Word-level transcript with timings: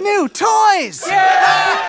New 0.00 0.28
toys! 0.28 1.04
Yeah! 1.06 1.88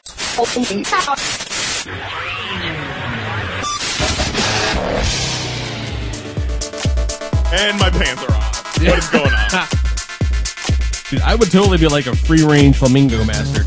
And 7.54 7.80
my 7.80 7.90
pants 7.90 8.24
are 8.24 8.34
off. 8.34 8.80
What 8.82 8.98
is 8.98 9.08
going 9.10 9.32
on? 9.32 9.68
Dude, 11.10 11.22
I 11.22 11.36
would 11.36 11.52
totally 11.52 11.78
be 11.78 11.88
like 11.88 12.08
a 12.08 12.16
free 12.16 12.44
range 12.44 12.78
flamingo 12.78 13.24
master. 13.24 13.64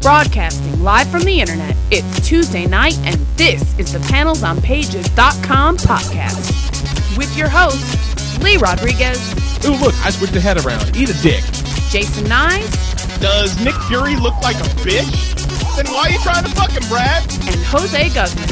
Broadcasting 0.00 0.82
live 0.82 1.08
from 1.08 1.22
the 1.22 1.40
internet, 1.40 1.76
it's 1.90 2.26
Tuesday 2.26 2.66
night, 2.66 2.98
and 3.04 3.16
this 3.36 3.78
is 3.78 3.92
the 3.92 3.98
panelsonpages.com 4.00 5.76
podcast. 5.78 7.18
With 7.18 7.36
your 7.36 7.48
hosts, 7.48 8.38
Lee 8.42 8.56
Rodriguez, 8.56 9.34
Ooh, 9.66 9.72
look, 9.76 9.94
I 10.04 10.10
switched 10.10 10.34
the 10.34 10.40
head 10.40 10.62
around. 10.64 10.94
Eat 10.94 11.08
a 11.08 11.22
dick. 11.22 11.42
Jason 11.88 12.24
Nyes, 12.24 13.03
Does 13.20 13.56
Nick 13.64 13.74
Fury 13.88 14.16
look 14.16 14.34
like 14.42 14.56
a 14.56 14.68
bitch? 14.84 15.34
Then 15.76 15.86
why 15.92 16.08
are 16.08 16.10
you 16.10 16.18
trying 16.20 16.44
to 16.44 16.50
fuck 16.50 16.70
him, 16.70 16.82
Brad? 16.88 17.22
and 17.46 17.60
Jose 17.66 18.08
Guzman. 18.10 18.48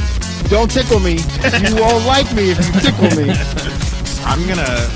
Don't 0.48 0.70
tickle 0.70 1.00
me. 1.00 1.18
You 1.64 1.76
won't 1.76 2.04
like 2.04 2.30
me 2.34 2.50
if 2.50 2.58
you 2.58 2.80
tickle 2.80 3.10
me. 3.16 3.32
I'm 4.24 4.46
gonna 4.46 4.88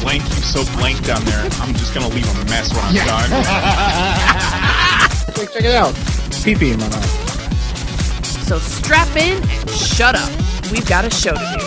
blank 0.00 0.22
you 0.22 0.42
so 0.42 0.64
blank 0.76 1.04
down 1.04 1.24
there. 1.24 1.42
I'm 1.60 1.74
just 1.74 1.92
gonna 1.94 2.08
leave 2.08 2.28
a 2.28 2.44
mess 2.46 2.72
when 2.72 2.84
I'm 2.84 2.94
done. 2.94 3.30
Check, 5.34 5.52
check 5.52 5.64
it 5.64 5.74
out. 5.74 5.94
Pee 6.44 6.54
pee 6.54 6.70
in 6.72 6.78
my 6.78 6.88
mouth. 6.88 7.10
So 8.46 8.58
strap 8.58 9.08
in 9.16 9.42
and 9.42 9.70
shut 9.70 10.14
up. 10.14 10.30
We've 10.70 10.86
got 10.88 11.04
a 11.04 11.10
show 11.10 11.32
to 11.32 11.56
do. 11.58 11.66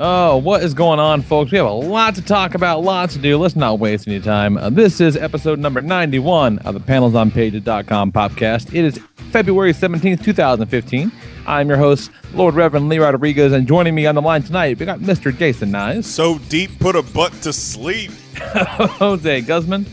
Oh, 0.00 0.36
what 0.36 0.62
is 0.62 0.74
going 0.74 1.00
on, 1.00 1.22
folks? 1.22 1.50
We 1.50 1.58
have 1.58 1.66
a 1.66 1.72
lot 1.72 2.14
to 2.14 2.22
talk 2.22 2.54
about, 2.54 2.84
lots 2.84 3.14
to 3.14 3.18
do. 3.18 3.36
Let's 3.36 3.56
not 3.56 3.80
waste 3.80 4.06
any 4.06 4.20
time. 4.20 4.56
Uh, 4.56 4.70
this 4.70 5.00
is 5.00 5.16
episode 5.16 5.58
number 5.58 5.80
91 5.80 6.60
of 6.60 6.74
the 6.74 6.80
panelsonpages.com 6.80 8.12
podcast. 8.12 8.72
It 8.72 8.84
is 8.84 9.00
February 9.32 9.72
17th, 9.72 10.22
2015. 10.22 11.10
I'm 11.48 11.68
your 11.68 11.78
host, 11.78 12.12
Lord 12.32 12.54
Reverend 12.54 12.88
Lee 12.88 13.00
Rodriguez, 13.00 13.52
and 13.52 13.66
joining 13.66 13.96
me 13.96 14.06
on 14.06 14.14
the 14.14 14.22
line 14.22 14.44
tonight, 14.44 14.78
we 14.78 14.86
got 14.86 15.00
Mr. 15.00 15.36
Jason 15.36 15.72
Nyes, 15.72 16.04
so 16.04 16.38
deep, 16.48 16.78
put 16.78 16.94
a 16.94 17.02
butt 17.02 17.32
to 17.42 17.52
sleep. 17.52 18.12
Jose 18.36 19.40
Guzman, 19.40 19.84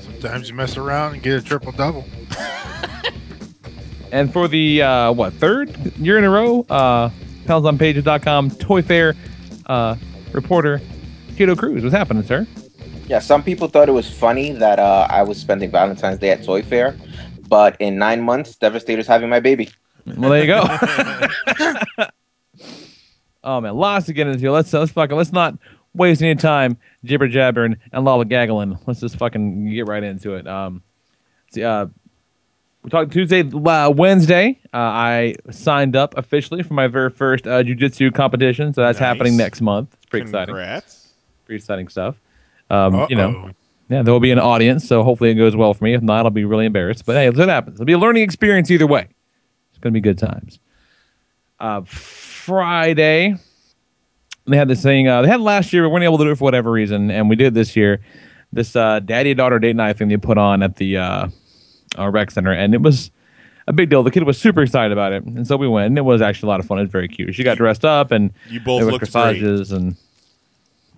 Sometimes 0.00 0.48
you 0.48 0.54
mess 0.54 0.78
around 0.78 1.12
and 1.12 1.22
get 1.22 1.34
a 1.34 1.42
triple 1.42 1.72
double. 1.72 2.06
and 4.12 4.32
for 4.32 4.48
the, 4.48 4.80
uh, 4.80 5.12
what, 5.12 5.34
third 5.34 5.76
year 5.98 6.16
in 6.16 6.24
a 6.24 6.30
row, 6.30 6.64
uh, 6.70 7.10
panelsonpages.com 7.50 8.50
Toy 8.52 8.80
Fair 8.80 9.16
uh, 9.66 9.96
reporter, 10.32 10.80
Tito 11.36 11.56
Cruz. 11.56 11.82
What's 11.82 11.94
happening, 11.94 12.22
sir? 12.22 12.46
Yeah, 13.08 13.18
some 13.18 13.42
people 13.42 13.66
thought 13.66 13.88
it 13.88 13.92
was 13.92 14.08
funny 14.08 14.52
that 14.52 14.78
uh, 14.78 15.08
I 15.10 15.24
was 15.24 15.38
spending 15.38 15.68
Valentine's 15.70 16.20
Day 16.20 16.30
at 16.30 16.44
Toy 16.44 16.62
Fair, 16.62 16.96
but 17.48 17.76
in 17.80 17.98
nine 17.98 18.22
months, 18.22 18.54
Devastator's 18.54 19.08
having 19.08 19.28
my 19.28 19.40
baby. 19.40 19.68
Well, 20.06 20.30
there 20.30 20.40
you 20.40 20.46
go. 20.46 20.62
oh 23.44 23.60
man, 23.60 23.74
lots 23.74 24.06
to 24.06 24.12
get 24.12 24.28
into. 24.28 24.52
Let's 24.52 24.72
let's 24.72 24.92
fucking 24.92 25.16
let's 25.16 25.32
not 25.32 25.58
waste 25.92 26.22
any 26.22 26.36
time 26.36 26.78
jibber 27.04 27.26
jabbering 27.26 27.76
and 27.92 28.06
lollygaggling. 28.06 28.78
Let's 28.86 29.00
just 29.00 29.16
fucking 29.16 29.72
get 29.72 29.88
right 29.88 30.04
into 30.04 30.34
it. 30.34 30.46
Um, 30.46 30.84
see, 31.52 31.64
uh, 31.64 31.86
we 32.82 32.90
talked 32.90 33.12
Tuesday, 33.12 33.42
uh, 33.42 33.90
Wednesday. 33.90 34.58
Uh, 34.72 34.76
I 34.78 35.34
signed 35.50 35.96
up 35.96 36.16
officially 36.16 36.62
for 36.62 36.74
my 36.74 36.86
very 36.86 37.10
first 37.10 37.46
uh, 37.46 37.62
jujitsu 37.62 38.14
competition, 38.14 38.72
so 38.72 38.82
that's 38.82 38.98
Nice. 38.98 39.06
happening 39.06 39.36
next 39.36 39.60
month. 39.60 39.94
It's 39.94 40.06
pretty 40.06 40.24
exciting. 40.24 40.54
Congrats. 40.54 41.08
Pretty 41.44 41.56
exciting 41.58 41.88
stuff. 41.88 42.16
Um, 42.70 43.06
you 43.10 43.16
know, 43.16 43.50
yeah, 43.88 44.02
there 44.02 44.12
will 44.12 44.20
be 44.20 44.30
an 44.30 44.38
audience, 44.38 44.86
so 44.86 45.02
hopefully 45.02 45.30
it 45.30 45.34
goes 45.34 45.56
well 45.56 45.74
for 45.74 45.84
me. 45.84 45.94
If 45.94 46.02
not, 46.02 46.24
I'll 46.24 46.30
be 46.30 46.44
really 46.44 46.66
embarrassed. 46.66 47.04
But 47.04 47.16
hey, 47.16 47.28
what 47.28 47.48
happens. 47.48 47.74
It'll 47.76 47.86
be 47.86 47.92
a 47.94 47.98
learning 47.98 48.22
experience 48.22 48.70
either 48.70 48.86
way. 48.86 49.08
It's 49.70 49.78
going 49.80 49.92
to 49.92 49.96
be 49.96 50.00
good 50.00 50.18
times. 50.18 50.60
Uh, 51.58 51.82
Friday, 51.84 53.34
they 54.46 54.56
had 54.56 54.68
this 54.68 54.82
thing. 54.82 55.08
Uh, 55.08 55.22
they 55.22 55.28
had 55.28 55.40
last 55.40 55.72
year. 55.72 55.82
We 55.82 55.88
weren't 55.88 56.04
able 56.04 56.18
to 56.18 56.24
do 56.24 56.30
it 56.30 56.36
for 56.36 56.44
whatever 56.44 56.70
reason, 56.70 57.10
and 57.10 57.28
we 57.28 57.36
did 57.36 57.52
this 57.54 57.76
year. 57.76 58.00
This 58.52 58.74
uh, 58.74 59.00
daddy 59.00 59.34
daughter 59.34 59.58
date 59.58 59.76
night 59.76 59.98
thing 59.98 60.08
they 60.08 60.16
put 60.16 60.38
on 60.38 60.62
at 60.62 60.76
the 60.76 60.96
uh, 62.00 62.04
uh, 62.04 62.10
rec 62.10 62.30
center, 62.30 62.52
and 62.52 62.74
it 62.74 62.82
was 62.82 63.10
a 63.66 63.72
big 63.72 63.90
deal. 63.90 64.02
The 64.02 64.10
kid 64.10 64.22
was 64.24 64.38
super 64.38 64.62
excited 64.62 64.92
about 64.92 65.12
it, 65.12 65.22
and 65.24 65.46
so 65.46 65.56
we 65.56 65.68
went. 65.68 65.86
And 65.86 65.98
it 65.98 66.02
was 66.02 66.20
actually 66.22 66.48
a 66.48 66.50
lot 66.50 66.60
of 66.60 66.66
fun. 66.66 66.78
It 66.78 66.82
was 66.82 66.90
very 66.90 67.08
cute. 67.08 67.34
She 67.34 67.42
got 67.44 67.58
dressed 67.58 67.84
up, 67.84 68.10
and 68.10 68.32
You 68.48 68.60
both 68.60 68.80
there 68.80 68.86
were 68.86 68.92
looked 68.92 69.12
great. 69.12 69.70
and 69.70 69.96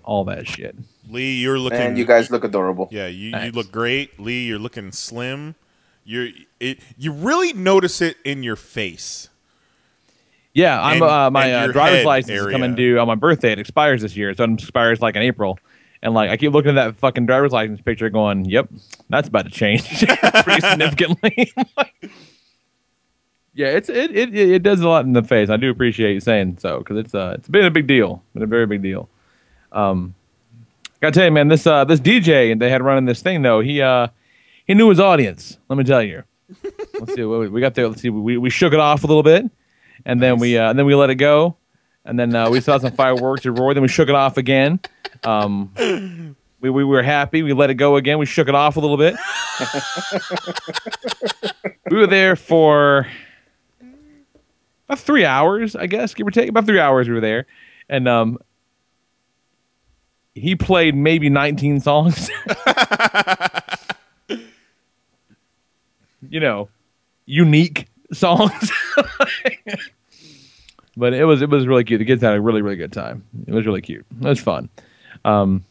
all 0.04 0.24
that 0.24 0.46
shit. 0.46 0.74
Lee, 1.08 1.34
you're 1.36 1.58
looking. 1.58 1.78
And 1.78 1.98
you 1.98 2.04
guys 2.04 2.30
look 2.30 2.44
adorable. 2.44 2.88
Yeah, 2.90 3.06
you, 3.08 3.36
you 3.36 3.50
look 3.52 3.70
great. 3.70 4.18
Lee, 4.18 4.46
you're 4.46 4.58
looking 4.58 4.92
slim. 4.92 5.54
You're 6.04 6.28
it. 6.58 6.78
You 6.96 7.12
really 7.12 7.52
notice 7.52 8.00
it 8.00 8.16
in 8.24 8.42
your 8.42 8.56
face. 8.56 9.28
Yeah, 10.54 10.80
I'm 10.82 10.94
And- 10.94 11.02
uh, 11.02 11.30
my 11.30 11.52
uh, 11.52 11.66
driver's 11.68 11.98
head 11.98 12.06
license 12.06 12.32
is 12.32 12.42
area. 12.42 12.52
coming 12.52 12.74
due 12.74 12.98
on 12.98 13.06
my 13.06 13.14
birthday. 13.14 13.52
It 13.52 13.58
expires 13.58 14.02
this 14.02 14.16
year, 14.16 14.34
so 14.34 14.44
it 14.44 14.50
expires 14.52 15.00
like 15.00 15.16
in 15.16 15.22
April. 15.22 15.58
And 16.02 16.14
like 16.14 16.30
I 16.30 16.36
keep 16.36 16.52
looking 16.52 16.70
at 16.70 16.74
that 16.74 16.96
fucking 16.96 17.26
driver's 17.26 17.52
license 17.52 17.80
picture, 17.80 18.10
going, 18.10 18.44
"Yep, 18.44 18.70
that's 19.08 19.28
about 19.28 19.44
to 19.44 19.50
change 19.50 20.06
pretty 20.44 20.60
significantly." 20.60 21.52
yeah, 23.54 23.68
it's 23.68 23.88
it, 23.88 24.16
it 24.16 24.34
it 24.34 24.62
does 24.62 24.80
a 24.80 24.88
lot 24.88 25.04
in 25.04 25.12
the 25.12 25.22
face. 25.22 25.48
I 25.48 25.56
do 25.56 25.70
appreciate 25.70 26.14
you 26.14 26.20
saying 26.20 26.58
so 26.58 26.78
because 26.78 26.96
it's 26.96 27.14
uh 27.14 27.34
it's 27.38 27.48
been 27.48 27.64
a 27.64 27.70
big 27.70 27.86
deal, 27.86 28.22
been 28.34 28.42
a 28.42 28.46
very 28.46 28.66
big 28.66 28.82
deal. 28.82 29.08
Um, 29.70 30.14
gotta 31.00 31.12
tell 31.12 31.24
you, 31.24 31.30
man, 31.30 31.48
this 31.48 31.66
uh 31.66 31.84
this 31.84 32.00
DJ 32.00 32.58
they 32.58 32.68
had 32.70 32.82
running 32.82 33.04
this 33.04 33.22
thing 33.22 33.42
though, 33.42 33.60
he 33.60 33.80
uh 33.80 34.08
he 34.66 34.74
knew 34.74 34.88
his 34.88 34.98
audience. 34.98 35.58
Let 35.68 35.78
me 35.78 35.84
tell 35.84 36.02
you. 36.02 36.24
Let's 36.98 37.14
see, 37.14 37.24
what 37.24 37.50
we 37.50 37.60
got 37.60 37.74
there. 37.74 37.88
Let's 37.88 38.02
see, 38.02 38.10
we 38.10 38.36
we 38.36 38.50
shook 38.50 38.72
it 38.72 38.80
off 38.80 39.04
a 39.04 39.06
little 39.06 39.22
bit 39.22 39.50
and 40.04 40.22
then 40.22 40.38
we 40.38 40.58
uh, 40.58 40.70
and 40.70 40.78
then 40.78 40.86
we 40.86 40.94
let 40.94 41.10
it 41.10 41.16
go, 41.16 41.56
and 42.04 42.18
then 42.18 42.34
uh, 42.34 42.50
we 42.50 42.60
saw 42.60 42.78
some 42.78 42.92
fireworks 42.92 43.44
and. 43.44 43.56
Then 43.56 43.82
we 43.82 43.88
shook 43.88 44.08
it 44.08 44.14
off 44.14 44.36
again. 44.36 44.80
Um, 45.24 46.36
we 46.60 46.70
we 46.70 46.84
were 46.84 47.02
happy. 47.02 47.42
We 47.42 47.52
let 47.52 47.70
it 47.70 47.74
go 47.74 47.96
again. 47.96 48.18
We 48.18 48.26
shook 48.26 48.48
it 48.48 48.54
off 48.54 48.76
a 48.76 48.80
little 48.80 48.96
bit. 48.96 49.16
we 51.90 51.96
were 51.96 52.06
there 52.06 52.36
for 52.36 53.06
about 54.86 55.00
three 55.00 55.24
hours, 55.24 55.74
I 55.74 55.86
guess, 55.86 56.14
give 56.14 56.26
or 56.26 56.30
take. 56.30 56.48
About 56.48 56.66
three 56.66 56.80
hours 56.80 57.08
we 57.08 57.14
were 57.14 57.20
there, 57.20 57.46
and 57.88 58.06
um, 58.08 58.38
he 60.34 60.54
played 60.54 60.94
maybe 60.94 61.28
nineteen 61.28 61.80
songs. 61.80 62.30
you 66.28 66.40
know, 66.40 66.68
unique 67.26 67.86
songs. 68.12 68.70
but 70.96 71.12
it 71.14 71.24
was 71.24 71.42
it 71.42 71.50
was 71.50 71.66
really 71.66 71.84
cute. 71.84 71.98
The 71.98 72.04
kids 72.04 72.22
had 72.22 72.34
a 72.34 72.40
really 72.40 72.62
really 72.62 72.76
good 72.76 72.92
time. 72.92 73.24
It 73.46 73.54
was 73.54 73.66
really 73.66 73.82
cute. 73.82 74.06
It 74.20 74.28
was 74.28 74.40
fun. 74.40 74.68
Um, 75.24 75.64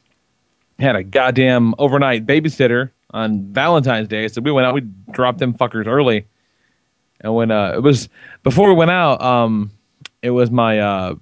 had 0.79 0.95
a 0.95 1.03
goddamn 1.03 1.75
overnight 1.77 2.25
babysitter 2.25 2.91
on 3.11 3.51
Valentine's 3.53 4.07
Day, 4.07 4.27
so 4.27 4.41
we 4.41 4.51
went 4.51 4.65
out. 4.65 4.73
We 4.73 4.81
dropped 5.11 5.39
them 5.39 5.53
fuckers 5.53 5.85
early, 5.87 6.25
and 7.19 7.35
when 7.35 7.51
uh, 7.51 7.73
it 7.75 7.83
was 7.83 8.09
before 8.43 8.67
we 8.69 8.73
went 8.75 8.91
out, 8.91 9.21
um, 9.21 9.71
it 10.21 10.31
was 10.31 10.49
my 10.49 10.79
uh, 10.79 11.15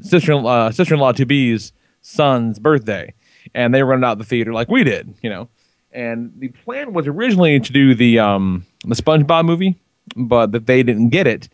sister 0.00 0.32
uh, 0.34 0.70
sister 0.72 0.94
in 0.94 1.00
law 1.00 1.12
to 1.12 1.24
be's 1.26 1.72
son's 2.02 2.58
birthday, 2.58 3.12
and 3.54 3.74
they 3.74 3.82
rented 3.82 4.04
out 4.04 4.18
the 4.18 4.24
theater 4.24 4.52
like 4.52 4.68
we 4.68 4.84
did, 4.84 5.14
you 5.22 5.30
know. 5.30 5.48
And 5.92 6.32
the 6.38 6.48
plan 6.48 6.92
was 6.92 7.06
originally 7.06 7.58
to 7.60 7.72
do 7.72 7.94
the 7.94 8.18
um, 8.18 8.66
the 8.84 8.94
SpongeBob 8.94 9.44
movie, 9.44 9.78
but 10.16 10.52
that 10.52 10.66
they 10.66 10.82
didn't 10.82 11.10
get 11.10 11.26
it. 11.26 11.48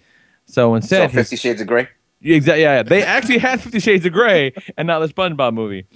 So 0.46 0.52
So 0.70 0.75
instead, 0.76 1.11
his- 1.11 1.29
Fifty 1.29 1.37
Shades 1.37 1.61
of 1.61 1.67
Grey. 1.67 1.88
Exactly. 2.22 2.62
Yeah, 2.62 2.76
yeah. 2.76 2.82
They 2.82 3.02
actually 3.02 3.38
had 3.38 3.60
Fifty 3.60 3.80
Shades 3.80 4.06
of 4.06 4.12
Grey 4.12 4.52
and 4.76 4.86
not 4.86 5.00
the 5.00 5.08
SpongeBob 5.08 5.54
movie. 5.54 5.86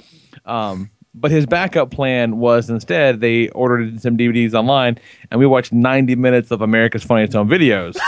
Um, 0.45 0.91
but 1.15 1.31
his 1.31 1.47
backup 1.47 1.91
plan 1.91 2.39
was 2.39 2.69
instead 2.69 3.21
they 3.21 3.49
ordered 3.51 4.03
some 4.03 4.19
DVDs 4.19 4.55
online 4.55 4.99
and 5.31 5.41
we 5.41 5.47
watched 5.47 5.73
90 5.73 6.15
minutes 6.15 6.51
of 6.51 6.61
America's 6.61 7.03
Funniest 7.03 7.33
Home 7.33 7.49
Videos. 7.49 7.97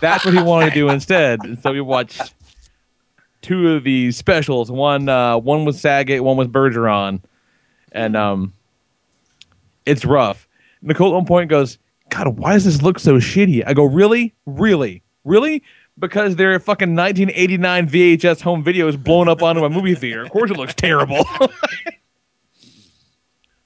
that's 0.00 0.24
what 0.24 0.32
he 0.32 0.40
wanted 0.40 0.70
to 0.70 0.74
do 0.74 0.88
instead. 0.88 1.44
And 1.44 1.58
so 1.58 1.72
we 1.72 1.80
watched 1.80 2.34
two 3.42 3.72
of 3.72 3.84
the 3.84 4.12
specials. 4.12 4.70
One 4.70 5.08
uh, 5.08 5.38
one 5.38 5.64
was 5.64 5.80
Saget, 5.80 6.22
one 6.22 6.36
was 6.36 6.48
Bergeron, 6.48 7.20
and 7.92 8.16
um, 8.16 8.52
it's 9.84 10.04
rough. 10.04 10.48
Nicole 10.82 11.12
at 11.12 11.14
one 11.14 11.26
point 11.26 11.50
goes, 11.50 11.78
"God, 12.10 12.38
why 12.38 12.54
does 12.54 12.64
this 12.64 12.82
look 12.82 12.98
so 12.98 13.16
shitty?" 13.16 13.62
I 13.66 13.74
go, 13.74 13.84
"Really, 13.84 14.34
really, 14.46 15.02
really." 15.24 15.62
Because 15.98 16.36
their 16.36 16.58
fucking 16.60 16.94
1989 16.94 17.88
VHS 17.88 18.42
home 18.42 18.62
video 18.62 18.86
is 18.86 18.96
blown 18.96 19.28
up 19.28 19.42
onto 19.42 19.64
a 19.64 19.70
movie 19.70 19.94
theater. 19.94 20.22
Of 20.22 20.30
course, 20.30 20.50
it 20.50 20.56
looks 20.56 20.74
terrible. 20.74 21.24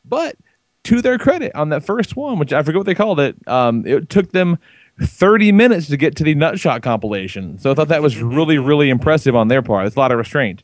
but 0.04 0.36
to 0.84 1.02
their 1.02 1.18
credit, 1.18 1.52
on 1.56 1.70
that 1.70 1.84
first 1.84 2.14
one, 2.14 2.38
which 2.38 2.52
I 2.52 2.62
forget 2.62 2.78
what 2.78 2.86
they 2.86 2.94
called 2.94 3.18
it, 3.18 3.36
um, 3.48 3.84
it 3.84 4.08
took 4.08 4.30
them 4.30 4.58
30 5.00 5.52
minutes 5.52 5.88
to 5.88 5.96
get 5.96 6.16
to 6.16 6.24
the 6.24 6.34
Nutshot 6.34 6.82
compilation. 6.82 7.58
So 7.58 7.70
I 7.70 7.74
thought 7.74 7.88
that 7.88 8.02
was 8.02 8.20
really, 8.20 8.58
really 8.58 8.90
impressive 8.90 9.34
on 9.34 9.48
their 9.48 9.62
part. 9.62 9.86
It's 9.86 9.96
a 9.96 9.98
lot 9.98 10.12
of 10.12 10.18
restraint 10.18 10.62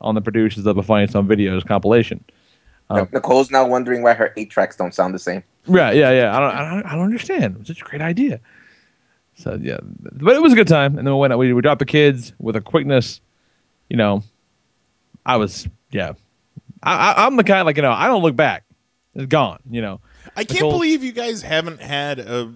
on 0.00 0.14
the 0.14 0.20
producers 0.20 0.66
of 0.66 0.78
a 0.78 0.82
Funny 0.82 1.06
Some 1.06 1.28
Videos 1.28 1.64
compilation. 1.64 2.24
Um, 2.88 3.08
Nicole's 3.12 3.50
now 3.50 3.66
wondering 3.66 4.02
why 4.02 4.14
her 4.14 4.32
eight 4.36 4.50
tracks 4.50 4.76
don't 4.76 4.94
sound 4.94 5.14
the 5.14 5.18
same. 5.18 5.44
Right? 5.66 5.94
Yeah, 5.94 6.10
yeah. 6.10 6.36
I 6.36 6.40
don't, 6.40 6.54
I 6.54 6.70
don't, 6.70 6.86
I 6.86 6.94
don't 6.96 7.04
understand. 7.04 7.54
It 7.54 7.58
was 7.58 7.68
such 7.68 7.82
a 7.82 7.84
great 7.84 8.02
idea. 8.02 8.40
So 9.40 9.58
yeah, 9.60 9.78
but 9.82 10.36
it 10.36 10.42
was 10.42 10.52
a 10.52 10.56
good 10.56 10.68
time. 10.68 10.98
And 10.98 11.06
then 11.06 11.14
we 11.14 11.20
went, 11.20 11.36
we, 11.38 11.52
we 11.54 11.62
dropped 11.62 11.78
the 11.78 11.86
kids 11.86 12.34
with 12.38 12.56
a 12.56 12.60
quickness. 12.60 13.22
You 13.88 13.96
know, 13.96 14.22
I 15.24 15.36
was, 15.36 15.66
yeah. 15.90 16.12
I, 16.82 17.12
I, 17.12 17.26
I'm 17.26 17.36
the 17.36 17.44
kind 17.44 17.64
like 17.64 17.76
you 17.76 17.82
know 17.82 17.92
I 17.92 18.06
don't 18.06 18.22
look 18.22 18.36
back. 18.36 18.64
It's 19.14 19.26
gone. 19.26 19.60
You 19.70 19.82
know. 19.82 20.00
I 20.36 20.44
can't 20.44 20.60
believe 20.70 21.02
you 21.02 21.12
guys 21.12 21.42
haven't 21.42 21.80
had 21.80 22.18
a 22.18 22.54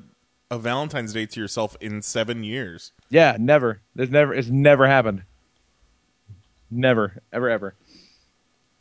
a 0.50 0.58
Valentine's 0.58 1.12
Day 1.12 1.26
to 1.26 1.40
yourself 1.40 1.76
in 1.81 2.02
seven 2.02 2.44
years. 2.44 2.92
Yeah, 3.08 3.36
never. 3.38 3.81
There's 3.94 4.10
never. 4.10 4.34
It's 4.34 4.48
never 4.48 4.86
happened. 4.86 5.22
Never, 6.70 7.22
ever, 7.32 7.48
ever. 7.48 7.75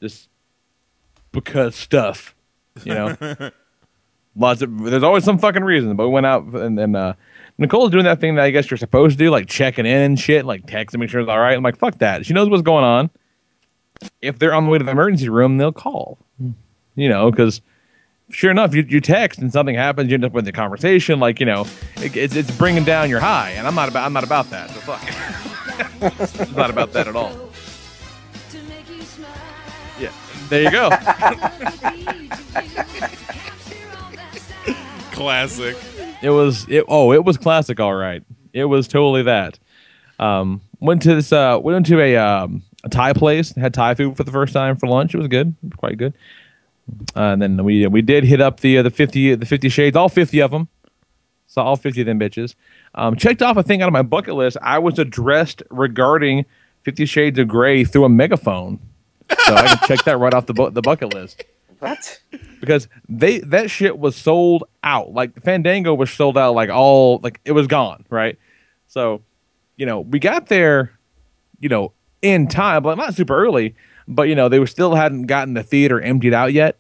Just 0.02 0.28
because 1.32 1.76
stuff, 1.76 2.36
you 2.84 2.94
know. 2.94 3.16
Lots 4.36 4.62
of. 4.62 4.78
There's 4.80 5.04
always 5.04 5.24
some 5.24 5.38
fucking 5.38 5.64
reason, 5.64 5.96
but 5.96 6.08
we 6.08 6.14
went 6.14 6.26
out 6.26 6.44
and 6.44 6.78
then 6.78 6.96
uh, 6.96 7.14
Nicole's 7.58 7.92
doing 7.92 8.06
that 8.06 8.20
thing 8.20 8.36
that 8.36 8.44
I 8.44 8.50
guess 8.50 8.70
you're 8.70 8.78
supposed 8.78 9.18
to 9.18 9.24
do, 9.24 9.30
like 9.30 9.48
checking 9.48 9.86
in 9.86 10.02
and 10.02 10.20
shit, 10.20 10.46
like 10.46 10.66
texting, 10.66 10.92
to 10.92 10.98
make 10.98 11.10
sure 11.10 11.22
it's 11.22 11.30
all 11.30 11.40
right. 11.40 11.56
I'm 11.56 11.64
like, 11.64 11.78
fuck 11.78 12.00
that. 12.00 12.26
She 12.26 12.34
knows 12.34 12.50
what's 12.50 12.64
going 12.64 12.84
on. 12.84 13.10
If 14.22 14.40
they're 14.40 14.54
on 14.54 14.66
the 14.66 14.72
way 14.72 14.78
to 14.80 14.84
the 14.84 14.92
emergency 14.92 15.30
room, 15.30 15.58
they'll 15.58 15.72
call. 15.72 16.18
You 16.96 17.10
know, 17.10 17.32
because 17.32 17.62
sure 18.30 18.52
enough, 18.52 18.76
you, 18.76 18.84
you 18.88 19.00
text 19.00 19.40
and 19.40 19.52
something 19.52 19.76
happens, 19.76 20.10
you 20.10 20.16
end 20.16 20.26
up 20.26 20.34
with 20.34 20.46
the 20.46 20.52
conversation. 20.52 21.20
Like 21.20 21.40
you 21.40 21.46
know, 21.46 21.66
it, 21.98 22.16
it's 22.16 22.36
it's 22.36 22.52
bringing 22.58 22.84
down 22.84 23.10
your 23.10 23.20
high, 23.20 23.52
and 23.52 23.68
I'm 23.68 23.76
not 23.76 23.90
about 23.90 24.06
I'm 24.06 24.14
not 24.14 24.24
about 24.24 24.50
that. 24.50 24.70
So 24.72 24.80
fuck 24.82 25.04
it. 25.08 26.14
it's 26.40 26.56
not 26.56 26.70
about 26.70 26.94
that 26.94 27.08
at 27.08 27.16
all. 27.16 27.32
Yeah, 30.00 30.12
there 30.50 30.64
you 30.64 30.72
go. 30.72 30.90
Classic. 35.12 35.78
It 36.24 36.30
was 36.30 36.66
it. 36.70 36.86
Oh, 36.88 37.12
it 37.12 37.26
was 37.26 37.38
classic. 37.38 37.82
All 37.82 37.94
right, 37.94 38.24
it 38.54 38.64
was 38.66 38.88
totally 38.88 39.24
that. 39.24 39.60
Um, 40.20 40.62
went 40.80 41.02
to 41.04 41.16
this. 41.16 41.34
Uh, 41.34 41.60
went 41.62 41.76
into 41.78 42.02
a 42.02 42.16
um 42.16 42.64
a 42.86 42.90
Thai 42.90 43.12
place. 43.12 43.54
Had 43.56 43.74
Thai 43.74 43.94
food 43.96 44.16
for 44.16 44.24
the 44.24 44.32
first 44.32 44.54
time 44.54 44.78
for 44.78 44.88
lunch. 44.88 45.14
It 45.14 45.18
was 45.18 45.28
good, 45.28 45.54
quite 45.78 45.98
good. 45.98 46.14
Uh, 47.16 47.22
and 47.34 47.42
then 47.42 47.64
we 47.64 47.86
we 47.88 48.02
did 48.02 48.24
hit 48.24 48.40
up 48.40 48.62
the 48.62 48.78
uh, 48.78 48.84
the 48.84 48.90
fifty 48.90 49.36
the 49.36 49.46
fifty 49.46 49.68
shades, 49.68 49.98
all 49.98 50.08
fifty 50.08 50.42
of 50.42 50.52
them. 50.52 50.70
Saw 51.48 51.64
all 51.64 51.76
fifty 51.76 52.00
of 52.02 52.08
them 52.08 52.20
bitches. 52.20 52.56
Um, 52.96 53.18
checked 53.18 53.42
off 53.42 53.58
a 53.58 53.64
thing 53.64 53.82
out 53.82 53.88
of 53.88 53.94
my 53.94 54.02
bucket 54.02 54.36
list. 54.36 54.56
I 54.62 54.80
was 54.80 55.00
addressed 55.00 55.62
regarding 55.70 56.46
Fifty 56.84 57.06
Shades 57.06 57.38
of 57.38 57.50
Grey 57.50 57.84
through 57.84 58.06
a 58.06 58.10
megaphone, 58.10 58.80
so 59.30 59.56
I 59.56 59.68
can 59.68 59.88
check 59.88 60.06
that 60.06 60.18
right 60.20 60.34
off 60.34 60.46
the 60.46 60.54
bu- 60.54 60.72
the 60.72 60.82
bucket 60.82 61.14
list 61.14 61.44
What? 61.84 62.22
because 62.60 62.88
they 63.10 63.40
that 63.40 63.70
shit 63.70 64.00
was 64.00 64.16
sold 64.16 64.64
out. 64.84 65.14
Like 65.14 65.42
Fandango 65.44 65.94
was 65.94 66.12
sold 66.12 66.38
out. 66.38 66.56
Like 66.56 66.70
all 66.70 67.20
like 67.24 67.40
it 67.46 67.52
was 67.52 67.68
gone. 67.68 68.06
Right. 68.10 68.38
So, 68.88 69.22
you 69.76 69.86
know, 69.86 70.02
we 70.02 70.20
got 70.20 70.48
there, 70.48 70.98
you 71.60 71.70
know, 71.70 71.92
in 72.22 72.48
time, 72.48 72.84
but 72.84 72.98
not 72.98 73.14
super 73.14 73.36
early. 73.36 73.76
But 74.08 74.24
you 74.24 74.36
know, 74.36 74.50
they 74.50 74.60
were 74.60 74.68
still 74.68 74.96
hadn't 74.96 75.24
gotten 75.24 75.54
the 75.54 75.64
theater 75.64 76.00
emptied 76.00 76.34
out 76.34 76.54
yet. 76.54 76.78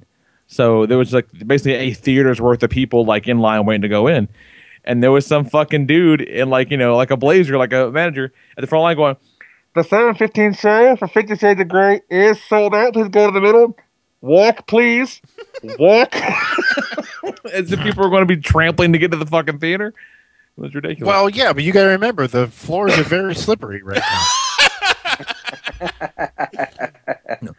So 0.48 0.86
there 0.86 0.98
was 0.98 1.14
like 1.14 1.28
basically 1.46 1.74
a 1.74 1.94
theater's 1.94 2.40
worth 2.40 2.64
of 2.64 2.70
people 2.70 3.06
like 3.06 3.28
in 3.28 3.40
line 3.40 3.66
waiting 3.66 3.82
to 3.82 3.90
go 3.90 4.08
in. 4.08 4.30
And 4.86 5.02
there 5.02 5.12
was 5.12 5.26
some 5.26 5.46
fucking 5.46 5.88
dude 5.88 6.22
in 6.22 6.50
like, 6.50 6.70
you 6.70 6.78
know, 6.78 6.96
like 6.96 7.12
a 7.12 7.18
blazer, 7.18 7.58
like 7.58 7.74
a 7.74 7.90
manager 7.90 8.34
at 8.58 8.62
the 8.62 8.68
front 8.68 8.84
line 8.84 8.96
going, 8.98 9.16
The 9.76 9.84
715 9.84 10.54
show 10.54 10.96
for 10.98 11.08
50 11.08 11.38
Shades 11.38 11.62
of 11.62 11.68
Grey 11.70 12.02
is 12.10 12.42
sold 12.44 12.76
out. 12.76 12.94
Please 12.94 13.08
go 13.10 13.28
to 13.28 13.34
the 13.34 13.42
middle. 13.42 13.76
Walk, 14.24 14.66
please. 14.68 15.22
Walk. 15.78 16.16
As 17.52 17.72
if 17.74 17.80
people 17.82 18.06
were 18.06 18.10
going 18.10 18.26
to 18.26 18.36
be 18.36 18.42
trampling 18.42 18.94
to 18.94 18.98
get 18.98 19.12
to 19.12 19.18
the 19.18 19.26
fucking 19.26 19.60
theater. 19.60 19.88
It 19.88 20.62
was 20.62 20.74
ridiculous. 20.74 21.08
Well, 21.12 21.30
yeah, 21.30 21.52
but 21.52 21.64
you 21.64 21.74
got 21.74 21.84
to 21.84 21.90
remember 21.90 22.26
the 22.28 22.48
floors 22.48 22.98
are 22.98 23.04
very 23.04 23.36
slippery 23.36 23.84
right 23.84 24.02
now. 27.42 27.50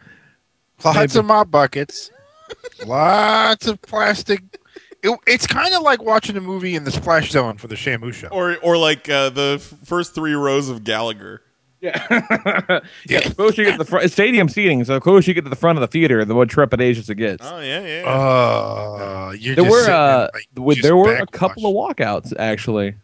Lots 0.83 1.15
of 1.15 1.25
mop 1.25 1.51
buckets, 1.51 2.11
lots 2.85 3.65
of 3.65 3.81
plastic. 3.81 4.43
It, 5.01 5.17
it's 5.25 5.47
kind 5.47 5.73
of 5.73 5.81
like 5.81 6.01
watching 6.03 6.37
a 6.37 6.41
movie 6.41 6.75
in 6.75 6.83
the 6.83 6.91
splash 6.91 7.31
zone 7.31 7.57
for 7.57 7.67
the 7.67 7.75
Shamu 7.75 8.13
show. 8.13 8.27
Or 8.27 8.57
or 8.57 8.77
like 8.77 9.09
uh, 9.09 9.29
the 9.29 9.55
f- 9.59 9.73
first 9.87 10.13
three 10.13 10.33
rows 10.33 10.69
of 10.69 10.83
Gallagher. 10.83 11.41
yeah. 11.81 12.79
yeah. 13.07 13.19
The 13.19 13.33
closer 13.35 13.61
you 13.61 13.67
get 13.67 13.73
to 13.73 13.77
the 13.77 13.85
front, 13.85 14.05
it's 14.05 14.13
stadium 14.13 14.49
seating, 14.49 14.83
so 14.85 14.93
the 14.93 14.99
closer 14.99 15.29
you 15.29 15.33
get 15.35 15.43
to 15.43 15.49
the 15.49 15.55
front 15.55 15.77
of 15.77 15.81
the 15.81 15.87
theater, 15.87 16.23
the 16.25 16.33
more 16.33 16.45
trepidatious 16.45 17.09
it 17.09 17.15
gets. 17.15 17.45
Oh 17.45 17.59
yeah, 17.59 17.85
yeah. 17.85 18.09
Uh, 18.09 19.33
you're 19.37 19.55
there 19.55 19.65
just 19.65 19.71
were 19.71 19.79
sitting 19.81 19.93
uh, 19.93 20.29
like, 20.33 20.75
just 20.75 20.83
there 20.83 20.95
were 20.95 21.15
a 21.15 21.19
backwash. 21.19 21.39
couple 21.39 21.65
of 21.67 21.97
walkouts 21.97 22.33
actually. 22.39 22.95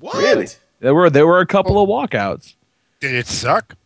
what? 0.00 0.16
Really? 0.16 0.48
There 0.80 0.94
were 0.94 1.10
there 1.10 1.26
were 1.26 1.40
a 1.40 1.46
couple 1.46 1.80
of 1.80 1.88
walkouts. 1.88 2.54
Did 3.00 3.14
it 3.14 3.26
suck? 3.26 3.76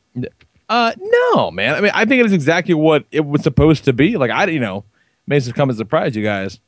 Uh, 0.69 0.93
no, 0.99 1.51
man. 1.51 1.75
I 1.75 1.81
mean, 1.81 1.93
I 1.95 2.05
think 2.05 2.21
it 2.21 2.27
is 2.27 2.33
exactly 2.33 2.75
what 2.75 3.05
it 3.13 3.25
was 3.25 3.43
supposed 3.43 3.85
to 3.85 3.93
be. 3.93 4.17
Like 4.17 4.31
I, 4.31 4.47
you 4.47 4.61
know, 4.61 4.85
may 5.27 5.39
have 5.41 5.55
come 5.55 5.71
as 5.71 5.77
a 5.77 5.79
surprise, 5.79 6.17
you 6.17 6.25
guys. 6.25 6.59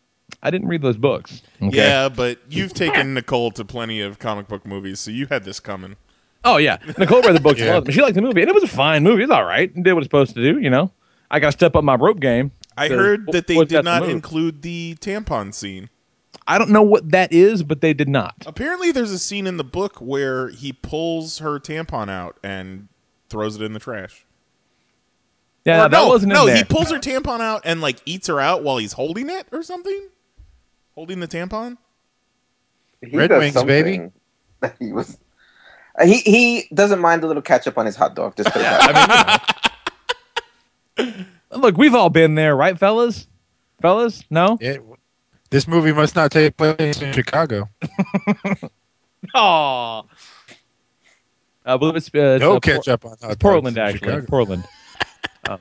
I 0.42 0.50
didn't 0.50 0.68
read 0.68 0.82
those 0.82 0.96
books. 0.96 1.42
Okay? 1.60 1.76
Yeah, 1.76 2.08
but 2.08 2.38
you've 2.48 2.74
taken 2.74 3.14
Nicole 3.14 3.50
to 3.52 3.64
plenty 3.64 4.00
of 4.00 4.18
comic 4.18 4.46
book 4.46 4.66
movies, 4.66 5.00
so 5.00 5.10
you 5.10 5.26
had 5.26 5.44
this 5.44 5.58
coming. 5.58 5.96
Oh 6.44 6.56
yeah, 6.56 6.78
Nicole 6.98 7.22
read 7.22 7.34
the 7.36 7.40
books. 7.40 7.60
Yeah. 7.60 7.80
yeah. 7.84 7.90
She 7.92 8.00
liked 8.00 8.14
the 8.14 8.22
movie, 8.22 8.40
and 8.40 8.48
it 8.48 8.54
was 8.54 8.62
a 8.64 8.68
fine 8.68 9.02
movie. 9.02 9.22
It's 9.24 9.32
all 9.32 9.44
right. 9.44 9.70
It 9.74 9.82
did 9.82 9.92
what 9.92 10.00
it's 10.00 10.06
supposed 10.06 10.34
to 10.34 10.42
do. 10.52 10.58
You 10.60 10.70
know, 10.70 10.92
I 11.30 11.40
got 11.40 11.48
to 11.48 11.52
step 11.52 11.74
up 11.76 11.84
my 11.84 11.94
rope 11.96 12.20
game. 12.20 12.52
I 12.76 12.88
heard 12.88 13.26
that 13.32 13.46
they 13.48 13.64
did 13.64 13.84
not 13.84 14.02
move? 14.02 14.10
include 14.10 14.62
the 14.62 14.96
tampon 15.00 15.52
scene. 15.52 15.90
I 16.46 16.56
don't 16.58 16.70
know 16.70 16.82
what 16.82 17.10
that 17.10 17.32
is, 17.32 17.62
but 17.62 17.80
they 17.80 17.92
did 17.92 18.08
not. 18.08 18.34
Apparently, 18.46 18.92
there's 18.92 19.10
a 19.10 19.18
scene 19.18 19.46
in 19.46 19.56
the 19.56 19.64
book 19.64 19.96
where 19.96 20.48
he 20.48 20.72
pulls 20.72 21.38
her 21.38 21.58
tampon 21.58 22.08
out 22.08 22.38
and 22.42 22.88
throws 23.28 23.56
it 23.56 23.62
in 23.62 23.72
the 23.74 23.80
trash. 23.80 24.24
Yeah, 25.64 25.80
Or 25.84 25.88
that 25.88 25.90
no, 25.90 26.08
wasn't 26.08 26.32
no. 26.32 26.42
in 26.42 26.46
there. 26.46 26.56
He 26.58 26.64
pulls 26.64 26.90
her 26.90 26.98
tampon 26.98 27.40
out 27.40 27.62
and 27.64 27.80
like 27.82 27.98
eats 28.06 28.28
her 28.28 28.40
out 28.40 28.62
while 28.62 28.78
he's 28.78 28.92
holding 28.92 29.28
it 29.28 29.46
or 29.52 29.62
something. 29.62 30.08
Holding 30.94 31.20
the 31.20 31.28
tampon. 31.28 31.76
He 33.04 33.14
Red 33.14 33.30
Wings, 33.30 33.54
baby. 33.64 33.96
something 33.96 34.12
that 34.60 34.76
He 34.80 34.92
was. 34.92 35.18
Uh, 35.98 36.06
He 36.06 36.18
he 36.18 36.68
doesn't 36.74 37.00
mind 37.00 37.22
a 37.24 37.26
little 37.26 37.42
ketchup 37.42 37.76
on 37.78 37.86
his 37.86 37.96
hot 37.96 38.14
dog. 38.14 38.36
Just 38.36 38.50
put 38.52 38.60
it 38.60 38.64
Yeah, 38.64 38.78
that 38.78 39.42
I 40.98 41.02
mean, 41.02 41.08
you 41.08 41.24
know. 41.52 41.60
look, 41.60 41.76
we've 41.76 41.94
all 41.94 42.10
been 42.10 42.34
there, 42.34 42.56
right, 42.56 42.78
fellas? 42.78 43.26
Fellas, 43.80 44.22
no. 44.30 44.58
It, 44.60 44.82
this 45.50 45.66
movie 45.68 45.92
must 45.92 46.14
not 46.16 46.30
take 46.30 46.56
place 46.56 47.00
in 47.00 47.12
Chicago. 47.12 47.68
Aw. 49.34 50.02
I 51.64 51.76
believe 51.76 51.96
it's 51.96 52.08
uh, 52.14 52.18
No 52.18 52.34
it's, 52.34 52.42
uh, 52.44 52.48
Por- 52.48 52.60
ketchup 52.60 53.04
on 53.04 53.16
hot 53.20 53.38
Portland, 53.38 53.76
dogs 53.76 53.94
actually. 53.94 54.08
Chicago. 54.08 54.26
Portland. 54.26 54.64
Um, 55.48 55.60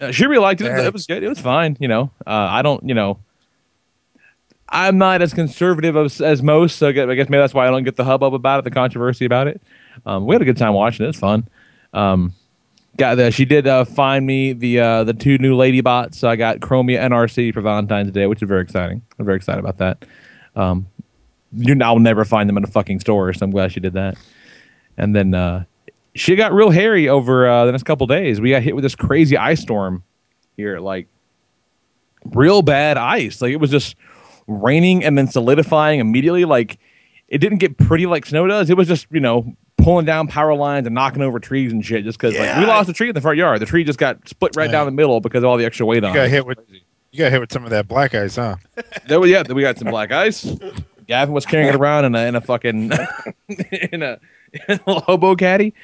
uh, 0.00 0.10
she 0.10 0.26
really 0.26 0.40
liked 0.40 0.60
it. 0.62 0.64
Yeah. 0.64 0.82
It 0.86 0.92
was 0.92 1.06
good. 1.06 1.22
It 1.22 1.28
was 1.28 1.38
fine. 1.38 1.76
You 1.78 1.86
know, 1.86 2.10
uh, 2.26 2.30
I 2.30 2.62
don't. 2.62 2.82
You 2.88 2.94
know, 2.94 3.20
I'm 4.72 4.96
not 4.96 5.20
as 5.20 5.34
conservative 5.34 5.96
as, 5.96 6.20
as 6.20 6.42
most, 6.42 6.76
so 6.76 6.88
I 6.88 6.92
guess 6.92 7.28
maybe 7.28 7.40
that's 7.40 7.52
why 7.52 7.68
I 7.68 7.70
don't 7.70 7.84
get 7.84 7.96
the 7.96 8.04
hubbub 8.04 8.32
about 8.32 8.60
it, 8.60 8.64
the 8.64 8.70
controversy 8.70 9.26
about 9.26 9.46
it. 9.46 9.60
Um, 10.06 10.26
we 10.26 10.34
had 10.34 10.40
a 10.40 10.46
good 10.46 10.56
time 10.56 10.72
watching 10.72 11.04
it. 11.04 11.10
It's 11.10 11.18
fun. 11.18 11.46
Um, 11.92 12.32
got 12.96 13.16
the, 13.16 13.30
she 13.30 13.44
did 13.44 13.66
uh, 13.66 13.84
find 13.84 14.26
me 14.26 14.54
the 14.54 14.80
uh, 14.80 15.04
the 15.04 15.12
two 15.12 15.36
new 15.36 15.54
lady 15.54 15.82
bots. 15.82 16.18
So 16.18 16.28
I 16.28 16.36
got 16.36 16.60
Chromia 16.60 17.00
and 17.00 17.12
Arcee 17.12 17.52
for 17.52 17.60
Valentine's 17.60 18.10
Day, 18.12 18.26
which 18.26 18.42
is 18.42 18.48
very 18.48 18.62
exciting. 18.62 19.02
I'm 19.18 19.26
very 19.26 19.36
excited 19.36 19.60
about 19.60 19.76
that. 19.78 20.06
Um, 20.56 20.86
you 21.54 21.76
I'll 21.82 21.98
never 21.98 22.24
find 22.24 22.48
them 22.48 22.56
in 22.56 22.64
a 22.64 22.68
fucking 22.68 23.00
store, 23.00 23.32
so 23.34 23.44
I'm 23.44 23.50
glad 23.50 23.72
she 23.72 23.80
did 23.80 23.92
that. 23.92 24.16
And 24.96 25.14
then 25.14 25.34
uh, 25.34 25.64
she 26.14 26.34
got 26.34 26.52
real 26.52 26.70
hairy 26.70 27.10
over 27.10 27.46
uh, 27.46 27.66
the 27.66 27.72
next 27.72 27.84
couple 27.84 28.06
days. 28.06 28.40
We 28.40 28.50
got 28.50 28.62
hit 28.62 28.74
with 28.74 28.84
this 28.84 28.94
crazy 28.94 29.36
ice 29.36 29.60
storm 29.60 30.02
here, 30.56 30.78
like 30.78 31.08
real 32.24 32.62
bad 32.62 32.96
ice. 32.96 33.42
Like 33.42 33.52
it 33.52 33.56
was 33.56 33.70
just 33.70 33.96
raining 34.46 35.04
and 35.04 35.16
then 35.16 35.28
solidifying 35.28 36.00
immediately. 36.00 36.44
Like 36.44 36.78
it 37.28 37.38
didn't 37.38 37.58
get 37.58 37.78
pretty 37.78 38.06
like 38.06 38.26
snow 38.26 38.46
does. 38.46 38.70
It 38.70 38.76
was 38.76 38.88
just 38.88 39.06
you 39.10 39.20
know 39.20 39.54
pulling 39.78 40.04
down 40.06 40.28
power 40.28 40.54
lines 40.54 40.86
and 40.86 40.94
knocking 40.94 41.22
over 41.22 41.40
trees 41.40 41.72
and 41.72 41.84
shit 41.84 42.04
just 42.04 42.18
because 42.18 42.34
like 42.34 42.56
we 42.56 42.62
Yeah. 42.62 42.68
lost 42.68 42.88
a 42.88 42.92
tree 42.92 43.08
in 43.08 43.14
the 43.14 43.20
front 43.20 43.38
yard. 43.38 43.60
The 43.60 43.66
tree 43.66 43.82
just 43.84 43.98
got 43.98 44.28
split 44.28 44.54
right 44.56 44.70
down 44.70 44.86
the 44.86 44.92
middle 44.92 45.20
because 45.20 45.42
of 45.42 45.48
all 45.48 45.56
the 45.56 45.64
extra 45.64 45.84
weight 45.86 46.04
on 46.04 46.10
You 46.10 46.14
got 46.20 46.26
it. 46.26 46.30
hit 46.30 46.46
with 46.46 46.58
you 47.10 47.18
got 47.18 47.30
hit 47.32 47.40
with 47.40 47.52
some 47.52 47.64
of 47.64 47.70
that 47.70 47.88
black 47.88 48.14
ice, 48.14 48.36
huh? 48.36 48.56
There 49.06 49.18
was 49.20 49.28
yeah, 49.30 49.42
we 49.52 49.62
got 49.62 49.78
some 49.78 49.88
black 49.90 50.12
ice. 50.12 50.44
Gavin 51.08 51.34
was 51.34 51.44
carrying 51.44 51.68
it 51.68 51.74
around 51.74 52.04
in 52.04 52.14
a 52.14 52.26
in 52.26 52.36
a 52.36 52.40
fucking 52.40 52.92
in 53.92 54.02
a, 54.02 54.18
in 54.68 54.80
a 54.86 55.00
hobo 55.00 55.34
caddy. 55.34 55.74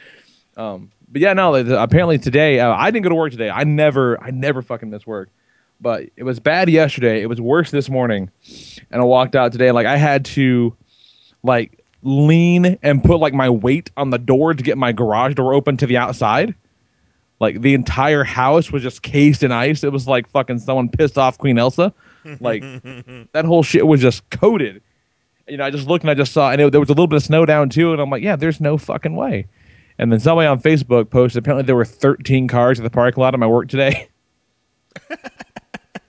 Um, 0.57 0.91
but 1.11 1.21
yeah, 1.21 1.33
no. 1.33 1.55
Apparently 1.55 2.19
today, 2.19 2.61
uh, 2.61 2.73
I 2.73 2.91
didn't 2.91 3.03
go 3.03 3.09
to 3.11 3.15
work 3.15 3.33
today. 3.33 3.51
I 3.51 3.65
never, 3.65 4.23
I 4.23 4.31
never 4.31 4.63
fucking 4.63 4.91
miss 4.91 5.07
work. 5.07 5.29
But 5.81 6.11
it 6.17 6.25
was 6.25 6.41
bad 6.41 6.69
yesterday. 6.69 7.23
It 7.23 7.27
was 7.27 7.41
worse 7.41 7.71
this 7.71 7.89
morning, 7.89 8.31
and 8.91 9.01
I 9.01 9.05
walked 9.05 9.37
out 9.37 9.53
today. 9.53 9.71
Like 9.71 9.87
I 9.87 9.97
had 9.97 10.25
to, 10.27 10.77
like 11.43 11.85
lean 12.03 12.79
and 12.83 13.03
put 13.03 13.19
like 13.19 13.35
my 13.35 13.51
weight 13.51 13.91
on 13.97 14.11
the 14.11 14.19
door 14.19 14.55
to 14.55 14.63
get 14.63 14.79
my 14.79 14.93
garage 14.93 15.35
door 15.35 15.55
open 15.55 15.77
to 15.79 15.87
the 15.87 15.97
outside. 15.97 16.55
Like 17.41 17.61
the 17.61 17.75
entire 17.75 18.25
house 18.25 18.73
was 18.73 18.83
just 18.83 19.03
cased 19.03 19.43
in 19.43 19.53
ice. 19.53 19.85
It 19.85 19.93
was 19.93 20.09
like 20.09 20.29
fucking 20.29 20.59
someone 20.59 20.89
pissed 20.89 21.19
off 21.19 21.39
Queen 21.39 21.59
Elsa. 21.59 21.95
Like 22.41 22.63
that 23.33 23.45
whole 23.45 23.63
shit 23.63 23.87
was 23.87 24.01
just 24.01 24.29
coated. 24.31 24.83
You 25.47 25.57
know, 25.57 25.65
I 25.65 25.71
just 25.71 25.87
looked 25.87 26.05
and 26.05 26.11
I 26.11 26.15
just 26.15 26.33
saw, 26.33 26.51
and 26.51 26.61
it, 26.61 26.73
there 26.73 26.81
was 26.81 26.89
a 26.91 26.93
little 26.93 27.07
bit 27.07 27.17
of 27.17 27.23
snow 27.23 27.47
down 27.47 27.71
too. 27.71 27.93
And 27.93 28.01
I'm 28.03 28.11
like, 28.11 28.23
yeah, 28.23 28.37
there's 28.37 28.61
no 28.61 28.77
fucking 28.77 29.15
way. 29.15 29.47
And 29.99 30.13
then 30.13 30.21
somebody 30.21 30.47
on 30.47 30.61
Facebook 30.61 31.11
posted 31.11 31.43
apparently 31.43 31.65
there 31.65 31.77
were 31.77 31.85
13 31.85 32.49
cars 32.49 32.79
at 32.79 32.83
the 32.83 32.91
parking 32.91 33.21
lot 33.21 33.35
of 33.35 33.41
my 33.41 33.47
work 33.47 33.69
today. 33.69 34.09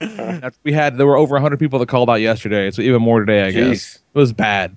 That's- 0.00 0.58
we 0.64 0.72
had 0.72 0.96
there 0.98 1.06
were 1.06 1.16
over 1.16 1.34
100 1.34 1.58
people 1.58 1.78
that 1.78 1.88
called 1.88 2.10
out 2.10 2.20
yesterday, 2.20 2.70
so 2.70 2.82
even 2.82 3.00
more 3.02 3.20
today, 3.20 3.42
I 3.44 3.50
guess. 3.50 3.96
It 4.14 4.18
was 4.18 4.32
bad. 4.32 4.76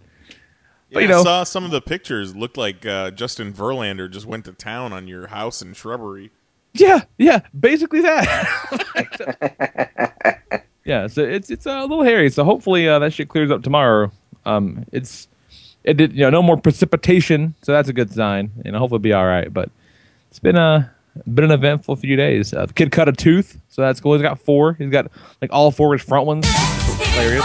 Yeah, 0.90 1.00
you 1.00 1.08
know- 1.08 1.22
I 1.22 1.24
saw 1.24 1.44
some 1.44 1.64
of 1.66 1.72
the 1.72 1.82
pictures. 1.82 2.36
Looked 2.36 2.58
like 2.58 2.86
uh, 2.86 3.12
Justin 3.12 3.52
Verlander 3.54 4.12
just 4.12 4.26
went 4.26 4.46
to 4.46 4.54
town 4.54 4.94
on 4.94 5.08
your 5.08 5.28
house 5.28 5.62
and 5.62 5.76
shrubbery. 5.76 6.32
Yeah, 6.74 7.02
yeah, 7.18 7.42
basically 7.60 8.02
that. 8.02 9.34
yeah, 10.86 11.08
so 11.08 11.22
it's 11.24 11.50
it's 11.50 11.66
a 11.66 11.82
little 11.82 12.04
hairy. 12.04 12.30
So 12.30 12.44
hopefully 12.44 12.88
uh, 12.90 13.00
that 13.00 13.14
shit 13.14 13.30
clears 13.30 13.52
up 13.52 13.64
tomorrow. 13.64 14.12
Um, 14.46 14.86
it's 14.92 15.28
it 15.84 15.98
did 15.98 16.14
you 16.14 16.22
know 16.22 16.30
no 16.32 16.42
more 16.42 16.58
precipitation, 16.58 17.54
so 17.62 17.72
that's 17.74 17.90
a 17.90 17.94
good 17.94 18.12
sign. 18.12 18.52
and 18.66 18.74
know, 18.74 18.80
hopefully 18.80 18.98
it'll 18.98 19.04
be 19.04 19.14
all 19.14 19.26
right. 19.26 19.54
But 19.54 19.70
it's 20.30 20.40
been 20.40 20.58
a 20.58 20.92
been 21.34 21.46
an 21.46 21.52
eventful 21.52 21.96
few 21.96 22.16
days. 22.16 22.54
Uh, 22.54 22.66
the 22.66 22.74
kid 22.74 22.92
cut 22.92 23.08
a 23.08 23.12
tooth, 23.12 23.60
so 23.70 23.82
that's 23.82 24.00
cool. 24.00 24.14
He's 24.14 24.22
got 24.22 24.40
four. 24.40 24.74
He's 24.74 24.90
got 24.90 25.12
like 25.42 25.52
all 25.54 25.72
four 25.72 25.94
of 25.94 26.00
his 26.00 26.08
front 26.08 26.26
ones. 26.26 26.48
Hilarious. 27.12 27.44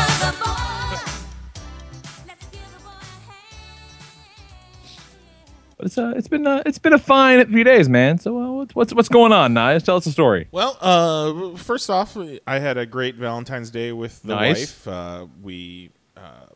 But 5.76 5.86
it's 5.86 5.96
uh, 5.98 6.12
it's 6.16 6.26
been 6.26 6.44
uh, 6.46 6.62
it's 6.66 6.78
been 6.78 6.92
a 6.92 6.98
fine 6.98 7.46
few 7.52 7.62
days, 7.62 7.88
man. 7.88 8.18
So 8.18 8.36
uh, 8.36 8.50
what's 8.52 8.74
what's 8.74 8.94
what's 8.94 9.08
going 9.08 9.32
on, 9.32 9.54
Nice? 9.54 9.84
Tell 9.84 9.96
us 9.96 10.06
a 10.06 10.10
story. 10.12 10.48
Well, 10.50 10.76
uh, 10.80 11.56
first 11.56 11.88
off, 11.88 12.16
I 12.48 12.58
had 12.58 12.76
a 12.78 12.84
great 12.84 13.14
Valentine's 13.14 13.70
Day 13.70 13.92
with 13.92 14.20
the 14.22 14.34
Nice. 14.34 14.58
wife. 14.60 14.88
Uh, 14.88 15.26
we 15.40 15.90
uh, 16.16 16.46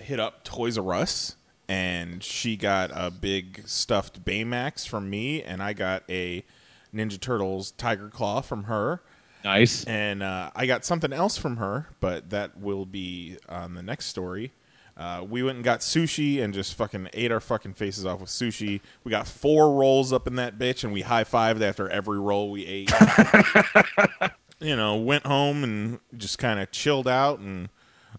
hit 0.00 0.18
up 0.18 0.42
Toys 0.42 0.76
R 0.76 0.92
Us, 0.94 1.36
and 1.68 2.22
she 2.24 2.56
got 2.56 2.90
a 2.94 3.10
big 3.10 3.62
stuffed 3.66 4.24
Baymax 4.24 4.88
from 4.88 5.10
me, 5.10 5.42
and 5.42 5.62
I 5.62 5.74
got 5.74 6.02
a 6.08 6.44
Ninja 6.94 7.20
Turtles 7.20 7.72
Tiger 7.72 8.08
Claw 8.08 8.40
from 8.40 8.64
her. 8.64 9.02
Nice. 9.44 9.84
And 9.84 10.22
uh, 10.22 10.50
I 10.56 10.66
got 10.66 10.84
something 10.84 11.12
else 11.12 11.36
from 11.36 11.58
her, 11.58 11.88
but 12.00 12.30
that 12.30 12.58
will 12.58 12.86
be 12.86 13.36
on 13.48 13.74
the 13.74 13.82
next 13.82 14.06
story. 14.06 14.52
Uh, 14.96 15.24
we 15.28 15.44
went 15.44 15.56
and 15.56 15.64
got 15.64 15.78
sushi 15.78 16.42
and 16.42 16.52
just 16.52 16.74
fucking 16.74 17.08
ate 17.12 17.30
our 17.30 17.38
fucking 17.38 17.74
faces 17.74 18.04
off 18.04 18.20
with 18.20 18.30
sushi. 18.30 18.80
We 19.04 19.10
got 19.10 19.28
four 19.28 19.74
rolls 19.74 20.12
up 20.12 20.26
in 20.26 20.34
that 20.36 20.58
bitch, 20.58 20.82
and 20.82 20.92
we 20.92 21.02
high 21.02 21.22
fived 21.22 21.60
after 21.60 21.88
every 21.88 22.18
roll 22.18 22.50
we 22.50 22.66
ate. 22.66 22.92
you 24.60 24.74
know, 24.74 24.96
went 24.96 25.24
home 25.24 25.62
and 25.62 26.00
just 26.16 26.38
kind 26.38 26.58
of 26.58 26.72
chilled 26.72 27.06
out 27.06 27.38
and 27.38 27.68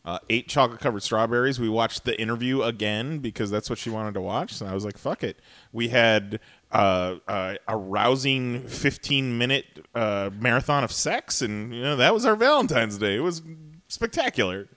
uh, 0.05 0.19
ate 0.29 0.47
chocolate 0.47 0.79
covered 0.79 1.03
strawberries. 1.03 1.59
We 1.59 1.69
watched 1.69 2.05
the 2.05 2.19
interview 2.19 2.61
again 2.63 3.19
because 3.19 3.51
that's 3.51 3.69
what 3.69 3.79
she 3.79 3.89
wanted 3.89 4.13
to 4.15 4.21
watch. 4.21 4.59
And 4.61 4.69
I 4.69 4.73
was 4.73 4.85
like, 4.85 4.97
fuck 4.97 5.23
it. 5.23 5.39
We 5.71 5.89
had 5.89 6.39
uh, 6.71 7.15
uh, 7.27 7.55
a 7.67 7.77
rousing 7.77 8.67
15 8.67 9.37
minute 9.37 9.65
uh, 9.93 10.29
marathon 10.39 10.83
of 10.83 10.91
sex, 10.91 11.41
and, 11.41 11.73
you 11.73 11.81
know, 11.81 11.95
that 11.95 12.13
was 12.13 12.25
our 12.25 12.35
Valentine's 12.35 12.97
Day. 12.97 13.15
It 13.15 13.21
was 13.21 13.41
spectacular. 13.87 14.67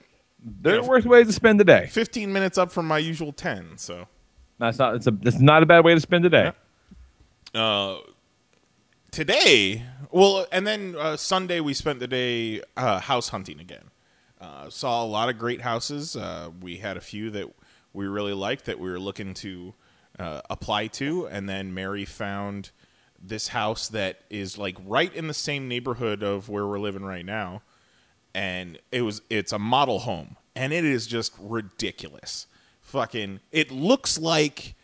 There 0.43 0.79
are 0.79 0.83
worse 0.83 1.05
ways 1.05 1.27
to 1.27 1.33
spend 1.33 1.59
the 1.59 1.63
day. 1.63 1.87
15 1.91 2.33
minutes 2.33 2.57
up 2.57 2.71
from 2.71 2.87
my 2.87 2.97
usual 2.97 3.31
10, 3.31 3.77
so. 3.77 4.07
That's 4.59 4.77
not. 4.77 4.95
It's 4.95 5.07
a. 5.07 5.17
It's 5.23 5.39
not 5.39 5.63
a 5.63 5.65
bad 5.65 5.83
way 5.83 5.93
to 5.95 5.99
spend 5.99 6.23
the 6.25 6.29
day. 6.29 6.51
uh, 7.55 7.97
today, 9.11 9.83
well, 10.11 10.45
and 10.51 10.65
then 10.67 10.95
uh, 10.97 11.17
Sunday 11.17 11.59
we 11.59 11.73
spent 11.73 11.99
the 11.99 12.07
day 12.07 12.61
uh, 12.77 12.99
house 12.99 13.29
hunting 13.29 13.59
again. 13.59 13.85
Uh, 14.43 14.69
saw 14.69 15.01
a 15.01 15.07
lot 15.07 15.29
of 15.29 15.37
great 15.37 15.61
houses. 15.61 16.17
Uh, 16.17 16.49
we 16.61 16.75
had 16.75 16.97
a 16.97 17.01
few 17.01 17.29
that 17.29 17.47
we 17.93 18.05
really 18.07 18.33
liked 18.33 18.65
that 18.65 18.77
we 18.77 18.89
were 18.91 18.99
looking 18.99 19.33
to 19.33 19.73
uh, 20.19 20.41
apply 20.49 20.87
to, 20.87 21.25
and 21.27 21.47
then 21.47 21.73
Mary 21.73 22.03
found 22.03 22.71
this 23.21 23.47
house 23.47 23.87
that 23.87 24.19
is 24.29 24.57
like 24.57 24.75
right 24.85 25.13
in 25.15 25.27
the 25.27 25.33
same 25.33 25.69
neighborhood 25.69 26.21
of 26.23 26.49
where 26.49 26.67
we're 26.67 26.79
living 26.79 27.05
right 27.05 27.25
now, 27.25 27.61
and 28.35 28.77
it 28.91 29.03
was 29.03 29.21
it's 29.29 29.53
a 29.53 29.59
model 29.59 29.99
home, 29.99 30.35
and 30.57 30.73
it 30.73 30.83
is 30.83 31.07
just 31.07 31.33
ridiculous. 31.39 32.47
Fucking, 32.81 33.39
it 33.53 33.71
looks 33.71 34.19
like 34.19 34.75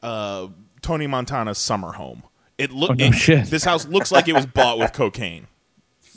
uh, 0.00 0.46
Tony 0.80 1.08
Montana's 1.08 1.58
summer 1.58 1.92
home. 1.92 2.22
It 2.56 2.70
look 2.70 2.92
Oh, 2.92 2.94
no 2.94 3.10
shit. 3.10 3.46
This 3.46 3.64
house 3.64 3.84
looks 3.88 4.12
like 4.12 4.28
it 4.28 4.34
was 4.34 4.46
bought 4.46 4.78
with 4.78 4.92
cocaine 4.92 5.48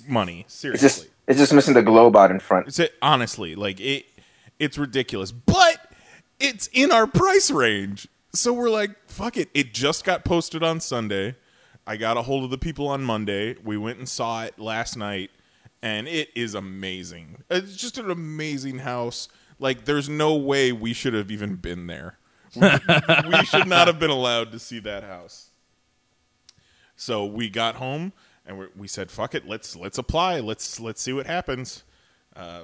money. 0.08 0.46
Seriously, 0.48 0.88
just 0.88 1.08
it's 1.28 1.40
just 1.40 1.54
missing 1.54 1.74
the 1.74 1.82
globe 1.82 2.16
out 2.16 2.32
in 2.32 2.40
front. 2.40 2.78
it, 2.80 2.94
honestly 3.02 3.56
like 3.56 3.80
it. 3.80 4.06
It's 4.60 4.78
ridiculous, 4.78 5.32
but 5.32 5.92
it's 6.40 6.68
in 6.72 6.92
our 6.92 7.08
price 7.08 7.52
range. 7.52 8.08
So 8.34 8.54
we're 8.54 8.70
like, 8.70 8.92
fuck 9.08 9.38
it. 9.38 9.50
It 9.54 9.74
just 9.74 10.04
got 10.04 10.24
posted 10.26 10.64
on 10.64 10.80
Sunday. 10.80 11.36
I 11.88 11.98
got 11.98 12.18
a 12.18 12.22
hold 12.24 12.44
of 12.44 12.50
the 12.50 12.58
people 12.58 12.88
on 12.88 13.04
Monday. 13.04 13.56
We 13.64 13.78
went 13.78 14.00
and 14.00 14.10
saw 14.10 14.44
it 14.44 14.58
last 14.58 14.98
night, 14.98 15.32
and 15.82 16.08
it 16.08 16.30
is 16.36 16.56
amazing. 16.56 17.44
It's 17.50 17.76
just 17.76 17.98
an 17.98 18.10
amazing 18.10 18.80
house. 18.80 19.28
Like, 19.60 19.86
there's 19.86 20.10
no 20.10 20.36
way 20.36 20.72
we 20.72 20.94
should 20.94 21.14
have 21.14 21.32
even 21.32 21.56
been 21.56 21.88
there. 21.88 22.18
We, 22.56 22.68
we 23.30 23.46
should 23.46 23.68
not 23.68 23.88
have 23.88 24.00
been 24.00 24.10
allowed 24.10 24.52
to 24.54 24.60
see 24.60 24.80
that 24.80 25.04
house. 25.04 25.50
So 26.96 27.26
we 27.26 27.50
got 27.50 27.76
home 27.76 28.14
and 28.46 28.68
we 28.76 28.88
said, 28.88 29.12
"Fuck 29.12 29.36
it, 29.36 29.48
let's 29.48 29.76
let's 29.76 29.98
apply. 29.98 30.40
Let's 30.40 30.80
let's 30.80 31.02
see 31.02 31.14
what 31.14 31.28
happens." 31.28 31.84
Uh, 32.36 32.64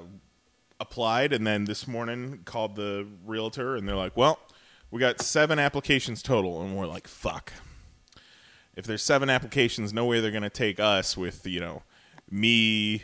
applied, 0.79 1.31
and 1.33 1.45
then 1.45 1.65
this 1.65 1.87
morning 1.87 2.41
called 2.45 2.75
the 2.75 3.07
realtor, 3.25 3.75
and 3.75 3.87
they're 3.87 3.95
like, 3.95 4.17
"Well, 4.17 4.39
we 4.89 4.99
got 4.99 5.21
seven 5.21 5.59
applications 5.59 6.21
total," 6.21 6.61
and 6.61 6.75
we're 6.75 6.87
like, 6.87 7.07
"Fuck." 7.07 7.53
If 8.75 8.85
there's 8.85 9.03
seven 9.03 9.29
applications, 9.29 9.93
no 9.93 10.05
way 10.05 10.19
they're 10.19 10.31
gonna 10.31 10.49
take 10.49 10.79
us 10.79 11.17
with 11.17 11.45
you 11.45 11.59
know 11.59 11.83
me 12.29 13.03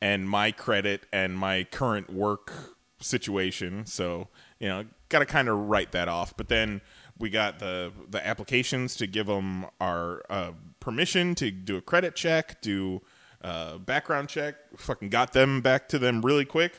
and 0.00 0.28
my 0.28 0.52
credit 0.52 1.06
and 1.12 1.36
my 1.38 1.64
current 1.64 2.12
work 2.12 2.52
situation. 3.00 3.86
So 3.86 4.28
you 4.58 4.68
know, 4.68 4.84
got 5.08 5.20
to 5.20 5.26
kind 5.26 5.48
of 5.48 5.58
write 5.58 5.92
that 5.92 6.08
off. 6.08 6.36
But 6.36 6.48
then 6.48 6.80
we 7.18 7.30
got 7.30 7.58
the 7.58 7.92
the 8.08 8.24
applications 8.26 8.96
to 8.96 9.06
give 9.06 9.26
them 9.26 9.66
our 9.80 10.22
uh, 10.28 10.52
permission 10.86 11.34
to 11.34 11.50
do 11.50 11.76
a 11.76 11.80
credit 11.80 12.14
check, 12.14 12.60
do 12.60 13.02
uh, 13.42 13.76
background 13.78 14.28
check. 14.28 14.54
Fucking 14.76 15.08
got 15.08 15.32
them 15.32 15.60
back 15.60 15.88
to 15.88 15.98
them 15.98 16.22
really 16.22 16.44
quick. 16.44 16.78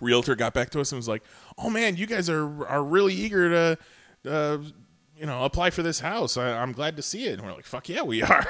Realtor 0.00 0.34
got 0.34 0.54
back 0.54 0.70
to 0.70 0.80
us 0.80 0.90
and 0.90 0.98
was 0.98 1.06
like, 1.06 1.22
"Oh 1.56 1.70
man, 1.70 1.96
you 1.96 2.06
guys 2.06 2.28
are 2.28 2.66
are 2.66 2.82
really 2.84 3.14
eager 3.14 3.48
to." 3.48 3.78
Uh, 4.28 4.58
you 5.14 5.26
know, 5.26 5.44
apply 5.44 5.70
for 5.70 5.84
this 5.84 6.00
house. 6.00 6.36
I, 6.36 6.50
I'm 6.60 6.72
glad 6.72 6.96
to 6.96 7.02
see 7.02 7.26
it. 7.26 7.34
And 7.34 7.42
we're 7.42 7.52
like, 7.52 7.66
fuck 7.66 7.88
yeah, 7.88 8.02
we 8.02 8.22
are. 8.24 8.46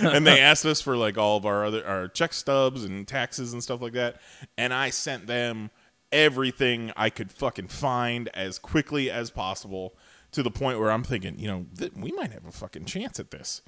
and 0.00 0.24
they 0.24 0.38
asked 0.50 0.64
us 0.64 0.80
for 0.80 0.96
like 0.96 1.18
all 1.18 1.36
of 1.36 1.44
our 1.46 1.64
other 1.64 1.84
our 1.84 2.06
check 2.06 2.32
stubs 2.32 2.84
and 2.84 3.08
taxes 3.08 3.52
and 3.52 3.62
stuff 3.62 3.80
like 3.80 3.94
that. 3.94 4.20
And 4.56 4.72
I 4.72 4.90
sent 4.90 5.26
them 5.26 5.70
everything 6.12 6.92
I 6.96 7.10
could 7.10 7.32
fucking 7.32 7.68
find 7.68 8.28
as 8.28 8.60
quickly 8.60 9.10
as 9.10 9.30
possible 9.30 9.96
to 10.32 10.42
the 10.42 10.50
point 10.50 10.78
where 10.78 10.90
I'm 10.90 11.02
thinking, 11.02 11.38
you 11.38 11.48
know, 11.48 11.66
th- 11.76 11.92
we 11.96 12.12
might 12.12 12.32
have 12.32 12.44
a 12.46 12.52
fucking 12.52 12.84
chance 12.84 13.18
at 13.18 13.30
this. 13.32 13.62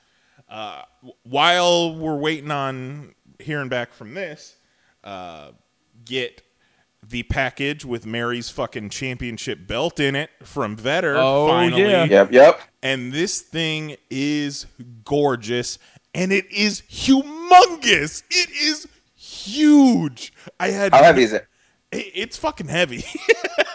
Uh, 0.48 0.82
while 1.24 1.94
we're 1.96 2.16
waiting 2.16 2.50
on 2.50 3.14
hearing 3.40 3.68
back 3.68 3.92
from 3.92 4.14
this, 4.14 4.56
uh, 5.04 5.50
get 6.04 6.42
the 7.08 7.22
package 7.24 7.84
with 7.84 8.06
Mary's 8.06 8.48
fucking 8.50 8.88
championship 8.90 9.66
belt 9.66 10.00
in 10.00 10.16
it 10.16 10.30
from 10.42 10.76
Vetter. 10.76 11.16
Oh, 11.18 11.46
finally. 11.48 11.82
yeah. 11.82 12.04
Yep, 12.04 12.32
yep. 12.32 12.60
And 12.82 13.12
this 13.12 13.40
thing 13.40 13.96
is 14.10 14.66
gorgeous 15.04 15.78
and 16.14 16.32
it 16.32 16.50
is 16.50 16.82
humongous. 16.90 18.22
It 18.30 18.50
is 18.50 18.88
huge. 19.14 20.32
I 20.58 20.68
had 20.68 20.92
How 20.94 21.02
heavy 21.02 21.22
is 21.24 21.32
it? 21.32 21.46
it- 21.92 22.12
it's 22.14 22.36
fucking 22.36 22.68
heavy. 22.68 23.04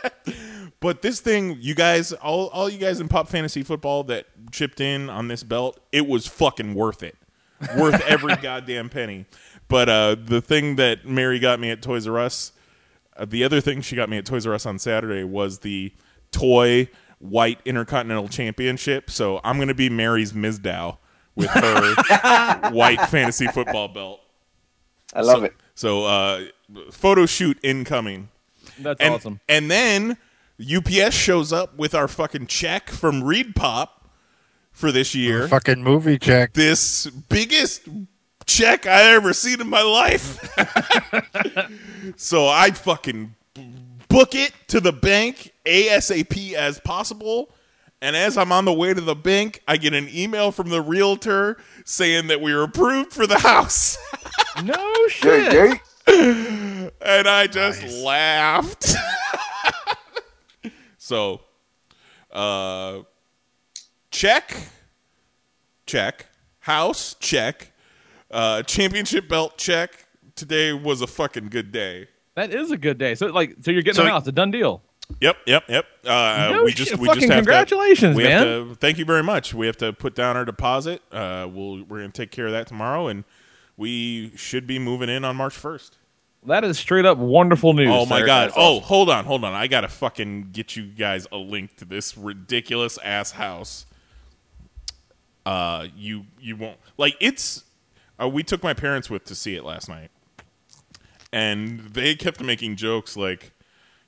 But 0.81 1.03
this 1.03 1.19
thing, 1.19 1.57
you 1.61 1.75
guys, 1.75 2.11
all 2.11 2.47
all 2.47 2.67
you 2.67 2.79
guys 2.79 2.99
in 2.99 3.07
pop 3.07 3.29
fantasy 3.29 3.61
football 3.61 4.03
that 4.05 4.25
chipped 4.51 4.81
in 4.81 5.11
on 5.11 5.27
this 5.27 5.43
belt, 5.43 5.79
it 5.91 6.07
was 6.07 6.25
fucking 6.25 6.73
worth 6.73 7.03
it, 7.03 7.15
worth 7.77 8.01
every 8.07 8.35
goddamn 8.35 8.89
penny. 8.89 9.27
But 9.67 9.89
uh, 9.89 10.15
the 10.19 10.41
thing 10.41 10.77
that 10.77 11.05
Mary 11.05 11.37
got 11.37 11.59
me 11.59 11.69
at 11.69 11.83
Toys 11.83 12.07
R 12.07 12.17
Us, 12.17 12.51
uh, 13.15 13.25
the 13.25 13.43
other 13.43 13.61
thing 13.61 13.81
she 13.81 13.95
got 13.95 14.09
me 14.09 14.17
at 14.17 14.25
Toys 14.25 14.47
R 14.47 14.55
Us 14.55 14.65
on 14.65 14.79
Saturday 14.79 15.23
was 15.23 15.59
the 15.59 15.93
toy 16.31 16.89
white 17.19 17.59
Intercontinental 17.63 18.27
Championship. 18.27 19.11
So 19.11 19.39
I'm 19.43 19.59
gonna 19.59 19.75
be 19.75 19.87
Mary's 19.87 20.33
Mizdow 20.33 20.97
with 21.35 21.51
her 21.51 22.69
white 22.71 23.01
fantasy 23.09 23.45
football 23.45 23.87
belt. 23.87 24.21
I 25.13 25.21
love 25.21 25.39
so, 25.39 25.43
it. 25.43 25.53
So 25.75 26.05
uh, 26.05 26.45
photo 26.91 27.27
shoot 27.27 27.59
incoming. 27.61 28.29
That's 28.79 28.99
and, 28.99 29.13
awesome. 29.13 29.39
And 29.47 29.69
then 29.69 30.17
UPS 30.59 31.15
shows 31.15 31.51
up 31.51 31.77
with 31.77 31.95
our 31.95 32.07
fucking 32.07 32.47
check 32.47 32.89
from 32.89 33.23
Reed 33.23 33.55
Pop 33.55 34.09
for 34.71 34.91
this 34.91 35.15
year. 35.15 35.47
Fucking 35.47 35.83
movie 35.83 36.17
check. 36.17 36.53
This 36.53 37.07
biggest 37.07 37.87
check 38.45 38.85
I 38.85 39.13
ever 39.13 39.33
seen 39.33 39.61
in 39.61 39.69
my 39.69 39.81
life. 39.81 40.39
so 42.15 42.47
I 42.47 42.71
fucking 42.71 43.35
book 44.07 44.35
it 44.35 44.53
to 44.67 44.79
the 44.79 44.91
bank 44.91 45.53
ASAP 45.65 46.53
as 46.53 46.79
possible. 46.79 47.51
And 48.01 48.15
as 48.15 48.37
I'm 48.37 48.51
on 48.51 48.65
the 48.65 48.73
way 48.73 48.93
to 48.93 49.01
the 49.01 49.15
bank, 49.15 49.61
I 49.67 49.77
get 49.77 49.93
an 49.93 50.09
email 50.11 50.51
from 50.51 50.69
the 50.69 50.81
realtor 50.81 51.57
saying 51.85 52.27
that 52.27 52.41
we 52.41 52.53
were 52.53 52.63
approved 52.63 53.13
for 53.13 53.27
the 53.27 53.37
house. 53.39 53.97
no 54.63 55.07
shit. 55.07 55.79
and 56.07 56.91
I 57.01 57.47
just 57.47 57.83
laughed. 57.99 58.95
so, 61.05 61.41
uh, 62.31 62.99
check, 64.11 64.55
check, 65.87 66.27
house, 66.59 67.15
check, 67.19 67.71
uh, 68.29 68.61
championship 68.63 69.27
belt, 69.27 69.57
check. 69.57 70.05
Today 70.35 70.73
was 70.73 71.01
a 71.01 71.07
fucking 71.07 71.49
good 71.49 71.71
day. 71.71 72.07
That 72.35 72.53
is 72.53 72.69
a 72.69 72.77
good 72.77 72.99
day. 72.99 73.15
So 73.15 73.25
like, 73.27 73.55
so 73.61 73.71
you're 73.71 73.81
getting 73.81 73.95
So- 73.95 74.03
the 74.03 74.09
house, 74.11 74.21
It's 74.21 74.27
a 74.29 74.31
done 74.31 74.51
deal. 74.51 74.83
Yep, 75.19 75.37
yep, 75.47 75.63
yep. 75.67 75.85
Uh, 76.05 76.49
No 76.53 76.63
we 76.63 76.69
shit. 76.71 76.77
just, 76.77 76.97
we 76.97 77.07
Fucking 77.07 77.21
just 77.23 77.31
have 77.33 77.39
congratulations, 77.43 78.15
to, 78.15 78.17
we 78.17 78.23
man. 78.23 78.47
Have 78.47 78.69
to, 78.69 78.75
thank 78.75 78.97
you 78.99 79.03
very 79.05 79.23
much. 79.23 79.53
We 79.55 79.65
have 79.65 79.75
to 79.77 79.91
put 79.91 80.13
down 80.15 80.37
our 80.37 80.45
deposit. 80.45 81.01
Uh, 81.11 81.49
we'll 81.51 81.83
we're 81.83 81.97
gonna 81.99 82.11
take 82.11 82.29
care 82.31 82.45
of 82.45 82.51
that 82.53 82.67
tomorrow, 82.67 83.07
and 83.07 83.25
we 83.75 84.31
should 84.37 84.65
be 84.67 84.77
moving 84.79 85.09
in 85.09 85.25
on 85.25 85.35
March 85.35 85.53
first. 85.55 85.97
That 86.47 86.63
is 86.63 86.79
straight 86.79 87.05
up 87.05 87.17
wonderful 87.19 87.73
news. 87.73 87.89
Oh 87.91 88.05
my 88.05 88.19
sir. 88.21 88.25
god! 88.25 88.45
That's 88.49 88.57
Oh, 88.57 88.77
awesome. 88.77 88.83
hold 88.83 89.09
on, 89.11 89.25
hold 89.25 89.43
on. 89.45 89.53
I 89.53 89.67
gotta 89.67 89.87
fucking 89.87 90.49
get 90.51 90.75
you 90.75 90.85
guys 90.85 91.27
a 91.31 91.37
link 91.37 91.75
to 91.77 91.85
this 91.85 92.17
ridiculous 92.17 92.97
ass 93.03 93.31
house. 93.31 93.85
Uh, 95.45 95.87
you 95.95 96.25
you 96.39 96.55
won't 96.55 96.77
like 96.97 97.15
it's. 97.19 97.63
Uh, 98.21 98.27
we 98.27 98.43
took 98.43 98.63
my 98.63 98.73
parents 98.73 99.09
with 99.09 99.23
to 99.25 99.35
see 99.35 99.55
it 99.55 99.63
last 99.63 99.87
night, 99.89 100.09
and 101.31 101.79
they 101.79 102.15
kept 102.15 102.41
making 102.41 102.75
jokes 102.75 103.15
like, 103.17 103.51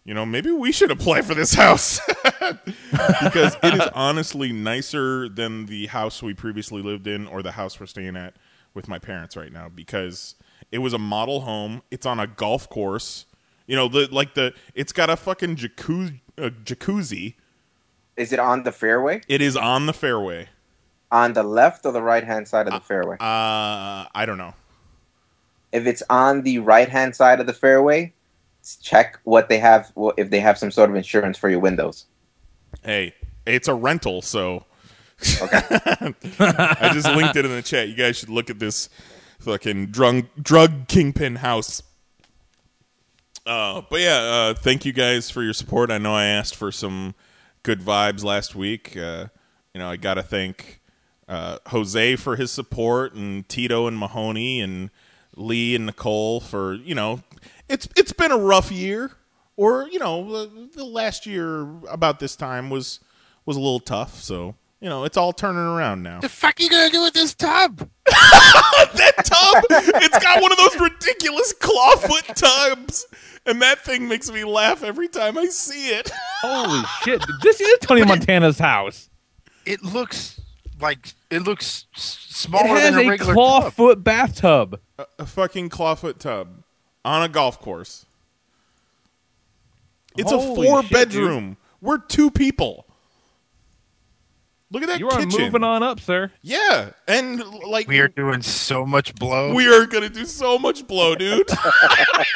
you 0.06 0.14
know, 0.14 0.26
maybe 0.26 0.52
we 0.52 0.72
should 0.72 0.92
apply 0.92 1.22
for 1.22 1.34
this 1.34 1.54
house 1.56 2.00
because 2.32 3.58
it 3.64 3.74
is 3.74 3.90
honestly 3.96 4.52
nicer 4.52 5.28
than 5.30 5.66
the 5.66 5.88
house 5.88 6.22
we 6.22 6.34
previously 6.34 6.82
lived 6.82 7.08
in 7.08 7.26
or 7.28 7.42
the 7.42 7.52
house 7.54 7.80
we're 7.80 7.86
staying 7.88 8.16
at 8.16 8.36
with 8.76 8.88
my 8.88 9.00
parents 9.00 9.36
right 9.36 9.52
now 9.52 9.68
because 9.70 10.36
it 10.74 10.80
was 10.80 10.92
a 10.92 10.98
model 10.98 11.42
home. 11.42 11.84
It's 11.92 12.06
on 12.06 12.20
a 12.20 12.26
golf 12.26 12.68
course. 12.68 13.28
You 13.68 13.76
know, 13.76 13.88
the 13.88 14.10
like 14.12 14.34
the 14.34 14.54
it's 14.74 14.92
got 14.92 15.10
a 15.10 15.16
fucking 15.16 15.56
jacuzzi. 15.56 16.20
Uh, 16.36 16.50
jacuzzi. 16.66 17.36
Is 18.18 18.34
it 18.34 18.40
on 18.40 18.64
the 18.64 18.72
fairway? 18.72 19.22
It 19.28 19.40
is 19.40 19.56
on 19.56 19.86
the 19.86 19.94
fairway. 19.94 20.50
On 21.12 21.34
the 21.34 21.44
left 21.44 21.86
or 21.86 21.92
the 21.92 22.02
right 22.02 22.24
hand 22.24 22.48
side 22.48 22.68
of 22.68 22.74
the 22.74 22.80
fairway? 22.80 23.18
Uh, 23.20 24.10
I 24.16 24.26
don't 24.26 24.40
know. 24.40 24.56
if 25.72 25.86
it's 25.86 26.02
on 26.10 26.42
the 26.42 26.58
right 26.58 26.90
hand 26.90 27.16
side 27.16 27.40
of 27.40 27.46
the 27.46 27.54
fairway, 27.54 28.12
check 28.82 29.20
what 29.26 29.50
they 29.50 29.60
have. 29.60 29.92
If 30.18 30.32
they 30.32 30.40
have 30.40 30.58
some 30.58 30.72
sort 30.72 30.90
of 30.90 30.96
insurance 30.96 31.38
for 31.38 31.50
your 31.50 31.60
windows. 31.60 32.06
Hey, 32.84 33.14
it's 33.46 33.68
a 33.68 33.76
rental, 33.76 34.24
so 34.24 34.66
Okay. 35.42 35.62
I 36.40 36.90
just 36.94 37.08
linked 37.08 37.36
it 37.36 37.46
in 37.46 37.52
the 37.52 37.62
chat. 37.62 37.88
You 37.88 37.96
guys 37.96 38.18
should 38.18 38.30
look 38.30 38.50
at 38.50 38.60
this 38.60 38.90
fucking 39.44 39.88
drug 39.88 40.26
drug 40.42 40.88
kingpin 40.88 41.36
house. 41.38 41.84
Uh, 43.46 43.82
but 43.90 44.00
yeah, 44.00 44.18
uh, 44.18 44.54
thank 44.54 44.86
you 44.86 44.94
guys 44.94 45.30
for 45.30 45.44
your 45.44 45.54
support. 45.54 45.92
I 45.92 45.98
know 45.98 46.16
I 46.16 46.26
asked 46.26 46.56
for 46.56 46.72
some 46.72 47.14
good 47.64 47.82
vibes 47.82 48.24
last 48.24 48.56
week. 48.56 48.96
Uh, 48.96 49.28
you 49.74 49.80
know, 49.80 49.90
I 49.90 49.98
got 49.98 50.14
to 50.14 50.24
thank 50.24 50.80
uh, 51.28 51.58
Jose 51.68 52.16
for 52.16 52.36
his 52.38 52.52
support, 52.52 53.14
and 53.14 53.48
Tito 53.50 53.88
and 53.88 53.98
Mahoney, 53.98 54.62
and 54.62 54.90
Lee 55.36 55.76
and 55.76 55.86
Nicole 55.86 56.40
for 56.40 56.74
you 56.74 56.96
know, 56.96 57.22
it's 57.68 57.88
it's 57.98 58.14
been 58.14 58.32
a 58.32 58.38
rough 58.38 58.72
year, 58.72 59.12
or 59.58 59.90
you 59.90 60.00
know, 60.00 60.46
the, 60.46 60.70
the 60.74 60.86
last 60.86 61.26
year 61.26 61.68
about 61.90 62.20
this 62.20 62.36
time 62.36 62.70
was 62.70 63.02
was 63.46 63.58
a 63.58 63.60
little 63.60 63.82
tough. 63.82 64.22
So 64.22 64.56
you 64.84 64.90
know, 64.90 65.06
it's 65.06 65.16
all 65.16 65.32
turning 65.32 65.62
around 65.62 66.04
now. 66.04 66.20
The 66.20 66.28
fuck 66.28 66.60
you 66.60 66.70
gonna 66.70 66.90
do 66.90 67.02
with 67.02 67.14
this 67.14 67.34
tub? 67.34 67.78
that 68.06 69.14
tub, 69.24 69.64
it's 69.70 70.20
got 70.20 70.42
one 70.42 70.52
of 70.52 70.58
those 70.58 70.78
ridiculous 70.80 71.54
clawfoot 71.54 72.36
tubs, 72.36 73.06
and 73.46 73.62
that 73.62 73.80
thing 73.80 74.10
makes 74.10 74.30
me 74.30 74.44
laugh 74.44 74.84
every 74.84 75.08
time 75.08 75.38
I 75.38 75.46
see 75.46 75.88
it. 75.92 76.12
Holy 76.42 76.84
shit! 77.04 77.24
This 77.42 77.62
is 77.62 77.80
Tony 77.80 78.04
Montana's 78.04 78.60
house. 78.60 79.10
It 79.66 79.82
looks 79.84 80.42
like 80.82 81.14
it 81.30 81.40
looks 81.44 81.86
s- 81.96 82.28
It 82.30 82.34
smaller 82.34 82.68
has 82.68 82.94
than 82.94 83.06
a 83.06 83.08
a 83.08 83.10
regular 83.10 83.34
claw 83.36 83.62
tub. 83.62 83.74
foot 83.74 84.04
bathtub. 84.04 84.82
A, 85.00 85.06
a 85.20 85.26
fucking 85.26 85.70
clawfoot 85.70 86.18
tub 86.20 86.62
on 87.06 87.24
a 87.24 87.30
golf 87.30 87.58
course. 87.62 88.06
It's 90.18 90.30
Holy 90.30 90.68
a 90.68 90.70
four 90.70 90.82
shit, 90.84 90.92
bedroom. 90.92 91.56
We're 91.80 92.00
two 92.00 92.30
people. 92.30 92.86
Look 94.74 94.82
at 94.84 94.90
that 94.90 95.00
You 95.00 95.08
are 95.10 95.20
kitchen. 95.20 95.40
moving 95.40 95.64
on 95.64 95.84
up, 95.84 96.00
sir. 96.00 96.32
Yeah, 96.42 96.90
and 97.08 97.40
like 97.68 97.88
We 97.88 98.00
are 98.00 98.08
doing 98.08 98.42
so 98.42 98.86
much 98.86 99.14
blow. 99.16 99.54
We 99.54 99.68
are 99.74 99.86
gonna 99.86 100.10
do 100.10 100.26
so 100.26 100.58
much 100.58 100.88
blow, 100.88 101.14
dude. 101.16 101.48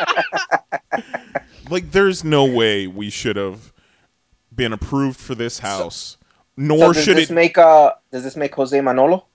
like, 1.70 1.92
there's 1.92 2.24
no 2.24 2.46
way 2.46 2.86
we 2.88 3.10
should 3.10 3.36
have 3.38 3.74
been 4.56 4.72
approved 4.72 5.20
for 5.20 5.34
this 5.36 5.60
house, 5.60 6.18
So 6.20 6.26
nor 6.58 6.94
does 6.94 7.04
should 7.04 7.18
this 7.18 7.30
it. 7.32 7.34
make 7.34 7.58
uh 7.58 7.94
does 8.12 8.24
this 8.24 8.36
make 8.36 8.54
Jose 8.56 8.80
Manolo? 8.82 9.26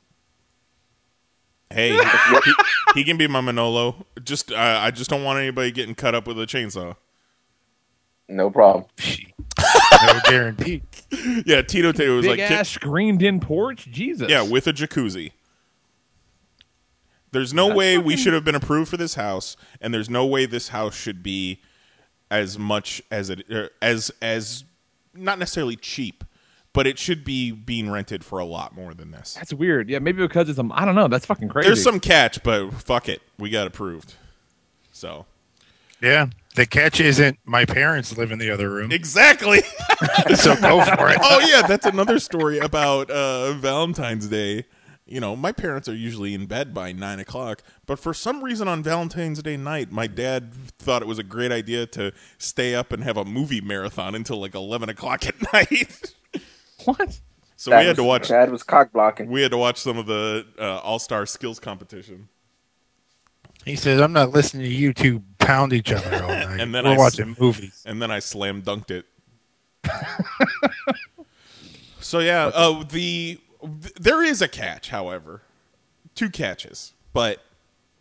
hey, 1.70 1.90
he, 2.44 2.52
he 2.96 3.04
can 3.04 3.16
be 3.16 3.26
my 3.26 3.40
Manolo. 3.40 4.04
Just, 4.22 4.52
uh, 4.52 4.56
I 4.56 4.90
just 4.90 5.08
don't 5.08 5.24
want 5.24 5.38
anybody 5.38 5.70
getting 5.72 5.94
cut 5.94 6.14
up 6.14 6.26
with 6.26 6.38
a 6.38 6.44
chainsaw. 6.44 6.94
No 8.28 8.50
problem. 8.50 8.84
no 10.06 10.20
guarantee. 10.24 10.82
Yeah, 11.44 11.60
Tito 11.60 11.92
Teo 11.92 12.16
was 12.16 12.24
Big 12.24 12.38
like, 12.38 12.50
ass 12.50 12.70
screened-in 12.70 13.38
porch. 13.40 13.86
Jesus. 13.90 14.30
yeah, 14.30 14.40
with 14.40 14.66
a 14.66 14.72
jacuzzi. 14.72 15.32
There's 17.32 17.52
no 17.52 17.74
way 17.74 17.98
we 17.98 18.16
should 18.16 18.32
have 18.32 18.44
been 18.44 18.54
approved 18.54 18.90
for 18.90 18.96
this 18.96 19.14
house, 19.14 19.56
and 19.80 19.92
there's 19.92 20.08
no 20.08 20.24
way 20.24 20.46
this 20.46 20.68
house 20.68 20.94
should 20.94 21.22
be 21.22 21.60
as 22.30 22.58
much 22.58 23.02
as 23.10 23.28
it 23.28 23.44
er, 23.50 23.70
as 23.82 24.10
as 24.22 24.64
not 25.14 25.38
necessarily 25.38 25.76
cheap, 25.76 26.24
but 26.72 26.86
it 26.86 26.98
should 26.98 27.24
be 27.24 27.50
being 27.50 27.90
rented 27.90 28.24
for 28.24 28.38
a 28.38 28.44
lot 28.44 28.74
more 28.74 28.94
than 28.94 29.10
this. 29.10 29.34
That's 29.34 29.52
weird. 29.52 29.90
Yeah, 29.90 29.98
maybe 29.98 30.22
because 30.22 30.48
it's 30.48 30.58
a. 30.58 30.68
I 30.72 30.84
don't 30.86 30.94
know. 30.94 31.08
That's 31.08 31.26
fucking 31.26 31.48
crazy. 31.48 31.68
There's 31.68 31.82
some 31.82 32.00
catch, 32.00 32.42
but 32.42 32.70
fuck 32.70 33.08
it, 33.08 33.20
we 33.38 33.50
got 33.50 33.66
approved. 33.66 34.14
So 34.92 35.26
Yeah. 36.00 36.26
The 36.54 36.66
catch 36.66 37.00
isn't 37.00 37.38
my 37.44 37.64
parents 37.64 38.16
live 38.18 38.30
in 38.30 38.38
the 38.38 38.50
other 38.50 38.68
room, 38.68 38.92
exactly. 38.92 39.60
so 40.34 40.54
go 40.56 40.84
for 40.84 41.08
it. 41.08 41.18
oh 41.22 41.40
yeah, 41.48 41.66
that's 41.66 41.86
another 41.86 42.18
story 42.18 42.58
about 42.58 43.10
uh, 43.10 43.54
Valentine's 43.54 44.28
Day. 44.28 44.66
You 45.06 45.20
know, 45.20 45.34
my 45.34 45.52
parents 45.52 45.88
are 45.88 45.94
usually 45.94 46.34
in 46.34 46.46
bed 46.46 46.74
by 46.74 46.92
nine 46.92 47.20
o'clock, 47.20 47.62
but 47.86 47.98
for 47.98 48.12
some 48.12 48.44
reason 48.44 48.68
on 48.68 48.82
Valentine's 48.82 49.42
Day 49.42 49.56
night, 49.56 49.90
my 49.90 50.06
dad 50.06 50.52
thought 50.78 51.00
it 51.02 51.08
was 51.08 51.18
a 51.18 51.24
great 51.24 51.52
idea 51.52 51.86
to 51.86 52.12
stay 52.38 52.74
up 52.74 52.92
and 52.92 53.02
have 53.02 53.16
a 53.16 53.24
movie 53.24 53.60
marathon 53.62 54.14
until 54.14 54.38
like 54.38 54.54
eleven 54.54 54.88
o'clock 54.90 55.26
at 55.26 55.34
night. 55.52 56.14
what? 56.84 57.18
so 57.56 57.70
Dad 57.70 57.78
we 57.78 57.84
had 57.86 57.90
was, 57.90 57.96
to 57.96 58.04
watch. 58.04 58.28
Dad 58.28 58.50
was 58.50 58.62
cock 58.62 58.92
blocking. 58.92 59.30
We 59.30 59.40
had 59.40 59.52
to 59.52 59.56
watch 59.58 59.78
some 59.78 59.96
of 59.96 60.06
the 60.06 60.46
uh, 60.58 60.78
All 60.78 60.98
Star 60.98 61.24
Skills 61.24 61.58
competition, 61.58 62.28
He 63.64 63.76
says, 63.76 64.00
"I'm 64.00 64.12
not 64.12 64.30
listening 64.30 64.64
to 64.64 64.72
you 64.72 64.92
two 64.92 65.22
pound 65.38 65.72
each 65.72 65.92
other 65.92 66.22
all 66.22 66.28
night. 66.28 66.60
And 66.60 66.74
then 66.74 66.84
We're 66.84 66.92
I 66.92 66.96
watching 66.98 67.36
movies." 67.38 67.82
and 67.86 68.00
then 68.00 68.10
I 68.10 68.18
slam 68.18 68.62
dunked 68.62 68.90
it. 68.90 69.06
so 72.00 72.18
yeah, 72.20 72.50
uh, 72.54 72.82
the 72.84 73.38
th- 73.60 73.94
there 73.94 74.22
is 74.22 74.42
a 74.42 74.48
catch, 74.48 74.90
however, 74.90 75.42
two 76.14 76.30
catches, 76.30 76.92
but 77.12 77.40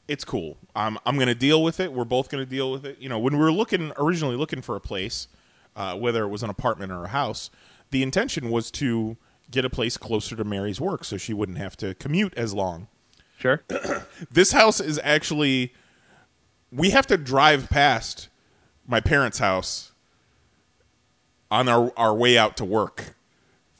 it's 0.08 0.24
cool. 0.24 0.58
I'm 0.76 0.98
I'm 1.06 1.18
gonna 1.18 1.36
deal 1.36 1.64
with 1.64 1.80
it. 1.80 1.94
We're 1.94 2.06
both 2.06 2.30
gonna 2.30 2.46
deal 2.46 2.72
with 2.72 2.86
it. 2.86 2.98
You 3.00 3.10
know, 3.10 3.20
when 3.20 3.34
we 3.34 3.40
were 3.40 3.52
looking 3.52 3.92
originally 3.98 4.36
looking 4.36 4.62
for 4.62 4.76
a 4.76 4.82
place, 4.82 5.28
uh, 5.76 5.96
whether 5.96 6.24
it 6.24 6.30
was 6.30 6.44
an 6.44 6.50
apartment 6.50 6.92
or 6.92 7.06
a 7.06 7.10
house. 7.10 7.50
The 7.92 8.04
intention 8.04 8.50
was 8.50 8.72
to 8.72 9.18
get 9.50 9.66
a 9.66 9.70
place 9.70 9.98
closer 9.98 10.36
to 10.38 10.46
Mary's 10.46 10.80
work 10.80 11.04
so 11.04 11.18
she 11.18 11.34
wouldn't 11.34 11.58
have 11.58 11.76
to 11.78 11.94
commute 11.96 12.34
as 12.38 12.54
long. 12.54 12.88
Sure. 13.42 13.62
This 14.32 14.52
house 14.52 14.80
is 14.80 15.00
actually 15.04 15.74
we 16.72 16.92
have 16.92 17.08
to 17.08 17.18
drive 17.18 17.70
past 17.70 18.30
my 18.88 19.00
parents' 19.02 19.40
house 19.40 19.92
on 21.50 21.68
our 21.68 21.92
our 21.98 22.14
way 22.14 22.38
out 22.38 22.56
to 22.58 22.66
work 22.66 23.16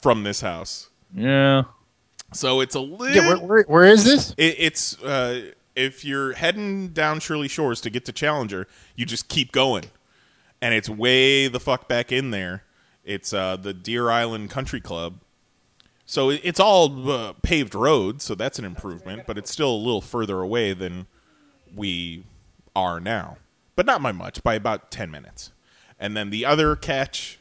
from 0.00 0.24
this 0.24 0.40
house. 0.40 0.90
Yeah. 1.14 1.62
So 2.32 2.60
it's 2.60 2.74
a 2.74 2.80
little 2.80 3.14
Yeah, 3.14 3.28
where, 3.28 3.38
where, 3.38 3.62
where 3.64 3.84
is 3.84 4.04
this? 4.04 4.30
it, 4.36 4.56
it's 4.58 5.00
uh, 5.02 5.52
if 5.76 6.04
you're 6.04 6.32
heading 6.32 6.88
down 6.88 7.20
Shirley 7.20 7.48
Shores 7.48 7.80
to 7.82 7.90
get 7.90 8.04
to 8.06 8.12
Challenger, 8.12 8.66
you 8.96 9.06
just 9.06 9.28
keep 9.28 9.52
going, 9.52 9.84
and 10.60 10.74
it's 10.74 10.88
way 10.88 11.48
the 11.48 11.60
fuck 11.60 11.88
back 11.88 12.10
in 12.10 12.30
there. 12.30 12.64
It's 13.04 13.32
uh, 13.32 13.56
the 13.56 13.72
Deer 13.74 14.10
Island 14.10 14.50
Country 14.50 14.80
Club, 14.80 15.20
so 16.12 16.28
it's 16.28 16.60
all 16.60 17.10
uh, 17.10 17.32
paved 17.40 17.74
roads, 17.74 18.22
so 18.24 18.34
that's 18.34 18.58
an 18.58 18.66
improvement, 18.66 19.22
but 19.26 19.38
it's 19.38 19.50
still 19.50 19.70
a 19.70 19.80
little 19.86 20.02
further 20.02 20.40
away 20.40 20.74
than 20.74 21.06
we 21.74 22.24
are 22.76 23.00
now, 23.00 23.38
but 23.76 23.86
not 23.86 24.02
by 24.02 24.12
much, 24.12 24.42
by 24.42 24.52
about 24.54 24.90
ten 24.90 25.10
minutes. 25.10 25.52
And 25.98 26.14
then 26.14 26.28
the 26.28 26.44
other 26.44 26.76
catch, 26.76 27.38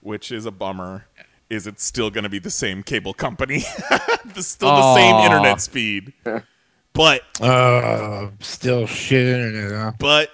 which 0.00 0.30
is 0.30 0.46
a 0.46 0.52
bummer, 0.52 1.06
is 1.50 1.66
it's 1.66 1.82
still 1.82 2.10
going 2.10 2.22
to 2.22 2.30
be 2.30 2.38
the 2.38 2.48
same 2.50 2.84
cable 2.84 3.12
company, 3.12 3.58
the, 4.34 4.42
still 4.42 4.68
the 4.76 4.94
same 4.94 5.16
internet 5.16 5.60
speed, 5.60 6.12
but 6.92 7.22
Uh, 7.40 8.30
still 8.38 8.86
shit 8.86 9.26
internet, 9.36 9.72
huh? 9.72 9.92
but 9.98 10.30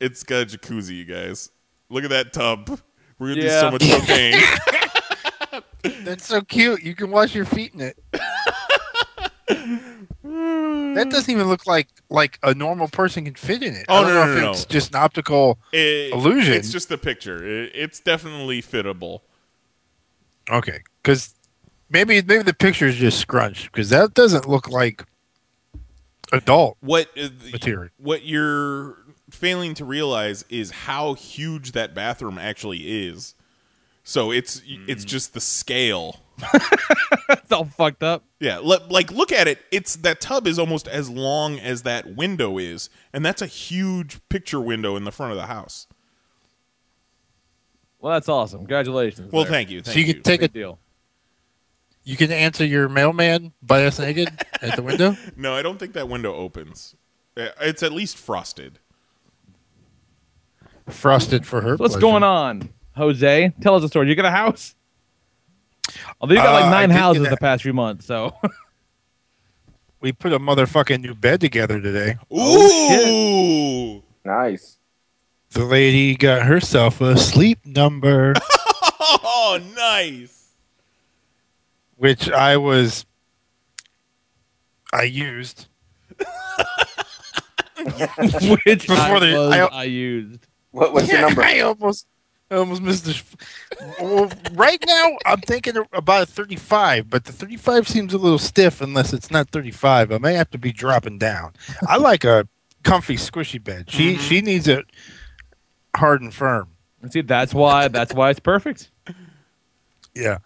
it's 0.00 0.22
got 0.22 0.42
a 0.42 0.46
jacuzzi, 0.56 0.96
you 0.96 1.04
guys. 1.04 1.50
Look 1.90 2.04
at 2.04 2.10
that 2.10 2.32
tub. 2.32 2.80
We're 3.18 3.34
gonna 3.34 3.42
Yeah. 3.46 3.48
do 3.48 3.60
so 3.60 3.70
much 3.72 3.90
cocaine. 4.06 4.40
That's 5.82 6.26
so 6.26 6.40
cute. 6.40 6.82
You 6.82 6.94
can 6.94 7.10
wash 7.10 7.34
your 7.34 7.44
feet 7.44 7.74
in 7.74 7.80
it. 7.80 7.96
that 9.48 11.06
doesn't 11.10 11.30
even 11.30 11.48
look 11.48 11.66
like 11.66 11.88
like 12.10 12.38
a 12.42 12.54
normal 12.54 12.88
person 12.88 13.24
can 13.24 13.34
fit 13.34 13.62
in 13.62 13.74
it. 13.74 13.84
Oh, 13.88 14.02
no, 14.02 14.08
no, 14.26 14.32
if 14.32 14.42
no, 14.42 14.50
it's 14.50 14.68
no. 14.68 14.72
just 14.72 14.90
an 14.90 14.96
optical 14.96 15.58
It- 15.72 16.12
illusion. 16.12 16.54
It's 16.54 16.72
just 16.72 16.88
the 16.88 16.98
picture. 16.98 17.44
It, 17.46 17.72
it's 17.74 18.00
definitely 18.00 18.62
fittable. 18.62 19.20
Okay, 20.50 20.80
because 21.02 21.34
maybe 21.90 22.22
maybe 22.22 22.42
the 22.42 22.54
picture 22.54 22.86
is 22.86 22.96
just 22.96 23.18
scrunched 23.18 23.70
because 23.70 23.90
that 23.90 24.14
doesn't 24.14 24.48
look 24.48 24.68
like 24.70 25.04
adult 26.32 26.76
What 26.80 27.08
uh, 27.16 27.28
material. 27.52 27.90
what 27.98 28.24
you're 28.24 28.96
failing 29.30 29.74
to 29.74 29.84
realize 29.84 30.44
is 30.48 30.70
how 30.70 31.12
huge 31.14 31.72
that 31.72 31.94
bathroom 31.94 32.38
actually 32.38 33.06
is. 33.08 33.34
So 34.08 34.30
it's 34.30 34.62
it's 34.66 35.04
just 35.04 35.34
the 35.34 35.40
scale. 35.40 36.20
It's 37.28 37.52
all 37.52 37.66
fucked 37.66 38.02
up. 38.02 38.24
Yeah, 38.40 38.56
le- 38.56 38.86
like 38.88 39.10
look 39.12 39.32
at 39.32 39.46
it. 39.48 39.58
It's 39.70 39.96
that 39.96 40.18
tub 40.22 40.46
is 40.46 40.58
almost 40.58 40.88
as 40.88 41.10
long 41.10 41.58
as 41.58 41.82
that 41.82 42.16
window 42.16 42.56
is, 42.56 42.88
and 43.12 43.22
that's 43.22 43.42
a 43.42 43.46
huge 43.46 44.18
picture 44.30 44.60
window 44.62 44.96
in 44.96 45.04
the 45.04 45.12
front 45.12 45.32
of 45.32 45.36
the 45.36 45.44
house. 45.44 45.86
Well, 48.00 48.14
that's 48.14 48.30
awesome. 48.30 48.60
Congratulations. 48.60 49.30
Well, 49.30 49.42
there. 49.44 49.52
thank 49.52 49.68
you. 49.68 49.82
Thank 49.82 49.92
So 49.92 50.00
you 50.00 50.06
you. 50.06 50.14
can 50.14 50.22
take 50.22 50.40
Big 50.40 50.50
a 50.50 50.54
deal. 50.54 50.78
you 52.04 52.16
can 52.16 52.32
answer 52.32 52.64
your 52.64 52.88
mailman 52.88 53.52
by 53.60 53.82
ass 53.82 53.98
naked 53.98 54.30
at 54.62 54.74
the 54.74 54.82
window. 54.82 55.18
No, 55.36 55.52
I 55.54 55.60
don't 55.60 55.78
think 55.78 55.92
that 55.92 56.08
window 56.08 56.32
opens. 56.34 56.96
Uh, 57.36 57.48
It's 57.60 57.82
at 57.82 57.92
least 57.92 58.16
frosted. 58.16 58.78
Frosted 60.88 61.46
for 61.46 61.60
her. 61.60 61.76
What's 61.76 61.92
pleasure. 61.92 62.00
going 62.00 62.22
on, 62.22 62.70
Jose? 62.98 63.52
Tell 63.62 63.74
us 63.76 63.82
a 63.84 63.88
story. 63.88 64.08
You 64.08 64.14
got 64.14 64.26
a 64.26 64.30
house? 64.30 64.74
Although 66.20 66.34
you 66.34 66.40
got 66.40 66.48
Uh, 66.50 66.52
like 66.52 66.64
I 66.66 66.70
nine 66.70 66.88
did 66.90 66.98
houses 66.98 67.26
a- 67.26 67.30
the 67.30 67.36
past 67.38 67.62
few 67.62 67.72
months, 67.72 68.04
so 68.06 68.34
We 70.00 70.12
put 70.12 70.32
a 70.32 70.38
motherfucking 70.38 71.00
new 71.00 71.14
bed 71.14 71.40
together 71.40 71.80
today. 71.80 72.18
Ooh! 72.32 74.02
Nice. 74.24 74.76
The 75.50 75.64
lady 75.64 76.14
got 76.14 76.42
herself 76.46 77.00
a 77.00 77.16
sleep 77.16 77.58
number, 77.64 78.34
Oh, 79.00 79.58
nice. 79.74 80.50
which 81.96 82.30
I 82.30 82.56
was 82.58 83.06
I 84.92 85.02
used. 85.04 85.66
which 88.64 88.86
Before 88.86 88.96
I, 88.96 89.18
the- 89.20 89.36
was, 89.36 89.52
I- 89.52 89.66
I 89.66 89.84
used. 89.84 90.46
What, 90.70 90.92
what's 90.92 91.08
your 91.10 91.22
number? 91.22 91.42
I 91.42 91.60
almost, 91.60 92.06
I 92.50 92.56
almost 92.56 92.80
missed 92.82 93.04
this. 93.04 93.22
well, 94.00 94.30
right 94.54 94.82
now, 94.86 95.16
I'm 95.26 95.40
thinking 95.40 95.74
about 95.92 96.22
a 96.22 96.26
35, 96.26 97.10
but 97.10 97.24
the 97.24 97.32
35 97.32 97.86
seems 97.86 98.14
a 98.14 98.18
little 98.18 98.38
stiff 98.38 98.80
unless 98.80 99.12
it's 99.12 99.30
not 99.30 99.50
35. 99.50 100.12
I 100.12 100.18
may 100.18 100.34
have 100.34 100.50
to 100.50 100.58
be 100.58 100.72
dropping 100.72 101.18
down. 101.18 101.52
I 101.86 101.98
like 101.98 102.24
a 102.24 102.48
comfy, 102.84 103.16
squishy 103.16 103.62
bed. 103.62 103.90
She 103.90 104.16
she 104.16 104.40
needs 104.40 104.66
it 104.66 104.86
hard 105.94 106.22
and 106.22 106.32
firm. 106.32 106.70
See, 107.10 107.20
that's 107.20 107.52
why 107.54 107.88
that's 107.88 108.14
why 108.14 108.30
it's 108.30 108.40
perfect. 108.40 108.90
Yeah. 110.14 110.38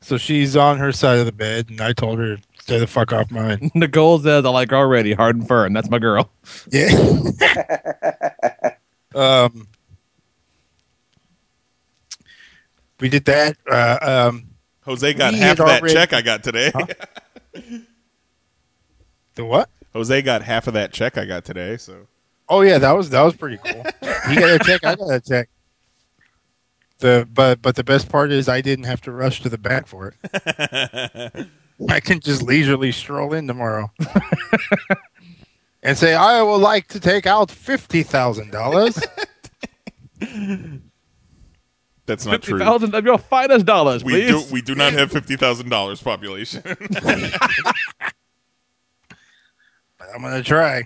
So 0.00 0.18
she's 0.18 0.54
on 0.54 0.78
her 0.78 0.92
side 0.92 1.18
of 1.18 1.26
the 1.26 1.32
bed, 1.32 1.70
and 1.70 1.80
I 1.80 1.94
told 1.94 2.18
her 2.18 2.36
stay 2.60 2.78
the 2.78 2.86
fuck 2.86 3.12
off 3.12 3.30
mine. 3.30 3.70
Nicole 3.74 4.18
says 4.18 4.44
I 4.44 4.50
like 4.50 4.70
her 4.70 4.76
already 4.76 5.14
hard 5.14 5.36
and 5.36 5.48
firm. 5.48 5.72
That's 5.72 5.88
my 5.88 5.98
girl. 5.98 6.30
Yeah. 6.70 7.20
um. 9.14 9.68
We 13.04 13.10
did 13.10 13.26
that. 13.26 13.58
Uh, 13.70 13.98
um, 14.30 14.46
Jose 14.86 15.12
got 15.12 15.34
half 15.34 15.60
of 15.60 15.66
that 15.66 15.82
already- 15.82 15.92
check 15.92 16.14
I 16.14 16.22
got 16.22 16.42
today. 16.42 16.72
the 19.34 19.44
what? 19.44 19.68
Jose 19.92 20.22
got 20.22 20.40
half 20.40 20.68
of 20.68 20.72
that 20.72 20.90
check 20.90 21.18
I 21.18 21.26
got 21.26 21.44
today. 21.44 21.76
So 21.76 22.06
Oh 22.48 22.62
yeah, 22.62 22.78
that 22.78 22.92
was 22.92 23.10
that 23.10 23.20
was 23.20 23.36
pretty 23.36 23.58
cool. 23.58 23.84
he 24.26 24.36
got 24.36 24.58
a 24.58 24.58
check, 24.58 24.82
I 24.86 24.94
got 24.94 25.10
a 25.12 25.20
check. 25.20 25.50
The 27.00 27.28
but 27.30 27.60
but 27.60 27.76
the 27.76 27.84
best 27.84 28.08
part 28.08 28.32
is 28.32 28.48
I 28.48 28.62
didn't 28.62 28.86
have 28.86 29.02
to 29.02 29.12
rush 29.12 29.42
to 29.42 29.50
the 29.50 29.58
bank 29.58 29.86
for 29.86 30.14
it. 30.22 31.46
I 31.90 32.00
can 32.00 32.20
just 32.20 32.40
leisurely 32.40 32.90
stroll 32.90 33.34
in 33.34 33.46
tomorrow 33.46 33.92
and 35.82 35.98
say 35.98 36.14
I 36.14 36.40
would 36.40 36.62
like 36.62 36.88
to 36.88 37.00
take 37.00 37.26
out 37.26 37.50
fifty 37.50 38.02
thousand 38.02 38.50
dollars. 38.50 38.98
That's 42.06 42.24
not 42.26 42.32
Fifty 42.32 42.50
true. 42.52 42.58
thousand 42.58 42.94
of 42.94 43.04
your 43.04 43.18
finest 43.18 43.64
dollars, 43.66 44.04
We 44.04 44.12
please. 44.12 44.46
do 44.46 44.52
we 44.52 44.62
do 44.62 44.74
not 44.74 44.92
have 44.92 45.10
fifty 45.12 45.36
thousand 45.36 45.68
dollars 45.70 46.02
population. 46.02 46.62
I'm 50.14 50.22
gonna 50.22 50.42
try. 50.42 50.84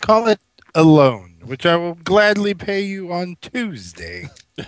Call 0.00 0.28
it 0.28 0.38
a 0.74 0.82
loan, 0.82 1.36
which 1.44 1.66
I 1.66 1.76
will 1.76 1.94
gladly 1.94 2.54
pay 2.54 2.82
you 2.82 3.12
on 3.12 3.36
Tuesday. 3.40 4.28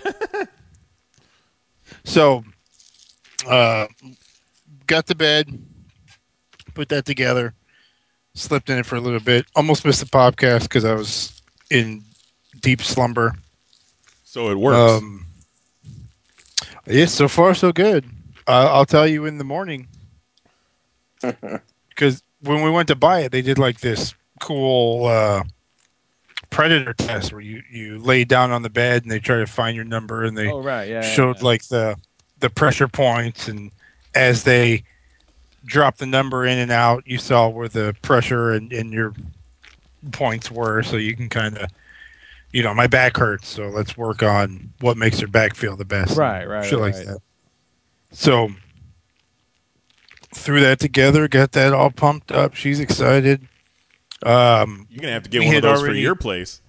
so, 2.03 2.43
uh, 3.47 3.87
got 4.87 5.07
to 5.07 5.15
bed, 5.15 5.47
put 6.73 6.89
that 6.89 7.05
together, 7.05 7.53
slept 8.35 8.69
in 8.69 8.77
it 8.77 8.85
for 8.85 8.95
a 8.95 9.01
little 9.01 9.19
bit. 9.19 9.45
Almost 9.55 9.85
missed 9.85 9.99
the 10.01 10.05
podcast 10.05 10.63
because 10.63 10.85
I 10.85 10.93
was 10.93 11.41
in 11.71 12.03
deep 12.61 12.81
slumber. 12.81 13.33
So 14.37 14.51
it 14.51 14.55
works. 14.59 15.01
Um, 15.01 15.25
yes, 16.85 17.11
so 17.11 17.27
far 17.27 17.55
so 17.55 17.71
good. 17.71 18.05
Uh, 18.45 18.69
I'll 18.71 18.85
tell 18.85 19.07
you 19.07 19.25
in 19.25 19.39
the 19.39 19.43
morning 19.43 19.87
because 21.89 22.21
when 22.41 22.61
we 22.61 22.69
went 22.69 22.87
to 22.89 22.95
buy 22.95 23.21
it, 23.21 23.31
they 23.31 23.41
did 23.41 23.57
like 23.57 23.79
this 23.79 24.13
cool 24.39 25.07
uh, 25.07 25.41
predator 26.51 26.93
test 26.93 27.31
where 27.31 27.41
you 27.41 27.63
you 27.71 27.97
lay 27.97 28.25
down 28.25 28.51
on 28.51 28.61
the 28.61 28.69
bed 28.69 29.01
and 29.01 29.11
they 29.11 29.19
try 29.19 29.37
to 29.37 29.47
find 29.47 29.75
your 29.75 29.85
number 29.85 30.23
and 30.23 30.37
they 30.37 30.51
oh 30.51 30.61
right, 30.61 30.87
yeah. 30.87 31.01
yeah, 31.01 31.13
showed 31.15 31.37
yeah. 31.37 31.43
like 31.43 31.63
the 31.69 31.95
the 32.39 32.51
pressure 32.51 32.87
points 32.87 33.47
and 33.47 33.71
as 34.13 34.43
they 34.43 34.83
dropped 35.65 35.97
the 35.97 36.05
number 36.05 36.45
in 36.45 36.59
and 36.59 36.69
out, 36.69 37.01
you 37.07 37.17
saw 37.17 37.49
where 37.49 37.69
the 37.69 37.95
pressure 38.03 38.51
and, 38.51 38.71
and 38.71 38.93
your 38.93 39.15
points 40.11 40.51
were, 40.51 40.83
so 40.83 40.95
you 40.95 41.15
can 41.15 41.27
kind 41.27 41.57
of. 41.57 41.71
You 42.57 42.63
know, 42.63 42.73
my 42.73 42.87
back 42.87 43.17
hurts, 43.17 43.47
so 43.47 43.67
let's 43.67 43.95
work 43.95 44.23
on 44.23 44.73
what 44.81 44.97
makes 44.97 45.21
your 45.21 45.27
back 45.27 45.53
feel 45.53 45.75
the 45.75 45.85
best. 45.85 46.17
Right, 46.17 46.43
right, 46.43 46.65
Shit 46.65 46.79
like 46.79 46.95
right. 46.95 47.05
that. 47.05 47.19
So 48.09 48.49
threw 50.33 50.59
that 50.61 50.79
together, 50.79 51.27
got 51.27 51.51
that 51.51 51.71
all 51.71 51.91
pumped 51.91 52.31
up. 52.31 52.55
She's 52.55 52.79
excited. 52.79 53.47
Um, 54.25 54.87
You're 54.89 55.01
gonna 55.01 55.13
have 55.13 55.21
to 55.21 55.29
get 55.29 55.41
one 55.41 55.49
of 55.49 55.53
had 55.53 55.63
those 55.65 55.81
for 55.81 55.93
your 55.93 56.15
place. 56.15 56.63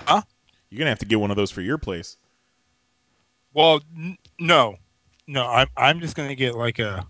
Huh? 0.00 0.22
You're 0.68 0.80
gonna 0.80 0.90
have 0.90 0.98
to 0.98 1.06
get 1.06 1.20
one 1.20 1.30
of 1.30 1.36
those 1.36 1.52
for 1.52 1.60
your 1.60 1.78
place. 1.78 2.16
well, 3.52 3.82
n- 3.96 4.18
no, 4.40 4.78
no, 5.28 5.46
I'm 5.46 5.68
I'm 5.76 6.00
just 6.00 6.16
gonna 6.16 6.34
get 6.34 6.56
like 6.56 6.80
a. 6.80 7.06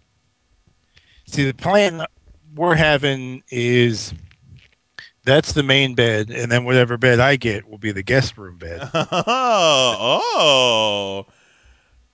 See, 1.26 1.46
the 1.46 1.54
plan 1.54 2.04
we're 2.54 2.74
having 2.74 3.42
is 3.50 4.12
That's 5.24 5.52
the 5.52 5.62
main 5.62 5.94
bed, 5.94 6.30
and 6.30 6.52
then 6.52 6.64
whatever 6.64 6.98
bed 6.98 7.18
I 7.18 7.36
get 7.36 7.68
will 7.68 7.78
be 7.78 7.92
the 7.92 8.02
guest 8.02 8.36
room 8.36 8.58
bed. 8.58 8.90
Oh, 8.92 9.24
oh, 11.26 11.26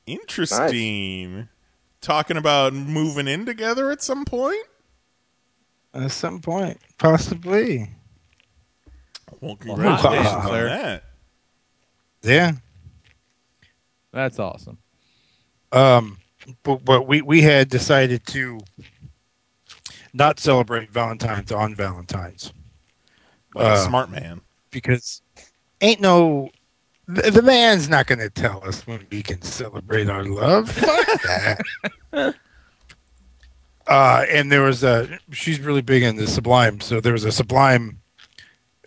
interesting. 0.07 1.49
Talking 2.01 2.37
about 2.37 2.73
moving 2.73 3.27
in 3.29 3.45
together 3.47 3.91
at 3.91 4.01
some 4.01 4.25
point. 4.25 4.65
At 5.93 6.13
some 6.13 6.41
point, 6.41 6.79
possibly. 6.99 7.91
Well, 9.41 9.57
congratulations 9.61 10.27
Wow. 10.27 10.51
on 10.53 10.65
that. 10.67 11.05
Yeah. 12.23 12.53
That's 14.13 14.39
awesome. 14.39 14.79
Um, 15.73 16.19
but, 16.63 16.85
but 16.85 17.09
we, 17.09 17.23
we 17.23 17.43
had 17.43 17.69
decided 17.69 18.25
to 18.29 18.61
not 20.13 20.39
celebrate 20.41 20.91
Valentine's 20.91 21.51
on 21.53 21.75
Valentine's 21.75 22.53
Like 23.55 23.67
a 23.67 23.71
Uh, 23.71 23.85
smart 23.87 24.11
man. 24.11 24.41
because 24.71 25.23
ain't 25.81 26.01
no 26.01 26.51
the, 27.09 27.31
the 27.31 27.43
man's 27.43 27.89
not 27.89 28.07
going 28.07 28.21
to 28.21 28.31
tell 28.31 28.65
us 28.67 28.87
when 28.87 29.05
we 29.11 29.23
can 29.23 29.43
celebrate 29.43 30.09
our 30.09 30.25
love. 30.25 30.71
Fuck 30.71 31.23
that. 31.25 31.61
Uh, 33.87 34.25
and 34.31 34.53
there 34.53 34.63
was 34.63 34.85
a 34.85 35.19
she's 35.33 35.59
really 35.59 35.83
big 35.83 36.03
into 36.05 36.25
Sublime, 36.27 36.81
so 36.81 37.01
there 37.01 37.13
was 37.13 37.25
a 37.25 37.33
Sublime 37.33 37.99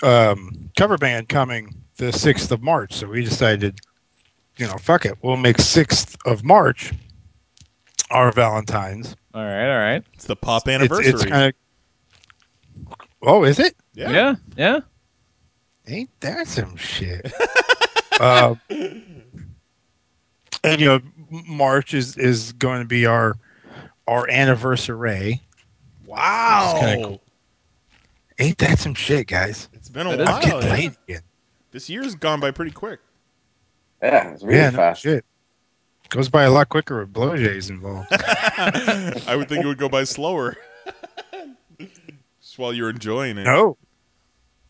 um, 0.02 0.70
cover 0.78 0.98
band 0.98 1.28
coming 1.28 1.76
the 1.98 2.14
sixth 2.14 2.52
of 2.54 2.62
March. 2.62 2.94
So 2.94 3.08
we 3.08 3.24
decided, 3.26 3.80
you 4.58 4.66
know, 4.66 4.78
fuck 4.78 5.06
it, 5.06 5.18
we'll 5.22 5.36
make 5.36 5.58
sixth 5.60 6.16
of 6.26 6.44
March 6.46 6.94
our 8.12 8.32
Valentine's. 8.32 9.16
All 9.34 9.44
right, 9.44 9.70
all 9.74 9.80
right. 9.80 10.04
It's 10.14 10.26
the 10.26 10.38
pop 10.38 10.62
It's, 10.68 10.70
anniversary. 10.70 11.08
it's 11.12 11.26
kind 11.26 11.48
of. 11.50 11.54
Oh, 13.24 13.44
is 13.44 13.60
it? 13.60 13.76
yeah. 13.94 14.12
Yeah, 14.12 14.36
yeah. 14.58 14.80
Ain't 15.88 16.10
that 16.22 16.48
some 16.48 16.76
shit? 16.78 17.32
uh, 18.20 18.56
and 18.70 19.04
you 20.80 20.86
know, 20.86 21.00
March 21.30 21.94
is 21.94 22.18
is 22.18 22.54
going 22.54 22.80
to 22.80 22.88
be 22.88 23.06
our 23.06 23.36
our 24.08 24.30
anniversary. 24.30 25.42
Wow. 26.06 26.78
Kinda 26.80 27.06
cool. 27.06 27.22
Ain't 28.40 28.58
that 28.60 28.80
some 28.80 28.94
shit, 28.94 29.28
guys? 29.28 29.70
It's 29.74 29.90
been 29.90 30.08
a 30.08 30.18
That 30.18 30.22
is 30.22 30.28
while. 30.28 30.58
I'm 30.58 30.64
yeah. 30.64 30.74
laid 30.74 30.96
again. 31.08 31.22
This 31.72 31.90
year's 31.90 32.16
gone 32.16 32.40
by 32.40 32.52
pretty 32.52 32.72
quick. 32.72 33.00
Yeah, 34.02 34.32
it's 34.32 34.44
really 34.44 34.58
yeah, 34.58 34.70
no 34.72 34.78
fast. 34.78 35.02
shit. 35.02 35.24
Goes 36.10 36.30
by 36.30 36.44
a 36.44 36.52
lot 36.52 36.70
quicker 36.70 37.00
with 37.00 37.14
blowjays 37.14 37.70
involved. 37.70 38.08
I 38.12 39.36
would 39.36 39.50
think 39.50 39.64
it 39.64 39.68
would 39.68 39.78
go 39.78 39.90
by 39.90 40.04
slower. 40.04 40.56
Just 42.54 42.60
while 42.60 42.72
you're 42.72 42.92
enjoying 42.92 43.40
it. 43.40 43.46
no, 43.46 43.78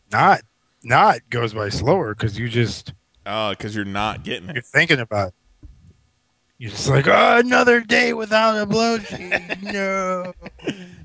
not 0.10 0.44
not 0.86 1.20
goes 1.30 1.54
by 1.54 1.68
slower 1.68 2.16
because 2.16 2.40
you 2.40 2.48
just 2.48 2.94
Oh, 3.26 3.50
because 3.50 3.76
you're 3.76 3.84
not 3.84 4.24
getting 4.24 4.48
it. 4.48 4.56
you're 4.56 4.62
thinking 4.62 5.02
about. 5.02 5.34
It. 5.64 5.68
You're 6.60 6.72
just 6.72 6.88
like, 6.88 7.10
oh, 7.10 7.40
another 7.40 7.82
day 7.82 8.14
without 8.14 8.56
a 8.56 8.66
blowjay. 8.66 9.62
no. 9.74 10.34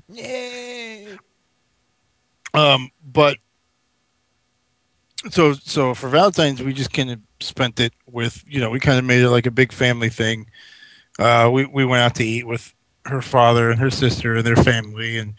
Yay. 0.07 1.17
Um, 2.53 2.91
but 3.05 3.35
so 5.31 5.51
so 5.55 5.93
for 5.93 6.07
Valentine's, 6.07 6.63
we 6.63 6.71
just 6.71 6.93
kind 6.93 7.11
of 7.11 7.19
spent 7.41 7.81
it 7.81 7.91
with 8.05 8.41
you 8.47 8.61
know 8.61 8.69
we 8.69 8.79
kind 8.79 8.97
of 8.97 9.03
made 9.03 9.21
it 9.21 9.29
like 9.29 9.47
a 9.47 9.51
big 9.51 9.73
family 9.73 10.07
thing. 10.07 10.49
Uh, 11.19 11.49
we 11.51 11.65
we 11.65 11.83
went 11.83 12.03
out 12.03 12.15
to 12.15 12.23
eat 12.23 12.47
with 12.47 12.73
her 13.03 13.21
father 13.21 13.69
and 13.69 13.81
her 13.81 13.91
sister 13.91 14.37
and 14.37 14.45
their 14.47 14.55
family, 14.55 15.17
and 15.17 15.33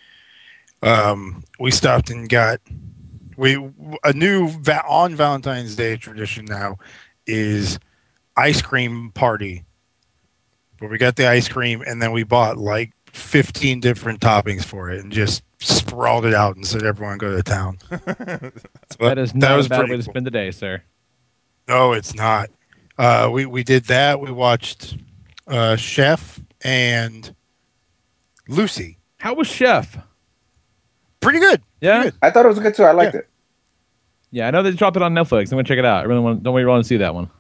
um, 0.83 1.45
we 1.59 1.71
stopped 1.71 2.11
and 2.11 2.29
got 2.29 2.61
we 3.37 3.55
a 4.05 4.13
new 4.13 4.49
va- 4.49 4.85
on 4.87 5.15
Valentine's 5.15 5.77
Day 5.77 5.97
tradition 5.97 6.45
now 6.45 6.77
is 7.27 7.79
ice 8.37 8.61
cream 8.63 9.11
party. 9.13 9.65
Where 10.79 10.91
we 10.91 10.97
got 10.99 11.17
the 11.17 11.27
ice 11.29 11.49
cream 11.49 11.83
and 11.87 12.01
then 12.01 12.13
we 12.13 12.23
bought 12.23 12.57
like 12.57 12.93
15 13.13 13.81
different 13.81 14.21
toppings 14.21 14.65
for 14.65 14.91
it 14.91 15.03
and 15.03 15.13
just 15.13 15.43
sprawled 15.59 16.25
it 16.25 16.33
out 16.33 16.57
and 16.57 16.67
said 16.67 16.83
everyone 16.85 17.19
go 17.19 17.37
to 17.37 17.43
town. 17.43 17.79
So 18.99 19.07
That 19.09 19.19
is 19.19 19.35
not 19.35 19.57
was 19.57 19.67
a 19.67 19.69
bad 19.69 19.81
way 19.83 19.97
to 19.99 20.03
cool. 20.03 20.13
spend 20.13 20.27
the 20.27 20.31
day, 20.31 20.51
sir. 20.51 20.83
No, 21.69 21.93
it's 21.93 22.15
not. 22.15 22.51
Uh, 22.99 23.29
we 23.33 23.47
we 23.47 23.63
did 23.63 23.85
that. 23.85 24.21
We 24.21 24.31
watched 24.33 24.97
uh, 25.47 25.77
Chef 25.77 26.41
and 26.63 27.35
Lucy. 28.49 28.99
How 29.19 29.35
was 29.35 29.47
Chef? 29.47 29.97
Pretty 31.21 31.39
good. 31.39 31.63
Yeah, 31.81 32.05
good. 32.05 32.15
I 32.23 32.31
thought 32.31 32.45
it 32.45 32.49
was 32.49 32.59
good 32.59 32.75
too. 32.75 32.85
I 32.85 32.93
liked 32.93 33.15
Yeah. 33.15 33.21
it. 33.21 33.29
yeah. 34.31 34.49
I 34.49 34.51
know 34.51 34.63
they 34.63 34.73
dropped 34.73 34.97
it 34.97 35.03
on 35.03 35.15
Netflix. 35.15 35.45
I'm 35.45 35.51
gonna 35.51 35.65
check 35.65 35.79
it 35.79 35.85
out. 35.85 36.01
I 36.01 36.03
really 36.05 36.21
want. 36.21 36.43
Don't 36.43 36.55
really 36.55 36.67
want 36.67 36.83
to 36.85 36.89
see 36.89 36.97
that 36.99 37.15
one. 37.15 37.31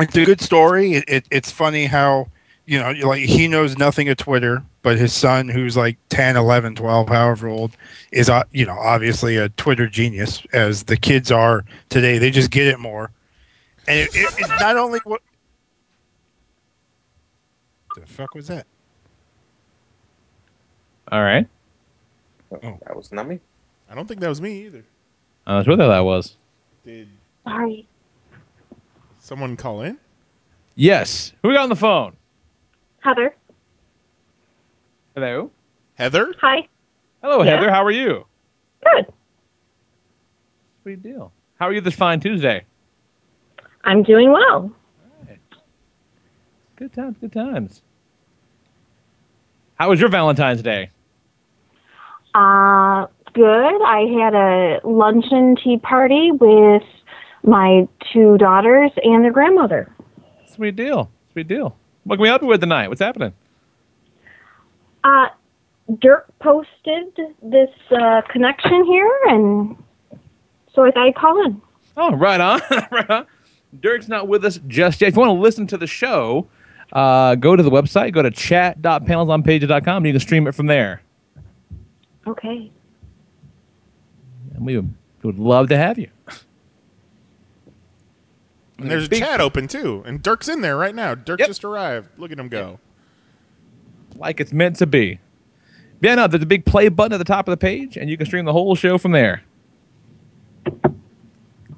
It's 0.00 0.16
a 0.16 0.24
good 0.24 0.40
story. 0.40 0.92
It, 0.94 1.04
it, 1.08 1.24
it's 1.30 1.50
funny 1.50 1.86
how 1.86 2.28
you 2.66 2.78
know 2.78 2.90
like 3.08 3.20
he 3.22 3.48
knows 3.48 3.76
nothing 3.78 4.08
of 4.08 4.16
Twitter, 4.16 4.62
but 4.82 4.96
his 4.98 5.12
son, 5.12 5.48
who's 5.48 5.76
like 5.76 5.96
10, 6.10 6.36
11, 6.36 6.76
12, 6.76 7.08
however 7.08 7.48
old, 7.48 7.76
is 8.12 8.28
uh, 8.30 8.44
you 8.52 8.64
know 8.64 8.78
obviously 8.78 9.36
a 9.36 9.48
Twitter 9.50 9.88
genius, 9.88 10.42
as 10.52 10.84
the 10.84 10.96
kids 10.96 11.30
are 11.32 11.64
today. 11.88 12.18
They 12.18 12.30
just 12.30 12.50
get 12.50 12.66
it 12.68 12.78
more, 12.78 13.10
and 13.86 13.98
it, 14.00 14.08
it, 14.14 14.34
it's 14.38 14.60
not 14.60 14.76
only 14.76 15.00
what. 15.04 15.20
The 17.96 18.06
fuck 18.06 18.34
was 18.34 18.46
that? 18.48 18.66
All 21.10 21.22
right. 21.22 21.48
Oh. 22.50 22.78
That 22.86 22.96
was 22.96 23.12
not 23.12 23.28
me. 23.28 23.40
I 23.90 23.94
don't 23.94 24.06
think 24.06 24.20
that 24.20 24.28
was 24.28 24.40
me 24.40 24.64
either. 24.66 24.84
I'm 25.46 25.56
not 25.56 25.64
sure 25.64 25.76
what 25.76 25.86
that 25.86 26.00
was. 26.00 26.36
Did 26.84 27.08
Sorry. 27.44 27.86
someone 29.18 29.56
call 29.56 29.82
in? 29.82 29.98
Yes. 30.74 31.32
Who 31.42 31.48
we 31.48 31.54
got 31.54 31.64
on 31.64 31.68
the 31.68 31.76
phone? 31.76 32.16
Heather. 33.00 33.34
Hello. 35.14 35.50
Heather? 35.94 36.34
Hi. 36.40 36.68
Hello, 37.22 37.42
Yeah. 37.42 37.56
Heather. 37.56 37.70
How 37.70 37.84
are 37.84 37.90
you? 37.90 38.26
Good. 38.84 39.06
Sweet 40.82 41.02
deal. 41.02 41.32
How 41.58 41.66
are 41.66 41.72
you 41.72 41.80
this 41.80 41.94
fine 41.94 42.20
Tuesday? 42.20 42.64
I'm 43.84 44.02
doing 44.02 44.30
well. 44.32 44.70
Good 46.76 46.92
times. 46.92 47.16
Good 47.20 47.32
times. 47.32 47.82
How 49.74 49.88
was 49.90 49.98
your 49.98 50.08
Valentine's 50.10 50.62
Day? 50.62 50.90
Uh, 52.34 53.06
good. 53.32 53.82
I 53.82 54.06
had 54.20 54.34
a 54.34 54.80
luncheon 54.84 55.56
tea 55.62 55.78
party 55.78 56.30
with 56.32 56.82
my 57.42 57.88
two 58.12 58.36
daughters 58.38 58.90
and 59.02 59.24
their 59.24 59.32
grandmother. 59.32 59.92
Sweet 60.46 60.76
deal. 60.76 61.10
Sweet 61.32 61.48
deal. 61.48 61.76
What 62.04 62.16
can 62.16 62.22
we 62.22 62.28
help 62.28 62.42
you 62.42 62.48
with 62.48 62.60
tonight? 62.60 62.88
What's 62.88 63.00
happening? 63.00 63.32
Uh, 65.04 65.28
Dirk 66.00 66.26
posted 66.40 67.16
this 67.42 67.70
uh, 67.90 68.22
connection 68.30 68.84
here, 68.84 69.18
and 69.26 69.76
so 70.74 70.84
I 70.84 70.90
thought 70.90 71.06
I'd 71.06 71.14
call 71.14 71.44
in. 71.46 71.62
Oh, 71.96 72.14
right 72.14 72.40
on. 72.40 72.60
right 72.90 73.08
on. 73.10 73.26
Dirk's 73.80 74.08
not 74.08 74.28
with 74.28 74.44
us 74.44 74.58
just 74.66 75.00
yet. 75.00 75.08
If 75.08 75.14
you 75.16 75.20
want 75.20 75.30
to 75.30 75.40
listen 75.40 75.66
to 75.68 75.76
the 75.76 75.86
show, 75.86 76.46
uh, 76.92 77.34
go 77.36 77.56
to 77.56 77.62
the 77.62 77.70
website, 77.70 78.12
go 78.12 78.22
to 78.22 78.30
chat.panelsonpages.com, 78.30 79.96
and 79.96 80.06
you 80.06 80.12
can 80.12 80.20
stream 80.20 80.46
it 80.46 80.54
from 80.54 80.66
there. 80.66 81.02
Okay. 82.28 82.70
And 84.54 84.64
we 84.66 84.76
would, 84.76 84.94
would 85.22 85.38
love 85.38 85.68
to 85.70 85.76
have 85.76 85.98
you. 85.98 86.08
And 88.78 88.90
there's 88.90 89.06
a 89.06 89.08
Big- 89.08 89.20
chat 89.20 89.40
open 89.40 89.66
too. 89.66 90.02
And 90.06 90.22
Dirk's 90.22 90.48
in 90.48 90.60
there 90.60 90.76
right 90.76 90.94
now. 90.94 91.14
Dirk 91.14 91.40
Yep. 91.40 91.48
just 91.48 91.64
arrived. 91.64 92.08
Look 92.18 92.30
at 92.30 92.38
him 92.38 92.48
go. 92.48 92.78
like 94.16 94.40
it's 94.40 94.52
meant 94.52 94.76
to 94.76 94.86
be. 94.86 95.18
Yeah, 96.00 96.14
no, 96.14 96.28
there's 96.28 96.42
a 96.42 96.46
big 96.46 96.64
play 96.64 96.88
button 96.88 97.12
at 97.12 97.18
the 97.18 97.24
top 97.24 97.48
of 97.48 97.52
the 97.52 97.56
page, 97.56 97.96
and 97.96 98.08
you 98.08 98.16
can 98.16 98.24
stream 98.26 98.44
the 98.44 98.52
whole 98.52 98.76
show 98.76 98.98
from 98.98 99.10
there. 99.12 99.42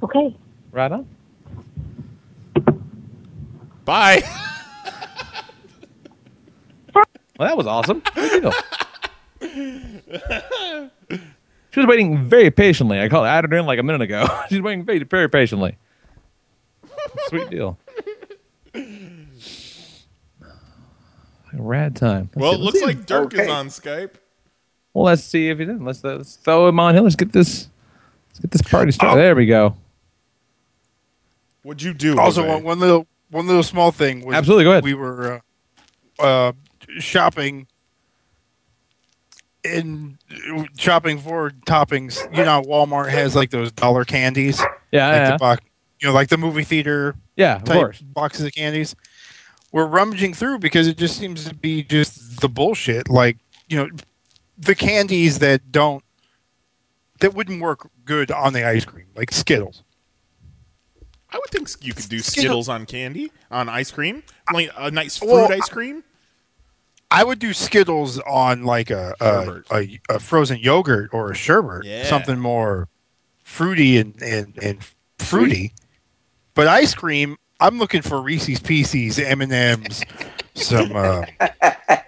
Okay. 0.03 0.37
Right 0.73 0.93
on. 0.93 1.07
Bye. 3.85 4.23
Well, 7.39 7.49
that 7.49 7.57
was 7.57 7.67
awesome. 7.67 8.03
Good 8.15 8.43
deal. 8.43 8.53
She 11.71 11.81
was 11.81 11.87
waiting 11.87 12.25
very 12.25 12.51
patiently. 12.51 13.01
I 13.01 13.09
called 13.09 13.27
added 13.27 13.53
her 13.53 13.59
in 13.59 13.67
like 13.67 13.79
a 13.79 13.83
minute 13.83 14.03
ago. 14.03 14.27
She's 14.49 14.61
waiting 14.61 14.85
very, 14.85 15.03
very 15.05 15.29
patiently. 15.29 15.77
Sweet 17.29 17.51
deal. 17.51 17.79
Rad 21.53 21.97
time. 21.97 22.31
Let's 22.35 22.41
well, 22.41 22.53
see- 22.53 22.59
it 22.59 22.63
looks 22.63 22.79
see. 22.79 22.87
like 22.87 23.07
Dirk 23.07 23.35
is 23.35 23.49
on 23.49 23.67
Skype. 23.69 24.15
Well, 24.95 25.05
let's 25.05 25.23
see 25.23 25.49
if 25.49 25.59
he's 25.59 25.69
in. 25.69 25.85
Let's, 25.85 26.03
let's 26.03 26.37
throw 26.37 26.69
him 26.69 26.81
on 26.81 26.95
here. 26.95 27.03
Let's 27.03 27.17
get 27.17 27.33
this. 27.33 27.69
Let's 28.29 28.41
get 28.41 28.51
this 28.51 28.63
party 28.63 28.93
started. 28.93 29.19
Oh. 29.19 29.23
There 29.23 29.35
we 29.37 29.47
go. 29.47 29.77
What'd 31.63 31.83
you 31.83 31.95
do? 31.95 32.19
Also, 32.19 32.43
Jose? 32.43 32.55
one, 32.55 32.65
one 32.65 32.81
little 32.81 33.07
one 33.31 33.47
little 33.47 33.63
small 33.63 33.93
thing. 33.93 34.25
Was 34.25 34.35
Absolutely, 34.35 34.65
go 34.65 34.71
ahead. 34.73 34.85
We 34.85 34.95
were 34.95 35.43
uh, 36.19 36.23
uh, 36.23 36.53
shopping 36.99 37.67
in 39.65 40.19
shopping 40.79 41.19
for 41.19 41.51
toppings, 41.67 42.23
you 42.37 42.45
know, 42.45 42.63
Walmart 42.63 43.11
has 43.11 43.35
like 43.37 43.51
those 43.51 43.71
dollar 43.73 44.05
candies, 44.05 44.59
Yeah, 44.91 45.09
like 45.09 45.17
yeah, 45.17 45.31
the 45.33 45.39
box, 45.39 45.65
you 46.01 46.09
know, 46.09 46.15
like 46.15 46.29
the 46.29 46.39
movie 46.39 46.65
theater 46.65 47.15
yeah. 47.37 47.57
Of 47.57 47.65
type 47.65 47.77
course. 47.77 48.01
boxes 48.01 48.47
of 48.47 48.53
candies. 48.53 48.95
We're 49.73 49.87
rummaging 49.87 50.35
through 50.35 50.59
because 50.59 50.89
it 50.89 50.97
just 50.99 51.17
seems 51.19 51.45
to 51.45 51.55
be 51.55 51.83
just 51.83 52.41
the 52.41 52.49
bullshit. 52.49 53.09
Like 53.09 53.37
you 53.69 53.77
know, 53.77 53.89
the 54.59 54.75
candies 54.75 55.39
that 55.39 55.71
don't 55.71 56.03
that 57.21 57.35
wouldn't 57.35 57.61
work 57.63 57.89
good 58.05 58.31
on 58.31 58.53
the 58.53 58.67
ice 58.67 58.85
cream, 58.85 59.07
like 59.15 59.31
Skittles. 59.33 59.83
I 61.33 61.39
would 61.39 61.51
think 61.51 61.69
you 61.83 61.93
could 61.95 62.09
do 62.09 62.19
Skittle- 62.19 62.43
Skittles 62.43 62.69
on 62.69 62.87
candy, 62.87 63.31
on 63.51 63.69
ice 63.69 63.91
cream, 63.93 64.23
like 64.53 64.71
a 64.77 64.91
nice 64.91 65.19
fruit 65.19 65.31
Well, 65.31 65.53
ice 65.53 65.69
cream. 65.69 66.03
I 67.11 67.25
would 67.25 67.39
do 67.39 67.53
Skittles 67.53 68.19
on 68.21 68.65
like 68.65 68.91
a 68.91 69.15
a, 69.21 69.63
a, 69.77 70.01
a 70.11 70.19
frozen 70.21 70.59
yogurt 70.59 71.11
or 71.13 71.31
a 71.31 71.35
sherbet, 71.35 71.85
Yeah. 71.85 72.05
something 72.05 72.39
more 72.39 72.89
fruity 73.43 73.99
and, 73.99 74.21
and, 74.23 74.57
and 74.63 74.79
fruity. 75.19 75.73
But 76.55 76.69
ice 76.69 76.95
cream, 76.95 77.37
I'm 77.59 77.79
looking 77.79 78.03
for 78.03 78.23
Reese's 78.23 78.61
Pieces, 78.61 79.19
M 79.19 79.41
and 79.41 79.53
M's, 79.53 80.03
some 80.55 80.93
uh, 80.95 81.25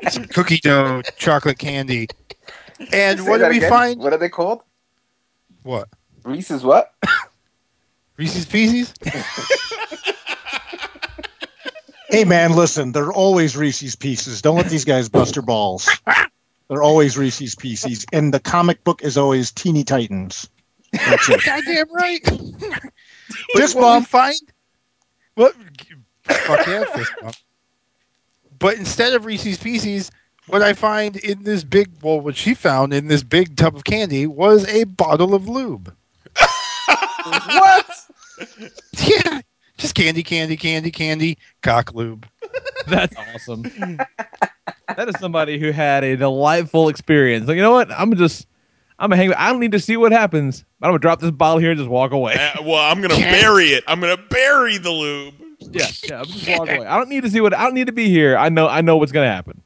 some 0.09 0.25
cookie 0.27 0.59
dough, 0.59 1.03
chocolate 1.17 1.59
candy. 1.59 2.09
And 2.93 3.27
what 3.27 3.39
do 3.39 3.49
we 3.49 3.59
again? 3.59 3.71
find? 3.71 4.01
What 4.01 4.13
are 4.13 4.19
they 4.19 4.29
called? 4.29 4.63
What 5.63 5.89
Reese's 6.25 6.63
what? 6.65 6.93
Reese's 8.17 8.47
Pieces? 8.47 8.93
Hey 12.13 12.25
man, 12.25 12.53
listen, 12.55 12.93
they're 12.93 13.11
always 13.11 13.57
Reese's 13.57 13.97
Pieces. 13.97 14.43
Don't 14.43 14.57
let 14.57 14.69
these 14.69 14.85
guys 14.85 15.09
bust 15.09 15.35
your 15.35 15.45
balls. 15.45 15.89
They're 16.69 16.83
always 16.83 17.17
Reese's 17.17 17.55
Pieces, 17.55 18.05
and 18.13 18.35
the 18.35 18.39
comic 18.39 18.85
book 18.85 19.03
is 19.03 19.17
always 19.17 19.51
Teeny 19.51 19.83
Titans. 19.83 20.47
That's 20.93 21.31
it. 21.31 21.43
Goddamn 21.47 21.87
right. 21.91 22.21
Fist 23.55 23.75
what 23.75 23.81
bump. 23.81 24.09
find? 24.09 24.37
What? 25.37 25.55
Fuck 26.25 26.67
yeah, 26.67 26.85
fist 26.85 27.13
bump. 27.23 27.35
But 28.59 28.77
instead 28.77 29.15
of 29.15 29.25
Reese's 29.25 29.57
Pieces, 29.57 30.11
what 30.49 30.61
I 30.61 30.75
find 30.75 31.17
in 31.17 31.45
this 31.45 31.65
big, 31.65 31.93
well, 32.03 32.21
what 32.21 32.37
she 32.37 32.53
found 32.53 32.93
in 32.93 33.09
this 33.09 33.23
big 33.23 33.57
tub 33.57 33.75
of 33.75 33.85
candy 33.85 34.27
was 34.27 34.69
a 34.69 34.85
bottle 34.85 35.35
of 35.35 35.49
lube. 35.49 35.95
what? 37.25 37.87
Yeah, 38.99 39.41
just 39.83 39.95
candy, 39.95 40.23
candy, 40.23 40.57
candy, 40.57 40.91
candy, 40.91 41.39
cock 41.61 41.93
lube. 41.93 42.27
That's 42.87 43.15
awesome. 43.17 43.63
that 43.63 45.09
is 45.09 45.17
somebody 45.19 45.59
who 45.59 45.73
had 45.73 46.05
a 46.05 46.17
delightful 46.17 46.89
experience. 46.89 47.49
Like, 47.49 47.57
you 47.57 47.63
know 47.63 47.73
what? 47.73 47.91
I'm 47.91 48.11
gonna 48.11 48.17
just, 48.17 48.47
I'm 48.99 49.11
gonna 49.11 49.17
hang. 49.21 49.35
I 49.35 49.51
don't 49.51 49.61
need 49.61 49.73
to 49.73 49.81
see 49.81 49.97
what 49.97 50.13
happens. 50.13 50.65
I'm 50.81 50.89
gonna 50.89 51.01
drop 51.01 51.21
this 51.21 51.33
bottle 51.33 51.59
here 51.59 51.73
and 51.73 51.79
just 51.79 51.91
walk 51.91 52.13
away. 52.13 52.35
Uh, 52.35 52.63
well, 52.63 52.79
I'm 52.91 53.01
gonna 53.03 53.17
bury 53.17 53.67
it. 53.67 53.85
I'm 53.87 54.01
gonna 54.01 54.17
bury 54.17 54.79
the 54.79 54.91
lube. 54.91 55.35
yeah, 55.73 55.87
yeah. 56.05 56.21
I'm 56.21 56.25
just 56.27 56.49
walk 56.49 56.69
away. 56.69 56.87
I 56.87 56.97
don't 56.97 57.09
need 57.09 57.25
to 57.25 57.31
see 57.31 57.41
what. 57.41 57.53
I 57.55 57.65
don't 57.65 57.75
need 57.75 57.89
to 57.89 57.93
be 57.93 58.09
here. 58.09 58.37
I 58.37 58.49
know. 58.49 58.69
I 58.69 58.81
know 58.81 58.97
what's 58.97 59.13
gonna 59.13 59.27
happen. 59.27 59.63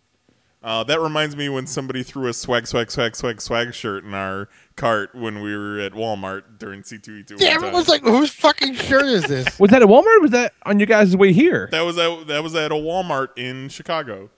Uh, 0.67 0.83
that 0.83 1.01
reminds 1.01 1.37
me 1.37 1.49
when 1.49 1.65
somebody 1.65 2.03
threw 2.03 2.27
a 2.29 2.33
swag, 2.33 2.67
swag, 2.67 2.91
swag, 2.91 3.15
swag, 3.15 3.41
swag 3.41 3.73
shirt 3.73 4.03
in 4.03 4.15
our 4.15 4.49
cart 4.75 5.15
when 5.15 5.41
we 5.41 5.57
were 5.57 5.79
at 5.79 5.93
Walmart 5.93 6.59
during 6.59 6.83
C2E2. 6.83 7.39
Yeah, 7.41 7.51
one 7.51 7.57
everyone's 7.57 7.87
time. 7.87 7.93
like, 7.93 8.03
whose 8.03 8.31
fucking 8.33 8.75
shirt 8.75 9.05
is 9.05 9.23
this? 9.27 9.57
Was 9.61 9.71
that 9.71 9.81
at 9.83 9.87
Walmart? 9.89 10.17
or 10.17 10.21
Was 10.23 10.33
that 10.33 10.55
on 10.65 10.81
you 10.81 10.87
guys' 10.87 11.17
way 11.17 11.33
here? 11.33 11.69
that 11.71 11.83
was 11.83 11.97
at, 11.99 12.27
that 12.27 12.43
was 12.43 12.57
at 12.57 12.73
a 12.73 12.75
Walmart 12.75 13.29
in 13.37 13.69
Chicago. 13.69 14.29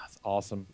That's 0.00 0.20
awesome. 0.24 0.68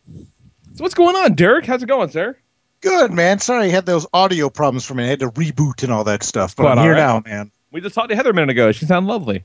So 0.75 0.83
what's 0.83 0.95
going 0.95 1.17
on, 1.17 1.33
Derek? 1.33 1.65
How's 1.65 1.83
it 1.83 1.87
going, 1.87 2.11
sir? 2.11 2.37
Good 2.83 3.11
man. 3.11 3.39
Sorry, 3.39 3.65
I 3.65 3.69
had 3.69 3.87
those 3.87 4.07
audio 4.13 4.51
problems 4.51 4.85
for 4.85 4.93
me. 4.93 5.05
I 5.05 5.07
had 5.07 5.21
to 5.21 5.31
reboot 5.31 5.83
and 5.83 5.91
all 5.91 6.05
that 6.05 6.23
stuff, 6.23 6.55
but 6.55 6.65
Quite 6.65 6.73
I'm 6.73 6.79
all 6.79 6.85
here 6.85 6.93
right. 6.93 6.99
now, 6.99 7.23
man. 7.25 7.51
We 7.73 7.81
just 7.81 7.95
talked 7.95 8.11
to 8.11 8.17
Heather 8.17 8.31
a 8.31 8.35
minute 8.35 8.51
ago. 8.51 8.71
She 8.73 8.85
sounded 8.85 9.09
lovely. 9.09 9.45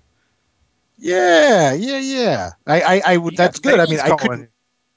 Yeah, 0.98 1.72
yeah, 1.74 2.00
yeah. 2.00 2.50
I, 2.68 2.82
I, 2.82 3.02
I 3.14 3.18
would. 3.18 3.38
That's 3.38 3.60
good. 3.60 3.80
I 3.80 3.86
mean, 3.86 4.00
I 4.02 4.16
couldn't, 4.16 4.50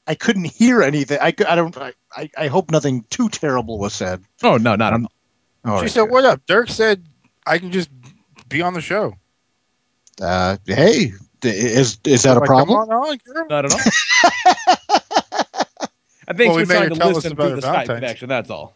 I 0.07 0.15
couldn't 0.15 0.45
hear 0.45 0.83
anything. 0.83 1.19
I, 1.21 1.35
I 1.49 1.55
don't. 1.57 1.77
I, 1.77 1.93
I, 2.17 2.31
I 2.39 2.47
hope 2.49 2.71
nothing 2.71 3.05
too 3.11 3.29
terrible 3.29 3.79
was 3.79 3.93
said. 3.93 4.23
Oh 4.43 4.57
no, 4.57 4.77
not 4.77 4.93
at 4.93 4.97
Um, 4.97 5.09
all. 5.65 5.73
All 5.73 5.79
She 5.79 5.83
right, 5.83 5.91
said, 5.91 6.01
good. 6.03 6.11
"What 6.13 6.25
up?" 6.25 6.41
Dirk 6.47 6.69
said, 6.71 7.05
"I 7.47 7.59
can 7.59 7.73
just 7.73 7.91
be 8.49 8.63
on 8.63 8.75
the 8.75 8.81
show." 8.81 9.15
Uh, 10.21 10.57
hey, 10.67 11.13
is 11.43 11.99
is 12.05 12.23
that 12.23 12.37
a 12.37 12.41
Like, 12.41 12.47
problem? 12.47 12.79
Come 12.89 12.91
on, 12.99 13.09
on, 13.09 13.19
girl. 13.25 13.47
Not 13.51 13.65
at 13.67 13.73
all. 13.73 13.81
I 16.29 16.33
think 16.33 16.49
Well, 16.49 16.57
we 16.57 16.63
she's 16.63 16.69
made 16.69 16.75
trying 16.77 16.89
to 16.91 17.07
listen 17.09 17.33
about 17.33 17.43
through 17.45 17.51
her 17.57 17.61
the 17.61 17.67
Skype 17.67 17.87
connection. 17.87 18.29
That's 18.29 18.51
all. 18.51 18.75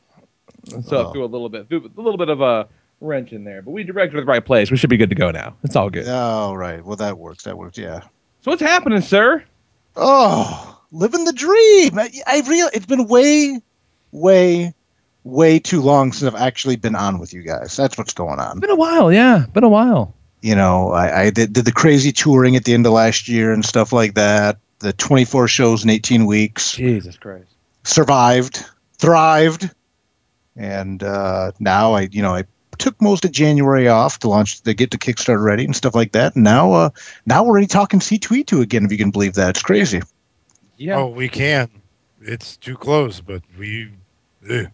So 0.85 1.09
Oh. 1.09 1.13
through 1.13 1.25
a 1.25 1.27
little 1.27 1.49
bit, 1.49 1.69
through 1.69 1.91
a 1.97 2.01
little 2.01 2.19
bit 2.19 2.29
of 2.29 2.41
a 2.41 2.69
wrench 3.01 3.33
in 3.33 3.45
there, 3.45 3.63
but 3.63 3.71
we 3.73 3.83
directed 3.83 4.17
to 4.17 4.21
the 4.21 4.27
right 4.27 4.45
place. 4.45 4.71
We 4.71 4.77
should 4.77 4.91
be 4.91 4.97
good 4.97 5.09
to 5.09 5.17
go 5.17 5.31
now. 5.31 5.57
It's 5.65 5.75
all 5.75 5.91
good. 5.91 6.07
All 6.09 6.57
right. 6.57 6.85
Well, 6.85 6.97
that 6.97 7.19
works. 7.19 7.45
That 7.45 7.57
works. 7.59 7.77
Yeah. 7.79 8.01
So 8.43 8.51
what's 8.51 8.63
happening, 8.63 9.01
sir? 9.01 9.43
Oh, 9.97 10.80
living 10.93 11.25
the 11.25 11.33
dream. 11.33 11.99
I, 11.99 12.11
I 12.27 12.43
real. 12.49 12.69
It's 12.73 12.87
been 12.87 13.07
way, 13.07 13.61
way, 14.13 14.75
way 15.25 15.59
too 15.59 15.81
long 15.81 16.13
since 16.13 16.33
I've 16.33 16.41
actually 16.41 16.77
been 16.77 16.95
on 16.95 17.19
with 17.19 17.33
you 17.33 17.43
guys. 17.43 17.77
That's 17.77 17.97
what's 17.99 18.15
going 18.15 18.41
on. 18.41 18.61
Been 18.61 18.71
a 18.71 18.77
while, 18.77 19.13
yeah. 19.13 19.47
Been 19.53 19.65
a 19.65 19.69
while. 19.69 20.15
You 20.43 20.55
know, 20.55 20.93
I, 20.93 21.23
I 21.23 21.31
did, 21.31 21.53
did 21.53 21.65
the 21.67 21.73
crazy 21.73 22.13
touring 22.13 22.57
at 22.57 22.65
the 22.65 22.73
end 22.73 22.87
of 22.87 22.93
last 22.93 23.29
year 23.29 23.53
and 23.53 23.65
stuff 23.65 23.93
like 23.93 24.15
that. 24.15 24.59
The 24.79 24.95
24 24.95 25.49
shows 25.49 25.85
in 25.85 25.91
18 25.91 26.25
weeks. 26.25 26.73
Jesus 26.73 27.17
Christ. 27.19 27.51
Survived, 27.85 28.65
thrived, 28.99 29.71
and 30.57 31.03
uh, 31.03 31.53
now 31.61 31.93
I, 31.93 32.09
you 32.11 32.23
know, 32.23 32.35
I 32.35 32.45
took 32.79 33.01
most 33.01 33.25
of 33.25 33.33
January 33.33 33.89
off 33.89 34.19
to 34.21 34.29
launch 34.29 34.63
to 34.63 34.73
get 34.73 34.91
the 34.91 34.99
Kickstarter 34.99 35.43
ready 35.43 35.65
and 35.65 35.77
stuff 35.77 35.95
like 35.95 36.13
that. 36.13 36.35
And 36.35 36.45
now, 36.45 36.73
uh, 36.73 36.91
now 37.27 37.43
we're 37.43 37.51
already 37.51 37.67
talking 37.67 38.01
C2E2 38.01 38.63
again. 38.63 38.85
If 38.87 38.93
you 38.93 38.99
can 38.99 39.11
believe 39.11 39.35
that, 39.35 39.51
it's 39.51 39.63
crazy. 39.63 40.01
Yeah. 40.81 40.97
Oh, 40.97 41.09
we 41.09 41.29
can. 41.29 41.69
It's 42.23 42.57
too 42.57 42.75
close, 42.75 43.21
but 43.21 43.43
we. 43.59 43.91
eh. 44.49 44.65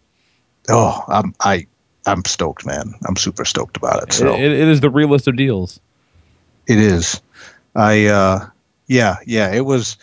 Oh, 0.69 1.03
I'm 1.09 1.35
I 1.41 1.67
I'm 2.05 2.23
stoked, 2.23 2.65
man. 2.65 2.93
I'm 3.05 3.17
super 3.17 3.43
stoked 3.43 3.75
about 3.75 4.03
it. 4.03 4.13
So 4.13 4.33
It- 4.33 4.39
it- 4.39 4.51
it 4.53 4.67
is 4.69 4.79
the 4.79 4.89
realest 4.89 5.27
of 5.27 5.35
deals. 5.35 5.81
it 6.65 6.79
is. 6.79 7.21
I 7.75 8.05
uh 8.05 8.47
yeah, 8.87 9.17
yeah, 9.25 9.51
it 9.53 9.65
was 9.65 9.97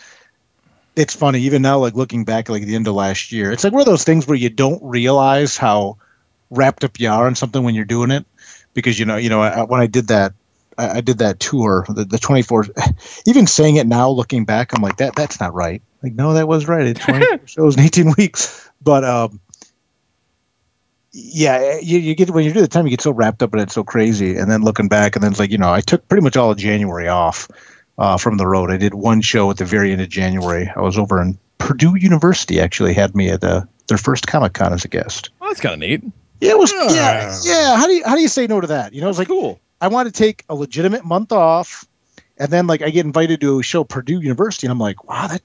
it's 0.94 1.14
funny, 1.16 1.40
even 1.40 1.62
now, 1.62 1.78
like 1.78 1.94
looking 1.94 2.24
back 2.24 2.50
like 2.50 2.60
at 2.62 2.68
the 2.68 2.74
end 2.74 2.86
of 2.86 2.94
last 2.94 3.32
year, 3.32 3.50
it's 3.50 3.64
like 3.64 3.72
one 3.72 3.80
of 3.80 3.86
those 3.86 4.04
things 4.04 4.26
where 4.26 4.36
you 4.36 4.50
don't 4.50 4.82
realize 4.82 5.56
how 5.56 5.96
wrapped 6.50 6.84
up 6.84 7.00
you 7.00 7.08
are 7.08 7.26
in 7.26 7.34
something 7.34 7.64
when 7.64 7.74
you're 7.74 7.84
doing 7.86 8.10
it. 8.10 8.26
Because 8.74 8.98
you 8.98 9.06
know, 9.06 9.16
you 9.16 9.30
know, 9.30 9.40
I, 9.40 9.62
when 9.64 9.80
I 9.80 9.86
did 9.86 10.08
that 10.08 10.34
I, 10.76 10.98
I 10.98 11.00
did 11.00 11.16
that 11.18 11.40
tour, 11.40 11.86
the, 11.88 12.04
the 12.04 12.18
24 12.18 12.66
even 13.26 13.46
saying 13.46 13.76
it 13.76 13.86
now 13.86 14.10
looking 14.10 14.44
back, 14.44 14.74
I'm 14.74 14.82
like, 14.82 14.98
that 14.98 15.16
that's 15.16 15.40
not 15.40 15.54
right. 15.54 15.80
Like, 16.04 16.14
no, 16.14 16.34
that 16.34 16.46
was 16.46 16.68
right. 16.68 16.86
It's 16.86 17.00
24 17.00 17.40
shows 17.46 17.76
in 17.76 17.82
18 17.82 18.14
weeks. 18.18 18.70
But 18.82 19.04
um 19.04 19.40
yeah, 21.16 21.78
you, 21.80 21.98
you 21.98 22.14
get 22.16 22.30
when 22.30 22.44
you 22.44 22.52
do 22.52 22.60
the 22.60 22.68
time, 22.68 22.86
you 22.86 22.90
get 22.90 23.00
so 23.00 23.12
wrapped 23.12 23.42
up 23.42 23.54
in 23.54 23.60
it, 23.60 23.70
so 23.70 23.84
crazy, 23.84 24.36
and 24.36 24.50
then 24.50 24.62
looking 24.62 24.88
back, 24.88 25.14
and 25.14 25.22
then 25.22 25.30
it's 25.30 25.38
like 25.38 25.50
you 25.50 25.58
know, 25.58 25.72
I 25.72 25.80
took 25.80 26.06
pretty 26.08 26.24
much 26.24 26.36
all 26.36 26.50
of 26.50 26.58
January 26.58 27.08
off 27.08 27.48
uh, 27.98 28.18
from 28.18 28.36
the 28.36 28.46
road. 28.48 28.70
I 28.70 28.76
did 28.76 28.94
one 28.94 29.20
show 29.20 29.48
at 29.50 29.58
the 29.58 29.64
very 29.64 29.92
end 29.92 30.00
of 30.00 30.08
January. 30.08 30.68
I 30.74 30.80
was 30.80 30.98
over 30.98 31.22
in 31.22 31.38
Purdue 31.58 31.94
University. 31.96 32.60
Actually, 32.60 32.94
had 32.94 33.14
me 33.14 33.30
at 33.30 33.44
uh, 33.44 33.62
their 33.86 33.96
first 33.96 34.26
Comic 34.26 34.54
Con 34.54 34.72
as 34.72 34.84
a 34.84 34.88
guest. 34.88 35.30
Well, 35.38 35.50
that's 35.50 35.60
kind 35.60 35.74
of 35.74 35.78
neat. 35.78 36.02
Yeah, 36.40 36.50
it 36.50 36.58
was. 36.58 36.72
Yeah. 36.72 36.90
Yeah, 36.90 37.38
yeah. 37.44 37.76
How 37.76 37.86
do 37.86 37.92
you 37.92 38.04
how 38.04 38.16
do 38.16 38.20
you 38.20 38.28
say 38.28 38.48
no 38.48 38.60
to 38.60 38.66
that? 38.66 38.92
You 38.92 39.00
know, 39.00 39.08
it's 39.08 39.18
like 39.18 39.28
Cool. 39.28 39.60
I 39.80 39.88
want 39.88 40.06
to 40.06 40.12
take 40.12 40.44
a 40.48 40.54
legitimate 40.54 41.04
month 41.04 41.30
off, 41.30 41.86
and 42.38 42.50
then 42.50 42.66
like 42.66 42.82
I 42.82 42.90
get 42.90 43.06
invited 43.06 43.40
to 43.42 43.60
a 43.60 43.62
show 43.62 43.84
Purdue 43.84 44.20
University, 44.20 44.66
and 44.66 44.72
I'm 44.72 44.80
like, 44.80 45.04
wow, 45.04 45.28
that. 45.28 45.42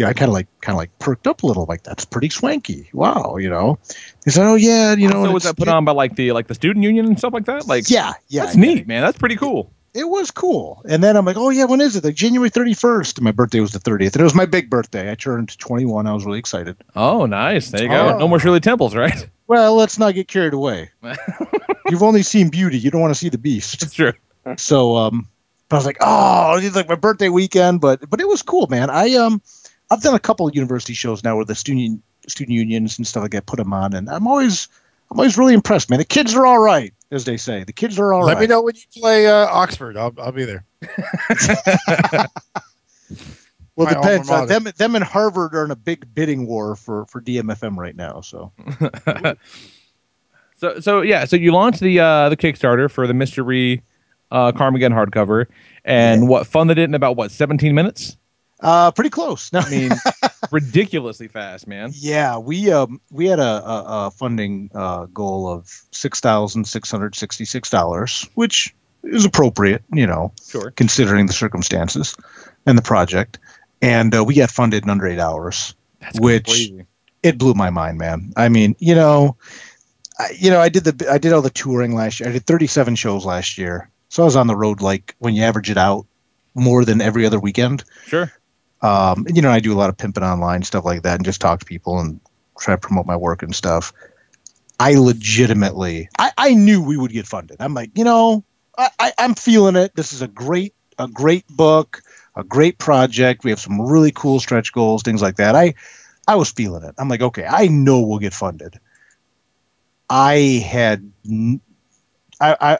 Yeah, 0.00 0.08
I 0.08 0.14
kind 0.14 0.28
of 0.30 0.32
like 0.32 0.48
kind 0.62 0.74
of 0.74 0.78
like 0.78 0.98
perked 0.98 1.26
up 1.26 1.42
a 1.42 1.46
little. 1.46 1.66
Like 1.68 1.82
that's 1.82 2.04
pretty 2.06 2.30
swanky. 2.30 2.88
Wow, 2.94 3.36
you 3.36 3.50
know. 3.50 3.78
He 4.24 4.30
said, 4.30 4.46
"Oh 4.46 4.54
yeah, 4.54 4.94
you 4.94 5.08
know." 5.08 5.26
so 5.26 5.32
was 5.32 5.42
that 5.44 5.56
put 5.56 5.68
on 5.68 5.84
by 5.84 5.92
like 5.92 6.16
the 6.16 6.32
like 6.32 6.46
the 6.46 6.54
student 6.54 6.82
union 6.84 7.04
and 7.06 7.18
stuff 7.18 7.32
like 7.34 7.44
that? 7.44 7.66
Like, 7.68 7.88
Yeah, 7.90 8.14
yeah. 8.28 8.44
that's 8.44 8.56
yeah. 8.56 8.60
neat, 8.62 8.86
man. 8.88 9.02
That's 9.02 9.18
pretty 9.18 9.36
cool. 9.36 9.70
it 9.92 10.08
was 10.08 10.30
cool. 10.30 10.82
And 10.88 11.02
then 11.02 11.16
I'm 11.16 11.24
like, 11.24 11.36
oh 11.36 11.50
yeah, 11.50 11.64
when 11.66 11.80
is 11.80 11.96
it? 11.96 12.04
Like 12.04 12.14
January 12.14 12.48
31st. 12.50 13.18
And 13.18 13.24
my 13.24 13.32
birthday 13.32 13.60
was 13.60 13.72
the 13.72 13.78
30th, 13.80 14.12
and 14.12 14.20
it 14.20 14.24
was 14.24 14.34
my 14.34 14.46
big 14.46 14.70
birthday. 14.70 15.10
I 15.10 15.16
turned 15.16 15.58
21. 15.58 16.06
I 16.06 16.12
was 16.14 16.24
really 16.24 16.38
excited. 16.38 16.76
Oh, 16.96 17.26
nice. 17.26 17.70
There 17.70 17.82
you 17.82 17.88
go. 17.88 18.14
Oh. 18.14 18.18
No 18.18 18.28
more 18.28 18.38
Shirley 18.38 18.60
Temples, 18.60 18.94
right? 18.94 19.28
Well, 19.50 19.74
let's 19.74 19.98
not 19.98 20.14
get 20.14 20.28
carried 20.28 20.52
away. 20.54 20.90
You've 21.90 22.04
only 22.04 22.22
seen 22.22 22.50
beauty. 22.50 22.78
You 22.78 22.92
don't 22.92 23.00
want 23.00 23.12
to 23.12 23.18
see 23.18 23.28
the 23.30 23.36
beast. 23.36 23.80
That's 23.80 23.92
true. 23.94 24.12
So, 24.58 24.94
um, 24.96 25.26
but 25.68 25.74
I 25.74 25.78
was 25.80 25.86
like, 25.86 25.96
oh, 26.00 26.56
it's 26.62 26.76
like 26.76 26.88
my 26.88 26.94
birthday 26.94 27.30
weekend. 27.30 27.80
But 27.80 28.08
but 28.08 28.20
it 28.20 28.28
was 28.28 28.42
cool, 28.42 28.68
man. 28.68 28.90
I 28.90 29.14
um, 29.14 29.42
I've 29.90 30.02
done 30.02 30.14
a 30.14 30.20
couple 30.20 30.46
of 30.46 30.54
university 30.54 30.94
shows 30.94 31.24
now 31.24 31.36
where 31.36 31.44
the 31.44 31.54
student 31.54 32.02
student 32.28 32.56
unions 32.56 32.98
and 32.98 33.06
stuff 33.06 33.22
like 33.22 33.32
that 33.32 33.46
put 33.46 33.56
them 33.56 33.72
on, 33.72 33.94
and 33.94 34.08
I'm 34.08 34.26
always 34.26 34.68
I'm 35.10 35.18
always 35.18 35.36
really 35.36 35.54
impressed, 35.54 35.90
man. 35.90 35.98
The 35.98 36.04
kids 36.04 36.34
are 36.34 36.46
all 36.46 36.60
right, 36.60 36.92
as 37.10 37.24
they 37.24 37.36
say. 37.36 37.64
The 37.64 37.72
kids 37.72 37.98
are 37.98 38.12
all 38.12 38.24
Let 38.24 38.34
right. 38.34 38.42
me 38.42 38.46
know 38.46 38.62
when 38.62 38.74
you 38.76 39.00
play 39.00 39.26
uh, 39.26 39.46
Oxford. 39.46 39.96
I'll, 39.96 40.14
I'll 40.18 40.32
be 40.32 40.44
there. 40.44 40.64
Well, 43.80 43.86
My 43.86 43.92
it 43.92 44.02
depends. 44.02 44.30
Uh, 44.30 44.44
them, 44.44 44.64
them 44.76 44.94
and 44.94 45.02
Harvard 45.02 45.54
are 45.54 45.64
in 45.64 45.70
a 45.70 45.76
big 45.76 46.12
bidding 46.14 46.46
war 46.46 46.76
for 46.76 47.06
for 47.06 47.22
DMFM 47.22 47.78
right 47.78 47.96
now. 47.96 48.20
So 48.20 48.52
So 50.56 50.80
so 50.80 51.00
yeah, 51.00 51.24
so 51.24 51.36
you 51.36 51.52
launched 51.52 51.80
the 51.80 51.98
uh 51.98 52.28
the 52.28 52.36
Kickstarter 52.36 52.90
for 52.90 53.06
the 53.06 53.14
Mr. 53.14 53.44
Rhee 53.44 53.80
uh 54.30 54.52
Karmageddon 54.52 54.92
hardcover, 54.92 55.46
and 55.86 56.28
what 56.28 56.46
funded 56.46 56.76
it 56.76 56.82
in 56.84 56.94
about 56.94 57.16
what 57.16 57.30
seventeen 57.30 57.74
minutes? 57.74 58.18
Uh, 58.62 58.90
pretty 58.92 59.10
close. 59.10 59.52
No, 59.52 59.60
I 59.60 59.70
mean, 59.70 59.90
ridiculously 60.50 61.28
fast, 61.28 61.66
man. 61.66 61.90
Yeah, 61.94 62.38
we 62.38 62.70
um 62.72 63.00
we 63.10 63.26
had 63.26 63.38
a, 63.38 63.42
a, 63.42 63.84
a 64.06 64.10
funding 64.10 64.70
uh, 64.74 65.06
goal 65.06 65.48
of 65.48 65.66
six 65.92 66.20
thousand 66.20 66.64
six 66.66 66.90
hundred 66.90 67.14
sixty 67.14 67.44
six 67.44 67.70
dollars, 67.70 68.28
which 68.34 68.74
is 69.04 69.24
appropriate, 69.24 69.82
you 69.92 70.06
know, 70.06 70.32
Sure. 70.46 70.70
considering 70.72 71.26
the 71.26 71.32
circumstances 71.32 72.14
and 72.66 72.76
the 72.76 72.82
project. 72.82 73.38
And 73.80 74.14
uh, 74.14 74.22
we 74.24 74.34
got 74.34 74.50
funded 74.50 74.84
in 74.84 74.90
under 74.90 75.06
eight 75.06 75.18
hours, 75.18 75.74
That's 76.00 76.20
which 76.20 76.44
crazy. 76.44 76.84
it 77.22 77.38
blew 77.38 77.54
my 77.54 77.70
mind, 77.70 77.96
man. 77.96 78.32
I 78.36 78.50
mean, 78.50 78.76
you 78.78 78.94
know, 78.94 79.36
I, 80.18 80.34
you 80.38 80.50
know, 80.50 80.60
I 80.60 80.68
did 80.68 80.84
the 80.84 81.10
I 81.10 81.16
did 81.16 81.32
all 81.32 81.40
the 81.40 81.48
touring 81.48 81.94
last 81.94 82.20
year. 82.20 82.28
I 82.28 82.32
did 82.32 82.44
thirty 82.46 82.66
seven 82.66 82.94
shows 82.94 83.24
last 83.24 83.56
year, 83.56 83.88
so 84.10 84.22
I 84.22 84.26
was 84.26 84.36
on 84.36 84.48
the 84.48 84.56
road 84.56 84.82
like 84.82 85.14
when 85.18 85.34
you 85.34 85.42
average 85.44 85.70
it 85.70 85.78
out 85.78 86.06
more 86.54 86.84
than 86.84 87.00
every 87.00 87.24
other 87.24 87.40
weekend. 87.40 87.84
Sure. 88.06 88.30
Um, 88.82 89.26
you 89.32 89.42
know, 89.42 89.50
I 89.50 89.60
do 89.60 89.72
a 89.72 89.78
lot 89.78 89.90
of 89.90 89.98
pimping 89.98 90.22
online 90.22 90.62
stuff 90.62 90.84
like 90.84 91.02
that, 91.02 91.16
and 91.16 91.24
just 91.24 91.40
talk 91.40 91.60
to 91.60 91.66
people 91.66 91.98
and 91.98 92.20
try 92.58 92.74
to 92.74 92.80
promote 92.80 93.06
my 93.06 93.16
work 93.16 93.42
and 93.42 93.54
stuff. 93.54 93.92
I 94.78 94.94
legitimately, 94.94 96.08
I, 96.18 96.32
I 96.38 96.54
knew 96.54 96.82
we 96.82 96.96
would 96.96 97.12
get 97.12 97.26
funded. 97.26 97.58
I'm 97.60 97.74
like, 97.74 97.90
you 97.94 98.04
know, 98.04 98.44
I, 98.78 98.88
I, 98.98 99.12
I'm 99.18 99.34
feeling 99.34 99.76
it. 99.76 99.94
This 99.94 100.12
is 100.14 100.22
a 100.22 100.28
great, 100.28 100.74
a 100.98 101.06
great 101.06 101.46
book, 101.48 102.02
a 102.34 102.42
great 102.42 102.78
project. 102.78 103.44
We 103.44 103.50
have 103.50 103.60
some 103.60 103.80
really 103.80 104.10
cool 104.10 104.40
stretch 104.40 104.72
goals, 104.72 105.02
things 105.02 105.20
like 105.20 105.36
that. 105.36 105.54
I, 105.54 105.74
I 106.26 106.36
was 106.36 106.50
feeling 106.50 106.82
it. 106.82 106.94
I'm 106.96 107.08
like, 107.08 107.20
okay, 107.20 107.44
I 107.46 107.66
know 107.66 108.00
we'll 108.00 108.18
get 108.20 108.32
funded. 108.32 108.80
I 110.08 110.64
had, 110.66 111.12
i, 112.40 112.56
i, 112.60 112.78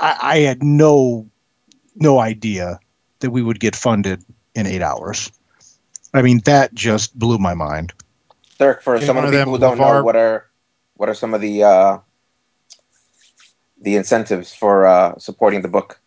i 0.00 0.38
had 0.38 0.62
no, 0.62 1.30
no 1.94 2.18
idea 2.18 2.80
that 3.20 3.30
we 3.30 3.42
would 3.42 3.60
get 3.60 3.76
funded 3.76 4.24
in 4.54 4.66
eight 4.66 4.82
hours. 4.82 5.30
I 6.18 6.22
mean, 6.22 6.40
that 6.44 6.74
just 6.74 7.18
blew 7.18 7.38
my 7.38 7.54
mind. 7.54 7.92
Dirk, 8.58 8.82
for 8.82 8.96
Okay, 8.96 9.06
some 9.06 9.16
of 9.16 9.30
the 9.30 9.38
people 9.38 9.52
who 9.52 9.58
don't 9.58 9.78
know, 9.78 10.02
what 10.02 10.16
are 10.16 10.46
what 10.94 11.08
are 11.08 11.14
some 11.14 11.34
of 11.34 11.40
the 11.40 11.62
uh, 11.62 11.98
the 13.80 13.96
incentives 13.96 14.54
for 14.54 14.86
uh, 14.86 15.18
supporting 15.18 15.62
the 15.62 15.68
book? 15.68 16.00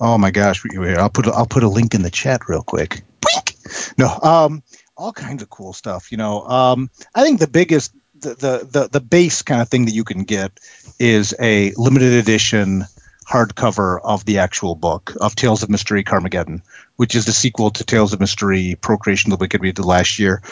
Oh 0.00 0.18
my 0.18 0.30
gosh! 0.30 0.62
Wait, 0.64 0.78
wait, 0.78 0.98
I'll 0.98 1.10
put 1.10 1.26
I'll 1.28 1.46
put 1.46 1.62
a 1.62 1.68
link 1.68 1.94
in 1.94 2.02
the 2.02 2.10
chat 2.10 2.42
real 2.48 2.62
quick. 2.62 3.02
Boink! 3.20 3.96
No, 3.98 4.18
um, 4.28 4.62
all 4.96 5.12
kinds 5.12 5.42
of 5.42 5.50
cool 5.50 5.72
stuff. 5.72 6.12
You 6.12 6.18
know, 6.18 6.42
um, 6.46 6.90
I 7.14 7.22
think 7.22 7.40
the 7.40 7.48
biggest, 7.48 7.94
the, 8.20 8.34
the 8.34 8.68
the 8.70 8.88
the 8.88 9.00
base 9.00 9.42
kind 9.42 9.62
of 9.62 9.68
thing 9.68 9.86
that 9.86 9.94
you 9.94 10.04
can 10.04 10.24
get 10.24 10.52
is 10.98 11.34
a 11.40 11.72
limited 11.76 12.12
edition 12.12 12.84
hardcover 13.32 13.98
of 14.04 14.26
the 14.26 14.38
actual 14.38 14.74
book 14.74 15.14
of 15.22 15.34
Tales 15.34 15.62
of 15.62 15.70
Mystery 15.70 16.04
Karmageddon, 16.04 16.60
which 16.96 17.14
is 17.14 17.24
the 17.24 17.32
sequel 17.32 17.70
to 17.70 17.82
Tales 17.82 18.12
of 18.12 18.20
Mr. 18.20 18.48
Rhee 18.48 18.74
Procreation 18.74 19.32
of 19.32 19.38
the 19.38 19.42
Wicked 19.42 19.62
we 19.62 19.72
did 19.72 19.84
last 19.84 20.18
year. 20.18 20.42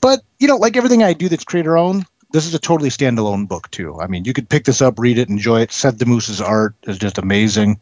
But 0.00 0.20
you 0.38 0.48
know, 0.48 0.56
like 0.56 0.76
everything 0.76 1.02
I 1.02 1.12
do 1.12 1.28
that's 1.28 1.44
creator 1.44 1.76
owned, 1.76 2.06
this 2.32 2.46
is 2.46 2.54
a 2.54 2.58
totally 2.58 2.88
standalone 2.88 3.46
book 3.46 3.70
too. 3.70 4.00
I 4.00 4.06
mean, 4.06 4.24
you 4.24 4.32
could 4.32 4.48
pick 4.48 4.64
this 4.64 4.80
up, 4.80 4.98
read 4.98 5.18
it, 5.18 5.28
enjoy 5.28 5.60
it. 5.60 5.70
Seth 5.70 5.98
Damoose's 5.98 6.40
art 6.40 6.74
is 6.84 6.96
just 6.96 7.18
amazing. 7.18 7.78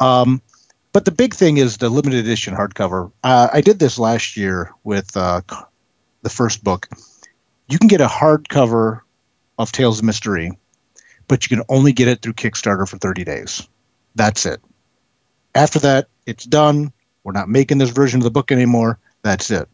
Um, 0.00 0.40
but 0.92 1.04
the 1.04 1.10
big 1.10 1.34
thing 1.34 1.58
is 1.58 1.76
the 1.76 1.90
limited 1.90 2.20
edition 2.20 2.54
hardcover. 2.54 3.12
Uh, 3.22 3.48
I 3.52 3.60
did 3.60 3.78
this 3.78 3.98
last 3.98 4.38
year 4.38 4.72
with 4.84 5.14
uh, 5.16 5.42
the 6.22 6.30
first 6.30 6.64
book. 6.64 6.88
You 7.68 7.78
can 7.78 7.88
get 7.88 8.00
a 8.00 8.06
hardcover 8.06 9.00
of 9.58 9.70
Tales 9.70 9.98
of 9.98 10.06
Mr. 10.06 10.32
Rhee, 10.32 10.52
but 11.28 11.44
you 11.44 11.54
can 11.54 11.64
only 11.68 11.92
get 11.92 12.08
it 12.08 12.22
through 12.22 12.34
Kickstarter 12.34 12.88
for 12.88 12.96
30 12.96 13.24
days. 13.24 13.68
That's 14.14 14.46
it. 14.46 14.60
After 15.54 15.78
that, 15.80 16.08
it's 16.26 16.44
done. 16.44 16.92
We're 17.24 17.32
not 17.32 17.48
making 17.48 17.78
this 17.78 17.90
version 17.90 18.20
of 18.20 18.24
the 18.24 18.30
book 18.30 18.50
anymore. 18.50 18.98
That's 19.22 19.50
it. 19.50 19.68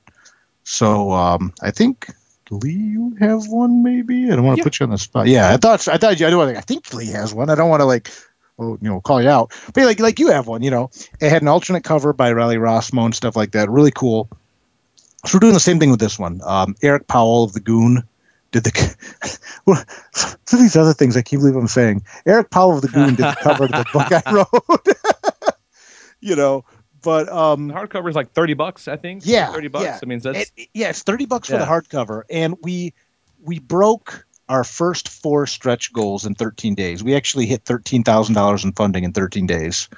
So 0.65 1.13
um, 1.13 1.55
I 1.63 1.71
think 1.71 2.09
Lee, 2.51 2.73
you 2.73 3.17
have 3.21 3.49
one 3.49 3.83
maybe. 3.83 4.31
I 4.31 4.37
don't 4.37 4.45
want 4.45 4.59
to 4.59 4.65
put 4.65 4.81
you 4.81 4.85
on 4.85 4.91
the 4.91 4.99
spot. 4.99 5.27
Yeah, 5.27 5.51
I 5.51 5.57
thought 5.57 5.87
I 5.89 5.97
thought 5.97 6.19
you. 6.21 6.27
I. 6.27 6.57
I 6.57 6.61
think 6.61 6.93
Lee 6.93 7.07
has 7.09 7.33
one. 7.35 7.51
I 7.51 7.55
don't 7.55 7.71
want 7.71 7.81
to 7.81 7.87
like, 7.87 8.11
oh, 8.59 8.79
you 8.81 8.89
know, 8.89 9.01
call 9.01 9.23
you 9.23 9.29
out. 9.29 9.53
But 9.73 9.85
like 9.85 10.01
like 10.01 10.19
you 10.19 10.31
have 10.31 10.47
one. 10.47 10.63
You 10.63 10.71
know, 10.71 10.91
it 11.21 11.31
had 11.31 11.43
an 11.43 11.49
alternate 11.49 11.85
cover 11.85 12.13
by 12.13 12.33
Riley 12.33 12.57
Rossmo 12.57 13.05
and 13.05 13.15
stuff 13.15 13.37
like 13.37 13.53
that. 13.53 13.71
Really 13.71 13.91
cool. 13.91 14.29
So 15.27 15.37
we're 15.37 15.41
doing 15.41 15.55
the 15.55 15.61
same 15.61 15.81
thing 15.81 15.91
with 15.91 16.01
this 16.01 16.19
one. 16.19 16.41
Um, 16.45 16.77
Eric 16.83 17.09
Powell 17.09 17.45
of 17.45 17.53
the 17.53 17.61
Goon 17.61 18.05
did 18.51 18.65
the. 18.65 18.97
Well, 19.67 19.85
some 20.15 20.39
of 20.55 20.61
these 20.61 20.77
other 20.77 20.95
things 20.95 21.15
I 21.15 21.21
can't 21.21 21.43
believe 21.43 21.55
I'm 21.55 21.69
saying. 21.69 22.03
Eric 22.25 22.49
Powell 22.49 22.77
of 22.77 22.81
the 22.81 22.89
Goon 22.89 23.17
did 23.17 23.19
the 23.19 23.37
cover 23.43 23.65
of 23.65 23.71
the 23.71 23.85
book 23.93 24.11
I 24.11 24.33
wrote. 24.33 25.55
you 26.21 26.35
know, 26.37 26.65
but 27.03 27.29
um, 27.29 27.69
The 27.69 27.75
hardcover 27.75 28.09
is 28.09 28.17
like 28.17 28.33
thirty 28.33 28.55
bucks, 28.55 28.89
I 28.89 28.97
think. 28.97 29.23
Yeah, 29.27 29.53
thirty 29.53 29.69
bucks. 29.69 29.85
yeah. 29.85 29.99
I 30.03 30.07
mean, 30.07 30.21
that's 30.21 30.51
it, 30.57 30.69
yeah, 30.73 30.89
it's 30.89 31.03
thirty 31.03 31.27
bucks 31.27 31.49
for 31.49 31.59
the 31.59 31.67
hardcover, 31.67 32.23
and 32.31 32.57
we 32.63 32.95
we 33.43 33.59
broke 33.59 34.27
our 34.49 34.65
first 34.65 35.11
four 35.11 35.47
stretch 35.47 35.93
goals 35.93 36.25
in 36.25 36.35
thirteen 36.35 36.75
days. 36.75 37.05
We 37.05 37.15
actually 37.15 37.45
hit 37.45 37.65
thirteen 37.67 38.03
thousand 38.05 38.35
dollars 38.35 38.65
in 38.65 38.73
funding 38.73 39.05
in 39.05 39.13
thirteen 39.13 39.47
days. 39.47 39.89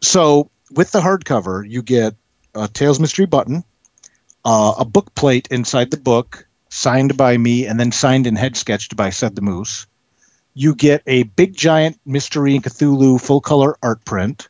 So 0.00 0.50
with 0.70 0.92
the 0.92 1.00
hardcover, 1.00 1.68
you 1.68 1.82
get 1.82 2.14
a 2.54 2.68
Tales 2.68 2.98
Mr. 2.98 3.18
Rhee 3.18 3.26
button, 3.26 3.64
uh, 4.46 4.74
a 4.78 4.84
book 4.86 5.14
plate 5.14 5.46
inside 5.50 5.90
the 5.90 5.98
book, 5.98 6.46
signed 6.74 7.16
by 7.16 7.38
me, 7.38 7.66
and 7.66 7.78
then 7.78 7.92
signed 7.92 8.26
and 8.26 8.36
head 8.36 8.56
sketched 8.56 8.96
by 8.96 9.10
Seth 9.10 9.34
Damoose. 9.34 9.86
You 10.54 10.74
get 10.74 11.02
a 11.06 11.24
big 11.24 11.56
giant 11.56 11.98
Mr. 12.06 12.42
Rhee 12.42 12.56
and 12.56 12.64
Cthulhu 12.64 13.20
full 13.20 13.40
color 13.40 13.76
art 13.82 14.04
print 14.04 14.48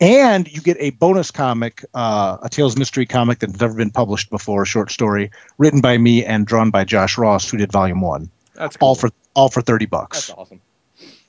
and 0.00 0.52
you 0.52 0.60
get 0.60 0.76
a 0.80 0.90
bonus 0.90 1.30
comic, 1.30 1.84
uh, 1.94 2.38
a 2.42 2.48
Tales 2.48 2.74
Mr. 2.74 2.98
Rhee 2.98 3.06
comic 3.06 3.38
that's 3.38 3.60
never 3.60 3.74
been 3.74 3.90
published 3.90 4.30
before, 4.30 4.62
a 4.62 4.66
short 4.66 4.90
story 4.90 5.30
written 5.58 5.80
by 5.80 5.98
me 5.98 6.24
and 6.24 6.46
drawn 6.46 6.70
by 6.70 6.84
Josh 6.84 7.16
Ross, 7.16 7.48
who 7.48 7.56
did 7.56 7.70
Volume 7.70 8.00
One, 8.00 8.28
that's 8.54 8.76
cool. 8.76 8.88
all 8.88 8.94
for 8.94 9.10
all 9.34 9.48
for 9.48 9.62
thirty 9.62 9.86
bucks. 9.86 10.26
that's 10.26 10.38
awesome. 10.38 10.60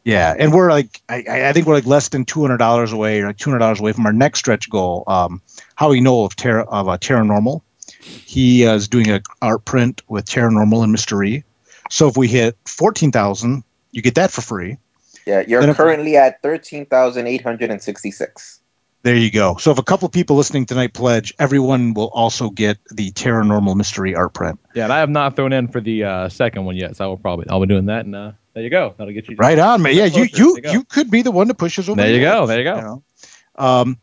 Yeah, 0.03 0.35
and 0.37 0.53
we're 0.53 0.69
like, 0.69 1.01
I, 1.09 1.47
I 1.47 1.53
think 1.53 1.65
we're 1.65 1.73
like 1.73 1.85
less 1.87 2.09
than 2.09 2.25
two 2.25 2.41
hundred 2.41 2.57
dollars 2.57 2.91
away, 2.91 3.21
or 3.21 3.27
like 3.27 3.37
two 3.37 3.49
hundred 3.49 3.59
dollars 3.59 3.79
away 3.79 3.91
from 3.91 4.05
our 4.05 4.13
next 4.13 4.39
stretch 4.39 4.69
goal. 4.69 5.03
Um, 5.07 5.41
Howie 5.75 6.01
Knoll 6.01 6.25
of 6.25 6.35
Terra 6.35 6.65
of 6.65 6.87
uh, 6.87 6.97
Terra 6.97 7.23
Normal, 7.23 7.63
he 8.05 8.65
uh, 8.65 8.75
is 8.75 8.87
doing 8.87 9.09
a 9.11 9.21
art 9.41 9.65
print 9.65 10.01
with 10.07 10.25
Terra 10.25 10.51
Normal 10.51 10.83
and 10.83 10.95
Mr. 10.95 11.17
Rhee. 11.17 11.43
So 11.89 12.07
if 12.07 12.17
we 12.17 12.27
hit 12.27 12.57
fourteen 12.65 13.11
thousand, 13.11 13.63
you 13.91 14.01
get 14.01 14.15
that 14.15 14.31
for 14.31 14.41
free. 14.41 14.77
Yeah, 15.25 15.43
you're 15.47 15.61
Then 15.61 15.69
if- 15.71 15.77
currently 15.77 16.15
at 16.17 16.41
thirteen 16.41 16.85
thousand 16.85 17.27
eight 17.27 17.41
hundred 17.41 17.71
and 17.71 17.81
sixty-six. 17.81 18.59
There 19.03 19.15
you 19.15 19.29
go. 19.29 19.55
So 19.57 19.69
if 19.69 19.77
a 19.77 19.83
couple 19.83 20.09
people 20.09 20.35
listening 20.35 20.65
tonight 20.65 20.93
pledge, 20.95 21.31
everyone 21.37 21.93
will 21.93 22.09
also 22.09 22.49
get 22.49 22.79
the 22.89 23.11
Terra 23.11 23.45
Normal 23.45 23.75
Mr. 23.75 23.99
Rhee 23.99 24.15
art 24.15 24.33
print. 24.33 24.59
Yeah, 24.73 24.85
and 24.85 24.91
I 24.93 24.97
have 24.97 25.11
not 25.11 25.35
thrown 25.35 25.53
in 25.53 25.67
for 25.67 25.79
the 25.79 26.03
uh, 26.03 26.29
second 26.29 26.65
one 26.65 26.75
yet, 26.75 26.95
so 26.95 27.05
I 27.05 27.07
will 27.07 27.17
probably 27.17 27.47
I'll 27.49 27.59
be 27.59 27.67
doing 27.67 27.85
that, 27.85 28.05
and 28.05 28.15
uh, 28.15 28.31
there 28.55 28.63
you 28.63 28.71
go. 28.71 28.95
That'll 28.97 29.13
get 29.13 29.27
you 29.29 29.35
Right 29.35 29.59
on, 29.59 29.83
man. 29.83 29.93
Yeah, 29.95 30.05
you 30.05 30.23
you 30.33 30.59
you 30.63 30.71
you 30.71 30.83
could 30.85 31.11
be 31.11 31.21
the 31.21 31.29
one 31.29 31.47
to 31.49 31.53
push 31.53 31.77
us 31.77 31.87
over. 31.87 32.01
There 32.01 32.11
you 32.11 32.19
go. 32.21 32.47
There 32.47 32.57
you 32.57 32.63
go. 32.63 32.81
know? 32.81 33.03
Um, 33.57 33.99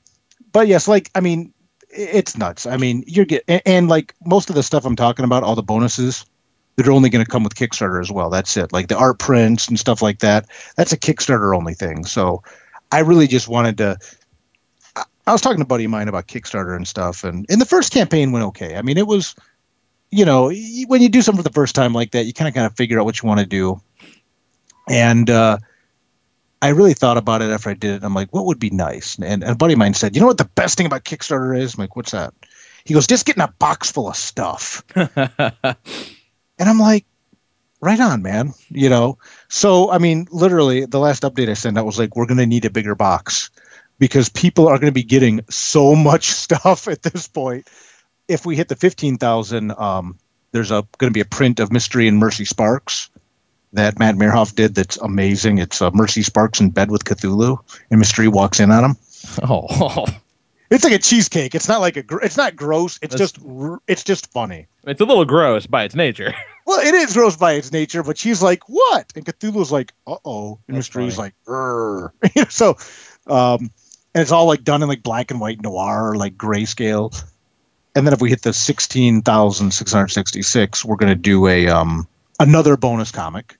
but 0.53 0.69
yes, 0.69 0.87
like 0.87 1.11
I 1.17 1.21
mean, 1.21 1.49
i- 1.49 1.52
it's 1.93 2.36
nuts. 2.36 2.66
I 2.66 2.76
mean, 2.76 3.05
you're 3.07 3.24
get 3.24 3.45
and, 3.49 3.62
and 3.66 3.88
like 3.88 4.14
most 4.24 4.49
of 4.49 4.57
the 4.57 4.62
stuff 4.62 4.84
I'm 4.84 4.97
talking 4.97 5.24
about, 5.24 5.43
all 5.43 5.55
the 5.55 5.62
bonuses, 5.62 6.24
they're 6.76 6.93
only 6.93 7.11
going 7.11 7.24
to 7.24 7.30
come 7.30 7.45
with 7.45 7.55
Kickstarter 7.55 8.01
as 8.01 8.11
well. 8.11 8.30
That's 8.30 8.57
it. 8.57 8.72
Like 8.72 8.88
the 8.88 8.97
art 8.97 9.18
prints 9.18 9.68
and 9.68 9.78
stuff 9.78 10.03
like 10.03 10.20
that. 10.20 10.47
That's 10.76 10.93
a 10.93 10.99
Kickstarter 10.99 11.57
only 11.57 11.74
thing. 11.74 12.05
So 12.05 12.43
I 12.90 13.01
really 13.01 13.26
just 13.26 13.49
wanted 13.49 13.78
to. 13.78 13.99
I- 14.97 15.05
I 15.26 15.32
was 15.32 15.40
talking 15.40 15.59
to 15.59 15.62
a 15.62 15.66
buddy 15.66 15.84
of 15.84 15.90
mine 15.90 16.09
about 16.09 16.26
Kickstarter 16.26 16.74
and 16.74 16.88
stuff, 16.88 17.22
and 17.24 17.47
and 17.49 17.61
the 17.61 17.66
first 17.66 17.93
campaign 17.93 18.32
went 18.32 18.45
okay. 18.47 18.76
I 18.76 18.82
mean, 18.82 18.99
it 18.99 19.07
was, 19.07 19.36
you 20.11 20.24
know, 20.24 20.51
when 20.88 21.01
you 21.01 21.09
do 21.09 21.22
something 21.22 21.43
for 21.43 21.49
the 21.49 21.55
first 21.55 21.74
time 21.74 21.93
like 21.93 22.11
that, 22.11 22.24
you 22.24 22.32
kind 22.32 22.49
of 22.49 22.55
kind 22.55 22.66
of 22.66 22.74
figure 22.76 22.99
out 22.99 23.05
what 23.05 23.22
you 23.22 23.28
want 23.28 23.38
to 23.40 23.47
do, 23.47 23.80
and 24.88 25.30
uh, 25.30 25.59
I 26.63 26.69
really 26.69 26.95
thought 26.95 27.19
about 27.19 27.43
it 27.43 27.51
after 27.51 27.69
I 27.69 27.75
did 27.75 27.97
it. 27.97 28.05
I'm 28.05 28.15
like, 28.15 28.33
what 28.33 28.47
would 28.47 28.59
be 28.59 28.71
nice? 28.71 29.17
And, 29.17 29.43
and 29.43 29.45
a 29.45 29.55
buddy 29.55 29.75
of 29.75 29.79
mine 29.79 29.95
said, 29.95 30.17
you 30.17 30.21
know 30.21 30.29
what 30.29 30.39
the 30.39 30.45
best 30.45 30.79
thing 30.79 30.87
about 30.87 31.05
Kickstarter 31.05 31.59
is? 31.59 31.75
I'm 31.75 31.81
like, 31.81 31.97
what's 31.97 32.13
that? 32.13 32.33
He 32.85 32.95
goes, 32.95 33.07
just 33.07 33.27
getting 33.27 33.43
a 33.43 33.53
box 33.59 33.93
full 33.93 34.09
of 34.09 34.17
stuff. 34.17 34.83
And 36.59 36.71
I'm 36.71 36.79
like, 36.79 37.05
right 37.81 37.99
on, 37.99 38.23
man. 38.23 38.53
You 38.69 38.89
know, 38.89 39.19
so 39.49 39.91
I 39.91 39.99
mean, 39.99 40.29
literally, 40.31 40.87
the 40.87 41.01
last 41.01 41.25
update 41.25 41.49
I 41.49 41.55
sent 41.55 41.77
out 41.77 41.87
was 41.87 41.99
like, 41.99 42.15
we're 42.15 42.27
going 42.27 42.39
to 42.39 42.47
need 42.47 42.65
a 42.65 42.71
bigger 42.71 42.95
box 42.95 43.51
because 43.99 44.29
people 44.29 44.69
are 44.69 44.79
going 44.79 44.87
to 44.87 44.93
be 44.93 45.03
getting 45.03 45.41
so 45.51 45.97
much 45.97 46.27
stuff 46.31 46.87
at 46.87 47.03
this 47.03 47.27
point. 47.27 47.69
If 48.29 48.47
we 48.47 48.55
hit 48.55 48.69
the 48.69 48.77
fifteen 48.77 49.19
thousand, 49.19 49.73
um, 49.73 50.19
there's 50.53 50.71
a 50.71 50.87
going 50.99 51.11
to 51.11 51.15
be 51.15 51.21
a 51.21 51.25
print 51.25 51.59
of 51.59 51.71
Mr. 51.71 51.97
Rhee 51.97 52.07
and 52.07 52.19
Mercy 52.19 52.45
Sparks 52.45 53.11
that 53.73 53.99
Matt 53.99 54.16
Meerhoff 54.16 54.55
did. 54.55 54.75
That's 54.75 54.97
amazing. 54.99 55.59
It's 55.59 55.81
uh, 55.83 55.91
Mercy 55.93 56.23
Sparks 56.23 56.61
in 56.61 56.70
bed 56.70 56.91
with 56.91 57.05
Cthulhu, 57.05 57.59
and 57.91 58.01
Mr. 58.03 58.18
Rhee 58.18 58.29
walks 58.29 58.61
in 58.61 58.70
on 58.70 58.85
him. 58.85 58.97
Oh, 59.45 60.07
It's 60.70 60.83
like 60.85 60.93
a 60.95 60.99
cheesecake. 60.99 61.55
It's 61.55 61.68
not 61.68 61.81
like 61.81 61.97
a. 61.97 62.03
Gr- 62.03 62.23
it's 62.23 62.37
not 62.37 62.57
gross. 62.57 62.99
It's 63.03 63.14
That's- 63.14 63.33
just. 63.33 63.39
r- 63.47 63.81
It's 63.89 64.03
just 64.03 64.33
funny. 64.33 64.66
It's 64.85 65.01
a 65.01 65.05
little 65.05 65.25
gross 65.25 65.66
by 65.66 65.85
its 65.85 65.95
nature. 65.95 66.35
Well, 66.64 66.79
it 66.79 66.95
is 66.95 67.12
gross 67.14 67.35
by 67.37 67.55
its 67.55 67.73
nature, 67.73 68.05
but 68.05 68.16
she's 68.16 68.41
like, 68.41 68.62
"What?" 68.68 69.12
And 69.16 69.25
Cthulhu's 69.27 69.73
like, 69.73 69.93
"Uh 70.07 70.14
oh," 70.25 70.61
and 70.68 70.77
That's 70.77 70.89
Mr. 70.91 70.95
Rhee's 70.95 71.16
funny. 71.16 71.27
like, 71.27 71.35
"Grr." 71.45 72.11
So, 72.53 72.77
um, 73.27 73.62
and 74.14 74.23
it's 74.23 74.31
all 74.31 74.47
like 74.47 74.62
done 74.62 74.81
in 74.81 74.89
like 74.89 75.03
black 75.03 75.33
and 75.33 75.41
white 75.41 75.61
noir, 75.61 76.14
like 76.14 76.37
grayscale. 76.37 77.20
And 77.97 78.07
then 78.07 78.14
if 78.14 78.20
we 78.23 78.31
hit 78.31 78.43
the 78.43 78.53
sixteen 78.53 79.23
thousand 79.23 79.73
six 79.73 79.93
hundred 79.93 80.09
sixty-six, 80.12 80.85
we're 80.85 80.95
gonna 80.97 81.16
do 81.16 81.49
a 81.49 81.66
um 81.66 82.07
another 82.39 82.77
bonus 82.77 83.11
comic. 83.11 83.57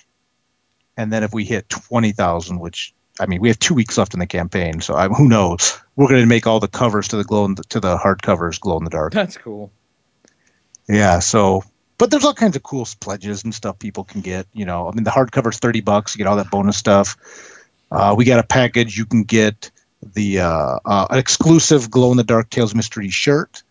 And 0.97 1.12
then 1.12 1.22
if 1.22 1.32
we 1.32 1.45
hit 1.45 1.68
twenty 1.68 2.12
thousand, 2.12 2.61
which 2.61 2.95
I 3.20 3.26
mean, 3.26 3.40
we 3.40 3.49
have 3.49 3.59
two 3.59 3.74
weeks 3.74 3.99
left 3.99 4.14
in 4.14 4.20
the 4.20 4.26
campaign, 4.26 4.80
so 4.80 4.95
I, 4.95 5.09
who 5.09 5.28
knows? 5.28 5.78
We're 5.97 6.09
gonna 6.09 6.26
make 6.26 6.47
all 6.47 6.61
the 6.61 6.68
covers 6.68 7.09
to 7.09 7.16
the 7.16 7.24
glow 7.24 7.45
in 7.45 7.55
the, 7.55 7.62
to 7.64 7.80
the 7.80 7.97
hard 7.97 8.22
covers 8.22 8.59
glow 8.59 8.78
in 8.78 8.84
the 8.84 8.90
dark. 8.90 9.12
That's 9.12 9.36
cool. 9.36 9.70
Yeah, 10.88 11.18
so 11.18 11.62
but 11.99 12.11
there's 12.11 12.24
all 12.24 12.34
kinds 12.34 12.57
of 12.57 12.62
cool 12.62 12.86
pledges 13.01 13.45
and 13.45 13.55
stuff 13.55 13.78
people 13.78 14.05
can 14.05 14.20
get. 14.20 14.47
You 14.53 14.64
know, 14.64 14.88
I 14.88 14.93
mean 14.93 15.05
the 15.05 15.11
hardcover's 15.11 15.59
thirty 15.59 15.80
bucks, 15.80 16.14
you 16.14 16.18
get 16.18 16.26
all 16.26 16.36
that 16.36 16.51
bonus 16.51 16.76
stuff. 16.76 17.16
Uh, 17.90 18.14
we 18.16 18.24
got 18.24 18.40
a 18.40 18.47
package 18.47 18.97
you 18.97 19.05
can 19.05 19.22
get 19.22 19.70
the 20.14 20.40
uh, 20.40 20.78
uh, 20.84 21.07
an 21.11 21.18
exclusive 21.18 21.90
glow 21.90 22.11
in 22.11 22.16
the 22.16 22.24
dark 22.24 22.51
tales 22.51 22.74
Mr. 22.74 22.97
Rhee 22.97 23.11
shirt 23.11 23.62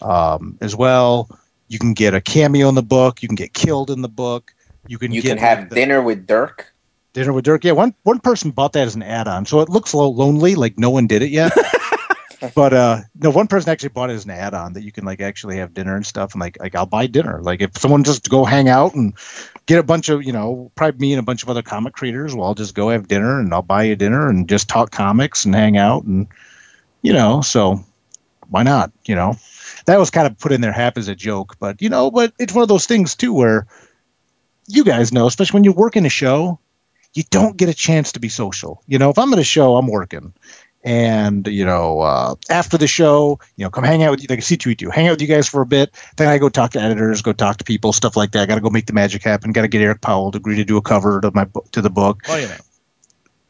um, 0.00 0.56
as 0.60 0.74
well. 0.74 1.28
You 1.68 1.78
can 1.78 1.92
get 1.92 2.14
a 2.14 2.20
cameo 2.20 2.68
in 2.68 2.74
the 2.74 2.82
book. 2.82 3.22
You 3.22 3.28
can 3.28 3.34
get 3.34 3.52
killed 3.52 3.90
in 3.90 4.00
the 4.00 4.08
book. 4.08 4.54
You 4.88 4.98
can 4.98 5.12
You 5.12 5.22
can 5.22 5.38
have 5.38 5.68
the- 5.68 5.74
dinner 5.76 6.02
with 6.02 6.26
Dirk. 6.26 6.72
dinner 7.12 7.32
with 7.32 7.44
Dirk. 7.44 7.62
Yeah, 7.64 7.72
one 7.72 7.94
one 8.02 8.18
person 8.18 8.50
bought 8.50 8.72
that 8.72 8.86
as 8.86 8.94
an 8.96 9.02
add-on, 9.02 9.46
so 9.46 9.60
it 9.60 9.68
looks 9.68 9.92
a 9.92 9.96
little 9.96 10.14
lonely, 10.14 10.54
like 10.54 10.78
no 10.78 10.90
one 10.90 11.06
did 11.06 11.22
it 11.22 11.30
yet. 11.30 11.52
but 12.54 12.72
uh 12.72 13.00
no, 13.16 13.30
one 13.30 13.46
person 13.48 13.70
actually 13.70 13.88
bought 13.90 14.10
it 14.10 14.14
as 14.14 14.24
an 14.24 14.30
add-on 14.30 14.72
that 14.72 14.82
you 14.82 14.92
can 14.92 15.04
like 15.04 15.20
actually 15.20 15.56
have 15.58 15.74
dinner 15.74 15.94
and 15.96 16.06
stuff. 16.06 16.32
And 16.34 16.40
like 16.40 16.56
like 16.60 16.74
I'll 16.74 16.86
buy 16.86 17.06
dinner. 17.06 17.40
Like 17.42 17.60
if 17.60 17.76
someone 17.76 18.02
just 18.04 18.28
go 18.30 18.44
hang 18.44 18.68
out 18.68 18.94
and 18.94 19.12
get 19.66 19.78
a 19.78 19.82
bunch 19.82 20.08
of 20.08 20.22
you 20.24 20.32
know 20.32 20.70
probably 20.74 20.98
me 21.00 21.12
and 21.12 21.20
a 21.20 21.24
bunch 21.24 21.42
of 21.42 21.50
other 21.50 21.62
comic 21.62 21.92
creators, 21.94 22.34
well 22.34 22.46
I'll 22.46 22.54
just 22.54 22.74
go 22.74 22.88
have 22.90 23.08
dinner 23.08 23.38
and 23.40 23.52
I'll 23.52 23.62
buy 23.62 23.82
you 23.84 23.96
dinner 23.96 24.28
and 24.28 24.48
just 24.48 24.68
talk 24.68 24.90
comics 24.90 25.44
and 25.44 25.54
hang 25.54 25.76
out 25.76 26.04
and 26.04 26.26
you 27.02 27.12
know 27.12 27.40
so 27.42 27.84
why 28.50 28.62
not 28.62 28.90
you 29.04 29.14
know 29.14 29.34
that 29.86 29.98
was 29.98 30.10
kind 30.10 30.26
of 30.26 30.38
put 30.38 30.52
in 30.52 30.60
there 30.62 30.72
half 30.72 30.96
as 30.96 31.06
a 31.08 31.14
joke 31.14 31.54
but 31.60 31.80
you 31.82 31.88
know 31.88 32.10
but 32.10 32.32
it's 32.38 32.54
one 32.54 32.62
of 32.62 32.68
those 32.68 32.86
things 32.86 33.14
too 33.14 33.32
where 33.32 33.66
you 34.68 34.84
guys 34.84 35.12
know 35.12 35.26
especially 35.26 35.56
when 35.56 35.64
you 35.64 35.72
work 35.72 35.96
in 35.96 36.06
a 36.06 36.10
show 36.10 36.58
you 37.14 37.24
don't 37.30 37.56
get 37.56 37.68
a 37.68 37.74
chance 37.74 38.12
to 38.12 38.20
be 38.20 38.28
social. 38.28 38.82
You 38.86 38.98
know, 38.98 39.10
if 39.10 39.18
I'm 39.18 39.32
at 39.32 39.38
a 39.38 39.44
show, 39.44 39.76
I'm 39.76 39.88
working. 39.88 40.32
And, 40.84 41.46
you 41.48 41.64
know, 41.64 42.00
uh, 42.00 42.36
after 42.48 42.78
the 42.78 42.86
show, 42.86 43.40
you 43.56 43.64
know, 43.64 43.70
come 43.70 43.84
hang 43.84 44.02
out 44.04 44.12
with 44.12 44.22
you, 44.22 44.28
like 44.30 44.38
a 44.38 44.42
C2E2, 44.42 44.92
hang 44.92 45.08
out 45.08 45.12
with 45.12 45.22
you 45.22 45.26
guys 45.26 45.48
for 45.48 45.60
a 45.60 45.66
bit. 45.66 45.90
Then 46.16 46.28
I 46.28 46.38
go 46.38 46.48
talk 46.48 46.70
to 46.72 46.80
editors, 46.80 47.20
go 47.20 47.32
talk 47.32 47.56
to 47.56 47.64
people, 47.64 47.92
stuff 47.92 48.16
like 48.16 48.30
that. 48.32 48.42
I 48.42 48.46
got 48.46 48.54
to 48.54 48.60
go 48.60 48.70
make 48.70 48.86
the 48.86 48.92
magic 48.92 49.22
happen. 49.22 49.52
Got 49.52 49.62
to 49.62 49.68
get 49.68 49.82
Eric 49.82 50.00
Powell 50.00 50.30
to 50.30 50.38
agree 50.38 50.56
to 50.56 50.64
do 50.64 50.76
a 50.76 50.82
cover 50.82 51.20
to 51.20 51.32
my 51.34 51.44
book, 51.44 51.70
to 51.72 51.82
the 51.82 51.90
book. 51.90 52.22
Oh, 52.28 52.36
you 52.36 52.46
know. 52.46 52.56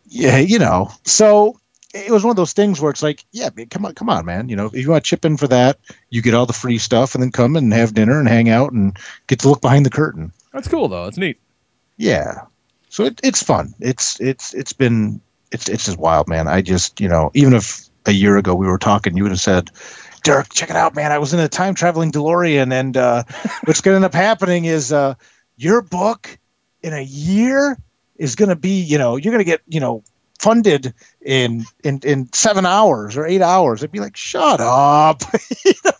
Yeah, 0.09 0.39
you 0.39 0.59
know. 0.59 0.91
So 1.05 1.61
it 1.93 2.11
was 2.11 2.25
one 2.25 2.31
of 2.31 2.37
those 2.37 2.55
things 2.55 2.81
where 2.81 2.91
it's 2.91 3.03
like, 3.03 3.25
yeah, 3.33 3.51
come 3.71 3.85
on, 3.85 3.95
come 3.95 4.09
on, 4.09 4.25
man. 4.25 4.49
You 4.49 4.57
know, 4.57 4.67
if 4.67 4.75
you 4.75 4.91
want 4.91 5.05
to 5.05 5.09
chip 5.09 5.27
in 5.27 5.37
for 5.37 5.49
that, 5.49 5.79
you 6.09 6.23
get 6.23 6.33
all 6.33 6.47
the 6.47 6.55
free 6.55 6.79
stuff 6.79 7.15
and 7.15 7.23
then 7.23 7.31
come 7.31 7.57
and 7.57 7.75
have 7.75 7.93
dinner 7.93 8.19
and 8.19 8.29
hang 8.29 8.49
out 8.49 8.73
and 8.73 8.99
get 9.27 9.41
to 9.41 9.51
look 9.51 9.61
behind 9.61 9.85
the 9.85 9.91
curtain 9.91 10.33
That's 10.59 10.67
cool 10.67 10.89
though. 10.89 11.07
It's 11.07 11.17
neat. 11.19 11.39
yeah 11.99 12.41
so 12.89 13.05
it, 13.05 13.21
it's 13.23 13.43
fun 13.45 13.73
it's 13.79 14.19
it's 14.21 14.53
it's 14.55 14.73
been 14.73 15.21
it's 15.53 15.69
it's 15.69 15.85
just 15.85 15.99
wild 15.99 16.27
man 16.27 16.49
i 16.49 16.61
just 16.61 17.01
you 17.01 17.09
know 17.09 17.31
even 17.35 17.55
if 17.55 17.89
a 18.07 18.11
year 18.13 18.37
ago 18.39 18.57
we 18.57 18.67
were 18.67 18.79
talking 18.79 19.17
you 19.17 19.23
would 19.23 19.31
have 19.31 19.41
said 19.41 19.71
dirk 20.25 20.49
check 20.53 20.69
it 20.69 20.75
out 20.75 20.97
man 20.97 21.13
i 21.13 21.19
was 21.19 21.33
in 21.33 21.39
a 21.39 21.49
time 21.49 21.75
traveling 21.75 22.11
delorean 22.11 22.73
and 22.73 22.97
uh 22.97 23.23
what's 23.67 23.81
going 23.81 23.93
to 23.93 23.97
end 23.97 24.05
up 24.05 24.15
happening 24.15 24.65
is 24.65 24.93
uh 24.93 25.15
your 25.59 25.81
book 25.81 26.37
in 26.83 26.93
a 26.93 27.03
year 27.03 27.79
is 28.17 28.35
going 28.35 28.49
to 28.49 28.57
be 28.57 28.81
you 28.81 28.99
know 28.99 29.15
you're 29.17 29.31
going 29.33 29.45
to 29.45 29.45
get 29.53 29.61
you 29.69 29.79
know 29.81 30.03
funded 30.41 30.93
in 31.23 31.65
in 31.85 32.01
in 32.03 32.33
seven 32.33 32.67
hours 32.67 33.17
or 33.17 33.27
eight 33.27 33.43
hours 33.43 33.85
i'd 33.85 33.93
be 33.93 34.01
like 34.01 34.17
shut 34.17 34.61
up 34.61 35.23
You 35.65 35.73
know? 35.85 35.93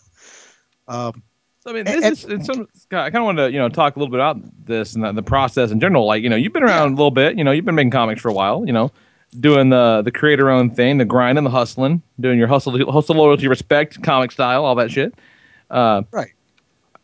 um 0.87 1.23
I 1.69 1.73
mean, 1.73 1.87
And- 1.87 2.03
this 2.03 2.23
is 2.23 2.29
it's 2.29 2.45
some, 2.45 2.67
Scott, 2.73 3.05
I 3.05 3.09
kind 3.09 3.21
of 3.21 3.25
wanted 3.25 3.47
to 3.47 3.53
you 3.53 3.59
know 3.59 3.69
talk 3.69 3.95
a 3.95 3.99
little 3.99 4.11
bit 4.11 4.19
about 4.19 4.37
this 4.65 4.95
and 4.95 5.03
the, 5.03 5.11
the 5.11 5.23
process 5.23 5.71
in 5.71 5.79
general. 5.79 6.05
Like, 6.05 6.23
you 6.23 6.29
know, 6.29 6.35
you've 6.35 6.53
been 6.53 6.63
around 6.63 6.87
a 6.87 6.95
little 6.95 7.11
bit. 7.11 7.37
You 7.37 7.43
know, 7.43 7.51
you've 7.51 7.65
been 7.65 7.75
making 7.75 7.91
comics 7.91 8.21
for 8.21 8.29
a 8.29 8.33
while. 8.33 8.65
You 8.65 8.73
know, 8.73 8.91
doing 9.39 9.69
the 9.69 10.01
the 10.03 10.11
creator 10.11 10.49
own 10.49 10.71
thing, 10.71 10.97
the 10.97 11.05
grind 11.05 11.37
and 11.37 11.45
the 11.47 11.51
hustling, 11.51 12.01
doing 12.19 12.37
your 12.37 12.47
hustle, 12.47 12.91
hustle, 12.91 13.15
loyalty, 13.15 13.47
respect, 13.47 14.01
comic 14.03 14.31
style, 14.31 14.65
all 14.65 14.75
that 14.75 14.91
shit. 14.91 15.13
Uh, 15.69 16.01
right 16.11 16.31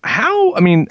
how? 0.05 0.55
I 0.55 0.61
mean, 0.61 0.87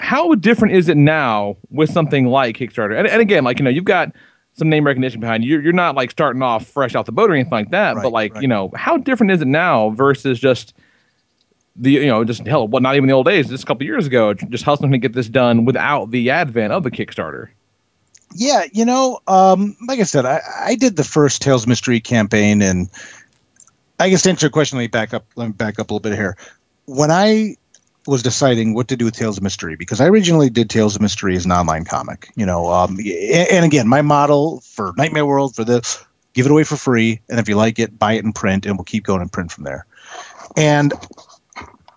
how 0.00 0.34
different 0.34 0.74
is 0.74 0.88
it 0.88 0.96
now 0.96 1.56
with 1.70 1.90
something 1.90 2.26
like 2.26 2.56
Kickstarter? 2.56 2.98
And, 2.98 3.06
and 3.06 3.20
again, 3.20 3.44
like 3.44 3.58
you 3.58 3.64
know, 3.64 3.70
you've 3.70 3.84
got 3.84 4.12
some 4.54 4.68
name 4.70 4.86
recognition 4.86 5.20
behind 5.20 5.44
you. 5.44 5.50
You're, 5.50 5.62
you're 5.62 5.72
not 5.72 5.94
like 5.94 6.10
starting 6.10 6.42
off 6.42 6.66
fresh 6.66 6.94
out 6.94 7.04
the 7.04 7.12
boat 7.12 7.30
or 7.30 7.34
anything 7.34 7.50
like 7.50 7.70
that. 7.70 7.96
but 7.96 8.10
like 8.10 8.34
right. 8.34 8.42
you 8.42 8.48
know, 8.48 8.70
how 8.74 8.96
different 8.96 9.32
is 9.32 9.42
it 9.42 9.48
now 9.48 9.90
versus 9.90 10.38
just 10.38 10.74
the 11.78 11.92
you 11.92 12.06
know 12.06 12.24
just 12.24 12.46
hell, 12.46 12.68
well, 12.68 12.82
not 12.82 12.96
even 12.96 13.08
the 13.08 13.14
old 13.14 13.26
days, 13.26 13.48
just 13.48 13.64
a 13.64 13.66
couple 13.66 13.84
years 13.84 14.06
ago, 14.06 14.34
just 14.34 14.64
hustling 14.64 14.92
to 14.92 14.98
get 14.98 15.12
this 15.12 15.28
done 15.28 15.64
without 15.64 16.10
the 16.10 16.30
advent 16.30 16.72
of 16.72 16.82
the 16.82 16.90
Kickstarter. 16.90 17.48
Yeah, 18.34 18.64
you 18.72 18.84
know, 18.84 19.20
um, 19.28 19.76
like 19.86 20.00
I 20.00 20.02
said, 20.02 20.26
I, 20.26 20.40
I 20.60 20.74
did 20.74 20.96
the 20.96 21.04
first 21.04 21.42
Tales 21.42 21.66
Mr. 21.66 21.88
Rhee 21.88 22.00
campaign, 22.00 22.60
and 22.60 22.88
I 24.00 24.10
guess 24.10 24.22
to 24.22 24.30
answer 24.30 24.46
your 24.46 24.50
question, 24.50 24.78
let 24.78 24.82
me 24.82 24.88
back 24.88 25.14
up. 25.14 25.26
Let 25.36 25.46
me 25.46 25.52
back 25.52 25.78
up 25.78 25.90
a 25.90 25.94
little 25.94 26.00
bit 26.00 26.16
here. 26.16 26.36
When 26.86 27.10
I 27.10 27.56
was 28.06 28.22
deciding 28.22 28.74
what 28.74 28.88
to 28.88 28.96
do 28.96 29.04
with 29.04 29.14
Tales 29.14 29.38
of 29.38 29.44
Mr. 29.44 29.64
Rhee, 29.64 29.76
because 29.76 30.00
I 30.00 30.06
originally 30.06 30.50
did 30.50 30.70
Tales 30.70 30.94
of 30.96 31.02
Mr. 31.02 31.24
Rhee 31.24 31.36
as 31.36 31.44
an 31.44 31.52
online 31.52 31.84
comic, 31.84 32.30
you 32.36 32.46
know, 32.46 32.66
um, 32.70 32.98
and, 32.98 33.48
and 33.50 33.64
again, 33.64 33.88
my 33.88 34.02
model 34.02 34.60
for 34.60 34.92
Nightmare 34.96 35.26
World 35.26 35.56
for 35.56 35.64
this, 35.64 36.04
give 36.32 36.46
it 36.46 36.52
away 36.52 36.62
for 36.62 36.76
free, 36.76 37.20
and 37.28 37.40
if 37.40 37.48
you 37.48 37.56
like 37.56 37.78
it, 37.78 37.98
buy 37.98 38.12
it 38.12 38.24
in 38.24 38.32
print, 38.32 38.66
and 38.66 38.76
we'll 38.76 38.84
keep 38.84 39.04
going 39.04 39.22
in 39.22 39.28
print 39.28 39.50
from 39.50 39.64
there. 39.64 39.86
And 40.56 40.92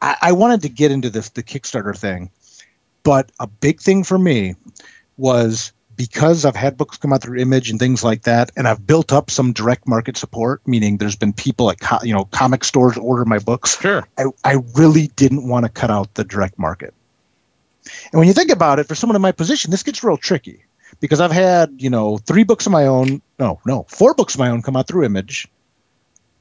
I, 0.01 0.17
I 0.21 0.31
wanted 0.31 0.61
to 0.63 0.69
get 0.69 0.91
into 0.91 1.09
this 1.09 1.29
the 1.29 1.43
Kickstarter 1.43 1.97
thing, 1.97 2.29
but 3.03 3.31
a 3.39 3.47
big 3.47 3.81
thing 3.81 4.03
for 4.03 4.17
me 4.17 4.55
was 5.17 5.73
because 5.99 6.45
I've 6.45 6.55
had 6.55 6.77
books 6.77 6.95
come 6.95 7.11
out 7.11 7.21
through 7.21 7.39
Image 7.39 7.69
and 7.69 7.77
things 7.77 8.05
like 8.05 8.21
that, 8.21 8.51
and 8.55 8.69
I've 8.69 8.87
built 8.87 9.11
up 9.11 9.29
some 9.29 9.51
direct 9.51 9.85
market 9.85 10.15
support, 10.15 10.65
meaning 10.65 10.95
there's 10.95 11.17
been 11.17 11.33
people 11.33 11.69
at 11.69 11.81
co- 11.81 11.99
you 12.03 12.13
know 12.13 12.23
comic 12.25 12.63
stores 12.63 12.97
order 12.97 13.25
my 13.25 13.37
books. 13.39 13.79
Sure. 13.79 14.07
I, 14.17 14.25
I 14.45 14.57
really 14.75 15.07
didn't 15.17 15.49
want 15.49 15.65
to 15.65 15.69
cut 15.69 15.91
out 15.91 16.13
the 16.13 16.23
direct 16.23 16.57
market. 16.57 16.93
And 18.11 18.19
when 18.19 18.29
you 18.29 18.33
think 18.33 18.49
about 18.49 18.79
it, 18.79 18.87
for 18.87 18.95
someone 18.95 19.17
in 19.17 19.21
my 19.21 19.33
position, 19.33 19.71
this 19.71 19.83
gets 19.83 20.01
real 20.01 20.15
tricky 20.15 20.63
because 21.01 21.19
I've 21.19 21.33
had 21.33 21.73
you 21.77 21.89
know 21.89 22.17
three 22.19 22.43
books 22.43 22.65
of 22.65 22.71
my 22.71 22.85
own, 22.85 23.21
no, 23.37 23.59
no, 23.65 23.85
four 23.89 24.13
books 24.13 24.35
of 24.35 24.39
my 24.39 24.49
own 24.49 24.61
come 24.61 24.77
out 24.77 24.87
through 24.87 25.03
Image. 25.03 25.49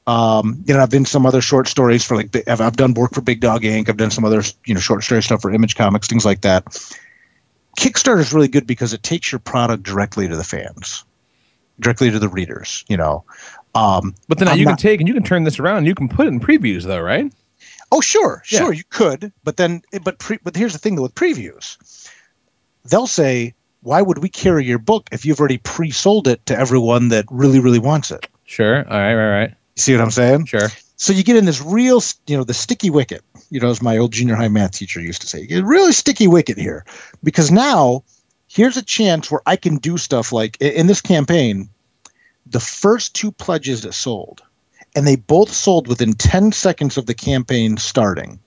Um, 0.09 0.63
you 0.65 0.73
know, 0.73 0.81
I've 0.81 0.89
done 0.89 1.05
some 1.05 1.25
other 1.27 1.41
short 1.41 1.67
stories 1.67 2.03
for 2.03 2.15
like 2.15 2.35
I've, 2.47 2.61
I've 2.61 2.77
done 2.77 2.93
work 2.95 3.13
for 3.13 3.21
Big 3.21 3.41
Dog 3.41 3.63
Ink. 3.63 3.89
I've 3.89 3.97
done 3.97 4.09
some 4.11 4.25
other 4.25 4.41
you 4.65 4.73
know 4.73 4.79
short 4.79 5.03
story 5.03 5.21
stuff 5.21 5.41
for 5.41 5.51
Image 5.51 5.75
Comics, 5.75 6.07
things 6.07 6.25
like 6.25 6.41
that. 6.41 6.65
Kickstarter 7.77 8.19
is 8.19 8.33
really 8.33 8.47
good 8.47 8.65
because 8.65 8.91
it 8.93 9.03
takes 9.03 9.31
your 9.31 9.39
product 9.39 9.83
directly 9.83 10.27
to 10.27 10.35
the 10.35 10.43
fans, 10.43 11.03
directly 11.79 12.09
to 12.09 12.17
the 12.17 12.27
readers. 12.27 12.83
You 12.89 12.97
know, 12.97 13.23
um, 13.75 14.15
But 14.27 14.39
then 14.39 14.47
I'm 14.47 14.57
you 14.57 14.65
not- 14.65 14.71
can 14.71 14.77
take 14.77 14.99
and 14.99 15.07
you 15.07 15.13
can 15.13 15.23
turn 15.23 15.43
this 15.43 15.59
around. 15.59 15.85
You 15.85 15.93
can 15.95 16.09
put 16.09 16.25
it 16.25 16.29
in 16.29 16.39
previews, 16.39 16.83
though, 16.83 16.99
right? 17.01 17.31
Oh, 17.91 18.01
sure, 18.01 18.41
Yeah. 18.49 18.59
sure, 18.59 18.73
you 18.73 18.83
could, 18.89 19.31
but 19.43 19.57
then, 19.57 19.81
but 20.03 20.17
pre, 20.19 20.37
but 20.43 20.55
here's 20.55 20.73
the 20.73 20.79
thing 20.79 20.95
though 20.95 21.01
with 21.03 21.15
previews, 21.15 21.77
they'll 22.85 23.07
say, 23.07 23.53
"Why 23.81 24.01
would 24.01 24.19
we 24.19 24.29
carry 24.29 24.65
your 24.65 24.77
book 24.79 25.07
if 25.11 25.25
you've 25.25 25.39
already 25.39 25.57
pre-sold 25.59 26.27
it 26.27 26.43
to 26.47 26.57
everyone 26.57 27.09
that 27.09 27.25
really, 27.29 27.59
really 27.59 27.79
wants 27.79 28.11
it?" 28.11 28.27
Sure. 28.45 28.77
All 28.89 28.97
right. 28.97 29.13
Right. 29.15 29.39
Right. 29.39 29.53
See 29.79 29.93
what 29.93 30.01
I'm 30.01 30.11
saying? 30.11 30.45
Sure. 30.45 30.67
So 30.97 31.13
you 31.13 31.23
get 31.23 31.37
in 31.37 31.45
this 31.45 31.61
real, 31.61 32.01
you 32.27 32.35
know, 32.35 32.43
the 32.43 32.53
sticky 32.53 32.89
wicket. 32.89 33.23
You 33.49 33.61
know, 33.61 33.69
as 33.69 33.81
my 33.81 33.97
old 33.97 34.11
junior 34.11 34.35
high 34.35 34.49
math 34.49 34.73
teacher 34.73 34.99
used 34.99 35.21
to 35.21 35.27
say, 35.27 35.39
you 35.39 35.47
get 35.47 35.63
a 35.63 35.65
really 35.65 35.93
sticky 35.93 36.27
wicket 36.27 36.57
here, 36.57 36.85
because 37.23 37.49
now 37.49 38.03
here's 38.49 38.75
a 38.75 38.83
chance 38.83 39.31
where 39.31 39.41
I 39.45 39.55
can 39.55 39.77
do 39.77 39.97
stuff 39.97 40.33
like 40.33 40.59
in 40.61 40.87
this 40.87 40.99
campaign, 40.99 41.69
the 42.45 42.59
first 42.59 43.15
two 43.15 43.31
pledges 43.31 43.83
that 43.83 43.93
sold, 43.93 44.41
and 44.95 45.07
they 45.07 45.15
both 45.15 45.51
sold 45.53 45.87
within 45.87 46.11
10 46.11 46.51
seconds 46.51 46.97
of 46.97 47.05
the 47.05 47.13
campaign 47.13 47.77
starting, 47.77 48.37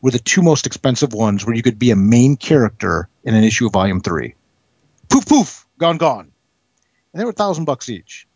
were 0.00 0.10
the 0.10 0.18
two 0.18 0.40
most 0.40 0.66
expensive 0.66 1.12
ones 1.12 1.44
where 1.44 1.54
you 1.54 1.62
could 1.62 1.78
be 1.78 1.90
a 1.90 1.96
main 1.96 2.34
character 2.34 3.10
in 3.24 3.34
an 3.34 3.44
issue 3.44 3.66
of 3.66 3.74
volume 3.74 4.00
three. 4.00 4.34
Poof, 5.10 5.26
poof, 5.26 5.66
gone, 5.76 5.98
gone. 5.98 6.32
And 7.12 7.20
they 7.20 7.24
were 7.24 7.30
a 7.30 7.34
thousand 7.34 7.66
bucks 7.66 7.90
each. 7.90 8.26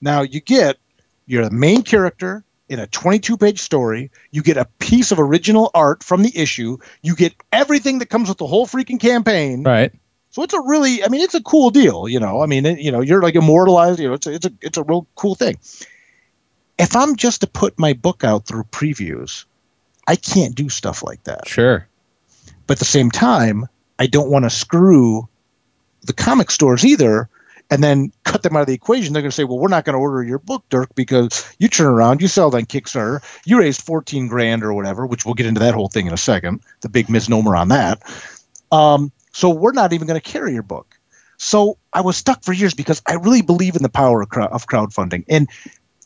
Now 0.00 0.22
you 0.22 0.40
get 0.40 0.78
you're 1.26 1.44
the 1.44 1.50
main 1.50 1.82
character 1.82 2.44
in 2.68 2.78
a 2.78 2.86
22 2.86 3.36
page 3.36 3.60
story. 3.60 4.10
You 4.30 4.42
get 4.42 4.56
a 4.56 4.66
piece 4.78 5.12
of 5.12 5.20
original 5.20 5.70
art 5.74 6.02
from 6.02 6.22
the 6.22 6.36
issue. 6.36 6.78
You 7.02 7.14
get 7.14 7.34
everything 7.52 7.98
that 7.98 8.06
comes 8.06 8.28
with 8.28 8.38
the 8.38 8.46
whole 8.46 8.66
freaking 8.66 9.00
campaign. 9.00 9.62
Right. 9.62 9.92
So 10.30 10.42
it's 10.42 10.54
a 10.54 10.60
really, 10.60 11.02
I 11.02 11.08
mean, 11.08 11.22
it's 11.22 11.34
a 11.34 11.42
cool 11.42 11.70
deal. 11.70 12.08
You 12.08 12.20
know, 12.20 12.42
I 12.42 12.46
mean, 12.46 12.66
it, 12.66 12.78
you 12.78 12.92
know, 12.92 13.00
you're 13.00 13.22
like 13.22 13.34
immortalized. 13.34 14.00
You 14.00 14.08
know, 14.08 14.14
it's 14.14 14.26
a, 14.26 14.34
it's 14.34 14.46
a, 14.46 14.52
it's 14.60 14.78
a 14.78 14.82
real 14.82 15.06
cool 15.14 15.34
thing. 15.34 15.58
If 16.78 16.94
I'm 16.94 17.16
just 17.16 17.40
to 17.40 17.46
put 17.46 17.78
my 17.78 17.94
book 17.94 18.22
out 18.22 18.46
through 18.46 18.64
previews, 18.64 19.46
I 20.06 20.16
can't 20.16 20.54
do 20.54 20.68
stuff 20.68 21.02
like 21.02 21.24
that. 21.24 21.48
Sure. 21.48 21.88
But 22.66 22.74
at 22.74 22.78
the 22.80 22.84
same 22.84 23.10
time, 23.10 23.66
I 23.98 24.06
don't 24.06 24.30
want 24.30 24.44
to 24.44 24.50
screw 24.50 25.28
the 26.02 26.12
comic 26.12 26.50
stores 26.50 26.84
either 26.84 27.28
and 27.70 27.82
then 27.82 28.12
cut 28.24 28.42
them 28.42 28.56
out 28.56 28.60
of 28.60 28.66
the 28.66 28.74
equation. 28.74 29.12
They're 29.12 29.22
going 29.22 29.30
to 29.30 29.34
say, 29.34 29.44
well, 29.44 29.58
we're 29.58 29.68
not 29.68 29.84
going 29.84 29.94
to 29.94 30.00
order 30.00 30.22
your 30.22 30.38
book, 30.38 30.64
Dirk, 30.68 30.94
because 30.94 31.44
you 31.58 31.68
turn 31.68 31.86
around, 31.86 32.20
you 32.20 32.28
sell 32.28 32.48
it 32.48 32.54
on 32.54 32.62
Kickstarter, 32.62 33.22
you 33.44 33.58
raised 33.58 33.82
14 33.82 34.28
grand 34.28 34.62
or 34.62 34.72
whatever, 34.72 35.06
which 35.06 35.24
we'll 35.24 35.34
get 35.34 35.46
into 35.46 35.60
that 35.60 35.74
whole 35.74 35.88
thing 35.88 36.06
in 36.06 36.12
a 36.12 36.18
second, 36.18 36.60
the 36.80 36.88
big 36.88 37.08
misnomer 37.08 37.56
on 37.56 37.68
that. 37.68 38.02
Um, 38.72 39.10
so 39.32 39.50
we're 39.50 39.72
not 39.72 39.92
even 39.92 40.06
going 40.06 40.20
to 40.20 40.30
carry 40.30 40.52
your 40.52 40.62
book. 40.62 40.96
So 41.38 41.76
I 41.92 42.00
was 42.00 42.16
stuck 42.16 42.42
for 42.42 42.52
years 42.52 42.72
because 42.72 43.02
I 43.06 43.14
really 43.14 43.42
believe 43.42 43.76
in 43.76 43.82
the 43.82 43.88
power 43.88 44.22
of, 44.22 44.30
crowd, 44.30 44.50
of 44.52 44.66
crowdfunding. 44.66 45.24
And 45.28 45.48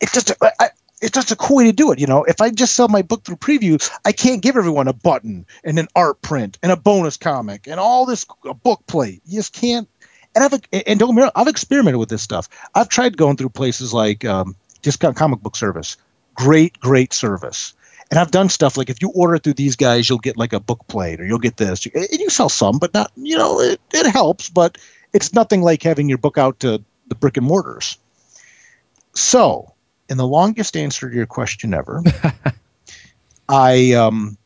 it's 0.00 0.12
just, 0.12 0.32
I, 0.42 0.70
it's 1.00 1.12
just 1.12 1.30
a 1.30 1.36
cool 1.36 1.58
way 1.58 1.64
to 1.64 1.72
do 1.72 1.92
it. 1.92 1.98
You 1.98 2.06
know, 2.06 2.24
if 2.24 2.40
I 2.40 2.50
just 2.50 2.74
sell 2.74 2.88
my 2.88 3.02
book 3.02 3.24
through 3.24 3.36
preview, 3.36 3.80
I 4.04 4.12
can't 4.12 4.42
give 4.42 4.56
everyone 4.56 4.88
a 4.88 4.92
button 4.92 5.46
and 5.64 5.78
an 5.78 5.88
art 5.96 6.20
print 6.22 6.58
and 6.62 6.72
a 6.72 6.76
bonus 6.76 7.16
comic 7.16 7.66
and 7.66 7.80
all 7.80 8.06
this 8.06 8.26
a 8.44 8.54
book 8.54 8.82
plate. 8.86 9.22
You 9.24 9.38
just 9.38 9.52
can't. 9.52 9.88
And 10.34 10.44
I've 10.44 10.52
and 10.86 10.98
don't 11.00 11.14
get 11.14 11.24
me—I've 11.24 11.48
experimented 11.48 11.98
with 11.98 12.08
this 12.08 12.22
stuff. 12.22 12.48
I've 12.74 12.88
tried 12.88 13.16
going 13.16 13.36
through 13.36 13.48
places 13.50 13.92
like 13.92 14.24
um, 14.24 14.54
Discount 14.82 15.16
Comic 15.16 15.40
Book 15.40 15.56
Service. 15.56 15.96
Great, 16.34 16.78
great 16.80 17.12
service. 17.12 17.74
And 18.10 18.18
I've 18.18 18.30
done 18.30 18.48
stuff 18.48 18.76
like 18.76 18.90
if 18.90 19.00
you 19.00 19.10
order 19.10 19.38
through 19.38 19.54
these 19.54 19.76
guys, 19.76 20.08
you'll 20.08 20.18
get 20.18 20.36
like 20.36 20.52
a 20.52 20.60
book 20.60 20.84
plate 20.88 21.20
or 21.20 21.26
you'll 21.26 21.38
get 21.38 21.58
this. 21.58 21.86
And 21.86 22.08
you 22.10 22.28
sell 22.28 22.48
some, 22.48 22.78
but 22.78 22.92
not, 22.92 23.12
you 23.16 23.38
know, 23.38 23.60
it, 23.60 23.80
it 23.92 24.10
helps, 24.10 24.48
but 24.48 24.78
it's 25.12 25.32
nothing 25.32 25.62
like 25.62 25.82
having 25.82 26.08
your 26.08 26.18
book 26.18 26.36
out 26.36 26.58
to 26.60 26.82
the 27.06 27.14
brick 27.14 27.36
and 27.36 27.46
mortars. 27.46 27.96
So 29.14 29.72
in 30.08 30.16
the 30.16 30.26
longest 30.26 30.76
answer 30.76 31.08
to 31.08 31.14
your 31.14 31.26
question 31.26 31.72
ever, 31.72 32.02
I 33.48 33.92
um, 33.92 34.36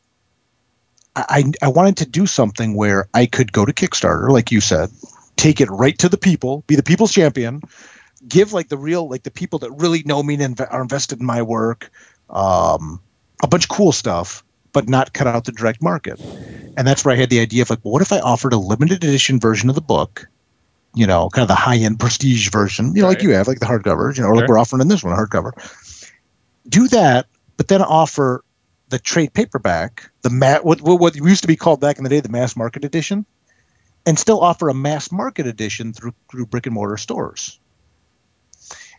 I 1.15 1.45
I 1.61 1.67
wanted 1.67 1.97
to 1.97 2.05
do 2.05 2.25
something 2.25 2.75
where 2.75 3.07
I 3.13 3.25
could 3.25 3.51
go 3.51 3.65
to 3.65 3.73
Kickstarter, 3.73 4.29
like 4.29 4.51
you 4.51 4.61
said, 4.61 4.89
take 5.35 5.61
it 5.61 5.69
right 5.69 5.97
to 5.99 6.09
the 6.09 6.17
people, 6.17 6.63
be 6.67 6.75
the 6.75 6.83
people's 6.83 7.11
champion, 7.11 7.61
give 8.27 8.53
like 8.53 8.69
the 8.69 8.77
real 8.77 9.09
like 9.09 9.23
the 9.23 9.31
people 9.31 9.59
that 9.59 9.71
really 9.71 10.03
know 10.03 10.23
me 10.23 10.41
and 10.41 10.59
are 10.59 10.81
invested 10.81 11.19
in 11.19 11.25
my 11.25 11.41
work, 11.41 11.89
um, 12.29 12.99
a 13.43 13.47
bunch 13.47 13.65
of 13.65 13.69
cool 13.69 13.91
stuff, 13.91 14.43
but 14.73 14.89
not 14.89 15.13
cut 15.13 15.27
out 15.27 15.45
the 15.45 15.51
direct 15.51 15.81
market. 15.81 16.19
And 16.77 16.85
that's 16.85 17.05
where 17.05 17.13
I 17.13 17.17
had 17.17 17.29
the 17.29 17.39
idea 17.39 17.61
of 17.61 17.69
like, 17.69 17.79
what 17.83 18.01
if 18.01 18.11
I 18.11 18.19
offered 18.19 18.53
a 18.53 18.57
limited 18.57 19.03
edition 19.03 19.39
version 19.39 19.69
of 19.69 19.75
the 19.75 19.81
book? 19.81 20.27
you 20.95 21.05
know, 21.05 21.29
kind 21.29 21.43
of 21.43 21.49
the 21.49 21.55
high 21.55 21.75
end 21.75 21.99
prestige 21.99 22.49
version, 22.49 22.95
you 22.95 23.01
know, 23.01 23.07
right. 23.07 23.17
like 23.17 23.23
you 23.23 23.31
have, 23.31 23.47
like 23.47 23.59
the 23.59 23.65
hardcovers, 23.65 24.17
you 24.17 24.23
know, 24.23 24.29
or 24.29 24.35
like 24.35 24.47
we're 24.47 24.57
offering 24.57 24.81
in 24.81 24.87
this 24.87 25.03
one, 25.03 25.13
a 25.13 25.15
hardcover. 25.17 25.51
Do 26.69 26.87
that, 26.87 27.27
but 27.57 27.67
then 27.67 27.81
offer 27.81 28.43
the 28.89 28.97
trade 28.97 29.33
paperback, 29.33 30.09
the 30.21 30.29
ma- 30.29 30.59
what, 30.59 30.81
what 30.81 31.15
used 31.15 31.41
to 31.41 31.47
be 31.47 31.57
called 31.57 31.81
back 31.81 31.97
in 31.97 32.03
the 32.03 32.09
day 32.09 32.21
the 32.21 32.29
mass 32.29 32.55
market 32.55 32.85
edition, 32.85 33.25
and 34.05 34.17
still 34.19 34.39
offer 34.39 34.69
a 34.69 34.73
mass 34.73 35.11
market 35.11 35.47
edition 35.47 35.93
through 35.93 36.13
through 36.29 36.45
brick 36.45 36.65
and 36.65 36.75
mortar 36.75 36.97
stores. 36.97 37.59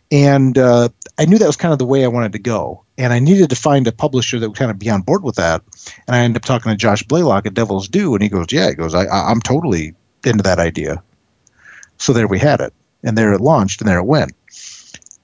And 0.09 0.57
uh, 0.57 0.89
I 1.17 1.25
knew 1.25 1.37
that 1.37 1.47
was 1.47 1.57
kind 1.57 1.73
of 1.73 1.79
the 1.79 1.85
way 1.85 2.05
I 2.05 2.07
wanted 2.07 2.31
to 2.33 2.39
go, 2.39 2.85
and 2.97 3.11
I 3.11 3.19
needed 3.19 3.49
to 3.49 3.57
find 3.57 3.85
a 3.87 3.91
publisher 3.91 4.39
that 4.39 4.47
would 4.47 4.57
kind 4.57 4.71
of 4.71 4.79
be 4.79 4.89
on 4.89 5.01
board 5.01 5.23
with 5.23 5.35
that. 5.35 5.61
And 6.07 6.15
I 6.15 6.19
ended 6.19 6.41
up 6.41 6.45
talking 6.45 6.71
to 6.71 6.77
Josh 6.77 7.03
Blaylock 7.03 7.45
at 7.45 7.53
Devil's 7.53 7.89
Due, 7.89 8.13
and 8.13 8.23
he 8.23 8.29
goes, 8.29 8.47
"Yeah," 8.51 8.69
he 8.69 8.75
goes, 8.75 8.95
I, 8.95 9.05
"I'm 9.07 9.41
totally 9.41 9.95
into 10.23 10.43
that 10.43 10.59
idea." 10.59 11.03
So 11.97 12.13
there 12.13 12.27
we 12.27 12.39
had 12.39 12.61
it, 12.61 12.73
and 13.03 13.17
there 13.17 13.33
it 13.33 13.41
launched, 13.41 13.81
and 13.81 13.89
there 13.89 13.99
it 13.99 14.05
went. 14.05 14.31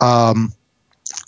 Um, 0.02 0.52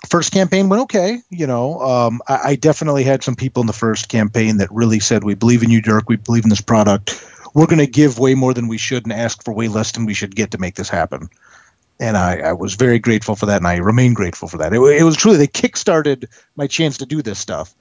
first 0.10 0.34
campaign 0.34 0.68
went 0.68 0.82
okay. 0.84 1.20
You 1.30 1.48
know, 1.48 1.80
um, 1.80 2.22
I, 2.28 2.40
I, 2.44 2.56
definitely 2.56 3.04
had 3.04 3.24
some 3.24 3.36
people 3.36 3.62
in 3.62 3.68
the 3.68 3.74
first 3.74 4.10
campaign 4.10 4.58
that 4.58 4.70
really 4.72 5.00
said, 5.00 5.24
"We 5.24 5.34
believe 5.34 5.64
in 5.64 5.70
you, 5.70 5.82
Dirk. 5.82 6.10
We 6.10 6.18
believe 6.18 6.44
in 6.44 6.50
this 6.50 6.62
product. 6.62 7.12
We're 7.56 7.66
going 7.66 7.80
to 7.80 7.88
give 7.88 8.20
way 8.20 8.36
more 8.36 8.54
than 8.54 8.68
we 8.68 8.78
should 8.78 9.06
and 9.06 9.14
ask 9.14 9.44
for 9.44 9.54
way 9.54 9.68
less 9.68 9.92
than 9.92 10.06
we 10.06 10.14
should 10.14 10.36
get 10.36 10.52
to 10.52 10.60
make 10.60 10.76
this 10.76 10.90
happen." 10.90 11.30
And 12.00 12.18
I, 12.18 12.38
I 12.38 12.54
was 12.54 12.76
very 12.76 13.00
grateful 13.00 13.36
for 13.36 13.48
that, 13.48 13.58
and 13.58 13.68
I 13.68 13.78
remain 13.78 14.14
grateful 14.14 14.48
for 14.48 14.58
that. 14.58 14.74
It, 14.74 14.80
it 14.80 15.04
was 15.04 15.16
truly 15.16 15.38
they 15.38 15.48
kickstarted 15.48 16.26
my 16.56 16.68
chance 16.68 16.98
to 16.98 17.06
do 17.08 17.24
this 17.24 17.40
stuff. 17.40 17.74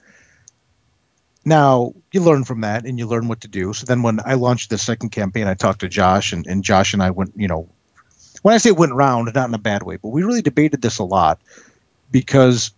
Now 1.45 1.93
you 2.11 2.21
learn 2.21 2.43
from 2.43 2.61
that 2.61 2.85
and 2.85 2.97
you 2.97 3.05
learn 3.05 3.27
what 3.27 3.41
to 3.41 3.47
do. 3.47 3.71
So 3.73 3.85
then 3.85 4.01
when 4.01 4.19
I 4.25 4.33
launched 4.33 4.71
the 4.71 4.79
second 4.79 5.09
campaign, 5.09 5.45
I 5.45 5.53
talked 5.53 5.81
to 5.81 5.87
Josh 5.87 6.33
and, 6.33 6.45
and 6.47 6.63
Josh 6.63 6.91
and 6.91 7.03
I 7.03 7.11
went, 7.11 7.33
you 7.35 7.47
know, 7.47 7.69
when 8.41 8.55
I 8.55 8.57
say 8.57 8.71
went 8.71 8.93
round, 8.93 9.31
not 9.35 9.47
in 9.47 9.53
a 9.53 9.59
bad 9.59 9.83
way, 9.83 9.97
but 9.97 10.09
we 10.09 10.23
really 10.23 10.41
debated 10.41 10.81
this 10.81 10.97
a 10.97 11.03
lot 11.03 11.39
because 12.11 12.71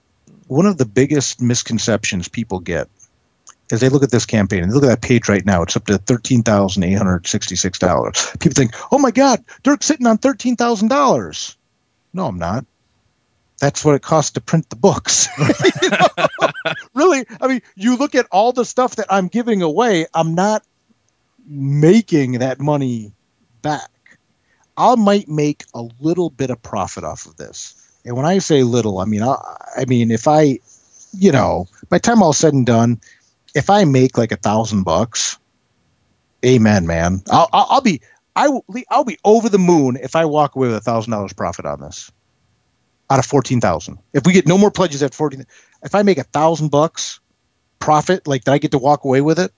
one 0.48 0.66
of 0.66 0.78
the 0.78 0.86
biggest 0.86 1.42
misconceptions 1.42 2.28
people 2.28 2.60
get 2.60 2.90
is 3.72 3.82
they 3.82 3.90
look 3.90 4.04
at 4.04 4.12
this 4.12 4.26
campaign 4.26 4.64
and 4.64 4.74
look 4.74 4.84
at 4.84 4.88
that 4.88 5.02
page 5.02 5.28
right 5.28 5.46
now. 5.46 5.62
It's 5.62 5.76
up 5.76 5.86
to 5.86 5.98
thirteen 5.98 6.44
thousand 6.44 6.84
eight 6.84 6.94
hundred 6.94 7.28
sixty-six 7.28 7.80
dollars. 7.80 8.36
People 8.40 8.56
think, 8.56 8.74
"Oh 8.92 9.00
my 9.00 9.12
God, 9.12 9.44
Dirk's 9.64 9.86
sitting 9.86 10.08
on 10.08 10.18
thirteen 10.18 10.56
thousand 10.56 10.88
dollars." 10.88 11.56
No, 12.14 12.28
I'm 12.28 12.40
not 12.40 12.66
that's 13.60 13.84
what 13.84 13.96
it 13.96 14.02
costs 14.02 14.32
to 14.32 14.42
print 14.42 14.70
the 14.70 14.76
books. 14.76 15.28
really, 16.94 17.26
I 17.42 17.48
mean, 17.48 17.62
you 17.76 17.98
look 17.98 18.16
at 18.16 18.28
all 18.32 18.54
the 18.54 18.66
stuff 18.66 18.96
that 18.98 19.08
I'm 19.10 19.28
giving 19.28 19.62
away, 19.62 20.06
I'm 20.14 20.36
not 20.36 20.64
making 21.48 22.34
that 22.34 22.60
money 22.60 23.12
back. 23.62 23.90
I 24.78 24.96
might 24.96 25.28
make 25.28 25.64
a 25.74 25.88
little 26.00 26.30
bit 26.30 26.50
of 26.50 26.62
profit 26.62 27.04
off 27.04 27.26
of 27.26 27.38
this. 27.38 27.74
And 28.06 28.16
when 28.16 28.26
I 28.26 28.38
say 28.38 28.64
little, 28.64 29.00
I 29.00 29.06
mean, 29.06 29.24
I, 29.24 29.36
I 29.76 29.86
mean, 29.86 30.12
if 30.12 30.28
I, 30.28 30.60
you 31.18 31.32
know, 31.32 31.68
by 31.90 31.98
the 31.98 32.02
time 32.02 32.22
all 32.22 32.34
said 32.34 32.54
and 32.54 32.66
done, 32.66 33.02
if 33.56 33.70
I 33.70 33.84
make 33.86 34.18
like 34.18 34.32
a 34.32 34.38
thousand 34.38 34.84
bucks, 34.84 35.38
amen, 36.46 36.88
man. 36.88 37.22
I'll, 37.32 37.50
I'll, 37.54 37.68
I'll 37.70 37.82
be, 37.82 38.02
I 38.36 38.48
will, 38.50 38.66
I'll 38.90 39.06
be 39.06 39.18
over 39.24 39.50
the 39.50 39.60
moon 39.60 39.98
if 40.02 40.16
I 40.16 40.26
walk 40.26 40.56
away 40.56 40.68
with 40.68 40.78
a 40.78 40.82
thousand 40.82 41.12
dollars 41.12 41.34
profit 41.34 41.66
on 41.66 41.82
this 41.82 42.12
out 43.10 43.20
of 43.20 43.26
14,000. 43.26 43.98
If 44.14 44.26
we 44.26 44.34
get 44.34 44.48
no 44.48 44.58
more 44.58 44.72
pledges 44.72 45.02
at 45.02 45.14
14, 45.14 45.46
if 45.84 45.96
I 45.96 46.04
make 46.04 46.18
a 46.18 46.24
thousand 46.24 46.70
bucks 46.70 47.20
profit, 47.80 48.28
like 48.28 48.44
that 48.44 48.54
I 48.54 48.58
get 48.58 48.72
to 48.72 48.78
walk 48.78 49.04
away 49.06 49.22
with 49.22 49.40
it, 49.40 49.52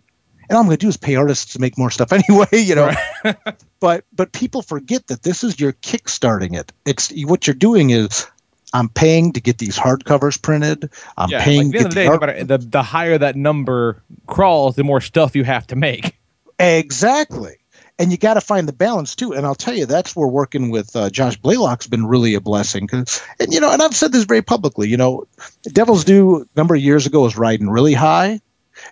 and 0.50 0.56
all 0.56 0.62
I'm 0.62 0.68
going 0.68 0.78
to 0.78 0.84
do 0.84 0.90
is 0.90 0.98
pay 0.98 1.16
artists 1.16 1.54
to 1.54 1.60
make 1.60 1.78
more 1.78 1.92
stuff 1.92 2.12
anyway, 2.30 2.48
you 2.52 2.76
know. 2.76 2.92
Right. 3.24 3.36
but 3.80 4.06
but 4.14 4.34
people 4.34 4.62
forget 4.62 5.08
that 5.08 5.24
this 5.24 5.44
is 5.44 5.60
your 5.60 5.74
kickstarting 5.74 6.58
it. 6.58 6.72
It's 6.86 7.12
what 7.26 7.48
you're 7.48 7.54
doing 7.54 7.92
is 7.92 8.28
I'm 8.74 8.90
paying 8.90 9.34
to 9.34 9.42
get 9.42 9.58
these 9.58 9.78
hardcovers 9.78 10.42
printed. 10.42 10.90
I'm 11.18 11.30
yeah, 11.30 11.44
paying. 11.44 11.72
Like 11.72 11.78
the, 11.78 11.84
the, 11.84 11.90
the, 11.90 12.28
day, 12.28 12.44
the, 12.44 12.58
the 12.58 12.84
higher 12.84 13.18
that 13.18 13.36
number 13.36 14.04
crawls, 14.28 14.76
the 14.76 14.84
more 14.84 15.02
stuff 15.02 15.36
you 15.36 15.44
have 15.44 15.66
to 15.68 15.76
make. 15.76 16.16
Exactly 16.60 17.60
and 18.00 18.12
you 18.12 18.18
got 18.18 18.36
to 18.36 18.42
find 18.42 18.68
the 18.68 18.74
balance 18.74 19.14
too. 19.14 19.34
And 19.34 19.46
I'll 19.46 19.54
tell 19.54 19.76
you, 19.76 19.86
that's 19.86 20.16
where 20.16 20.28
working 20.28 20.70
with 20.72 20.96
uh, 20.96 21.10
Josh 21.10 21.36
Blaylock's 21.36 21.86
been 21.86 22.08
really 22.08 22.34
a 22.34 22.40
blessing. 22.40 22.88
Cause, 22.88 23.22
and 23.40 23.54
you 23.54 23.60
know, 23.60 23.72
and 23.72 23.82
I've 23.82 23.96
said 23.96 24.14
this 24.14 24.24
very 24.24 24.42
publicly. 24.42 24.88
You 24.88 24.98
know, 24.98 25.28
Devil's 25.74 26.06
Due 26.06 26.42
a 26.42 26.46
number 26.56 26.74
of 26.74 26.82
years 26.82 27.06
ago 27.06 27.22
was 27.22 27.38
riding 27.38 27.70
really 27.70 27.94
high, 27.94 28.40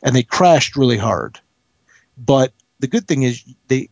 and 0.03 0.15
they 0.15 0.23
crashed 0.23 0.75
really 0.75 0.97
hard. 0.97 1.39
But 2.17 2.51
the 2.79 2.87
good 2.87 3.07
thing 3.07 3.23
is 3.23 3.43
they 3.69 3.89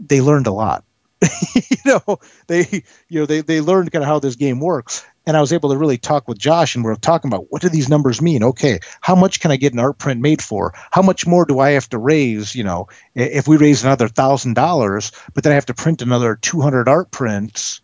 they 0.00 0.20
learned 0.20 0.48
a 0.48 0.52
lot. 0.52 0.84
you 1.54 1.76
know, 1.84 2.18
they 2.46 2.66
you 3.08 3.20
know 3.20 3.26
they 3.26 3.40
they 3.40 3.60
learned 3.60 3.92
kind 3.92 4.02
of 4.02 4.08
how 4.08 4.18
this 4.18 4.36
game 4.36 4.60
works, 4.60 5.04
and 5.26 5.36
I 5.36 5.40
was 5.40 5.52
able 5.52 5.70
to 5.70 5.76
really 5.76 5.98
talk 5.98 6.26
with 6.26 6.38
Josh, 6.38 6.74
and 6.74 6.84
we 6.84 6.90
are 6.90 6.96
talking 6.96 7.28
about 7.30 7.46
what 7.50 7.62
do 7.62 7.68
these 7.68 7.88
numbers 7.88 8.20
mean? 8.20 8.42
Okay, 8.42 8.80
how 9.00 9.14
much 9.14 9.40
can 9.40 9.50
I 9.50 9.56
get 9.56 9.72
an 9.72 9.78
art 9.78 9.98
print 9.98 10.20
made 10.20 10.42
for? 10.42 10.72
How 10.90 11.02
much 11.02 11.26
more 11.26 11.44
do 11.44 11.60
I 11.60 11.70
have 11.70 11.88
to 11.90 11.98
raise? 11.98 12.54
You 12.54 12.64
know, 12.64 12.88
if 13.14 13.46
we 13.46 13.56
raise 13.56 13.84
another 13.84 14.08
thousand 14.08 14.54
dollars, 14.54 15.12
but 15.34 15.44
then 15.44 15.52
I 15.52 15.54
have 15.54 15.66
to 15.66 15.74
print 15.74 16.02
another 16.02 16.36
two 16.36 16.60
hundred 16.60 16.88
art 16.88 17.10
prints, 17.10 17.80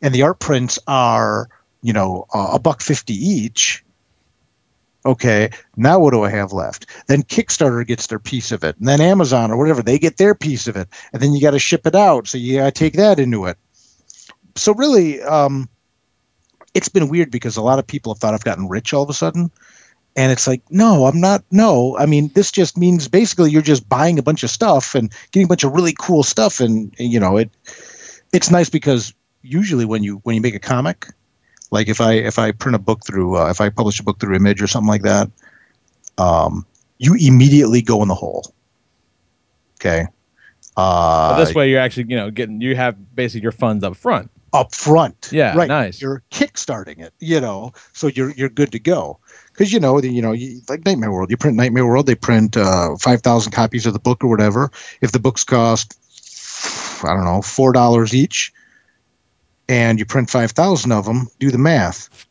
and 0.00 0.14
the 0.14 0.22
art 0.22 0.38
prints 0.38 0.78
are 0.86 1.48
you 1.82 1.92
know 1.92 2.26
a 2.32 2.58
buck 2.58 2.80
fifty 2.80 3.14
each. 3.14 3.84
Okay, 5.04 5.50
now 5.76 5.98
what 5.98 6.12
do 6.12 6.22
I 6.22 6.30
have 6.30 6.52
left? 6.52 6.86
Then 7.08 7.22
Kickstarter 7.22 7.84
gets 7.86 8.06
their 8.06 8.20
piece 8.20 8.52
of 8.52 8.62
it, 8.62 8.76
and 8.78 8.86
then 8.86 9.00
Amazon 9.00 9.50
or 9.50 9.56
whatever 9.56 9.82
they 9.82 9.98
get 9.98 10.16
their 10.16 10.34
piece 10.34 10.68
of 10.68 10.76
it, 10.76 10.88
and 11.12 11.20
then 11.20 11.32
you 11.32 11.40
got 11.40 11.50
to 11.52 11.58
ship 11.58 11.86
it 11.86 11.96
out, 11.96 12.28
so 12.28 12.38
you 12.38 12.58
got 12.58 12.66
to 12.66 12.70
take 12.70 12.94
that 12.94 13.18
into 13.18 13.46
it. 13.46 13.58
So 14.54 14.74
really. 14.74 15.20
Um, 15.22 15.68
it's 16.74 16.88
been 16.88 17.08
weird 17.08 17.30
because 17.30 17.56
a 17.56 17.62
lot 17.62 17.78
of 17.78 17.86
people 17.86 18.12
have 18.12 18.20
thought 18.20 18.34
I've 18.34 18.44
gotten 18.44 18.68
rich 18.68 18.92
all 18.92 19.02
of 19.02 19.10
a 19.10 19.14
sudden. 19.14 19.50
And 20.14 20.30
it's 20.30 20.46
like, 20.46 20.62
no, 20.70 21.06
I'm 21.06 21.20
not. 21.20 21.42
No, 21.50 21.96
I 21.98 22.04
mean, 22.04 22.28
this 22.34 22.52
just 22.52 22.76
means 22.76 23.08
basically 23.08 23.50
you're 23.50 23.62
just 23.62 23.88
buying 23.88 24.18
a 24.18 24.22
bunch 24.22 24.42
of 24.42 24.50
stuff 24.50 24.94
and 24.94 25.10
getting 25.30 25.46
a 25.46 25.48
bunch 25.48 25.64
of 25.64 25.72
really 25.72 25.94
cool 25.98 26.22
stuff. 26.22 26.60
And, 26.60 26.94
and 26.98 27.10
you 27.10 27.18
know, 27.18 27.38
it, 27.38 27.50
it's 28.32 28.50
nice 28.50 28.68
because 28.68 29.14
usually 29.40 29.86
when 29.86 30.02
you, 30.02 30.20
when 30.24 30.34
you 30.34 30.42
make 30.42 30.54
a 30.54 30.60
comic, 30.60 31.06
like 31.72 31.88
if 31.88 32.00
I, 32.00 32.12
if 32.12 32.38
I 32.38 32.52
print 32.52 32.76
a 32.76 32.78
book 32.78 33.04
through, 33.04 33.36
uh, 33.36 33.50
if 33.50 33.60
I 33.60 33.68
publish 33.68 33.98
a 33.98 34.04
book 34.04 34.20
through 34.20 34.36
image 34.36 34.62
or 34.62 34.68
something 34.68 34.88
like 34.88 35.02
that, 35.02 35.28
um, 36.18 36.64
you 36.98 37.16
immediately 37.18 37.82
go 37.82 38.02
in 38.02 38.08
the 38.08 38.14
hole. 38.14 38.54
Okay. 39.80 40.06
Uh, 40.76 41.36
this 41.44 41.54
way 41.54 41.68
you're 41.68 41.80
actually, 41.80 42.06
you 42.08 42.16
know, 42.16 42.30
getting, 42.30 42.60
you 42.60 42.76
have 42.76 42.96
basically 43.16 43.42
your 43.42 43.52
funds 43.52 43.82
up 43.82 43.96
front 43.96 44.30
up 44.52 44.74
front. 44.74 45.30
Yeah, 45.32 45.56
right. 45.56 45.68
nice. 45.68 46.00
You're 46.00 46.22
kickstarting 46.30 46.98
it, 46.98 47.14
you 47.20 47.40
know, 47.40 47.72
so 47.92 48.08
you're 48.08 48.30
you're 48.32 48.48
good 48.48 48.72
to 48.72 48.78
go. 48.78 49.18
Because 49.52 49.72
you 49.72 49.80
know, 49.80 50.00
the, 50.00 50.08
you 50.08 50.22
know, 50.22 50.32
you, 50.32 50.60
like 50.68 50.84
Nightmare 50.84 51.12
World, 51.12 51.30
you 51.30 51.36
print 51.36 51.56
Nightmare 51.56 51.86
World, 51.86 52.06
they 52.06 52.14
print 52.14 52.56
uh, 52.56 52.96
five 52.96 53.22
thousand 53.22 53.52
copies 53.52 53.86
of 53.86 53.92
the 53.92 53.98
book 53.98 54.22
or 54.22 54.28
whatever. 54.28 54.70
If 55.00 55.12
the 55.12 55.18
books 55.18 55.44
cost, 55.44 55.98
I 57.04 57.14
don't 57.14 57.24
know, 57.24 57.42
four 57.42 57.72
dollars 57.72 58.14
each, 58.14 58.52
and 59.72 59.98
you 59.98 60.04
print 60.04 60.28
five 60.28 60.50
thousand 60.50 60.92
of 60.92 61.06
them, 61.06 61.28
do 61.38 61.50
the 61.50 61.56
math. 61.56 62.26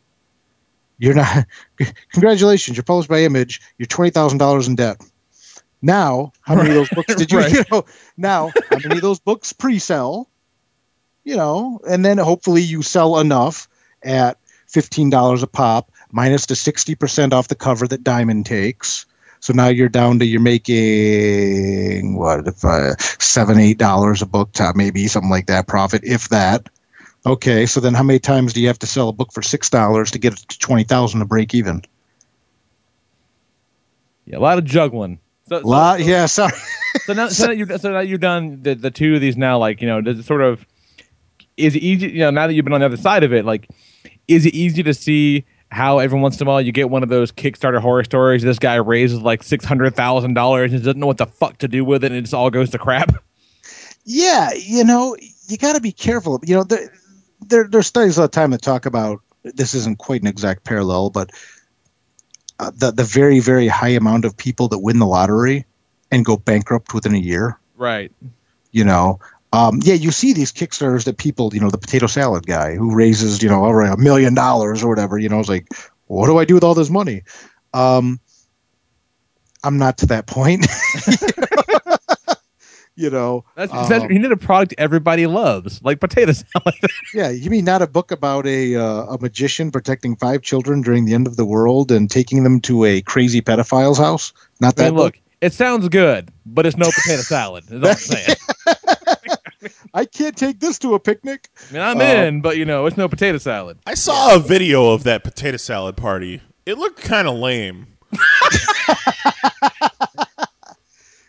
You're 1.00 1.16
not. 1.16 1.48
Congratulations, 2.12 2.78
you're 2.78 2.84
published 2.84 3.10
by 3.10 3.22
Image. 3.22 3.60
You're 3.80 3.88
twenty 3.88 4.12
thousand 4.12 4.38
dollars 4.38 4.68
in 4.68 4.76
debt. 4.76 5.02
Now, 5.82 6.32
how 6.42 6.54
many 6.54 6.70
of 6.70 6.76
those 6.76 6.90
books 6.90 7.16
did 7.18 7.32
you? 7.32 7.40
Right. 7.40 7.52
You 7.52 7.64
know, 7.72 7.86
now 8.16 8.52
how 8.70 8.78
many 8.84 8.98
of 8.98 9.02
those 9.02 9.20
books 9.20 9.52
pre-sell? 9.54 10.30
You 11.24 11.36
know, 11.36 11.80
and 11.90 12.06
then 12.06 12.20
hopefully 12.20 12.62
you 12.62 12.84
sell 12.84 13.18
enough 13.18 13.68
at 14.04 14.38
fifteen 14.68 15.10
dollars 15.10 15.42
a 15.42 15.48
pop, 15.48 15.92
minus 16.12 16.46
the 16.46 16.56
sixty 16.56 16.94
percent 16.94 17.34
off 17.34 17.48
the 17.48 17.56
cover 17.56 17.88
that 17.88 18.04
Diamond 18.04 18.46
takes. 18.46 19.08
So 19.40 19.54
now 19.54 19.70
you're 19.70 19.90
down 19.90 20.20
to 20.20 20.26
you're 20.26 20.40
making 20.40 22.16
what 22.16 22.48
if 22.48 22.64
uh, 22.64 22.96
seven 23.18 23.58
eight 23.58 23.80
dollars 23.80 24.22
a 24.22 24.28
book, 24.28 24.52
top 24.52 24.76
maybe 24.76 25.08
something 25.08 25.32
like 25.32 25.48
that 25.48 25.66
profit, 25.66 26.04
if 26.04 26.30
that. 26.30 26.70
Okay, 27.26 27.66
so 27.68 27.80
then 27.80 27.94
how 27.94 28.04
many 28.04 28.18
times 28.20 28.54
do 28.54 28.62
you 28.62 28.68
have 28.68 28.80
to 28.80 28.88
sell 28.88 29.10
a 29.10 29.14
book 29.14 29.32
for 29.32 29.42
six 29.44 29.70
dollars 29.70 30.10
to 30.12 30.20
get 30.20 30.34
it 30.34 30.40
to 30.50 30.60
twenty 30.60 30.84
thousand 30.84 31.20
to 31.20 31.26
break 31.26 31.54
even? 31.54 31.84
Yeah, 34.26 34.38
a 34.38 34.40
lot 34.40 34.58
of 34.58 34.66
juggling. 34.66 35.20
So, 35.48 35.62
so- 35.62 35.68
Lot, 35.68 36.00
so- 36.00 36.06
yeah, 36.06 36.26
sorry. 36.26 36.54
so 37.06 37.14
now, 37.14 37.28
so 37.30 37.46
now 37.48 37.52
you 37.52 37.66
so 37.78 37.92
now 37.92 38.00
you've 38.00 38.22
done 38.22 38.62
the, 38.64 38.74
the 38.76 38.92
two 38.92 39.16
of 39.16 39.22
these 39.22 39.38
now. 39.38 39.58
Like 39.58 39.82
you 39.82 39.88
know, 39.88 40.02
does 40.02 40.20
it 40.20 40.24
sort 40.26 40.42
of 40.42 40.66
is 41.58 41.76
it 41.76 41.80
easy? 41.84 42.10
You 42.10 42.20
know, 42.20 42.32
now 42.32 42.48
that 42.48 42.54
you've 42.54 42.66
been 42.66 42.74
on 42.74 42.80
the 42.80 42.86
other 42.88 42.98
side 42.98 43.24
of 43.24 43.34
it, 43.34 43.46
like, 43.46 43.68
is 44.28 44.46
it 44.46 44.54
easy 44.56 44.82
to 44.84 44.94
see 44.94 45.46
how 45.72 46.00
every 46.00 46.20
once 46.20 46.40
in 46.42 46.48
a 46.48 46.50
while 46.50 46.60
you 46.62 46.72
get 46.72 46.90
one 46.90 47.04
of 47.04 47.10
those 47.10 47.32
Kickstarter 47.32 47.80
horror 47.80 48.04
stories? 48.04 48.42
This 48.42 48.60
guy 48.60 48.76
raises 48.76 49.22
like 49.22 49.44
six 49.44 49.64
hundred 49.64 49.96
thousand 49.96 50.34
dollars 50.34 50.74
and 50.74 50.82
doesn't 50.84 51.00
know 51.00 51.08
what 51.08 51.18
the 51.18 51.28
fuck 51.28 51.60
to 51.60 51.68
do 51.68 51.86
with 51.86 52.04
it, 52.04 52.08
and 52.12 52.16
it 52.16 52.22
just 52.22 52.34
all 52.34 52.50
goes 52.50 52.72
to 52.72 52.80
crap. 52.80 53.12
Yeah, 54.06 54.50
you 54.58 54.84
know, 54.84 55.16
you 55.48 55.58
got 55.58 55.74
to 55.74 55.82
be 55.82 55.92
careful. 55.92 56.40
You 56.44 56.56
know, 56.56 56.64
there, 56.64 56.92
there 57.42 57.68
there's 57.68 57.88
studies 57.88 58.18
all 58.18 58.26
the 58.26 58.30
time 58.30 58.52
that 58.52 58.62
talk 58.62 58.86
about 58.86 59.22
this 59.44 59.74
isn't 59.74 59.98
quite 59.98 60.22
an 60.22 60.28
exact 60.28 60.64
parallel, 60.64 61.10
but 61.10 61.32
uh, 62.60 62.72
the 62.76 62.92
the 62.92 63.04
very 63.04 63.40
very 63.40 63.68
high 63.68 63.90
amount 63.90 64.26
of 64.26 64.38
people 64.38 64.68
that 64.70 64.80
win 64.80 65.00
the 65.00 65.08
lottery 65.08 65.66
and 66.12 66.26
go 66.26 66.38
bankrupt 66.38 66.94
within 66.94 67.16
a 67.16 67.20
year. 67.20 67.58
Right. 67.76 68.12
You 68.72 68.84
know, 68.84 69.20
um, 69.54 69.80
yeah, 69.84 69.96
you 69.96 70.12
see 70.12 70.34
these 70.34 70.52
Kickstarters 70.52 71.06
that 71.06 71.18
people, 71.18 71.54
you 71.54 71.60
know, 71.60 71.70
the 71.70 71.78
potato 71.78 72.08
salad 72.08 72.46
guy 72.46 72.76
who 72.76 72.96
raises, 72.96 73.42
you 73.44 73.50
know, 73.50 73.66
over 73.66 73.82
a 73.82 73.98
million 73.98 74.34
dollars 74.34 74.84
or 74.84 74.90
whatever. 74.90 75.18
You 75.18 75.30
know, 75.30 75.40
it's 75.40 75.50
like, 75.50 75.68
what 76.08 76.28
do 76.28 76.38
I 76.38 76.46
do 76.46 76.54
with 76.54 76.64
all 76.64 76.74
this 76.74 76.90
money? 76.90 77.24
Um, 77.74 78.20
I'm 79.64 79.78
not 79.78 79.98
to 80.00 80.06
that 80.08 80.28
point. 80.28 80.68
you 83.02 83.10
know, 83.10 83.44
That's, 83.56 83.74
um, 83.74 83.90
that's 83.90 84.04
you 84.12 84.20
need 84.20 84.32
a 84.32 84.38
product 84.38 84.76
everybody 84.78 85.26
loves, 85.28 85.82
like 85.84 86.00
potato 86.00 86.32
salad. 86.54 86.76
Yeah, 87.14 87.30
you 87.30 87.50
mean 87.50 87.66
not 87.66 87.82
a 87.82 87.88
book 87.88 88.12
about 88.12 88.46
a 88.48 88.76
uh, 88.76 89.06
a 89.16 89.18
magician 89.20 89.72
protecting 89.72 90.16
five 90.16 90.42
children 90.42 90.82
during 90.82 91.06
the 91.06 91.14
end 91.14 91.28
of 91.28 91.36
the 91.36 91.46
world 91.46 91.92
and 91.92 92.10
taking 92.10 92.44
them 92.44 92.62
to 92.62 92.86
a 92.86 93.02
crazy 93.02 93.42
pedophile's 93.42 93.98
house? 93.98 94.34
Not 94.60 94.80
I 94.80 94.84
that 94.84 94.90
mean, 94.92 94.98
look, 95.00 95.14
book. 95.16 95.22
it 95.42 95.54
sounds 95.54 95.90
good, 95.90 96.32
but 96.46 96.66
it's 96.66 96.78
no 96.78 96.86
potato 96.92 97.22
salad. 97.22 97.64
Is 97.70 97.82
all 97.84 97.90
I'm 97.90 97.96
saying. 97.96 98.36
I 99.94 100.06
can't 100.06 100.36
take 100.38 100.60
this 100.60 100.80
to 100.80 100.96
a 100.96 101.00
picnic. 101.00 101.50
I 101.70 101.74
mean, 101.74 101.82
I'm 101.82 101.98
Uh, 102.00 102.04
in, 102.04 102.42
but 102.42 102.58
you 102.58 102.66
know, 102.66 102.86
it's 102.86 102.98
no 102.98 103.08
potato 103.08 103.38
salad. 103.38 103.78
I 103.86 103.94
saw 103.96 104.36
a 104.36 104.40
video 104.40 104.92
of 104.92 105.04
that 105.04 105.24
potato 105.24 105.58
salad 105.58 105.98
party. 105.98 106.42
It 106.66 106.78
looked 106.78 107.02
kind 107.02 107.28
of 107.28 107.36
lame. 107.36 107.88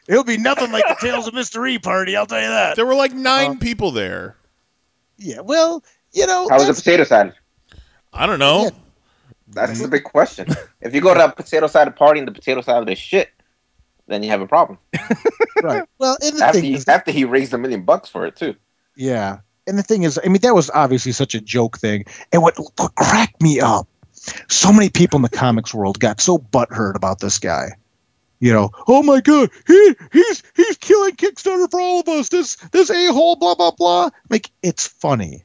It'll 0.09 0.24
be 0.24 0.36
nothing 0.36 0.72
like 0.72 0.84
the 0.88 0.96
Tales 1.00 1.28
of 1.28 1.34
Mr. 1.34 1.61
Rhee 1.61 1.78
party. 1.78 2.16
I'll 2.16 2.26
tell 2.26 2.40
you 2.40 2.48
that. 2.48 2.76
There 2.76 2.86
were 2.86 2.94
like 2.94 3.12
nine 3.12 3.53
um, 3.53 3.59
people 3.59 3.92
there. 3.92 4.36
Yeah, 5.16 5.40
well, 5.40 5.84
you 6.12 6.26
know, 6.26 6.48
How 6.48 6.57
was 6.57 6.66
the 6.66 6.74
potato 6.74 7.05
salad? 7.05 7.34
I 8.12 8.26
don't 8.26 8.38
know. 8.38 8.64
Yeah. 8.64 8.70
That's 9.48 9.80
the 9.80 9.88
big 9.88 10.05
question. 10.05 10.48
if 10.80 10.94
you 10.94 11.00
go 11.00 11.14
to 11.14 11.24
a 11.24 11.32
potato 11.32 11.66
salad 11.66 11.94
party 11.94 12.18
and 12.18 12.26
the 12.26 12.32
potato 12.32 12.62
salad 12.62 12.88
is 12.88 12.98
shit, 12.98 13.30
then 14.07 14.22
you 14.22 14.30
have 14.30 14.40
a 14.40 14.46
problem. 14.46 14.78
right. 15.62 15.84
Well, 15.98 16.16
and 16.22 16.38
the 16.38 16.44
After 16.44 16.61
thing 16.61 16.70
he, 16.70 16.74
is, 16.74 16.88
after 16.88 17.12
he 17.12 17.24
raised 17.24 17.53
a 17.53 17.59
million 17.59 17.82
bucks 17.82 18.09
for 18.09 18.26
it 18.26 18.36
too. 18.36 18.57
Yeah. 18.96 19.38
And 19.66 19.78
the 19.78 19.82
thing 19.82 20.03
is, 20.03 20.18
I 20.24 20.28
mean, 20.28 20.40
that 20.42 20.55
was 20.55 20.70
obviously 20.70 21.12
such 21.12 21.34
a 21.34 21.40
joke 21.40 21.78
thing. 21.78 22.05
And 22.32 22.42
what, 22.42 22.57
what 22.57 22.94
cracked 22.96 23.40
me 23.40 23.61
up, 23.61 23.86
so 24.48 24.72
many 24.72 24.88
people 24.88 25.18
in 25.18 25.22
the 25.22 25.28
comics 25.28 25.72
world 25.72 26.00
got 26.00 26.20
so 26.20 26.38
butthurt 26.38 26.96
about 26.96 27.20
this 27.20 27.38
guy. 27.38 27.70
You 28.43 28.53
know, 28.53 28.70
oh 28.88 29.05
my 29.05 29.20
god, 29.20 29.51
he 29.68 29.95
he's 30.12 30.43
he's 30.57 30.76
killing 30.78 31.14
Kickstarter 31.14 31.70
for 31.70 31.80
all 31.80 32.01
of 32.01 32.09
us. 32.09 32.28
This 32.28 32.57
this 32.72 32.90
a 32.90 33.12
hole, 33.12 33.36
blah 33.36 33.55
blah 33.55 33.70
blah. 33.70 34.11
Like 34.30 34.51
it's 34.64 34.88
funny. 34.88 35.45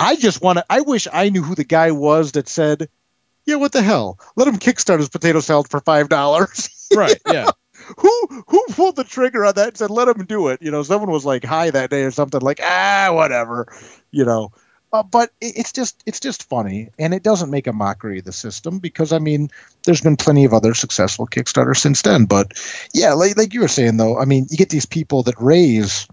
I 0.00 0.16
just 0.16 0.40
want 0.40 0.56
to. 0.56 0.64
I 0.70 0.80
wish 0.80 1.06
I 1.12 1.28
knew 1.28 1.42
who 1.42 1.54
the 1.54 1.64
guy 1.64 1.90
was 1.90 2.32
that 2.32 2.48
said, 2.48 2.88
"Yeah, 3.44 3.56
what 3.56 3.72
the 3.72 3.82
hell? 3.82 4.18
Let 4.36 4.48
him 4.48 4.56
kickstart 4.58 5.00
his 5.00 5.10
potato 5.10 5.40
salad 5.40 5.68
for 5.68 5.80
five 5.80 6.08
dollars." 6.08 6.70
Right. 6.94 7.18
Yeah. 7.26 7.50
who 7.98 8.44
who 8.46 8.64
pulled 8.70 8.94
the 8.96 9.04
trigger 9.04 9.44
on 9.44 9.54
that 9.54 9.68
and 9.68 9.76
said 9.76 9.90
let 9.90 10.06
him 10.06 10.24
do 10.26 10.48
it 10.48 10.62
you 10.62 10.70
know 10.70 10.82
someone 10.84 11.10
was 11.10 11.24
like 11.24 11.42
high 11.44 11.70
that 11.70 11.90
day 11.90 12.02
or 12.02 12.10
something 12.12 12.40
like 12.40 12.60
ah 12.62 13.08
whatever 13.12 13.66
you 14.12 14.24
know 14.24 14.52
uh, 14.94 15.02
but 15.02 15.30
it's 15.40 15.72
just 15.72 16.04
it's 16.06 16.20
just 16.20 16.48
funny 16.48 16.88
and 17.00 17.12
it 17.12 17.24
doesn't 17.24 17.50
make 17.50 17.66
a 17.66 17.72
mockery 17.72 18.20
of 18.20 18.24
the 18.24 18.32
system 18.32 18.78
because 18.78 19.12
i 19.12 19.18
mean 19.18 19.50
there's 19.84 20.00
been 20.00 20.16
plenty 20.16 20.44
of 20.44 20.54
other 20.54 20.72
successful 20.72 21.26
kickstarters 21.26 21.78
since 21.78 22.02
then. 22.02 22.26
But 22.26 22.52
yeah 22.94 23.12
like, 23.12 23.36
like 23.36 23.52
you 23.52 23.60
were 23.60 23.68
saying 23.68 23.96
though 23.96 24.18
i 24.20 24.24
mean 24.24 24.46
you 24.50 24.56
get 24.56 24.70
these 24.70 24.86
people 24.86 25.24
that 25.24 25.34
raise 25.40 26.06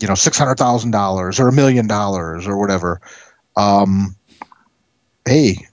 you 0.00 0.08
know 0.08 0.14
$600000 0.14 1.40
or 1.40 1.48
a 1.48 1.52
million 1.52 1.86
dollars 1.86 2.46
or 2.46 2.58
whatever. 2.58 3.00
Um 3.56 4.16
hey 5.26 5.68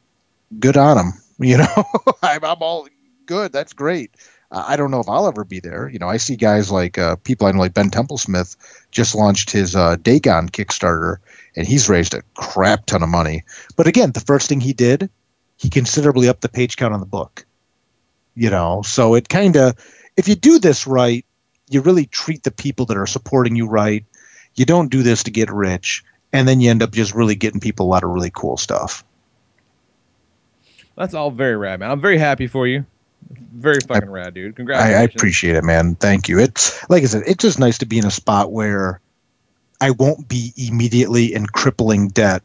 good 0.60 0.76
on 0.76 0.98
them 0.98 1.14
you 1.40 1.58
know? 1.58 1.84
I'm, 2.22 2.44
I'm 2.44 2.62
all 2.62 2.88
good. 3.26 3.54
That's 3.54 3.72
great 3.74 4.12
I 4.56 4.78
don't 4.78 4.90
know 4.90 5.02
if 5.02 5.10
I'll 5.10 5.28
ever 5.28 5.44
be 5.44 5.60
there. 5.60 5.90
You 5.90 6.00
know, 6.00 6.08
I 6.08 6.16
see 6.16 6.38
guys 6.38 6.72
like 6.72 6.98
uh, 6.98 7.18
people 7.18 7.46
I 7.46 7.52
know, 7.52 7.60
like 7.60 7.74
Ben 7.74 7.90
Templesmith, 7.90 8.56
just 8.90 9.14
launched 9.14 9.52
his 9.52 9.76
uh, 9.76 9.98
Dagon 9.98 10.48
Kickstarter, 10.48 11.18
and 11.58 11.68
he's 11.68 11.90
raised 11.90 12.14
a 12.14 12.24
crap 12.36 12.86
ton 12.86 13.04
of 13.04 13.10
money. 13.10 13.44
But 13.76 13.88
again, 13.88 14.14
the 14.14 14.22
first 14.22 14.48
thing 14.48 14.62
he 14.62 14.72
did, 14.72 15.10
he 15.58 15.70
considerably 15.70 16.30
upped 16.30 16.42
the 16.42 16.50
page 16.50 16.78
count 16.78 16.94
on 16.94 17.02
the 17.02 17.06
book. 17.06 17.46
You 18.36 18.50
know, 18.50 18.82
so 18.82 19.16
it 19.16 19.28
kind 19.28 19.58
of, 19.58 19.76
if 20.16 20.30
you 20.30 20.36
do 20.36 20.58
this 20.58 20.88
right, 20.88 21.26
you 21.70 21.82
really 21.82 22.06
treat 22.06 22.44
the 22.44 22.52
people 22.52 22.86
that 22.86 22.98
are 22.98 23.08
supporting 23.08 23.58
you 23.58 23.68
right. 23.68 24.06
You 24.56 24.66
don't 24.66 24.92
do 24.92 25.04
this 25.04 25.24
to 25.24 25.32
get 25.32 25.52
rich, 25.52 26.04
and 26.32 26.48
then 26.48 26.62
you 26.62 26.70
end 26.70 26.82
up 26.82 26.92
just 26.92 27.14
really 27.14 27.36
getting 27.36 27.60
people 27.60 27.88
a 27.88 27.90
lot 27.90 28.06
of 28.06 28.10
really 28.10 28.32
cool 28.34 28.56
stuff. 28.56 29.04
That's 30.96 31.14
all 31.14 31.30
very 31.30 31.58
rad, 31.58 31.82
man. 31.82 31.92
I'm 31.92 32.00
very 32.00 32.18
happy 32.18 32.48
for 32.48 32.68
you. 32.68 32.86
Very 33.30 33.80
fucking 33.88 34.10
rad, 34.10 34.34
dude. 34.34 34.54
I, 34.54 34.56
Congratulations. 34.56 35.00
I 35.00 35.04
appreciate 35.04 35.56
it, 35.56 35.64
man. 35.64 35.96
Thank 35.96 36.30
you. 36.30 36.40
It's 36.40 36.88
like 36.90 37.04
I 37.04 37.08
said, 37.08 37.24
it's 37.26 37.42
just 37.42 37.60
nice 37.60 37.78
to 37.80 37.86
be 37.86 37.98
in 37.98 38.06
a 38.06 38.12
spot 38.12 38.52
where 38.52 39.00
I 39.82 39.92
won't 39.92 40.28
be 40.28 40.54
immediately 40.58 41.34
in 41.34 41.48
crippling 41.48 42.10
debt 42.10 42.44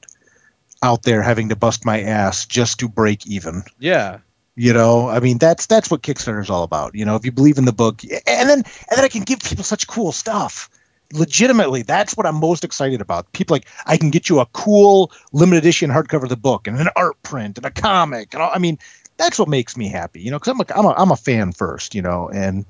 out 0.83 1.03
there 1.03 1.23
having 1.23 1.49
to 1.51 1.57
bust 1.57 1.85
my 1.85 2.01
ass 2.01 2.47
just 2.47 2.79
to 2.81 2.89
break 2.89 3.27
even. 3.27 3.63
Yeah. 3.79 4.19
You 4.57 4.73
know, 4.73 5.09
I 5.09 5.21
mean 5.21 5.39
that's 5.39 5.67
that's 5.67 5.91
what 5.91 6.03
Kickstarter 6.03 6.41
is 6.41 6.51
all 6.51 6.65
about. 6.65 6.95
You 6.95 7.05
know, 7.05 7.17
if 7.17 7.25
you 7.25 7.33
believe 7.33 7.59
in 7.59 7.65
the 7.65 7.73
book, 7.73 8.03
and 8.05 8.49
then 8.49 8.59
and 8.59 8.97
then 8.97 9.05
I 9.05 9.09
can 9.09 9.23
give 9.23 9.41
people 9.41 9.65
such 9.65 9.87
cool 9.87 10.13
stuff. 10.13 10.69
Legitimately, 11.13 11.83
that's 11.83 12.17
what 12.17 12.25
I'm 12.25 12.37
most 12.37 12.63
excited 12.63 13.01
about. 13.01 13.33
People 13.33 13.55
like 13.55 13.67
I 13.87 13.97
can 13.97 14.11
get 14.11 14.29
you 14.29 14.39
a 14.39 14.47
cool 14.47 15.13
limited 15.33 15.59
edition 15.59 15.91
hardcover 15.91 16.25
of 16.25 16.29
the 16.29 16.37
book 16.37 16.67
and 16.67 16.79
an 16.79 16.89
art 16.95 17.21
print 17.23 17.57
and 17.59 17.67
a 17.67 17.71
comic 17.71 18.33
and 18.33 18.43
all, 18.43 18.51
I 18.53 18.59
mean 18.59 18.79
that's 19.21 19.39
what 19.39 19.49
makes 19.49 19.77
me 19.77 19.89
happy. 19.89 20.21
You 20.23 20.31
know, 20.31 20.39
because 20.39 20.53
I'm 20.53 20.61
a 20.61 20.65
I'm 20.75 20.87
a 20.87 20.95
I'm 21.03 21.11
a 21.13 21.17
fan 21.17 21.53
first. 21.53 21.95
You 21.95 22.03
know, 22.03 22.29
and 22.29 22.65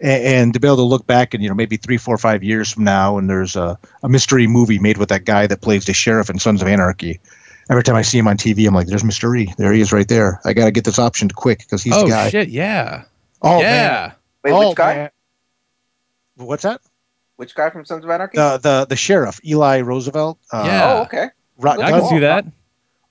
and, 0.00 0.24
and 0.24 0.54
to 0.54 0.60
be 0.60 0.66
able 0.66 0.76
to 0.76 0.82
look 0.82 1.06
back 1.06 1.32
and 1.32 1.42
you 1.42 1.48
know 1.48 1.54
maybe 1.54 1.76
three, 1.76 1.96
four, 1.96 2.18
five 2.18 2.42
years 2.42 2.72
from 2.72 2.84
now, 2.84 3.18
and 3.18 3.30
there's 3.30 3.56
a, 3.56 3.78
a 4.02 4.08
Mr. 4.08 4.32
Rhee 4.32 4.48
movie 4.48 4.78
made 4.78 4.98
with 4.98 5.08
that 5.10 5.24
guy 5.24 5.46
that 5.46 5.60
plays 5.62 5.86
the 5.86 5.92
sheriff 5.94 6.28
in 6.28 6.38
Sons 6.38 6.60
of 6.60 6.68
Anarchy. 6.68 7.20
Every 7.70 7.84
time 7.84 7.94
I 7.94 8.02
see 8.02 8.18
him 8.18 8.26
on 8.26 8.36
TV, 8.36 8.66
I'm 8.66 8.74
like, 8.74 8.88
"There's 8.88 9.04
Mr. 9.04 9.38
E. 9.38 9.54
There 9.56 9.72
he 9.72 9.80
is, 9.80 9.92
right 9.92 10.08
there. 10.08 10.40
I 10.44 10.52
got 10.52 10.64
to 10.64 10.72
get 10.72 10.84
this 10.84 10.98
optioned 10.98 11.34
quick 11.34 11.60
because 11.60 11.82
he's 11.82 11.94
oh 11.94 12.02
the 12.02 12.08
guy." 12.08 12.30
shit! 12.30 12.48
Yeah. 12.48 13.04
Oh 13.40 13.60
yeah. 13.60 13.62
man. 13.62 14.12
Wait, 14.44 14.52
oh, 14.52 14.68
which 14.68 14.76
guy? 14.76 14.94
man. 14.94 15.10
What's 16.36 16.64
that? 16.64 16.80
Which 17.36 17.54
guy 17.54 17.70
from 17.70 17.84
Sons 17.84 18.04
of 18.04 18.10
Anarchy? 18.10 18.36
The 18.36 18.58
the 18.58 18.86
the 18.88 18.96
sheriff, 18.96 19.40
Eli 19.44 19.80
Roosevelt. 19.80 20.38
Uh, 20.52 20.64
Yeah. 20.66 20.94
oh, 20.94 21.02
okay. 21.02 21.28
Ro- 21.58 21.80
I 21.80 21.90
can 21.92 22.08
see 22.08 22.18
that. 22.20 22.44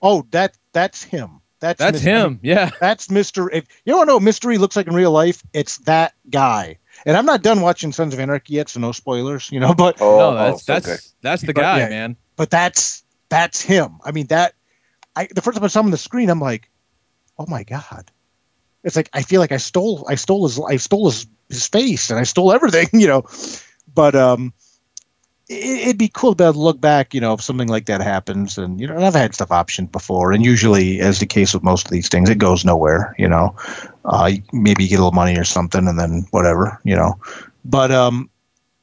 Oh, 0.02 0.26
that 0.30 0.56
that's 0.72 1.02
him. 1.02 1.41
That's 1.62 1.78
That's 1.78 2.00
Mr. 2.00 2.02
him. 2.02 2.40
Yeah. 2.42 2.70
That's 2.80 3.06
Mr. 3.06 3.48
If 3.52 3.66
you 3.86 3.94
don't 3.94 4.06
know 4.06 4.16
what 4.16 4.24
Mr. 4.24 4.46
Rhee 4.46 4.58
looks 4.58 4.74
like 4.76 4.88
in 4.88 4.94
real 4.94 5.12
life, 5.12 5.42
it's 5.54 5.78
that 5.78 6.12
guy. 6.28 6.78
And 7.06 7.16
I'm 7.16 7.24
not 7.24 7.42
done 7.42 7.60
watching 7.62 7.92
Sons 7.92 8.12
of 8.12 8.20
Anarchy 8.20 8.54
yet, 8.54 8.68
so 8.68 8.80
no 8.80 8.90
spoilers, 8.92 9.50
you 9.50 9.60
know. 9.60 9.72
But 9.76 10.00
Oh, 10.02 10.18
no, 10.18 10.28
oh, 10.30 10.34
that's 10.34 10.64
so 10.64 10.72
that's 10.74 10.86
good. 10.86 11.00
that's 11.22 11.42
the 11.42 11.52
But, 11.54 11.60
guy, 11.62 11.78
yeah. 11.78 11.88
man. 11.88 12.16
but 12.36 12.50
that's 12.50 13.04
that's 13.28 13.62
him. 13.62 13.98
I 14.04 14.10
mean 14.10 14.26
that. 14.26 14.54
I 15.14 15.28
the 15.34 15.40
first 15.40 15.56
time 15.56 15.64
I 15.64 15.68
saw 15.68 15.80
him 15.80 15.86
on 15.86 15.90
the 15.92 15.98
screen, 15.98 16.28
I'm 16.30 16.40
like, 16.40 16.68
oh 17.38 17.46
my 17.48 17.62
god. 17.62 18.10
It's 18.84 18.96
like 18.96 19.08
I 19.12 19.22
feel 19.22 19.40
like 19.40 19.52
I 19.52 19.58
stole 19.58 20.04
I 20.08 20.16
stole 20.16 20.46
his 20.48 20.58
I 20.60 20.76
stole 20.76 21.06
his 21.08 21.26
his 21.48 21.68
face 21.68 22.10
and 22.10 22.18
I 22.18 22.24
stole 22.24 22.52
everything, 22.52 22.88
you 23.00 23.06
know. 23.06 23.22
But 23.94 24.14
um, 24.16 24.52
it, 25.52 25.80
it'd 25.86 25.98
be 25.98 26.08
cool 26.08 26.32
to 26.32 26.36
be 26.36 26.44
able 26.44 26.54
to 26.54 26.58
look 26.60 26.80
back, 26.80 27.14
you 27.14 27.20
know, 27.20 27.34
if 27.34 27.42
something 27.42 27.68
like 27.68 27.86
that 27.86 28.00
happens. 28.00 28.58
And 28.58 28.80
you 28.80 28.86
know, 28.86 28.96
I've 28.96 29.14
had 29.14 29.34
stuff 29.34 29.50
optioned 29.50 29.92
before, 29.92 30.32
and 30.32 30.44
usually, 30.44 31.00
as 31.00 31.20
the 31.20 31.26
case 31.26 31.54
with 31.54 31.62
most 31.62 31.86
of 31.86 31.92
these 31.92 32.08
things, 32.08 32.30
it 32.30 32.38
goes 32.38 32.64
nowhere. 32.64 33.14
You 33.18 33.28
know, 33.28 33.54
uh, 34.04 34.32
maybe 34.52 34.84
you 34.84 34.90
get 34.90 34.96
a 34.96 35.04
little 35.04 35.12
money 35.12 35.36
or 35.38 35.44
something, 35.44 35.86
and 35.86 35.98
then 35.98 36.26
whatever, 36.30 36.80
you 36.84 36.96
know. 36.96 37.18
But 37.64 37.90
um, 37.90 38.30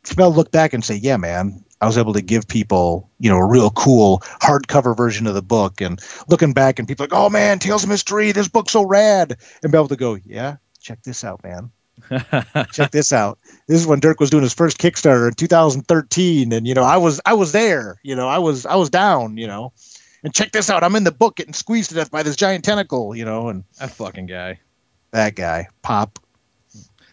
to 0.03 0.15
be 0.15 0.23
able 0.23 0.31
to 0.31 0.37
look 0.37 0.51
back 0.51 0.73
and 0.73 0.83
say, 0.83 0.95
yeah, 0.95 1.17
man, 1.17 1.63
I 1.81 1.85
was 1.85 1.97
able 1.97 2.13
to 2.13 2.21
give 2.21 2.47
people, 2.47 3.09
you 3.19 3.29
know, 3.29 3.37
a 3.37 3.45
real 3.45 3.69
cool 3.71 4.19
hardcover 4.41 4.95
version 4.95 5.27
of 5.27 5.33
the 5.33 5.41
book, 5.41 5.81
and 5.81 6.01
looking 6.27 6.53
back, 6.53 6.79
and 6.79 6.87
people 6.87 7.03
like, 7.03 7.13
oh 7.13 7.29
man, 7.29 7.59
Tales 7.59 7.83
of 7.83 7.89
Mr. 7.89 8.13
Rhee, 8.13 8.31
this 8.31 8.47
book's 8.47 8.73
so 8.73 8.83
rad, 8.85 9.37
and 9.63 9.71
be 9.71 9.77
able 9.77 9.87
to 9.87 9.95
go, 9.95 10.17
yeah, 10.25 10.57
check 10.79 11.01
this 11.03 11.23
out, 11.23 11.43
man. 11.43 11.71
check 12.73 12.91
this 12.91 13.11
out. 13.13 13.37
This 13.67 13.79
is 13.81 13.87
when 13.87 13.99
Dirk 13.99 14.19
was 14.19 14.29
doing 14.29 14.43
his 14.43 14.53
first 14.53 14.77
Kickstarter 14.77 15.27
in 15.27 15.33
2013, 15.35 16.51
and 16.53 16.67
you 16.67 16.73
know, 16.73 16.83
I 16.83 16.97
was 16.97 17.21
I 17.25 17.33
was 17.33 17.51
there. 17.51 17.99
You 18.03 18.15
know, 18.15 18.27
I 18.27 18.37
was 18.37 18.65
I 18.65 18.75
was 18.75 18.89
down. 18.89 19.37
You 19.37 19.47
know, 19.47 19.71
and 20.23 20.33
check 20.33 20.51
this 20.51 20.69
out. 20.69 20.83
I'm 20.83 20.95
in 20.95 21.03
the 21.03 21.11
book 21.11 21.35
getting 21.37 21.53
squeezed 21.53 21.89
to 21.89 21.95
death 21.95 22.11
by 22.11 22.23
this 22.23 22.35
giant 22.35 22.63
tentacle. 22.65 23.15
You 23.15 23.25
know, 23.25 23.49
and 23.49 23.63
That 23.79 23.91
fucking 23.91 24.25
guy. 24.27 24.59
that 25.11 25.35
guy 25.35 25.67
pop. 25.81 26.19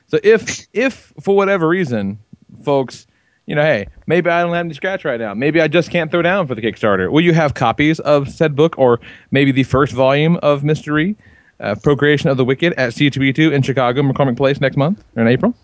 So 0.08 0.18
if 0.22 0.66
if 0.72 1.12
for 1.20 1.34
whatever 1.36 1.66
reason, 1.68 2.18
folks, 2.64 3.06
you 3.46 3.54
know, 3.54 3.62
hey, 3.62 3.88
maybe 4.06 4.30
I 4.30 4.42
don't 4.42 4.54
have 4.54 4.64
any 4.66 4.74
scratch 4.74 5.04
right 5.04 5.18
now. 5.20 5.34
Maybe 5.34 5.60
I 5.60 5.68
just 5.68 5.90
can't 5.90 6.10
throw 6.10 6.22
down 6.22 6.46
for 6.46 6.54
the 6.54 6.62
Kickstarter. 6.62 7.10
Will 7.10 7.20
you 7.22 7.32
have 7.34 7.54
copies 7.54 7.98
of 8.00 8.28
said 8.28 8.54
book 8.56 8.78
or 8.78 9.00
maybe 9.30 9.50
the 9.52 9.64
first 9.64 9.92
volume 9.92 10.36
of 10.42 10.62
Mr. 10.62 10.92
Rhee, 10.94 11.16
uh, 11.60 11.74
Procreation 11.76 12.30
of 12.30 12.36
the 12.36 12.44
Wicked 12.44 12.72
at 12.74 12.92
C2E2 12.92 13.52
in 13.52 13.62
Chicago, 13.62 14.02
McCormick 14.02 14.36
Place 14.36 14.60
next 14.60 14.76
month 14.76 15.02
or 15.16 15.22
in 15.22 15.28
April? 15.28 15.54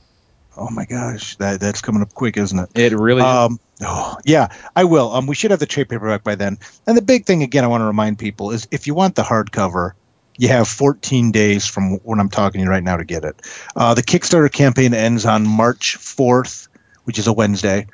Oh 0.57 0.69
my 0.71 0.85
gosh, 0.85 1.37
that 1.37 1.61
that's 1.61 1.81
coming 1.81 2.03
up 2.03 2.13
quick, 2.15 2.37
isn't 2.37 2.59
it? 2.59 2.71
It 2.75 2.97
really 2.97 3.23
is. 3.23 3.27
Um, 3.27 3.59
oh, 3.81 4.19
yeah, 4.25 4.49
I 4.77 4.85
will. 4.85 5.11
Um, 5.13 5.27
we 5.27 5.35
should 5.35 5.51
have 5.51 5.61
the 5.61 5.67
trade 5.67 5.89
paperback 5.89 6.25
by 6.25 6.35
then. 6.35 6.59
And 6.87 6.97
the 6.97 7.03
big 7.03 7.25
thing, 7.25 7.43
again, 7.43 7.65
I 7.65 7.69
want 7.69 7.81
to 7.81 7.87
remind 7.87 8.19
people 8.19 8.51
is 8.51 8.69
if 8.71 8.87
you 8.87 8.95
want 8.95 9.15
the 9.15 9.23
hardcover, 9.23 9.93
you 10.37 10.49
have 10.49 10.69
14 10.69 11.33
days 11.33 11.67
from 11.67 11.99
when 12.05 12.21
I'm 12.21 12.29
talking 12.29 12.61
to 12.61 12.65
you 12.65 12.71
right 12.71 12.83
now 12.83 12.97
to 12.97 13.05
get 13.05 13.25
it. 13.25 13.41
Uh, 13.77 13.95
the 13.95 14.03
Kickstarter 14.03 14.53
campaign 14.53 14.93
ends 14.93 15.25
on 15.25 15.47
March 15.47 15.97
4th, 15.99 16.69
which 17.05 17.19
is 17.19 17.27
a 17.27 17.33
Wednesday, 17.33 17.87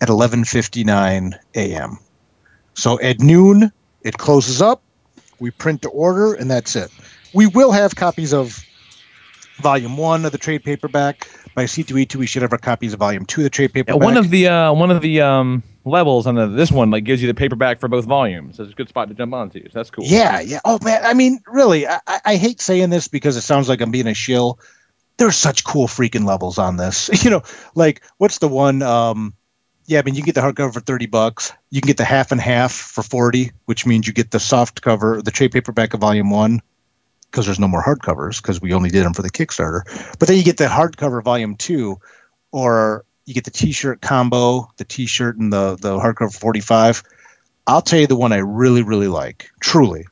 at 0.00 0.08
11:59 0.08 1.34
a.m. 1.54 1.98
So 2.74 3.00
at 3.00 3.20
noon, 3.20 3.72
it 4.02 4.18
closes 4.18 4.60
up. 4.62 4.82
We 5.40 5.50
print 5.50 5.82
the 5.82 5.88
order, 5.88 6.34
and 6.34 6.50
that's 6.50 6.76
it. 6.76 6.90
We 7.34 7.46
will 7.46 7.72
have 7.72 7.96
copies 7.96 8.32
of 8.32 8.64
Volume 9.60 9.96
One 9.96 10.24
of 10.24 10.32
the 10.32 10.38
trade 10.38 10.64
paperback 10.64 11.28
by 11.54 11.64
C2E2. 11.64 12.16
We 12.16 12.26
should 12.26 12.42
have 12.42 12.52
our 12.52 12.58
copies 12.58 12.92
of 12.92 12.98
Volume 13.00 13.24
Two 13.26 13.42
of 13.42 13.44
the 13.44 13.50
trade 13.50 13.70
Yeah, 13.74 13.82
paperback. 13.84 14.02
one 14.02 14.16
of 14.16 14.30
the 14.30 14.48
uh, 14.48 14.72
one 14.72 14.90
of 14.90 15.00
the 15.02 15.20
um, 15.20 15.62
levels 15.84 16.26
on 16.26 16.34
the, 16.34 16.46
this 16.46 16.72
one 16.72 16.90
like 16.90 17.04
gives 17.04 17.20
you 17.22 17.28
the 17.28 17.34
paperback 17.34 17.78
for 17.80 17.88
both 17.88 18.04
volumes. 18.04 18.56
So 18.56 18.64
it's 18.64 18.72
a 18.72 18.76
good 18.76 18.88
spot 18.88 19.08
to 19.08 19.14
jump 19.14 19.32
onto. 19.34 19.62
So 19.64 19.70
that's 19.74 19.90
cool. 19.90 20.04
Yeah, 20.06 20.40
yeah. 20.40 20.60
Oh 20.64 20.78
man, 20.82 21.04
I 21.04 21.14
mean, 21.14 21.40
really, 21.46 21.86
I, 21.86 22.00
I- 22.24 22.36
hate 22.36 22.60
saying 22.60 22.90
this 22.90 23.06
because 23.08 23.36
it 23.36 23.42
sounds 23.42 23.68
like 23.68 23.80
I'm 23.80 23.90
being 23.90 24.06
a 24.08 24.14
shill. 24.14 24.58
There's 25.16 25.36
such 25.36 25.62
cool 25.62 25.86
freaking 25.86 26.24
levels 26.26 26.58
on 26.58 26.76
this. 26.76 27.08
You 27.24 27.30
know, 27.30 27.42
like 27.76 28.02
what's 28.18 28.38
the 28.38 28.48
one? 28.48 28.82
Um, 28.82 29.34
yeah, 29.86 29.98
I 29.98 30.02
mean, 30.02 30.14
you 30.14 30.22
can 30.22 30.26
get 30.26 30.34
the 30.34 30.40
hardcover 30.40 30.72
for 30.74 30.80
thirty 30.80 31.06
bucks. 31.06 31.52
You 31.70 31.80
can 31.80 31.86
get 31.88 31.96
the 31.98 32.04
half 32.04 32.32
and 32.32 32.40
half 32.40 32.72
for 32.72 33.02
forty, 33.02 33.52
which 33.66 33.86
means 33.86 34.06
you 34.08 34.12
get 34.12 34.30
the 34.32 34.40
soft 34.40 34.82
cover, 34.82 35.22
the 35.22 35.30
trade 35.30 35.52
paperback 35.52 35.94
of 35.94 36.00
volume 36.00 36.30
one, 36.30 36.60
because 37.34 37.46
there's 37.46 37.58
no 37.58 37.66
more 37.66 37.82
hardcovers 37.82 38.40
because 38.40 38.60
we 38.60 38.72
only 38.72 38.88
did 38.88 39.04
them 39.04 39.12
for 39.12 39.22
the 39.22 39.30
Kickstarter. 39.30 39.82
But 40.20 40.28
then 40.28 40.36
you 40.36 40.44
get 40.44 40.56
the 40.56 40.66
hardcover 40.66 41.20
volume 41.20 41.56
two, 41.56 41.98
or 42.52 43.04
you 43.26 43.34
get 43.34 43.42
the 43.42 43.50
T-shirt 43.50 44.02
combo, 44.02 44.70
the 44.76 44.84
T-shirt 44.84 45.36
and 45.36 45.52
the 45.52 45.76
the 45.80 45.98
hardcover 45.98 46.32
forty 46.32 46.60
five. 46.60 47.02
I'll 47.66 47.82
tell 47.82 47.98
you 47.98 48.06
the 48.06 48.14
one 48.14 48.32
I 48.32 48.36
really 48.36 48.84
really 48.84 49.08
like, 49.08 49.50
truly. 49.58 50.06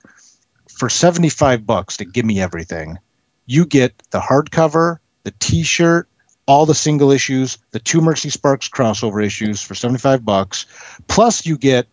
For 0.69 0.89
seventy 0.89 1.29
five 1.29 1.65
bucks 1.65 1.97
to 1.99 2.05
give 2.05 2.25
me 2.25 2.41
everything, 2.41 2.99
you 3.47 3.67
get 3.67 3.97
the 4.11 4.19
hardcover, 4.19 4.99
the 5.23 5.33
T-shirt, 5.39 6.09
all 6.47 6.67
the 6.67 6.75
single 6.75 7.13
issues, 7.13 7.57
the 7.71 7.79
two 7.79 8.01
Mercy 8.01 8.31
Sparks 8.31 8.69
crossover 8.69 9.25
issues 9.25 9.63
for 9.63 9.77
seventy 9.77 10.01
five 10.01 10.25
bucks, 10.25 10.67
plus 11.07 11.47
you 11.47 11.57
get 11.57 11.87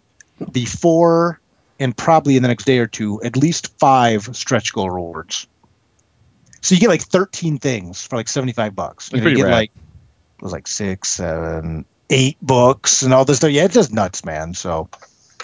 the 0.54 0.66
four 0.66 1.40
and 1.80 1.96
probably 1.96 2.36
in 2.36 2.42
the 2.42 2.48
next 2.48 2.66
day 2.66 2.78
or 2.80 2.88
two, 2.88 3.22
at 3.24 3.38
least 3.38 3.78
five 3.80 4.36
stretch 4.36 4.74
goal 4.74 4.90
rewards. 4.90 5.48
So 6.62 6.76
you 6.76 6.82
get 6.82 6.90
like 6.90 7.02
13 7.02 7.58
things 7.58 8.06
for 8.06 8.18
like 8.18 8.28
75 8.28 8.76
bucks. 8.76 9.12
You, 9.14 9.22
know, 9.22 9.30
you 9.30 9.38
get 9.38 9.44
rad. 9.44 9.52
like 9.54 9.72
it 10.38 10.44
was 10.44 10.52
like 10.52 10.68
six, 10.68 11.10
seven, 11.10 11.86
eight 12.10 12.38
books 12.42 13.02
and 13.02 13.14
all 13.14 13.26
this 13.26 13.38
stuff. 13.38 13.52
Yeah, 13.52 13.66
it's 13.66 13.74
just 13.74 13.94
nuts, 13.94 14.26
man. 14.26 14.54
So, 14.54 14.90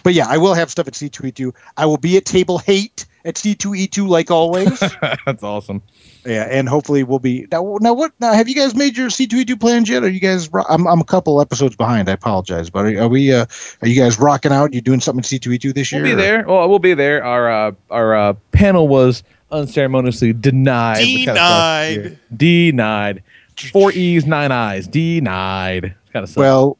but 0.04 0.14
yeah, 0.14 0.28
I 0.28 0.38
will 0.38 0.54
have 0.54 0.70
stuff 0.70 0.88
at 0.88 0.94
C2E2. 0.94 1.54
I 1.78 1.86
will 1.86 1.98
be 1.98 2.18
at 2.18 2.26
Table 2.26 2.58
Hate 2.58 3.06
at 3.24 3.36
C2E2 3.36 4.08
like 4.08 4.30
always. 4.30 4.80
that's 5.26 5.44
awesome. 5.44 5.82
Yeah, 6.26 6.48
and 6.50 6.68
hopefully 6.68 7.04
we'll 7.04 7.20
be 7.20 7.48
now. 7.52 7.78
Now, 7.82 7.94
what? 7.94 8.12
Now, 8.20 8.34
have 8.34 8.50
you 8.50 8.56
guys 8.56 8.74
made 8.76 8.98
your 8.98 9.10
C2E2 9.10 9.60
plans 9.60 9.88
yet? 9.90 10.04
Are 10.04 10.10
you 10.10 10.20
guys? 10.20 10.50
I'm 10.70 10.88
I'm 10.88 11.00
a 11.00 11.06
couple 11.06 11.40
episodes 11.40 11.76
behind. 11.76 12.10
I 12.10 12.14
apologize, 12.14 12.70
but 12.70 12.86
are, 12.86 13.04
are 13.04 13.08
we? 13.08 13.32
Uh, 13.34 13.46
are 13.82 13.88
you 13.88 14.02
guys 14.02 14.20
rocking 14.20 14.52
out? 14.52 14.74
You 14.74 14.82
doing 14.82 15.00
something 15.02 15.24
C2E2 15.24 15.74
this 15.74 15.92
year? 15.92 16.02
We'll 16.02 16.12
be 16.12 16.14
or- 16.14 16.26
there. 16.26 16.46
Well, 16.48 16.68
we'll 16.68 16.80
be 16.80 16.94
there. 16.96 17.24
Our 17.24 17.52
uh, 17.52 17.72
our 17.92 18.16
uh, 18.16 18.34
panel 18.52 18.88
was 18.88 19.24
unceremoniously 19.52 20.34
denied. 20.34 20.98
which 20.98 21.26
kinda 21.26 21.36
sucks. 21.36 21.96
Denied. 21.96 22.20
Denied. 22.36 23.24
Four 23.72 23.92
E's, 23.92 24.26
nine 24.26 24.52
I's. 24.52 24.88
Denied. 24.88 25.96
Kind 26.12 26.24
of 26.24 26.30
sucks. 26.30 26.38
Well, 26.38 26.78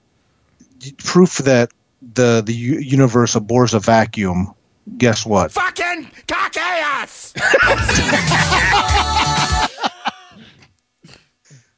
proof 0.98 1.38
that 1.38 1.72
the 2.14 2.42
the 2.46 2.54
universe 2.54 3.36
abhors 3.36 3.74
a 3.74 3.80
vacuum. 3.80 4.54
Guess 4.98 5.26
what? 5.26 5.52
Fucking 5.52 6.12
chaos! 6.28 7.34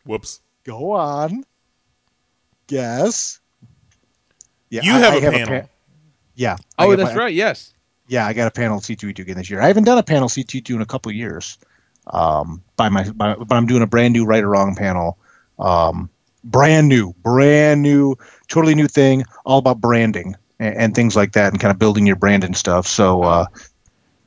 Whoops. 0.07 0.41
Go 0.63 0.93
on. 0.93 1.43
Guess. 2.67 3.39
Yeah, 4.69 4.81
You 4.83 4.93
I- 4.93 4.99
have 4.99 5.13
I 5.13 5.17
a 5.17 5.31
panel. 5.31 5.61
pa- 5.61 5.67
yeah. 6.35 6.57
Oh, 6.77 6.95
that's 6.95 7.13
my- 7.13 7.17
right. 7.19 7.33
Yes. 7.33 7.73
Yeah, 8.07 8.25
I 8.25 8.33
got 8.33 8.47
a 8.47 8.51
panel 8.51 8.79
C2E2 8.79 9.19
again 9.19 9.37
this 9.37 9.49
year. 9.49 9.61
I 9.61 9.67
haven't 9.67 9.83
done 9.83 9.97
a 9.97 10.03
panel 10.03 10.29
C2E2 10.29 10.75
in 10.75 10.81
a 10.81 10.85
couple 10.85 11.09
of 11.09 11.15
years. 11.15 11.57
Um, 12.07 12.63
by 12.77 12.87
my, 12.87 13.09
by, 13.09 13.35
but 13.35 13.53
I'm 13.53 13.65
doing 13.67 13.81
a 13.81 13.87
brand 13.87 14.13
new 14.13 14.23
right 14.25 14.43
or 14.43 14.49
wrong 14.49 14.75
panel. 14.75 15.17
Um, 15.59 16.09
brand 16.45 16.87
new, 16.87 17.13
brand 17.23 17.81
new, 17.81 18.15
totally 18.47 18.75
new 18.75 18.87
thing, 18.87 19.25
all 19.45 19.57
about 19.57 19.81
branding 19.81 20.35
and, 20.59 20.75
and 20.75 20.95
things 20.95 21.17
like 21.17 21.33
that, 21.33 21.51
and 21.51 21.59
kind 21.59 21.71
of 21.71 21.79
building 21.79 22.07
your 22.07 22.15
brand 22.15 22.45
and 22.45 22.55
stuff. 22.55 22.87
So, 22.87 23.23
uh, 23.23 23.45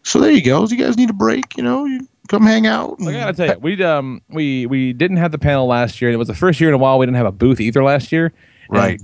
so 0.03 0.19
there 0.21 0.31
you 0.31 0.43
go. 0.43 0.63
If 0.63 0.71
you 0.73 0.77
guys 0.77 0.99
need 0.99 1.09
a 1.09 1.15
break, 1.15 1.57
you 1.57 1.63
know, 1.63 1.87
you 1.87 2.07
come 2.31 2.43
hang 2.47 2.67
out. 2.67 2.97
I 3.03 3.13
gotta 3.13 3.33
tell 3.35 3.47
you, 3.49 3.59
we 3.61 3.83
um 3.85 4.23
we 4.29 4.67
we 4.67 4.93
didn't 4.93 5.19
have 5.19 5.33
the 5.33 5.39
panel 5.39 5.67
last 5.67 6.01
year. 6.01 6.09
and 6.11 6.15
It 6.15 6.19
was 6.19 6.29
the 6.29 6.35
first 6.35 6.61
year 6.61 6.71
in 6.71 6.75
a 6.75 6.79
while 6.79 6.99
we 6.99 7.05
didn't 7.07 7.17
have 7.17 7.27
a 7.27 7.33
booth 7.33 7.61
either 7.61 7.83
last 7.83 8.13
year. 8.13 8.33
And 8.71 8.79
right. 8.79 9.01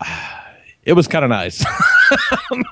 It 0.84 0.94
was 0.94 1.06
kind 1.06 1.24
of 1.24 1.28
nice. 1.28 1.64
I'm 2.50 2.64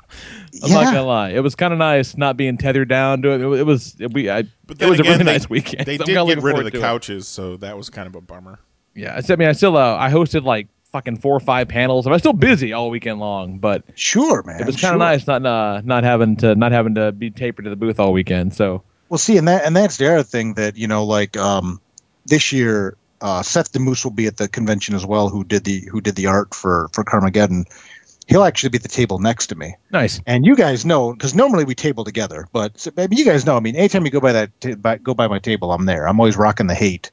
not 0.72 0.84
gonna 0.84 1.04
lie. 1.04 1.30
It 1.30 1.44
was 1.44 1.54
kind 1.54 1.72
of 1.72 1.78
nice 1.78 2.16
not 2.16 2.36
being 2.36 2.58
tethered 2.58 2.88
down 2.88 3.22
to 3.22 3.30
it. 3.30 3.40
It 3.40 3.46
was, 3.46 3.60
it 3.60 3.66
was 3.66 3.96
it, 4.00 4.12
we. 4.12 4.28
I, 4.28 4.42
But 4.66 4.82
it 4.82 4.88
was 4.90 4.98
again, 4.98 5.12
a 5.12 5.14
really 5.14 5.24
they, 5.24 5.32
nice 5.32 5.48
weekend. 5.48 5.86
They 5.86 5.94
I'm 6.00 6.04
did 6.06 6.26
get 6.26 6.42
rid 6.42 6.58
of 6.58 6.64
the 6.64 6.70
to 6.72 6.76
it. 6.78 6.80
couches, 6.80 7.28
so 7.28 7.56
that 7.58 7.76
was 7.76 7.88
kind 7.88 8.08
of 8.08 8.16
a 8.16 8.20
bummer. 8.20 8.58
Yeah, 8.96 9.20
I 9.28 9.36
mean, 9.36 9.48
I 9.48 9.52
still 9.52 9.76
uh, 9.76 9.96
I 9.96 10.10
hosted 10.10 10.42
like 10.42 10.66
fucking 10.90 11.18
four 11.18 11.36
or 11.36 11.40
five 11.40 11.68
panels. 11.68 12.04
I 12.06 12.10
was 12.10 12.20
still 12.20 12.32
busy 12.32 12.72
all 12.72 12.90
weekend 12.90 13.20
long, 13.20 13.58
but 13.58 13.84
Sure, 13.94 14.42
man. 14.42 14.60
it 14.60 14.66
was 14.66 14.74
kind 14.74 14.80
sure. 14.80 14.92
of 14.94 14.98
nice 14.98 15.28
not 15.28 15.46
uh, 15.46 15.80
not 15.84 16.02
having 16.02 16.34
to 16.38 16.56
not 16.56 16.72
having 16.72 16.96
to 16.96 17.12
be 17.12 17.30
tapered 17.30 17.64
to 17.64 17.70
the 17.70 17.76
booth 17.76 18.00
all 18.00 18.12
weekend. 18.12 18.52
So 18.54 18.82
Well, 19.10 19.18
see, 19.18 19.36
and 19.36 19.48
that 19.48 19.64
and 19.64 19.76
that's 19.76 19.96
the 19.96 20.10
other 20.10 20.22
thing 20.22 20.54
that 20.54 20.76
you 20.76 20.86
know, 20.86 21.04
like 21.04 21.36
um, 21.36 21.80
this 22.26 22.52
year, 22.52 22.96
uh, 23.20 23.42
Seth 23.42 23.72
Damoose 23.72 24.04
will 24.04 24.12
be 24.12 24.26
at 24.26 24.36
the 24.36 24.48
convention 24.48 24.94
as 24.94 25.04
well. 25.04 25.28
Who 25.28 25.42
did 25.42 25.64
the 25.64 25.80
who 25.90 26.00
did 26.00 26.14
the 26.14 26.26
art 26.26 26.54
for 26.54 26.88
for 26.92 27.04
Karmageddon? 27.04 27.64
He'll 28.28 28.44
actually 28.44 28.68
be 28.68 28.76
at 28.76 28.82
the 28.82 28.88
table 28.88 29.18
next 29.18 29.48
to 29.48 29.56
me. 29.56 29.74
nice. 29.90 30.20
And 30.24 30.46
you 30.46 30.54
guys 30.54 30.86
know 30.86 31.12
because 31.12 31.34
normally 31.34 31.64
we 31.64 31.74
table 31.74 32.04
together, 32.04 32.46
but 32.52 32.78
so, 32.78 32.92
I 32.96 33.08
mean, 33.08 33.18
you 33.18 33.24
guys 33.24 33.44
know. 33.44 33.56
I 33.56 33.60
mean, 33.60 33.74
anytime 33.74 34.04
you 34.04 34.12
go 34.12 34.20
by 34.20 34.32
that 34.32 34.60
ta- 34.60 34.76
by, 34.76 34.98
go 34.98 35.12
by 35.12 35.26
my 35.26 35.40
table, 35.40 35.72
I'm 35.72 35.86
there. 35.86 36.06
I'm 36.06 36.20
always 36.20 36.36
rocking 36.36 36.68
the 36.68 36.74
hate, 36.74 37.10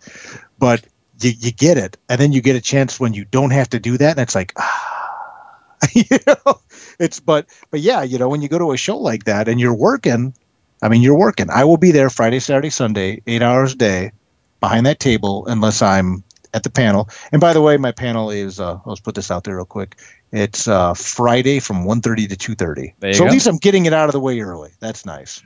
but 0.59 0.85
you, 1.19 1.31
you 1.31 1.51
get 1.51 1.79
it, 1.79 1.97
and 2.09 2.21
then 2.21 2.31
you 2.31 2.41
get 2.41 2.55
a 2.55 2.61
chance 2.61 2.99
when 2.99 3.15
you 3.15 3.25
don't 3.25 3.49
have 3.49 3.69
to 3.71 3.79
do 3.79 3.97
that, 3.97 4.11
and 4.11 4.19
it's 4.19 4.35
like 4.35 4.53
ah, 4.57 5.57
you 5.93 6.03
know, 6.27 6.61
it's 6.99 7.19
but 7.19 7.47
but 7.71 7.79
yeah, 7.79 8.03
you 8.03 8.19
know, 8.19 8.29
when 8.29 8.43
you 8.43 8.49
go 8.49 8.59
to 8.59 8.71
a 8.71 8.77
show 8.77 8.99
like 8.99 9.23
that 9.23 9.47
and 9.47 9.59
you're 9.59 9.73
working, 9.75 10.35
I 10.81 10.89
mean, 10.89 11.01
you're 11.01 11.17
working. 11.17 11.49
I 11.49 11.63
will 11.63 11.77
be 11.77 11.91
there 11.91 12.09
Friday, 12.09 12.39
Saturday, 12.39 12.69
Sunday, 12.69 13.21
eight 13.27 13.41
hours 13.41 13.73
a 13.73 13.77
day, 13.77 14.11
behind 14.59 14.85
that 14.85 14.99
table, 14.99 15.45
unless 15.47 15.81
I'm 15.81 16.23
at 16.53 16.63
the 16.63 16.69
panel. 16.69 17.09
And 17.31 17.41
by 17.41 17.53
the 17.53 17.61
way, 17.61 17.77
my 17.77 17.91
panel 17.91 18.29
is 18.29 18.59
uh, 18.59 18.79
let's 18.85 19.01
put 19.01 19.15
this 19.15 19.31
out 19.31 19.43
there 19.43 19.55
real 19.55 19.65
quick. 19.65 19.97
It's 20.31 20.67
uh, 20.67 20.93
Friday 20.93 21.59
from 21.59 21.85
1.30 21.85 22.29
to 22.29 22.35
two 22.35 22.55
thirty. 22.55 22.93
So 23.13 23.19
go. 23.19 23.27
at 23.27 23.31
least 23.31 23.47
I'm 23.47 23.57
getting 23.57 23.85
it 23.85 23.93
out 23.93 24.09
of 24.09 24.13
the 24.13 24.19
way 24.19 24.39
early. 24.39 24.71
That's 24.79 25.05
nice. 25.05 25.41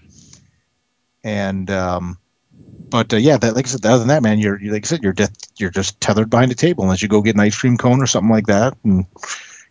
And 1.24 1.70
um, 1.70 2.18
but 2.90 3.14
uh, 3.14 3.18
yeah, 3.18 3.38
that 3.38 3.56
like 3.56 3.68
I 3.68 3.70
said, 3.70 3.86
other 3.86 4.00
than 4.00 4.08
that, 4.08 4.24
man, 4.24 4.40
you're, 4.40 4.60
you 4.60 4.72
like 4.72 4.86
I 4.86 4.88
said, 4.88 5.04
you're 5.04 5.14
just 5.14 5.54
you're 5.58 5.70
just 5.70 6.02
tethered 6.02 6.30
behind 6.30 6.52
a 6.52 6.56
table 6.56 6.84
unless 6.84 7.02
you 7.02 7.08
go 7.08 7.22
get 7.22 7.36
an 7.36 7.42
ice 7.42 7.58
cream 7.58 7.78
cone 7.78 8.02
or 8.02 8.08
something 8.08 8.32
like 8.32 8.48
that, 8.48 8.76
and 8.84 9.06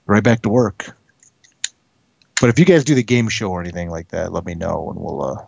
right 0.07 0.23
back 0.23 0.43
to 0.43 0.49
work. 0.49 0.97
But 2.41 2.51
if 2.51 2.59
you 2.59 2.65
guys 2.65 2.85
do 2.85 2.95
the 2.95 3.03
game 3.03 3.29
show 3.29 3.51
or 3.51 3.61
anything 3.61 3.91
like 3.91 4.09
that, 4.09 4.33
let 4.33 4.47
me 4.47 4.55
know 4.55 4.91
and 4.91 4.99
we'll. 4.99 5.23
uh 5.23 5.47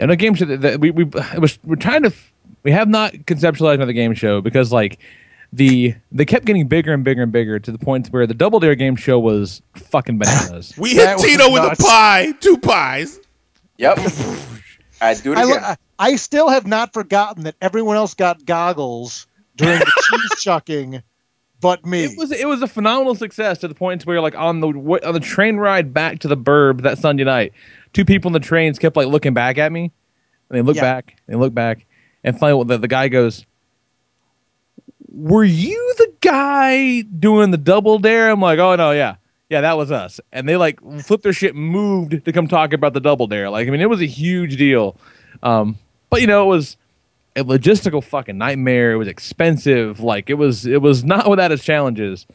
And 0.00 0.10
a 0.10 0.16
game 0.16 0.34
show 0.34 0.46
that, 0.46 0.60
that 0.62 0.80
we 0.80 0.90
we 0.90 1.04
it 1.04 1.38
was 1.40 1.58
we're 1.64 1.76
trying 1.76 2.02
to 2.02 2.12
we 2.62 2.72
have 2.72 2.88
not 2.88 3.12
conceptualized 3.12 3.74
another 3.74 3.92
game 3.92 4.14
show 4.14 4.40
because 4.40 4.72
like 4.72 4.98
the 5.52 5.94
they 6.12 6.24
kept 6.24 6.44
getting 6.46 6.66
bigger 6.68 6.92
and 6.92 7.04
bigger 7.04 7.22
and 7.22 7.32
bigger 7.32 7.58
to 7.58 7.70
the 7.72 7.78
point 7.78 8.08
where 8.08 8.26
the 8.26 8.34
Double 8.34 8.60
Dare 8.60 8.74
game 8.74 8.96
show 8.96 9.18
was 9.18 9.62
fucking 9.74 10.18
bananas. 10.18 10.74
We 10.78 10.94
That 10.94 11.08
hit 11.08 11.14
was 11.16 11.24
Tito 11.24 11.52
with 11.52 11.62
nuts. 11.62 11.80
a 11.80 11.82
pie, 11.84 12.32
two 12.40 12.56
pies. 12.58 13.20
Yep. 13.78 13.98
I 15.02 15.14
do 15.14 15.32
it 15.32 15.38
I, 15.38 15.42
again. 15.44 15.64
I- 15.64 15.76
I 16.02 16.16
still 16.16 16.48
have 16.48 16.66
not 16.66 16.94
forgotten 16.94 17.42
that 17.44 17.56
everyone 17.60 17.96
else 17.96 18.14
got 18.14 18.46
goggles 18.46 19.26
during 19.56 19.80
the 19.80 19.84
cheese 20.10 20.40
chucking, 20.42 21.02
but 21.60 21.84
me. 21.84 22.04
It 22.04 22.16
was 22.16 22.32
it 22.32 22.48
was 22.48 22.62
a 22.62 22.66
phenomenal 22.66 23.14
success 23.14 23.58
to 23.58 23.68
the 23.68 23.74
point 23.74 24.06
where 24.06 24.22
like 24.22 24.34
on 24.34 24.60
the 24.60 24.68
wa- 24.68 24.98
on 25.04 25.12
the 25.12 25.20
train 25.20 25.56
ride 25.58 25.92
back 25.92 26.20
to 26.20 26.28
the 26.28 26.38
burb 26.38 26.80
that 26.84 26.96
Sunday 26.96 27.24
night, 27.24 27.52
two 27.92 28.04
people 28.04 28.28
in 28.28 28.32
the 28.32 28.40
trains 28.40 28.78
kept 28.78 28.96
like 28.96 29.08
looking 29.08 29.34
back 29.34 29.58
at 29.58 29.70
me, 29.72 29.84
and 30.48 30.58
they 30.58 30.62
look 30.62 30.76
Yeah. 30.76 30.82
back, 30.82 31.16
they 31.26 31.34
look 31.34 31.54
back, 31.54 31.86
and 32.24 32.38
finally 32.38 32.64
the, 32.64 32.78
the 32.78 32.88
guy 32.88 33.08
goes, 33.08 33.46
"Were 35.08 35.44
you 35.44 35.94
the 35.98 36.12
guy 36.20 37.02
doing 37.02 37.50
the 37.50 37.58
double 37.58 37.98
dare?" 37.98 38.30
I'm 38.30 38.40
like, 38.40 38.58
"Oh 38.58 38.76
no, 38.76 38.92
yeah." 38.92 39.16
Yeah, 39.48 39.62
that 39.62 39.76
was 39.76 39.90
us. 39.90 40.20
And 40.32 40.48
they 40.48 40.56
like 40.56 40.78
flipped 41.02 41.24
their 41.24 41.32
shit, 41.32 41.56
moved 41.56 42.24
to 42.24 42.32
come 42.32 42.46
talk 42.46 42.72
about 42.72 42.94
the 42.94 43.00
double 43.00 43.26
dare. 43.26 43.50
Like, 43.50 43.66
I 43.66 43.70
mean, 43.72 43.80
it 43.80 43.90
was 43.90 44.00
a 44.00 44.06
huge 44.06 44.56
deal. 44.56 44.96
Um, 45.42 45.76
but 46.08 46.20
you 46.20 46.28
know, 46.28 46.44
it 46.44 46.46
was 46.54 46.76
a 47.34 47.42
logistical 47.42 48.02
fucking 48.04 48.38
nightmare. 48.38 48.92
It 48.92 48.96
was 48.98 49.08
expensive. 49.08 49.98
Like, 49.98 50.30
it 50.30 50.34
was 50.34 50.66
it 50.66 50.80
was 50.80 51.02
not 51.02 51.28
without 51.30 51.50
its 51.50 51.64
challenges. 51.64 52.28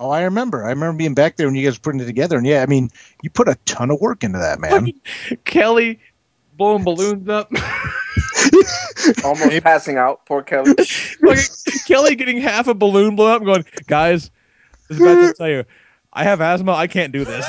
Oh, 0.00 0.10
I 0.10 0.22
remember. 0.22 0.64
I 0.64 0.70
remember 0.70 0.96
being 0.96 1.14
back 1.14 1.36
there 1.36 1.46
when 1.46 1.54
you 1.54 1.64
guys 1.64 1.78
were 1.78 1.82
putting 1.82 2.00
it 2.00 2.06
together, 2.06 2.36
and 2.36 2.46
yeah, 2.46 2.62
I 2.62 2.66
mean, 2.66 2.90
you 3.22 3.30
put 3.30 3.48
a 3.48 3.56
ton 3.66 3.90
of 3.90 4.00
work 4.00 4.24
into 4.24 4.38
that, 4.38 4.58
man. 4.58 4.90
Kelly 5.44 6.00
blowing 6.56 6.82
balloons 6.82 7.28
up. 7.28 7.50
Almost 9.24 9.62
passing 9.62 9.98
out. 9.98 10.26
Poor 10.26 10.42
Kelly. 10.42 10.74
Fucking 10.74 11.80
Kelly 11.86 12.16
getting 12.16 12.38
half 12.38 12.66
a 12.66 12.74
balloon 12.74 13.14
blown 13.14 13.30
up 13.30 13.36
and 13.38 13.46
going, 13.46 13.64
guys, 13.86 14.30
this 14.88 14.98
is 14.98 15.02
about 15.02 15.28
to 15.28 15.34
tell 15.34 15.48
you, 15.48 15.64
I 16.12 16.24
have 16.24 16.40
asthma. 16.40 16.72
I 16.72 16.86
can't 16.86 17.12
do 17.12 17.24
this. 17.24 17.46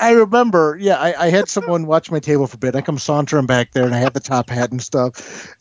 I 0.00 0.12
remember, 0.12 0.76
yeah, 0.80 0.96
I, 0.96 1.26
I 1.26 1.30
had 1.30 1.48
someone 1.48 1.86
watch 1.86 2.10
my 2.10 2.18
table 2.18 2.46
for 2.46 2.56
a 2.56 2.58
bit. 2.58 2.74
I 2.74 2.80
come 2.80 2.98
sauntering 2.98 3.46
back 3.46 3.72
there, 3.72 3.84
and 3.84 3.94
I 3.94 3.98
had 3.98 4.14
the 4.14 4.20
top 4.20 4.48
hat 4.48 4.70
and 4.70 4.82
stuff. 4.82 5.54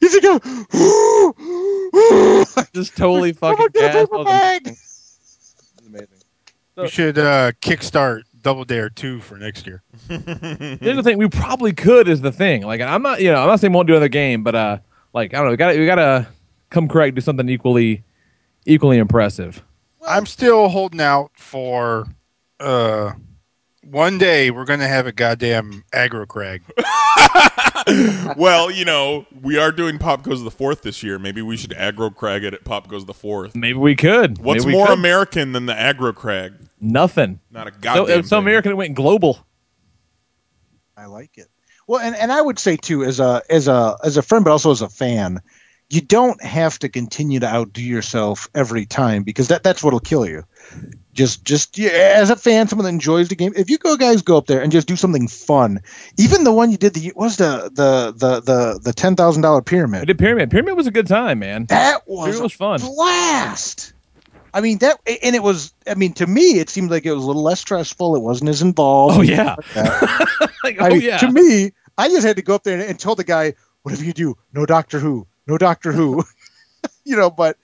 you 0.00 0.08
think 0.08 0.24
I'm, 0.24 0.40
Just 2.72 2.96
totally 2.96 3.30
I'm 3.30 3.34
fucking 3.36 3.56
gonna 3.58 3.70
get 3.70 3.90
a 3.90 3.92
gas. 3.92 4.08
paper 4.08 4.24
bag. 4.24 4.76
We 6.76 6.88
should 6.88 7.18
uh, 7.18 7.52
kickstart 7.60 8.22
Double 8.40 8.64
Dare 8.64 8.88
two 8.88 9.20
for 9.20 9.36
next 9.36 9.66
year. 9.66 9.82
Here's 10.08 10.96
the 10.96 11.02
thing: 11.02 11.18
we 11.18 11.28
probably 11.28 11.72
could. 11.74 12.08
Is 12.08 12.22
the 12.22 12.32
thing? 12.32 12.62
Like, 12.62 12.80
I'm 12.80 13.02
not, 13.02 13.20
you 13.20 13.30
know, 13.30 13.42
I'm 13.42 13.48
not 13.48 13.60
saying 13.60 13.72
we 13.72 13.76
won't 13.76 13.86
do 13.86 13.92
another 13.94 14.08
game, 14.08 14.42
but 14.42 14.54
uh, 14.54 14.78
like, 15.12 15.34
I 15.34 15.38
don't 15.38 15.46
know, 15.46 15.50
we 15.50 15.56
got 15.58 15.72
to 15.72 15.78
we 15.78 15.84
got 15.86 15.96
to 15.96 16.26
come 16.70 16.88
correct, 16.88 17.16
do 17.16 17.20
something 17.20 17.48
equally, 17.50 18.02
equally 18.64 18.96
impressive. 18.98 19.62
I'm 20.06 20.24
still 20.24 20.68
holding 20.68 21.00
out 21.02 21.32
for 21.34 22.06
uh, 22.60 23.12
one 23.82 24.18
day 24.18 24.50
we're 24.50 24.64
gonna 24.66 24.86
have 24.88 25.06
a 25.06 25.12
goddamn 25.12 25.84
aggro 25.92 26.26
crag. 26.28 26.62
well, 28.36 28.70
you 28.70 28.84
know, 28.84 29.26
we 29.42 29.58
are 29.58 29.72
doing 29.72 29.98
Pop 29.98 30.22
Goes 30.22 30.42
the 30.44 30.50
Fourth 30.50 30.82
this 30.82 31.02
year. 31.02 31.18
Maybe 31.18 31.42
we 31.42 31.56
should 31.56 31.70
aggro 31.70 32.14
crag 32.14 32.44
it 32.44 32.54
at 32.54 32.64
Pop 32.64 32.88
Goes 32.88 33.06
the 33.06 33.14
Fourth. 33.14 33.54
Maybe 33.56 33.78
we 33.78 33.96
could. 33.96 34.38
What's 34.38 34.64
Maybe 34.64 34.74
we 34.74 34.78
more 34.78 34.88
could. 34.88 34.98
American 34.98 35.52
than 35.52 35.66
the 35.66 35.72
aggro 35.74 36.14
crag? 36.14 36.52
Nothing. 36.80 37.40
Not 37.50 37.68
a 37.68 37.72
So, 37.72 37.78
goddamn. 37.80 38.20
it's 38.20 38.28
so 38.28 38.36
thing. 38.36 38.44
American 38.44 38.72
it 38.72 38.76
went 38.76 38.94
global. 38.94 39.46
I 40.96 41.06
like 41.06 41.38
it. 41.38 41.46
Well, 41.86 42.00
and, 42.00 42.14
and 42.14 42.30
I 42.30 42.40
would 42.42 42.58
say 42.58 42.76
too, 42.76 43.02
as 43.04 43.18
a 43.18 43.42
as 43.50 43.66
a 43.66 43.96
as 44.04 44.16
a 44.16 44.22
friend, 44.22 44.44
but 44.44 44.50
also 44.52 44.70
as 44.70 44.82
a 44.82 44.88
fan, 44.88 45.40
you 45.88 46.00
don't 46.00 46.40
have 46.44 46.78
to 46.80 46.88
continue 46.88 47.40
to 47.40 47.46
outdo 47.48 47.82
yourself 47.82 48.48
every 48.54 48.86
time 48.86 49.24
because 49.24 49.48
that 49.48 49.62
that's 49.62 49.82
what'll 49.82 49.98
kill 50.00 50.26
you. 50.26 50.44
Just 51.12 51.44
just 51.44 51.76
yeah, 51.76 51.90
as 51.90 52.30
a 52.30 52.36
fan, 52.36 52.68
someone 52.68 52.84
that 52.84 52.90
enjoys 52.90 53.28
the 53.28 53.34
game. 53.34 53.52
If 53.56 53.68
you 53.68 53.78
go 53.78 53.96
guys 53.96 54.22
go 54.22 54.36
up 54.36 54.46
there 54.46 54.62
and 54.62 54.70
just 54.70 54.86
do 54.86 54.94
something 54.94 55.26
fun, 55.26 55.80
even 56.18 56.44
the 56.44 56.52
one 56.52 56.70
you 56.70 56.76
did 56.76 56.94
the 56.94 57.08
what 57.14 57.24
was 57.24 57.36
the 57.36 57.70
the 57.74 58.12
the 58.12 58.40
the 58.40 58.80
the 58.80 58.92
ten 58.92 59.16
thousand 59.16 59.42
dollar 59.42 59.60
pyramid. 59.60 60.06
did 60.06 60.18
pyramid. 60.18 60.50
Pyramid 60.50 60.76
was 60.76 60.86
a 60.86 60.92
good 60.92 61.08
time, 61.08 61.40
man. 61.40 61.66
That 61.66 62.02
was, 62.06 62.26
Pyramid 62.26 62.42
was 62.42 62.52
fun. 62.52 62.80
blast. 62.80 63.92
I 64.54 64.60
mean 64.60 64.78
that, 64.78 64.98
and 65.22 65.34
it 65.34 65.42
was. 65.42 65.72
I 65.86 65.94
mean, 65.94 66.12
to 66.14 66.26
me, 66.26 66.58
it 66.58 66.70
seemed 66.70 66.90
like 66.90 67.06
it 67.06 67.12
was 67.12 67.24
a 67.24 67.26
little 67.26 67.42
less 67.42 67.60
stressful. 67.60 68.16
It 68.16 68.20
wasn't 68.20 68.50
as 68.50 68.62
involved. 68.62 69.18
Oh 69.18 69.22
yeah. 69.22 69.56
Like, 70.62 70.76
oh, 70.80 70.84
I 70.84 70.88
oh 70.88 70.92
mean, 70.92 71.02
yeah. 71.02 71.18
to 71.18 71.30
me, 71.30 71.72
I 71.98 72.08
just 72.08 72.26
had 72.26 72.36
to 72.36 72.42
go 72.42 72.54
up 72.54 72.64
there 72.64 72.74
and, 72.78 72.82
and 72.82 72.98
tell 72.98 73.14
the 73.14 73.24
guy, 73.24 73.54
whatever 73.82 74.04
you 74.04 74.12
do, 74.12 74.36
no 74.52 74.66
Doctor 74.66 74.98
Who, 74.98 75.26
no 75.46 75.58
Doctor 75.58 75.92
Who, 75.92 76.24
you 77.04 77.16
know. 77.16 77.30
But, 77.30 77.56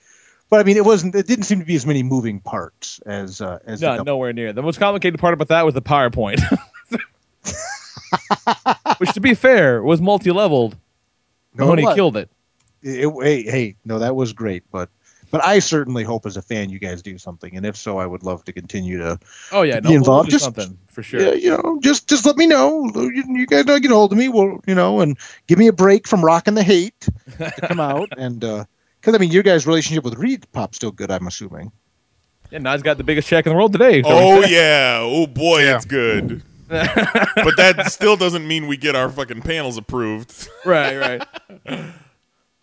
but 0.49 0.59
I 0.59 0.63
mean, 0.63 0.77
it 0.77 0.85
wasn't. 0.85 1.15
It 1.15 1.27
didn't 1.27 1.45
seem 1.45 1.59
to 1.59 1.65
be 1.65 1.75
as 1.75 1.85
many 1.85 2.03
moving 2.03 2.39
parts 2.39 2.99
as 3.05 3.41
uh, 3.41 3.59
as. 3.65 3.81
No, 3.81 4.01
nowhere 4.03 4.33
near. 4.33 4.53
The 4.53 4.63
most 4.63 4.79
complicated 4.79 5.19
part 5.19 5.33
about 5.33 5.49
that 5.49 5.65
was 5.65 5.73
the 5.73 5.81
PowerPoint, 5.81 6.39
which, 8.99 9.11
to 9.13 9.21
be 9.21 9.33
fair, 9.33 9.81
was 9.83 10.01
multi-leveled. 10.01 10.75
No, 11.53 11.65
Mahoney 11.65 11.93
killed 11.95 12.17
it. 12.17 12.29
It- 12.81 13.07
it- 13.07 13.23
hey, 13.23 13.43
hey, 13.43 13.75
no, 13.85 13.99
that 13.99 14.15
was 14.15 14.33
great, 14.33 14.63
but. 14.71 14.89
But 15.29 15.43
I 15.43 15.59
certainly 15.59 16.05
hope, 16.05 16.25
as 16.25 16.37
a 16.37 16.41
fan, 16.41 16.69
you 16.69 16.79
guys 16.79 17.01
do 17.01 17.17
something, 17.17 17.57
and 17.57 17.65
if 17.65 17.75
so, 17.75 17.97
I 17.97 18.05
would 18.05 18.23
love 18.23 18.45
to 18.45 18.53
continue 18.53 18.97
to. 18.99 19.19
Oh 19.51 19.63
yeah, 19.63 19.81
Be 19.81 19.83
no, 19.83 19.89
we'll 19.89 19.97
involved. 19.97 20.29
do 20.29 20.31
Just- 20.31 20.45
something 20.45 20.77
for 20.87 21.03
sure. 21.03 21.19
Yeah, 21.19 21.33
you 21.33 21.49
know, 21.49 21.79
just 21.83 22.07
just 22.07 22.25
let 22.25 22.37
me 22.37 22.47
know. 22.47 22.89
You, 22.95 23.23
you 23.27 23.45
guys 23.45 23.65
know 23.65 23.77
get 23.77 23.91
a 23.91 23.93
hold 23.93 24.13
of 24.13 24.17
me. 24.17 24.29
Well, 24.29 24.61
you 24.65 24.73
know, 24.73 25.01
and 25.01 25.17
give 25.47 25.59
me 25.59 25.67
a 25.67 25.73
break 25.73 26.07
from 26.07 26.23
rocking 26.23 26.53
the 26.53 26.63
hate 26.63 27.09
to 27.39 27.51
come 27.67 27.81
out, 27.81 28.07
and 28.17 28.41
because 29.07 29.17
I 29.17 29.21
mean, 29.21 29.31
your 29.31 29.43
guys' 29.43 29.65
relationship 29.65 30.03
with 30.03 30.15
ReedPop's 30.15 30.75
still 30.75 30.91
good. 30.91 31.09
I'm 31.09 31.27
assuming. 31.27 31.71
Yeah, 32.51 32.57
Nas 32.59 32.81
got 32.81 32.97
the 32.97 33.05
biggest 33.05 33.29
check 33.29 33.45
in 33.45 33.51
the 33.51 33.55
world 33.55 33.71
today. 33.71 34.01
Oh 34.05 34.41
yeah. 34.45 34.99
Oh 35.01 35.25
boy, 35.27 35.61
Yeah. 35.63 35.77
it's 35.77 35.85
good. 35.85 36.43
but 36.67 37.55
that 37.55 37.85
still 37.89 38.17
doesn't 38.17 38.45
mean 38.45 38.67
we 38.67 38.75
get 38.75 38.97
our 38.97 39.07
fucking 39.07 39.43
panels 39.43 39.77
approved. 39.77 40.49
right, 40.65 41.23
right. 41.65 41.85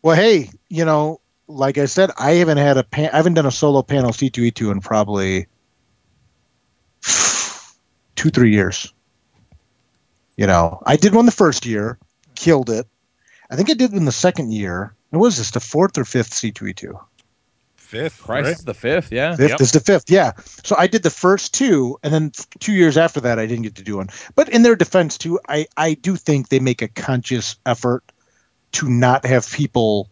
Well, 0.02 0.14
hey, 0.14 0.50
you 0.68 0.84
know, 0.84 1.22
like 1.48 1.78
I 1.78 1.86
said, 1.86 2.10
I 2.18 2.32
haven't 2.32 2.58
had 2.58 2.76
a 2.76 2.82
pan- 2.84 3.08
I 3.14 3.16
haven't 3.16 3.32
done 3.34 3.46
a 3.46 3.50
solo 3.50 3.80
panel 3.80 4.10
C2E2 4.10 4.70
in 4.70 4.80
probably 4.82 5.46
two, 8.16 8.28
three 8.28 8.52
years. 8.52 8.92
You 10.36 10.46
know, 10.46 10.82
I 10.84 10.96
did 10.96 11.14
one 11.14 11.24
the 11.24 11.32
first 11.32 11.64
year, 11.64 11.96
killed 12.34 12.68
it. 12.68 12.86
I 13.50 13.56
think 13.56 13.70
I 13.70 13.74
did 13.74 13.92
one 13.94 14.04
the 14.04 14.12
second 14.12 14.52
year. 14.52 14.94
What 15.16 15.26
was 15.26 15.38
this, 15.38 15.50
the 15.50 15.60
fourth 15.60 15.96
or 15.98 16.04
fifth 16.04 16.30
C2E2? 16.30 16.98
Fifth, 17.76 18.22
Christ 18.22 18.44
right? 18.44 18.56
is 18.56 18.64
the 18.64 18.74
fifth. 18.74 19.12
Yeah. 19.12 19.36
Fifth 19.36 19.50
Yep. 19.50 19.60
is 19.60 19.72
the 19.72 19.80
fifth, 19.80 20.10
yeah. 20.10 20.32
So 20.64 20.74
I 20.76 20.86
did 20.86 21.02
the 21.02 21.10
first 21.10 21.54
two, 21.54 21.98
and 22.02 22.12
then 22.12 22.32
two 22.58 22.72
years 22.72 22.96
after 22.96 23.20
that, 23.20 23.38
I 23.38 23.46
didn't 23.46 23.62
get 23.62 23.74
to 23.76 23.82
do 23.82 23.98
one. 23.98 24.08
But 24.34 24.48
in 24.48 24.62
their 24.62 24.74
defense, 24.74 25.16
too, 25.18 25.38
I 25.48 25.66
I 25.76 25.94
do 25.94 26.16
think 26.16 26.48
they 26.48 26.58
make 26.60 26.82
a 26.82 26.88
conscious 26.88 27.56
effort 27.66 28.02
to 28.72 28.88
not 28.88 29.24
have 29.26 29.48
people 29.52 30.08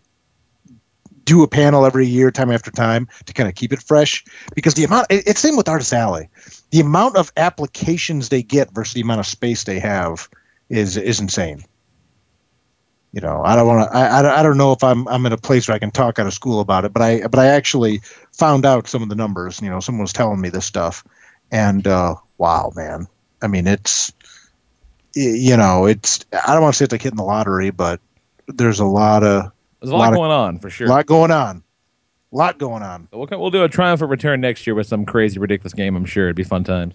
do 1.24 1.42
a 1.42 1.48
panel 1.48 1.86
every 1.86 2.06
year, 2.06 2.30
time 2.30 2.50
after 2.50 2.70
time, 2.70 3.08
to 3.26 3.32
kind 3.32 3.48
of 3.48 3.54
keep 3.54 3.72
it 3.72 3.82
fresh. 3.82 4.24
Because 4.54 4.74
the 4.74 4.84
amount, 4.84 5.06
it- 5.10 5.24
it's 5.26 5.40
same 5.40 5.56
with 5.56 5.68
Artist 5.68 5.92
Alley, 5.92 6.28
the 6.70 6.80
amount 6.80 7.16
of 7.16 7.32
applications 7.36 8.28
they 8.28 8.42
get 8.42 8.72
versus 8.72 8.94
the 8.94 9.00
amount 9.00 9.20
of 9.20 9.26
space 9.26 9.64
they 9.64 9.78
have 9.80 10.28
is 10.68 10.96
is 10.96 11.20
insane. 11.20 11.64
You 13.12 13.20
know, 13.20 13.42
I 13.44 13.54
don't 13.56 13.66
want 13.66 13.90
to. 13.90 13.96
I, 13.96 14.18
I, 14.18 14.22
don't- 14.22 14.38
I 14.38 14.42
don't 14.42 14.56
know 14.56 14.72
if 14.72 14.82
I'm 14.82 15.06
I'm 15.08 15.26
in 15.26 15.32
a 15.32 15.36
place 15.36 15.68
where 15.68 15.74
I 15.74 15.78
can 15.78 15.90
talk 15.90 16.18
out 16.18 16.26
of 16.26 16.32
school 16.32 16.60
about 16.60 16.84
it, 16.86 16.92
but 16.94 17.02
I 17.02 17.20
but 17.26 17.38
I 17.38 17.46
actually 17.46 18.00
found 18.32 18.64
out 18.64 18.88
some 18.88 19.02
of 19.02 19.08
the 19.10 19.14
numbers. 19.14 19.60
You 19.60 19.68
know, 19.68 19.80
someone 19.80 20.02
was 20.02 20.12
telling 20.14 20.40
me 20.40 20.48
this 20.48 20.64
stuff, 20.64 21.04
and 21.50 21.86
uh, 21.86 22.14
wow, 22.38 22.72
man. 22.74 23.06
I 23.42 23.48
mean, 23.48 23.66
it's 23.66 24.12
you 25.14 25.56
know, 25.56 25.84
it's 25.84 26.24
I 26.46 26.54
don't 26.54 26.62
want 26.62 26.72
to 26.74 26.78
say 26.78 26.84
it's 26.84 26.92
like 26.92 27.02
hitting 27.02 27.18
the 27.18 27.22
lottery, 27.22 27.70
but 27.70 28.00
there's 28.46 28.80
a 28.80 28.86
lot 28.86 29.22
of 29.22 29.52
There's 29.80 29.90
a 29.90 29.94
lot, 29.96 29.98
lot 29.98 30.12
of- 30.12 30.16
going 30.16 30.30
on 30.30 30.58
for 30.58 30.70
sure. 30.70 30.86
A 30.86 30.90
lot 30.90 31.04
going 31.06 31.30
on, 31.30 31.62
A 32.32 32.36
lot 32.36 32.58
going 32.58 32.82
on. 32.82 33.08
We'll, 33.12 33.28
we'll 33.30 33.50
do 33.50 33.62
a 33.62 33.68
triumphant 33.68 34.10
return 34.10 34.40
next 34.40 34.66
year 34.66 34.74
with 34.74 34.86
some 34.86 35.04
crazy, 35.04 35.38
ridiculous 35.38 35.74
game. 35.74 35.96
I'm 35.96 36.06
sure 36.06 36.26
it'd 36.28 36.36
be 36.36 36.44
fun 36.44 36.64
times. 36.64 36.94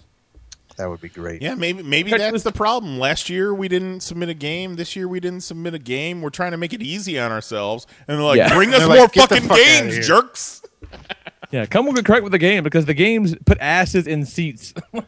That 0.78 0.88
would 0.88 1.00
be 1.00 1.08
great. 1.10 1.42
Yeah, 1.42 1.54
maybe 1.54 1.82
maybe 1.82 2.10
Catch 2.10 2.20
that's 2.20 2.42
the 2.42 2.52
problem. 2.52 2.98
Last 2.98 3.28
year 3.28 3.52
we 3.52 3.68
didn't 3.68 4.00
submit 4.00 4.28
a 4.30 4.34
game. 4.34 4.76
This 4.76 4.96
year 4.96 5.06
we 5.06 5.20
didn't 5.20 5.42
submit 5.42 5.74
a 5.74 5.78
game. 5.78 6.22
We're 6.22 6.30
trying 6.30 6.52
to 6.52 6.56
make 6.56 6.72
it 6.72 6.82
easy 6.82 7.18
on 7.18 7.30
ourselves, 7.30 7.86
and 8.08 8.16
they're 8.16 8.24
like, 8.24 8.38
Yeah. 8.38 8.54
"Bring 8.54 8.72
us 8.72 8.78
They're 8.78 8.88
like, 8.88 8.98
more 8.98 9.08
fucking 9.08 9.42
fuck 9.48 9.58
games, 9.58 10.06
jerks." 10.06 10.62
Yeah, 11.50 11.64
come 11.64 11.86
with 11.86 12.04
correct 12.04 12.24
with 12.24 12.32
the 12.32 12.38
game 12.38 12.62
because 12.62 12.84
the 12.84 12.92
games 12.92 13.34
put 13.46 13.56
asses 13.58 14.06
in 14.06 14.26
seats. 14.26 14.74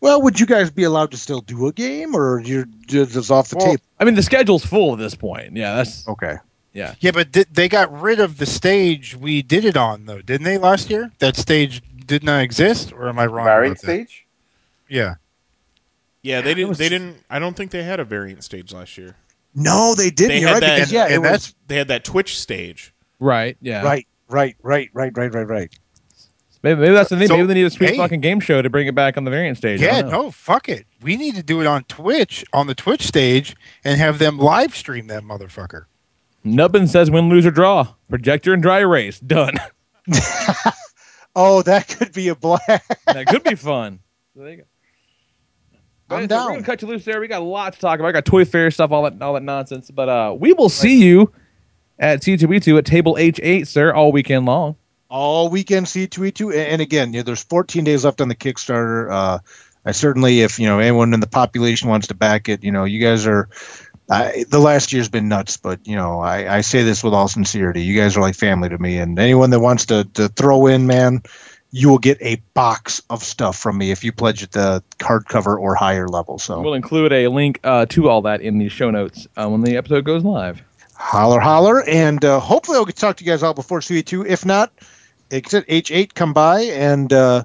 Well, 0.00 0.20
would 0.20 0.38
you 0.38 0.44
guys 0.44 0.70
be 0.70 0.82
allowed 0.82 1.12
to 1.12 1.16
still 1.16 1.40
do 1.40 1.66
a 1.66 1.72
game, 1.72 2.14
or 2.14 2.38
you're 2.40 2.66
just 2.86 3.30
off 3.30 3.48
the 3.48 3.56
Well, 3.56 3.66
table? 3.68 3.82
I 3.98 4.04
mean, 4.04 4.16
the 4.16 4.22
schedule's 4.22 4.62
full 4.62 4.92
at 4.92 4.98
this 4.98 5.14
point. 5.14 5.56
Yeah, 5.56 5.76
that's 5.76 6.06
Okay. 6.06 6.36
yeah. 6.74 6.94
Yeah, 7.00 7.12
but 7.12 7.32
did, 7.32 7.46
they 7.50 7.70
got 7.70 7.90
rid 8.02 8.20
of 8.20 8.36
the 8.36 8.44
stage 8.44 9.16
we 9.16 9.40
did 9.40 9.64
it 9.64 9.78
on, 9.78 10.04
though, 10.04 10.20
didn't 10.20 10.44
they? 10.44 10.58
Last 10.58 10.90
year, 10.90 11.10
that 11.20 11.36
stage 11.36 11.80
did 12.04 12.22
not 12.22 12.42
exist, 12.42 12.92
or 12.92 13.08
am 13.08 13.18
I 13.18 13.24
wrong? 13.24 13.46
Variant 13.46 13.78
stage. 13.78 14.23
Yeah. 14.94 15.14
Yeah, 16.22 16.40
they 16.40 16.54
didn't. 16.54 16.68
was- 16.70 16.78
They 16.78 16.88
didn't. 16.88 17.18
I 17.28 17.38
don't 17.38 17.56
think 17.56 17.70
they 17.70 17.82
had 17.82 18.00
a 18.00 18.04
variant 18.04 18.44
stage 18.44 18.72
last 18.72 18.96
year. 18.96 19.16
No, 19.54 19.94
they 19.94 20.10
didn't. 20.10 20.28
They 20.30 20.40
You're 20.40 20.48
had 20.48 20.54
right, 20.54 20.60
that. 20.60 20.74
because, 20.76 20.92
yeah, 20.92 21.04
and 21.04 21.12
it 21.14 21.18
was 21.18 21.24
that's- 21.30 21.54
They 21.66 21.76
had 21.76 21.88
that 21.88 22.04
Twitch 22.04 22.38
stage. 22.38 22.94
Right. 23.20 23.56
Yeah. 23.60 23.82
right, 23.82 24.06
right, 24.28 24.56
right, 24.62 24.88
right, 24.94 25.12
right, 25.16 25.34
right, 25.34 25.48
right. 25.48 25.78
Maybe, 26.62 26.80
maybe 26.80 26.94
that's 26.94 27.10
the 27.10 27.18
thing. 27.18 27.28
So, 27.28 27.36
maybe 27.36 27.46
they 27.48 27.54
need 27.54 27.66
a 27.66 27.70
sweet 27.70 27.90
hey. 27.90 27.96
fucking 27.98 28.20
game 28.22 28.40
show 28.40 28.62
to 28.62 28.70
bring 28.70 28.86
it 28.86 28.94
back 28.94 29.18
on 29.18 29.24
the 29.24 29.30
variant 29.30 29.58
stage. 29.58 29.82
Yeah, 29.82 30.00
no, 30.00 30.30
fuck 30.30 30.68
it. 30.68 30.86
We 31.02 31.16
need 31.16 31.34
to 31.34 31.42
do 31.42 31.60
it 31.60 31.66
on 31.66 31.84
Twitch, 31.84 32.42
on 32.54 32.66
the 32.68 32.74
Twitch 32.74 33.06
stage, 33.06 33.54
and 33.84 33.98
have 33.98 34.18
them 34.18 34.38
live 34.38 34.74
stream 34.74 35.08
that 35.08 35.24
motherfucker. 35.24 35.84
Nubbin 36.42 36.86
says 36.88 37.10
win, 37.10 37.28
lose, 37.28 37.44
or 37.44 37.50
draw. 37.50 37.94
Projector 38.08 38.54
and 38.54 38.62
dry 38.62 38.78
erase. 38.80 39.18
Done. 39.20 39.54
Oh, 41.36 41.62
that 41.62 41.88
could 41.88 42.12
be 42.12 42.28
a 42.28 42.36
blast. 42.36 42.64
that 43.06 43.26
could 43.26 43.42
be 43.42 43.56
fun. 43.56 43.98
So 44.36 44.42
there 44.44 44.50
you 44.52 44.56
go. 44.58 44.62
I'm 46.14 46.26
But 46.26 46.38
so. 46.40 46.46
We're 46.46 46.52
gonna 46.54 46.66
cut 46.66 46.82
you 46.82 46.88
loose 46.88 47.04
there. 47.04 47.20
We 47.20 47.28
got 47.28 47.42
a 47.42 47.44
lot 47.44 47.72
to 47.74 47.78
talk 47.78 47.98
about. 47.98 48.08
I 48.08 48.12
got 48.12 48.24
Toy 48.24 48.44
Fair 48.44 48.70
stuff, 48.70 48.90
all 48.92 49.02
that, 49.02 49.20
all 49.22 49.34
that 49.34 49.42
nonsense. 49.42 49.90
But 49.90 50.08
uh, 50.08 50.34
we 50.38 50.52
will 50.52 50.68
see 50.68 51.02
you 51.04 51.32
at 51.98 52.20
C2E2 52.22 52.78
at 52.78 52.84
table 52.84 53.14
H8, 53.14 53.66
sir, 53.66 53.92
all 53.92 54.10
weekend 54.12 54.46
long. 54.46 54.76
all 55.10 55.48
weekend 55.48 55.86
C2E2. 55.86 56.52
And 56.52 56.60
and 56.60 56.82
again, 56.82 57.12
you 57.12 57.20
know, 57.20 57.24
there's 57.24 57.44
14 57.44 57.84
days 57.84 58.04
left 58.04 58.20
on 58.20 58.28
the 58.28 58.34
Kickstarter. 58.34 59.10
Uh, 59.10 59.38
I 59.84 59.92
certainly, 59.92 60.40
if 60.40 60.58
you 60.58 60.66
know 60.66 60.78
anyone 60.78 61.12
in 61.14 61.20
the 61.20 61.26
population 61.26 61.88
wants 61.88 62.06
to 62.08 62.14
back 62.14 62.48
it, 62.48 62.64
you 62.64 62.72
know, 62.72 62.84
you 62.84 63.00
guys 63.00 63.26
are. 63.26 63.48
I, 64.10 64.44
the 64.50 64.58
last 64.58 64.92
year's 64.92 65.08
been 65.08 65.28
nuts, 65.28 65.56
but 65.56 65.80
you 65.86 65.96
know, 65.96 66.20
I, 66.20 66.56
I 66.56 66.60
say 66.60 66.82
this 66.82 67.02
with 67.02 67.14
all 67.14 67.26
sincerity. 67.26 67.82
You 67.82 67.98
guys 67.98 68.18
are 68.18 68.20
like 68.20 68.34
family 68.34 68.68
to 68.68 68.76
me, 68.76 68.98
and 68.98 69.18
anyone 69.18 69.48
that 69.50 69.60
wants 69.60 69.86
to 69.86 70.04
to 70.12 70.28
throw 70.28 70.66
in, 70.66 70.86
man, 70.86 71.22
you 71.76 71.88
will 71.88 71.98
get 71.98 72.16
a 72.22 72.36
box 72.54 73.02
of 73.10 73.20
stuff 73.20 73.58
from 73.58 73.76
me 73.78 73.90
if 73.90 74.04
you 74.04 74.12
pledge 74.12 74.44
at 74.44 74.52
the 74.52 74.80
hardcover 75.00 75.58
or 75.58 75.74
higher 75.74 76.06
level. 76.06 76.38
So 76.38 76.60
We'll 76.60 76.74
include 76.74 77.12
a 77.12 77.26
link 77.26 77.58
uh, 77.64 77.86
to 77.86 78.08
all 78.08 78.22
that 78.22 78.40
in 78.42 78.58
the 78.58 78.68
show 78.68 78.92
notes 78.92 79.26
uh, 79.36 79.48
when 79.48 79.62
the 79.62 79.76
episode 79.76 80.04
goes 80.04 80.22
live. 80.22 80.62
holler, 80.94 81.40
holler, 81.40 81.82
and 81.88 82.24
uh, 82.24 82.38
hopefully 82.38 82.76
I'll 82.78 82.84
get 82.84 82.94
to 82.94 83.00
talk 83.00 83.16
to 83.16 83.24
you 83.24 83.30
guys 83.32 83.42
all 83.42 83.54
before 83.54 83.80
CE2. 83.80 84.24
If 84.24 84.46
not, 84.46 84.72
exit 85.32 85.66
H8, 85.66 86.14
come 86.14 86.32
by, 86.32 86.60
and 86.60 87.12
uh, 87.12 87.42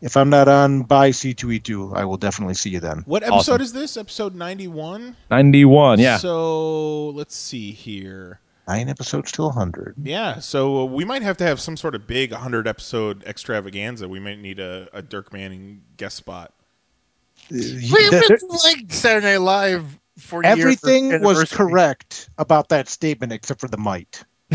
if 0.00 0.16
I'm 0.16 0.28
not 0.28 0.48
on 0.48 0.82
by 0.82 1.10
C2E2, 1.10 1.96
I 1.96 2.04
will 2.04 2.16
definitely 2.16 2.54
see 2.54 2.70
you 2.70 2.80
then. 2.80 3.04
What 3.06 3.22
episode 3.22 3.36
Awesome. 3.36 3.60
is 3.62 3.72
this? 3.72 3.96
Episode 3.96 4.34
ninety-one. 4.34 5.14
91, 5.30 6.00
yeah. 6.00 6.16
So 6.16 7.10
let's 7.10 7.36
see 7.36 7.70
here. 7.70 8.40
Nine 8.68 8.88
episodes 8.88 9.32
till 9.32 9.46
100. 9.46 9.96
Yeah, 10.02 10.38
so 10.38 10.82
uh, 10.82 10.84
we 10.84 11.04
might 11.04 11.22
have 11.22 11.36
to 11.38 11.44
have 11.44 11.60
some 11.60 11.76
sort 11.76 11.94
of 11.96 12.06
big 12.06 12.30
100 12.30 12.68
episode 12.68 13.24
extravaganza. 13.24 14.08
We 14.08 14.20
might 14.20 14.38
need 14.38 14.60
a, 14.60 14.88
a 14.92 15.02
Dirk 15.02 15.32
Manning 15.32 15.82
guest 15.96 16.16
spot. 16.16 16.52
We've 17.50 17.90
been 17.90 18.22
like 18.64 18.84
Saturday 18.92 19.32
Night 19.32 19.38
Live 19.38 19.98
for 20.16 20.44
years. 20.44 20.58
Everything 20.58 21.10
for 21.10 21.18
was 21.20 21.50
correct 21.50 22.30
about 22.38 22.68
that 22.68 22.88
statement 22.88 23.32
except 23.32 23.60
for 23.60 23.66
the 23.68 23.76
might. 23.78 24.22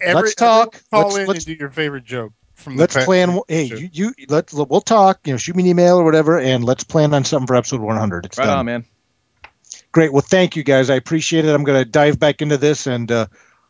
Every- 0.00 0.22
Let's 0.22 0.34
talk. 0.34 0.82
Call 0.90 1.04
Let's- 1.04 1.16
in 1.18 1.26
let's- 1.28 1.38
and 1.46 1.56
do 1.56 1.60
your 1.60 1.70
favorite 1.70 2.04
joke. 2.04 2.32
From 2.54 2.76
Let's 2.76 2.94
the 2.94 3.00
plan. 3.02 3.40
Hey, 3.48 3.64
you, 3.64 3.88
you 3.92 4.12
let's 4.28 4.52
we'll 4.52 4.80
talk. 4.80 5.20
You 5.26 5.32
know, 5.32 5.36
shoot 5.36 5.56
me 5.56 5.64
an 5.64 5.68
email 5.70 5.96
or 5.96 6.04
whatever, 6.04 6.38
and 6.38 6.62
let's 6.62 6.84
plan 6.84 7.12
on 7.12 7.24
something 7.24 7.46
for 7.48 7.56
episode 7.56 7.80
100. 7.80 8.24
It's 8.26 8.38
Right 8.38 8.44
done. 8.44 8.58
on, 8.58 8.66
man. 8.66 8.84
Great. 9.92 10.12
Well, 10.12 10.22
thank 10.22 10.56
you 10.56 10.62
guys. 10.62 10.90
I 10.90 10.94
appreciate 10.94 11.44
it. 11.44 11.54
I'm 11.54 11.64
going 11.64 11.78
to 11.82 11.88
dive 11.88 12.18
back 12.18 12.40
into 12.42 12.56
this 12.56 12.86
and 12.86 13.10
uh, 13.12 13.26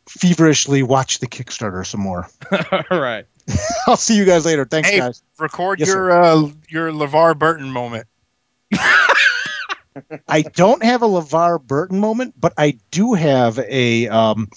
feverishly 0.08 0.82
watch 0.82 1.18
the 1.18 1.26
Kickstarter 1.26 1.84
some 1.84 2.00
more. 2.00 2.28
all 2.90 3.00
right. 3.00 3.26
I'll 3.88 3.96
see 3.96 4.16
you 4.16 4.24
guys 4.24 4.46
later. 4.46 4.64
Thanks, 4.64 4.88
Hey, 4.88 4.98
guys. 4.98 5.22
record 5.40 5.80
Yes, 5.80 5.88
your 5.88 6.12
uh, 6.12 6.48
your 6.68 6.92
LeVar 6.92 7.36
Burton 7.36 7.70
moment. 7.72 8.06
I 10.28 10.42
don't 10.42 10.82
have 10.82 11.02
a 11.02 11.06
LeVar 11.06 11.60
Burton 11.62 11.98
moment, 11.98 12.34
but 12.40 12.52
I 12.56 12.78
do 12.90 13.14
have 13.14 13.58
a 13.58 14.08
um 14.08 14.48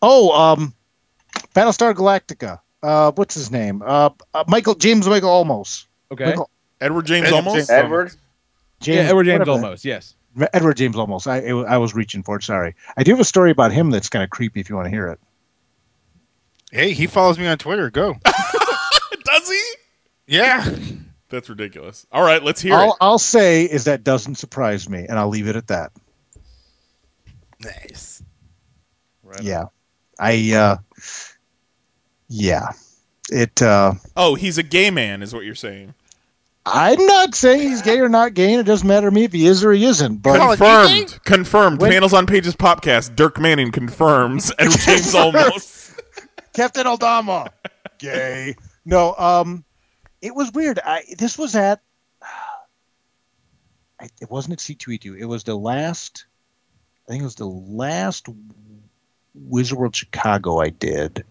oh 0.00 0.32
um 0.32 0.74
Battlestar 1.54 1.94
Galactica. 1.94 2.58
Uh 2.82 3.12
what's 3.14 3.34
his 3.34 3.50
name? 3.50 3.82
Uh, 3.84 4.10
uh 4.34 4.44
Michael 4.48 4.74
James 4.74 5.06
Michael 5.06 5.28
Olmos. 5.44 5.84
Okay. 6.10 6.24
Michael, 6.24 6.50
Edward 6.80 7.06
James 7.06 7.28
Edward 7.28 7.42
Olmos. 7.44 7.54
James- 7.54 7.70
Edward. 7.70 8.12
James, 8.80 8.96
yeah, 8.96 9.02
Edward 9.10 9.24
James 9.24 9.38
whatever. 9.40 9.58
Olmos, 9.66 9.84
yes. 9.84 10.16
Edward 10.52 10.76
James 10.76 10.96
Olmos. 10.96 11.26
I 11.26 11.46
I 11.68 11.78
was 11.78 11.94
reaching 11.94 12.22
for 12.22 12.36
it, 12.36 12.42
sorry. 12.42 12.74
I 12.96 13.02
do 13.02 13.10
have 13.12 13.20
a 13.20 13.24
story 13.24 13.50
about 13.50 13.72
him 13.72 13.90
that's 13.90 14.08
kind 14.08 14.22
of 14.22 14.30
creepy 14.30 14.60
if 14.60 14.68
you 14.70 14.76
want 14.76 14.86
to 14.86 14.90
hear 14.90 15.08
it. 15.08 15.20
Hey, 16.70 16.92
he 16.92 17.06
follows 17.06 17.38
me 17.38 17.46
on 17.46 17.58
Twitter. 17.58 17.90
Go. 17.90 18.16
Does 19.24 19.48
he? 19.48 19.62
yeah. 20.26 20.74
That's 21.28 21.48
ridiculous. 21.48 22.06
All 22.12 22.22
right, 22.22 22.42
let's 22.42 22.60
hear 22.60 22.74
All 22.74 22.92
it. 22.92 22.98
I'll 23.00 23.18
say 23.18 23.64
is 23.64 23.84
that 23.84 24.04
doesn't 24.04 24.34
surprise 24.34 24.88
me, 24.88 25.06
and 25.08 25.18
I'll 25.18 25.28
leave 25.28 25.48
it 25.48 25.56
at 25.56 25.68
that. 25.68 25.92
Nice. 27.60 28.22
Right 29.22 29.42
Yeah. 29.42 29.66
I 30.18 30.52
uh 30.52 30.76
yeah. 32.28 32.72
It 33.30 33.62
uh 33.62 33.94
Oh, 34.16 34.34
he's 34.34 34.58
a 34.58 34.62
gay 34.62 34.90
man, 34.90 35.22
is 35.22 35.32
what 35.32 35.44
you're 35.44 35.54
saying. 35.54 35.94
I'm 36.64 37.04
not 37.06 37.34
saying 37.34 37.68
he's 37.68 37.82
gay 37.82 37.98
or 37.98 38.08
not 38.08 38.34
gay, 38.34 38.52
and 38.52 38.60
it 38.60 38.64
doesn't 38.64 38.86
matter 38.86 39.08
to 39.08 39.14
me 39.14 39.24
if 39.24 39.32
he 39.32 39.46
is 39.46 39.64
or 39.64 39.72
he 39.72 39.84
isn't. 39.84 40.22
But 40.22 40.38
Come 40.38 40.48
on, 40.50 40.56
Confirmed. 40.56 41.20
Confirmed. 41.24 41.80
When- 41.80 41.90
Panels 41.90 42.12
on 42.12 42.26
Pages 42.26 42.54
podcast. 42.54 43.16
Dirk 43.16 43.40
Manning 43.40 43.72
confirms. 43.72 44.52
Edward 44.58 44.78
James 44.80 45.14
Olmos. 45.14 45.98
Captain 46.52 46.86
Adama, 46.86 47.48
gay. 47.98 48.54
No, 48.84 49.14
um, 49.14 49.64
it 50.20 50.34
was 50.34 50.52
weird. 50.52 50.78
I 50.84 51.02
this 51.18 51.36
was 51.38 51.56
at. 51.56 51.80
I, 54.00 54.08
it 54.20 54.30
wasn't 54.30 54.52
at 54.54 54.60
C 54.60 54.74
two 54.74 54.92
E 54.92 54.98
two. 54.98 55.14
It 55.14 55.24
was 55.24 55.44
the 55.44 55.56
last. 55.56 56.26
I 57.08 57.12
think 57.12 57.22
it 57.22 57.24
was 57.24 57.34
the 57.36 57.46
last 57.46 58.28
Wizard 59.34 59.78
World 59.78 59.96
Chicago 59.96 60.60
I 60.60 60.68
did. 60.68 61.24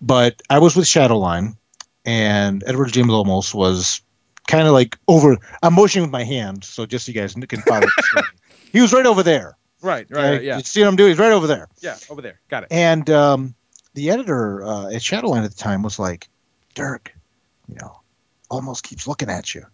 But 0.00 0.42
I 0.50 0.58
was 0.58 0.74
with 0.76 0.86
Shadowline, 0.86 1.56
and 2.04 2.62
Edward 2.66 2.92
James 2.92 3.10
Olmos 3.10 3.54
was 3.54 4.00
kind 4.48 4.66
of 4.66 4.72
like 4.72 4.98
over. 5.08 5.38
I'm 5.62 5.74
motioning 5.74 6.04
with 6.04 6.12
my 6.12 6.24
hand, 6.24 6.64
so 6.64 6.86
just 6.86 7.06
so 7.06 7.12
you 7.12 7.20
guys 7.20 7.34
can 7.34 7.62
follow. 7.62 7.86
he 8.72 8.80
was 8.80 8.92
right 8.92 9.06
over 9.06 9.22
there. 9.22 9.56
Right, 9.82 10.06
right, 10.10 10.30
right, 10.30 10.42
yeah. 10.42 10.58
You 10.58 10.62
see 10.62 10.80
what 10.80 10.88
I'm 10.88 10.96
doing? 10.96 11.10
He's 11.10 11.18
right 11.18 11.32
over 11.32 11.46
there. 11.46 11.68
Yeah, 11.80 11.96
over 12.08 12.22
there. 12.22 12.40
Got 12.48 12.64
it. 12.64 12.68
And 12.70 13.10
um, 13.10 13.54
the 13.94 14.10
editor 14.10 14.64
uh, 14.64 14.86
at 14.86 15.02
Shadowline 15.02 15.44
at 15.44 15.50
the 15.50 15.56
time 15.56 15.82
was 15.82 15.98
like, 15.98 16.28
Dirk, 16.74 17.12
you 17.68 17.74
know, 17.80 18.00
Olmos 18.50 18.82
keeps 18.82 19.08
looking 19.08 19.28
at 19.28 19.54
you. 19.54 19.64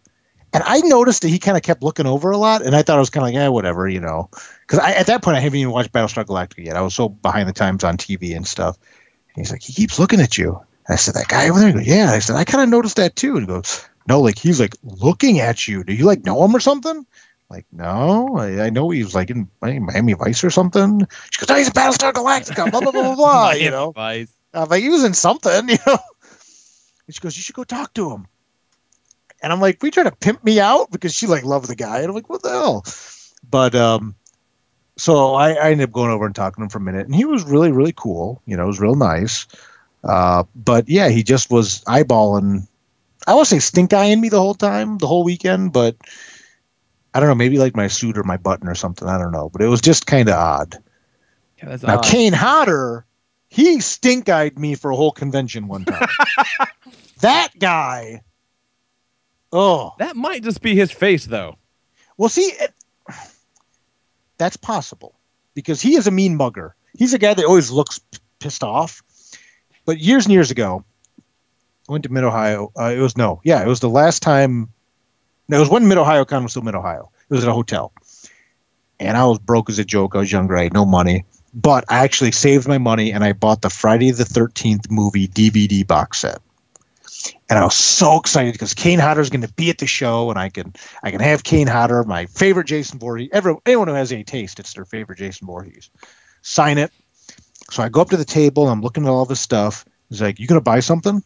And 0.54 0.62
I 0.64 0.78
noticed 0.78 1.22
that 1.22 1.28
he 1.28 1.38
kind 1.38 1.58
of 1.58 1.62
kept 1.62 1.82
looking 1.82 2.06
over 2.06 2.30
a 2.30 2.38
lot, 2.38 2.62
and 2.62 2.74
I 2.74 2.80
thought 2.80 2.96
I 2.96 3.00
was 3.00 3.10
kind 3.10 3.22
of 3.26 3.34
like, 3.34 3.42
eh, 3.42 3.48
whatever, 3.48 3.86
you 3.86 4.00
know. 4.00 4.30
Because 4.62 4.78
at 4.78 5.06
that 5.06 5.22
point, 5.22 5.36
I 5.36 5.40
haven't 5.40 5.58
even 5.58 5.72
watched 5.72 5.92
Battlestar 5.92 6.24
Galactica 6.24 6.64
yet. 6.64 6.76
I 6.76 6.80
was 6.80 6.94
so 6.94 7.10
behind 7.10 7.48
the 7.48 7.52
times 7.52 7.84
on 7.84 7.98
TV 7.98 8.34
and 8.34 8.46
stuff. 8.46 8.78
And 9.34 9.44
he's 9.44 9.52
like, 9.52 9.62
he 9.62 9.74
keeps 9.74 9.98
looking 9.98 10.20
at 10.20 10.38
you. 10.38 10.58
I 10.88 10.96
said, 10.96 11.14
that 11.14 11.28
guy 11.28 11.48
over 11.48 11.58
there? 11.58 11.68
He 11.68 11.74
goes, 11.74 11.86
yeah. 11.86 12.10
I 12.12 12.18
said, 12.18 12.36
I 12.36 12.44
kind 12.44 12.62
of 12.62 12.68
noticed 12.68 12.96
that 12.96 13.16
too. 13.16 13.36
And 13.36 13.40
he 13.40 13.46
goes, 13.46 13.88
no, 14.08 14.20
like 14.20 14.38
he's 14.38 14.60
like 14.60 14.74
looking 14.82 15.40
at 15.40 15.68
you. 15.68 15.84
Do 15.84 15.92
you 15.92 16.04
like 16.04 16.24
know 16.24 16.42
him 16.44 16.54
or 16.54 16.60
something? 16.60 17.06
Like, 17.50 17.66
no, 17.72 18.36
I, 18.36 18.66
I 18.66 18.70
know 18.70 18.90
he 18.90 19.02
was 19.02 19.14
like 19.14 19.30
in 19.30 19.48
Miami 19.62 20.12
Vice 20.12 20.44
or 20.44 20.50
something. 20.50 21.06
She 21.30 21.40
goes, 21.40 21.50
oh, 21.50 21.56
he's 21.56 21.68
a 21.68 21.72
Battlestar 21.72 22.12
Galactica, 22.12 22.70
blah, 22.70 22.80
blah, 22.80 22.90
blah, 22.90 23.02
blah, 23.02 23.16
blah, 23.16 23.50
you 23.52 23.70
know. 23.70 23.90
Advice. 23.90 24.32
I'm 24.52 24.68
like, 24.68 24.82
he 24.82 24.88
was 24.88 25.04
in 25.04 25.14
something, 25.14 25.68
you 25.68 25.78
know. 25.86 25.98
And 27.06 27.14
she 27.14 27.20
goes, 27.20 27.36
you 27.36 27.42
should 27.42 27.54
go 27.54 27.64
talk 27.64 27.94
to 27.94 28.10
him. 28.10 28.26
And 29.42 29.52
I'm 29.52 29.60
like, 29.60 29.82
we 29.82 29.90
trying 29.90 30.10
to 30.10 30.16
pimp 30.16 30.44
me 30.44 30.60
out 30.60 30.90
because 30.90 31.14
she 31.14 31.26
like 31.26 31.44
loved 31.44 31.68
the 31.68 31.76
guy. 31.76 31.98
And 31.98 32.08
I'm 32.08 32.14
like, 32.14 32.28
what 32.28 32.42
the 32.42 32.50
hell? 32.50 32.84
But 33.48 33.74
um, 33.74 34.14
so 34.96 35.34
I, 35.34 35.52
I 35.52 35.70
ended 35.70 35.88
up 35.88 35.92
going 35.92 36.10
over 36.10 36.26
and 36.26 36.34
talking 36.34 36.60
to 36.60 36.64
him 36.64 36.68
for 36.68 36.78
a 36.78 36.82
minute, 36.82 37.06
and 37.06 37.14
he 37.14 37.24
was 37.24 37.44
really, 37.44 37.70
really 37.70 37.94
cool. 37.96 38.42
You 38.46 38.56
know, 38.56 38.64
it 38.64 38.68
was 38.68 38.80
real 38.80 38.96
nice. 38.96 39.46
Uh, 40.04 40.44
but 40.54 40.88
yeah, 40.88 41.08
he 41.08 41.22
just 41.22 41.50
was 41.50 41.82
eyeballing. 41.84 42.66
I 43.26 43.34
won't 43.34 43.46
say 43.48 43.58
stink 43.58 43.92
eyeing 43.92 44.20
me 44.20 44.28
the 44.28 44.40
whole 44.40 44.54
time, 44.54 44.98
the 44.98 45.06
whole 45.06 45.24
weekend, 45.24 45.72
but 45.72 45.96
I 47.14 47.20
don't 47.20 47.28
know, 47.28 47.34
maybe 47.34 47.58
like 47.58 47.76
my 47.76 47.88
suit 47.88 48.16
or 48.16 48.22
my 48.22 48.36
button 48.36 48.68
or 48.68 48.74
something. 48.74 49.08
I 49.08 49.18
don't 49.18 49.32
know, 49.32 49.48
but 49.50 49.60
it 49.60 49.66
was 49.68 49.80
just 49.80 50.06
kind 50.06 50.28
of 50.28 50.34
odd. 50.36 50.76
Yeah, 51.58 51.76
Now, 51.82 51.96
odd. 51.98 52.04
Kane 52.04 52.32
Hodder, 52.32 53.04
he 53.48 53.80
stink 53.80 54.28
eyed 54.28 54.58
me 54.58 54.74
for 54.76 54.90
a 54.90 54.96
whole 54.96 55.12
convention 55.12 55.66
one 55.68 55.84
time. 55.84 56.06
that 57.20 57.50
guy 57.58 58.22
Oh, 59.52 59.94
That 59.98 60.14
might 60.14 60.42
just 60.42 60.60
be 60.60 60.74
his 60.74 60.90
face, 60.90 61.24
though. 61.24 61.56
well, 62.18 62.28
see, 62.28 62.52
it, 62.60 62.74
that's 64.36 64.56
possible 64.58 65.14
because 65.54 65.80
he 65.80 65.96
is 65.96 66.06
a 66.06 66.10
mean 66.10 66.36
mugger. 66.36 66.74
He's 66.96 67.14
a 67.14 67.18
guy 67.18 67.32
that 67.34 67.44
always 67.44 67.70
looks 67.70 67.98
p- 67.98 68.18
pissed 68.40 68.62
off. 68.62 69.02
But 69.88 70.00
years 70.00 70.26
and 70.26 70.34
years 70.34 70.50
ago, 70.50 70.84
I 71.88 71.92
went 71.92 72.04
to 72.04 72.12
Mid 72.12 72.22
Ohio. 72.22 72.70
Uh, 72.78 72.92
it 72.94 72.98
was 72.98 73.16
no, 73.16 73.40
yeah, 73.42 73.62
it 73.62 73.66
was 73.66 73.80
the 73.80 73.88
last 73.88 74.20
time. 74.20 74.68
No, 75.48 75.56
it 75.56 75.60
was 75.60 75.70
when 75.70 75.88
Mid 75.88 75.96
Ohio 75.96 76.26
Con 76.26 76.42
was 76.42 76.52
still 76.52 76.60
Mid 76.60 76.74
Ohio. 76.74 77.10
It 77.30 77.32
was 77.32 77.42
at 77.42 77.48
a 77.48 77.54
hotel, 77.54 77.94
and 79.00 79.16
I 79.16 79.24
was 79.24 79.38
broke 79.38 79.70
as 79.70 79.78
a 79.78 79.86
joke. 79.86 80.14
I 80.14 80.18
was 80.18 80.30
younger. 80.30 80.58
I 80.58 80.64
had 80.64 80.74
no 80.74 80.84
money, 80.84 81.24
but 81.54 81.86
I 81.88 82.04
actually 82.04 82.32
saved 82.32 82.68
my 82.68 82.76
money 82.76 83.10
and 83.12 83.24
I 83.24 83.32
bought 83.32 83.62
the 83.62 83.70
Friday 83.70 84.10
the 84.10 84.26
Thirteenth 84.26 84.90
movie 84.90 85.26
DVD 85.26 85.86
box 85.86 86.18
set. 86.18 86.42
And 87.48 87.58
I 87.58 87.64
was 87.64 87.74
so 87.74 88.18
excited 88.18 88.52
because 88.52 88.74
Kane 88.74 88.98
Hodder 88.98 89.22
is 89.22 89.30
going 89.30 89.40
to 89.40 89.52
be 89.54 89.70
at 89.70 89.78
the 89.78 89.86
show, 89.86 90.28
and 90.28 90.38
I 90.38 90.50
can 90.50 90.74
I 91.02 91.10
can 91.10 91.20
have 91.20 91.44
Kane 91.44 91.66
Hodder, 91.66 92.04
my 92.04 92.26
favorite 92.26 92.66
Jason 92.66 92.98
Voorhees. 92.98 93.30
Everyone, 93.32 93.62
anyone 93.64 93.88
who 93.88 93.94
has 93.94 94.12
any 94.12 94.24
taste, 94.24 94.60
it's 94.60 94.74
their 94.74 94.84
favorite 94.84 95.16
Jason 95.16 95.46
Voorhees. 95.46 95.88
Sign 96.42 96.76
it. 96.76 96.92
So 97.70 97.82
I 97.82 97.88
go 97.88 98.00
up 98.00 98.10
to 98.10 98.16
the 98.16 98.24
table. 98.24 98.68
I'm 98.68 98.80
looking 98.80 99.04
at 99.04 99.10
all 99.10 99.24
this 99.26 99.40
stuff. 99.40 99.84
He's 100.08 100.22
like, 100.22 100.38
"You 100.38 100.46
gonna 100.46 100.60
buy 100.60 100.80
something?" 100.80 101.22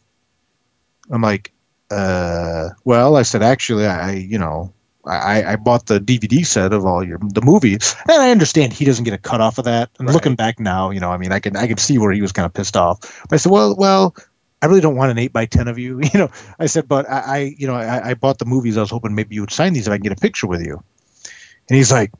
I'm 1.10 1.23
like, 1.23 1.52
"Uh, 1.90 2.70
well," 2.85 3.16
I 3.16 3.23
said, 3.23 3.43
"Actually, 3.43 3.86
I, 3.86 4.12
you 4.12 4.39
know, 4.39 4.73
I, 5.05 5.52
I 5.52 5.56
bought 5.56 5.86
the 5.86 6.01
DVD 6.01 6.44
set 6.44 6.73
of 6.73 6.85
all 6.85 7.05
your 7.05 7.19
the 7.19 7.43
movies, 7.43 7.94
and 8.09 8.23
I 8.23 8.31
understand 8.31 8.73
he 8.73 8.85
doesn't 8.85 9.05
get 9.05 9.14
a 9.14 9.19
cut 9.19 9.40
off 9.40 9.59
of 9.59 9.64
that. 9.64 9.90
And 9.98 10.12
looking 10.12 10.35
back 10.35 10.59
now, 10.59 10.90
you 10.90 11.01
know, 11.01 11.10
I 11.10 11.16
mean, 11.16 11.32
I 11.32 11.39
can 11.40 11.56
I 11.56 11.66
can 11.66 11.78
see 11.78 11.98
where 11.98 12.12
he 12.12 12.23
was 12.23 12.32
kind 12.32 12.47
of 12.47 12.55
pissed 12.55 12.77
off. 12.77 13.01
But 13.28 13.35
I 13.35 13.36
said, 13.39 13.52
"Well, 13.52 13.77
well." 13.77 14.14
I 14.60 14.66
really 14.66 14.81
don't 14.81 14.94
want 14.94 15.10
an 15.10 15.19
eight 15.19 15.32
by 15.32 15.44
ten 15.44 15.66
of 15.66 15.77
you, 15.77 16.01
you 16.14 16.20
know. 16.20 16.31
I 16.60 16.66
said, 16.66 16.86
but 16.86 17.10
I, 17.10 17.19
I 17.19 17.55
you 17.59 17.66
know, 17.66 17.74
I, 17.74 18.10
I 18.10 18.14
bought 18.14 18.39
the 18.39 18.44
movies. 18.44 18.77
I 18.77 18.81
was 18.81 18.90
hoping 18.90 19.12
maybe 19.12 19.35
you 19.35 19.40
would 19.40 19.51
sign 19.51 19.73
these 19.73 19.89
if 19.89 19.93
I 19.93 19.97
can 19.97 20.05
get 20.05 20.12
a 20.12 20.16
picture 20.16 20.47
with 20.47 20.64
you. 20.64 20.81
And 21.69 21.77
he's 21.77 21.90
like, 21.90 22.12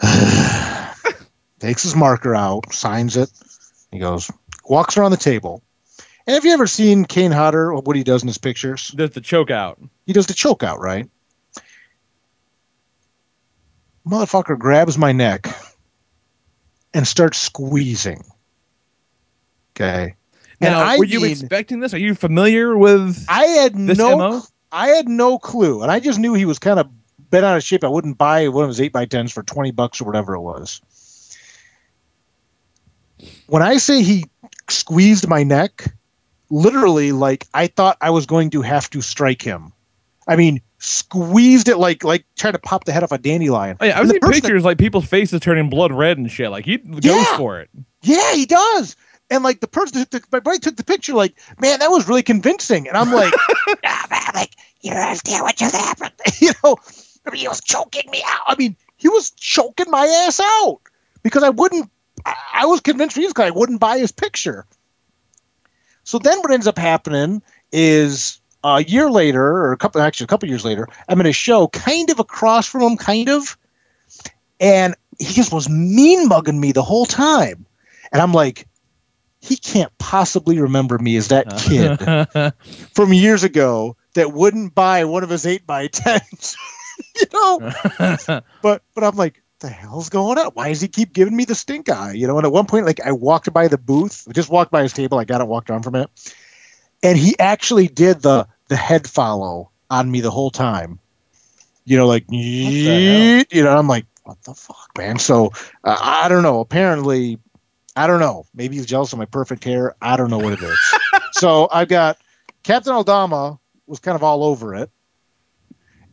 takes 1.60 1.82
his 1.82 1.94
marker 1.96 2.34
out, 2.34 2.72
signs 2.72 3.16
it. 3.16 3.30
He 3.90 3.98
goes, 3.98 4.30
walks 4.68 4.96
around 4.96 5.10
the 5.12 5.16
table. 5.16 5.62
And 6.26 6.34
have 6.34 6.44
you 6.44 6.52
ever 6.52 6.66
seen 6.66 7.04
Kane 7.04 7.32
Hodder, 7.32 7.72
what 7.74 7.96
he 7.96 8.04
does 8.04 8.22
in 8.22 8.28
his 8.28 8.38
pictures? 8.38 8.92
There's 8.94 9.10
the 9.10 9.20
choke 9.20 9.50
out. 9.50 9.78
He 10.06 10.12
does 10.12 10.26
the 10.26 10.34
choke 10.34 10.62
out, 10.62 10.78
right? 10.78 11.08
Motherfucker 14.06 14.58
grabs 14.58 14.96
my 14.96 15.12
neck 15.12 15.46
and 16.94 17.06
starts 17.06 17.38
squeezing. 17.38 18.22
Okay. 19.76 20.14
And 20.60 20.72
Now, 20.72 20.82
I 20.82 20.98
were 20.98 21.04
you 21.04 21.20
mean- 21.20 21.30
expecting 21.30 21.80
this? 21.80 21.94
Are 21.94 21.98
you 21.98 22.14
familiar 22.14 22.76
with? 22.76 23.24
I 23.28 23.44
had 23.44 23.76
no, 23.76 24.16
MO? 24.18 24.42
I 24.72 24.88
had 24.88 25.08
no 25.08 25.38
clue, 25.38 25.82
and 25.82 25.90
I 25.90 26.00
just 26.00 26.18
knew 26.18 26.34
he 26.34 26.44
was 26.46 26.58
kind 26.58 26.80
of 26.80 26.88
bent 27.30 27.44
out 27.44 27.56
of 27.56 27.62
shape. 27.62 27.84
I 27.84 27.88
wouldn't 27.88 28.18
buy 28.18 28.48
one 28.48 28.64
of 28.64 28.68
his 28.68 28.80
eight 28.80 28.92
by 28.92 29.04
tens 29.04 29.32
for 29.32 29.42
twenty 29.42 29.70
bucks 29.70 30.00
or 30.00 30.04
whatever 30.04 30.34
it 30.34 30.40
was. 30.40 30.80
When 33.46 33.62
I 33.62 33.76
say 33.78 34.02
he 34.02 34.24
squeezed 34.68 35.28
my 35.28 35.42
neck, 35.42 35.92
literally, 36.50 37.12
like 37.12 37.46
I 37.54 37.66
thought 37.66 37.96
I 38.00 38.10
was 38.10 38.26
going 38.26 38.50
to 38.50 38.62
have 38.62 38.88
to 38.90 39.00
strike 39.00 39.42
him. 39.42 39.72
I 40.26 40.36
mean, 40.36 40.60
squeezed 40.78 41.68
it 41.68 41.78
like 41.78 42.04
like 42.04 42.24
trying 42.36 42.52
to 42.52 42.58
pop 42.58 42.84
the 42.84 42.92
head 42.92 43.02
off 43.02 43.12
a 43.12 43.18
dandelion. 43.18 43.76
Oh, 43.80 43.84
yeah, 43.86 43.98
I've 43.98 44.06
the 44.08 44.14
seen 44.14 44.20
person 44.20 44.32
that- 44.34 44.42
pictures 44.42 44.64
like 44.64 44.78
people's 44.78 45.06
faces 45.06 45.40
turning 45.40 45.68
blood 45.70 45.92
red 45.92 46.18
and 46.18 46.30
shit. 46.30 46.50
Like 46.50 46.64
he 46.64 46.78
goes 46.78 47.04
Yeah. 47.04 47.36
for 47.36 47.60
it. 47.60 47.70
Yeah, 48.02 48.34
he 48.34 48.46
does. 48.46 48.94
And 49.30 49.44
like 49.44 49.60
the 49.60 49.68
person 49.68 49.98
that 49.98 50.10
took 50.10 50.22
the, 50.22 50.36
my 50.36 50.40
buddy 50.40 50.58
took 50.58 50.76
the 50.76 50.84
picture, 50.84 51.12
like, 51.12 51.34
man, 51.60 51.80
that 51.80 51.90
was 51.90 52.08
really 52.08 52.22
convincing. 52.22 52.88
And 52.88 52.96
I'm 52.96 53.12
like, 53.12 53.32
ah, 53.84 54.06
man, 54.10 54.20
like, 54.34 54.52
you 54.80 54.90
don't 54.90 55.00
understand 55.00 55.42
what 55.42 55.54
just 55.56 55.74
happened. 55.76 56.12
you 56.40 56.52
know, 56.64 56.76
I 57.26 57.30
mean, 57.30 57.40
he 57.40 57.48
was 57.48 57.60
choking 57.60 58.10
me 58.10 58.22
out. 58.26 58.40
I 58.46 58.54
mean, 58.56 58.74
he 58.96 59.08
was 59.08 59.30
choking 59.32 59.90
my 59.90 60.06
ass 60.26 60.40
out 60.40 60.78
because 61.22 61.42
I 61.42 61.50
wouldn't. 61.50 61.90
I, 62.24 62.34
I 62.54 62.66
was 62.66 62.80
convinced 62.80 63.16
this 63.16 63.32
guy 63.32 63.50
wouldn't 63.50 63.80
buy 63.80 63.98
his 63.98 64.12
picture. 64.12 64.66
So 66.04 66.18
then, 66.18 66.38
what 66.38 66.52
ends 66.52 66.66
up 66.66 66.78
happening 66.78 67.42
is 67.70 68.40
a 68.64 68.82
year 68.82 69.10
later, 69.10 69.44
or 69.44 69.72
a 69.72 69.76
couple, 69.76 70.00
actually 70.00 70.24
a 70.24 70.28
couple 70.28 70.48
years 70.48 70.64
later, 70.64 70.88
I'm 71.08 71.20
in 71.20 71.26
a 71.26 71.32
show, 71.32 71.68
kind 71.68 72.10
of 72.10 72.18
across 72.18 72.66
from 72.66 72.82
him, 72.82 72.96
kind 72.96 73.28
of, 73.28 73.56
and 74.58 74.94
he 75.18 75.34
just 75.34 75.52
was 75.52 75.68
mean 75.68 76.28
mugging 76.28 76.60
me 76.60 76.72
the 76.72 76.82
whole 76.82 77.06
time. 77.06 77.66
And 78.10 78.22
I'm 78.22 78.32
like, 78.32 78.66
he 79.40 79.56
can't 79.56 79.96
possibly 79.98 80.60
remember 80.60 80.98
me 80.98 81.16
as 81.16 81.28
that 81.28 81.52
uh. 81.52 81.58
kid 81.58 82.52
from 82.94 83.12
years 83.12 83.44
ago 83.44 83.96
that 84.14 84.32
wouldn't 84.32 84.74
buy 84.74 85.04
one 85.04 85.22
of 85.22 85.30
his 85.30 85.46
eight 85.46 85.66
by 85.66 85.88
tens. 85.88 86.56
you 87.16 87.26
know? 87.32 87.72
but 88.62 88.82
but 88.94 89.04
I'm 89.04 89.16
like, 89.16 89.42
the 89.60 89.68
hell's 89.68 90.08
going 90.08 90.38
on? 90.38 90.46
Why 90.54 90.68
does 90.68 90.80
he 90.80 90.88
keep 90.88 91.12
giving 91.12 91.36
me 91.36 91.44
the 91.44 91.54
stink 91.54 91.88
eye? 91.88 92.12
You 92.12 92.26
know, 92.26 92.36
and 92.36 92.46
at 92.46 92.52
one 92.52 92.66
point, 92.66 92.86
like 92.86 93.00
I 93.00 93.12
walked 93.12 93.52
by 93.52 93.68
the 93.68 93.78
booth, 93.78 94.26
just 94.32 94.50
walked 94.50 94.70
by 94.70 94.82
his 94.82 94.92
table, 94.92 95.18
I 95.18 95.24
got 95.24 95.40
it, 95.40 95.48
walked 95.48 95.70
on 95.70 95.82
from 95.82 95.94
it. 95.94 96.10
And 97.02 97.16
he 97.16 97.38
actually 97.38 97.88
did 97.88 98.22
the 98.22 98.48
the 98.68 98.76
head 98.76 99.08
follow 99.08 99.70
on 99.90 100.10
me 100.10 100.20
the 100.20 100.30
whole 100.30 100.50
time. 100.50 100.98
You 101.84 101.96
know, 101.96 102.06
like 102.06 102.24
you 103.50 103.62
know, 103.64 103.76
I'm 103.76 103.88
like, 103.88 104.06
what 104.24 104.42
the 104.42 104.54
fuck, 104.54 104.90
man? 104.96 105.18
So 105.18 105.52
uh, 105.84 105.96
I 106.00 106.28
don't 106.28 106.42
know. 106.42 106.60
Apparently, 106.60 107.38
I 107.96 108.06
don't 108.06 108.20
know. 108.20 108.46
Maybe 108.54 108.76
he's 108.76 108.86
jealous 108.86 109.12
of 109.12 109.18
my 109.18 109.24
perfect 109.24 109.64
hair. 109.64 109.94
I 110.02 110.16
don't 110.16 110.30
know 110.30 110.38
what 110.38 110.52
it 110.52 110.62
is. 110.62 110.78
so 111.32 111.68
I've 111.72 111.88
got 111.88 112.18
Captain 112.62 112.92
Adama 112.92 113.58
was 113.86 114.00
kind 114.00 114.16
of 114.16 114.22
all 114.22 114.44
over 114.44 114.74
it, 114.74 114.90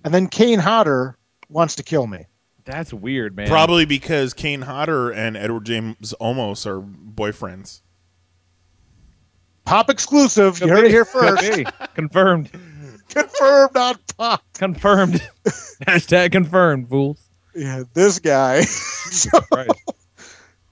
and 0.03 0.13
then 0.13 0.27
Kane 0.27 0.59
Hodder 0.59 1.17
wants 1.49 1.75
to 1.75 1.83
kill 1.83 2.07
me. 2.07 2.25
That's 2.65 2.91
weird, 2.91 3.35
man. 3.35 3.47
Probably 3.47 3.85
because 3.85 4.33
Kane 4.33 4.63
Hodder 4.63 5.11
and 5.11 5.37
Edward 5.37 5.65
James 5.65 6.13
Olmos 6.19 6.65
are 6.65 6.81
boyfriends. 6.81 7.81
Pop 9.65 9.89
exclusive. 9.89 10.59
You 10.59 10.67
heard 10.67 10.85
it 10.85 10.91
here 10.91 11.05
first. 11.05 11.43
Confirmed. 11.95 12.51
Confirmed 13.09 13.77
on 13.77 13.95
Pop. 14.17 14.43
Confirmed. 14.53 15.21
Hashtag 15.87 16.31
confirmed, 16.31 16.89
fools. 16.89 17.29
Yeah, 17.55 17.83
this 17.93 18.19
guy. 18.19 18.63
So- 19.05 19.39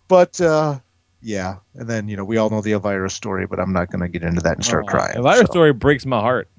but 0.07 0.41
uh, 0.41 0.79
yeah, 1.21 1.57
and 1.75 1.87
then 1.87 2.07
you 2.07 2.17
know 2.17 2.25
we 2.25 2.37
all 2.37 2.49
know 2.49 2.61
the 2.61 2.71
Elvira 2.71 3.11
story, 3.11 3.45
but 3.45 3.59
I'm 3.59 3.71
not 3.71 3.91
going 3.91 4.01
to 4.01 4.07
get 4.07 4.23
into 4.23 4.41
that 4.41 4.55
and 4.55 4.65
start 4.65 4.87
crying. 4.87 5.15
Elvira 5.15 5.45
so. 5.45 5.51
story 5.51 5.71
breaks 5.71 6.03
my 6.03 6.19
heart. 6.19 6.49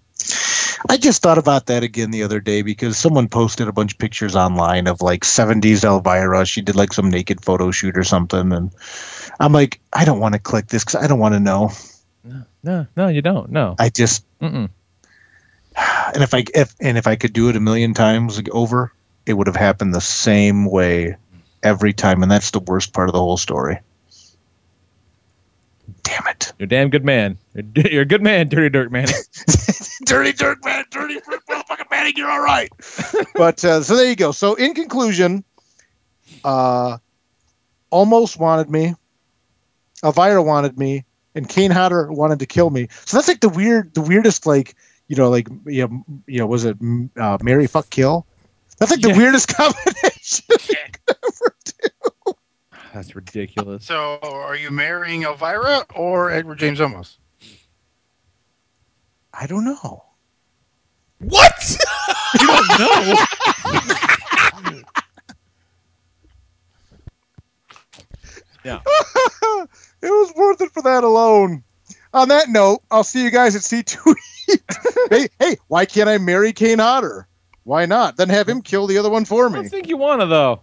I 0.88 0.96
just 0.96 1.22
thought 1.22 1.38
about 1.38 1.66
that 1.66 1.82
again 1.82 2.10
the 2.10 2.22
other 2.22 2.40
day 2.40 2.62
because 2.62 2.98
someone 2.98 3.28
posted 3.28 3.68
a 3.68 3.72
bunch 3.72 3.92
of 3.92 3.98
pictures 3.98 4.36
online 4.36 4.86
of 4.86 5.00
like 5.00 5.22
70s 5.22 5.82
Elvira. 5.82 6.44
She 6.44 6.60
did 6.60 6.76
like 6.76 6.92
some 6.92 7.10
naked 7.10 7.42
photo 7.42 7.70
shoot 7.70 7.96
or 7.96 8.04
something, 8.04 8.52
and 8.52 8.70
I'm 9.40 9.52
like, 9.52 9.80
I 9.94 10.04
don't 10.04 10.20
want 10.20 10.34
to 10.34 10.38
click 10.38 10.68
this 10.68 10.84
because 10.84 11.02
I 11.02 11.06
don't 11.06 11.18
want 11.18 11.34
to 11.34 11.40
know. 11.40 11.72
No, 12.62 12.86
no, 12.96 13.08
you 13.08 13.22
don't. 13.22 13.50
No. 13.50 13.76
I 13.78 13.88
just 13.88 14.24
Mm-mm. 14.40 14.68
and 16.14 16.22
if 16.22 16.34
I 16.34 16.44
if 16.54 16.74
and 16.80 16.98
if 16.98 17.06
I 17.06 17.16
could 17.16 17.32
do 17.32 17.48
it 17.48 17.56
a 17.56 17.60
million 17.60 17.94
times 17.94 18.40
over, 18.52 18.92
it 19.26 19.34
would 19.34 19.46
have 19.46 19.56
happened 19.56 19.94
the 19.94 20.00
same 20.00 20.66
way 20.66 21.16
every 21.62 21.92
time, 21.92 22.22
and 22.22 22.30
that's 22.30 22.50
the 22.50 22.60
worst 22.60 22.92
part 22.92 23.08
of 23.08 23.14
the 23.14 23.20
whole 23.20 23.36
story. 23.36 23.78
Damn 26.02 26.26
it! 26.28 26.52
You're 26.58 26.66
a 26.66 26.68
damn 26.68 26.90
good 26.90 27.04
man. 27.04 27.38
You're, 27.54 27.86
you're 27.86 28.02
a 28.02 28.06
good 28.06 28.22
man, 28.22 28.48
Dirty 28.48 28.68
Dirt 28.68 28.92
Man. 28.92 29.08
dirty 30.04 30.32
dirt 30.32 30.64
man, 30.64 30.84
dirty 30.90 31.20
motherfucking 31.20 31.90
Manning, 31.90 32.14
you're 32.16 32.30
all 32.30 32.42
right. 32.42 32.70
but 33.34 33.64
uh, 33.64 33.82
so 33.82 33.96
there 33.96 34.08
you 34.08 34.16
go. 34.16 34.32
So 34.32 34.54
in 34.54 34.74
conclusion, 34.74 35.44
uh, 36.44 36.98
Olmos 37.92 38.38
wanted 38.38 38.70
me, 38.70 38.94
Elvira 40.02 40.42
wanted 40.42 40.78
me, 40.78 41.04
and 41.34 41.48
Kane 41.48 41.70
Hodder 41.70 42.10
wanted 42.12 42.38
to 42.40 42.46
kill 42.46 42.70
me. 42.70 42.88
So 43.04 43.16
that's 43.16 43.28
like 43.28 43.40
the 43.40 43.48
weird, 43.48 43.94
the 43.94 44.02
weirdest, 44.02 44.46
like 44.46 44.74
you 45.08 45.16
know, 45.16 45.30
like 45.30 45.48
you 45.66 45.86
know, 45.86 46.04
you 46.26 46.38
know 46.38 46.46
was 46.46 46.64
it 46.64 46.76
uh, 47.16 47.38
Mary 47.42 47.66
fuck 47.66 47.90
kill? 47.90 48.26
That's 48.78 48.90
like 48.90 49.00
the 49.00 49.10
weirdest 49.10 49.48
combination. 49.56 50.44
That's 52.92 53.16
ridiculous. 53.16 53.84
So, 53.84 54.18
are 54.22 54.56
you 54.56 54.70
marrying 54.70 55.24
Elvira 55.24 55.84
or 55.94 56.30
Edward 56.30 56.58
James 56.58 56.78
Olmos? 56.78 57.16
I 59.38 59.46
don't 59.46 59.64
know. 59.64 60.04
What? 61.18 61.76
you 62.40 62.46
don't 62.46 62.68
know. 62.78 63.14
yeah. 68.64 68.80
it 70.02 70.10
was 70.10 70.32
worth 70.36 70.60
it 70.60 70.72
for 70.72 70.82
that 70.82 71.04
alone. 71.04 71.62
On 72.12 72.28
that 72.28 72.48
note, 72.48 72.80
I'll 72.90 73.04
see 73.04 73.22
you 73.24 73.30
guys 73.30 73.56
at 73.56 73.62
C2 73.62 74.14
hey, 75.10 75.28
hey, 75.38 75.56
why 75.68 75.86
can't 75.86 76.08
I 76.08 76.18
marry 76.18 76.52
Kane 76.52 76.78
Hodder? 76.78 77.26
Why 77.64 77.86
not? 77.86 78.16
Then 78.16 78.28
have 78.28 78.48
him 78.48 78.62
kill 78.62 78.86
the 78.86 78.98
other 78.98 79.10
one 79.10 79.24
for 79.24 79.48
me. 79.48 79.58
I 79.58 79.62
don't 79.62 79.70
think 79.70 79.88
you 79.88 79.96
want 79.96 80.20
to 80.20 80.26
though. 80.26 80.60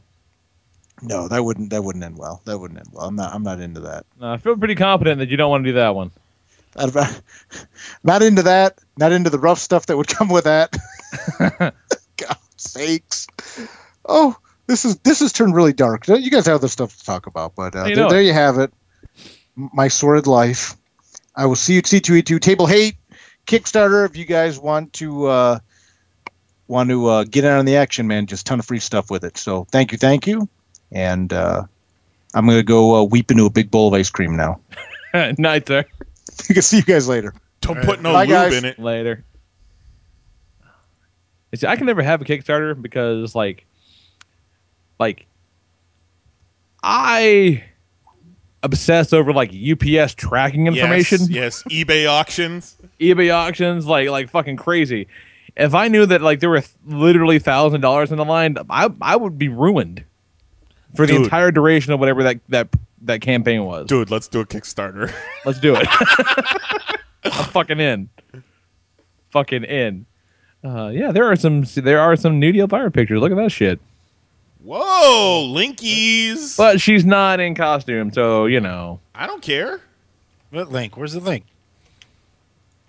No, 1.01 1.27
that 1.27 1.43
wouldn't 1.43 1.71
that 1.71 1.83
wouldn't 1.83 2.03
end 2.03 2.17
well. 2.17 2.41
That 2.45 2.59
wouldn't 2.59 2.79
end 2.79 2.89
well. 2.91 3.07
I'm 3.07 3.15
not 3.15 3.33
I'm 3.33 3.43
not 3.43 3.59
into 3.59 3.79
that. 3.81 4.05
No, 4.19 4.31
I 4.31 4.37
feel 4.37 4.55
pretty 4.55 4.75
confident 4.75 5.17
that 5.19 5.29
you 5.29 5.37
don't 5.37 5.49
want 5.49 5.63
to 5.63 5.69
do 5.71 5.75
that 5.75 5.95
one. 5.95 6.11
I'm 6.75 6.91
not- 8.03 8.21
into 8.21 8.43
that. 8.43 8.79
Not 8.97 9.11
into 9.11 9.29
the 9.29 9.39
rough 9.39 9.59
stuff 9.59 9.87
that 9.87 9.97
would 9.97 10.07
come 10.07 10.29
with 10.29 10.43
that. 10.45 10.75
God 12.17 12.37
sakes! 12.57 13.27
Oh, 14.05 14.37
this 14.67 14.85
is 14.85 14.97
this 14.99 15.19
has 15.19 15.33
turned 15.33 15.55
really 15.55 15.73
dark. 15.73 16.07
You 16.07 16.29
guys 16.29 16.45
have 16.45 16.55
other 16.55 16.67
stuff 16.67 16.97
to 16.97 17.03
talk 17.05 17.27
about, 17.27 17.55
but 17.55 17.75
uh, 17.75 17.85
You 17.85 17.95
there, 17.95 18.09
there 18.09 18.21
you 18.21 18.33
have 18.33 18.57
it. 18.59 18.71
My 19.55 19.87
sordid 19.87 20.27
life. 20.27 20.75
I 21.35 21.45
will 21.45 21.55
see 21.55 21.73
you 21.73 21.79
at 21.79 21.85
C2E2 21.85 22.39
Table 22.41 22.67
Hate 22.67 22.95
Kickstarter 23.47 24.05
if 24.05 24.17
you 24.17 24.25
guys 24.25 24.59
want 24.59 24.93
to 24.93 25.25
uh, 25.25 25.59
want 26.67 26.89
to 26.89 27.07
uh, 27.07 27.23
get 27.23 27.43
in 27.43 27.51
on 27.51 27.65
the 27.65 27.75
action, 27.77 28.07
man. 28.07 28.25
Just 28.27 28.45
ton 28.45 28.59
of 28.59 28.65
free 28.65 28.79
stuff 28.79 29.09
with 29.09 29.23
it. 29.23 29.37
So 29.37 29.65
thank 29.71 29.91
you, 29.91 29.97
thank 29.97 30.27
you, 30.27 30.47
and 30.91 31.31
uh, 31.33 31.63
I'm 32.33 32.45
gonna 32.45 32.63
go 32.63 32.95
uh, 32.95 33.03
weep 33.03 33.31
into 33.31 33.45
a 33.45 33.49
big 33.49 33.71
bowl 33.71 33.87
of 33.87 33.93
ice 33.93 34.09
cream 34.09 34.35
now. 34.35 34.59
Night 35.13 35.65
there. 35.65 35.85
see 36.61 36.77
you 36.77 36.83
guys 36.83 37.07
later. 37.07 37.33
Don't 37.61 37.81
put 37.83 38.01
no 38.01 38.13
Bye, 38.13 38.23
lube 38.25 38.29
guys. 38.29 38.53
in 38.55 38.65
it. 38.65 38.79
Later. 38.79 39.23
See, 41.53 41.67
I 41.67 41.75
can 41.75 41.85
never 41.85 42.01
have 42.01 42.21
a 42.21 42.25
Kickstarter 42.25 42.79
because, 42.81 43.35
like, 43.35 43.65
like, 44.99 45.25
I 46.81 47.63
obsess 48.63 49.11
over 49.11 49.33
like 49.33 49.51
UPS 49.51 50.13
tracking 50.15 50.67
information, 50.67 51.19
Yes, 51.29 51.29
yes. 51.29 51.63
eBay 51.85 52.07
auctions. 52.07 52.77
eBay 52.99 53.33
auctions, 53.33 53.85
like 53.85 54.09
like 54.09 54.29
fucking 54.29 54.57
crazy. 54.57 55.07
If 55.57 55.73
I 55.75 55.89
knew 55.89 56.05
that 56.05 56.21
like 56.21 56.39
there 56.39 56.49
were 56.49 56.61
th- 56.61 56.71
literally 56.87 57.37
thousand 57.39 57.81
dollars 57.81 58.11
in 58.11 58.17
the 58.17 58.25
line, 58.25 58.55
I 58.69 58.89
I 59.01 59.15
would 59.15 59.37
be 59.37 59.49
ruined 59.49 60.03
for 60.95 61.05
the 61.05 61.15
entire 61.15 61.51
duration 61.51 61.91
of 61.93 61.99
whatever 61.99 62.23
that 62.23 62.39
that 62.49 62.69
that 63.01 63.21
campaign 63.21 63.65
was. 63.65 63.87
Dude, 63.87 64.11
let's 64.11 64.27
do 64.27 64.39
a 64.41 64.45
Kickstarter. 64.45 65.13
Let's 65.45 65.59
do 65.59 65.75
it. 65.75 65.87
I'm 67.23 67.45
fucking 67.45 67.79
in. 67.79 68.09
Fucking 69.31 69.63
in. 69.63 70.05
Uh, 70.63 70.89
yeah, 70.89 71.11
there 71.11 71.25
are 71.25 71.35
some 71.35 71.63
there 71.75 71.99
are 71.99 72.15
some 72.15 72.39
nudie 72.39 72.59
Elvira 72.59 72.91
pictures. 72.91 73.19
Look 73.19 73.31
at 73.31 73.37
that 73.37 73.51
shit. 73.51 73.79
Whoa, 74.63 75.51
Linkies. 75.51 76.55
But 76.55 76.79
she's 76.79 77.03
not 77.03 77.39
in 77.39 77.55
costume, 77.55 78.11
so 78.13 78.45
you 78.45 78.59
know. 78.59 78.99
I 79.15 79.25
don't 79.25 79.41
care. 79.41 79.81
What 80.51 80.71
link? 80.71 80.95
Where's 80.97 81.13
the 81.13 81.19
link? 81.19 81.45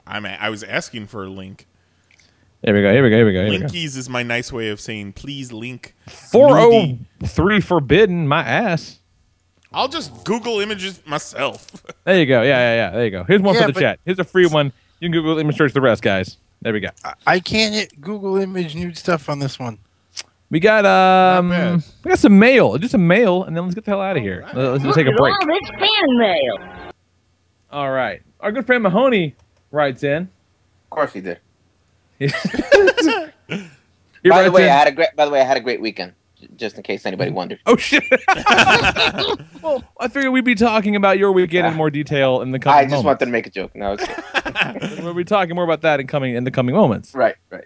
I'm 0.07 0.27
a- 0.27 0.37
I 0.39 0.51
was 0.51 0.63
asking 0.63 1.07
for 1.07 1.25
a 1.25 1.31
link. 1.31 1.67
Here 2.63 2.75
we 2.75 2.83
go. 2.83 2.93
Here 2.93 3.03
we 3.03 3.11
go. 3.11 3.17
Here 3.17 3.27
we 3.27 3.33
go. 3.33 3.43
Here 3.45 3.51
we 3.51 3.59
go. 3.59 3.67
Linkies 3.67 3.97
is 3.97 4.09
my 4.09 4.23
nice 4.23 4.53
way 4.53 4.69
of 4.69 4.81
saying 4.81 5.15
please 5.15 5.53
link. 5.53 5.95
Four 6.09 6.59
oh 6.59 6.99
three 7.25 7.61
forbidden. 7.61 8.29
My 8.29 8.43
ass. 8.43 8.99
I'll 9.75 9.89
just 9.89 10.25
Google 10.25 10.61
images 10.61 11.01
myself. 11.07 11.67
There 12.05 12.19
you 12.19 12.27
go. 12.27 12.43
Yeah, 12.43 12.49
yeah, 12.59 12.75
yeah. 12.75 12.91
There 12.91 13.05
you 13.05 13.11
go. 13.13 13.23
Here's 13.23 13.41
one 13.41 13.55
Yeah, 13.55 13.67
for 13.67 13.73
the 13.73 13.81
chat. 13.81 14.01
Here's 14.05 14.19
a 14.19 14.25
free 14.25 14.47
one. 14.47 14.73
You 14.99 15.09
can 15.09 15.13
Google 15.13 15.39
image 15.39 15.57
search 15.57 15.73
the 15.73 15.81
rest, 15.81 16.03
guys. 16.03 16.37
There 16.61 16.73
we 16.73 16.81
go. 16.81 16.89
I, 17.05 17.15
I 17.27 17.39
can't 17.41 17.73
hit 17.73 18.01
Google 18.01 18.39
image 18.39 18.75
nude 18.75 18.99
stuff 18.99 19.29
on 19.29 19.39
this 19.39 19.57
one. 19.57 19.79
We 20.51 20.59
got 20.59 20.85
um, 20.85 21.51
we 22.05 22.09
got 22.09 22.19
some 22.19 22.39
mail. 22.41 22.77
Just 22.79 22.91
some 22.91 23.07
mail, 23.07 23.45
and 23.45 23.57
then 23.57 23.63
let's 23.65 23.77
get 23.77 23.85
the 23.85 23.93
hell 23.93 24.01
out 24.01 24.17
of 24.17 24.23
here. 24.25 24.45
Let's, 24.53 24.85
let's 24.85 24.97
take 24.97 25.07
a 25.07 25.13
break. 25.13 25.35
this 25.47 25.71
fan 25.79 26.19
mail. 26.19 26.57
All 27.71 27.91
right. 27.93 28.21
Our 28.41 28.51
good 28.51 28.67
friend 28.67 28.83
Mahoney 28.83 29.37
writes 29.71 30.03
in. 30.03 30.23
Of 30.25 30.91
course 30.91 31.13
he 31.13 31.21
did. 31.21 31.39
He 34.25 34.29
by 34.31 34.45
the 34.45 34.53
way, 34.53 34.65
in- 34.65 34.71
I 34.71 34.73
had 34.73 34.89
a 34.89 34.93
great. 34.93 35.09
By 35.17 35.25
the 35.25 35.31
way, 35.33 35.41
I 35.41 35.45
had 35.45 35.57
a 35.57 35.61
great 35.61 35.81
weekend. 35.81 36.13
Just 36.57 36.77
in 36.77 36.83
case 36.83 37.07
anybody 37.07 37.31
wondered. 37.31 37.61
Oh 37.67 37.77
shit! 37.77 38.03
well, 39.63 39.83
I 40.01 40.09
figured 40.09 40.33
we'd 40.33 40.45
be 40.45 40.55
talking 40.55 40.97
about 40.97 41.19
your 41.19 41.33
weekend 41.33 41.67
in 41.67 41.75
more 41.75 41.91
detail 41.91 42.41
in 42.43 42.51
the 42.53 42.59
coming 42.59 42.79
I 42.79 42.83
just 42.85 42.91
moments. 42.93 43.05
wanted 43.07 43.25
to 43.27 43.31
make 43.31 43.47
a 43.47 43.51
joke. 43.51 43.75
No, 43.75 43.97
We'll 45.03 45.15
be 45.15 45.25
talking 45.25 45.55
more 45.55 45.65
about 45.65 45.83
that 45.83 46.01
in 46.01 46.07
coming 46.07 46.35
in 46.35 46.45
the 46.45 46.51
coming 46.51 46.75
moments. 46.75 47.15
right, 47.15 47.37
right. 47.51 47.65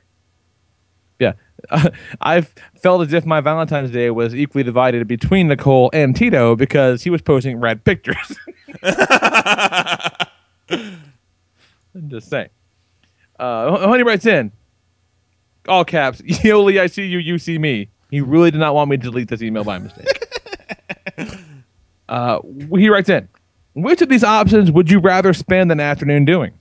Yeah, 1.18 1.32
I've 2.20 2.54
felt 2.82 3.00
as 3.06 3.12
if 3.14 3.24
my 3.24 3.40
Valentine's 3.40 3.90
Day 3.90 4.10
was 4.10 4.34
equally 4.34 4.62
divided 4.64 5.06
between 5.08 5.48
Nicole 5.48 5.88
and 5.94 6.14
Tito 6.14 6.54
because 6.56 7.02
he 7.02 7.08
was 7.10 7.22
posting 7.22 7.58
rad 7.58 7.84
pictures. 7.84 8.36
I'm 10.68 12.08
just 12.08 12.28
saying. 12.28 12.48
Uh, 13.38 13.86
Honey 13.88 14.02
writes 14.02 14.26
in, 14.26 14.52
all 15.68 15.84
caps, 15.84 16.20
Yoli, 16.22 16.80
I 16.80 16.86
see 16.86 17.06
you, 17.06 17.18
you 17.18 17.38
see 17.38 17.58
me. 17.58 17.88
He 18.10 18.20
really 18.20 18.50
did 18.50 18.58
not 18.58 18.74
want 18.74 18.90
me 18.90 18.96
to 18.96 19.02
delete 19.02 19.28
this 19.28 19.42
email 19.42 19.64
by 19.64 19.78
mistake. 19.78 20.06
uh, 22.08 22.40
he 22.76 22.88
writes 22.88 23.08
in, 23.08 23.28
which 23.74 24.00
of 24.00 24.08
these 24.08 24.24
options 24.24 24.70
would 24.70 24.90
you 24.90 25.00
rather 25.00 25.32
spend 25.32 25.72
an 25.72 25.80
afternoon 25.80 26.24
doing? 26.24 26.52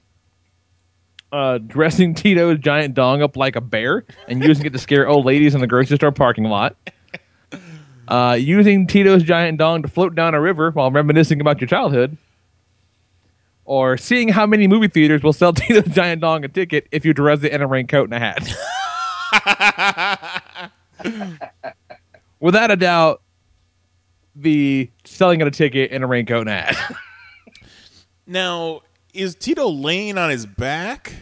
Uh, 1.31 1.57
dressing 1.57 2.13
Tito's 2.13 2.59
giant 2.59 2.93
dong 2.93 3.21
up 3.21 3.35
like 3.35 3.55
a 3.55 3.61
bear 3.61 4.05
and 4.27 4.43
using 4.43 4.65
it 4.65 4.73
to 4.73 4.79
scare 4.79 5.07
old 5.07 5.25
ladies 5.25 5.53
in 5.53 5.61
the 5.61 5.67
grocery 5.67 5.97
store 5.97 6.11
parking 6.11 6.45
lot. 6.45 6.75
Uh, 8.07 8.37
using 8.39 8.85
Tito's 8.85 9.23
giant 9.23 9.57
dong 9.57 9.81
to 9.81 9.87
float 9.87 10.15
down 10.15 10.35
a 10.35 10.41
river 10.41 10.71
while 10.71 10.91
reminiscing 10.91 11.41
about 11.41 11.59
your 11.59 11.67
childhood. 11.67 12.17
Or 13.65 13.97
seeing 13.97 14.29
how 14.29 14.45
many 14.45 14.67
movie 14.67 14.87
theaters 14.87 15.23
will 15.23 15.33
sell 15.33 15.53
Tito's 15.53 15.93
giant 15.93 16.21
dong 16.21 16.43
a 16.43 16.47
ticket 16.47 16.87
if 16.91 17.03
you 17.03 17.13
dress 17.13 17.43
it 17.43 17.51
in 17.51 17.61
a 17.61 17.67
raincoat 17.67 18.11
and 18.11 18.13
a 18.13 18.19
hat. 18.19 20.41
Without 22.39 22.71
a 22.71 22.75
doubt, 22.75 23.21
the 24.35 24.89
selling 25.03 25.41
of 25.41 25.47
a 25.47 25.51
ticket 25.51 25.91
in 25.91 26.03
a 26.03 26.07
raincoat 26.07 26.47
and 26.47 26.49
a. 26.49 26.97
Now, 28.27 28.81
is 29.13 29.35
Tito 29.35 29.69
laying 29.69 30.17
on 30.17 30.31
his 30.31 30.45
back 30.47 31.13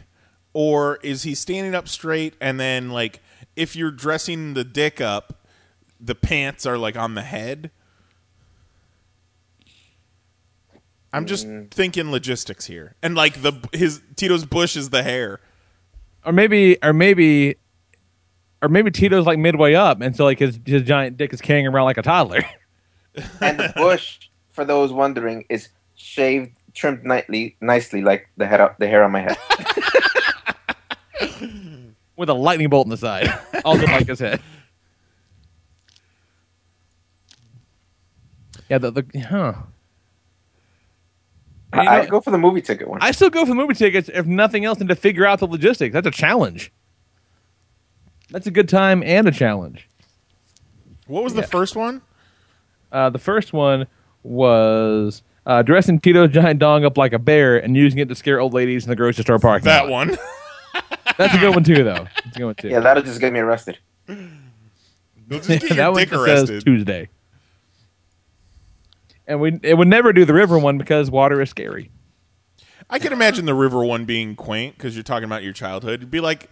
or 0.53 0.97
is 1.03 1.23
he 1.23 1.35
standing 1.35 1.76
up 1.76 1.88
straight 1.89 2.34
and 2.39 2.60
then 2.60 2.91
like 2.91 3.19
if 3.55 3.76
you're 3.76 3.91
dressing 3.91 4.53
the 4.53 4.64
dick 4.64 5.01
up, 5.01 5.45
the 5.99 6.15
pants 6.15 6.65
are 6.65 6.77
like 6.77 6.95
on 6.95 7.15
the 7.15 7.22
head? 7.22 7.72
I'm 11.11 11.27
just 11.27 11.45
mm. 11.45 11.69
thinking 11.69 12.10
logistics 12.11 12.65
here. 12.65 12.95
And 13.03 13.15
like 13.15 13.41
the 13.41 13.53
his 13.72 14.01
Tito's 14.15 14.45
bush 14.45 14.76
is 14.76 14.89
the 14.89 15.03
hair. 15.03 15.39
or 16.26 16.31
maybe 16.31 16.77
or 16.81 16.93
maybe 16.93 17.57
or 18.64 18.69
maybe 18.69 18.90
Tito's 18.90 19.26
like 19.26 19.38
midway 19.38 19.73
up 19.73 20.02
and 20.02 20.15
so 20.15 20.23
like 20.23 20.40
his 20.40 20.57
his 20.65 20.84
giant 20.84 21.18
dick 21.18 21.34
is 21.34 21.41
carrying 21.41 21.68
around 21.68 21.85
like 21.85 21.98
a 21.98 22.02
toddler. 22.02 22.44
And 23.41 23.60
the 23.60 23.72
bush, 23.76 24.27
for 24.49 24.65
those 24.65 24.91
wondering, 24.91 25.45
is 25.48 25.69
shaved, 25.94 26.49
trimmed 26.73 27.03
nicely, 27.06 27.56
nicely 27.61 28.02
like 28.02 28.27
the 28.38 28.48
head, 28.48 28.60
up, 28.60 28.80
the 28.80 28.88
hair 28.88 29.03
on 29.03 29.11
my 29.11 29.22
head. 29.22 29.38
with 32.18 32.30
a 32.30 32.34
lightning 32.34 32.69
bolt 32.69 32.88
in 32.88 32.90
the 32.90 32.98
side. 32.98 33.31
Also 33.64 33.85
like 33.85 34.07
his 34.07 34.18
head. 34.18 34.41
Yeah, 38.68 38.80
the, 38.80 38.90
the 38.90 39.19
huh. 39.19 39.53
I, 41.72 41.99
I'd 41.99 42.10
go 42.10 42.19
for 42.19 42.31
the 42.31 42.40
movie 42.40 42.64
ticket 42.64 42.88
one. 42.88 42.98
I 42.99 43.11
still 43.11 43.30
go 43.30 43.41
for 43.41 43.49
the 43.49 43.56
movie 43.56 43.76
tickets 43.76 44.10
if 44.11 44.26
nothing 44.26 44.65
else 44.65 44.80
than 44.80 44.88
to 44.88 44.95
figure 44.95 45.27
out 45.27 45.38
the 45.38 45.48
logistics. 45.48 45.94
That's 45.94 46.07
a 46.07 46.11
challenge. 46.11 46.72
That's 48.34 48.47
a 48.47 48.51
good 48.51 48.68
time 48.68 49.03
and 49.05 49.27
a 49.27 49.31
challenge. 49.31 49.88
What 51.05 51.23
was 51.23 51.35
the 51.35 51.43
first 51.43 51.76
one? 51.76 52.01
Uh, 52.91 53.11
the 53.11 53.19
first 53.19 53.53
one 53.53 53.85
was 54.23 55.22
uh, 55.45 55.61
dressing 55.61 55.99
Tito's 55.99 56.31
giant 56.31 56.60
dong 56.60 56.84
up 56.84 56.97
like 56.97 57.14
a 57.14 57.19
bear 57.19 57.57
and 57.60 57.77
using 57.77 57.99
it 57.99 58.10
to 58.10 58.15
scare 58.15 58.39
old 58.39 58.53
ladies 58.55 58.85
in 58.85 58.89
the 58.89 58.95
grocery 58.95 59.23
store 59.23 59.38
parking 59.38 59.65
That 59.65 59.84
lot. 59.84 59.91
one. 59.91 60.18
That's 61.19 61.35
a 61.35 61.38
good 61.38 61.53
one 61.53 61.64
too, 61.64 61.84
though. 61.84 62.07
That's 62.23 62.35
a 62.35 62.39
good 62.39 62.45
one 62.45 62.55
too. 62.55 62.69
yeah, 62.69 62.80
that'll 62.80 63.03
just 63.03 63.19
get 63.19 63.31
me 63.31 63.39
arrested. 63.39 63.77
They'll 64.07 64.18
just 65.30 65.47
get 65.47 65.61
your 65.69 65.76
that 65.76 65.91
one 65.93 65.99
dick 65.99 66.10
says. 66.10 66.64
Tuesday. 66.64 67.10
And 69.27 69.39
we 69.39 69.60
it 69.61 69.77
would 69.77 69.88
never 69.88 70.11
do 70.11 70.26
the 70.26 70.34
river 70.34 70.57
one 70.57 70.80
because 70.80 71.11
water 71.11 71.39
is 71.39 71.51
scary. 71.51 71.91
I 72.89 72.99
can 72.99 73.14
imagine 73.14 73.45
the 73.45 73.53
river 73.53 73.84
one 73.84 74.05
being 74.05 74.35
quaint 74.35 74.77
because 74.77 74.95
you're 74.95 75.03
talking 75.03 75.26
about 75.26 75.43
your 75.43 75.53
childhood. 75.53 75.95
It'd 75.99 76.11
be 76.11 76.19
like, 76.19 76.49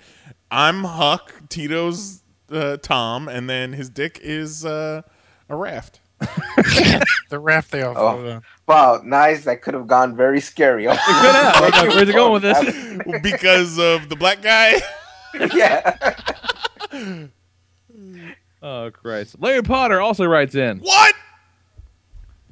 I'm 0.50 0.84
Huck, 0.84 1.34
Tito's 1.50 2.22
uh, 2.52 2.78
Tom, 2.78 3.28
and 3.28 3.50
then 3.50 3.74
his 3.74 3.90
dick 3.90 4.20
is 4.22 4.66
uh, 4.66 5.02
a 5.50 5.56
raft. 5.56 6.00
The 7.30 7.40
raft 7.40 7.72
they 7.72 7.82
all 7.82 7.98
Oh. 7.98 8.08
on. 8.30 8.42
Wow, 8.68 9.02
nice. 9.06 9.46
That 9.46 9.62
could 9.62 9.74
have 9.74 9.88
gone 9.88 10.18
very 10.18 10.42
scary. 10.42 10.84
Good 10.84 10.98
have. 10.98 11.62
Like, 11.62 11.74
where's 11.96 12.10
it 12.10 12.14
going 12.14 12.34
with 12.34 12.42
this? 12.42 13.22
because 13.24 13.80
of 13.80 14.10
the 14.10 14.18
black 14.18 14.42
guy. 14.42 14.82
yeah. 15.54 16.18
Oh 18.62 18.92
Christ! 18.92 19.38
Larry 19.40 19.64
Potter 19.64 20.02
also 20.02 20.26
writes 20.26 20.56
in. 20.56 20.80
What? 20.80 21.16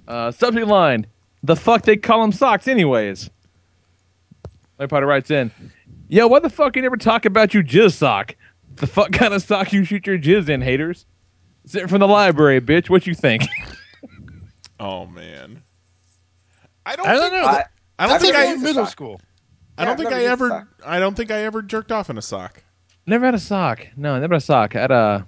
Uh, 0.08 0.32
subject 0.32 0.68
line: 0.68 1.08
The 1.44 1.58
fuck 1.58 1.82
they 1.84 1.98
call 1.98 2.22
them 2.22 2.32
socks, 2.32 2.68
anyways. 2.70 3.30
Larry 4.80 4.88
Potter 4.88 5.06
writes 5.06 5.30
in. 5.30 5.52
Yo, 6.08 6.26
what 6.28 6.42
the 6.42 6.50
fuck 6.50 6.76
you 6.76 6.82
never 6.82 6.98
talk 6.98 7.26
about 7.26 7.54
you 7.54 7.62
jizz 7.62 7.94
sock? 7.94 8.36
The 8.76 8.88
fuck 8.88 9.12
kind 9.14 9.34
of 9.34 9.44
sock 9.44 9.74
you 9.74 9.84
shoot 9.84 10.08
your 10.08 10.18
jizz 10.18 10.50
in, 10.50 10.62
haters? 10.62 11.06
Sent 11.66 11.90
from 11.90 12.00
the 12.00 12.08
library, 12.08 12.62
bitch. 12.62 12.90
What 12.90 13.06
you 13.06 13.14
think? 13.14 13.44
Oh 14.82 15.06
man, 15.06 15.62
I 16.86 16.96
don't. 16.96 17.06
I 17.06 17.14
don't 17.14 17.34
know. 17.34 17.46
I, 17.46 17.66
I 17.98 18.08
don't 18.08 18.14
That's 18.14 18.24
think 18.24 18.36
I 18.36 18.46
in 18.54 18.64
middle 18.64 18.86
school. 18.86 19.20
I 19.78 19.84
don't 19.84 19.98
think 19.98 20.08
I've 20.08 20.22
I 20.22 20.26
ever. 20.26 20.70
I 20.86 21.00
don't 21.00 21.16
think 21.16 21.32
I 21.32 21.44
ever 21.44 21.62
jerked 21.62 21.92
off 21.92 22.10
in 22.10 22.18
a 22.18 22.22
sock. 22.22 22.64
Never 23.06 23.26
had 23.26 23.36
a 23.36 23.40
sock. 23.40 23.86
No, 23.98 24.18
never 24.18 24.36
had 24.36 24.42
a 24.42 24.46
sock. 24.46 24.78
I 24.78 24.80
had 24.80 24.92
a 24.92 25.28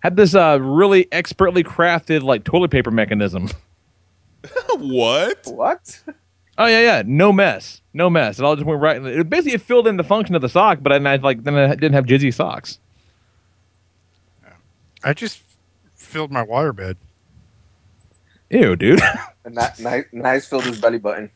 had 0.00 0.16
this 0.16 0.34
uh, 0.34 0.58
really 0.60 1.06
expertly 1.12 1.62
crafted 1.62 2.22
like 2.22 2.42
toilet 2.42 2.72
paper 2.72 2.90
mechanism. 2.90 3.48
what? 4.76 5.46
What? 5.46 6.00
Oh 6.56 6.66
yeah, 6.66 6.80
yeah. 6.80 7.02
No 7.04 7.32
mess. 7.32 7.80
No 7.92 8.08
mess. 8.10 8.38
It 8.38 8.44
all 8.44 8.54
just 8.56 8.66
went 8.66 8.80
right. 8.80 8.96
in 8.96 9.02
the- 9.02 9.20
It 9.20 9.28
basically 9.30 9.54
it 9.54 9.62
filled 9.62 9.86
in 9.86 9.96
the 9.96 10.04
function 10.04 10.34
of 10.34 10.42
the 10.42 10.48
sock, 10.48 10.78
but 10.82 10.90
then 10.90 11.06
I 11.06 11.16
like 11.16 11.42
then 11.44 11.56
I 11.56 11.68
didn't 11.74 11.94
have 11.94 12.04
jizzy 12.06 12.32
socks. 12.32 12.78
I 15.02 15.12
just 15.12 15.42
filled 15.94 16.30
my 16.32 16.44
waterbed. 16.44 16.96
Ew, 18.50 18.76
dude. 18.76 19.00
And 19.44 19.56
that 19.56 19.78
nice, 19.78 20.04
nice 20.12 20.46
filled 20.46 20.64
his 20.64 20.80
belly 20.80 20.98
button. 20.98 21.30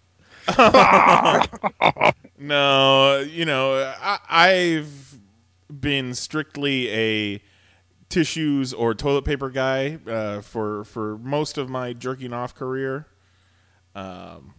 No, 2.41 3.19
you 3.19 3.45
know, 3.45 3.93
I, 4.01 4.19
I've 4.29 5.19
been 5.69 6.15
strictly 6.15 6.89
a 6.91 7.43
tissues 8.09 8.73
or 8.73 8.95
toilet 8.95 9.25
paper 9.25 9.51
guy 9.51 9.99
uh, 10.07 10.41
for 10.43 10.85
for 10.85 11.19
most 11.19 11.59
of 11.59 11.69
my 11.69 11.93
jerking 11.93 12.33
off 12.33 12.55
career. 12.55 13.07
Um, 13.97 14.55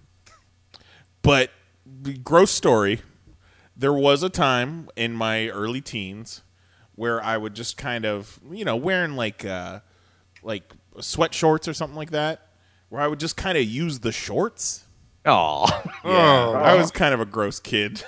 but 1.22 1.52
gross 2.24 2.52
story. 2.52 3.02
There 3.76 3.94
was 3.94 4.24
a 4.24 4.30
time 4.30 4.90
in 4.96 5.14
my 5.14 5.48
early 5.50 5.82
teens 5.82 6.42
where 6.96 7.24
I 7.24 7.38
would 7.38 7.54
just 7.54 7.78
kind 7.78 8.06
of, 8.06 8.40
you 8.52 8.66
know, 8.66 8.76
wearing 8.76 9.16
like 9.16 9.46
uh, 9.46 9.80
like 10.44 10.74
sweat 11.00 11.34
shorts 11.34 11.68
or 11.68 11.74
something 11.74 11.96
like 11.96 12.12
that, 12.12 12.48
where 12.90 13.02
I 13.02 13.08
would 13.08 13.20
just 13.20 13.38
kind 13.38 13.58
of 13.58 13.64
use 13.64 14.00
the 14.00 14.12
shorts. 14.12 14.86
Aw. 15.26 15.92
Yeah, 16.04 16.50
I 16.52 16.76
was 16.76 16.92
kind 16.92 17.14
of 17.14 17.20
a 17.22 17.26
gross 17.26 17.60
kid. 17.60 18.04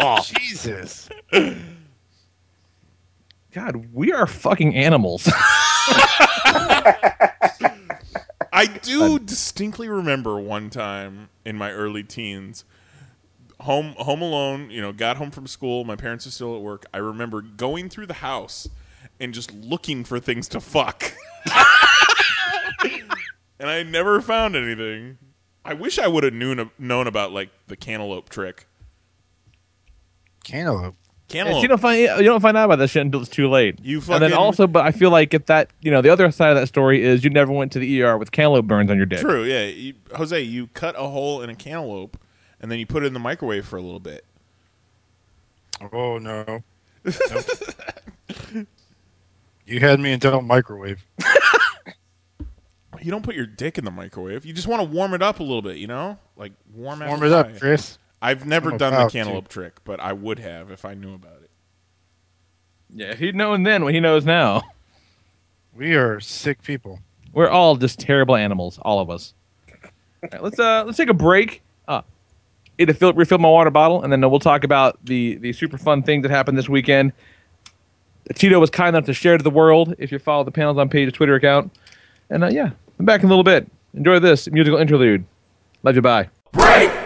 oh, 0.00 0.22
Jesus. 0.38 1.08
God, 3.52 3.94
we 3.94 4.12
are 4.12 4.26
fucking 4.26 4.74
animals. 4.74 5.30
I 8.52 8.66
do 8.82 9.18
distinctly 9.18 9.88
remember 9.88 10.38
one 10.38 10.70
time 10.70 11.30
in 11.44 11.56
my 11.56 11.72
early 11.72 12.02
teens, 12.02 12.64
home 13.60 13.94
home 13.98 14.22
alone. 14.22 14.70
You 14.70 14.82
know, 14.82 14.92
got 14.92 15.16
home 15.16 15.30
from 15.30 15.46
school. 15.46 15.84
My 15.84 15.96
parents 15.96 16.26
are 16.26 16.30
still 16.30 16.54
at 16.54 16.62
work. 16.62 16.84
I 16.92 16.98
remember 16.98 17.40
going 17.40 17.88
through 17.88 18.06
the 18.06 18.14
house 18.14 18.68
and 19.18 19.32
just 19.32 19.52
looking 19.52 20.04
for 20.04 20.20
things 20.20 20.48
to 20.48 20.60
fuck, 20.60 21.12
and 23.58 23.70
I 23.70 23.82
never 23.82 24.20
found 24.20 24.54
anything. 24.54 25.18
I 25.64 25.74
wish 25.74 25.98
I 25.98 26.08
would 26.08 26.24
have 26.24 26.34
known 26.34 26.70
known 26.78 27.06
about 27.06 27.32
like 27.32 27.50
the 27.68 27.76
cantaloupe 27.76 28.28
trick. 28.28 28.66
Cantaloupe. 30.44 30.96
Cantaloupe. 31.32 31.62
you 31.62 31.68
don't 31.68 31.80
find 31.80 31.98
you 32.00 32.24
don't 32.24 32.40
find 32.40 32.56
out 32.56 32.66
about 32.66 32.76
that 32.78 32.88
shit 32.88 33.02
until 33.02 33.20
it's 33.20 33.30
too 33.30 33.48
late. 33.48 33.78
You 33.82 34.00
fucking. 34.00 34.14
and 34.14 34.22
then 34.22 34.32
also, 34.32 34.66
but 34.66 34.84
I 34.84 34.92
feel 34.92 35.10
like 35.10 35.34
if 35.34 35.46
that 35.46 35.70
you 35.80 35.90
know 35.90 36.02
the 36.02 36.10
other 36.10 36.30
side 36.30 36.50
of 36.50 36.56
that 36.56 36.66
story 36.66 37.02
is 37.02 37.24
you 37.24 37.30
never 37.30 37.52
went 37.52 37.72
to 37.72 37.78
the 37.78 38.02
ER 38.02 38.18
with 38.18 38.30
cantaloupe 38.32 38.66
burns 38.66 38.90
on 38.90 38.96
your 38.96 39.06
dick. 39.06 39.20
True, 39.20 39.44
yeah. 39.44 39.64
You, 39.64 39.94
Jose, 40.14 40.40
you 40.40 40.68
cut 40.68 40.94
a 40.96 41.08
hole 41.08 41.42
in 41.42 41.50
a 41.50 41.54
cantaloupe 41.54 42.16
and 42.60 42.70
then 42.70 42.78
you 42.78 42.86
put 42.86 43.02
it 43.02 43.06
in 43.06 43.12
the 43.12 43.20
microwave 43.20 43.66
for 43.66 43.76
a 43.76 43.82
little 43.82 44.00
bit. 44.00 44.24
Oh 45.92 46.18
no. 46.18 46.62
Nope. 47.04 47.44
you 49.66 49.80
had 49.80 49.98
me 49.98 50.12
until 50.12 50.40
microwave. 50.42 51.04
You 53.02 53.10
don't 53.10 53.24
put 53.24 53.34
your 53.34 53.46
dick 53.46 53.78
in 53.78 53.84
the 53.84 53.90
microwave. 53.90 54.46
You 54.46 54.52
just 54.52 54.68
want 54.68 54.80
to 54.80 54.88
warm 54.88 55.12
it 55.14 55.22
up 55.22 55.40
a 55.40 55.42
little 55.42 55.62
bit, 55.62 55.78
you 55.78 55.88
know? 55.88 56.18
Like 56.36 56.52
warm 56.72 57.00
Warm 57.00 57.22
it 57.24 57.32
up, 57.32 57.52
pie. 57.52 57.58
Chris. 57.58 57.98
I've 58.22 58.46
never 58.46 58.70
I'm 58.70 58.78
done 58.78 58.92
the 58.92 59.00
about 59.00 59.12
cantaloupe 59.12 59.48
trick, 59.48 59.80
but 59.84 59.98
I 60.00 60.12
would 60.12 60.38
have 60.38 60.70
if 60.70 60.84
I 60.84 60.94
knew 60.94 61.14
about 61.14 61.42
it. 61.42 61.50
Yeah, 62.94 63.08
if 63.08 63.18
he'd 63.18 63.34
known 63.34 63.64
then 63.64 63.84
what 63.84 63.92
he 63.92 64.00
knows 64.00 64.24
now. 64.24 64.62
We 65.74 65.94
are 65.94 66.20
sick 66.20 66.62
people. 66.62 67.00
We're 67.32 67.48
all 67.48 67.76
just 67.76 67.98
terrible 67.98 68.36
animals, 68.36 68.78
all 68.82 69.00
of 69.00 69.08
us. 69.08 69.32
All 70.22 70.28
right, 70.30 70.42
let's 70.42 70.58
uh 70.58 70.84
let's 70.84 70.98
take 70.98 71.08
a 71.08 71.14
break. 71.14 71.62
Uh, 71.88 72.02
eat 72.78 72.90
a 72.90 72.94
fill, 72.94 73.12
refill 73.14 73.38
my 73.38 73.48
water 73.48 73.70
bottle, 73.70 74.02
and 74.02 74.12
then 74.12 74.20
we'll 74.30 74.38
talk 74.38 74.64
about 74.64 75.02
the 75.04 75.36
the 75.36 75.52
super 75.52 75.78
fun 75.78 76.02
thing 76.02 76.22
that 76.22 76.30
happened 76.30 76.58
this 76.58 76.68
weekend. 76.68 77.12
Tito 78.34 78.60
was 78.60 78.70
kind 78.70 78.90
enough 78.90 79.06
to 79.06 79.14
share 79.14 79.36
to 79.36 79.42
the 79.42 79.50
world. 79.50 79.94
If 79.98 80.12
you 80.12 80.18
follow 80.18 80.44
the 80.44 80.52
panels 80.52 80.78
on 80.78 80.88
page 80.88 81.12
Twitter 81.12 81.34
account, 81.34 81.72
and 82.30 82.44
uh, 82.44 82.48
yeah, 82.48 82.70
I'm 82.98 83.04
back 83.04 83.20
in 83.20 83.26
a 83.26 83.28
little 83.28 83.42
bit. 83.42 83.66
Enjoy 83.94 84.18
this 84.18 84.48
musical 84.50 84.78
interlude. 84.78 85.24
Love 85.82 85.96
you. 85.96 86.02
Bye. 86.02 86.28
The 86.52 87.01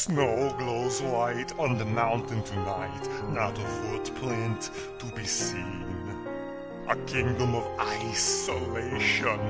snow 0.00 0.50
glows 0.56 1.02
white 1.02 1.52
on 1.58 1.76
the 1.76 1.84
mountain 1.84 2.42
tonight, 2.42 3.06
not 3.28 3.58
a 3.58 3.66
footprint 3.82 4.70
to 4.98 5.04
be 5.14 5.26
seen. 5.26 5.84
A 6.88 6.96
kingdom 7.04 7.54
of 7.54 7.68
isolation, 7.78 9.40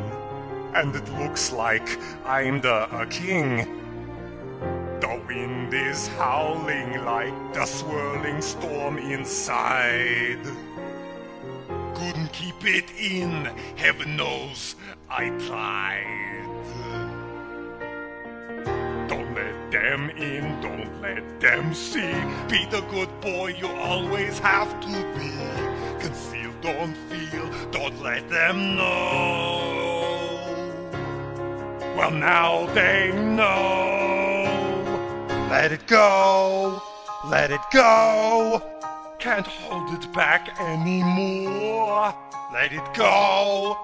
and 0.75 0.93
it 0.97 1.09
looks 1.21 1.53
like 1.53 1.89
I'm 2.25 2.61
the 2.61 3.07
king. 3.11 3.59
The 4.99 5.23
wind 5.29 5.73
is 5.73 6.09
howling 6.19 7.05
like 7.05 7.55
the 7.55 7.65
swirling 7.65 8.43
storm 8.43 8.99
inside. 8.99 10.45
Couldn't 11.95 12.33
keep 12.33 12.65
it 12.65 12.91
in, 12.99 13.45
heaven 13.77 14.17
knows 14.17 14.75
I 15.09 15.29
tried. 15.47 16.30
Them 20.01 20.17
in, 20.17 20.61
don't 20.61 21.01
let 21.01 21.41
them 21.41 21.75
see. 21.75 22.13
Be 22.49 22.65
the 22.67 22.83
good 22.91 23.09
boy 23.21 23.55
you 23.59 23.69
always 23.69 24.39
have 24.39 24.81
to 24.81 24.89
be. 25.19 25.31
Conceal, 26.01 26.53
don't 26.63 26.95
feel, 27.09 27.51
don't 27.71 28.01
let 28.03 28.29
them 28.29 28.77
know. 28.77 29.87
Well, 31.97 32.11
now 32.11 32.67
they 32.75 33.13
know. 33.13 34.47
Let 35.51 35.73
it 35.73 35.87
go, 35.87 36.83
let 37.27 37.51
it 37.51 37.61
go. 37.73 38.63
Can't 39.19 39.47
hold 39.47 39.93
it 39.93 40.11
back 40.13 40.59
anymore. 40.61 42.15
Let 42.53 42.73
it 42.73 42.95
go, 42.95 43.77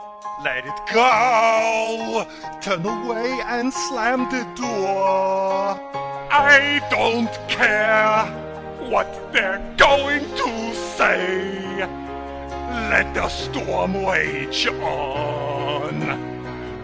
let 0.43 0.65
it 0.65 0.81
go. 0.93 2.27
Turn 2.63 2.87
away 2.87 3.39
and 3.47 3.73
slam 3.73 4.31
the 4.31 4.47
door. 4.55 6.06
I 6.39 6.87
don't 6.91 7.33
care 7.49 8.27
what 8.91 9.33
they're 9.33 9.75
going 9.79 10.21
to 10.21 10.75
say. 10.75 11.79
Let 12.91 13.15
the 13.15 13.27
storm 13.31 14.05
rage 14.05 14.67
on. 14.67 15.99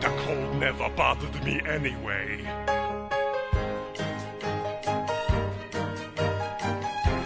The 0.00 0.08
cold 0.24 0.56
never 0.56 0.88
bothered 0.96 1.44
me 1.44 1.60
anyway. 1.66 2.40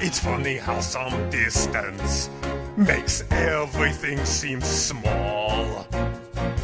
It's 0.00 0.18
funny 0.18 0.56
how 0.56 0.80
some 0.80 1.30
distance 1.30 2.28
makes 2.76 3.22
everything 3.30 4.18
seem 4.24 4.60
small. 4.60 5.86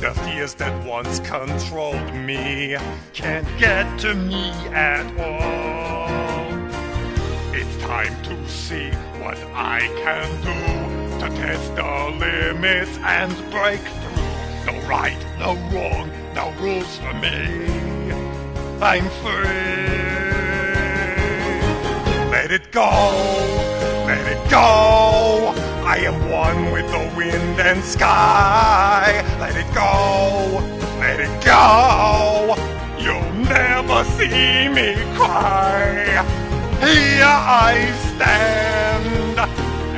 The 0.03 0.13
fears 0.15 0.55
that 0.55 0.85
once 0.85 1.21
controlled 1.21 2.13
me 2.13 2.77
can't 3.13 3.47
get 3.57 3.87
to 4.01 4.17
me 4.17 4.51
at 4.75 5.07
all. 5.17 6.51
It's 7.55 7.77
time 7.85 8.21
to 8.25 8.49
see 8.49 8.91
what 9.23 9.39
I 9.55 9.87
can 10.03 10.29
do 10.43 11.21
to 11.21 11.37
test 11.37 11.77
the 11.77 12.17
limits 12.19 12.99
and 12.99 13.33
break 13.53 13.79
through. 13.79 14.73
No 14.73 14.89
right, 14.89 15.25
no 15.39 15.55
wrong, 15.71 16.11
no 16.35 16.51
rules 16.61 16.99
for 16.99 17.13
me. 17.23 18.11
I'm 18.83 19.09
free. 19.23 19.47
Let 22.33 22.51
it 22.51 22.73
go, 22.73 22.91
let 24.05 24.27
it 24.27 24.51
go. 24.51 25.72
I 25.85 25.99
am 25.99 26.31
one 26.31 26.71
with 26.71 26.87
the 26.91 27.13
wind 27.17 27.61
and 27.61 27.83
sky. 27.83 29.25
Let 29.41 29.57
it 29.57 29.67
go, 29.75 30.61
let 31.01 31.19
it 31.19 31.45
go. 31.45 32.55
You'll 32.99 33.33
never 33.45 34.05
see 34.17 34.69
me 34.69 34.95
cry. 35.17 36.25
Here 36.81 37.25
I 37.25 37.91
stand, 38.15 39.39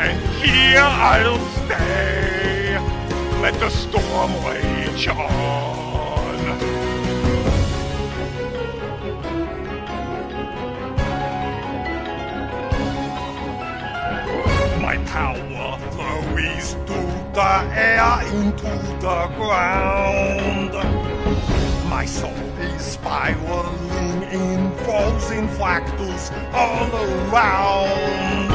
and 0.01 0.19
here 0.43 0.81
I'll 0.81 1.39
stay. 1.65 2.79
Let 3.43 3.55
the 3.61 3.69
storm 3.69 4.33
rage 4.45 5.07
on. 5.09 5.55
my 14.85 14.99
power 15.07 15.54
fire 17.35 18.23
into 18.35 18.73
the 19.01 19.29
ground. 19.37 20.73
My 21.89 22.05
soul 22.07 22.31
is 22.59 22.83
spiraling 22.83 24.23
in 24.25 24.73
frozen 24.79 25.49
fractals 25.49 26.33
all 26.53 26.91
around. 27.31 28.51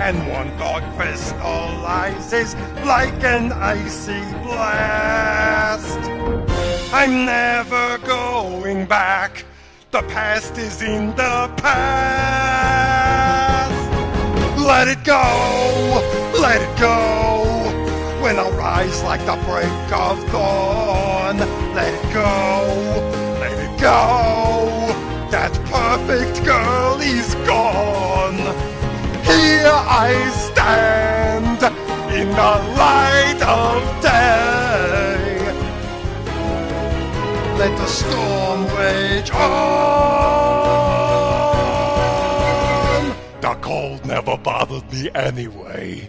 And 0.00 0.16
one 0.32 0.50
dog 0.58 0.82
crystallizes 0.96 2.54
like 2.84 3.22
an 3.22 3.52
icy 3.52 4.22
blast. 4.42 5.98
I'm 6.92 7.24
never 7.24 7.98
going 7.98 8.86
back. 8.86 9.44
The 9.90 10.02
past 10.02 10.58
is 10.58 10.82
in 10.82 11.10
the 11.10 11.50
past. 11.58 13.02
Let 14.58 14.88
it 14.88 15.04
go, 15.04 15.22
let 16.40 16.60
it 16.60 16.78
go. 16.80 17.31
When 18.32 18.40
I 18.40 18.48
rise 18.56 19.02
like 19.02 19.20
the 19.26 19.36
break 19.44 19.92
of 19.92 20.16
dawn, 20.32 21.36
let 21.74 21.92
it 21.92 22.14
go, 22.14 22.64
let 23.38 23.58
it 23.58 23.78
go. 23.78 24.88
That 25.30 25.52
perfect 25.66 26.42
girl 26.42 26.98
is 27.02 27.34
gone. 27.46 28.38
Here 29.22 29.70
I 29.70 30.30
stand 30.48 31.62
in 32.14 32.30
the 32.30 32.54
light 32.80 33.42
of 33.42 33.82
day. 34.00 35.52
Let 37.58 37.76
the 37.76 37.86
storm 37.86 38.66
rage 38.78 39.30
on. 39.30 39.42
The 43.42 43.54
cold 43.60 44.06
never 44.06 44.38
bothered 44.38 44.90
me 44.90 45.10
anyway. 45.14 46.08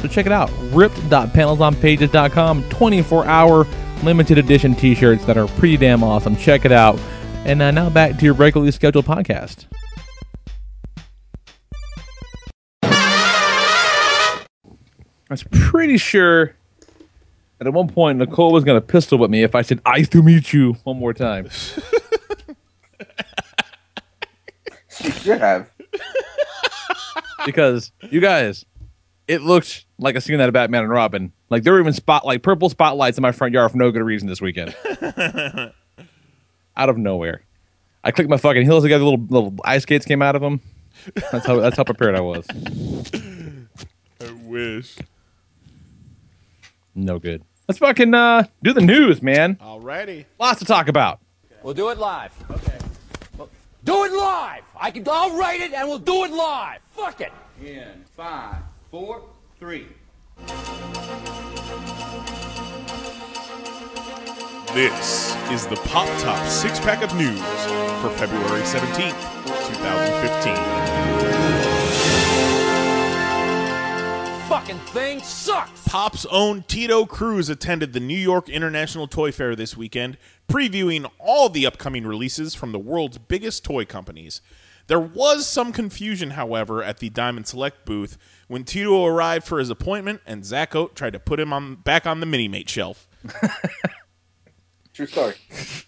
So 0.00 0.08
check 0.08 0.26
it 0.26 0.32
out. 0.32 0.50
Ripped.panelsonpages.com. 0.72 2.70
24 2.70 3.26
hour 3.26 3.66
limited 4.02 4.38
edition 4.38 4.74
t 4.74 4.94
shirts 4.94 5.24
that 5.26 5.36
are 5.36 5.46
pretty 5.46 5.76
damn 5.76 6.02
awesome. 6.02 6.36
Check 6.36 6.64
it 6.64 6.72
out. 6.72 6.98
And 7.44 7.62
uh, 7.62 7.70
now 7.70 7.90
back 7.90 8.18
to 8.18 8.24
your 8.24 8.34
regularly 8.34 8.72
scheduled 8.72 9.04
podcast. 9.04 9.66
I 12.82 14.46
was 15.28 15.44
pretty 15.44 15.96
sure 15.96 16.56
that 17.58 17.66
at 17.66 17.72
one 17.72 17.88
point 17.88 18.18
Nicole 18.18 18.52
was 18.52 18.64
going 18.64 18.80
to 18.80 18.86
pistol 18.86 19.18
whip 19.18 19.30
me 19.30 19.42
if 19.42 19.54
I 19.54 19.62
said, 19.62 19.80
I 19.86 20.02
to 20.02 20.22
meet 20.22 20.52
you 20.52 20.74
one 20.84 20.98
more 20.98 21.14
time. 21.14 21.48
She 25.00 25.10
should 25.10 25.40
have. 25.40 25.70
because 27.46 27.92
you 28.10 28.20
guys, 28.20 28.64
it 29.28 29.42
looked 29.42 29.86
like 30.00 30.16
a 30.16 30.20
scene 30.20 30.40
out 30.40 30.48
of 30.48 30.54
Batman 30.54 30.82
and 30.82 30.90
Robin. 30.90 31.32
Like 31.48 31.62
there 31.62 31.72
were 31.74 31.80
even 31.80 31.92
spot 31.92 32.24
like 32.24 32.42
purple 32.42 32.68
spotlights 32.68 33.18
in 33.18 33.22
my 33.22 33.32
front 33.32 33.54
yard 33.54 33.70
for 33.70 33.76
no 33.76 33.90
good 33.90 34.02
reason 34.02 34.28
this 34.28 34.40
weekend. 34.40 34.74
out 36.76 36.88
of 36.88 36.98
nowhere, 36.98 37.42
I 38.02 38.10
clicked 38.10 38.30
my 38.30 38.36
fucking 38.36 38.64
heels 38.64 38.82
together. 38.82 39.04
Little 39.04 39.26
little 39.28 39.54
ice 39.64 39.82
skates 39.82 40.06
came 40.06 40.22
out 40.22 40.34
of 40.34 40.42
them. 40.42 40.60
That's 41.32 41.46
how 41.46 41.60
that's 41.60 41.76
how 41.76 41.84
prepared 41.84 42.14
I 42.14 42.20
was. 42.20 42.46
I 44.20 44.32
wish. 44.44 44.96
No 46.94 47.18
good. 47.18 47.42
Let's 47.68 47.78
fucking 47.78 48.12
uh, 48.14 48.44
do 48.62 48.72
the 48.72 48.80
news, 48.80 49.22
man. 49.22 49.56
Alrighty. 49.56 50.24
Lots 50.38 50.58
to 50.58 50.64
talk 50.64 50.88
about. 50.88 51.20
We'll 51.62 51.74
do 51.74 51.90
it 51.90 51.98
live. 51.98 52.32
Okay. 52.50 52.78
Do 53.84 54.04
it 54.04 54.12
live. 54.12 54.62
I 54.78 54.90
can. 54.90 55.04
I'll 55.08 55.38
write 55.38 55.60
it, 55.60 55.72
and 55.72 55.88
we'll 55.88 55.98
do 55.98 56.24
it 56.24 56.32
live. 56.32 56.80
Fuck 56.90 57.20
it. 57.20 57.32
In 57.64 58.04
five, 58.16 58.56
four, 58.90 59.22
three. 59.60 59.86
This 64.72 65.36
is 65.50 65.66
the 65.66 65.76
Pop 65.84 66.08
Top 66.20 66.48
Six 66.48 66.80
Pack 66.80 67.02
of 67.02 67.14
News 67.14 67.38
for 68.00 68.08
February 68.16 68.62
17th, 68.62 69.20
2015. 69.44 70.54
Fucking 74.48 74.78
thing 74.94 75.20
sucks. 75.20 75.86
Pop's 75.86 76.24
own 76.30 76.64
Tito 76.66 77.04
Cruz 77.04 77.50
attended 77.50 77.92
the 77.92 78.00
New 78.00 78.16
York 78.16 78.48
International 78.48 79.06
Toy 79.06 79.30
Fair 79.30 79.54
this 79.54 79.76
weekend, 79.76 80.16
previewing 80.48 81.06
all 81.18 81.50
the 81.50 81.66
upcoming 81.66 82.06
releases 82.06 82.54
from 82.54 82.72
the 82.72 82.78
world's 82.78 83.18
biggest 83.18 83.62
toy 83.62 83.84
companies. 83.84 84.40
There 84.90 84.98
was 84.98 85.46
some 85.46 85.72
confusion, 85.72 86.30
however, 86.30 86.82
at 86.82 86.98
the 86.98 87.10
Diamond 87.10 87.46
Select 87.46 87.86
booth 87.86 88.18
when 88.48 88.64
Tito 88.64 89.06
arrived 89.06 89.46
for 89.46 89.60
his 89.60 89.70
appointment 89.70 90.20
and 90.26 90.44
Zach 90.44 90.74
Oat 90.74 90.96
tried 90.96 91.12
to 91.12 91.20
put 91.20 91.38
him 91.38 91.52
on 91.52 91.76
back 91.76 92.08
on 92.08 92.18
the 92.18 92.26
Mini 92.26 92.48
Mate 92.48 92.68
shelf. 92.68 93.06
True 94.92 95.06
story. 95.06 95.36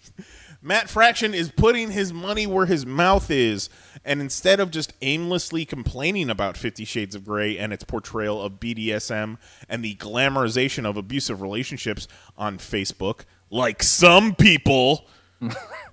Matt 0.61 0.89
Fraction 0.89 1.33
is 1.33 1.51
putting 1.51 1.91
his 1.91 2.13
money 2.13 2.47
where 2.47 2.65
his 2.65 2.85
mouth 2.85 3.29
is, 3.29 3.67
and 4.05 4.21
instead 4.21 4.61
of 4.61 4.71
just 4.71 4.93
aimlessly 5.01 5.65
complaining 5.65 6.29
about 6.29 6.55
Fifty 6.55 6.85
Shades 6.85 7.13
of 7.13 7.25
Grey 7.25 7.57
and 7.57 7.73
its 7.73 7.83
portrayal 7.83 8.41
of 8.41 8.53
BDSM 8.53 9.37
and 9.67 9.83
the 9.83 9.95
glamorization 9.95 10.85
of 10.85 10.95
abusive 10.95 11.41
relationships 11.41 12.07
on 12.37 12.57
Facebook, 12.57 13.25
like 13.49 13.83
some 13.83 14.33
people, 14.33 15.09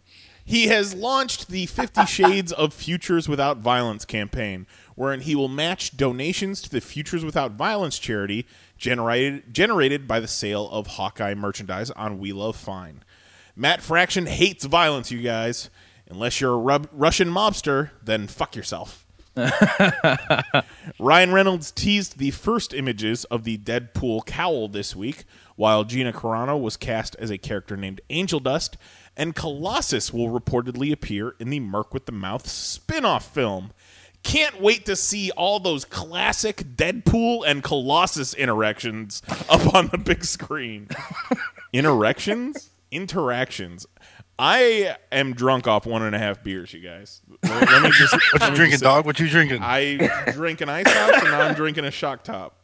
he 0.51 0.67
has 0.67 0.95
launched 0.95 1.47
the 1.47 1.67
Fifty 1.67 2.05
Shades 2.07 2.51
of 2.51 2.75
Futures 2.75 3.29
Without 3.29 3.59
Violence 3.59 4.05
campaign, 4.05 4.67
wherein 4.97 5.21
he 5.21 5.37
will 5.37 5.47
match 5.47 5.97
donations 5.97 6.61
to 6.63 6.71
the 6.71 6.81
Futures 6.81 7.25
Without 7.25 7.53
Violence 7.53 8.01
charity 8.01 8.47
generated 8.77 9.55
generated 9.55 10.09
by 10.09 10.19
the 10.19 10.27
sale 10.27 10.69
of 10.71 10.89
Hawkeye 10.89 11.35
merchandise 11.35 11.93
on 11.93 12.19
We 12.19 12.33
Love 12.33 12.57
Fine. 12.57 13.05
Matt 13.55 13.81
Fraction 13.81 14.27
hates 14.27 14.65
violence, 14.65 15.13
you 15.13 15.23
guys. 15.23 15.71
Unless 16.09 16.41
you're 16.41 16.55
a 16.55 16.59
Rub- 16.59 16.89
Russian 16.91 17.29
mobster, 17.29 17.91
then 18.03 18.27
fuck 18.27 18.57
yourself. 18.57 19.07
Ryan 20.99 21.33
Reynolds 21.33 21.71
teased 21.71 22.19
the 22.19 22.33
first 22.33 22.75
images 22.75 23.25
of 23.27 23.45
the 23.45 23.57
Deadpool 23.59 24.27
cowl 24.27 24.67
this 24.67 24.97
week, 24.97 25.23
while 25.55 25.85
Gina 25.85 26.13
Carano 26.13 26.61
was 26.61 26.77
cast 26.77 27.15
as 27.21 27.31
a 27.31 27.39
character 27.39 27.77
named 27.77 28.01
Angel 28.11 28.41
Dust, 28.41 28.77
and 29.21 29.35
Colossus 29.35 30.15
will 30.15 30.29
reportedly 30.29 30.91
appear 30.91 31.35
in 31.39 31.51
the 31.51 31.61
Merc 31.61 31.93
with 31.93 32.07
the 32.07 32.13
Mouth 32.13 32.49
spin 32.49 33.05
off 33.05 33.35
film. 33.35 33.71
Can't 34.23 34.63
wait 34.63 34.87
to 34.87 34.97
see 34.97 35.31
all 35.33 35.61
those 35.61 35.85
classic 35.85 36.65
Deadpool 36.75 37.43
and 37.47 37.63
Colossus 37.63 38.33
interactions 38.33 39.21
up 39.51 39.75
on 39.75 39.89
the 39.89 39.99
big 39.99 40.25
screen. 40.25 40.89
interactions? 41.75 42.71
Interactions. 42.91 43.87
I 44.39 44.97
am 45.13 45.35
drunk 45.35 45.69
off 45.69 45.85
one 45.85 46.03
and 46.03 46.17
a 46.17 46.19
half 46.19 46.43
beers, 46.43 46.73
you 46.73 46.81
guys. 46.81 47.21
Let 47.43 47.69
let 47.69 47.83
me 47.83 47.91
just. 47.91 48.15
What 48.33 48.43
you 48.43 48.51
me 48.51 48.57
drinking, 48.57 48.71
just 48.71 48.83
dog? 48.83 49.05
What 49.05 49.21
you 49.21 49.29
drinking? 49.29 49.59
I 49.61 50.31
drink 50.33 50.63
an 50.63 50.71
ice 50.71 50.91
house, 50.91 51.23
and 51.23 51.35
I'm 51.35 51.55
drinking 51.55 51.85
a 51.85 51.91
shock 51.91 52.25
top. 52.25 52.57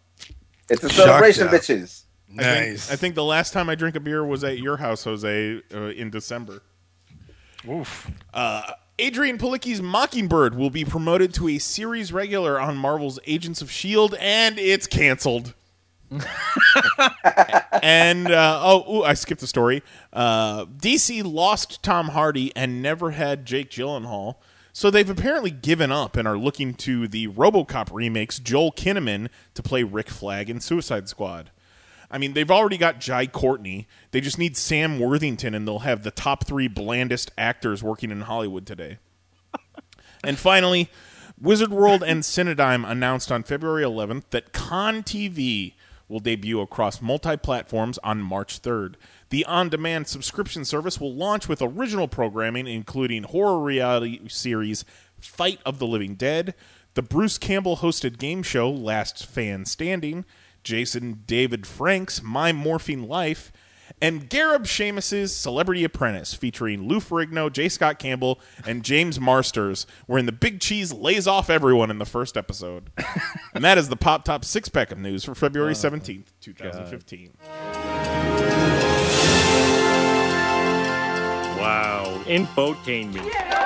It's 0.70 0.82
a 0.82 0.88
celebration, 0.88 1.48
Shock 1.48 2.05
bitches. 2.36 2.44
I 2.44 2.64
think, 2.64 2.92
I 2.92 2.96
think 2.96 3.14
the 3.14 3.24
last 3.24 3.52
time 3.52 3.68
I 3.68 3.74
drank 3.74 3.96
a 3.96 4.00
beer 4.00 4.24
was 4.24 4.44
at 4.44 4.58
your 4.58 4.76
house, 4.76 5.04
Jose, 5.04 5.62
uh, 5.74 5.80
in 5.88 6.10
December. 6.10 6.62
Oof. 7.68 8.10
Uh, 8.32 8.72
Adrianne 8.98 9.38
Palicki's 9.38 9.82
Mockingbird 9.82 10.54
will 10.54 10.70
be 10.70 10.84
promoted 10.84 11.34
to 11.34 11.48
a 11.48 11.58
series 11.58 12.12
regular 12.12 12.58
on 12.58 12.76
Marvel's 12.76 13.18
Agents 13.26 13.60
of 13.60 13.68
S.H.I.E.L.D., 13.68 14.16
and 14.18 14.58
it's 14.58 14.86
canceled. 14.86 15.54
and 17.82 18.30
uh, 18.30 18.60
oh, 18.62 18.96
ooh, 18.96 19.02
I 19.02 19.14
skipped 19.14 19.40
the 19.40 19.46
story. 19.46 19.82
Uh, 20.12 20.64
DC 20.66 21.22
lost 21.24 21.82
Tom 21.82 22.08
Hardy 22.08 22.54
and 22.56 22.80
never 22.80 23.10
had 23.10 23.44
Jake 23.44 23.70
Gyllenhaal, 23.70 24.36
so 24.72 24.90
they've 24.90 25.10
apparently 25.10 25.50
given 25.50 25.90
up 25.90 26.16
and 26.16 26.26
are 26.28 26.38
looking 26.38 26.74
to 26.74 27.08
the 27.08 27.28
RoboCop 27.28 27.92
remakes 27.92 28.38
Joel 28.38 28.72
Kinnaman 28.72 29.28
to 29.54 29.62
play 29.62 29.82
Rick 29.82 30.08
Flag 30.08 30.48
in 30.48 30.60
Suicide 30.60 31.08
Squad. 31.08 31.50
I 32.10 32.18
mean, 32.18 32.34
they've 32.34 32.50
already 32.50 32.78
got 32.78 33.00
Jai 33.00 33.26
Courtney. 33.26 33.88
They 34.10 34.20
just 34.20 34.38
need 34.38 34.56
Sam 34.56 34.98
Worthington, 34.98 35.54
and 35.54 35.66
they'll 35.66 35.80
have 35.80 36.02
the 36.02 36.10
top 36.10 36.46
three 36.46 36.68
blandest 36.68 37.30
actors 37.36 37.82
working 37.82 38.10
in 38.10 38.22
Hollywood 38.22 38.66
today. 38.66 38.98
and 40.24 40.38
finally, 40.38 40.88
Wizard 41.40 41.70
World 41.70 42.02
and 42.02 42.22
Cinedigm 42.22 42.88
announced 42.88 43.30
on 43.30 43.42
February 43.42 43.82
11th 43.82 44.24
that 44.30 44.52
Con 44.52 45.02
TV 45.02 45.74
will 46.08 46.20
debut 46.20 46.60
across 46.60 47.02
multi 47.02 47.36
platforms 47.36 47.98
on 47.98 48.22
March 48.22 48.62
3rd. 48.62 48.94
The 49.30 49.44
on 49.46 49.68
demand 49.68 50.06
subscription 50.06 50.64
service 50.64 51.00
will 51.00 51.12
launch 51.12 51.48
with 51.48 51.60
original 51.60 52.06
programming, 52.06 52.66
including 52.66 53.24
horror 53.24 53.58
reality 53.58 54.20
series 54.28 54.84
Fight 55.18 55.60
of 55.66 55.78
the 55.78 55.86
Living 55.86 56.14
Dead, 56.14 56.54
the 56.94 57.02
Bruce 57.02 57.38
Campbell 57.38 57.78
hosted 57.78 58.18
game 58.18 58.42
show 58.42 58.70
Last 58.70 59.26
Fan 59.26 59.64
Standing, 59.64 60.24
Jason 60.66 61.22
David 61.28 61.64
Frank's 61.64 62.24
My 62.24 62.52
Morphin 62.52 63.06
Life, 63.06 63.52
and 64.02 64.28
Gareb 64.28 64.66
Shamus's 64.66 65.34
Celebrity 65.34 65.84
Apprentice, 65.84 66.34
featuring 66.34 66.88
Lou 66.88 66.98
Ferrigno, 66.98 67.52
J. 67.52 67.68
Scott 67.68 68.01
Campbell, 68.01 68.40
and 68.66 68.82
James 68.82 69.20
Marsters, 69.20 69.86
wherein 70.06 70.26
the 70.26 70.32
Big 70.32 70.60
Cheese 70.60 70.93
lays 70.93 71.28
off 71.28 71.48
everyone 71.48 71.88
in 71.88 71.98
the 71.98 72.05
first 72.05 72.36
episode. 72.36 72.90
and 73.55 73.62
that 73.62 73.78
is 73.78 73.88
the 73.88 73.97
Pop 73.97 74.24
Top 74.24 74.44
six 74.44 74.68
pack 74.68 74.90
of 74.90 74.98
news 74.98 75.22
for 75.22 75.36
February 75.36 75.74
17th, 75.74 76.32
2015. 76.40 77.34
Wow. 81.60 82.22
Infotainment. 82.26 83.65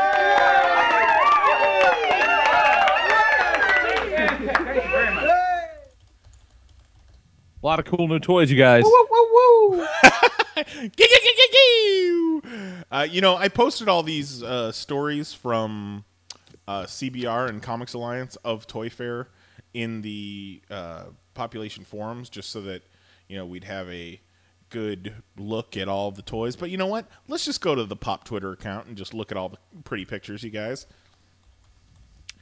A 7.63 7.67
lot 7.67 7.79
of 7.79 7.85
cool 7.85 8.09
new 8.09 8.19
toys, 8.19 8.51
you 8.51 8.57
guys. 8.57 8.85
Uh, 12.91 13.07
you 13.09 13.21
know, 13.21 13.37
I 13.37 13.49
posted 13.49 13.89
all 13.89 14.03
these 14.03 14.43
uh, 14.43 14.73
stories 14.73 15.33
from 15.35 16.05
uh, 16.67 16.85
CBR 16.85 17.51
and 17.51 17.63
Comics 17.63 17.93
Alliance 17.93 18.37
of 18.45 18.67
Toy 18.67 18.89
Fair 18.89 19.29
in 19.75 20.01
the 20.01 20.63
uh, 20.71 21.05
population 21.35 21.85
forums, 21.85 22.31
just 22.31 22.51
so 22.51 22.63
that 22.63 22.83
you 23.29 23.37
know 23.37 23.45
we'd 23.45 23.65
have 23.65 23.89
a 23.91 24.21
good 24.71 25.15
look 25.37 25.77
at 25.77 25.87
all 25.87 26.11
the 26.11 26.23
toys. 26.23 26.57
But 26.57 26.71
you 26.71 26.79
know 26.79 26.87
what? 26.87 27.07
Let's 27.29 27.45
just 27.45 27.61
go 27.61 27.75
to 27.75 27.85
the 27.85 27.97
Pop 27.97 28.25
Twitter 28.25 28.53
account 28.53 28.87
and 28.87 28.97
just 28.97 29.13
look 29.13 29.31
at 29.31 29.37
all 29.37 29.51
the 29.51 29.59
pretty 29.85 30.07
pictures, 30.07 30.43
you 30.43 30.51
guys. 30.51 30.87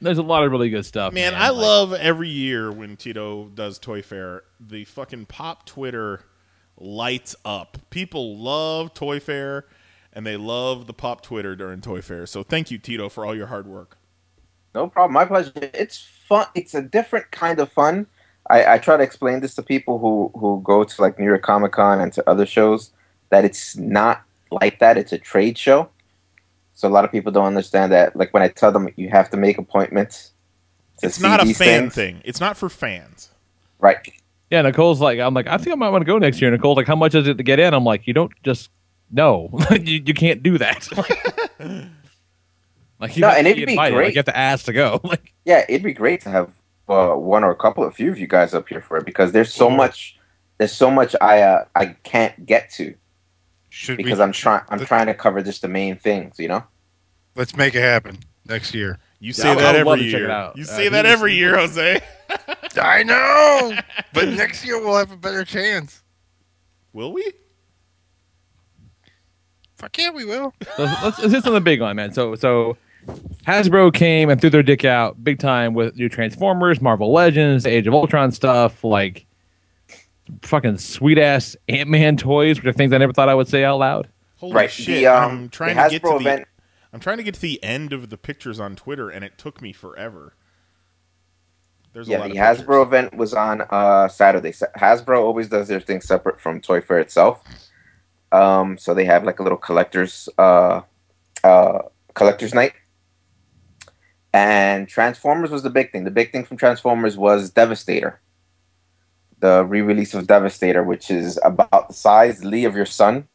There's 0.01 0.17
a 0.17 0.23
lot 0.23 0.43
of 0.43 0.51
really 0.51 0.69
good 0.69 0.85
stuff. 0.85 1.13
Man, 1.13 1.35
I 1.35 1.49
love 1.49 1.93
every 1.93 2.29
year 2.29 2.71
when 2.71 2.95
Tito 2.95 3.49
does 3.49 3.79
Toy 3.79 4.01
Fair. 4.01 4.43
The 4.59 4.85
fucking 4.85 5.25
Pop 5.25 5.65
Twitter 5.65 6.21
lights 6.77 7.35
up. 7.43 7.77
People 7.89 8.37
love 8.37 8.93
Toy 8.93 9.19
Fair, 9.19 9.65
and 10.13 10.25
they 10.25 10.37
love 10.37 10.87
the 10.87 10.93
Pop 10.93 11.21
Twitter 11.21 11.55
during 11.55 11.81
Toy 11.81 12.01
Fair. 12.01 12.25
So 12.25 12.43
thank 12.43 12.71
you, 12.71 12.77
Tito, 12.77 13.09
for 13.09 13.25
all 13.25 13.35
your 13.35 13.47
hard 13.47 13.67
work. 13.67 13.97
No 14.73 14.87
problem. 14.87 15.13
My 15.13 15.25
pleasure. 15.25 15.51
It's 15.55 15.97
fun. 15.97 16.45
It's 16.55 16.73
a 16.73 16.81
different 16.81 17.31
kind 17.31 17.59
of 17.59 17.71
fun. 17.71 18.07
I, 18.49 18.75
I 18.75 18.77
try 18.77 18.97
to 18.97 19.03
explain 19.03 19.41
this 19.41 19.55
to 19.55 19.63
people 19.63 19.99
who, 19.99 20.31
who 20.39 20.61
go 20.63 20.83
to 20.83 21.01
like 21.01 21.19
New 21.19 21.25
York 21.25 21.41
Comic 21.41 21.73
Con 21.73 21.99
and 21.99 22.13
to 22.13 22.29
other 22.29 22.45
shows 22.45 22.91
that 23.29 23.45
it's 23.45 23.75
not 23.75 24.23
like 24.51 24.79
that. 24.79 24.97
It's 24.97 25.11
a 25.11 25.17
trade 25.17 25.57
show. 25.57 25.89
So 26.79 26.87
a 26.87 26.89
lot 26.89 27.03
of 27.03 27.11
people 27.11 27.29
don't 27.33 27.43
understand 27.45 27.91
that. 27.91 28.15
Like 28.15 28.33
when 28.33 28.41
I 28.41 28.47
tell 28.47 28.71
them 28.71 28.87
you 28.95 29.09
have 29.09 29.29
to 29.31 29.37
make 29.37 29.57
appointments. 29.57 30.31
To 30.99 31.07
It's 31.07 31.17
see 31.17 31.23
not 31.27 31.41
a 31.41 31.45
these 31.45 31.57
fan 31.57 31.81
things. 31.89 31.95
thing. 31.95 32.21
It's 32.23 32.39
not 32.39 32.55
for 32.55 32.69
fans. 32.69 33.31
Right. 33.79 33.97
Yeah, 34.49 34.61
Nicole's 34.61 35.01
like, 35.01 35.19
I'm 35.19 35.33
like, 35.33 35.47
I 35.47 35.57
think 35.57 35.73
I 35.73 35.75
might 35.75 35.89
want 35.89 36.03
to 36.03 36.05
go 36.05 36.17
next 36.17 36.41
year. 36.41 36.49
Nicole's 36.51 36.77
like, 36.77 36.87
how 36.87 36.95
much 36.95 37.15
is 37.15 37.27
it 37.27 37.37
to 37.37 37.43
get 37.43 37.59
in? 37.59 37.73
I'm 37.73 37.83
like, 37.83 38.07
you 38.07 38.13
don't 38.13 38.31
just 38.43 38.69
no, 39.11 39.49
you, 39.71 40.01
you 40.05 40.13
can't 40.13 40.41
do 40.41 40.57
that. 40.59 40.87
like 42.99 43.15
you 43.17 43.21
No, 43.21 43.29
and 43.29 43.45
to 43.45 43.51
it'd 43.51 43.65
be 43.65 43.73
invited. 43.73 43.95
great. 43.95 44.05
Like, 44.05 44.13
you 44.13 44.19
have 44.19 44.25
to 44.27 44.37
ask 44.37 44.65
to 44.65 44.73
go. 44.73 45.01
Like, 45.03 45.33
Yeah, 45.43 45.65
it'd 45.67 45.83
be 45.83 45.93
great 45.93 46.21
to 46.21 46.29
have 46.29 46.53
uh, 46.87 47.09
one 47.15 47.43
or 47.43 47.51
a 47.51 47.55
couple, 47.55 47.83
a 47.83 47.91
few 47.91 48.09
of 48.11 48.17
you 48.17 48.27
guys 48.27 48.53
up 48.53 48.69
here 48.69 48.81
for 48.81 48.95
it 48.97 49.05
because 49.05 49.33
there's 49.33 49.53
so 49.53 49.69
much. 49.69 50.17
There's 50.57 50.71
so 50.73 50.89
much 50.91 51.13
I 51.19 51.41
uh, 51.41 51.65
I 51.75 51.87
can't 52.03 52.45
get 52.45 52.69
to 52.71 52.95
Should 53.69 53.97
because 53.97 54.17
we, 54.17 54.23
I'm 54.23 54.31
trying. 54.31 54.63
I'm 54.69 54.79
trying 54.85 55.07
to 55.07 55.13
cover 55.13 55.41
just 55.41 55.61
the 55.61 55.67
main 55.67 55.95
things. 55.95 56.39
You 56.39 56.47
know. 56.49 56.63
Let's 57.35 57.55
make 57.55 57.75
it 57.75 57.81
happen 57.81 58.17
next 58.45 58.73
year. 58.73 58.99
You 59.19 59.33
say 59.33 59.53
that 59.55 59.75
every 59.75 60.01
year. 60.01 60.27
You 60.55 60.63
uh, 60.63 60.65
say 60.65 60.89
that 60.89 61.05
every 61.05 61.35
year, 61.35 61.57
Jose. 61.57 62.01
I 62.81 63.03
know, 63.03 63.73
but 64.13 64.29
next 64.29 64.65
year 64.65 64.79
we'll 64.79 64.97
have 64.97 65.11
a 65.11 65.17
better 65.17 65.43
chance. 65.43 66.01
Will 66.93 67.11
we? 67.11 67.31
Fuck 69.75 69.97
yeah, 69.97 70.09
we 70.11 70.25
will. 70.25 70.53
So 70.77 70.83
let's, 70.83 71.19
let's 71.19 71.33
hit 71.33 71.47
on 71.47 71.53
the 71.53 71.61
big 71.61 71.81
one, 71.81 71.95
man. 71.95 72.13
So 72.13 72.35
so 72.35 72.77
Hasbro 73.45 73.93
came 73.93 74.29
and 74.29 74.39
threw 74.39 74.49
their 74.49 74.63
dick 74.63 74.85
out 74.85 75.23
big 75.23 75.39
time 75.39 75.73
with 75.73 75.95
new 75.95 76.09
Transformers, 76.09 76.81
Marvel 76.81 77.11
Legends, 77.11 77.65
Age 77.65 77.87
of 77.87 77.93
Ultron 77.93 78.31
stuff, 78.31 78.83
like 78.83 79.25
fucking 80.41 80.77
sweet 80.77 81.17
ass 81.17 81.55
Ant 81.67 81.89
Man 81.89 82.17
toys, 82.17 82.57
which 82.57 82.65
are 82.65 82.73
things 82.73 82.93
I 82.93 82.97
never 82.97 83.13
thought 83.13 83.29
I 83.29 83.35
would 83.35 83.47
say 83.47 83.63
out 83.63 83.79
loud. 83.79 84.07
Holy 84.37 84.53
Right, 84.53 84.71
shit! 84.71 84.85
the, 84.87 85.07
um, 85.07 85.31
I'm 85.31 85.49
trying 85.49 85.75
to 85.75 85.89
get 85.89 86.01
to 86.03 86.07
Hasbro 86.07 86.19
the. 86.19 86.29
event- 86.29 86.47
I'm 86.91 86.99
trying 86.99 87.17
to 87.17 87.23
get 87.23 87.35
to 87.35 87.41
the 87.41 87.63
end 87.63 87.93
of 87.93 88.09
the 88.09 88.17
pictures 88.17 88.59
on 88.59 88.75
Twitter, 88.75 89.09
and 89.09 89.23
it 89.23 89.37
took 89.37 89.61
me 89.61 89.73
forever. 89.73 90.33
There's 91.93 92.07
a 92.07 92.11
yeah, 92.11 92.17
lot 92.19 92.31
the 92.31 92.39
of 92.39 92.47
pictures. 92.47 92.65
Hasbro 92.67 92.83
event 92.83 93.15
was 93.15 93.33
on 93.33 93.61
uh, 93.69 94.07
Saturday. 94.07 94.51
Hasbro 94.51 95.19
always 95.19 95.49
does 95.49 95.67
their 95.67 95.79
thing 95.79 96.01
separate 96.01 96.39
from 96.39 96.61
Toy 96.61 96.81
Fair 96.81 96.99
itself. 96.99 97.43
Um, 98.31 98.77
so 98.77 98.93
they 98.93 99.05
have 99.05 99.23
like 99.23 99.39
a 99.39 99.43
little 99.43 99.57
collectors 99.57 100.29
uh, 100.37 100.81
uh, 101.43 101.79
collectors 102.13 102.53
night. 102.53 102.73
And 104.33 104.87
Transformers 104.87 105.49
was 105.49 105.63
the 105.63 105.71
big 105.71 105.91
thing. 105.91 106.03
The 106.03 106.11
big 106.11 106.31
thing 106.31 106.45
from 106.45 106.57
Transformers 106.57 107.17
was 107.17 107.49
Devastator. 107.49 108.21
The 109.39 109.63
re-release 109.65 110.13
of 110.13 110.27
Devastator, 110.27 110.83
which 110.83 111.09
is 111.09 111.39
about 111.43 111.87
the 111.89 111.93
size, 111.93 112.43
Lee, 112.43 112.65
of 112.65 112.75
your 112.75 112.85
son. 112.85 113.27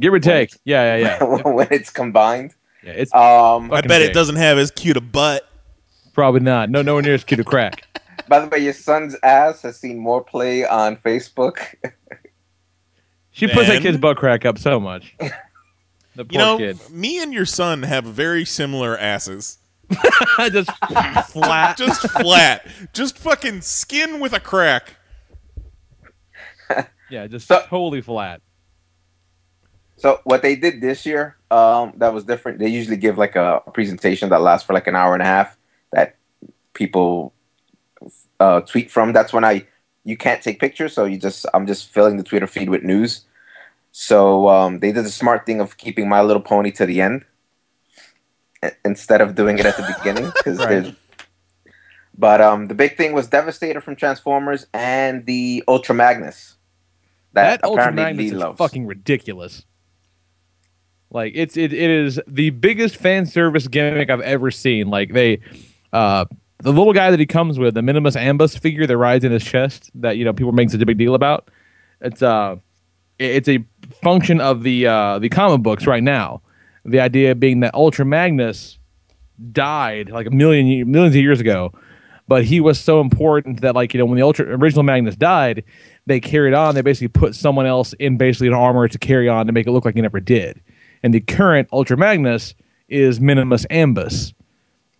Give 0.00 0.14
or 0.14 0.20
take. 0.20 0.54
Yeah, 0.64 0.96
yeah, 0.96 1.18
yeah. 1.20 1.42
when 1.48 1.68
it's 1.70 1.90
combined. 1.90 2.54
Yeah, 2.82 2.92
it's 2.92 3.14
Um, 3.14 3.72
I 3.72 3.80
bet 3.82 4.02
it 4.02 4.14
doesn't 4.14 4.36
have 4.36 4.56
as 4.56 4.70
cute 4.70 4.96
a 4.96 5.00
butt. 5.00 5.46
Probably 6.14 6.40
not. 6.40 6.70
No, 6.70 6.80
nowhere 6.82 7.02
near 7.02 7.14
as 7.14 7.24
cute 7.24 7.40
a 7.40 7.44
crack. 7.44 7.86
By 8.28 8.40
the 8.40 8.48
way, 8.48 8.58
your 8.58 8.72
son's 8.72 9.16
ass 9.22 9.62
has 9.62 9.76
seen 9.78 9.98
more 9.98 10.22
play 10.22 10.64
on 10.66 10.96
Facebook. 10.96 11.74
She 13.32 13.46
puts 13.46 13.68
that 13.68 13.80
kid's 13.80 13.96
butt 13.96 14.16
crack 14.16 14.44
up 14.44 14.58
so 14.58 14.80
much. 14.80 15.14
The 15.18 16.24
poor 16.24 16.26
You 16.30 16.38
know, 16.38 16.58
kid. 16.58 16.78
me 16.90 17.22
and 17.22 17.32
your 17.32 17.46
son 17.46 17.84
have 17.84 18.04
very 18.04 18.44
similar 18.44 18.98
asses. 18.98 19.58
just 20.50 20.70
flat. 21.30 21.76
Just 21.78 22.00
flat. 22.10 22.66
Just 22.92 23.16
fucking 23.18 23.60
skin 23.62 24.18
with 24.20 24.32
a 24.32 24.40
crack. 24.40 24.96
Yeah, 27.10 27.26
just 27.26 27.48
totally 27.48 28.02
flat. 28.02 28.40
So 29.96 30.20
what 30.24 30.42
they 30.42 30.56
did 30.56 30.80
this 30.80 31.04
year, 31.04 31.36
um, 31.50 31.92
that 31.96 32.14
was 32.14 32.24
different. 32.24 32.58
They 32.58 32.68
usually 32.68 32.96
give 32.96 33.18
like 33.18 33.36
a 33.36 33.62
presentation 33.74 34.30
that 34.30 34.40
lasts 34.40 34.66
for 34.66 34.72
like 34.72 34.86
an 34.86 34.96
hour 34.96 35.12
and 35.12 35.22
a 35.22 35.26
half 35.26 35.58
that 35.92 36.16
people 36.72 37.34
uh, 38.38 38.60
tweet 38.62 38.90
from. 38.90 39.12
That's 39.12 39.32
when 39.32 39.44
I 39.44 39.66
you 40.04 40.16
can't 40.16 40.42
take 40.42 40.58
pictures, 40.58 40.94
so 40.94 41.04
you 41.04 41.18
just 41.18 41.44
I'm 41.52 41.66
just 41.66 41.88
filling 41.90 42.16
the 42.16 42.22
Twitter 42.22 42.46
feed 42.46 42.70
with 42.70 42.82
news. 42.82 43.26
So 43.92 44.48
um, 44.48 44.80
they 44.80 44.92
did 44.92 45.04
the 45.04 45.10
smart 45.10 45.44
thing 45.44 45.60
of 45.60 45.76
keeping 45.76 46.08
My 46.08 46.22
Little 46.22 46.42
Pony 46.42 46.70
to 46.72 46.86
the 46.86 47.00
end 47.00 47.24
instead 48.84 49.20
of 49.20 49.34
doing 49.34 49.58
it 49.58 49.66
at 49.66 49.76
the 49.76 49.94
beginning 49.98 50.32
because 50.36 50.58
Right. 50.60 50.68
there's. 50.68 50.92
But 52.16 52.40
um, 52.40 52.66
the 52.66 52.74
big 52.74 52.96
thing 52.96 53.12
was 53.12 53.28
Devastator 53.28 53.80
from 53.80 53.96
Transformers 53.96 54.66
and 54.74 55.24
the 55.26 55.64
Ultra 55.66 55.94
Magnus. 55.94 56.56
That, 57.32 57.62
Ultra 57.64 57.92
Magnus 57.92 58.32
is 58.32 58.42
fucking 58.56 58.86
ridiculous. 58.86 59.64
Like 61.10 61.32
it's 61.34 61.56
it, 61.56 61.72
it 61.72 61.90
is 61.90 62.20
the 62.26 62.50
biggest 62.50 62.96
fan 62.96 63.26
service 63.26 63.66
gimmick 63.66 64.10
I've 64.10 64.20
ever 64.20 64.50
seen. 64.50 64.88
Like 64.88 65.12
they 65.12 65.40
uh 65.92 66.24
the 66.58 66.72
little 66.72 66.92
guy 66.92 67.10
that 67.10 67.18
he 67.18 67.26
comes 67.26 67.58
with, 67.58 67.74
the 67.74 67.82
Minimus 67.82 68.16
Ambus 68.16 68.58
figure 68.58 68.86
that 68.86 68.96
rides 68.96 69.24
in 69.24 69.32
his 69.32 69.44
chest 69.44 69.90
that 69.94 70.16
you 70.16 70.24
know 70.24 70.32
people 70.32 70.52
make 70.52 70.70
such 70.70 70.80
a 70.80 70.86
big 70.86 70.98
deal 70.98 71.14
about. 71.14 71.50
It's 72.00 72.22
uh 72.22 72.56
it's 73.18 73.48
a 73.48 73.64
function 74.02 74.40
of 74.40 74.62
the 74.62 74.86
uh 74.86 75.18
the 75.18 75.28
comic 75.28 75.62
books 75.62 75.86
right 75.86 76.02
now. 76.02 76.42
The 76.84 77.00
idea 77.00 77.34
being 77.34 77.60
that 77.60 77.74
Ultra 77.74 78.04
Magnus 78.04 78.78
died 79.52 80.10
like 80.10 80.26
a 80.26 80.30
million 80.30 80.90
millions 80.90 81.16
of 81.16 81.22
years 81.22 81.40
ago, 81.40 81.72
but 82.28 82.44
he 82.44 82.60
was 82.60 82.78
so 82.78 83.00
important 83.00 83.62
that 83.62 83.74
like 83.74 83.92
you 83.94 83.98
know 83.98 84.06
when 84.06 84.16
the 84.16 84.22
ultra 84.22 84.46
original 84.46 84.84
Magnus 84.84 85.16
died, 85.16 85.64
they 86.10 86.20
carried 86.20 86.54
on. 86.54 86.74
They 86.74 86.82
basically 86.82 87.08
put 87.08 87.34
someone 87.34 87.66
else 87.66 87.92
in 87.94 88.16
basically 88.16 88.48
an 88.48 88.54
armor 88.54 88.88
to 88.88 88.98
carry 88.98 89.28
on 89.28 89.46
to 89.46 89.52
make 89.52 89.66
it 89.66 89.72
look 89.72 89.84
like 89.84 89.94
he 89.94 90.00
never 90.00 90.20
did. 90.20 90.60
And 91.02 91.14
the 91.14 91.20
current 91.20 91.68
Ultra 91.72 91.96
Magnus 91.96 92.54
is 92.88 93.20
Minimus 93.20 93.66
Ambus 93.66 94.34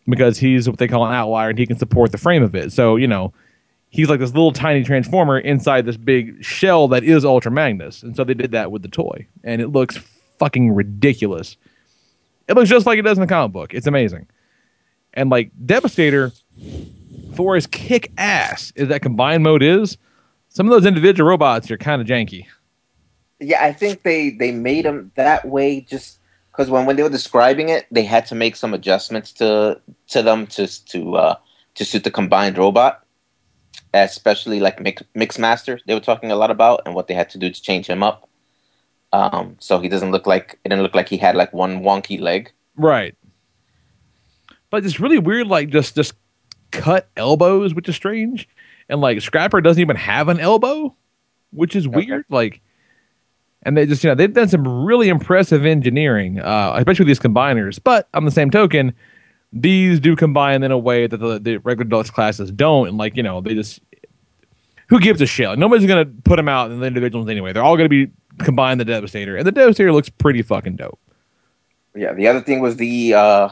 because 0.09 0.39
he's 0.39 0.69
what 0.69 0.79
they 0.79 0.89
call 0.89 1.07
an 1.07 1.13
outlier 1.13 1.51
and 1.51 1.59
he 1.59 1.67
can 1.67 1.79
support 1.79 2.13
the 2.13 2.19
frame 2.19 2.43
of 2.43 2.55
it. 2.55 2.73
So 2.73 2.97
you 2.97 3.07
know 3.07 3.33
he's 3.91 4.09
like 4.09 4.21
this 4.21 4.31
little 4.31 4.53
tiny 4.53 4.85
transformer 4.85 5.39
inside 5.39 5.85
this 5.85 5.97
big 5.97 6.43
shell 6.43 6.89
that 6.89 7.05
is 7.05 7.25
Ultra 7.25 7.51
Magnus. 7.51 8.03
And 8.03 8.17
so 8.17 8.25
they 8.25 8.35
did 8.35 8.53
that 8.53 8.71
with 8.71 8.83
the 8.83 8.89
toy, 8.89 9.27
and 9.45 9.61
it 9.61 9.69
looks 9.69 9.99
fucking 10.39 10.73
ridiculous. 10.73 11.57
It 12.49 12.57
looks 12.57 12.71
just 12.71 12.87
like 12.87 12.99
it 12.99 13.03
does 13.03 13.19
in 13.19 13.23
the 13.23 13.29
comic 13.29 13.53
book. 13.53 13.75
It's 13.75 13.87
amazing. 13.87 14.27
And 15.15 15.29
like 15.29 15.51
Devastator, 15.67 16.33
for 17.35 17.57
as 17.57 17.67
kick 17.67 18.11
ass 18.17 18.73
is 18.77 18.89
that 18.89 19.03
combined 19.03 19.43
mode 19.43 19.63
is, 19.63 19.99
some 20.51 20.67
of 20.67 20.73
those 20.73 20.85
individual 20.85 21.31
robots 21.31 21.71
are 21.71 21.79
kind 21.79 22.03
of 22.03 22.07
janky. 22.07 22.47
Yeah, 23.39 23.65
I 23.65 23.73
think 23.73 24.03
they 24.03 24.31
they 24.31 24.53
made 24.53 24.85
them 24.85 25.13
that 25.15 25.49
way 25.49 25.81
just 25.81 26.19
because 26.53 26.69
when, 26.69 26.85
when 26.85 26.97
they 26.97 27.03
were 27.03 27.09
describing 27.09 27.71
it, 27.71 27.87
they 27.91 28.03
had 28.03 28.27
to 28.27 28.35
make 28.35 28.57
some 28.57 28.75
adjustments 28.75 29.33
to 29.35 29.81
to 30.09 30.23
them 30.23 30.47
to 30.49 30.67
to 30.87 31.17
uh, 31.17 31.35
to 31.77 31.85
suit 31.85 32.05
the 32.05 32.11
combined 32.11 32.59
robot, 32.59 33.07
especially 33.95 34.61
like 34.61 34.81
Mix, 34.81 35.03
Mixmaster. 35.17 35.81
They 35.87 35.95
were 35.95 36.01
talking 36.01 36.31
a 36.31 36.37
lot 36.37 36.51
about 36.51 36.83
and 36.85 36.95
what 36.95 37.07
they 37.07 37.15
had 37.15 37.31
to 37.31 37.39
do 37.39 37.49
to 37.49 37.63
change 37.63 37.87
him 37.87 38.03
up. 38.03 38.29
Um, 39.13 39.57
so 39.59 39.81
he 39.81 39.89
doesn't 39.89 40.13
look 40.13 40.27
like 40.27 40.59
it 40.65 40.69
didn't 40.69 40.83
look 40.83 40.95
like 40.95 41.09
he 41.09 41.17
had 41.17 41.35
like 41.35 41.53
one 41.53 41.83
wonky 41.83 42.21
leg. 42.21 42.53
Right. 42.77 43.15
But 44.69 44.85
it's 44.85 45.01
really 45.01 45.19
weird, 45.19 45.47
like 45.47 45.71
just 45.71 45.95
just 45.95 46.15
cut 46.73 47.09
elbows, 47.17 47.73
which 47.73 47.89
is 47.89 47.97
strange. 47.97 48.49
And 48.91 49.01
like 49.01 49.21
Scrapper 49.23 49.61
doesn't 49.61 49.81
even 49.81 49.97
have 49.97 50.29
an 50.29 50.41
elbow, 50.41 50.95
which 51.53 51.75
is 51.75 51.89
weird. 51.89 52.25
Like 52.29 52.61
and 53.63 53.77
they 53.77 53.87
just 53.87 54.03
you 54.03 54.09
know 54.09 54.15
they've 54.15 54.33
done 54.33 54.49
some 54.49 54.85
really 54.85 55.09
impressive 55.09 55.65
engineering, 55.67 56.41
uh, 56.41 56.75
especially 56.77 57.05
with 57.05 57.09
these 57.09 57.21
combiners. 57.21 57.79
But 57.83 58.09
on 58.15 58.25
the 58.25 58.31
same 58.31 58.51
token, 58.51 58.95
these 59.53 60.01
do 60.01 60.17
combine 60.17 60.63
in 60.63 60.71
a 60.71 60.79
way 60.79 61.07
that 61.07 61.19
the, 61.19 61.39
the 61.39 61.57
regular 61.59 61.89
deluxe 61.89 62.11
classes 62.11 62.51
don't, 62.51 62.89
and 62.89 62.99
like 62.99 63.17
you 63.17 63.23
know 63.23 63.41
they 63.41 63.55
just 63.55 63.81
who 64.89 64.99
gives 64.99 65.21
a 65.21 65.27
shit? 65.27 65.59
Nobody's 65.59 65.87
gonna 65.87 66.07
put 66.07 66.37
them 66.37 66.49
out 66.49 66.71
in 66.71 66.81
the 66.81 66.87
individuals 66.87 67.29
anyway. 67.29 67.53
They're 67.53 67.65
all 67.65 67.77
gonna 67.77 67.89
be 67.89 68.11
combined 68.39 68.81
the 68.81 68.85
Devastator, 68.85 69.37
and 69.37 69.47
the 69.47 69.53
Devastator 69.53 69.93
looks 69.93 70.09
pretty 70.09 70.43
fucking 70.43 70.77
dope. 70.77 70.99
Yeah. 71.95 72.13
The 72.15 72.29
other 72.29 72.41
thing 72.41 72.61
was 72.61 72.77
the 72.77 73.15
uh, 73.15 73.51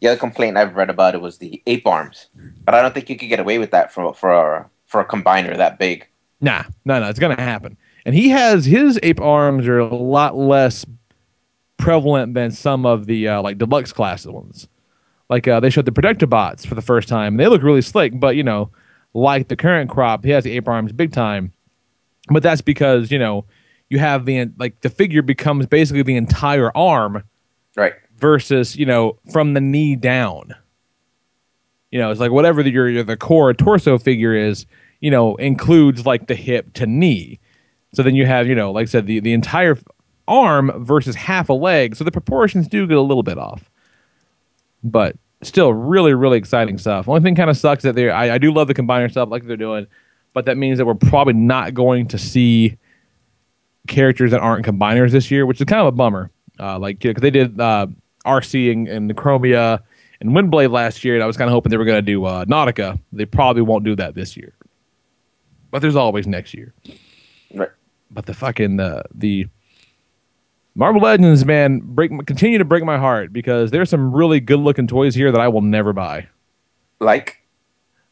the 0.00 0.08
other 0.08 0.18
complaint 0.18 0.58
I've 0.58 0.76
read 0.76 0.90
about 0.90 1.14
it 1.14 1.20
was 1.22 1.38
the 1.38 1.62
ape 1.66 1.86
arms, 1.86 2.26
but 2.64 2.74
I 2.74 2.82
don't 2.82 2.92
think 2.92 3.08
you 3.08 3.16
could 3.16 3.28
get 3.28 3.40
away 3.40 3.58
with 3.58 3.70
that 3.70 3.92
for 3.92 4.12
for 4.12 4.68
for 4.86 5.00
a 5.00 5.04
combiner 5.04 5.56
that 5.56 5.78
big. 5.78 6.06
Nah, 6.40 6.64
no, 6.84 7.00
no, 7.00 7.08
it's 7.08 7.18
gonna 7.18 7.40
happen. 7.40 7.76
And 8.04 8.14
he 8.14 8.28
has 8.30 8.64
his 8.64 8.98
ape 9.02 9.20
arms 9.20 9.66
are 9.66 9.78
a 9.78 9.94
lot 9.94 10.36
less 10.36 10.86
prevalent 11.76 12.34
than 12.34 12.50
some 12.50 12.86
of 12.86 13.06
the 13.06 13.28
uh, 13.28 13.42
like 13.42 13.58
deluxe 13.58 13.92
class 13.92 14.24
ones. 14.26 14.68
Like 15.28 15.48
uh, 15.48 15.60
they 15.60 15.70
showed 15.70 15.86
the 15.86 15.92
protector 15.92 16.26
bots 16.26 16.64
for 16.64 16.74
the 16.74 16.82
first 16.82 17.08
time. 17.08 17.34
And 17.34 17.40
they 17.40 17.48
look 17.48 17.62
really 17.62 17.82
slick, 17.82 18.18
but 18.18 18.36
you 18.36 18.42
know, 18.42 18.70
like 19.12 19.48
the 19.48 19.56
current 19.56 19.90
crop, 19.90 20.24
he 20.24 20.30
has 20.30 20.44
the 20.44 20.52
ape 20.52 20.68
arms 20.68 20.92
big 20.92 21.12
time. 21.12 21.52
But 22.28 22.42
that's 22.42 22.60
because 22.60 23.10
you 23.10 23.18
know 23.18 23.44
you 23.88 23.98
have 23.98 24.26
the 24.26 24.50
like 24.58 24.80
the 24.80 24.90
figure 24.90 25.22
becomes 25.22 25.66
basically 25.66 26.02
the 26.02 26.16
entire 26.16 26.76
arm, 26.76 27.24
right? 27.76 27.94
Versus 28.18 28.76
you 28.76 28.86
know 28.86 29.18
from 29.32 29.54
the 29.54 29.60
knee 29.60 29.96
down. 29.96 30.54
You 31.90 31.98
know, 31.98 32.10
it's 32.10 32.20
like 32.20 32.32
whatever 32.32 32.62
the, 32.62 32.70
your, 32.70 33.02
the 33.02 33.16
core 33.16 33.54
torso 33.54 33.98
figure 33.98 34.34
is, 34.34 34.66
you 35.00 35.10
know, 35.10 35.36
includes 35.36 36.04
like 36.04 36.26
the 36.26 36.34
hip 36.34 36.72
to 36.74 36.86
knee. 36.86 37.38
So 37.94 38.02
then 38.02 38.14
you 38.14 38.26
have, 38.26 38.46
you 38.46 38.54
know, 38.54 38.72
like 38.72 38.82
I 38.82 38.86
said, 38.86 39.06
the, 39.06 39.20
the 39.20 39.32
entire 39.32 39.78
arm 40.28 40.84
versus 40.84 41.14
half 41.14 41.48
a 41.48 41.52
leg. 41.52 41.96
So 41.96 42.04
the 42.04 42.10
proportions 42.10 42.68
do 42.68 42.86
get 42.86 42.96
a 42.96 43.00
little 43.00 43.22
bit 43.22 43.38
off. 43.38 43.70
But 44.82 45.16
still, 45.42 45.72
really, 45.72 46.14
really 46.14 46.38
exciting 46.38 46.78
stuff. 46.78 47.08
Only 47.08 47.20
thing 47.20 47.34
kind 47.34 47.50
of 47.50 47.56
sucks 47.56 47.82
that 47.84 47.94
they 47.94 48.10
I, 48.10 48.34
I 48.34 48.38
do 48.38 48.52
love 48.52 48.68
the 48.68 48.74
combiner 48.74 49.10
stuff 49.10 49.28
like 49.30 49.46
they're 49.46 49.56
doing, 49.56 49.86
but 50.32 50.44
that 50.46 50.56
means 50.56 50.78
that 50.78 50.86
we're 50.86 50.94
probably 50.94 51.34
not 51.34 51.74
going 51.74 52.08
to 52.08 52.18
see 52.18 52.76
characters 53.86 54.32
that 54.32 54.40
aren't 54.40 54.66
combiners 54.66 55.12
this 55.12 55.30
year, 55.30 55.46
which 55.46 55.60
is 55.60 55.64
kind 55.66 55.80
of 55.80 55.86
a 55.86 55.92
bummer. 55.92 56.30
Uh, 56.58 56.78
like, 56.78 56.98
because 56.98 57.20
they 57.20 57.30
did 57.30 57.60
uh, 57.60 57.86
Arcee 58.24 58.72
and, 58.72 58.88
and 58.88 59.16
Chromia 59.16 59.82
and 60.20 60.30
Windblade 60.30 60.70
last 60.70 61.04
year, 61.04 61.14
and 61.14 61.22
I 61.22 61.26
was 61.26 61.36
kind 61.36 61.48
of 61.48 61.52
hoping 61.52 61.70
they 61.70 61.76
were 61.76 61.84
going 61.84 61.98
to 61.98 62.02
do 62.02 62.24
uh, 62.24 62.44
Nautica. 62.44 62.98
They 63.12 63.26
probably 63.26 63.62
won't 63.62 63.84
do 63.84 63.96
that 63.96 64.14
this 64.14 64.36
year. 64.36 64.54
But 65.70 65.82
there's 65.82 65.96
always 65.96 66.26
next 66.26 66.54
year. 66.54 66.74
Right. 67.52 67.70
But 68.10 68.26
the 68.26 68.34
fucking 68.34 68.80
uh, 68.80 69.02
the 69.14 69.46
Marvel 70.74 71.00
Legends, 71.00 71.44
man, 71.44 71.80
break 71.82 72.10
continue 72.26 72.58
to 72.58 72.64
break 72.64 72.84
my 72.84 72.98
heart 72.98 73.32
because 73.32 73.70
there's 73.70 73.90
some 73.90 74.12
really 74.12 74.40
good 74.40 74.60
looking 74.60 74.86
toys 74.86 75.14
here 75.14 75.32
that 75.32 75.40
I 75.40 75.48
will 75.48 75.62
never 75.62 75.92
buy. 75.92 76.28
Like, 77.00 77.42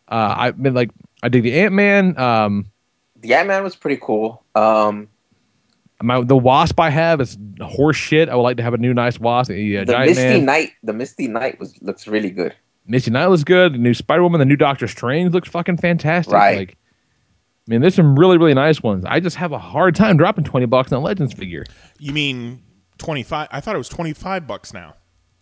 uh, 0.09 0.35
I've 0.37 0.63
been 0.63 0.75
like, 0.75 0.91
I 1.23 1.29
dig 1.29 1.43
the 1.43 1.59
Ant 1.61 1.75
Man. 1.75 2.19
Um, 2.19 2.67
the 3.17 3.35
Ant 3.35 3.49
Man 3.49 3.63
was 3.63 3.77
pretty 3.77 3.99
cool. 4.03 4.45
Um, 4.55 5.09
my, 6.03 6.23
the 6.23 6.37
Wasp 6.37 6.79
I 6.81 6.91
have 6.91 7.21
is 7.21 7.39
horse 7.61 7.97
shit. 7.97 8.29
I 8.29 8.35
would 8.35 8.43
like 8.43 8.57
to 8.57 8.63
have 8.63 8.75
a 8.75 8.79
new 8.79 8.93
nice 8.93 9.19
Wasp. 9.19 9.53
Yeah, 9.53 9.85
the 9.85 9.93
Giant 9.93 10.11
Misty 10.11 10.25
Man. 10.25 10.45
Knight, 10.45 10.73
the 10.83 10.93
Misty 10.93 11.29
Knight 11.29 11.59
was 11.61 11.81
looks 11.83 12.07
really 12.07 12.31
good. 12.31 12.55
Misty 12.87 13.11
Knight 13.11 13.27
looks 13.27 13.45
good. 13.45 13.75
The 13.75 13.79
new 13.79 13.95
Spider 13.95 14.23
Woman, 14.23 14.39
the 14.39 14.45
new 14.45 14.57
Doctor 14.57 14.89
Strange 14.89 15.33
looks 15.33 15.49
fucking 15.49 15.79
fantastic. 15.79 16.35
Right. 16.35 16.59
Like, 16.59 16.77
I 17.67 17.71
mean, 17.71 17.81
there's 17.81 17.95
some 17.95 18.19
really, 18.19 18.37
really 18.37 18.55
nice 18.55 18.83
ones. 18.83 19.05
I 19.07 19.21
just 19.21 19.37
have 19.37 19.53
a 19.53 19.59
hard 19.59 19.95
time 19.95 20.17
dropping 20.17 20.45
twenty 20.45 20.67
bucks 20.67 20.93
on 20.93 20.99
a 20.99 21.03
Legends 21.03 21.33
figure. 21.33 21.65
You 21.99 22.13
mean 22.13 22.63
twenty 22.99 23.23
five? 23.23 23.49
I 23.51 23.61
thought 23.61 23.75
it 23.75 23.79
was 23.79 23.89
twenty 23.89 24.13
five 24.13 24.47
bucks 24.47 24.75
now. 24.75 24.97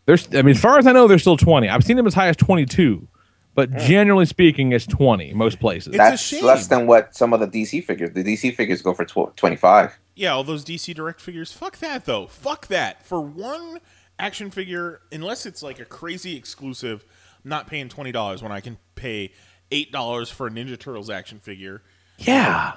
There's, 0.04 0.28
I 0.34 0.42
mean, 0.42 0.56
as 0.56 0.60
far 0.60 0.78
as 0.78 0.86
I 0.86 0.92
know, 0.92 1.08
they're 1.08 1.18
still 1.18 1.36
twenty. 1.36 1.68
I've 1.68 1.84
seen 1.84 1.96
them 1.96 2.06
as 2.06 2.14
high 2.14 2.28
as 2.28 2.36
twenty 2.36 2.66
two, 2.66 3.08
but 3.54 3.70
hmm. 3.70 3.78
generally 3.78 4.26
speaking, 4.26 4.72
it's 4.72 4.86
twenty 4.86 5.32
most 5.32 5.58
places. 5.58 5.96
That's 5.96 6.32
less 6.42 6.68
than 6.68 6.86
what 6.86 7.16
some 7.16 7.32
of 7.32 7.40
the 7.40 7.48
DC 7.48 7.84
figures. 7.84 8.10
The 8.12 8.22
DC 8.22 8.54
figures 8.54 8.82
go 8.82 8.94
for 8.94 9.04
tw- 9.04 9.36
twenty 9.36 9.56
five. 9.56 9.98
Yeah, 10.14 10.32
all 10.32 10.44
those 10.44 10.64
DC 10.64 10.94
Direct 10.94 11.20
figures. 11.20 11.52
Fuck 11.52 11.78
that 11.78 12.04
though. 12.04 12.26
Fuck 12.26 12.66
that. 12.68 13.04
For 13.04 13.20
one 13.20 13.80
action 14.18 14.50
figure, 14.50 15.00
unless 15.10 15.46
it's 15.46 15.62
like 15.62 15.80
a 15.80 15.84
crazy 15.84 16.36
exclusive, 16.36 17.04
I'm 17.44 17.48
not 17.48 17.66
paying 17.66 17.88
twenty 17.88 18.12
dollars 18.12 18.42
when 18.42 18.52
I 18.52 18.60
can 18.60 18.78
pay 18.94 19.32
eight 19.70 19.90
dollars 19.90 20.30
for 20.30 20.46
a 20.46 20.50
Ninja 20.50 20.78
Turtles 20.78 21.10
action 21.10 21.38
figure. 21.38 21.82
Yeah, 22.18 22.74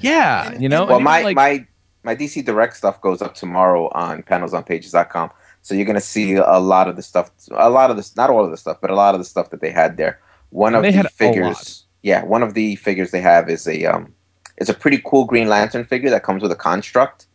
yeah. 0.00 0.56
You 0.58 0.68
know, 0.68 0.86
well, 0.86 1.00
my 1.00 1.22
like, 1.22 1.36
my 1.36 1.66
my 2.02 2.16
DC 2.16 2.44
Direct 2.44 2.76
stuff 2.76 3.00
goes 3.00 3.20
up 3.20 3.34
tomorrow 3.34 3.88
on 3.92 4.22
panelsonpages.com. 4.22 5.30
So 5.62 5.74
you're 5.74 5.84
gonna 5.84 6.00
see 6.00 6.34
a 6.34 6.58
lot 6.58 6.88
of 6.88 6.96
the 6.96 7.02
stuff, 7.02 7.30
a 7.50 7.68
lot 7.68 7.90
of 7.90 7.96
this, 7.96 8.16
not 8.16 8.30
all 8.30 8.44
of 8.44 8.50
the 8.50 8.56
stuff, 8.56 8.78
but 8.80 8.90
a 8.90 8.94
lot 8.94 9.14
of 9.14 9.20
the 9.20 9.24
stuff 9.26 9.50
that 9.50 9.60
they 9.60 9.70
had 9.70 9.96
there. 9.96 10.20
One 10.50 10.74
of 10.74 10.82
They 10.82 10.92
had 10.92 11.04
the 11.04 11.10
a 11.10 11.12
figures, 11.12 11.84
yeah, 12.02 12.24
one 12.24 12.42
of 12.42 12.54
the 12.54 12.76
figures 12.76 13.10
they 13.10 13.20
have 13.20 13.50
is 13.50 13.68
a 13.68 13.84
um, 13.84 14.14
it's 14.58 14.68
a 14.68 14.74
pretty 14.74 15.00
cool 15.04 15.24
Green 15.24 15.48
Lantern 15.48 15.84
figure 15.84 16.10
that 16.10 16.22
comes 16.22 16.42
with 16.42 16.52
a 16.52 16.56
construct. 16.56 17.26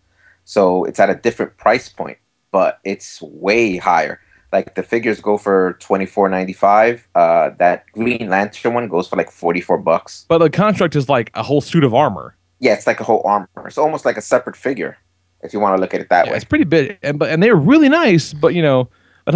So 0.46 0.84
it's 0.84 1.00
at 1.00 1.10
a 1.10 1.16
different 1.16 1.58
price 1.58 1.90
point, 1.90 2.18
but 2.52 2.80
it's 2.84 3.22
way 3.22 3.78
higher. 3.78 4.20
Like 4.52 4.76
the 4.76 4.84
figures 4.84 5.20
go 5.20 5.38
for 5.38 5.78
twenty 5.80 6.06
four 6.06 6.30
ninety 6.30 6.54
five. 6.54 7.08
Uh, 7.16 7.50
that 7.58 7.86
Green 7.94 8.30
Lantern 8.30 8.76
one 8.76 8.88
goes 8.88 9.08
for 9.08 9.16
like 9.16 9.32
forty 9.32 9.62
four 9.62 9.80
bucks. 9.80 10.26
but 10.28 10.38
the 10.38 10.50
construct 10.50 10.96
is 10.96 11.10
like 11.10 11.32
a 11.34 11.42
whole 11.42 11.62
suit 11.62 11.84
of 11.84 11.94
armor. 11.94 12.36
Yeah, 12.60 12.74
it's 12.74 12.86
like 12.86 13.00
a 13.00 13.04
whole 13.04 13.22
armor. 13.26 13.48
It's 13.66 13.80
almost 13.80 14.06
like 14.06 14.16
a 14.16 14.22
separate 14.22 14.56
figure, 14.56 14.98
if 15.42 15.54
you 15.54 15.60
want 15.60 15.76
to 15.76 15.82
look 15.82 15.94
at 15.94 16.02
it 16.02 16.10
that 16.10 16.28
way. 16.28 16.36
It's 16.36 16.46
pretty 16.46 16.66
big, 16.66 17.00
and 17.02 17.18
but 17.18 17.30
and 17.30 17.42
they're 17.42 17.56
really 17.56 17.90
nice. 17.90 18.32
But 18.34 18.54
you 18.54 18.62
know, 18.62 18.90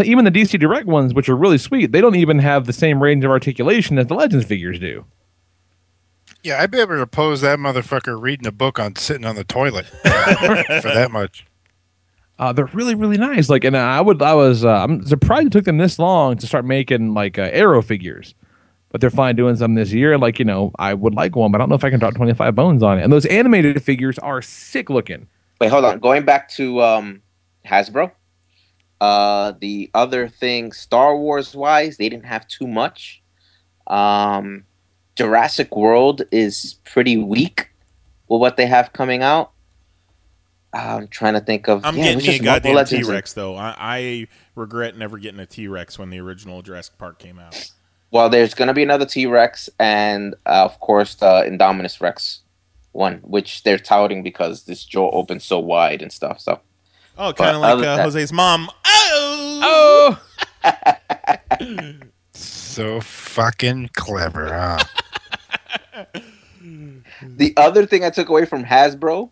even 0.03 0.23
the 0.23 0.31
DC 0.31 0.59
Direct 0.59 0.85
ones, 0.85 1.13
which 1.15 1.29
are 1.29 1.35
really 1.35 1.57
sweet, 1.57 1.91
they 1.93 2.01
don't 2.01 2.15
even 2.15 2.37
have 2.39 2.65
the 2.67 2.73
same 2.73 3.01
range 3.01 3.25
of 3.25 3.31
articulation 3.31 3.97
as 3.97 4.05
the 4.07 4.13
Legends 4.13 4.45
figures 4.45 4.79
do. 4.79 5.03
Yeah, 6.47 6.61
I'd 6.61 6.71
be 6.71 6.79
able 6.79 6.95
to 6.95 7.05
pose 7.05 7.41
that 7.41 7.59
motherfucker 7.59 8.17
reading 8.17 8.47
a 8.47 8.53
book 8.53 8.79
on 8.79 8.95
sitting 8.95 9.25
on 9.25 9.35
the 9.35 9.43
toilet 9.43 9.85
for 9.85 9.99
that 10.05 11.09
much. 11.11 11.45
Uh, 12.39 12.53
they're 12.53 12.67
really, 12.67 12.95
really 12.95 13.17
nice. 13.17 13.49
Like, 13.49 13.65
and 13.65 13.75
I 13.75 13.99
would, 13.99 14.21
I 14.21 14.33
was, 14.33 14.63
uh, 14.63 14.69
I'm 14.69 15.05
surprised 15.05 15.47
it 15.47 15.51
took 15.51 15.65
them 15.65 15.77
this 15.77 15.99
long 15.99 16.37
to 16.37 16.47
start 16.47 16.63
making 16.63 17.13
like 17.13 17.37
uh, 17.37 17.49
Arrow 17.51 17.81
figures, 17.81 18.33
but 18.93 19.01
they're 19.01 19.09
fine 19.09 19.35
doing 19.35 19.57
some 19.57 19.75
this 19.75 19.91
year. 19.91 20.17
Like, 20.17 20.39
you 20.39 20.45
know, 20.45 20.71
I 20.79 20.93
would 20.93 21.15
like 21.15 21.35
one, 21.35 21.51
but 21.51 21.59
I 21.59 21.63
don't 21.63 21.67
know 21.67 21.75
if 21.75 21.83
I 21.83 21.89
can 21.89 21.99
drop 21.99 22.15
25 22.15 22.55
bones 22.55 22.81
on 22.81 22.97
it. 22.97 23.03
And 23.03 23.11
those 23.11 23.25
animated 23.25 23.83
figures 23.83 24.17
are 24.19 24.41
sick 24.41 24.89
looking. 24.89 25.27
Wait, 25.59 25.69
hold 25.69 25.83
on. 25.83 25.99
Going 25.99 26.23
back 26.23 26.47
to 26.51 26.81
um, 26.81 27.21
Hasbro, 27.65 28.09
uh, 29.01 29.51
the 29.59 29.91
other 29.93 30.29
thing, 30.29 30.71
Star 30.71 31.17
Wars 31.17 31.53
wise, 31.53 31.97
they 31.97 32.07
didn't 32.07 32.25
have 32.25 32.47
too 32.47 32.67
much. 32.67 33.21
Um, 33.87 34.63
Jurassic 35.17 35.75
World 35.75 36.21
is 36.31 36.75
pretty 36.85 37.17
weak 37.17 37.69
with 38.27 38.39
what 38.39 38.55
they 38.55 38.67
have 38.67 38.93
coming 38.93 39.23
out. 39.23 39.51
I'm 40.73 41.07
trying 41.07 41.33
to 41.33 41.39
think 41.39 41.67
of. 41.67 41.83
I'm 41.83 41.97
yeah, 41.97 42.03
it 42.03 42.05
getting 42.05 42.17
was 42.17 42.27
me 42.27 42.35
a 42.35 42.43
goddamn 42.43 42.85
T 42.85 43.03
Rex 43.03 43.33
though. 43.33 43.55
I, 43.55 43.75
I 43.77 44.27
regret 44.55 44.95
never 44.95 45.17
getting 45.17 45.39
a 45.39 45.45
T 45.45 45.67
Rex 45.67 45.97
when 45.97 46.11
the 46.11 46.19
original 46.19 46.61
Jurassic 46.61 46.97
Park 46.97 47.17
came 47.19 47.39
out. 47.39 47.71
Well, 48.11 48.29
there's 48.29 48.53
going 48.53 48.67
to 48.67 48.73
be 48.73 48.83
another 48.83 49.05
T 49.05 49.25
Rex, 49.25 49.69
and 49.79 50.35
uh, 50.45 50.63
of 50.65 50.79
course 50.79 51.15
the 51.15 51.43
Indominus 51.49 51.99
Rex 51.99 52.41
one, 52.91 53.15
which 53.23 53.63
they're 53.63 53.79
touting 53.79 54.23
because 54.23 54.63
this 54.65 54.83
jaw 54.83 55.09
opens 55.11 55.43
so 55.43 55.57
wide 55.59 56.01
and 56.01 56.11
stuff. 56.11 56.39
So, 56.39 56.59
Oh, 57.17 57.33
kind 57.33 57.55
of 57.55 57.61
like 57.61 57.73
uh, 57.75 57.95
than- 57.95 57.99
Jose's 57.99 58.31
mom. 58.31 58.69
Oh, 58.85 60.19
So 62.77 63.01
fucking 63.01 63.89
clever, 63.95 64.53
huh? 64.53 66.05
the 67.23 67.51
other 67.57 67.87
thing 67.87 68.03
I 68.03 68.11
took 68.11 68.29
away 68.29 68.45
from 68.45 68.63
Hasbro 68.63 69.31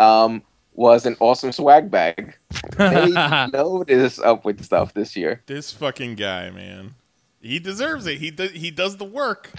um, 0.00 0.42
was 0.72 1.06
an 1.06 1.16
awesome 1.20 1.52
swag 1.52 1.88
bag. 1.88 2.36
They 2.76 3.10
know 3.52 3.84
this 3.86 4.18
up 4.18 4.44
with 4.44 4.64
stuff 4.64 4.92
this 4.92 5.14
year. 5.14 5.40
this 5.46 5.70
fucking 5.70 6.16
guy, 6.16 6.50
man. 6.50 6.96
He 7.40 7.60
deserves 7.60 8.08
it. 8.08 8.18
He 8.18 8.32
does. 8.32 8.50
He 8.50 8.72
does 8.72 8.96
the 8.96 9.04
work. 9.04 9.52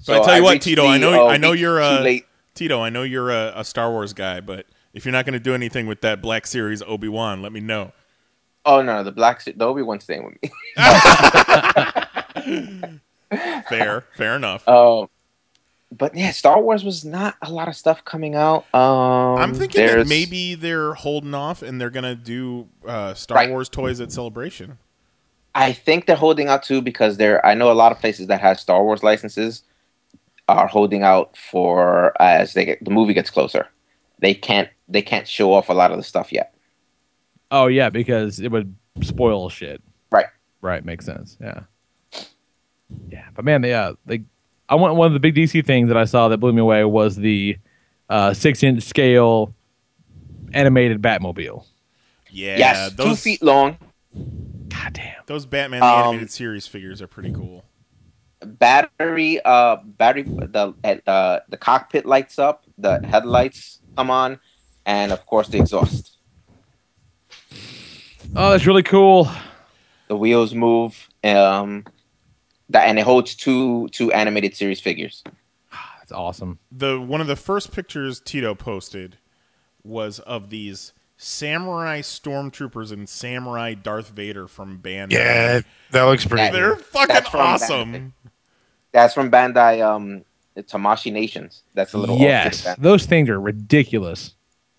So, 0.00 0.14
I 0.14 0.24
tell 0.24 0.38
you 0.38 0.42
what, 0.42 0.62
Tito. 0.62 0.84
the, 0.84 0.88
I 0.88 0.96
know. 0.96 1.26
uh, 1.26 1.30
I 1.30 1.36
know 1.36 1.52
you're 1.52 1.80
a 1.80 2.00
late. 2.00 2.24
Tito. 2.54 2.80
I 2.80 2.88
know 2.88 3.02
you're 3.02 3.30
a, 3.30 3.52
a 3.56 3.62
Star 3.62 3.90
Wars 3.90 4.14
guy, 4.14 4.40
but 4.40 4.64
if 4.94 5.04
you're 5.04 5.12
not 5.12 5.26
going 5.26 5.34
to 5.34 5.38
do 5.38 5.52
anything 5.52 5.86
with 5.86 6.00
that 6.00 6.22
Black 6.22 6.46
Series 6.46 6.80
Obi 6.80 7.08
Wan, 7.08 7.42
let 7.42 7.52
me 7.52 7.60
know. 7.60 7.92
Oh 8.68 8.82
no, 8.82 9.02
the 9.02 9.10
black 9.10 9.42
the 9.44 9.64
Obi 9.64 9.80
Wan 9.80 9.98
staying 9.98 10.26
with 10.26 10.34
me. 10.42 10.50
Fair, 13.68 14.04
fair 14.16 14.36
enough. 14.36 14.66
Um, 14.68 15.08
but 15.90 16.14
yeah, 16.14 16.30
Star 16.32 16.60
Wars 16.60 16.84
was 16.84 17.04
not 17.04 17.36
a 17.42 17.50
lot 17.50 17.68
of 17.68 17.76
stuff 17.76 18.04
coming 18.04 18.34
out. 18.34 18.66
Um, 18.74 19.38
I'm 19.38 19.54
thinking 19.54 19.86
that 19.86 20.06
maybe 20.06 20.54
they're 20.54 20.94
holding 20.94 21.34
off 21.34 21.62
and 21.62 21.80
they're 21.80 21.90
going 21.90 22.04
to 22.04 22.14
do 22.14 22.68
uh, 22.86 23.14
Star 23.14 23.36
Right. 23.36 23.50
Wars 23.50 23.68
toys 23.70 24.00
at 24.00 24.12
Celebration. 24.12 24.78
I 25.54 25.72
think 25.72 26.06
they're 26.06 26.16
holding 26.16 26.48
out 26.48 26.62
too 26.62 26.82
because 26.82 27.16
they're. 27.16 27.44
I 27.44 27.54
know 27.54 27.70
a 27.70 27.74
lot 27.74 27.90
of 27.90 28.00
places 28.00 28.26
that 28.26 28.40
have 28.40 28.60
Star 28.60 28.84
Wars 28.84 29.02
licenses 29.02 29.62
are 30.46 30.66
holding 30.66 31.02
out 31.02 31.36
for 31.36 32.12
as 32.20 32.52
they 32.52 32.66
get 32.66 32.84
the 32.84 32.90
movie 32.90 33.14
gets 33.14 33.30
closer. 33.30 33.66
They 34.18 34.34
can't. 34.34 34.68
They 34.88 35.02
can't 35.02 35.26
show 35.26 35.54
off 35.54 35.70
a 35.70 35.74
lot 35.74 35.90
of 35.90 35.96
the 35.96 36.02
stuff 36.02 36.32
yet. 36.32 36.54
Oh 37.50 37.66
yeah, 37.66 37.90
because 37.90 38.40
it 38.40 38.50
would 38.50 38.74
spoil 39.02 39.48
shit. 39.48 39.82
Right. 40.10 40.26
Right. 40.60 40.84
Makes 40.84 41.06
sense. 41.06 41.36
Yeah. 41.40 41.60
Yeah, 43.10 43.26
but 43.34 43.44
man, 43.44 43.60
they, 43.60 43.74
uh, 43.74 43.94
they, 44.06 44.22
I 44.68 44.74
want 44.74 44.96
one 44.96 45.06
of 45.08 45.12
the 45.12 45.20
big 45.20 45.34
DC 45.34 45.64
things 45.66 45.88
that 45.88 45.96
I 45.96 46.04
saw 46.04 46.28
that 46.28 46.38
blew 46.38 46.52
me 46.52 46.60
away 46.60 46.84
was 46.84 47.16
the 47.16 47.58
uh, 48.08 48.32
six-inch 48.32 48.82
scale 48.82 49.54
animated 50.54 51.02
Batmobile. 51.02 51.64
Yeah, 52.30 52.56
yes, 52.56 52.90
two 52.90 52.96
those 52.96 53.22
feet 53.22 53.42
long. 53.42 53.76
those 55.26 55.44
Batman 55.46 55.82
Um, 55.82 55.88
animated 55.88 56.30
series 56.30 56.66
figures 56.66 57.02
are 57.02 57.06
pretty 57.06 57.32
cool. 57.32 57.64
battery 58.44 59.40
uh 59.44 59.76
battery 59.84 60.22
the 60.22 60.72
uh, 61.06 61.40
the 61.48 61.56
cockpit 61.56 62.06
lights 62.06 62.38
up 62.38 62.64
the 62.78 63.00
headlights 63.04 63.80
come 63.96 64.10
on 64.10 64.38
and 64.86 65.10
of 65.12 65.26
course 65.26 65.48
the 65.48 65.58
exhaust 65.58 66.17
Oh, 68.36 68.50
that's 68.50 68.66
really 68.66 68.82
cool. 68.82 69.28
the 70.08 70.16
wheels 70.16 70.54
move 70.54 71.08
um 71.24 71.84
that 72.70 72.88
and 72.88 72.98
it 72.98 73.02
holds 73.04 73.34
two 73.34 73.88
two 73.88 74.12
animated 74.12 74.54
series 74.54 74.80
figures 74.80 75.22
That's 75.98 76.12
awesome. 76.12 76.58
The 76.72 77.00
one 77.00 77.20
of 77.20 77.26
the 77.26 77.36
first 77.36 77.72
pictures 77.72 78.20
Tito 78.20 78.54
posted 78.54 79.16
was 79.82 80.18
of 80.20 80.50
these 80.50 80.92
samurai 81.16 82.00
stormtroopers 82.00 82.92
and 82.92 83.08
samurai 83.08 83.74
Darth 83.74 84.10
Vader 84.10 84.46
from 84.46 84.78
Bandai. 84.78 85.12
Yeah, 85.12 85.60
that 85.90 86.02
looks 86.04 86.24
pretty. 86.24 86.44
That- 86.44 86.52
They're 86.52 86.76
fucking 86.76 87.14
That's 87.14 87.28
from 87.28 87.40
awesome. 87.40 88.14
that's 88.92 89.14
from 89.14 89.30
bandai 89.30 89.82
um 89.84 90.24
tamashii 90.56 91.12
nations 91.12 91.62
that's 91.74 91.92
a 91.94 91.98
little 91.98 92.18
Yes, 92.18 92.66
those 92.78 93.06
things 93.06 93.28
are 93.28 93.40
ridiculous. 93.40 94.34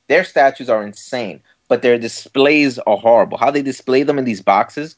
their 0.08 0.24
statues 0.24 0.70
are 0.70 0.84
insane 0.84 1.42
but 1.70 1.82
their 1.82 1.98
displays 1.98 2.78
are 2.80 2.98
horrible 2.98 3.38
how 3.38 3.50
they 3.50 3.62
display 3.62 4.04
them 4.04 4.20
in 4.20 4.26
these 4.26 4.42
boxes 4.42 4.98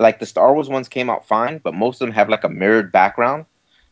like 0.00 0.18
the 0.18 0.26
star 0.26 0.54
wars 0.54 0.68
ones 0.70 0.88
came 0.88 1.10
out 1.10 1.26
fine 1.28 1.58
but 1.58 1.74
most 1.74 2.00
of 2.00 2.06
them 2.06 2.14
have 2.14 2.28
like 2.30 2.44
a 2.44 2.48
mirrored 2.48 2.90
background 2.90 3.44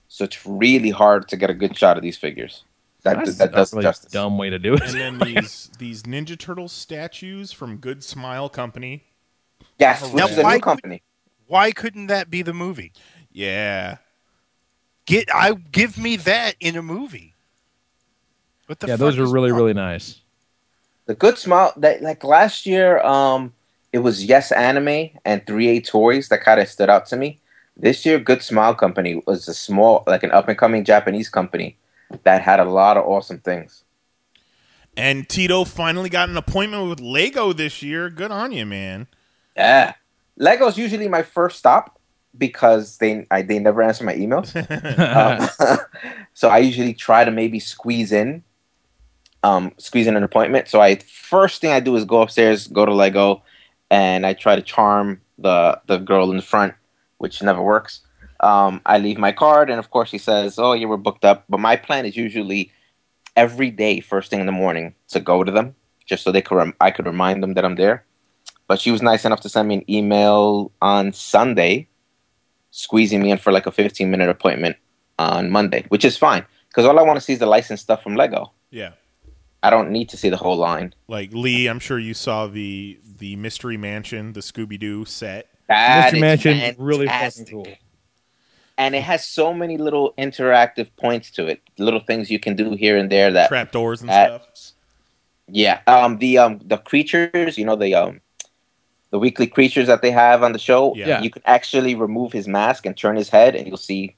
so 0.09 0.24
it's 0.24 0.44
really 0.47 0.90
hard 0.90 1.28
to 1.28 1.36
get 1.36 1.51
a 1.51 1.55
good 1.55 1.77
shot 1.77 1.97
of 1.98 2.02
these 2.02 2.16
figures 2.16 2.65
that, 3.02 3.16
That's 3.19 3.39
that 3.39 3.51
a 3.51 3.52
does 3.52 3.73
really 3.73 3.82
justice 3.85 4.11
dumb 4.12 4.36
way 4.36 4.51
to 4.51 4.59
do 4.59 4.74
it. 4.74 4.82
And 4.82 4.93
then 4.94 5.19
these 5.35 5.70
these 5.78 6.02
Ninja 6.02 6.39
Turtle 6.39 6.69
statues 6.69 7.51
from 7.51 7.78
Good 7.78 8.05
Smile 8.05 8.51
Company. 8.51 9.05
yes 9.78 10.02
Now, 10.12 10.24
which 10.27 10.32
is 10.32 10.39
a 10.39 10.43
why 10.43 10.52
new 10.55 10.57
could- 10.57 10.65
company 10.65 11.02
Why 11.47 11.73
couldn't 11.73 12.09
that 12.09 12.28
be 12.28 12.43
the 12.43 12.52
movie? 12.52 12.93
Yeah. 13.32 13.97
Get 15.07 15.35
I 15.35 15.55
give 15.55 15.97
me 15.97 16.16
that 16.16 16.57
in 16.61 16.77
a 16.77 16.82
movie. 16.82 17.35
What 18.66 18.81
the 18.81 18.89
yeah, 18.89 18.94
fuck 18.94 19.01
those 19.01 19.19
are 19.19 19.27
really 19.27 19.51
wrong? 19.51 19.61
really 19.61 19.74
nice. 19.74 20.20
The 21.11 21.15
good 21.16 21.37
smile 21.39 21.73
that 21.77 22.03
like 22.03 22.23
last 22.23 22.66
year 22.66 23.01
um 23.01 23.53
it 23.93 23.99
was 23.99 24.24
yes 24.24 24.53
anime 24.53 25.11
and 25.24 25.45
3a 25.45 25.85
toys 25.85 26.28
that 26.28 26.41
kind 26.41 26.61
of 26.61 26.69
stood 26.69 26.89
out 26.89 27.05
to 27.07 27.16
me 27.16 27.41
this 27.77 28.07
year 28.07 28.20
good 28.20 28.43
smile 28.43 28.74
company 28.77 29.20
was 29.27 29.49
a 29.49 29.55
small 29.55 30.05
like 30.07 30.23
an 30.23 30.31
up 30.31 30.49
and 30.49 30.57
coming 30.57 30.85
japanese 30.85 31.28
company 31.28 31.77
that 32.23 32.43
had 32.43 32.61
a 32.61 32.65
lot 32.65 32.97
of 32.97 33.05
awesome 33.05 33.41
things 33.41 33.82
And 34.97 35.28
Tito 35.28 35.65
finally 35.65 36.11
got 36.11 36.28
an 36.28 36.37
appointment 36.37 36.89
with 36.91 37.01
Lego 37.01 37.53
this 37.53 37.81
year. 37.81 38.11
Good 38.11 38.32
on 38.32 38.53
you, 38.53 38.66
man. 38.66 39.07
yeah 39.57 39.95
lego's 40.37 40.78
usually 40.78 41.09
my 41.09 41.23
first 41.23 41.59
stop 41.59 41.99
because 42.37 42.99
they 42.99 43.27
I, 43.31 43.43
they 43.43 43.59
never 43.59 43.82
answer 43.82 44.05
my 44.05 44.15
emails 44.15 44.55
um, 45.16 45.78
so 46.35 46.49
i 46.49 46.59
usually 46.59 46.95
try 46.95 47.24
to 47.24 47.31
maybe 47.31 47.59
squeeze 47.61 48.12
in 48.12 48.43
um 49.43 49.73
squeeze 49.79 50.07
in 50.07 50.17
an 50.17 50.23
appointment 50.23 50.69
so 50.69 50.81
i 50.81 50.97
first 50.97 51.61
thing 51.61 51.71
i 51.71 51.81
do 51.81 51.97
is 51.97 52.05
go 52.05 52.23
upstairs 52.23 52.67
go 52.69 52.85
to 52.85 52.95
lego 52.95 53.43
and 53.91 54.27
i 54.27 54.33
try 54.33 54.55
to 54.57 54.62
charm 54.62 55.21
the 55.39 55.81
the 55.87 55.99
girl 55.99 56.31
in 56.31 56.37
the 56.37 56.43
front 56.43 56.75
which 57.19 57.43
never 57.43 57.62
works 57.62 58.01
um 58.41 58.81
i 58.87 58.99
leave 58.99 59.19
my 59.19 59.33
card 59.33 59.71
and 59.71 59.79
of 59.79 59.91
course 59.91 60.09
she 60.09 60.19
says 60.19 60.59
oh 60.59 60.73
you 60.73 60.89
were 60.89 60.97
booked 60.97 61.25
up 61.25 61.45
but 61.49 61.61
my 61.61 61.77
plan 61.77 62.05
is 62.05 62.17
usually 62.17 62.71
every 63.37 63.71
day 63.71 64.01
first 64.01 64.31
thing 64.31 64.41
in 64.41 64.47
the 64.47 64.53
morning 64.53 64.95
to 65.09 65.21
go 65.21 65.43
to 65.43 65.53
them 65.53 65.75
just 66.05 66.23
so 66.23 66.31
they 66.31 66.43
could 66.43 66.57
rem- 66.57 66.75
i 66.81 66.91
could 66.91 67.07
remind 67.07 67.43
them 67.43 67.55
that 67.55 67.65
i'm 67.65 67.77
there 67.77 68.05
but 68.67 68.81
she 68.81 68.91
was 68.91 69.03
nice 69.03 69.25
enough 69.25 69.41
to 69.41 69.49
send 69.49 69.69
me 69.69 69.77
an 69.77 69.91
email 69.91 70.71
on 70.83 71.12
sunday 71.12 71.89
squeezing 72.71 73.23
me 73.23 73.31
in 73.31 73.39
for 73.39 73.53
like 73.53 73.67
a 73.67 73.73
15 73.73 74.11
minute 74.11 74.29
appointment 74.29 74.77
on 75.19 75.51
Monday, 75.51 75.85
which 75.89 76.05
is 76.05 76.17
fine 76.17 76.45
because 76.69 76.87
all 76.87 76.99
I 76.99 77.03
want 77.03 77.19
to 77.19 77.21
see 77.21 77.35
is 77.35 77.39
the 77.39 77.47
licensed 77.47 77.83
stuff 77.83 78.03
from 78.03 78.17
Lego. 78.17 78.53
Yeah. 78.71 78.93
I 79.62 79.70
don't 79.70 79.91
need 79.91 80.09
to 80.11 80.16
see 80.16 80.31
the 80.31 80.37
whole 80.37 80.57
line. 80.57 80.95
Like 81.09 81.32
Lee, 81.32 81.66
I'm 81.66 81.78
sure 81.81 81.99
you 81.99 82.15
saw 82.15 82.47
the 82.47 82.99
the 83.19 83.37
Mystery 83.37 83.77
Mansion, 83.77 84.32
the 84.32 84.41
Scooby 84.41 84.78
Doo 84.78 85.05
set. 85.05 85.49
That 85.69 86.12
Mr. 86.12 86.16
is 86.16 86.20
Mansion, 86.20 86.77
really 86.78 87.07
fucking 87.07 87.47
cool. 87.47 87.66
And 88.78 88.95
it 88.95 89.03
has 89.03 89.27
so 89.27 89.53
many 89.53 89.77
little 89.77 90.15
interactive 90.16 90.89
points 90.97 91.31
to 91.32 91.47
it, 91.47 91.61
little 91.78 92.01
things 92.01 92.31
you 92.31 92.39
can 92.39 92.57
do 92.57 92.73
here 92.73 92.97
and 92.97 93.11
there 93.11 93.31
that 93.32 93.49
trap 93.49 93.73
doors 93.73 94.01
and 94.01 94.09
that- 94.09 94.43
stuff. 94.43 94.73
Yeah, 95.53 95.81
um, 95.89 96.19
the 96.19 96.39
um, 96.39 96.61
the 96.65 96.78
creatures, 96.78 97.59
you 97.59 97.65
know, 97.65 97.74
the 97.74 97.95
um, 97.97 98.20
the 99.11 99.19
weekly 99.19 99.47
creatures 99.49 99.89
that 99.89 100.01
they 100.01 100.12
have 100.12 100.43
on 100.43 100.53
the 100.53 100.59
show. 100.59 100.95
Yeah. 100.95 101.23
you 101.23 101.31
can 101.31 101.43
actually 101.45 101.95
remove 101.97 102.32
his 102.32 102.47
mask 102.47 102.87
and 102.87 102.97
turn 102.97 103.16
his 103.16 103.28
head, 103.28 103.57
and 103.57 103.66
you'll 103.66 103.77
see, 103.77 104.16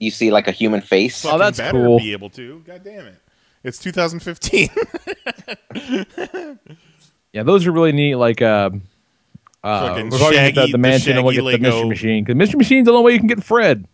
you 0.00 0.10
see 0.10 0.32
like 0.32 0.48
a 0.48 0.52
human 0.52 0.80
face. 0.80 1.22
Fucking 1.22 1.38
that's 1.38 1.58
better 1.58 1.84
cool. 1.84 1.98
be 1.98 2.12
able 2.12 2.30
to. 2.30 2.60
God 2.66 2.82
damn 2.84 3.06
it. 3.06 3.14
It's 3.62 3.78
2015. 3.78 4.70
Yeah, 7.32 7.44
those 7.44 7.64
are 7.64 7.70
really 7.70 7.92
neat. 7.92 8.16
Like, 8.16 8.42
uh, 8.42 8.70
uh, 9.62 9.92
we're 9.92 9.92
talking 9.92 10.08
about 10.08 10.32
Shaggy- 10.34 10.54
the, 10.56 10.66
the 10.66 10.72
the 10.72 10.78
mansion 10.78 11.16
and 11.16 11.24
we'll 11.24 11.32
Shaggy 11.32 11.46
get 11.52 11.62
the 11.62 11.68
Mystery 11.68 11.88
Machine 11.88 12.24
because 12.24 12.34
Mystery 12.36 12.58
Machine's 12.58 12.86
the 12.86 12.90
only 12.92 13.04
way 13.04 13.12
you 13.12 13.18
can 13.20 13.28
get 13.28 13.44
Fred. 13.44 13.86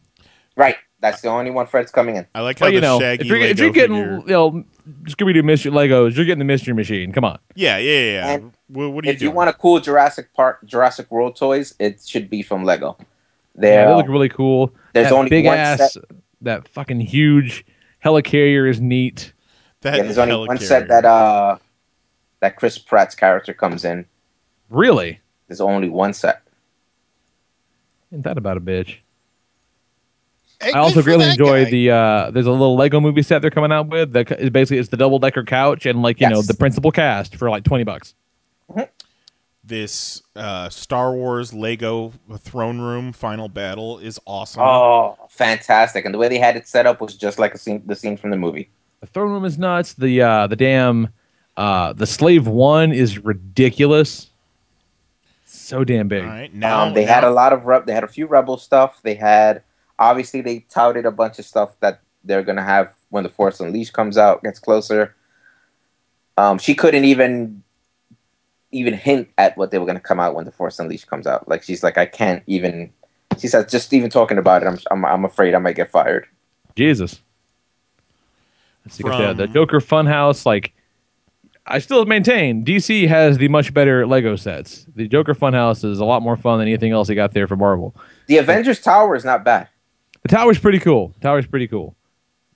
Right, 0.56 0.76
that's 1.00 1.20
the 1.20 1.28
only 1.28 1.50
one 1.50 1.66
Fred's 1.66 1.90
coming 1.90 2.16
in. 2.16 2.26
I 2.34 2.40
like 2.40 2.58
how 2.58 2.64
Well, 2.64 2.72
you 2.72 2.80
know, 2.80 2.98
Shaggy 2.98 3.24
if 3.24 3.26
you're, 3.26 3.36
if 3.38 3.58
you're 3.58 3.70
getting 3.72 3.96
figure- 3.96 4.20
you 4.20 4.32
know 4.32 4.64
Scooby 5.02 5.34
Doo 5.34 5.42
Mystery 5.42 5.70
Legos, 5.70 6.16
you're 6.16 6.24
getting 6.24 6.38
the 6.38 6.46
Mystery 6.46 6.72
Machine. 6.72 7.12
Come 7.12 7.24
on. 7.24 7.38
Yeah, 7.54 7.76
yeah, 7.76 7.92
yeah. 7.92 8.12
yeah. 8.12 8.30
And 8.32 8.52
What, 8.68 8.88
what 8.92 9.04
are 9.04 9.08
you 9.08 9.12
if 9.12 9.20
you 9.20 9.30
want 9.30 9.50
a 9.50 9.52
cool 9.52 9.80
Jurassic 9.80 10.32
Park, 10.32 10.60
Jurassic 10.64 11.10
World 11.10 11.36
toys, 11.36 11.74
it 11.78 12.00
should 12.06 12.30
be 12.30 12.40
from 12.42 12.64
Lego. 12.64 12.96
Yeah, 13.60 13.84
they 13.88 13.94
look 13.96 14.08
really 14.08 14.30
cool. 14.30 14.72
there's 14.94 15.08
that 15.10 15.14
only 15.14 15.28
big 15.28 15.44
one 15.44 15.58
ass, 15.58 15.92
set- 15.92 16.04
that 16.40 16.68
fucking 16.68 17.00
huge 17.00 17.66
helicarrier 18.02 18.66
is 18.66 18.80
neat. 18.80 19.34
That 19.86 19.96
yeah, 19.96 20.02
there's 20.02 20.18
only 20.18 20.46
one 20.46 20.58
set 20.58 20.88
that 20.88 21.04
uh 21.04 21.58
that 22.40 22.56
Chris 22.56 22.78
Pratt's 22.78 23.14
character 23.14 23.54
comes 23.54 23.84
in. 23.84 24.06
Really? 24.68 25.20
There's 25.48 25.60
only 25.60 25.88
one 25.88 26.12
set. 26.12 26.42
Ain't 28.12 28.24
that 28.24 28.36
about 28.36 28.56
a 28.56 28.60
bitch? 28.60 28.98
Hey, 30.60 30.72
I 30.72 30.78
also 30.78 30.96
good 30.96 31.06
really 31.06 31.28
enjoy 31.28 31.64
guy. 31.64 31.70
the 31.70 31.90
uh 31.90 32.30
there's 32.30 32.46
a 32.46 32.50
little 32.50 32.76
Lego 32.76 33.00
movie 33.00 33.22
set 33.22 33.42
they're 33.42 33.50
coming 33.50 33.72
out 33.72 33.88
with 33.88 34.12
that 34.12 34.32
is 34.40 34.50
basically 34.50 34.78
it's 34.78 34.88
the 34.88 34.96
double 34.96 35.18
decker 35.18 35.44
couch 35.44 35.86
and 35.86 36.02
like 36.02 36.20
you 36.20 36.28
know 36.28 36.42
the 36.42 36.54
principal 36.54 36.90
cast 36.90 37.36
for 37.36 37.48
like 37.50 37.64
20 37.64 37.84
bucks. 37.84 38.14
this 39.62 40.22
uh, 40.34 40.68
Star 40.68 41.12
Wars 41.14 41.52
Lego 41.52 42.12
throne 42.38 42.80
room 42.80 43.12
final 43.12 43.48
battle 43.48 43.98
is 43.98 44.18
awesome. 44.26 44.62
Oh, 44.62 45.18
fantastic! 45.28 46.04
And 46.04 46.14
the 46.14 46.18
way 46.18 46.28
they 46.28 46.38
had 46.38 46.56
it 46.56 46.66
set 46.66 46.86
up 46.86 47.00
was 47.00 47.16
just 47.16 47.38
like 47.38 47.54
a 47.54 47.58
scene, 47.58 47.82
the 47.84 47.96
scene 47.96 48.16
from 48.16 48.30
the 48.30 48.36
movie. 48.36 48.70
The 49.00 49.06
throne 49.06 49.30
room 49.30 49.44
is 49.44 49.58
nuts. 49.58 49.94
The 49.94 50.22
uh, 50.22 50.46
the 50.46 50.56
damn 50.56 51.08
uh, 51.56 51.92
the 51.92 52.06
slave 52.06 52.46
one 52.46 52.92
is 52.92 53.18
ridiculous. 53.18 54.30
So 55.44 55.84
damn 55.84 56.08
big. 56.08 56.24
All 56.24 56.30
right, 56.30 56.52
now 56.52 56.86
um, 56.86 56.94
they 56.94 57.04
had 57.04 57.24
a 57.24 57.30
lot 57.30 57.52
of 57.52 57.64
rep. 57.64 57.86
They 57.86 57.92
had 57.92 58.04
a 58.04 58.08
few 58.08 58.26
rebel 58.26 58.56
stuff. 58.56 59.00
They 59.02 59.14
had 59.14 59.62
obviously 59.98 60.40
they 60.40 60.60
touted 60.70 61.06
a 61.06 61.10
bunch 61.10 61.38
of 61.38 61.44
stuff 61.44 61.78
that 61.80 62.00
they're 62.24 62.42
gonna 62.42 62.62
have 62.62 62.94
when 63.10 63.22
the 63.22 63.28
Force 63.28 63.60
Unleashed 63.60 63.92
comes 63.92 64.18
out, 64.18 64.42
gets 64.42 64.58
closer. 64.58 65.14
Um, 66.36 66.58
she 66.58 66.74
couldn't 66.74 67.04
even 67.04 67.62
even 68.72 68.94
hint 68.94 69.28
at 69.38 69.56
what 69.56 69.70
they 69.70 69.78
were 69.78 69.86
gonna 69.86 70.00
come 70.00 70.20
out 70.20 70.34
when 70.34 70.44
the 70.44 70.52
Force 70.52 70.78
Unleashed 70.78 71.06
comes 71.06 71.26
out. 71.26 71.48
Like 71.48 71.62
she's 71.62 71.82
like, 71.82 71.98
I 71.98 72.06
can't 72.06 72.42
even. 72.46 72.92
She 73.38 73.48
said, 73.48 73.68
just 73.68 73.92
even 73.92 74.08
talking 74.08 74.38
about 74.38 74.62
it, 74.62 74.66
I'm 74.66 74.78
I'm, 74.90 75.04
I'm 75.04 75.24
afraid 75.24 75.54
I 75.54 75.58
might 75.58 75.76
get 75.76 75.90
fired. 75.90 76.26
Jesus. 76.74 77.20
Let's 78.86 78.96
see, 78.96 79.02
got 79.02 79.36
the, 79.36 79.46
the 79.46 79.52
Joker 79.52 79.80
Funhouse. 79.80 80.46
Like, 80.46 80.72
I 81.66 81.80
still 81.80 82.04
maintain 82.04 82.64
DC 82.64 83.08
has 83.08 83.38
the 83.38 83.48
much 83.48 83.74
better 83.74 84.06
Lego 84.06 84.36
sets. 84.36 84.86
The 84.94 85.08
Joker 85.08 85.34
Funhouse 85.34 85.84
is 85.84 85.98
a 85.98 86.04
lot 86.04 86.22
more 86.22 86.36
fun 86.36 86.60
than 86.60 86.68
anything 86.68 86.92
else 86.92 87.08
they 87.08 87.16
got 87.16 87.32
there 87.32 87.48
for 87.48 87.56
Marvel. 87.56 87.94
The 88.28 88.38
Avengers 88.38 88.80
Tower 88.80 89.16
is 89.16 89.24
not 89.24 89.44
bad. 89.44 89.68
The 90.22 90.28
tower's 90.28 90.58
pretty 90.58 90.78
cool. 90.78 91.08
The 91.14 91.20
tower's 91.20 91.46
pretty 91.46 91.66
cool. 91.66 91.96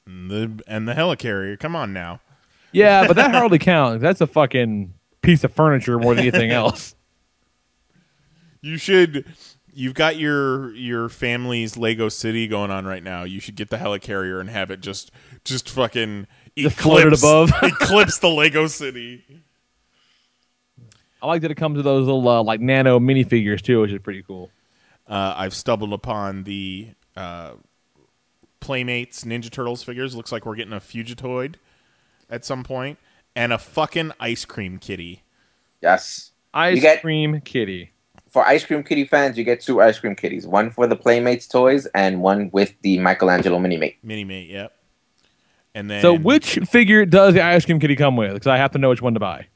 And 0.06 0.30
the 0.30 0.62
and 0.66 0.88
the 0.88 0.94
helicarrier. 0.94 1.58
Come 1.58 1.74
on 1.76 1.92
now. 1.92 2.20
Yeah, 2.72 3.06
but 3.06 3.16
that 3.16 3.32
hardly 3.32 3.58
counts. 3.60 4.02
That's 4.02 4.20
a 4.20 4.26
fucking 4.26 4.94
piece 5.22 5.44
of 5.44 5.52
furniture 5.52 5.98
more 5.98 6.14
than 6.14 6.22
anything 6.22 6.50
else. 6.52 6.94
You 8.60 8.76
should. 8.76 9.24
You've 9.72 9.94
got 9.94 10.16
your 10.16 10.74
your 10.74 11.08
family's 11.08 11.76
Lego 11.76 12.08
City 12.08 12.48
going 12.48 12.70
on 12.70 12.86
right 12.86 13.02
now. 13.02 13.24
You 13.24 13.40
should 13.40 13.54
get 13.54 13.70
the 13.70 13.76
helicarrier 13.76 14.40
and 14.40 14.50
have 14.50 14.70
it 14.70 14.80
just 14.80 15.12
just 15.44 15.68
fucking 15.70 16.26
Just 16.56 16.78
eclipse- 16.78 17.22
above. 17.22 17.50
eclipse 17.62 18.18
the 18.18 18.28
Lego 18.28 18.66
City. 18.66 19.24
I 21.22 21.26
like 21.26 21.42
that 21.42 21.50
it 21.50 21.56
comes 21.56 21.76
with 21.76 21.84
those 21.84 22.06
little 22.06 22.26
uh, 22.28 22.42
like 22.42 22.60
nano 22.60 22.98
minifigures 22.98 23.60
too, 23.60 23.80
which 23.82 23.92
is 23.92 24.00
pretty 24.00 24.22
cool. 24.22 24.50
Uh, 25.06 25.34
I've 25.36 25.54
stumbled 25.54 25.92
upon 25.92 26.44
the 26.44 26.88
uh, 27.16 27.52
Playmates 28.60 29.24
Ninja 29.24 29.50
Turtles 29.50 29.82
figures. 29.82 30.14
Looks 30.16 30.32
like 30.32 30.46
we're 30.46 30.54
getting 30.56 30.72
a 30.72 30.80
Fugitoid 30.80 31.56
at 32.30 32.44
some 32.44 32.62
point, 32.62 32.98
and 33.34 33.52
a 33.52 33.58
fucking 33.58 34.12
ice 34.20 34.44
cream 34.44 34.78
kitty. 34.78 35.22
Yes. 35.82 36.30
Ice 36.54 36.80
get- 36.80 37.00
cream 37.02 37.40
kitty. 37.42 37.92
For 38.28 38.46
ice 38.46 38.64
cream 38.64 38.84
kitty 38.84 39.04
fans, 39.06 39.36
you 39.36 39.42
get 39.42 39.60
two 39.60 39.80
ice 39.82 39.98
cream 39.98 40.14
kitties. 40.14 40.46
One 40.46 40.70
for 40.70 40.86
the 40.86 40.94
Playmates 40.94 41.48
toys 41.48 41.86
and 41.96 42.22
one 42.22 42.48
with 42.52 42.72
the 42.82 42.96
Michelangelo 43.00 43.58
mini 43.58 43.76
mate. 43.76 43.96
Mini 44.04 44.22
Mate, 44.22 44.48
yep. 44.48 44.72
And 45.74 45.90
then 45.90 46.02
So, 46.02 46.14
which 46.14 46.58
figure 46.68 47.04
does 47.06 47.34
the 47.34 47.42
ice 47.42 47.64
cream 47.64 47.78
kitty 47.78 47.96
come 47.96 48.16
with? 48.16 48.34
Because 48.34 48.48
I 48.48 48.56
have 48.56 48.72
to 48.72 48.78
know 48.78 48.88
which 48.88 49.02
one 49.02 49.14
to 49.14 49.20
buy. 49.20 49.46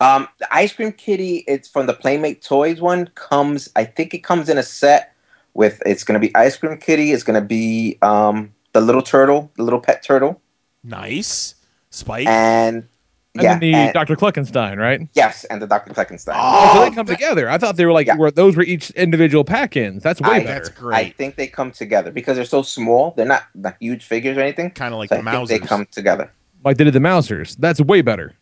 Um, 0.00 0.26
the 0.38 0.52
ice 0.52 0.72
cream 0.72 0.92
kitty, 0.92 1.44
it's 1.46 1.68
from 1.68 1.86
the 1.86 1.94
Playmate 1.94 2.42
Toys 2.42 2.80
one. 2.80 3.06
Comes, 3.14 3.68
I 3.76 3.84
think 3.84 4.14
it 4.14 4.24
comes 4.24 4.48
in 4.48 4.58
a 4.58 4.62
set 4.62 5.14
with. 5.54 5.80
It's 5.86 6.02
gonna 6.02 6.18
be 6.18 6.34
ice 6.34 6.56
cream 6.56 6.76
kitty. 6.78 7.12
It's 7.12 7.22
gonna 7.22 7.40
be 7.40 7.98
um 8.02 8.52
the 8.72 8.80
little 8.80 9.02
turtle, 9.02 9.52
the 9.56 9.62
little 9.62 9.78
pet 9.80 10.02
turtle, 10.02 10.40
nice 10.82 11.54
Spike. 11.90 12.26
and 12.26 12.88
And 13.34 13.42
yeah, 13.42 13.50
then 13.52 13.60
the 13.60 13.74
and- 13.74 13.94
Dr. 13.94 14.14
Cluckenstein, 14.14 14.78
right? 14.78 15.08
yes, 15.14 15.44
and 15.44 15.62
the 15.62 15.66
Dr. 15.66 15.94
Fleckenstein. 15.94 16.34
Oh, 16.36 16.74
so 16.74 16.80
they 16.82 16.94
come 16.94 17.06
together. 17.06 17.48
I 17.48 17.56
thought 17.56 17.76
they 17.76 17.86
were 17.86 17.92
like 17.92 18.14
were, 18.18 18.30
those 18.30 18.56
were 18.56 18.62
each 18.62 18.90
individual 18.90 19.42
pack-ins. 19.42 20.02
That's 20.02 20.20
way 20.20 20.28
I, 20.28 20.44
better. 20.44 20.92
I 20.92 21.10
think 21.10 21.36
they 21.36 21.46
come 21.46 21.70
together 21.70 22.10
because 22.10 22.36
they're 22.36 22.44
so 22.44 22.62
small. 22.62 23.12
They're 23.16 23.24
not 23.24 23.44
the 23.54 23.74
huge 23.80 24.04
figures 24.04 24.36
or 24.36 24.40
anything. 24.40 24.70
Kind 24.72 24.92
of 24.92 24.98
like 24.98 25.08
So 25.08 25.16
the 25.22 25.28
I 25.30 25.32
think 25.32 25.48
they 25.48 25.58
come 25.66 25.86
together. 25.90 26.30
Like 26.62 26.76
they 26.76 26.84
did 26.84 26.92
the 26.92 27.00
Mousers. 27.00 27.56
That's 27.56 27.80
way 27.80 28.02
better. 28.02 28.34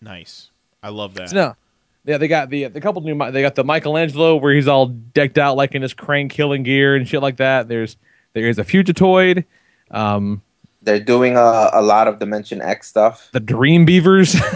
Nice. 0.00 0.50
I 0.82 0.90
love 0.90 1.14
that. 1.14 1.32
No. 1.32 1.56
Yeah, 2.04 2.16
they 2.16 2.28
got 2.28 2.48
the 2.48 2.68
the 2.68 2.80
couple 2.80 3.02
new. 3.02 3.30
They 3.30 3.42
got 3.42 3.56
the 3.56 3.64
Michelangelo 3.64 4.36
where 4.36 4.54
he's 4.54 4.68
all 4.68 4.86
decked 4.86 5.36
out 5.36 5.56
like 5.56 5.74
in 5.74 5.82
his 5.82 5.92
crane 5.92 6.28
killing 6.28 6.62
gear 6.62 6.96
and 6.96 7.06
shit 7.06 7.20
like 7.20 7.36
that. 7.36 7.68
There's 7.68 7.96
there 8.32 8.48
is 8.48 8.58
a 8.58 8.64
Fugitoid, 8.64 9.44
um, 9.90 10.40
They're 10.82 11.00
doing 11.00 11.36
a, 11.36 11.70
a 11.74 11.82
lot 11.82 12.08
of 12.08 12.18
Dimension 12.18 12.60
X 12.62 12.88
stuff. 12.88 13.28
the 13.32 13.40
Dream 13.40 13.84
Beavers. 13.84 14.36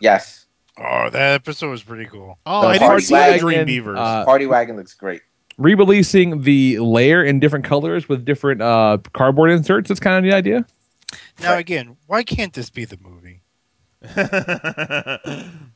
Yes. 0.00 0.44
Oh, 0.78 1.08
that 1.10 1.32
episode 1.32 1.70
was 1.70 1.82
pretty 1.82 2.04
cool. 2.04 2.38
Oh, 2.44 2.60
The 2.62 2.66
I 2.68 2.72
didn't 2.74 2.88
Party 2.88 3.02
see 3.02 3.14
the 3.32 3.38
Dream 3.38 3.64
Beavers. 3.66 3.98
uh, 3.98 4.24
Party 4.26 4.46
Wagon 4.46 4.76
looks 4.76 4.92
great. 4.94 5.22
re-releasing 5.56 6.42
the 6.42 6.78
lair 6.80 7.24
in 7.24 7.40
different 7.40 7.64
colors 7.64 8.08
with 8.08 8.24
different 8.26 8.60
uh, 8.60 8.98
cardboard 9.14 9.50
inserts. 9.50 9.88
That's 9.88 9.98
kind 10.00 10.16
of 10.24 10.30
the 10.30 10.36
idea. 10.36 10.66
Now 11.40 11.56
again, 11.56 11.96
why 12.06 12.22
can't 12.24 12.52
this 12.52 12.68
be 12.70 12.84
the 12.84 12.98
movie? 13.02 13.42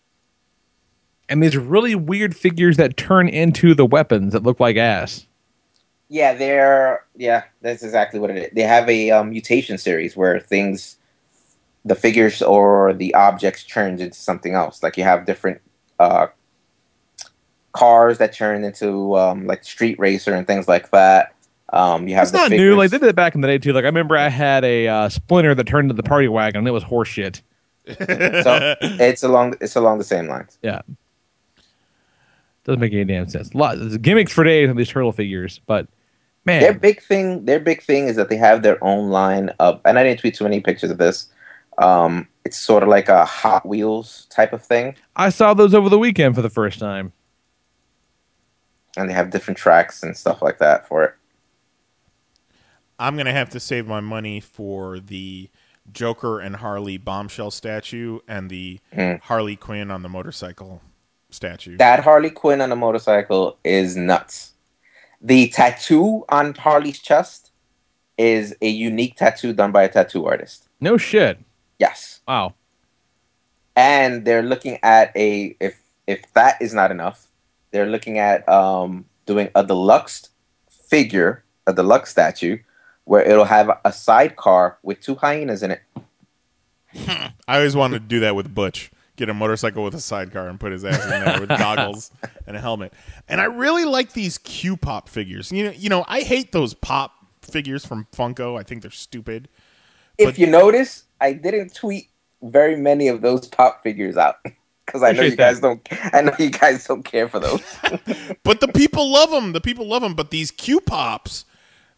And 1.28 1.42
these 1.42 1.56
really 1.56 1.94
weird 1.94 2.36
figures 2.36 2.76
that 2.76 2.98
turn 2.98 3.28
into 3.28 3.74
the 3.74 3.86
weapons 3.86 4.34
that 4.34 4.42
look 4.42 4.60
like 4.60 4.76
ass. 4.76 5.26
Yeah, 6.08 6.34
they're 6.34 7.04
yeah, 7.16 7.44
that's 7.62 7.82
exactly 7.82 8.20
what 8.20 8.30
it 8.30 8.36
is. 8.36 8.50
They 8.52 8.62
have 8.62 8.88
a 8.88 9.10
um, 9.10 9.30
mutation 9.30 9.78
series 9.78 10.16
where 10.16 10.38
things, 10.40 10.96
the 11.84 11.94
figures 11.94 12.42
or 12.42 12.92
the 12.92 13.14
objects 13.14 13.64
turns 13.64 14.00
into 14.00 14.16
something 14.16 14.54
else. 14.54 14.82
Like 14.82 14.96
you 14.96 15.04
have 15.04 15.24
different 15.26 15.60
uh, 15.98 16.26
cars 17.72 18.18
that 18.18 18.32
turn 18.32 18.64
into 18.64 19.16
um, 19.16 19.46
like 19.46 19.64
Street 19.64 19.98
Racer 19.98 20.34
and 20.34 20.46
things 20.46 20.68
like 20.68 20.90
that. 20.90 21.34
Um, 21.72 22.06
you 22.06 22.14
have 22.14 22.24
It's 22.24 22.32
the 22.32 22.38
not 22.38 22.48
figures. 22.50 22.60
new. 22.70 22.76
Like 22.76 22.90
they 22.90 22.98
did 22.98 23.08
it 23.08 23.16
back 23.16 23.34
in 23.34 23.40
the 23.40 23.48
day 23.48 23.58
too. 23.58 23.72
Like 23.72 23.84
I 23.84 23.88
remember 23.88 24.16
I 24.16 24.28
had 24.28 24.64
a 24.64 24.86
uh, 24.86 25.08
Splinter 25.08 25.54
that 25.54 25.66
turned 25.66 25.86
into 25.90 25.94
the 26.00 26.08
party 26.08 26.28
wagon. 26.28 26.58
and 26.60 26.68
It 26.68 26.72
was 26.72 26.84
horseshit. 26.84 27.40
so 27.86 28.74
it's 28.80 29.22
along 29.22 29.54
it's 29.60 29.76
along 29.76 29.98
the 29.98 30.04
same 30.04 30.26
lines. 30.28 30.58
Yeah. 30.62 30.82
Doesn't 32.64 32.80
make 32.80 32.92
any 32.92 33.04
damn 33.04 33.28
sense. 33.28 33.50
A 33.52 33.56
lot 33.58 33.78
there's 33.78 33.96
gimmicks 33.98 34.32
for 34.32 34.42
days 34.44 34.68
on 34.70 34.76
these 34.76 34.88
turtle 34.88 35.12
figures, 35.12 35.60
but 35.66 35.86
man, 36.46 36.60
Their 36.62 36.74
big 36.74 37.02
thing, 37.02 37.44
their 37.44 37.60
big 37.60 37.82
thing 37.82 38.06
is 38.08 38.16
that 38.16 38.28
they 38.30 38.36
have 38.36 38.62
their 38.62 38.82
own 38.82 39.10
line 39.10 39.50
of, 39.60 39.80
and 39.84 39.98
I 39.98 40.04
didn't 40.04 40.20
tweet 40.20 40.34
too 40.34 40.44
many 40.44 40.60
pictures 40.60 40.90
of 40.90 40.98
this. 40.98 41.28
Um, 41.78 42.28
it's 42.44 42.56
sort 42.58 42.82
of 42.82 42.88
like 42.88 43.08
a 43.08 43.24
Hot 43.24 43.66
Wheels 43.66 44.26
type 44.30 44.52
of 44.52 44.62
thing, 44.64 44.94
I 45.16 45.28
saw 45.30 45.54
those 45.54 45.74
over 45.74 45.88
the 45.88 45.98
weekend 45.98 46.34
for 46.34 46.42
the 46.42 46.50
first 46.50 46.78
time. 46.78 47.12
and 48.96 49.10
they 49.10 49.14
have 49.14 49.30
different 49.30 49.58
tracks 49.58 50.02
and 50.04 50.16
stuff 50.16 50.40
like 50.40 50.58
that 50.58 50.86
for 50.86 51.02
it. 51.04 51.14
I'm 52.98 53.16
gonna 53.16 53.32
have 53.32 53.50
to 53.50 53.60
save 53.60 53.86
my 53.88 53.98
money 54.00 54.38
for 54.40 55.00
the 55.00 55.50
Joker 55.92 56.38
and 56.40 56.56
Harley 56.56 56.96
bombshell 56.96 57.50
statue 57.50 58.20
and 58.28 58.48
the 58.48 58.78
Mm. 58.92 59.20
Harley 59.22 59.56
Quinn 59.56 59.90
on 59.90 60.02
the 60.02 60.08
motorcycle 60.08 60.80
statue. 61.34 61.76
That 61.76 62.00
Harley 62.04 62.30
Quinn 62.30 62.60
on 62.60 62.72
a 62.72 62.76
motorcycle 62.76 63.58
is 63.64 63.96
nuts. 63.96 64.52
The 65.20 65.48
tattoo 65.48 66.24
on 66.28 66.54
Harley's 66.54 66.98
chest 67.00 67.50
is 68.16 68.54
a 68.62 68.68
unique 68.68 69.16
tattoo 69.16 69.52
done 69.52 69.72
by 69.72 69.82
a 69.84 69.88
tattoo 69.88 70.26
artist. 70.26 70.68
No 70.80 70.96
shit. 70.96 71.38
Yes. 71.78 72.20
Wow. 72.28 72.54
and 73.76 74.24
they're 74.24 74.42
looking 74.42 74.78
at 74.82 75.10
a 75.16 75.56
if 75.60 75.80
if 76.06 76.32
that 76.34 76.60
is 76.60 76.72
not 76.74 76.90
enough, 76.90 77.26
they're 77.70 77.86
looking 77.86 78.18
at 78.18 78.48
um, 78.48 79.04
doing 79.26 79.48
a 79.54 79.64
deluxe 79.64 80.28
figure, 80.68 81.42
a 81.66 81.72
deluxe 81.72 82.10
statue, 82.10 82.58
where 83.04 83.22
it'll 83.22 83.46
have 83.46 83.70
a 83.84 83.92
sidecar 83.92 84.78
with 84.82 85.00
two 85.00 85.14
hyenas 85.16 85.62
in 85.62 85.70
it. 85.72 85.82
I 87.48 87.56
always 87.56 87.74
wanted 87.74 88.00
to 88.02 88.06
do 88.06 88.20
that 88.20 88.36
with 88.36 88.54
Butch. 88.54 88.90
Get 89.16 89.28
a 89.28 89.34
motorcycle 89.34 89.84
with 89.84 89.94
a 89.94 90.00
sidecar 90.00 90.48
and 90.48 90.58
put 90.58 90.72
his 90.72 90.84
ass 90.84 91.04
in 91.04 91.24
there 91.24 91.40
with 91.40 91.48
goggles 91.48 92.10
and 92.46 92.56
a 92.56 92.60
helmet. 92.60 92.92
And 93.28 93.40
I 93.40 93.44
really 93.44 93.84
like 93.84 94.12
these 94.12 94.38
Q 94.38 94.76
pop 94.76 95.08
figures. 95.08 95.52
You 95.52 95.64
know, 95.64 95.70
you 95.70 95.88
know, 95.88 96.04
I 96.08 96.22
hate 96.22 96.50
those 96.52 96.74
pop 96.74 97.12
figures 97.42 97.86
from 97.86 98.06
Funko. 98.12 98.58
I 98.58 98.64
think 98.64 98.82
they're 98.82 98.90
stupid. 98.90 99.48
If 100.18 100.38
you 100.38 100.46
notice, 100.46 101.04
I 101.20 101.32
didn't 101.32 101.74
tweet 101.74 102.08
very 102.42 102.76
many 102.76 103.08
of 103.08 103.20
those 103.22 103.46
pop 103.48 103.82
figures 103.82 104.16
out 104.16 104.36
because 104.86 105.02
I 105.02 105.12
know 105.12 105.22
you 105.22 105.36
guys 105.36 105.60
that. 105.60 105.82
don't. 105.90 106.14
I 106.14 106.20
know 106.20 106.34
you 106.38 106.50
guys 106.50 106.86
don't 106.86 107.04
care 107.04 107.28
for 107.28 107.40
those. 107.40 107.62
But 108.42 108.60
the 108.60 108.68
people 108.68 109.10
love 109.10 109.30
them. 109.30 109.52
The 109.52 109.60
people 109.60 109.86
love 109.86 110.02
them. 110.02 110.14
But 110.14 110.30
these 110.30 110.50
Q 110.50 110.80
pops, 110.80 111.44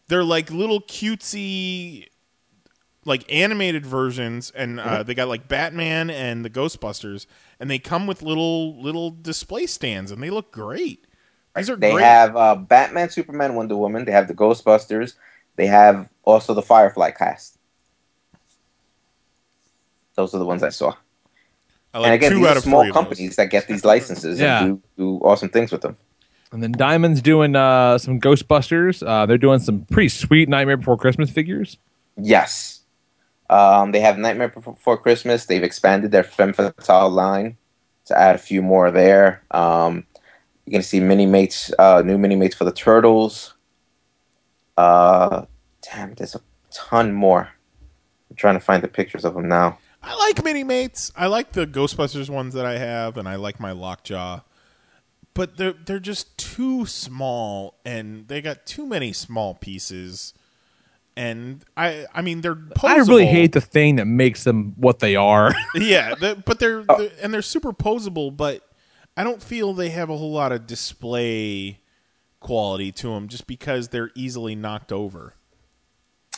they're 0.07 0.23
like 0.23 0.49
little 0.49 0.81
cutesy, 0.81 2.07
like 3.07 3.25
animated 3.31 3.85
versions, 3.85 4.51
and 4.55 4.79
uh, 4.79 5.01
they 5.01 5.15
got 5.15 5.27
like 5.27 5.47
Batman 5.47 6.09
and 6.11 6.45
the 6.45 6.49
Ghostbusters, 6.49 7.25
and 7.59 7.69
they 7.71 7.79
come 7.79 8.05
with 8.05 8.21
little 8.21 8.79
little 8.81 9.09
display 9.09 9.65
stands, 9.65 10.11
and 10.11 10.21
they 10.21 10.29
look 10.29 10.51
great. 10.51 11.05
These 11.55 11.69
are 11.71 11.75
They 11.75 11.93
great. 11.93 12.03
have 12.03 12.35
uh, 12.37 12.53
Batman, 12.55 13.09
Superman, 13.09 13.55
Wonder 13.55 13.75
Woman. 13.75 14.05
They 14.05 14.11
have 14.11 14.27
the 14.27 14.35
Ghostbusters. 14.35 15.15
They 15.55 15.65
have 15.65 16.07
also 16.23 16.53
the 16.53 16.61
Firefly 16.61 17.09
cast. 17.11 17.57
Those 20.15 20.33
are 20.35 20.39
the 20.39 20.45
ones 20.45 20.63
I 20.63 20.69
saw. 20.69 20.89
I 21.93 21.97
and 21.97 22.03
like 22.03 22.13
again, 22.13 22.31
two 22.31 22.37
these 22.39 22.47
out 22.47 22.57
are 22.57 22.61
small 22.61 22.81
three 22.81 22.89
of 22.89 22.95
those. 22.95 23.01
companies 23.03 23.35
that 23.37 23.49
get 23.49 23.67
these 23.67 23.85
licenses 23.85 24.39
Yeah. 24.39 24.63
and 24.65 24.81
do, 24.97 25.19
do 25.19 25.25
awesome 25.25 25.49
things 25.49 25.71
with 25.71 25.81
them. 25.81 25.97
And 26.51 26.61
then 26.63 26.71
Diamond's 26.71 27.21
doing 27.21 27.55
uh, 27.55 27.97
some 27.97 28.19
Ghostbusters. 28.19 29.05
Uh, 29.05 29.25
they're 29.25 29.37
doing 29.37 29.59
some 29.59 29.85
pretty 29.91 30.09
sweet 30.09 30.47
Nightmare 30.47 30.77
Before 30.77 30.97
Christmas 30.97 31.29
figures. 31.29 31.77
Yes. 32.17 32.76
Um, 33.49 33.91
they 33.91 34.01
have 34.01 34.17
Nightmare 34.17 34.49
Before 34.49 34.97
Christmas. 34.97 35.45
They've 35.45 35.63
expanded 35.63 36.11
their 36.11 36.23
Femme 36.23 36.53
Fatale 36.53 37.09
line 37.09 37.57
to 38.05 38.17
add 38.17 38.35
a 38.35 38.39
few 38.39 38.61
more 38.61 38.91
there. 38.91 39.43
Um, 39.51 40.05
going 40.71 40.81
to 40.81 40.87
see 40.87 40.99
mini 40.99 41.25
mates, 41.25 41.71
uh, 41.79 42.01
new 42.05 42.17
mini 42.17 42.35
mates 42.35 42.55
for 42.55 42.65
the 42.65 42.71
Turtles. 42.71 43.53
Uh, 44.75 45.45
damn, 45.81 46.13
there's 46.15 46.35
a 46.35 46.41
ton 46.71 47.13
more. 47.13 47.49
I'm 48.29 48.35
trying 48.35 48.55
to 48.55 48.59
find 48.59 48.83
the 48.83 48.87
pictures 48.87 49.25
of 49.25 49.33
them 49.33 49.47
now. 49.47 49.79
I 50.03 50.15
like 50.15 50.43
mini 50.43 50.63
mates. 50.63 51.11
I 51.15 51.27
like 51.27 51.53
the 51.53 51.65
Ghostbusters 51.65 52.29
ones 52.29 52.53
that 52.53 52.65
I 52.65 52.77
have, 52.77 53.17
and 53.17 53.27
I 53.27 53.35
like 53.35 53.59
my 53.59 53.71
Lockjaw. 53.71 54.41
But 55.33 55.57
they're 55.57 55.73
they're 55.73 55.99
just 55.99 56.37
too 56.37 56.85
small, 56.85 57.79
and 57.85 58.27
they 58.27 58.41
got 58.41 58.65
too 58.65 58.85
many 58.85 59.13
small 59.13 59.53
pieces. 59.53 60.33
And 61.17 61.65
I 61.75 62.05
I 62.13 62.21
mean 62.21 62.41
they're 62.41 62.55
posable. 62.55 62.89
I 62.89 62.97
really 62.97 63.25
hate 63.25 63.51
the 63.51 63.59
thing 63.61 63.95
that 63.95 64.05
makes 64.05 64.43
them 64.43 64.73
what 64.77 64.99
they 64.99 65.15
are. 65.15 65.51
yeah, 65.75 66.13
the, 66.13 66.41
but 66.45 66.59
they're, 66.59 66.85
Oh. 66.87 66.97
they're 66.99 67.09
and 67.21 67.33
they're 67.33 67.41
super 67.41 67.73
posable, 67.73 68.35
but 68.35 68.61
I 69.17 69.23
don't 69.23 69.41
feel 69.41 69.73
they 69.73 69.89
have 69.89 70.11
a 70.11 70.17
whole 70.17 70.31
lot 70.31 70.51
of 70.51 70.67
display 70.67 71.79
quality 72.39 72.91
to 72.91 73.07
them 73.15 73.27
just 73.29 73.47
because 73.47 73.87
they're 73.87 74.11
easily 74.13 74.53
knocked 74.55 74.91
over. 74.91 75.33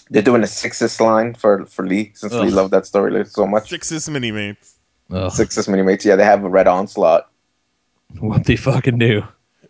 They're 0.09 0.21
doing 0.21 0.43
a 0.43 0.47
Sixes 0.47 0.99
line 1.01 1.33
for, 1.35 1.65
for 1.65 1.85
Lee, 1.85 2.13
since 2.15 2.33
we 2.33 2.39
Ugh. 2.47 2.53
love 2.53 2.71
that 2.71 2.85
story 2.85 3.23
so 3.25 3.45
much. 3.45 3.69
Sixes 3.69 4.09
mini 4.09 4.31
mates. 4.31 4.79
Ugh. 5.11 5.29
Sixes 5.29 5.67
mini 5.67 5.83
mates. 5.83 6.05
Yeah, 6.05 6.15
they 6.15 6.23
have 6.23 6.43
a 6.45 6.49
Red 6.49 6.67
Onslaught. 6.67 7.29
what 8.19 8.45
they 8.45 8.55
fucking 8.55 8.97
do. 8.97 9.23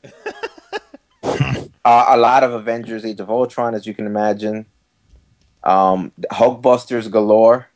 Uh, 1.86 2.06
a 2.10 2.18
lot 2.18 2.44
of 2.44 2.52
Avengers 2.52 3.06
Age 3.06 3.20
of 3.20 3.30
Ultron, 3.32 3.74
as 3.74 3.88
you 3.88 3.94
can 3.96 4.06
imagine. 4.06 4.66
Um, 5.64 6.12
Hulkbusters 6.32 7.12
galore. 7.12 7.68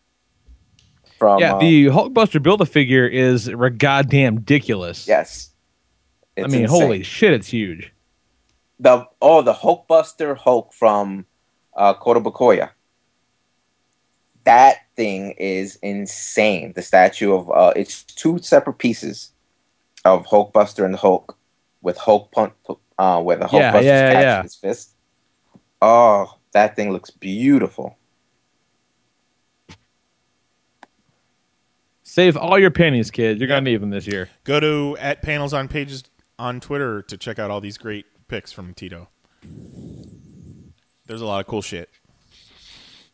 From 1.20 1.40
yeah, 1.40 1.58
the 1.58 1.86
Hulkbuster 1.86 2.42
build 2.42 2.60
a 2.62 2.66
figure 2.66 3.08
is 3.08 3.50
goddamn 3.78 4.36
ridiculous. 4.36 5.08
yes, 5.08 5.52
I 6.38 6.48
mean, 6.48 6.64
insane. 6.64 6.68
holy 6.68 7.04
shit, 7.04 7.32
it's 7.34 7.48
huge. 7.48 7.94
the 8.80 9.06
oh 9.22 9.42
the 9.42 9.54
Hulkbuster 9.54 10.36
Hulk 10.36 10.74
from 10.74 11.26
uh, 11.76 11.94
Kotobukiya. 11.94 12.72
That 14.44 14.80
thing 14.98 15.32
is 15.38 15.78
insane. 15.78 16.74
The 16.76 16.82
statue 16.82 17.34
of 17.34 17.50
uh, 17.50 17.72
it's 17.76 18.04
two 18.04 18.40
separate 18.40 18.80
pieces 18.80 19.32
of 20.04 20.26
Hulkbuster 20.26 20.84
and 20.84 20.96
Hulk 20.96 21.38
with 21.82 21.98
Hulk 21.98 22.32
punt 22.34 22.52
uh, 22.98 23.22
where 23.22 23.38
the 23.38 23.48
Yeah, 23.52 23.72
Hulkbuster's 23.72 23.86
yeah, 23.86 24.12
catching 24.12 24.22
yeah. 24.22 24.44
his 24.44 24.56
fist. 24.56 24.96
Oh, 25.82 26.38
that 26.54 26.76
thing 26.76 26.92
looks 26.92 27.10
beautiful. 27.10 27.98
Save 32.04 32.38
all 32.38 32.60
your 32.60 32.72
pennies, 32.72 33.12
kid. 33.12 33.40
You're 33.40 33.48
gonna 33.48 33.62
need 33.62 33.82
them 33.82 33.90
this 33.90 34.08
year. 34.08 34.30
Go 34.44 34.60
to 34.60 34.98
at 35.00 35.22
panels 35.22 35.54
on 35.54 35.68
pages 35.68 36.04
on 36.38 36.60
Twitter 36.60 37.02
to 37.04 37.18
check 37.18 37.40
out 37.40 37.52
all 37.52 37.60
these 37.60 37.78
great 37.78 38.06
picks 38.28 38.52
from 38.52 38.74
Tito. 38.74 39.10
There's 41.08 41.22
a 41.22 41.26
lot 41.26 41.42
of 41.42 41.48
cool 41.48 41.62
shit. 41.62 41.90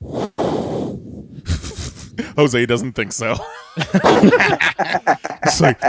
Jose 2.35 2.65
doesn't 2.65 2.93
think 2.93 3.13
so. 3.13 3.35
it's 3.77 5.61
like 5.61 5.79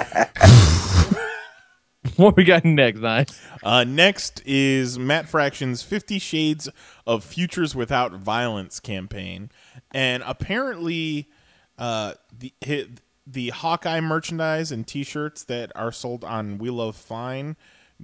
what 2.24 2.36
we 2.36 2.44
got 2.44 2.64
next, 2.66 3.01
nice. 3.01 3.40
Uh, 3.62 3.82
next 3.84 4.42
is 4.44 4.98
Matt 4.98 5.26
Fraction's 5.26 5.82
Fifty 5.82 6.18
Shades 6.18 6.68
of 7.06 7.24
Futures 7.24 7.74
Without 7.74 8.12
Violence 8.12 8.78
campaign, 8.78 9.51
and 9.92 10.22
apparently, 10.26 11.30
uh, 11.78 12.14
the 12.36 12.52
hi- 12.64 12.88
the 13.26 13.48
Hawkeye 13.51 14.01
merchandise 14.01 14.70
and 14.70 14.86
T-shirts 14.86 15.44
that 15.44 15.72
are 15.74 15.92
sold 15.92 16.22
on 16.22 16.59
We 16.59 16.68
Love 16.68 16.94
Fine 16.94 17.56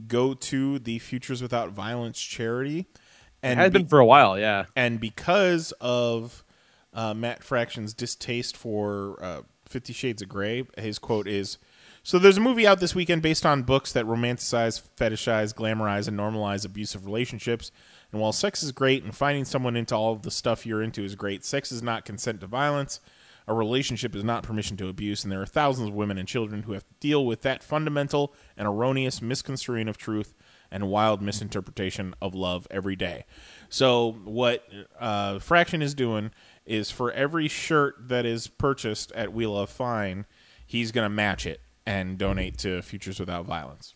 go 0.09 0.32
to 0.32 0.78
the 0.78 0.98
Futures 0.98 1.43
Without 1.43 1.70
Violence 1.70 2.18
charity. 2.18 2.86
It 3.43 3.56
has 3.56 3.70
been 3.70 3.86
for 3.86 3.98
a 3.98 4.06
while, 4.06 4.38
yeah. 4.38 4.64
And 4.74 4.98
because 4.98 5.72
of 5.80 6.43
uh, 6.94 7.12
Matt 7.12 7.44
Fraction's 7.44 7.93
distaste 7.93 8.56
for 8.56 9.22
uh, 9.22 9.43
Fifty 9.66 9.93
Shades 9.93 10.22
of 10.22 10.30
Grey, 10.30 10.64
his 10.78 10.98
quote 10.98 11.28
is 11.28 11.59
So 12.06 12.20
there's 12.20 12.36
a 12.36 12.40
movie 12.40 12.68
out 12.68 12.78
this 12.78 12.94
weekend 12.94 13.22
based 13.22 13.44
on 13.44 13.64
books 13.64 13.92
that 13.94 14.04
romanticize, 14.04 14.80
fetishize, 14.96 15.52
glamorize, 15.52 16.06
and 16.06 16.16
normalize 16.16 16.64
abusive 16.64 17.04
relationships. 17.04 17.72
And 18.12 18.20
while 18.20 18.30
sex 18.30 18.62
is 18.62 18.70
great 18.70 19.02
and 19.02 19.12
finding 19.12 19.44
someone 19.44 19.74
into 19.74 19.96
all 19.96 20.12
of 20.12 20.22
the 20.22 20.30
stuff 20.30 20.64
you're 20.64 20.84
into 20.84 21.02
is 21.02 21.16
great, 21.16 21.44
sex 21.44 21.72
is 21.72 21.82
not 21.82 22.04
consent 22.04 22.42
to 22.42 22.46
violence. 22.46 23.00
A 23.48 23.54
relationship 23.54 24.14
is 24.14 24.22
not 24.22 24.44
permission 24.44 24.76
to 24.76 24.88
abuse, 24.88 25.24
and 25.24 25.32
there 25.32 25.42
are 25.42 25.46
thousands 25.46 25.88
of 25.88 25.96
women 25.96 26.16
and 26.16 26.28
children 26.28 26.62
who 26.62 26.74
have 26.74 26.86
to 26.86 26.94
deal 27.00 27.26
with 27.26 27.42
that 27.42 27.64
fundamental 27.64 28.32
and 28.56 28.68
erroneous 28.68 29.20
misconstruing 29.20 29.88
of 29.88 29.98
truth 29.98 30.32
and 30.70 30.88
wild 30.88 31.20
misinterpretation 31.20 32.14
of 32.22 32.36
love 32.36 32.68
every 32.70 32.94
day. 32.94 33.24
So, 33.68 34.12
what 34.22 34.64
uh, 35.00 35.40
Fraction 35.40 35.82
is 35.82 35.92
doing 35.92 36.30
is 36.66 36.88
for 36.88 37.10
every 37.10 37.48
shirt 37.48 37.96
that 38.06 38.24
is 38.24 38.46
purchased 38.46 39.10
at 39.10 39.32
We 39.32 39.44
Love 39.48 39.70
Fine, 39.70 40.26
he's 40.64 40.92
going 40.92 41.04
to 41.04 41.10
match 41.10 41.46
it 41.46 41.60
and 41.86 42.18
donate 42.18 42.58
to 42.58 42.82
Futures 42.82 43.20
Without 43.20 43.46
Violence. 43.46 43.94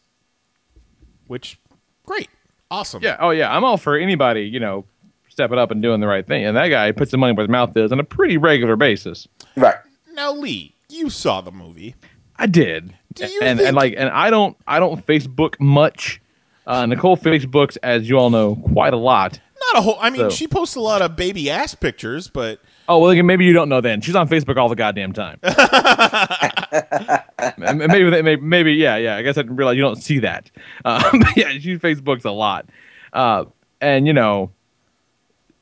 Which, 1.26 1.58
great. 2.06 2.28
Awesome. 2.70 3.02
Yeah. 3.02 3.16
Oh 3.20 3.30
yeah. 3.30 3.54
I'm 3.54 3.64
all 3.64 3.76
for 3.76 3.96
anybody, 3.96 4.42
you 4.42 4.60
know, 4.60 4.84
stepping 5.28 5.58
up 5.58 5.70
and 5.70 5.82
doing 5.82 6.00
the 6.00 6.06
right 6.06 6.26
thing. 6.26 6.44
And 6.44 6.56
that 6.56 6.68
guy 6.68 6.92
puts 6.92 7.10
the 7.10 7.16
money 7.18 7.32
where 7.32 7.44
his 7.44 7.50
mouth 7.50 7.76
is 7.76 7.90
on 7.92 7.98
a 8.00 8.04
pretty 8.04 8.36
regular 8.36 8.76
basis. 8.76 9.26
Right. 9.56 9.76
Now, 10.12 10.32
Lee, 10.32 10.74
you 10.88 11.10
saw 11.10 11.40
the 11.40 11.50
movie. 11.52 11.94
I 12.36 12.46
did. 12.46 12.94
Do 13.14 13.26
you 13.26 13.40
and 13.42 13.58
think- 13.58 13.68
and 13.68 13.76
like 13.76 13.94
and 13.96 14.08
I 14.08 14.30
don't 14.30 14.56
I 14.66 14.78
don't 14.78 15.04
Facebook 15.06 15.58
much. 15.60 16.20
Uh, 16.66 16.86
Nicole 16.86 17.16
Facebooks, 17.16 17.76
as 17.82 18.08
you 18.08 18.16
all 18.18 18.30
know, 18.30 18.54
quite 18.54 18.92
a 18.92 18.96
lot. 18.96 19.40
Not 19.72 19.78
a 19.78 19.82
whole. 19.82 19.98
I 20.00 20.10
mean, 20.10 20.20
So- 20.22 20.30
she 20.30 20.46
posts 20.46 20.76
a 20.76 20.80
lot 20.80 21.02
of 21.02 21.16
baby 21.16 21.50
ass 21.50 21.74
pictures, 21.74 22.28
but 22.28 22.60
Oh 22.88 22.98
well, 22.98 23.20
maybe 23.22 23.44
you 23.44 23.52
don't 23.52 23.68
know. 23.68 23.80
Then 23.80 24.00
she's 24.00 24.16
on 24.16 24.28
Facebook 24.28 24.56
all 24.56 24.68
the 24.68 24.76
goddamn 24.76 25.12
time. 25.12 25.38
Maybe, 27.60 28.10
they- 28.10 28.22
maybe, 28.22 28.40
maybe, 28.42 28.72
yeah, 28.74 28.96
yeah. 28.96 29.16
I 29.16 29.22
guess 29.22 29.36
I 29.38 29.42
didn't 29.42 29.56
realize 29.56 29.76
you 29.76 29.82
don't 29.82 30.02
see 30.02 30.18
that. 30.20 30.50
Um, 30.84 31.02
but 31.20 31.36
yeah, 31.36 31.50
she 31.52 31.78
Facebooks 31.78 32.24
a 32.24 32.30
lot, 32.30 32.66
uh, 33.12 33.44
and 33.80 34.06
you 34.06 34.12
know, 34.12 34.50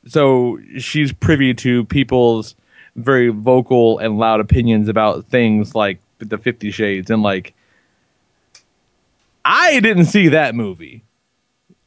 so 0.07 0.59
she's 0.77 1.11
privy 1.13 1.53
to 1.55 1.85
people's 1.85 2.55
very 2.95 3.29
vocal 3.29 3.99
and 3.99 4.17
loud 4.17 4.39
opinions 4.39 4.87
about 4.89 5.25
things 5.25 5.75
like 5.75 5.99
the 6.19 6.37
Fifty 6.37 6.71
Shades, 6.71 7.09
and 7.11 7.21
like, 7.21 7.53
I 9.45 9.79
didn't 9.79 10.05
see 10.05 10.29
that 10.29 10.55
movie. 10.55 11.03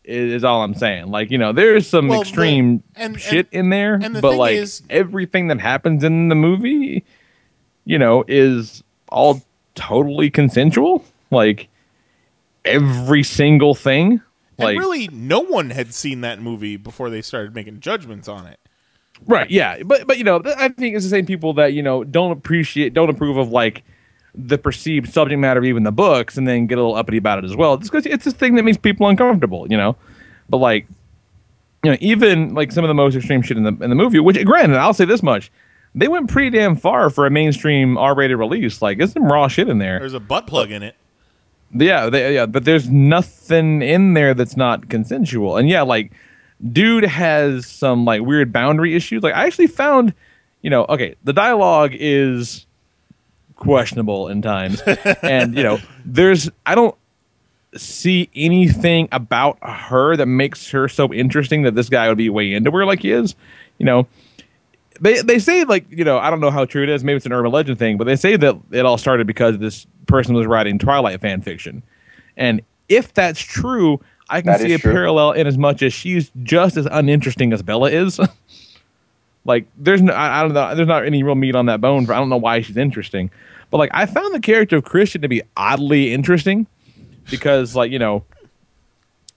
Is 0.05 0.43
all 0.43 0.63
I'm 0.65 0.75
saying. 0.75 1.13
Like, 1.13 1.31
you 1.31 1.39
know, 1.39 1.53
there's 1.53 1.87
some 1.89 2.09
Well, 2.09 2.19
the- 2.19 2.29
extreme 2.29 2.83
and- 2.97 3.21
shit 3.21 3.47
in 3.53 3.69
there, 3.71 3.95
and 3.95 4.17
the 4.17 4.21
but 4.21 4.37
like 4.37 4.57
is- 4.57 4.83
everything 4.91 5.47
that 5.49 5.61
happens 5.61 6.03
in 6.03 6.29
the 6.29 6.35
movie, 6.35 7.05
you 7.85 7.99
know, 8.01 8.25
is 8.27 8.83
all 9.09 9.41
totally 9.75 10.31
consensual. 10.31 11.05
Like 11.31 11.69
every 12.65 13.23
single 13.23 13.75
thing. 13.75 14.13
and 14.13 14.21
Like 14.59 14.79
really, 14.79 15.09
no 15.09 15.41
one 15.41 15.71
had 15.71 15.95
seen 15.95 16.21
that 16.23 16.41
movie 16.41 16.77
before 16.77 17.11
they 17.11 17.23
started 17.23 17.55
making 17.55 17.81
judgments 17.81 18.29
on 18.29 18.47
it. 18.47 18.61
right, 19.27 19.51
yeah. 19.51 19.83
But 19.83 20.07
but 20.07 20.19
you 20.19 20.25
know, 20.25 20.43
I 20.45 20.69
think 20.69 20.95
it's 20.95 21.05
the 21.05 21.11
same 21.11 21.27
people 21.27 21.55
that 21.55 21.73
you 21.73 21.83
know 21.83 22.05
don't 22.05 22.33
appreciate, 22.33 22.95
don't 22.95 23.11
approve 23.11 23.37
of 23.37 23.51
like 23.51 23.83
the 24.35 24.57
perceived 24.57 25.13
subject 25.13 25.39
matter 25.39 25.61
of 25.61 25.65
even 25.65 25.83
the 25.83 25.93
books, 25.93 26.37
and 26.37 26.47
then 26.47 26.67
get 26.67 26.79
a 26.79 26.81
little 26.81 26.97
uppity 26.97 27.19
about 27.19 27.39
it 27.39 27.45
as 27.45 27.57
well. 27.57 27.77
Just 27.77 27.91
because 27.91 28.07
it's 28.07 28.27
a 28.27 28.31
thing 28.31 28.55
that 28.57 28.63
makes 28.63 28.79
people 28.79 29.09
uncomfortable, 29.09 29.67
you 29.71 29.77
know. 29.77 29.97
But 30.49 30.59
like, 30.59 30.87
you 31.83 31.91
know, 31.91 31.97
even 32.01 32.55
like 32.55 32.73
some 32.73 32.85
of 32.85 32.89
the 32.89 32.95
most 32.95 33.15
extreme 33.15 33.43
shit 33.43 33.57
in 33.57 33.65
the 33.65 33.77
in 33.83 33.91
the 33.91 33.97
movie. 33.97 34.19
Which, 34.19 34.43
granted, 34.45 34.77
I'll 34.77 34.95
say 34.95 35.05
this 35.05 35.23
much: 35.23 35.51
they 35.95 36.09
went 36.09 36.31
pretty 36.31 36.51
damn 36.51 36.77
far 36.77 37.11
for 37.11 37.27
a 37.27 37.31
mainstream 37.31 37.99
R-rated 37.99 38.39
release. 38.39 38.81
Like, 38.81 38.99
there's 38.99 39.13
some 39.13 39.25
raw 39.25 39.49
shit 39.49 39.69
in 39.69 39.79
there. 39.79 39.99
There's 39.99 40.15
a 40.15 40.21
butt 40.21 40.47
plug 40.47 40.71
in 40.71 40.83
it. 40.83 40.97
Yeah, 41.75 42.11
they, 42.11 42.35
yeah, 42.35 42.47
but 42.47 42.65
there's 42.65 42.89
nothing 42.89 43.83
in 43.83 44.15
there 44.15 44.35
that's 44.35 44.57
not 44.57 44.89
consensual. 44.89 45.57
And 45.57 45.69
yeah, 45.69 45.83
like, 45.83 46.13
dude 46.71 47.05
has 47.05 47.67
some 47.67 48.05
like 48.05 48.23
weird 48.23 48.53
boundary 48.53 48.95
issues. 48.95 49.23
Like, 49.23 49.35
I 49.35 49.47
actually 49.47 49.69
found, 49.69 50.15
you 50.61 50.71
know, 50.71 50.85
okay, 50.89 51.15
the 51.25 51.33
dialogue 51.33 51.93
is 51.95 52.67
questionable 53.57 54.29
in 54.29 54.43
times, 54.43 54.81
and 55.23 55.57
you 55.57 55.63
know, 55.63 55.79
there's 56.05 56.51
I 56.67 56.75
don't 56.75 56.95
see 57.75 58.29
anything 58.35 59.09
about 59.13 59.59
her 59.63 60.17
that 60.17 60.27
makes 60.27 60.71
her 60.71 60.89
so 60.89 61.13
interesting 61.13 61.63
that 61.63 61.75
this 61.75 61.89
guy 61.89 62.09
would 62.09 62.19
be 62.19 62.29
way 62.29 62.53
into 62.53 62.71
her 62.71 62.85
like 62.85 63.01
he 63.01 63.13
is. 63.13 63.35
You 63.79 63.87
know, 63.87 64.07
they 65.01 65.21
they 65.23 65.39
say 65.39 65.65
like 65.65 65.85
you 65.91 66.05
know 66.05 66.19
I 66.19 66.31
don't 66.31 66.41
know 66.41 66.51
how 66.51 66.65
true 66.65 66.83
it 66.83 66.89
is. 66.89 67.03
Maybe 67.05 67.17
it's 67.17 67.27
an 67.27 67.33
urban 67.33 67.51
legend 67.53 67.79
thing, 67.79 67.97
but 67.97 68.05
they 68.05 68.17
say 68.17 68.37
that 68.37 68.57
it 68.71 68.85
all 68.85 68.99
started 68.99 69.27
because 69.27 69.59
this 69.59 69.87
person 70.07 70.35
was 70.35 70.47
writing 70.47 70.79
Twilight 70.79 71.21
fan 71.21 71.41
fiction, 71.43 71.83
and 72.37 72.61
if 72.89 73.15
that's 73.15 73.41
true, 73.41 74.01
I 74.29 74.41
can 74.41 74.53
That 74.53 74.61
see 74.61 74.73
a 74.73 74.79
true. 74.79 74.93
parallel 74.93 75.33
in 75.33 75.47
as 75.47 75.57
much 75.59 75.83
as 75.83 75.93
she's 75.93 76.31
just 76.43 76.77
as 76.77 76.87
uninteresting 76.91 77.53
as 77.53 77.63
Bella 77.63 77.91
is. 77.91 78.21
like 79.45 79.67
there's 79.77 80.03
no 80.03 80.13
I, 80.13 80.41
I 80.41 80.43
don't 80.43 80.53
know 80.53 80.75
there's 80.75 80.89
not 80.89 81.05
any 81.05 81.23
real 81.23 81.35
meat 81.35 81.55
on 81.57 81.67
that 81.67 81.81
bone 81.81 82.07
for 82.07 82.13
I 82.15 82.19
don't 82.19 82.29
know 82.29 82.37
why 82.37 82.61
she's 82.61 82.77
interesting, 82.77 83.31
but 83.71 83.79
like 83.79 83.91
I 83.93 84.07
found 84.07 84.35
the 84.35 84.41
character 84.41 84.77
of 84.77 84.85
Christian 84.85 85.23
to 85.23 85.29
be 85.29 85.43
oddly 85.57 86.13
interesting 86.13 86.67
because 87.31 87.75
like 87.75 87.91
you 87.91 87.99
know 87.99 88.25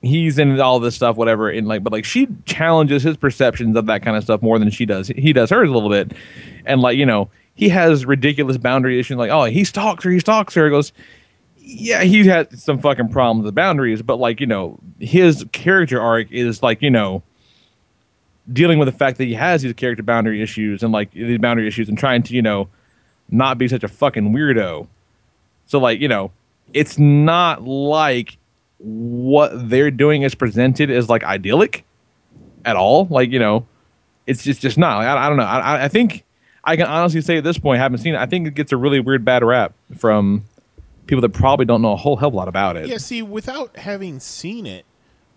he's 0.05 0.37
in 0.37 0.59
all 0.59 0.79
this 0.79 0.95
stuff, 0.95 1.15
whatever. 1.15 1.49
And 1.49 1.67
like, 1.67 1.83
but 1.83 1.93
like 1.93 2.05
she 2.05 2.27
challenges 2.45 3.03
his 3.03 3.17
perceptions 3.17 3.75
of 3.75 3.85
that 3.87 4.01
kind 4.01 4.17
of 4.17 4.23
stuff 4.23 4.41
more 4.41 4.59
than 4.59 4.69
she 4.69 4.85
does. 4.85 5.07
He 5.09 5.33
does 5.33 5.49
hers 5.49 5.69
a 5.69 5.73
little 5.73 5.89
bit, 5.89 6.13
and 6.65 6.81
like 6.81 6.97
you 6.97 7.05
know, 7.05 7.29
he 7.55 7.69
has 7.69 8.05
ridiculous 8.05 8.57
boundary 8.57 8.99
issues. 8.99 9.17
Like, 9.17 9.31
oh, 9.31 9.45
he 9.45 9.63
stalks 9.63 10.03
her, 10.03 10.11
he 10.11 10.19
stalks 10.19 10.53
her. 10.55 10.65
He 10.65 10.69
goes, 10.69 10.91
yeah, 11.57 12.03
he 12.03 12.25
had 12.25 12.57
some 12.57 12.79
fucking 12.79 13.09
problems 13.09 13.45
with 13.45 13.55
boundaries, 13.55 14.01
but 14.01 14.17
like 14.17 14.39
you 14.39 14.47
know, 14.47 14.79
his 14.99 15.45
character 15.51 16.01
arc 16.01 16.31
is 16.31 16.63
like 16.63 16.81
you 16.81 16.89
know. 16.89 17.23
Dealing 18.53 18.77
with 18.77 18.85
the 18.85 18.91
fact 18.91 19.17
that 19.17 19.23
he 19.23 19.33
has 19.33 19.63
these 19.63 19.73
character 19.73 20.03
boundary 20.03 20.39
issues 20.39 20.83
and 20.83 20.93
like 20.93 21.09
these 21.13 21.39
boundary 21.39 21.67
issues 21.67 21.89
and 21.89 21.97
trying 21.97 22.21
to, 22.21 22.35
you 22.35 22.43
know, 22.43 22.69
not 23.31 23.57
be 23.57 23.67
such 23.67 23.83
a 23.83 23.87
fucking 23.87 24.33
weirdo. 24.33 24.85
So 25.65 25.79
like, 25.79 25.99
you 25.99 26.07
know, 26.07 26.31
it's 26.71 26.99
not 26.99 27.63
like 27.63 28.37
what 28.85 29.69
they're 29.69 29.89
doing 29.89 30.21
is 30.21 30.35
presented 30.35 30.91
as 30.91 31.09
like 31.09 31.23
idyllic 31.23 31.83
at 32.63 32.75
all. 32.75 33.07
Like 33.09 33.31
you 33.31 33.39
know, 33.39 33.65
it's 34.27 34.43
just 34.43 34.61
just 34.61 34.77
not. 34.77 35.03
I, 35.03 35.25
I 35.25 35.27
don't 35.27 35.37
know. 35.37 35.43
I, 35.43 35.85
I 35.85 35.87
think 35.87 36.23
I 36.63 36.75
can 36.75 36.85
honestly 36.85 37.21
say 37.21 37.37
at 37.37 37.43
this 37.43 37.57
point, 37.57 37.79
I 37.79 37.83
haven't 37.83 37.99
seen 37.99 38.13
it. 38.15 38.19
I 38.19 38.25
think 38.25 38.47
it 38.47 38.53
gets 38.53 38.71
a 38.71 38.77
really 38.77 38.99
weird 38.99 39.25
bad 39.25 39.43
rap 39.43 39.73
from 39.97 40.45
people 41.07 41.21
that 41.21 41.29
probably 41.29 41.65
don't 41.65 41.81
know 41.81 41.93
a 41.93 41.95
whole 41.95 42.15
hell 42.15 42.29
of 42.29 42.33
a 42.33 42.37
lot 42.37 42.47
about 42.47 42.77
it. 42.77 42.87
Yeah, 42.87 42.97
see, 42.97 43.21
without 43.21 43.77
having 43.77 44.19
seen 44.19 44.65
it 44.65 44.85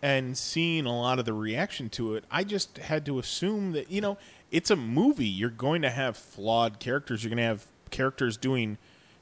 and 0.03 0.37
seeing 0.37 0.87
a 0.87 0.99
lot 0.99 1.19
of 1.19 1.25
the 1.25 1.33
reaction 1.33 1.89
to 1.91 2.15
it, 2.15 2.25
I 2.31 2.45
just 2.45 2.79
had 2.79 3.05
to 3.07 3.19
assume 3.19 3.73
that, 3.73 3.91
you 3.91 4.01
know, 4.01 4.19
it's 4.51 4.70
a 4.70 4.77
movie. 4.77 5.27
You're 5.27 5.51
going 5.51 5.83
to 5.83 5.91
have 5.91 6.16
flawed 6.16 6.79
characters. 6.79 7.23
You're 7.23 7.31
going 7.31 7.39
to 7.39 7.45
have 7.45 7.66
characters 7.91 8.37
doing 8.37 8.79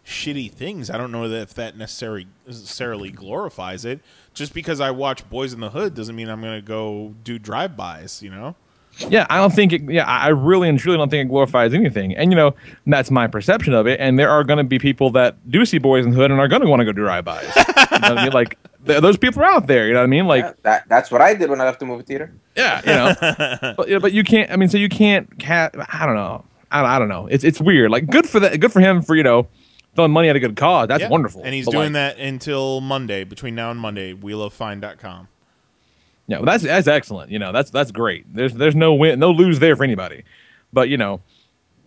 shitty 0.06 0.50
things. 0.52 0.88
I 0.88 0.96
don't 0.96 1.10
know 1.10 1.28
that 1.28 1.42
if 1.42 1.54
that 1.54 1.76
necessarily 1.76 2.28
necessarily 2.46 3.10
glorifies 3.10 3.84
it. 3.84 4.00
Just 4.32 4.54
because 4.54 4.80
I 4.80 4.90
watch 4.92 5.28
Boys 5.28 5.52
in 5.52 5.60
the 5.60 5.70
Hood 5.70 5.94
doesn't 5.94 6.14
mean 6.14 6.28
I'm 6.28 6.40
going 6.40 6.60
to 6.60 6.66
go 6.66 7.14
do 7.24 7.38
drive-bys, 7.38 8.22
you 8.22 8.30
know? 8.30 8.54
Yeah, 9.10 9.26
I 9.28 9.38
don't 9.38 9.52
think 9.52 9.72
it. 9.72 9.82
Yeah, 9.90 10.04
I 10.06 10.28
really 10.28 10.70
and 10.70 10.78
truly 10.78 10.96
don't 10.96 11.10
think 11.10 11.26
it 11.26 11.28
glorifies 11.28 11.74
anything. 11.74 12.16
And 12.16 12.32
you 12.32 12.36
know, 12.36 12.54
that's 12.86 13.10
my 13.10 13.26
perception 13.26 13.74
of 13.74 13.86
it. 13.86 14.00
And 14.00 14.18
there 14.18 14.30
are 14.30 14.42
going 14.42 14.56
to 14.56 14.64
be 14.64 14.78
people 14.78 15.10
that 15.10 15.50
do 15.50 15.66
see 15.66 15.76
Boys 15.76 16.06
in 16.06 16.12
the 16.12 16.16
Hood 16.16 16.30
and 16.30 16.40
are 16.40 16.48
going 16.48 16.62
to 16.62 16.68
want 16.68 16.80
to 16.80 16.86
go 16.86 16.92
do 16.92 17.02
drive-bys. 17.02 17.44
you 17.56 17.62
know 17.98 18.14
I 18.14 18.24
mean? 18.24 18.32
Like 18.32 18.56
th- 18.86 19.02
those 19.02 19.18
people 19.18 19.42
are 19.42 19.46
out 19.46 19.66
there. 19.66 19.86
You 19.86 19.92
know 19.92 19.98
what 19.98 20.04
I 20.04 20.06
mean? 20.06 20.26
Like 20.26 20.62
That 20.62 20.88
that's 20.88 21.10
what 21.10 21.20
I 21.20 21.34
did 21.34 21.50
when 21.50 21.60
I 21.60 21.64
left 21.64 21.80
the 21.80 21.84
movie 21.86 22.04
theater. 22.04 22.32
Yeah, 22.56 22.80
you 22.80 22.86
know, 22.86 23.74
but, 23.76 23.88
yeah, 23.88 23.98
but 23.98 24.14
you 24.14 24.24
can't. 24.24 24.50
I 24.50 24.56
mean, 24.56 24.70
so 24.70 24.78
you 24.78 24.88
can't. 24.88 25.28
Ca- 25.42 25.70
I 25.90 26.06
don't 26.06 26.16
know. 26.16 26.44
I, 26.70 26.96
I 26.96 26.98
don't 26.98 27.08
know. 27.08 27.26
It's 27.26 27.44
it's 27.44 27.60
weird. 27.60 27.90
Like 27.90 28.06
good 28.06 28.26
for 28.26 28.40
that. 28.40 28.58
Good 28.60 28.72
for 28.72 28.80
him 28.80 29.02
for 29.02 29.14
you 29.14 29.22
know 29.22 29.46
throwing 29.96 30.12
money 30.12 30.28
at 30.28 30.36
a 30.36 30.40
good 30.40 30.56
cause. 30.56 30.88
That's 30.88 31.02
Yeah. 31.02 31.08
wonderful. 31.08 31.42
And 31.44 31.54
he's 31.54 31.64
But, 31.64 31.72
doing 31.72 31.92
like, 31.92 32.16
that 32.16 32.18
until 32.18 32.80
Monday, 32.80 33.24
between 33.24 33.54
now 33.54 33.70
and 33.70 33.80
Monday, 33.80 34.14
welovefine.com. 34.14 35.28
Yeah, 36.28 36.38
well, 36.38 36.46
that's 36.46 36.64
that's 36.64 36.88
excellent. 36.88 37.30
You 37.30 37.38
know, 37.38 37.52
that's 37.52 37.70
that's 37.70 37.90
great. 37.92 38.24
There's 38.34 38.54
there's 38.54 38.74
no 38.76 38.94
win, 38.94 39.18
no 39.18 39.30
lose 39.30 39.58
there 39.60 39.76
for 39.76 39.84
anybody. 39.84 40.24
But 40.72 40.88
you 40.88 40.96
know, 40.96 41.20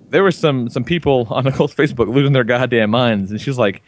there 0.10 0.24
were 0.24 0.32
some 0.32 0.70
some 0.70 0.84
people 0.84 1.28
on 1.30 1.44
Nicole's 1.44 1.76
Facebook 1.76 2.08
losing 2.14 2.34
their 2.34 2.44
goddamn 2.46 2.90
minds, 2.90 3.32
and 3.32 3.42
she's 3.42 3.58
like, 3.58 3.82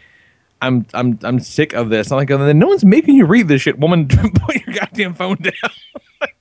"I'm 0.61 0.85
I'm 0.93 1.18
I'm 1.23 1.39
sick 1.39 1.73
of 1.73 1.89
this." 1.89 2.11
I'm 2.11 2.18
like, 2.18 2.27
"Then 2.27 2.60
no 2.60 2.68
one's 2.68 2.84
making 2.84 3.15
you 3.15 3.26
read 3.26 3.48
this 3.48 3.61
shit, 3.61 3.80
woman. 3.80 4.07
Put 4.10 4.56
your 4.68 4.76
goddamn 4.76 5.14
phone 5.14 5.38
down." 5.38 5.53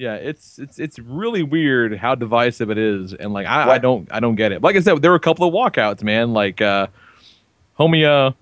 yeah, 0.00 0.14
it's 0.14 0.58
it's 0.58 0.78
it's 0.78 0.98
really 0.98 1.42
weird 1.42 1.94
how 1.98 2.14
divisive 2.14 2.70
it 2.70 2.78
is, 2.78 3.12
and 3.12 3.34
like 3.34 3.46
I, 3.46 3.72
I 3.72 3.78
don't 3.78 4.08
I 4.10 4.18
don't 4.18 4.34
get 4.34 4.50
it. 4.50 4.62
Like 4.62 4.74
I 4.74 4.80
said, 4.80 5.02
there 5.02 5.10
were 5.10 5.16
a 5.18 5.20
couple 5.20 5.46
of 5.46 5.52
walkouts, 5.52 6.02
man. 6.02 6.32
Like 6.32 6.62
uh, 6.62 6.86
homie 7.78 8.06
uh 8.06 8.32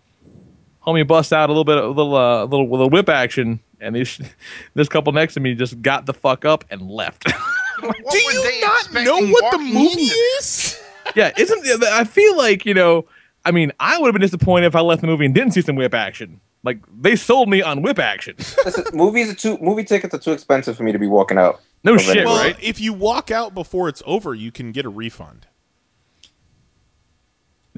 homie 0.87 1.05
busts 1.05 1.33
out 1.33 1.49
a 1.49 1.53
little 1.53 1.65
bit, 1.65 1.79
a 1.79 1.89
little, 1.89 2.15
uh, 2.15 2.45
little, 2.45 2.71
little 2.71 2.89
whip 2.89 3.09
action, 3.09 3.59
and 3.81 3.97
this 3.97 4.21
this 4.75 4.89
couple 4.89 5.13
next 5.13 5.35
to 5.35 5.41
me 5.41 5.57
just 5.57 5.83
got 5.83 6.07
the 6.07 6.15
fuck 6.15 6.45
up 6.45 6.65
and 6.71 6.89
left. 6.89 7.25
Do 7.81 8.19
you 8.19 8.61
not 8.61 8.93
know 8.93 9.27
what 9.27 9.51
the 9.51 9.59
movie 9.59 10.13
is? 10.39 10.81
yeah, 11.17 11.33
isn't 11.37 11.83
I 11.87 12.05
feel 12.05 12.37
like 12.37 12.67
you 12.67 12.75
know, 12.75 13.05
I 13.45 13.51
mean, 13.51 13.73
I 13.81 13.99
would 13.99 14.07
have 14.07 14.15
been 14.15 14.23
disappointed 14.23 14.67
if 14.67 14.77
I 14.77 14.81
left 14.81 15.01
the 15.01 15.09
movie 15.09 15.25
and 15.25 15.35
didn't 15.35 15.55
see 15.55 15.63
some 15.63 15.75
whip 15.75 15.93
action. 15.93 16.41
Like 16.65 16.79
they 17.01 17.15
sold 17.17 17.49
me 17.49 17.63
on 17.63 17.83
whip 17.83 17.99
action. 17.99 18.35
Listen, 18.65 18.85
movies 18.93 19.31
are 19.31 19.35
too 19.35 19.59
movie 19.61 19.85
tickets 19.85 20.13
are 20.15 20.19
too 20.19 20.33
expensive 20.33 20.77
for 20.77 20.83
me 20.83 20.93
to 20.93 20.99
be 20.99 21.07
walking 21.07 21.39
out. 21.39 21.61
No 21.85 21.97
shit, 21.97 22.09
anywhere. 22.19 22.27
Well, 22.27 22.43
right? 22.45 22.57
if 22.61 22.81
you 22.81 22.93
walk 22.93 23.31
out 23.31 23.55
before 23.55 23.89
it's 23.89 24.03
over, 24.07 24.35
you 24.35 24.51
can 24.51 24.73
get 24.73 24.85
a 24.85 24.89
refund. 24.89 25.47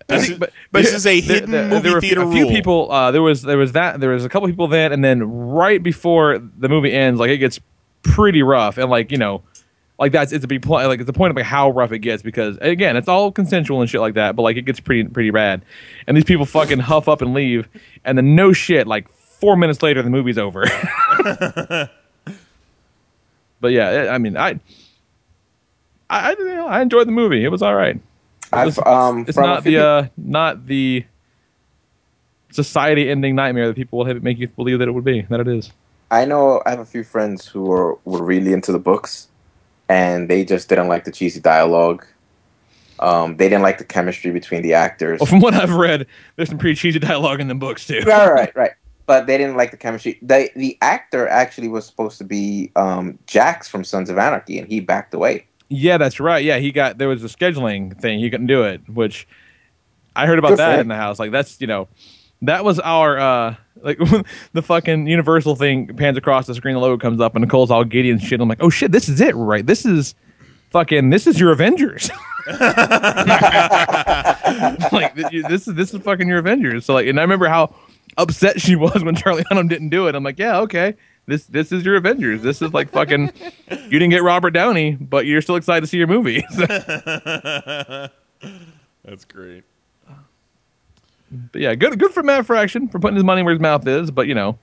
This 0.09 0.23
think- 0.29 0.33
is- 0.33 0.39
but, 0.39 0.53
this 0.83 0.93
is 0.95 1.07
a 1.07 1.21
there- 1.21 1.35
hidden 1.37 1.51
there- 1.51 1.69
movie 1.69 1.81
there 1.83 1.93
were 1.93 1.99
a 1.99 2.01
few- 2.01 2.09
theater 2.09 2.23
a 2.23 2.33
few 2.33 2.43
rule. 2.45 2.51
people. 2.51 2.91
Uh, 2.91 3.11
there 3.11 3.23
was 3.23 3.43
there 3.43 3.59
was 3.59 3.73
that 3.73 4.01
there 4.01 4.11
was 4.11 4.25
a 4.25 4.29
couple 4.29 4.49
people 4.49 4.67
then, 4.69 4.93
and 4.93 5.05
then 5.05 5.23
right 5.23 5.83
before 5.83 6.39
the 6.59 6.69
movie 6.69 6.93
ends, 6.93 7.21
like 7.21 7.31
it 7.31 7.39
gets 7.39 7.61
pretty 8.03 8.43
rough, 8.43 8.79
and 8.79 8.89
like 8.91 9.13
you 9.13 9.19
know, 9.19 9.43
like 10.01 10.13
that's 10.13 10.33
it's 10.33 10.45
a 10.45 10.49
big 10.49 10.63
point. 10.63 10.89
Like 10.89 10.99
it's 10.99 11.07
the 11.07 11.13
point 11.13 11.31
of 11.31 11.37
like 11.37 11.45
how 11.45 11.71
rough 11.71 11.93
it 11.93 11.99
gets 11.99 12.23
because 12.23 12.59
again, 12.63 12.97
it's 12.97 13.07
all 13.07 13.31
consensual 13.31 13.83
and 13.83 13.89
shit 13.89 14.01
like 14.01 14.15
that, 14.15 14.35
but 14.35 14.43
like 14.43 14.57
it 14.57 14.63
gets 14.63 14.81
pretty 14.81 15.05
pretty 15.05 15.31
bad, 15.31 15.63
and 16.07 16.17
these 16.17 16.25
people 16.25 16.47
fucking 16.47 16.79
huff 16.79 17.07
up 17.07 17.21
and 17.21 17.35
leave, 17.35 17.69
and 18.05 18.17
then 18.17 18.35
no 18.35 18.53
shit, 18.53 18.87
like 18.87 19.13
four 19.13 19.57
minutes 19.57 19.83
later, 19.83 20.03
the 20.03 20.11
movie's 20.11 20.39
over. 20.39 20.65
but 23.61 23.73
yeah, 23.73 24.09
I 24.11 24.19
mean, 24.19 24.37
I. 24.37 24.59
I, 26.09 26.31
I, 26.31 26.37
you 26.37 26.45
know, 26.45 26.67
I 26.67 26.83
enjoyed 26.83 27.07
the 27.07 27.13
movie. 27.13 27.45
It 27.45 27.51
was 27.51 27.63
all 27.63 27.77
right. 27.77 27.95
It 27.95 28.03
I've, 28.53 28.77
um, 28.81 29.27
it's 29.29 29.37
from 29.37 29.45
not 29.45 29.63
the 29.63 29.79
uh, 29.79 30.07
not 30.17 30.67
the 30.67 31.05
society-ending 32.51 33.37
nightmare 33.37 33.69
that 33.69 33.77
people 33.77 34.01
will 34.01 34.07
have, 34.07 34.21
make 34.21 34.39
you 34.39 34.49
believe 34.49 34.81
that 34.81 34.89
it 34.89 34.91
would 34.91 35.05
be. 35.05 35.21
That 35.23 35.39
it 35.39 35.47
is. 35.47 35.71
I 36.11 36.25
know 36.25 36.61
I 36.67 36.71
have 36.71 36.81
a 36.81 36.85
few 36.85 37.05
friends 37.05 37.47
who 37.47 37.63
were, 37.63 37.97
were 38.05 38.25
really 38.25 38.53
into 38.53 38.73
the 38.73 38.81
books, 38.81 39.29
and 39.91 40.29
they 40.29 40.45
just 40.45 40.69
didn't 40.69 40.87
like 40.87 41.05
the 41.05 41.11
cheesy 41.11 41.41
dialogue. 41.41 42.07
Um, 43.01 43.37
they 43.39 43.49
didn't 43.49 43.63
like 43.63 43.79
the 43.79 43.85
chemistry 43.85 44.31
between 44.31 44.63
the 44.63 44.73
actors. 44.73 45.19
Well, 45.19 45.27
from 45.27 45.41
what 45.41 45.53
I've 45.53 45.75
read, 45.75 46.07
there's 46.37 46.49
some 46.49 46.59
pretty 46.59 46.77
cheesy 46.77 47.01
dialogue 47.01 47.41
in 47.41 47.49
the 47.49 47.57
books 47.57 47.89
too. 47.89 48.01
right, 48.07 48.33
right, 48.33 48.53
right. 48.57 48.71
But 49.07 49.27
they 49.27 49.37
didn't 49.37 49.57
like 49.57 49.73
the 49.73 49.77
chemistry. 49.77 50.17
The 50.23 50.49
the 50.55 50.79
actor 50.81 51.27
actually 51.27 51.67
was 51.67 51.85
supposed 51.85 52.19
to 52.19 52.25
be 52.25 52.71
um, 52.77 53.19
Jax 53.27 53.67
from 53.67 53.83
Sons 53.83 54.09
of 54.09 54.17
Anarchy, 54.17 54.61
and 54.61 54.69
he 54.69 54.79
backed 54.79 55.13
away. 55.13 55.47
Yeah, 55.69 55.99
that's 55.99 56.21
right. 56.21 56.45
Yeah, 56.45 56.59
he 56.59 56.71
got 56.71 56.99
there 56.99 57.09
was 57.09 57.25
a 57.25 57.29
scheduling 57.29 57.99
thing. 58.01 58.21
He 58.21 58.31
couldn't 58.31 58.47
do 58.47 58.63
it, 58.63 58.89
which 58.89 59.27
I 60.15 60.27
heard 60.27 60.39
about 60.39 60.51
Good 60.51 60.59
that 60.59 60.79
in 60.79 60.87
the 60.87 60.95
house. 60.95 61.19
Like 61.19 61.33
that's 61.33 61.61
you 61.61 61.67
know, 61.67 61.89
that 62.43 62.65
was 62.65 62.79
our 62.81 63.19
uh 63.19 63.55
like 63.83 63.99
the 64.53 64.63
fucking 64.63 65.07
Universal 65.07 65.57
thing 65.57 65.95
pans 65.97 66.17
across 66.17 66.47
the 66.47 66.55
screen, 66.55 66.75
the 66.75 66.81
logo 66.81 66.99
comes 66.99 67.21
up, 67.21 67.35
and 67.35 67.43
Nicole's 67.43 67.71
all 67.71 67.85
giddy 67.85 68.11
and 68.11 68.23
shit. 68.23 68.41
I'm 68.41 68.49
like, 68.49 68.63
oh 68.63 68.71
shit, 68.71 68.93
this 68.93 69.09
is 69.09 69.21
it, 69.21 69.35
right? 69.35 69.67
This 69.67 69.85
is 69.85 70.15
fucking 70.71 71.11
this 71.11 71.27
is 71.27 71.39
your 71.39 71.53
Avengers. 71.53 72.11
like 74.93 75.15
this 75.15 75.67
is 75.67 75.75
this 75.75 75.95
is 75.95 76.03
fucking 76.03 76.29
your 76.29 76.39
Avengers. 76.39 76.85
So 76.85 76.95
like, 76.95 77.07
and 77.07 77.19
I 77.19 77.23
remember 77.23 77.49
how 77.49 77.75
upset 78.17 78.61
she 78.61 78.77
was 78.77 79.05
when 79.05 79.15
Charlie 79.17 79.45
Hunnam 79.45 79.69
didn't 79.69 79.91
do 79.91 80.09
it. 80.09 80.15
I'm 80.15 80.25
like, 80.25 80.39
yeah, 80.39 80.61
okay. 80.61 80.95
This 81.27 81.45
this 81.47 81.71
is 81.71 81.85
your 81.85 81.97
Avengers. 81.97 82.43
This 82.43 82.63
is 82.63 82.73
like 82.73 82.91
fucking. 82.91 83.33
You 83.71 83.99
didn't 83.99 84.11
get 84.11 84.23
Robert 84.23 84.51
Downey, 84.51 84.93
but 84.93 85.27
you're 85.27 85.43
still 85.43 85.57
excited 85.57 85.83
to 85.83 85.87
see 85.87 85.99
your 85.99 86.09
movie. 86.09 86.45
That's 89.05 89.25
great. 89.27 89.65
But 91.31 91.61
yeah, 91.61 91.75
good 91.75 91.99
good 91.99 92.13
for 92.13 92.23
Matt 92.23 92.47
Fraction 92.47 92.89
for 92.89 92.99
putting 92.99 93.17
his 93.17 93.25
money 93.25 93.43
where 93.43 93.53
his 93.55 93.61
mouth 93.61 93.87
is. 93.87 94.11
But 94.11 94.27
you 94.27 94.35
know, 94.35 94.59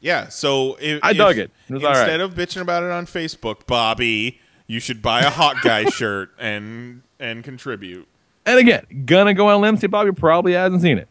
Yeah, 0.00 0.28
so 0.28 0.76
if, 0.80 1.00
I 1.02 1.12
dug 1.12 1.38
if- 1.38 1.44
it. 1.46 1.50
It 1.68 1.74
was 1.74 1.84
all 1.84 1.90
right. 1.92 1.98
instead 2.00 2.20
of 2.20 2.34
bitching 2.34 2.60
about 2.62 2.82
it 2.82 2.90
on 2.90 3.06
Facebook, 3.06 3.66
Bobby, 3.66 4.40
you 4.66 4.80
should 4.80 5.00
buy 5.02 5.20
a 5.20 5.30
hot 5.30 5.56
guy 5.62 5.84
shirt 5.90 6.30
and 6.38 7.02
and 7.18 7.42
contribute. 7.44 8.06
and 8.46 8.58
again, 8.58 8.84
gonna 9.06 9.34
go 9.34 9.48
on 9.48 9.54
a 9.54 9.58
limb. 9.58 9.76
See, 9.76 9.86
Bobby 9.86 10.12
probably 10.12 10.52
hasn't 10.54 10.82
seen 10.82 10.98
it. 10.98 11.08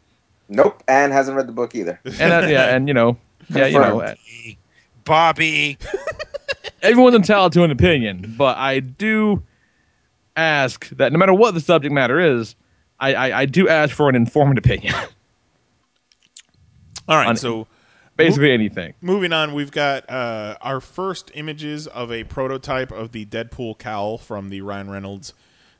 Nope, 0.48 0.81
and 0.88 1.14
hasn't 1.14 1.38
read 1.38 1.48
the 1.48 1.52
book 1.53 1.76
either. 1.76 1.99
And 2.19 2.34
uh, 2.34 2.48
yeah, 2.48 2.64
and 2.76 2.88
you 2.88 2.94
know, 2.94 3.18
yeah, 3.49 3.65
you 3.68 3.80
know, 3.80 4.02
uh, 4.02 4.15
Bobby. 5.06 5.77
everyone's 6.81 7.15
entitled 7.15 7.52
to 7.53 7.64
an 7.64 7.72
opinion, 7.72 8.36
but 8.38 8.57
I 8.57 8.80
do 8.80 9.44
ask 10.38 10.88
that 10.91 11.11
no 11.11 11.18
matter 11.19 11.34
what 11.34 11.53
the 11.53 11.60
subject 11.60 11.94
matter 11.94 12.19
is, 12.19 12.56
I 12.99 13.13
I, 13.13 13.39
I 13.41 13.45
do 13.45 13.67
ask 13.67 13.95
for 13.95 14.09
an 14.09 14.15
informed 14.15 14.57
opinion. 14.57 14.93
All 17.07 17.17
right, 17.17 17.38
so 17.38 17.67
Basically 18.19 18.51
anything. 18.51 18.93
Moving 18.99 19.31
on, 19.31 19.53
we've 19.53 19.71
got 19.71 20.09
uh, 20.09 20.57
our 20.61 20.81
first 20.81 21.31
images 21.35 21.88
of 21.88 22.11
a 22.11 22.26
prototype 22.26 22.91
of 22.91 23.13
the 23.13 23.26
Deadpool 23.26 23.80
cowl 23.80 24.17
from 24.17 24.49
the 24.49 24.59
Ryan 24.59 24.89
Reynolds 24.89 25.34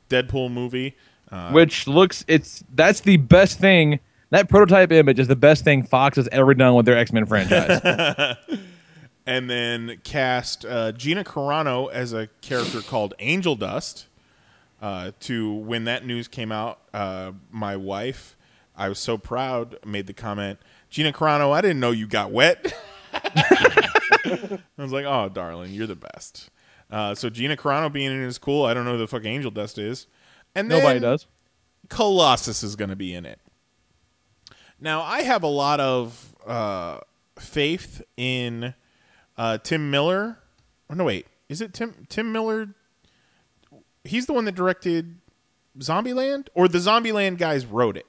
Deadpool 0.08 0.50
movie. 0.50 0.96
Uh, 1.30 1.50
which 1.50 1.86
looks 1.86 2.24
it's 2.26 2.64
that's 2.74 3.00
the 3.00 3.18
best 3.18 3.58
thing. 3.58 4.00
That 4.30 4.48
prototype 4.48 4.90
image 4.90 5.18
is 5.18 5.28
the 5.28 5.36
best 5.36 5.64
thing 5.64 5.82
Fox 5.82 6.16
has 6.16 6.28
ever 6.32 6.54
done 6.54 6.74
with 6.74 6.86
their 6.86 6.96
X 6.96 7.12
Men 7.12 7.26
franchise. 7.26 7.82
and 9.26 9.50
then 9.50 10.00
cast 10.02 10.64
uh, 10.64 10.92
Gina 10.92 11.24
Carano 11.24 11.92
as 11.92 12.14
a 12.14 12.28
character 12.40 12.80
called 12.80 13.12
Angel 13.18 13.54
Dust. 13.54 14.06
Uh, 14.80 15.12
to 15.20 15.52
when 15.52 15.84
that 15.84 16.06
news 16.06 16.26
came 16.26 16.50
out, 16.50 16.80
uh, 16.94 17.32
my 17.50 17.76
wife, 17.76 18.36
I 18.74 18.88
was 18.88 18.98
so 18.98 19.18
proud, 19.18 19.76
made 19.84 20.06
the 20.06 20.14
comment, 20.14 20.58
Gina 20.88 21.12
Carano, 21.12 21.52
I 21.52 21.60
didn't 21.60 21.80
know 21.80 21.90
you 21.90 22.06
got 22.06 22.30
wet. 22.32 22.72
I 23.12 24.58
was 24.78 24.92
like, 24.92 25.04
oh, 25.04 25.28
darling, 25.28 25.72
you're 25.72 25.86
the 25.86 25.96
best. 25.96 26.50
Uh, 26.90 27.14
so 27.14 27.30
Gina 27.30 27.56
Carano 27.56 27.92
being 27.92 28.10
in 28.10 28.22
it 28.22 28.26
is 28.26 28.38
cool. 28.38 28.64
I 28.64 28.74
don't 28.74 28.84
know 28.84 28.92
who 28.92 28.98
the 28.98 29.06
fuck 29.06 29.24
Angel 29.24 29.50
Dust 29.50 29.78
is. 29.78 30.06
And 30.54 30.70
then 30.70 30.80
Nobody 30.80 31.00
does. 31.00 31.26
Colossus 31.88 32.62
is 32.62 32.74
going 32.74 32.90
to 32.90 32.96
be 32.96 33.14
in 33.14 33.24
it. 33.24 33.38
Now, 34.80 35.02
I 35.02 35.22
have 35.22 35.42
a 35.42 35.48
lot 35.48 35.78
of 35.78 36.34
uh, 36.46 37.00
faith 37.38 38.02
in 38.16 38.74
uh, 39.36 39.58
Tim 39.58 39.90
Miller. 39.90 40.38
Oh, 40.88 40.94
no, 40.94 41.04
wait. 41.04 41.26
Is 41.48 41.60
it 41.60 41.74
Tim 41.74 42.06
Tim 42.08 42.32
Miller? 42.32 42.74
He's 44.04 44.26
the 44.26 44.32
one 44.32 44.44
that 44.46 44.54
directed 44.54 45.16
Zombieland? 45.78 46.48
Or 46.54 46.68
the 46.68 46.78
Zombieland 46.78 47.38
guys 47.38 47.66
wrote 47.66 47.96
it? 47.96 48.06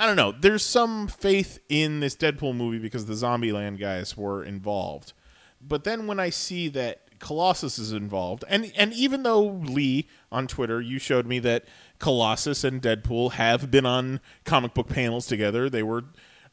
I 0.00 0.06
don't 0.06 0.16
know. 0.16 0.32
There's 0.32 0.64
some 0.64 1.06
faith 1.06 1.60
in 1.68 2.00
this 2.00 2.16
Deadpool 2.16 2.56
movie 2.56 2.78
because 2.78 3.06
the 3.06 3.14
Zombieland 3.14 3.78
guys 3.78 4.16
were 4.16 4.42
involved. 4.42 5.12
But 5.60 5.84
then 5.84 6.06
when 6.06 6.18
I 6.18 6.30
see 6.30 6.68
that 6.70 7.20
Colossus 7.20 7.78
is 7.78 7.92
involved, 7.92 8.44
and 8.48 8.72
and 8.76 8.92
even 8.94 9.22
though 9.22 9.44
Lee 9.44 10.08
on 10.32 10.48
Twitter, 10.48 10.80
you 10.80 10.98
showed 10.98 11.24
me 11.24 11.38
that 11.38 11.66
Colossus 12.00 12.64
and 12.64 12.82
Deadpool 12.82 13.32
have 13.32 13.70
been 13.70 13.86
on 13.86 14.18
comic 14.44 14.74
book 14.74 14.88
panels 14.88 15.28
together. 15.28 15.70
They 15.70 15.84
were 15.84 16.02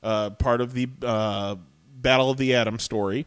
uh, 0.04 0.30
part 0.30 0.62
of 0.62 0.74
the 0.74 0.88
uh, 1.02 1.56
Battle 1.92 2.30
of 2.30 2.38
the 2.38 2.54
Atom 2.54 2.78
story. 2.78 3.26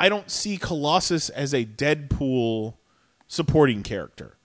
I 0.00 0.08
don't 0.08 0.30
see 0.30 0.56
Colossus 0.56 1.28
as 1.28 1.52
a 1.52 1.66
Deadpool 1.66 2.77
supporting 3.28 3.82
character. 3.82 4.36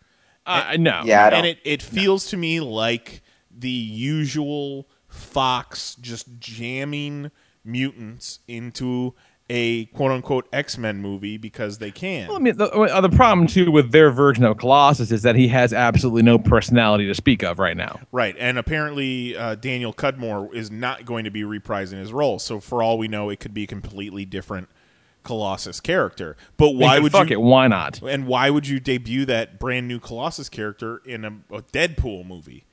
Uh, 0.45 0.75
no. 0.77 1.01
Yeah, 1.05 1.25
I 1.25 1.29
don't- 1.31 1.39
and 1.39 1.47
it, 1.47 1.59
it 1.63 1.81
feels 1.81 2.27
to 2.27 2.37
me 2.37 2.59
like 2.59 3.21
the 3.49 3.69
usual 3.69 4.87
Fox 5.07 5.95
just 5.95 6.39
jamming 6.39 7.31
mutants 7.63 8.39
into 8.47 9.13
a 9.49 9.85
quote 9.87 10.11
unquote 10.11 10.47
X 10.51 10.77
Men 10.77 10.97
movie 11.01 11.37
because 11.37 11.77
they 11.77 11.91
can. 11.91 12.27
Well, 12.27 12.37
I 12.37 12.39
mean, 12.39 12.57
the, 12.57 12.69
uh, 12.71 13.01
the 13.01 13.09
problem 13.09 13.45
too 13.47 13.71
with 13.71 13.91
their 13.91 14.09
version 14.09 14.43
of 14.45 14.57
Colossus 14.57 15.11
is 15.11 15.21
that 15.23 15.35
he 15.35 15.47
has 15.49 15.71
absolutely 15.73 16.23
no 16.23 16.39
personality 16.39 17.05
to 17.07 17.13
speak 17.13 17.43
of 17.43 17.59
right 17.59 17.77
now. 17.77 17.99
Right, 18.11 18.35
and 18.39 18.57
apparently 18.57 19.35
uh, 19.37 19.55
Daniel 19.55 19.93
Cudmore 19.93 20.53
is 20.53 20.71
not 20.71 21.05
going 21.05 21.25
to 21.25 21.31
be 21.31 21.41
reprising 21.43 21.99
his 21.99 22.11
role. 22.13 22.39
So 22.39 22.59
for 22.59 22.81
all 22.81 22.97
we 22.97 23.07
know, 23.07 23.29
it 23.29 23.39
could 23.39 23.53
be 23.53 23.63
a 23.63 23.67
completely 23.67 24.25
different 24.25 24.69
Colossus 25.23 25.79
character. 25.79 26.35
But 26.57 26.71
why 26.71 26.99
would 26.99 27.11
fuck 27.11 27.29
you? 27.29 27.39
it? 27.39 27.41
Why 27.41 27.67
not? 27.67 28.01
And 28.01 28.27
why 28.27 28.49
would 28.49 28.67
you 28.67 28.79
debut 28.79 29.25
that 29.25 29.59
brand 29.59 29.87
new 29.87 29.99
Colossus 29.99 30.49
character 30.49 31.01
in 31.05 31.25
a, 31.25 31.55
a 31.55 31.61
Deadpool 31.61 32.25
movie? 32.25 32.65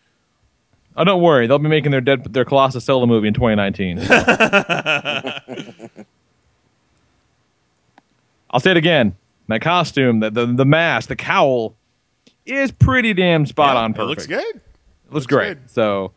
Oh, 0.97 1.05
don't 1.05 1.23
worry. 1.23 1.47
They'll 1.47 1.59
be 1.59 1.69
making 1.69 1.93
their 1.93 2.01
dead, 2.01 2.33
their 2.33 2.45
Colossus 2.45 2.85
solo 2.85 3.07
movie 3.07 3.29
in 3.29 3.35
2019. 3.35 4.01
I'll 8.51 8.61
say 8.61 8.73
it 8.73 8.77
again. 8.77 9.17
That 9.49 9.63
costume, 9.63 10.21
the, 10.21 10.31
the 10.31 10.47
the 10.47 10.65
mask, 10.65 11.09
the 11.09 11.17
cowl 11.17 11.75
is 12.47 12.71
pretty 12.71 13.15
damn 13.15 13.47
spot 13.47 13.77
on 13.77 13.95
Perfect. 13.95 14.03
It 14.03 14.09
looks 14.09 14.27
good. 14.27 14.57
It 14.57 15.13
looks, 15.13 15.27
great. 15.27 15.59
So 15.67 16.13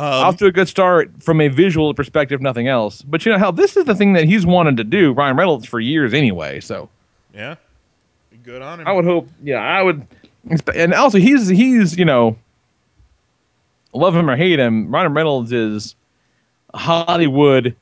Um, 0.00 0.24
off 0.24 0.36
to 0.38 0.46
a 0.46 0.52
good 0.52 0.66
start 0.68 1.10
from 1.22 1.40
a 1.42 1.48
visual 1.48 1.92
perspective, 1.92 2.40
nothing 2.40 2.68
else. 2.68 3.02
But 3.02 3.26
you 3.26 3.32
know 3.32 3.38
how 3.38 3.50
this 3.50 3.76
is 3.76 3.84
the 3.84 3.94
thing 3.94 4.14
that 4.14 4.24
he's 4.24 4.46
wanted 4.46 4.78
to 4.78 4.84
do, 4.84 5.12
Ryan 5.12 5.36
Reynolds, 5.36 5.66
for 5.66 5.78
years 5.78 6.14
anyway. 6.14 6.60
So 6.60 6.88
Yeah, 7.34 7.56
good 8.42 8.62
on 8.62 8.80
him. 8.80 8.86
I 8.86 8.92
would 8.92 9.04
hope. 9.04 9.28
Yeah, 9.42 9.58
I 9.58 9.82
would. 9.82 10.06
And 10.74 10.94
also, 10.94 11.18
he's 11.18 11.48
he's 11.48 11.98
you 11.98 12.06
know, 12.06 12.38
love 13.92 14.16
him 14.16 14.30
or 14.30 14.36
hate 14.36 14.58
him, 14.58 14.90
Ryan 14.90 15.12
Reynolds 15.12 15.52
is 15.52 15.94
Hollywood 16.74 17.76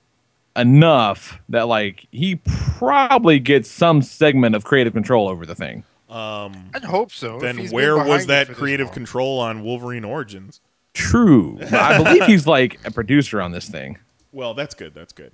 enough 0.56 1.40
that 1.50 1.68
like 1.68 2.06
he 2.10 2.36
probably 2.78 3.38
gets 3.38 3.70
some 3.70 4.02
segment 4.02 4.56
of 4.56 4.64
creative 4.64 4.92
control 4.92 5.28
over 5.28 5.46
the 5.46 5.54
thing. 5.54 5.84
Um, 6.10 6.70
I'd 6.74 6.84
hope 6.84 7.12
so. 7.12 7.38
then 7.38 7.68
where 7.68 7.96
was 7.96 8.26
that 8.26 8.48
creative 8.48 8.90
control 8.92 9.40
on 9.40 9.62
Wolverine 9.62 10.04
Origins? 10.04 10.60
True, 10.98 11.58
I 11.72 12.02
believe 12.02 12.24
he's 12.24 12.46
like 12.46 12.78
a 12.84 12.90
producer 12.90 13.40
on 13.40 13.52
this 13.52 13.68
thing. 13.68 13.98
Well, 14.32 14.54
that's 14.54 14.74
good. 14.74 14.94
That's 14.94 15.12
good. 15.12 15.32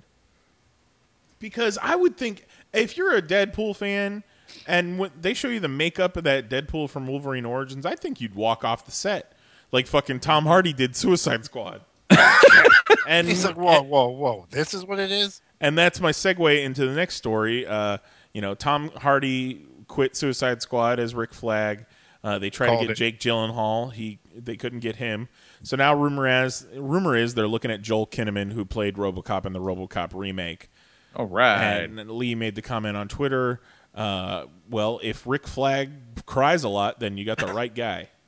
Because 1.39 1.77
I 1.81 1.95
would 1.95 2.17
think 2.17 2.45
if 2.73 2.97
you're 2.97 3.15
a 3.15 3.21
Deadpool 3.21 3.75
fan 3.75 4.23
and 4.67 4.97
when 4.97 5.11
they 5.19 5.33
show 5.33 5.47
you 5.49 5.59
the 5.59 5.67
makeup 5.67 6.15
of 6.17 6.23
that 6.23 6.49
Deadpool 6.49 6.89
from 6.89 7.07
Wolverine 7.07 7.45
Origins, 7.45 7.85
I 7.85 7.95
think 7.95 8.21
you'd 8.21 8.35
walk 8.35 8.63
off 8.63 8.85
the 8.85 8.91
set 8.91 9.33
like 9.71 9.87
fucking 9.87 10.21
Tom 10.21 10.45
Hardy 10.45 10.73
did 10.73 10.95
Suicide 10.95 11.45
Squad. 11.45 11.81
and 13.07 13.27
He's 13.27 13.43
like, 13.43 13.57
whoa, 13.57 13.81
whoa, 13.81 14.09
whoa! 14.09 14.45
This 14.49 14.73
is 14.73 14.85
what 14.85 14.99
it 14.99 15.11
is. 15.11 15.41
and 15.59 15.77
that's 15.77 15.99
my 15.99 16.11
segue 16.11 16.63
into 16.63 16.85
the 16.87 16.93
next 16.93 17.15
story. 17.15 17.65
Uh, 17.65 17.97
you 18.33 18.41
know, 18.41 18.53
Tom 18.55 18.89
Hardy 18.95 19.65
quit 19.87 20.15
Suicide 20.15 20.61
Squad 20.61 20.99
as 20.99 21.13
Rick 21.15 21.33
Flag. 21.33 21.85
Uh, 22.23 22.39
they 22.39 22.49
tried 22.49 22.67
Called 22.67 22.81
to 22.81 22.87
get 22.87 22.91
it. 22.91 22.97
Jake 22.97 23.19
Gyllenhaal. 23.19 23.91
He 23.91 24.19
they 24.35 24.55
couldn't 24.55 24.79
get 24.79 24.95
him. 24.95 25.27
So 25.65 25.75
now 25.75 25.95
rumor 25.95 26.27
as 26.27 26.67
rumor 26.75 27.15
is 27.15 27.33
they're 27.33 27.47
looking 27.47 27.71
at 27.71 27.81
Joel 27.81 28.05
Kinnaman, 28.05 28.53
who 28.53 28.65
played 28.65 28.97
RoboCop 28.97 29.47
in 29.47 29.53
the 29.53 29.59
RoboCop 29.59 30.11
remake. 30.13 30.69
All 31.15 31.25
right. 31.25 31.79
And 31.79 32.11
Lee 32.11 32.35
made 32.35 32.53
the 32.53 32.61
comment 32.61 32.95
on 32.95 33.07
Twitter. 33.07 33.61
Uh, 33.95 34.45
well, 34.69 34.99
if 35.01 35.25
Rick 35.25 35.47
Flag 35.47 35.89
cries 36.27 36.63
a 36.63 36.69
lot, 36.69 36.99
then 36.99 37.17
you 37.17 37.25
got 37.25 37.39
the 37.39 37.47
right 37.47 37.73
guy. 37.73 38.09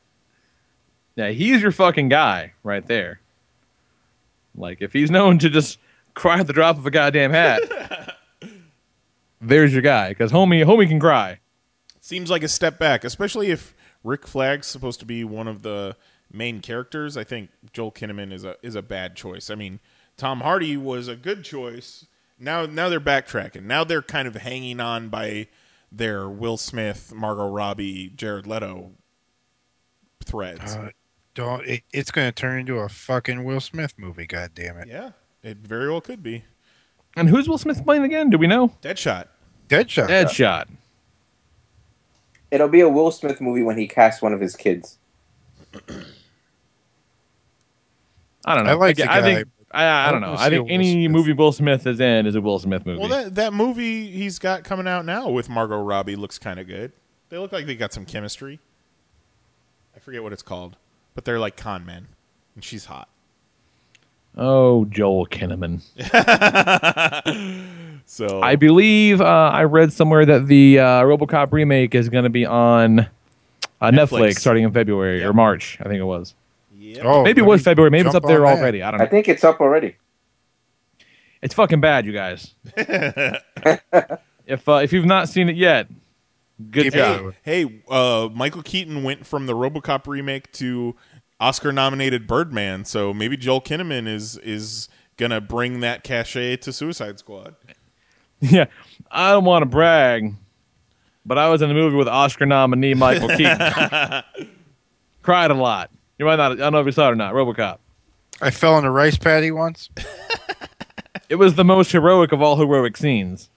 Yeah, 1.16 1.30
he's 1.30 1.64
your 1.64 1.72
fucking 1.72 2.10
guy 2.10 2.54
right 2.62 2.86
there. 2.86 3.22
Like 4.56 4.84
if 4.84 4.94
he's 4.94 5.10
known 5.10 5.40
to 5.40 5.50
just 5.50 5.80
cry 6.14 6.40
at 6.40 6.46
the 6.46 6.54
drop 6.54 6.78
of 6.78 6.86
a 6.86 6.92
goddamn 6.92 7.32
hat, 7.32 8.16
there's 9.42 9.74
your 9.74 9.82
guy. 9.82 10.10
Because 10.10 10.32
homie, 10.32 10.64
homie 10.64 10.88
can 10.88 11.00
cry. 11.00 11.40
Seems 12.02 12.30
like 12.30 12.44
a 12.44 12.48
step 12.48 12.78
back, 12.78 13.04
especially 13.04 13.50
if 13.50 13.74
Rick 14.04 14.28
Flag's 14.28 14.68
supposed 14.68 15.00
to 15.00 15.08
be 15.08 15.24
one 15.24 15.48
of 15.48 15.64
the 15.64 15.96
main 16.32 16.62
characters. 16.62 17.18
I 17.18 17.24
think 17.24 17.50
Joel 17.74 17.92
Kinnaman 17.92 18.32
is 18.32 18.44
a 18.44 18.56
is 18.62 18.76
a 18.76 18.82
bad 18.82 19.16
choice. 19.16 19.50
I 19.50 19.56
mean, 19.56 19.80
Tom 20.16 20.42
Hardy 20.42 20.78
was 20.78 21.08
a 21.08 21.16
good 21.16 21.44
choice. 21.44 22.06
Now 22.40 22.66
now 22.66 22.90
they're 22.90 23.00
backtracking. 23.00 23.64
Now 23.64 23.84
they're 23.84 24.02
kind 24.02 24.28
of 24.28 24.36
hanging 24.36 24.80
on 24.80 25.10
by 25.10 25.48
their 25.92 26.28
Will 26.30 26.58
Smith, 26.58 27.14
Margot 27.16 27.50
Robbie, 27.50 28.12
Jared 28.16 28.46
Leto 28.46 28.92
threads. 30.24 30.76
Uh, 30.76 30.90
don't. 31.34 31.66
It, 31.66 31.84
it's 31.94 32.12
going 32.12 32.28
to 32.28 32.32
turn 32.32 32.60
into 32.60 32.78
a 32.78 32.90
fucking 32.90 33.44
Will 33.44 33.62
Smith 33.62 33.94
movie. 33.98 34.28
God 34.28 34.52
damn 34.54 34.78
it! 34.78 34.88
yeah, 34.88 35.12
it 35.44 35.58
very 35.58 35.90
well 35.90 36.02
could 36.02 36.22
be. 36.22 36.44
And 37.16 37.30
who's 37.30 37.50
Will 37.50 37.58
Smith 37.58 37.84
playing 37.84 38.04
again? 38.04 38.30
Do 38.30 38.38
we 38.38 38.48
know? 38.48 38.70
Deadshot. 38.82 39.28
Deadshot. 39.70 40.08
Deadshot. 40.08 40.68
It'll 42.52 42.68
be 42.68 42.82
a 42.82 42.90
Will 42.90 43.12
Smith 43.12 43.42
movie 43.42 43.64
when 43.64 43.78
he 43.78 43.88
casts 43.88 44.22
one 44.22 44.34
of 44.34 44.40
his 44.40 44.56
kids. 44.56 44.98
I 48.48 48.56
don't 48.56 48.66
know. 48.66 48.72
I 48.72 48.74
like 48.76 48.96
the 48.98 49.04
I 49.12 49.20
guy, 49.20 49.22
think 49.22 49.48
I, 49.72 49.84
I 49.84 50.08
I 50.08 50.12
don't 50.12 50.22
don't 50.22 50.32
know. 50.32 50.38
I 50.40 50.50
think 50.50 50.70
any 50.72 51.06
Smith. 51.06 51.12
movie 51.12 51.34
Will 51.34 51.52
Smith 51.52 51.86
is 51.86 52.00
in 52.00 52.26
is 52.26 52.36
a 52.36 52.42
Will 52.42 52.58
Smith 52.60 52.86
movie. 52.86 53.00
Well, 53.00 53.10
that 53.10 53.36
that 53.36 53.54
movie 53.54 54.10
he's 54.10 54.40
got 54.40 54.64
coming 54.64 54.88
out 54.88 55.06
now 55.06 55.30
with 55.30 55.50
Margot 55.50 55.82
Robbie 55.82 56.16
looks 56.16 56.40
kind 56.40 56.60
of 56.60 56.66
good. 56.68 56.92
They 57.30 57.38
look 57.38 57.52
like 57.52 57.66
they 57.66 57.76
got 57.76 57.92
some 57.94 58.06
chemistry. 58.06 58.60
I 59.96 60.00
forget 60.00 60.24
what 60.24 60.32
it's 60.34 60.42
called, 60.44 60.78
but 61.14 61.26
they're 61.26 61.40
like 61.40 61.58
con 61.58 61.86
men, 61.86 62.08
and 62.56 62.64
she's 62.64 62.86
hot. 62.86 63.10
oh, 64.38 64.86
Joel 64.86 65.28
Kinnaman. 65.28 65.82
So 68.10 68.42
I 68.42 68.56
believe 68.56 69.20
uh, 69.20 69.26
I 69.26 69.66
read 69.66 69.92
somewhere 69.92 70.26
that 70.26 70.48
the 70.48 70.80
uh, 70.80 71.04
RoboCop 71.04 71.52
remake 71.52 71.94
is 71.94 72.08
going 72.08 72.24
to 72.24 72.30
be 72.30 72.46
on 72.46 73.00
uh, 73.02 73.08
Netflix. 73.82 74.08
Netflix. 74.30 74.40
starting 74.40 74.64
in 74.64 74.72
February 74.72 75.22
or 75.26 75.34
March. 75.34 75.78
I 75.82 75.90
think 75.90 76.00
it 76.00 76.06
was. 76.06 76.34
Oh, 77.04 77.24
maybe 77.24 77.42
it 77.42 77.46
was 77.46 77.62
February. 77.64 77.90
Maybe 77.92 78.08
it's 78.08 78.16
up 78.16 78.24
there 78.24 78.46
on 78.46 78.56
that. 78.56 78.60
already. 78.62 78.84
I 78.84 78.92
don't 78.92 79.02
I 79.02 79.06
think 79.06 79.28
it's 79.28 79.44
up 79.44 79.60
already. 79.62 79.96
It's 81.42 81.54
fucking 81.54 81.82
bad, 81.82 82.06
you 82.06 82.14
guys. 82.14 82.56
if 84.46 84.68
uh, 84.68 84.74
if 84.76 84.92
you've 84.94 85.06
not 85.06 85.30
seen 85.30 85.50
it 85.50 85.56
yet, 85.56 85.88
good 86.72 86.86
Keep 86.86 86.94
job. 86.94 87.26
it. 87.28 87.36
hey, 87.44 87.82
uh, 87.90 88.30
Michael 88.34 88.64
Keaton 88.64 89.04
went 89.04 89.26
from 89.26 89.46
the 89.46 89.54
RoboCop 89.54 90.08
remake 90.08 90.52
to 90.54 90.96
Oscar-nominated 91.40 92.26
Birdman, 92.26 92.86
so 92.86 93.14
maybe 93.14 93.38
Joel 93.38 93.62
Kinnaman 93.62 94.08
is 94.08 94.38
is 94.40 94.90
gonna 95.18 95.42
bring 95.42 95.80
that 95.82 96.04
cachet 96.04 96.58
to 96.58 96.74
Suicide 96.74 97.20
Squad. 97.20 97.56
Yeah, 98.40 98.66
I 99.10 99.32
don't 99.32 99.46
want 99.46 99.64
to 99.64 99.66
brag, 99.66 100.36
but 101.26 101.40
I 101.40 101.50
was 101.50 101.64
in 101.64 101.72
a 101.72 101.74
movie 101.74 101.96
with 101.96 102.08
Oscar 102.08 102.46
nominee 102.46 102.94
Michael 102.94 103.30
Keaton. 103.30 103.58
Cried 105.24 105.50
a 105.50 105.56
lot. 105.56 105.90
You 106.18 106.26
might 106.26 106.38
not. 106.38 106.54
I 106.54 106.56
don't 106.56 106.74
know 106.74 106.80
if 106.80 106.86
you 106.86 106.92
saw 106.92 107.10
it 107.10 107.12
or 107.12 107.16
not. 107.16 107.34
RoboCop. 107.34 107.78
I 108.42 108.52
fell 108.52 108.78
in 108.78 108.86
a 108.86 108.92
rice 108.92 109.18
paddy 109.18 109.52
once. 109.52 109.90
It 111.30 111.36
was 111.36 111.56
the 111.56 111.66
most 111.66 111.92
heroic 111.92 112.32
of 112.32 112.42
all 112.42 112.56
heroic 112.56 112.96
scenes. 112.96 113.50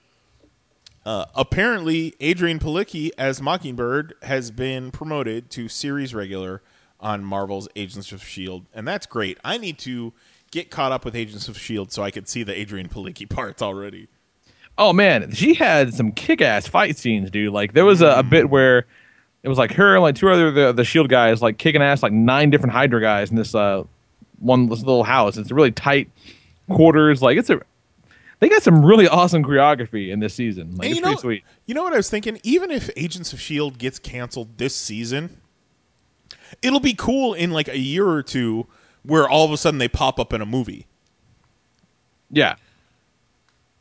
Uh, 1.05 1.25
apparently, 1.33 2.11
Adrianne 2.19 2.59
Palicki 2.59 3.11
as 3.17 3.41
Mockingbird 3.41 4.13
has 4.23 4.51
been 4.51 4.91
promoted 4.91 5.49
to 5.51 5.69
series 5.69 6.13
regular 6.13 6.61
on 6.99 7.23
Marvel's 7.23 7.69
Agents 7.75 8.11
of 8.11 8.23
Shield, 8.23 8.65
and 8.73 8.85
that's 8.87 9.05
great. 9.05 9.37
I 9.43 9.57
need 9.57 9.79
to 9.79 10.11
get 10.51 10.69
caught 10.69 10.91
up 10.91 11.05
with 11.05 11.15
Agents 11.15 11.47
of 11.47 11.57
Shield 11.57 11.91
so 11.93 12.03
I 12.03 12.11
could 12.11 12.27
see 12.27 12.43
the 12.43 12.53
Adrianne 12.53 12.91
Palicki 12.91 13.27
parts 13.29 13.61
already. 13.61 14.09
Oh 14.77 14.91
man, 14.91 15.31
she 15.31 15.53
had 15.53 15.93
some 15.93 16.11
kick-ass 16.11 16.67
fight 16.67 16.97
scenes, 16.97 17.31
dude. 17.31 17.53
Like 17.53 17.73
there 17.73 17.85
was 17.85 18.01
a, 18.01 18.19
a 18.19 18.23
bit 18.23 18.49
where 18.49 18.85
it 19.43 19.49
was 19.49 19.57
like 19.57 19.71
her 19.73 19.95
and 19.95 20.03
like 20.03 20.15
two 20.15 20.29
other 20.29 20.51
the, 20.51 20.71
the 20.71 20.83
Shield 20.83 21.09
guys 21.09 21.41
like 21.41 21.57
kicking 21.57 21.81
ass 21.81 22.03
like 22.03 22.13
nine 22.13 22.49
different 22.49 22.73
Hydra 22.73 23.01
guys 23.01 23.29
in 23.29 23.35
this 23.35 23.55
uh 23.55 23.83
one 24.39 24.67
this 24.69 24.79
little 24.79 25.03
house. 25.03 25.37
It's 25.37 25.51
a 25.51 25.55
really 25.55 25.71
tight 25.71 26.09
quarters. 26.69 27.21
Like 27.21 27.37
it's 27.37 27.49
a 27.49 27.61
they 28.39 28.49
got 28.49 28.63
some 28.63 28.83
really 28.83 29.07
awesome 29.07 29.43
choreography 29.43 30.11
in 30.11 30.19
this 30.19 30.33
season. 30.33 30.75
Like 30.75 30.87
And 30.87 30.91
it's 30.91 30.95
you 30.97 31.01
pretty 31.01 31.15
know, 31.15 31.21
sweet. 31.21 31.43
You 31.67 31.75
know 31.75 31.83
what 31.83 31.93
I 31.93 31.97
was 31.97 32.09
thinking? 32.09 32.39
Even 32.43 32.71
if 32.71 32.89
Agents 32.95 33.33
of 33.33 33.39
Shield 33.39 33.77
gets 33.77 33.99
canceled 33.99 34.57
this 34.57 34.75
season, 34.75 35.41
it'll 36.61 36.79
be 36.79 36.95
cool 36.95 37.33
in 37.35 37.51
like 37.51 37.67
a 37.67 37.77
year 37.77 38.07
or 38.07 38.23
two 38.23 38.65
where 39.03 39.29
all 39.29 39.45
of 39.45 39.51
a 39.51 39.57
sudden 39.57 39.77
they 39.77 39.87
pop 39.87 40.19
up 40.19 40.33
in 40.33 40.41
a 40.41 40.45
movie. 40.45 40.87
Yeah. 42.31 42.55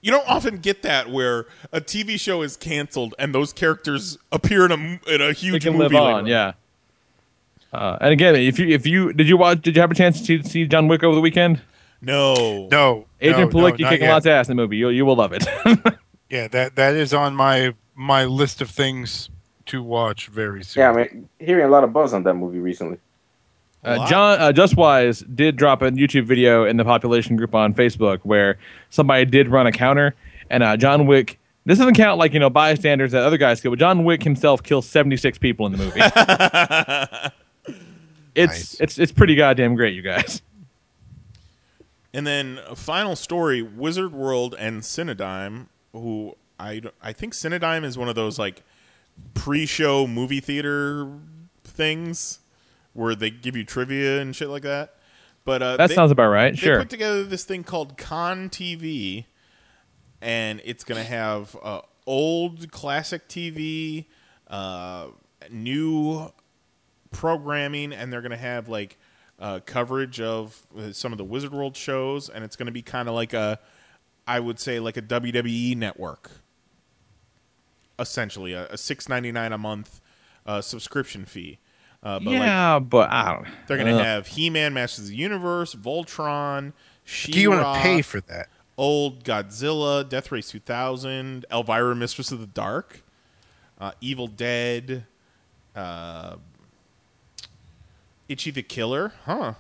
You 0.02 0.10
don't 0.10 0.26
often 0.28 0.58
get 0.58 0.82
that 0.82 1.10
where 1.10 1.46
a 1.72 1.80
TV 1.80 2.18
show 2.18 2.40
is 2.42 2.56
canceled 2.56 3.14
and 3.18 3.34
those 3.34 3.52
characters 3.52 4.16
appear 4.32 4.64
in 4.64 4.70
a 4.70 4.74
m- 4.74 5.00
in 5.06 5.20
a 5.20 5.26
They 5.28 5.32
huge 5.34 5.62
can 5.62 5.72
movie. 5.74 5.84
live 5.84 5.92
later 5.92 6.14
on, 6.16 6.26
yeah. 6.26 6.52
Uh, 7.72 7.98
and 8.00 8.12
again, 8.12 8.34
if 8.34 8.58
you 8.58 8.68
if 8.68 8.86
you 8.86 9.12
did 9.12 9.28
you 9.28 9.36
watch 9.36 9.60
did 9.62 9.76
you 9.76 9.80
have 9.80 9.90
a 9.90 9.94
chance 9.94 10.18
to 10.20 10.24
see, 10.24 10.42
see 10.42 10.66
John 10.66 10.88
Wick 10.88 11.04
over 11.04 11.14
the 11.14 11.20
weekend? 11.20 11.60
No, 12.00 12.66
no. 12.72 13.06
Adrianne 13.20 13.32
no, 13.32 13.38
no, 13.40 13.48
Palicki 13.48 13.80
not 13.80 13.90
kicking 13.90 14.06
yet. 14.06 14.12
lots 14.12 14.26
of 14.26 14.32
ass 14.32 14.48
in 14.48 14.56
the 14.56 14.62
movie. 14.62 14.76
You 14.78 14.88
you 14.88 15.04
will 15.04 15.16
love 15.16 15.32
it. 15.32 15.46
Yeah, 16.30 16.46
that 16.48 16.76
that 16.76 16.94
is 16.94 17.12
on 17.12 17.34
my 17.34 17.74
my 17.96 18.24
list 18.24 18.60
of 18.62 18.70
things 18.70 19.28
to 19.66 19.82
watch 19.82 20.28
very 20.28 20.62
soon. 20.62 20.80
Yeah, 20.80 20.90
I 20.92 20.96
mean, 20.96 21.28
hearing 21.40 21.64
a 21.64 21.68
lot 21.68 21.82
of 21.82 21.92
buzz 21.92 22.14
on 22.14 22.22
that 22.22 22.34
movie 22.34 22.60
recently. 22.60 22.98
Uh, 23.82 24.06
John 24.06 24.38
uh, 24.40 24.52
Justwise 24.52 25.24
did 25.34 25.56
drop 25.56 25.80
a 25.82 25.90
YouTube 25.90 26.24
video 26.24 26.64
in 26.64 26.76
the 26.76 26.84
population 26.84 27.36
group 27.36 27.54
on 27.54 27.72
Facebook 27.72 28.20
where 28.24 28.58
somebody 28.90 29.24
did 29.24 29.48
run 29.48 29.66
a 29.66 29.72
counter, 29.72 30.14
and 30.50 30.62
uh, 30.62 30.76
John 30.76 31.06
Wick. 31.06 31.38
This 31.64 31.78
doesn't 31.78 31.94
count 31.94 32.18
like 32.18 32.34
you 32.34 32.40
know 32.40 32.50
bystanders 32.50 33.12
that 33.12 33.22
other 33.22 33.38
guys 33.38 33.60
kill, 33.60 33.72
but 33.72 33.78
John 33.78 34.04
Wick 34.04 34.22
himself 34.22 34.62
kills 34.62 34.86
seventy 34.86 35.16
six 35.16 35.38
people 35.38 35.66
in 35.66 35.72
the 35.72 35.78
movie. 35.78 36.00
it's 38.34 38.80
it's 38.80 38.98
it's 38.98 39.12
pretty 39.12 39.34
goddamn 39.34 39.74
great, 39.76 39.94
you 39.94 40.02
guys. 40.02 40.42
And 42.12 42.26
then 42.26 42.60
a 42.66 42.76
final 42.76 43.16
story: 43.16 43.62
Wizard 43.62 44.12
World 44.12 44.54
and 44.58 44.82
Cinedigm, 44.82 45.66
who 45.92 46.36
I 46.58 46.82
I 47.02 47.12
think 47.12 47.34
Cinedigm 47.34 47.84
is 47.84 47.96
one 47.96 48.08
of 48.08 48.14
those 48.14 48.38
like 48.38 48.62
pre-show 49.34 50.06
movie 50.06 50.40
theater 50.40 51.10
things 51.62 52.39
where 52.92 53.14
they 53.14 53.30
give 53.30 53.56
you 53.56 53.64
trivia 53.64 54.20
and 54.20 54.34
shit 54.34 54.48
like 54.48 54.62
that. 54.62 54.94
But 55.44 55.62
uh, 55.62 55.76
That 55.76 55.88
they- 55.88 55.94
sounds 55.94 56.10
about 56.12 56.28
right, 56.30 56.52
They 56.52 56.56
sure. 56.58 56.76
They 56.76 56.82
put 56.82 56.90
together 56.90 57.24
this 57.24 57.44
thing 57.44 57.64
called 57.64 57.96
Con 57.96 58.50
TV, 58.50 59.24
and 60.20 60.60
it's 60.64 60.84
going 60.84 61.02
to 61.02 61.08
have 61.08 61.56
uh, 61.62 61.80
old 62.06 62.70
classic 62.70 63.26
TV, 63.28 64.04
uh, 64.48 65.06
new 65.50 66.30
programming, 67.10 67.92
and 67.92 68.12
they're 68.12 68.20
going 68.20 68.30
to 68.32 68.36
have 68.36 68.68
like 68.68 68.98
uh, 69.38 69.60
coverage 69.64 70.20
of 70.20 70.66
uh, 70.78 70.92
some 70.92 71.12
of 71.12 71.18
the 71.18 71.24
Wizard 71.24 71.52
World 71.52 71.74
shows, 71.76 72.28
and 72.28 72.44
it's 72.44 72.56
going 72.56 72.66
to 72.66 72.72
be 72.72 72.82
kind 72.82 73.08
of 73.08 73.14
like 73.14 73.32
a, 73.32 73.58
I 74.26 74.38
would 74.40 74.60
say 74.60 74.78
like 74.78 74.98
a 74.98 75.02
WWE 75.02 75.74
network, 75.76 76.30
essentially 77.98 78.52
a, 78.52 78.66
a 78.68 78.76
six 78.78 79.08
ninety 79.08 79.32
nine 79.32 79.52
a 79.52 79.58
month 79.58 80.00
uh, 80.46 80.60
subscription 80.60 81.24
fee. 81.24 81.58
Uh, 82.02 82.18
but 82.18 82.26
like, 82.26 82.34
yeah, 82.34 82.78
but 82.78 83.10
I 83.10 83.34
don't. 83.34 83.46
they're 83.66 83.76
going 83.76 83.88
to 83.88 83.98
Ugh. 83.98 84.04
have 84.04 84.26
He 84.26 84.48
Man, 84.48 84.72
Masters 84.72 85.04
of 85.04 85.10
the 85.10 85.16
Universe, 85.16 85.74
Voltron, 85.74 86.72
she 87.04 87.32
Do 87.32 87.40
you 87.40 87.50
want 87.50 87.62
to 87.62 87.82
pay 87.82 88.02
for 88.02 88.20
that? 88.22 88.48
Old 88.78 89.24
Godzilla, 89.24 90.08
Death 90.08 90.32
Race 90.32 90.48
2000, 90.50 91.44
Elvira, 91.52 91.94
Mistress 91.94 92.32
of 92.32 92.40
the 92.40 92.46
Dark, 92.46 93.02
uh, 93.78 93.92
Evil 94.00 94.26
Dead, 94.26 95.04
uh, 95.76 96.36
Ichi 98.28 98.50
the 98.52 98.62
Killer, 98.62 99.12
huh? 99.24 99.54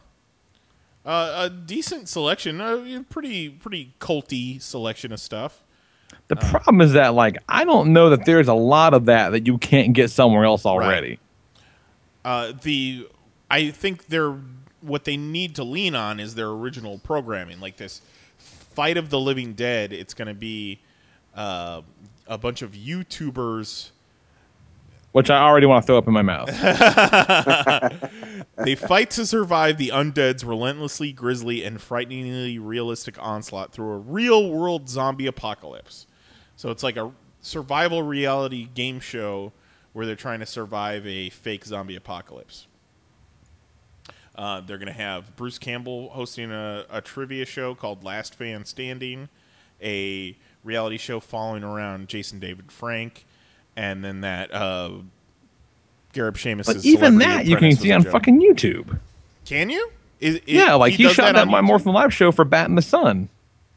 Uh, 1.04 1.34
a 1.36 1.50
decent 1.50 2.08
selection, 2.08 2.60
a 2.60 3.04
pretty 3.08 3.48
pretty 3.48 3.94
culty 4.00 4.60
selection 4.60 5.12
of 5.12 5.20
stuff. 5.20 5.62
The 6.28 6.36
problem 6.36 6.80
is 6.80 6.92
that 6.92 7.14
like 7.14 7.36
I 7.48 7.64
don't 7.64 7.92
know 7.92 8.10
that 8.10 8.24
there's 8.24 8.48
a 8.48 8.54
lot 8.54 8.94
of 8.94 9.06
that 9.06 9.30
that 9.30 9.46
you 9.46 9.58
can't 9.58 9.92
get 9.92 10.10
somewhere 10.10 10.44
else 10.44 10.64
already. 10.64 11.18
Uh, 12.24 12.52
the 12.62 13.08
I 13.50 13.70
think 13.70 14.06
they're 14.06 14.36
what 14.80 15.04
they 15.04 15.16
need 15.16 15.56
to 15.56 15.64
lean 15.64 15.94
on 15.94 16.20
is 16.20 16.34
their 16.34 16.48
original 16.48 16.98
programming, 16.98 17.60
like 17.60 17.76
this 17.76 18.00
Fight 18.38 18.96
of 18.96 19.10
the 19.10 19.20
Living 19.20 19.54
Dead. 19.54 19.92
It's 19.92 20.14
going 20.14 20.28
to 20.28 20.34
be 20.34 20.80
uh, 21.34 21.82
a 22.26 22.38
bunch 22.38 22.62
of 22.62 22.72
YouTubers. 22.72 23.90
Which 25.12 25.28
I 25.28 25.38
already 25.42 25.66
want 25.66 25.82
to 25.82 25.86
throw 25.86 25.98
up 25.98 26.06
in 26.06 26.14
my 26.14 26.22
mouth. 26.22 26.48
they 28.56 28.76
fight 28.76 29.10
to 29.10 29.26
survive 29.26 29.76
the 29.76 29.88
undead's 29.88 30.44
relentlessly 30.44 31.12
grisly 31.12 31.64
and 31.64 31.80
frighteningly 31.80 32.60
realistic 32.60 33.16
onslaught 33.18 33.72
through 33.72 33.90
a 33.90 33.98
real 33.98 34.50
world 34.50 34.88
zombie 34.88 35.26
apocalypse. 35.26 36.06
So 36.54 36.70
it's 36.70 36.84
like 36.84 36.96
a 36.96 37.10
survival 37.40 38.04
reality 38.04 38.68
game 38.72 39.00
show 39.00 39.52
where 39.92 40.06
they're 40.06 40.16
trying 40.16 40.40
to 40.40 40.46
survive 40.46 41.06
a 41.06 41.30
fake 41.30 41.64
zombie 41.64 41.96
apocalypse. 41.96 42.66
Uh, 44.36 44.60
they're 44.60 44.78
going 44.78 44.86
to 44.86 44.92
have 44.92 45.36
Bruce 45.36 45.58
Campbell 45.58 46.10
hosting 46.10 46.50
a, 46.50 46.86
a 46.90 47.00
trivia 47.00 47.44
show 47.44 47.74
called 47.74 48.04
Last 48.04 48.34
Fan 48.34 48.64
Standing, 48.64 49.28
a 49.82 50.36
reality 50.64 50.96
show 50.96 51.20
following 51.20 51.64
around 51.64 52.08
Jason 52.08 52.38
David 52.38 52.70
Frank, 52.72 53.26
and 53.76 54.04
then 54.04 54.22
that 54.22 54.52
uh, 54.54 54.90
Gareb 56.14 56.34
Shamus. 56.34 56.66
But 56.66 56.84
even 56.84 57.18
that 57.18 57.46
you 57.46 57.56
can 57.56 57.74
see 57.76 57.92
on 57.92 58.02
fucking 58.04 58.40
YouTube. 58.40 58.98
Can 59.44 59.68
you? 59.68 59.90
Is, 60.20 60.36
is- 60.36 60.42
yeah, 60.46 60.74
like 60.74 60.94
he, 60.94 61.02
does 61.02 61.14
shot 61.14 61.34
that, 61.34 61.36
on 61.36 61.50
My 61.50 61.60
YouTube? 61.60 61.64
Morphin 61.64 61.92
Live 61.92 62.14
show 62.14 62.30
for 62.30 62.44
Bat 62.44 62.68
in 62.68 62.74
the 62.76 62.82
Sun. 62.82 63.28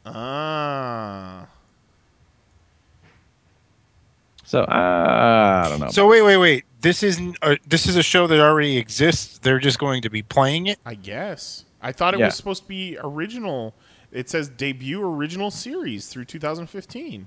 Ah. 0.06 1.46
So 4.44 4.60
uh, 4.62 5.62
I 5.66 5.68
don't 5.68 5.80
know. 5.80 5.88
So 5.88 6.06
wait, 6.08 6.22
wait, 6.22 6.36
wait. 6.36 6.64
This 6.80 7.02
isn't. 7.02 7.36
A, 7.42 7.58
this 7.66 7.86
is 7.86 7.96
a 7.96 8.02
show 8.02 8.26
that 8.26 8.40
already 8.40 8.76
exists. 8.76 9.38
They're 9.38 9.58
just 9.58 9.78
going 9.78 10.02
to 10.02 10.10
be 10.10 10.22
playing 10.22 10.66
it. 10.66 10.78
I 10.84 10.94
guess. 10.94 11.64
I 11.82 11.92
thought 11.92 12.14
it 12.14 12.20
Yeah. 12.20 12.26
was 12.26 12.34
supposed 12.36 12.62
to 12.62 12.68
be 12.68 12.98
original. 13.02 13.74
It 14.12 14.28
says 14.30 14.48
debut 14.48 15.02
original 15.02 15.50
series 15.50 16.06
through 16.08 16.26
2015. 16.26 17.26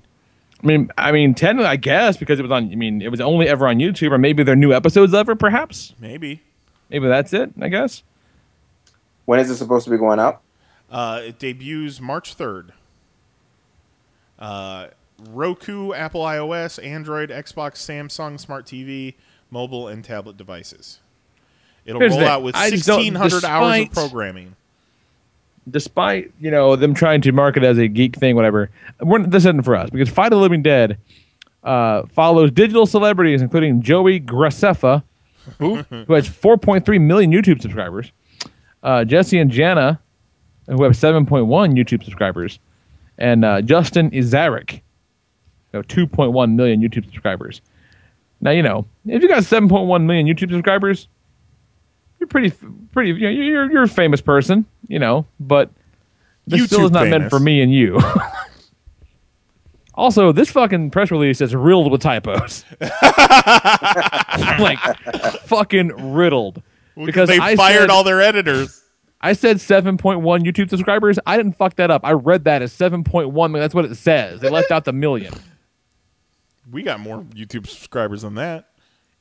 I 0.62 0.66
mean, 0.66 0.90
I 0.96 1.12
mean, 1.12 1.34
technically, 1.34 1.68
I 1.68 1.76
guess 1.76 2.16
because 2.16 2.38
it 2.38 2.42
was 2.42 2.50
on. 2.52 2.72
I 2.72 2.74
mean, 2.76 3.02
it 3.02 3.10
was 3.10 3.20
only 3.20 3.48
ever 3.48 3.66
on 3.68 3.76
YouTube, 3.78 4.10
or 4.12 4.18
maybe 4.18 4.42
there 4.42 4.54
are 4.54 4.56
new 4.56 4.72
episodes 4.72 5.12
ever. 5.14 5.34
Perhaps. 5.34 5.94
Maybe. 6.00 6.42
Maybe 6.90 7.06
that's 7.08 7.32
it. 7.32 7.50
I 7.60 7.68
guess. 7.68 8.02
When 9.26 9.38
is 9.40 9.50
it 9.50 9.56
supposed 9.56 9.84
to 9.84 9.90
be 9.90 9.98
going 9.98 10.18
out? 10.18 10.40
Uh, 10.90 11.20
it 11.26 11.38
debuts 11.38 12.00
March 12.00 12.36
3rd. 12.36 12.70
Uh, 14.38 14.86
Roku, 15.30 15.92
Apple 15.92 16.22
iOS, 16.22 16.82
Android, 16.84 17.30
Xbox, 17.30 17.74
Samsung, 17.76 18.38
Smart 18.38 18.66
TV, 18.66 19.14
mobile, 19.50 19.88
and 19.88 20.04
tablet 20.04 20.36
devices. 20.36 21.00
It'll 21.84 22.00
Here's 22.00 22.12
roll 22.14 22.26
out 22.26 22.42
with 22.42 22.54
I 22.54 22.70
just 22.70 22.86
don't- 22.86 22.98
1,600 23.14 23.44
hours 23.44 23.86
of 23.86 23.92
programming. 23.92 24.54
Despite 25.70 26.32
you 26.40 26.50
know 26.50 26.76
them 26.76 26.94
trying 26.94 27.20
to 27.22 27.32
market 27.32 27.62
it 27.62 27.66
as 27.66 27.78
a 27.78 27.88
geek 27.88 28.16
thing, 28.16 28.36
whatever, 28.36 28.70
we're, 29.00 29.22
this 29.24 29.42
isn't 29.42 29.62
for 29.62 29.76
us 29.76 29.90
because 29.90 30.08
Fight 30.08 30.26
of 30.32 30.38
the 30.38 30.42
Living 30.42 30.62
Dead 30.62 30.96
uh, 31.62 32.04
follows 32.06 32.50
digital 32.50 32.86
celebrities, 32.86 33.42
including 33.42 33.82
Joey 33.82 34.18
Graceffa, 34.18 35.02
who, 35.58 35.76
who 35.76 36.14
has 36.14 36.26
4.3 36.26 37.00
million 37.02 37.30
YouTube 37.30 37.60
subscribers, 37.60 38.12
uh, 38.82 39.04
Jesse 39.04 39.38
and 39.38 39.50
Jeana, 39.50 39.98
who 40.66 40.82
have 40.84 40.92
7.1 40.92 41.26
YouTube 41.46 42.02
subscribers, 42.02 42.58
and 43.18 43.44
uh, 43.44 43.60
Justin 43.60 44.10
Ezarik, 44.12 44.80
who 45.72 45.78
have 45.78 45.86
2.1 45.86 46.54
million 46.54 46.80
YouTube 46.80 47.04
subscribers. 47.04 47.60
Now 48.40 48.50
you 48.52 48.62
know 48.62 48.86
if 49.06 49.22
you 49.22 49.28
got 49.28 49.42
7.1 49.42 50.04
million 50.04 50.26
YouTube 50.26 50.50
subscribers, 50.50 51.08
you're 52.20 52.28
pretty 52.28 52.50
pretty 52.92 53.10
you 53.12 53.20
know, 53.20 53.28
you're 53.30 53.70
you're 53.70 53.82
a 53.84 53.88
famous 53.88 54.20
person, 54.20 54.64
you 54.86 54.98
know, 54.98 55.26
but 55.40 55.70
This 56.46 56.64
still 56.66 56.84
is 56.86 56.90
YouTube 56.90 56.94
not 56.94 57.08
meant 57.08 57.30
for 57.30 57.40
me 57.40 57.60
and 57.62 57.72
you. 57.72 58.00
also, 59.94 60.32
this 60.32 60.50
fucking 60.50 60.90
press 60.90 61.10
release 61.10 61.40
is 61.40 61.54
riddled 61.54 61.90
with 61.90 62.00
typos. 62.00 62.64
like 64.60 64.78
fucking 65.44 66.12
riddled. 66.14 66.62
Because 66.96 67.28
they 67.28 67.38
I 67.38 67.56
fired 67.56 67.80
said- 67.82 67.90
all 67.90 68.04
their 68.04 68.20
editors. 68.20 68.84
I 69.20 69.32
said 69.32 69.56
7.1 69.56 69.98
YouTube 70.44 70.70
subscribers. 70.70 71.18
I 71.26 71.36
didn't 71.36 71.54
fuck 71.56 71.74
that 71.76 71.90
up. 71.90 72.02
I 72.04 72.12
read 72.12 72.44
that 72.44 72.62
as 72.62 72.72
7.1. 72.72 73.52
That's 73.58 73.74
what 73.74 73.84
it 73.84 73.96
says. 73.96 74.40
They 74.40 74.48
left 74.48 74.70
out 74.70 74.84
the 74.84 74.92
million. 74.92 75.34
We 76.70 76.82
got 76.82 77.00
more 77.00 77.22
YouTube 77.22 77.66
subscribers 77.66 78.22
than 78.22 78.34
that. 78.34 78.70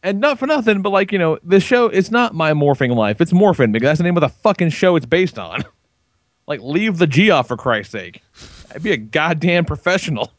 And 0.04 0.20
not 0.20 0.40
for 0.40 0.46
nothing, 0.46 0.82
but 0.82 0.92
like, 0.92 1.12
you 1.12 1.20
know, 1.20 1.40
the 1.44 1.60
show, 1.60 1.88
it's 1.88 2.12
not 2.12 2.36
my 2.36 2.54
morphing 2.54 2.96
life. 2.96 3.20
It's 3.20 3.34
Morphin 3.34 3.72
because 3.72 3.88
that's 3.88 3.98
the 3.98 4.04
name 4.04 4.16
of 4.16 4.22
the 4.22 4.30
fucking 4.30 4.70
show 4.70 4.96
it's 4.96 5.06
based 5.06 5.40
on. 5.40 5.66
like, 6.48 6.62
leave 6.62 6.98
the 6.98 7.08
G 7.08 7.32
off 7.32 7.48
for 7.48 7.58
Christ's 7.58 7.94
sake. 7.94 8.22
I'd 8.74 8.84
be 8.84 8.92
a 8.92 8.98
goddamn 8.98 9.66
professional. 9.66 10.32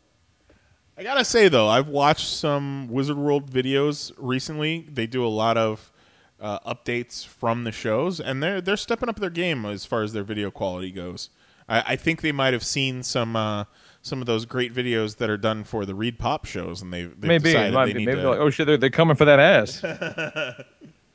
I 0.98 1.04
gotta 1.04 1.24
say 1.24 1.48
though, 1.48 1.68
I've 1.68 1.86
watched 1.86 2.26
some 2.26 2.88
Wizard 2.88 3.16
World 3.16 3.52
videos 3.52 4.12
recently. 4.16 4.84
They 4.90 5.06
do 5.06 5.24
a 5.24 5.28
lot 5.28 5.56
of 5.56 5.92
uh, 6.40 6.58
updates 6.60 7.24
from 7.24 7.62
the 7.62 7.70
shows, 7.70 8.18
and 8.18 8.42
they're 8.42 8.60
they're 8.60 8.76
stepping 8.76 9.08
up 9.08 9.20
their 9.20 9.30
game 9.30 9.64
as 9.64 9.84
far 9.84 10.02
as 10.02 10.12
their 10.12 10.24
video 10.24 10.50
quality 10.50 10.90
goes. 10.90 11.30
I, 11.68 11.84
I 11.92 11.96
think 11.96 12.20
they 12.20 12.32
might 12.32 12.52
have 12.52 12.64
seen 12.64 13.04
some 13.04 13.36
uh, 13.36 13.64
some 14.08 14.20
of 14.20 14.26
those 14.26 14.44
great 14.44 14.74
videos 14.74 15.16
that 15.18 15.30
are 15.30 15.36
done 15.36 15.64
for 15.64 15.84
the 15.84 15.92
ReedPop 15.92 16.46
shows, 16.46 16.82
and 16.82 16.92
they've, 16.92 17.10
they've 17.20 17.28
maybe, 17.28 17.44
decided 17.44 17.74
might 17.74 17.86
they 17.86 17.92
be. 17.92 17.98
need 18.00 18.06
maybe 18.06 18.20
to. 18.22 18.30
like, 18.30 18.38
oh 18.38 18.50
shit, 18.50 18.66
they're, 18.66 18.76
they're 18.76 18.90
coming 18.90 19.16
for 19.16 19.24
that 19.26 19.38
ass. 19.38 19.82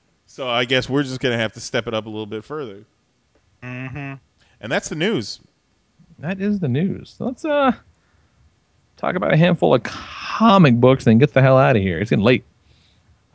so 0.26 0.48
I 0.48 0.66
guess 0.66 0.90
we're 0.90 1.04
just 1.04 1.20
gonna 1.20 1.38
have 1.38 1.54
to 1.54 1.60
step 1.60 1.88
it 1.88 1.94
up 1.94 2.06
a 2.06 2.10
little 2.10 2.26
bit 2.26 2.44
further. 2.44 2.86
Mm-hmm. 3.62 4.14
And 4.62 4.72
that's 4.72 4.90
the 4.90 4.96
news. 4.96 5.40
that 6.20 6.40
is 6.40 6.60
the 6.60 6.68
news. 6.68 7.16
Let's 7.20 7.44
uh 7.44 7.74
talk 8.98 9.16
about 9.16 9.34
a 9.34 9.38
handful 9.38 9.74
of 9.74 9.84
comic 9.84 10.76
books 10.76 11.08
and 11.08 11.20
get 11.20 11.34
the 11.34 11.42
hell 11.42 11.58
out 11.58 11.76
of 11.76 11.82
here. 11.82 12.00
It's 12.00 12.10
getting 12.10 12.24
late. 12.24 12.46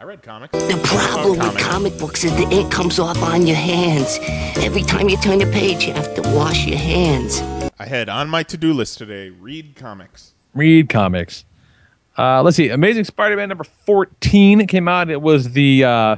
I 0.01 0.05
read 0.05 0.23
comics. 0.23 0.53
The 0.53 0.81
problem 0.85 1.39
with 1.39 1.59
comic 1.59 1.99
books 1.99 2.23
is 2.23 2.31
the 2.37 2.49
ink 2.51 2.71
comes 2.71 3.01
off 3.01 3.21
on 3.21 3.49
your 3.49 3.57
hands. 3.57 4.19
Every 4.65 4.83
time 4.83 5.09
you 5.09 5.17
turn 5.17 5.41
the 5.41 5.47
page, 5.47 5.87
you 5.87 5.93
have 5.93 6.15
to 6.15 6.23
wash 6.37 6.67
your 6.67 6.79
hands. 6.79 7.41
I 7.79 7.87
had 7.87 8.09
on 8.09 8.29
my 8.29 8.43
to 8.45 8.57
do 8.57 8.73
list 8.73 8.99
today. 8.99 9.31
Read 9.31 9.77
comics. 9.77 10.35
Read 10.55 10.89
comics. 10.89 11.45
Uh, 12.17 12.43
let's 12.43 12.57
see. 12.57 12.71
Amazing 12.71 13.05
Spider-Man 13.05 13.49
number 13.49 13.65
fourteen 13.65 14.67
came 14.67 14.89
out. 14.89 15.09
It 15.09 15.23
was 15.23 15.53
the 15.53 15.85
uh, 15.85 16.17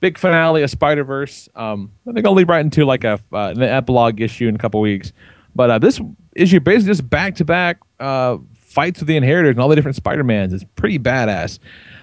big 0.00 0.18
finale 0.18 0.62
of 0.62 0.70
Spider 0.70 1.02
Verse. 1.04 1.48
Um, 1.54 1.90
I 2.06 2.12
think 2.12 2.26
I'll 2.26 2.34
lead 2.34 2.48
right 2.48 2.60
into 2.60 2.84
like 2.84 3.04
a 3.04 3.18
uh, 3.32 3.54
an 3.56 3.62
epilogue 3.62 4.20
issue 4.20 4.48
in 4.48 4.54
a 4.54 4.58
couple 4.58 4.80
weeks. 4.80 5.12
But 5.54 5.70
uh, 5.70 5.78
this 5.78 6.00
issue 6.36 6.60
basically 6.60 6.92
just 6.92 7.08
back 7.08 7.36
to 7.36 7.44
back 7.44 7.78
fights 7.98 9.00
with 9.00 9.08
the 9.08 9.16
Inheritors 9.16 9.52
and 9.52 9.60
all 9.60 9.68
the 9.68 9.76
different 9.76 9.96
Spider 9.96 10.22
Mans. 10.22 10.52
It's 10.52 10.64
pretty 10.76 10.98
badass. 10.98 11.58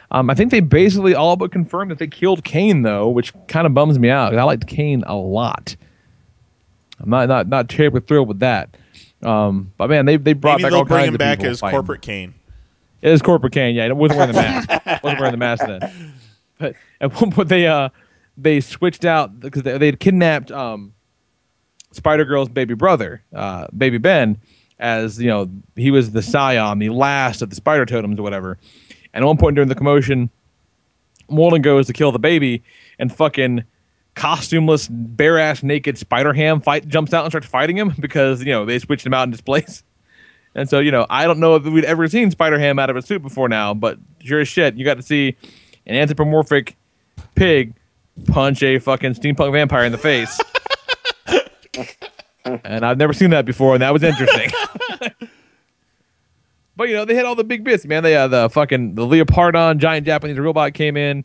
Um, 0.09 0.29
I 0.29 0.33
think 0.33 0.51
they 0.51 0.59
basically 0.59 1.13
all 1.13 1.35
but 1.35 1.51
confirmed 1.51 1.91
that 1.91 1.99
they 1.99 2.07
killed 2.07 2.43
Kaine 2.43 2.81
though, 2.81 3.09
which 3.09 3.33
kind 3.47 3.67
of 3.67 3.73
bums 3.73 3.99
me 3.99 4.09
out. 4.09 4.35
I 4.35 4.43
liked 4.43 4.65
Kaine 4.65 5.03
a 5.05 5.15
lot. 5.15 5.75
I'm 6.99 7.09
not 7.11 7.27
not 7.27 7.47
not 7.47 7.69
terribly 7.69 8.01
thrilled 8.01 8.27
with 8.27 8.39
that. 8.39 8.75
Um, 9.23 9.73
but 9.77 9.89
man, 9.89 10.05
they 10.05 10.17
they 10.17 10.33
brought 10.33 10.61
Maybe 10.61 10.69
back 10.69 10.77
all 10.77 10.85
bring 10.85 10.97
kinds 10.97 11.07
him 11.09 11.13
of 11.15 11.19
back 11.19 11.37
people 11.39 11.51
as 11.51 11.59
fighting. 11.59 11.77
corporate 11.77 12.01
Kaine. 12.01 12.33
It 13.01 13.11
is 13.11 13.21
corporate 13.21 13.53
Kaine. 13.53 13.75
Yeah, 13.75 13.85
it 13.85 13.95
wasn't 13.95 14.17
wearing 14.19 14.33
the 14.33 14.41
mask. 14.41 14.69
wasn't 15.03 15.19
wearing 15.19 15.31
the 15.31 15.37
mask 15.37 15.65
then. 15.65 16.13
But 16.59 16.75
at 17.01 17.19
one 17.19 17.31
point 17.31 17.49
they 17.49 17.67
uh 17.67 17.89
they 18.37 18.61
switched 18.61 19.05
out 19.05 19.39
because 19.39 19.63
they 19.63 19.77
they 19.77 19.91
kidnapped 19.93 20.51
um 20.51 20.93
Spider 21.91 22.25
Girl's 22.25 22.49
baby 22.49 22.75
brother, 22.75 23.23
uh, 23.33 23.67
baby 23.75 23.97
Ben, 23.97 24.37
as 24.79 25.19
you 25.19 25.27
know 25.27 25.49
he 25.75 25.89
was 25.91 26.11
the 26.11 26.21
scion, 26.21 26.79
the 26.79 26.89
last 26.89 27.41
of 27.41 27.49
the 27.49 27.55
Spider 27.55 27.85
Totems 27.85 28.19
or 28.19 28.23
whatever. 28.23 28.57
And 29.13 29.23
at 29.23 29.27
one 29.27 29.37
point 29.37 29.55
during 29.55 29.69
the 29.69 29.75
commotion, 29.75 30.29
Morlun 31.29 31.61
goes 31.63 31.87
to 31.87 31.93
kill 31.93 32.11
the 32.11 32.19
baby, 32.19 32.61
and 32.99 33.13
fucking 33.15 33.63
costumeless, 34.17 34.89
bare 34.91 35.37
ass, 35.37 35.63
naked 35.63 35.97
Spider 35.97 36.33
Ham 36.33 36.59
fight 36.59 36.87
jumps 36.87 37.13
out 37.13 37.23
and 37.23 37.31
starts 37.31 37.47
fighting 37.47 37.77
him 37.77 37.93
because 37.99 38.43
you 38.43 38.51
know 38.51 38.65
they 38.65 38.79
switched 38.79 39.05
him 39.05 39.13
out 39.13 39.23
in 39.23 39.31
displays. 39.31 39.83
And 40.55 40.67
so, 40.67 40.79
you 40.79 40.89
know, 40.89 41.05
I 41.07 41.25
don't 41.25 41.39
know 41.39 41.53
if 41.53 41.65
we'd 41.65 41.85
ever 41.85 42.07
seen 42.07 42.31
Spider 42.31 42.57
Ham 42.57 42.79
out 42.79 42.89
of 42.89 42.95
a 42.95 43.03
suit 43.03 43.21
before 43.21 43.47
now, 43.47 43.75
but 43.75 43.99
sure 44.23 44.39
as 44.39 44.47
shit, 44.47 44.75
you 44.75 44.83
got 44.83 44.95
to 44.95 45.03
see 45.03 45.35
an 45.85 45.95
anthropomorphic 45.95 46.75
pig 47.35 47.75
punch 48.25 48.63
a 48.63 48.79
fucking 48.79 49.13
steampunk 49.13 49.51
vampire 49.51 49.85
in 49.85 49.91
the 49.91 49.99
face. 49.99 50.39
and 52.63 52.83
I've 52.83 52.97
never 52.97 53.13
seen 53.13 53.29
that 53.29 53.45
before, 53.45 53.75
and 53.75 53.83
that 53.83 53.93
was 53.93 54.01
interesting. 54.01 54.49
but 56.75 56.89
you 56.89 56.95
know, 56.95 57.05
they 57.05 57.13
had 57.13 57.25
all 57.25 57.35
the 57.35 57.43
big 57.43 57.63
bits, 57.63 57.85
man. 57.85 58.01
They 58.01 58.15
uh, 58.15 58.27
the 58.27 58.49
fucking 58.49 58.95
the 58.95 59.03
Leopardon 59.03 59.77
giant 59.77 60.07
Japanese 60.07 60.39
robot 60.39 60.73
came 60.73 60.97
in. 60.97 61.23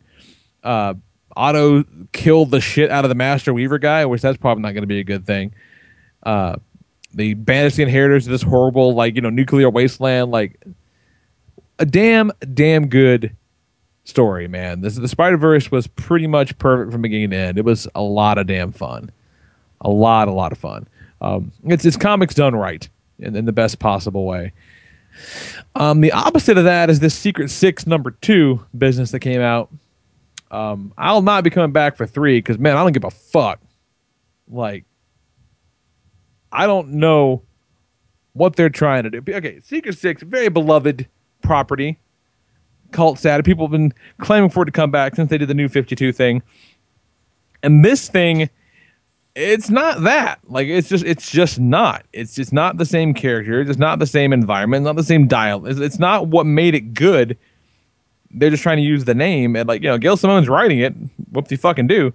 Uh, 0.63 0.93
Otto 1.35 1.83
killed 2.11 2.51
the 2.51 2.61
shit 2.61 2.91
out 2.91 3.05
of 3.05 3.09
the 3.09 3.15
Master 3.15 3.53
Weaver 3.53 3.79
guy, 3.79 4.05
which 4.05 4.21
that's 4.21 4.37
probably 4.37 4.61
not 4.61 4.73
going 4.73 4.83
to 4.83 4.87
be 4.87 4.99
a 4.99 5.03
good 5.03 5.25
thing. 5.25 5.53
Uh, 6.23 6.55
they 7.13 7.33
banished 7.33 7.77
the 7.77 7.83
inheritors 7.83 8.25
to 8.25 8.31
this 8.31 8.41
horrible, 8.41 8.93
like 8.93 9.15
you 9.15 9.21
know, 9.21 9.29
nuclear 9.29 9.69
wasteland. 9.69 10.31
Like 10.31 10.59
a 11.79 11.85
damn, 11.85 12.31
damn 12.53 12.87
good 12.87 13.35
story, 14.03 14.47
man. 14.47 14.81
This 14.81 14.95
the 14.95 15.07
Spider 15.07 15.37
Verse 15.37 15.71
was 15.71 15.87
pretty 15.87 16.27
much 16.27 16.57
perfect 16.57 16.91
from 16.91 17.01
beginning 17.01 17.31
to 17.31 17.37
end. 17.37 17.57
It 17.57 17.65
was 17.65 17.87
a 17.95 18.01
lot 18.01 18.37
of 18.37 18.47
damn 18.47 18.71
fun, 18.71 19.11
a 19.81 19.89
lot, 19.89 20.27
a 20.27 20.31
lot 20.31 20.51
of 20.51 20.57
fun. 20.57 20.87
Um, 21.21 21.51
it's 21.65 21.85
it's 21.85 21.97
comics 21.97 22.35
done 22.35 22.55
right 22.55 22.87
in, 23.19 23.35
in 23.35 23.45
the 23.45 23.53
best 23.53 23.79
possible 23.79 24.25
way. 24.25 24.51
Um, 25.75 26.01
the 26.01 26.11
opposite 26.11 26.57
of 26.57 26.63
that 26.63 26.89
is 26.89 26.99
this 26.99 27.13
Secret 27.13 27.49
Six 27.49 27.85
number 27.85 28.11
two 28.11 28.65
business 28.77 29.11
that 29.11 29.19
came 29.19 29.41
out. 29.41 29.69
Um, 30.53 30.93
I'll 30.99 31.23
not 31.23 31.43
be 31.43 31.49
coming 31.49 31.71
back 31.71 31.97
for 31.97 32.05
three 32.05 32.37
because 32.37 32.59
man, 32.59 32.77
I 32.77 32.83
don't 32.83 32.91
give 32.91 33.03
a 33.03 33.09
fuck. 33.09 33.59
Like, 34.47 34.85
I 36.51 36.67
don't 36.67 36.89
know 36.89 37.41
what 38.33 38.55
they're 38.55 38.69
trying 38.69 39.03
to 39.03 39.09
do. 39.09 39.23
Okay, 39.27 39.59
Secret 39.61 39.97
Six, 39.97 40.21
very 40.21 40.49
beloved 40.49 41.07
property, 41.41 41.97
cult 42.91 43.17
status. 43.17 43.43
People 43.43 43.65
have 43.65 43.71
been 43.71 43.93
claiming 44.19 44.51
for 44.51 44.61
it 44.61 44.67
to 44.67 44.71
come 44.71 44.91
back 44.91 45.15
since 45.15 45.31
they 45.31 45.39
did 45.39 45.49
the 45.49 45.55
new 45.55 45.67
Fifty 45.67 45.95
Two 45.95 46.11
thing, 46.11 46.43
and 47.63 47.83
this 47.83 48.07
thing, 48.07 48.47
it's 49.33 49.71
not 49.71 50.03
that. 50.03 50.39
Like, 50.47 50.67
it's 50.67 50.87
just, 50.87 51.03
it's 51.03 51.31
just 51.31 51.59
not. 51.59 52.05
It's 52.13 52.35
just 52.35 52.53
not 52.53 52.77
the 52.77 52.85
same 52.85 53.15
character. 53.15 53.61
It's 53.61 53.79
not 53.79 53.97
the 53.97 54.05
same 54.05 54.31
environment. 54.31 54.83
Not 54.83 54.97
the 54.97 55.03
same 55.03 55.27
dial. 55.27 55.65
It's, 55.65 55.79
it's 55.79 55.97
not 55.97 56.27
what 56.27 56.45
made 56.45 56.75
it 56.75 56.93
good 56.93 57.39
they're 58.33 58.49
just 58.49 58.63
trying 58.63 58.77
to 58.77 58.83
use 58.83 59.05
the 59.05 59.13
name 59.13 59.55
and 59.55 59.67
like 59.67 59.81
you 59.81 59.89
know 59.89 59.97
Gail 59.97 60.17
Simone's 60.17 60.49
writing 60.49 60.79
it. 60.79 60.93
Whoopsie 61.31 61.59
fucking 61.59 61.87
do, 61.87 62.13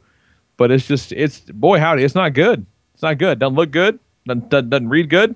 but 0.57 0.71
it's 0.71 0.87
just 0.87 1.13
it's 1.13 1.41
boy 1.41 1.79
howdy, 1.79 2.05
it's 2.05 2.15
not 2.15 2.35
good. 2.35 2.67
It's 2.95 3.03
not 3.03 3.19
good. 3.19 3.39
Doesn't 3.39 3.55
look 3.55 3.71
good. 3.71 3.99
Doesn't, 4.27 4.49
doesn't, 4.49 4.71
doesn't 4.71 4.89
read 4.89 5.09
good. 5.09 5.35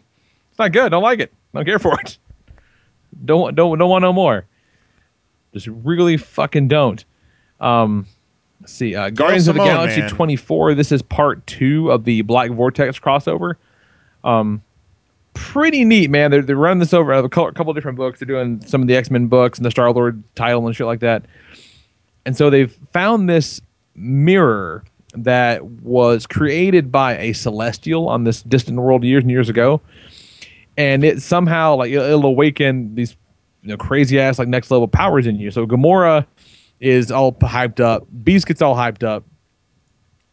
It's 0.51 0.59
not 0.59 0.73
good. 0.73 0.91
Don't 0.91 1.03
like 1.03 1.21
it. 1.21 1.33
Don't 1.55 1.65
care 1.65 1.79
for 1.79 1.99
it. 2.05 2.19
Don't 3.25 3.55
don't 3.55 3.79
don't 3.79 3.91
want 3.91 4.03
no 4.03 4.13
more. 4.13 4.47
Just 5.53 5.67
really 5.67 6.17
fucking 6.17 6.69
don't. 6.69 7.05
Um, 7.61 8.07
let's 8.61 8.73
see. 8.73 8.95
Uh, 8.95 9.11
Guardians 9.11 9.49
of 9.49 9.55
the 9.55 9.65
Galaxy 9.65 10.01
man. 10.01 10.11
24. 10.11 10.75
This 10.75 10.91
is 10.91 11.03
part 11.03 11.47
two 11.47 11.91
of 11.91 12.05
the 12.05 12.23
Black 12.23 12.51
Vortex 12.51 12.99
crossover. 12.99 13.55
Um, 14.25 14.63
pretty 15.35 15.85
neat, 15.85 16.11
man. 16.11 16.31
They're, 16.31 16.43
they're 16.43 16.57
running 16.57 16.81
this 16.81 16.95
over 16.95 17.13
a 17.13 17.29
couple, 17.29 17.73
different 17.73 17.99
books. 17.99 18.19
They're 18.19 18.27
doing 18.27 18.65
some 18.67 18.83
of 18.83 18.89
the 18.89 18.97
X 18.97 19.11
Men 19.11 19.27
books 19.27 19.59
and 19.59 19.65
the 19.65 19.71
Star 19.71 19.93
Lord 19.93 20.23
title 20.35 20.67
and 20.67 20.75
shit 20.75 20.87
like 20.87 21.01
that. 21.01 21.25
And 22.25 22.37
so 22.37 22.51
they've 22.51 22.73
found 22.93 23.29
this 23.29 23.61
mirror 23.95 24.85
that 25.15 25.65
was 25.65 26.27
created 26.27 26.91
by 26.91 27.19
a 27.19 27.33
celestial 27.33 28.09
on 28.09 28.25
this 28.25 28.43
distant 28.43 28.79
world 28.79 29.05
years 29.05 29.23
and 29.23 29.31
years 29.31 29.49
ago, 29.49 29.81
and 30.77 31.05
it 31.05 31.21
somehow 31.21 31.77
like 31.77 31.91
it'll, 31.91 32.05
it'll 32.05 32.27
awaken 32.27 32.95
these 32.95 33.17
you 33.63 33.69
know 33.69 33.77
crazy 33.77 34.19
ass 34.19 34.39
like 34.39 34.49
next 34.49 34.71
level 34.71 34.89
powers 34.89 35.27
in 35.27 35.37
you. 35.37 35.51
So 35.51 35.67
Gamora 35.67 36.27
is 36.81 37.11
all 37.11 37.33
hyped 37.33 37.81
up. 37.81 38.07
Beast 38.25 38.47
gets 38.47 38.63
all 38.63 38.75
hyped 38.75 39.03
up, 39.03 39.25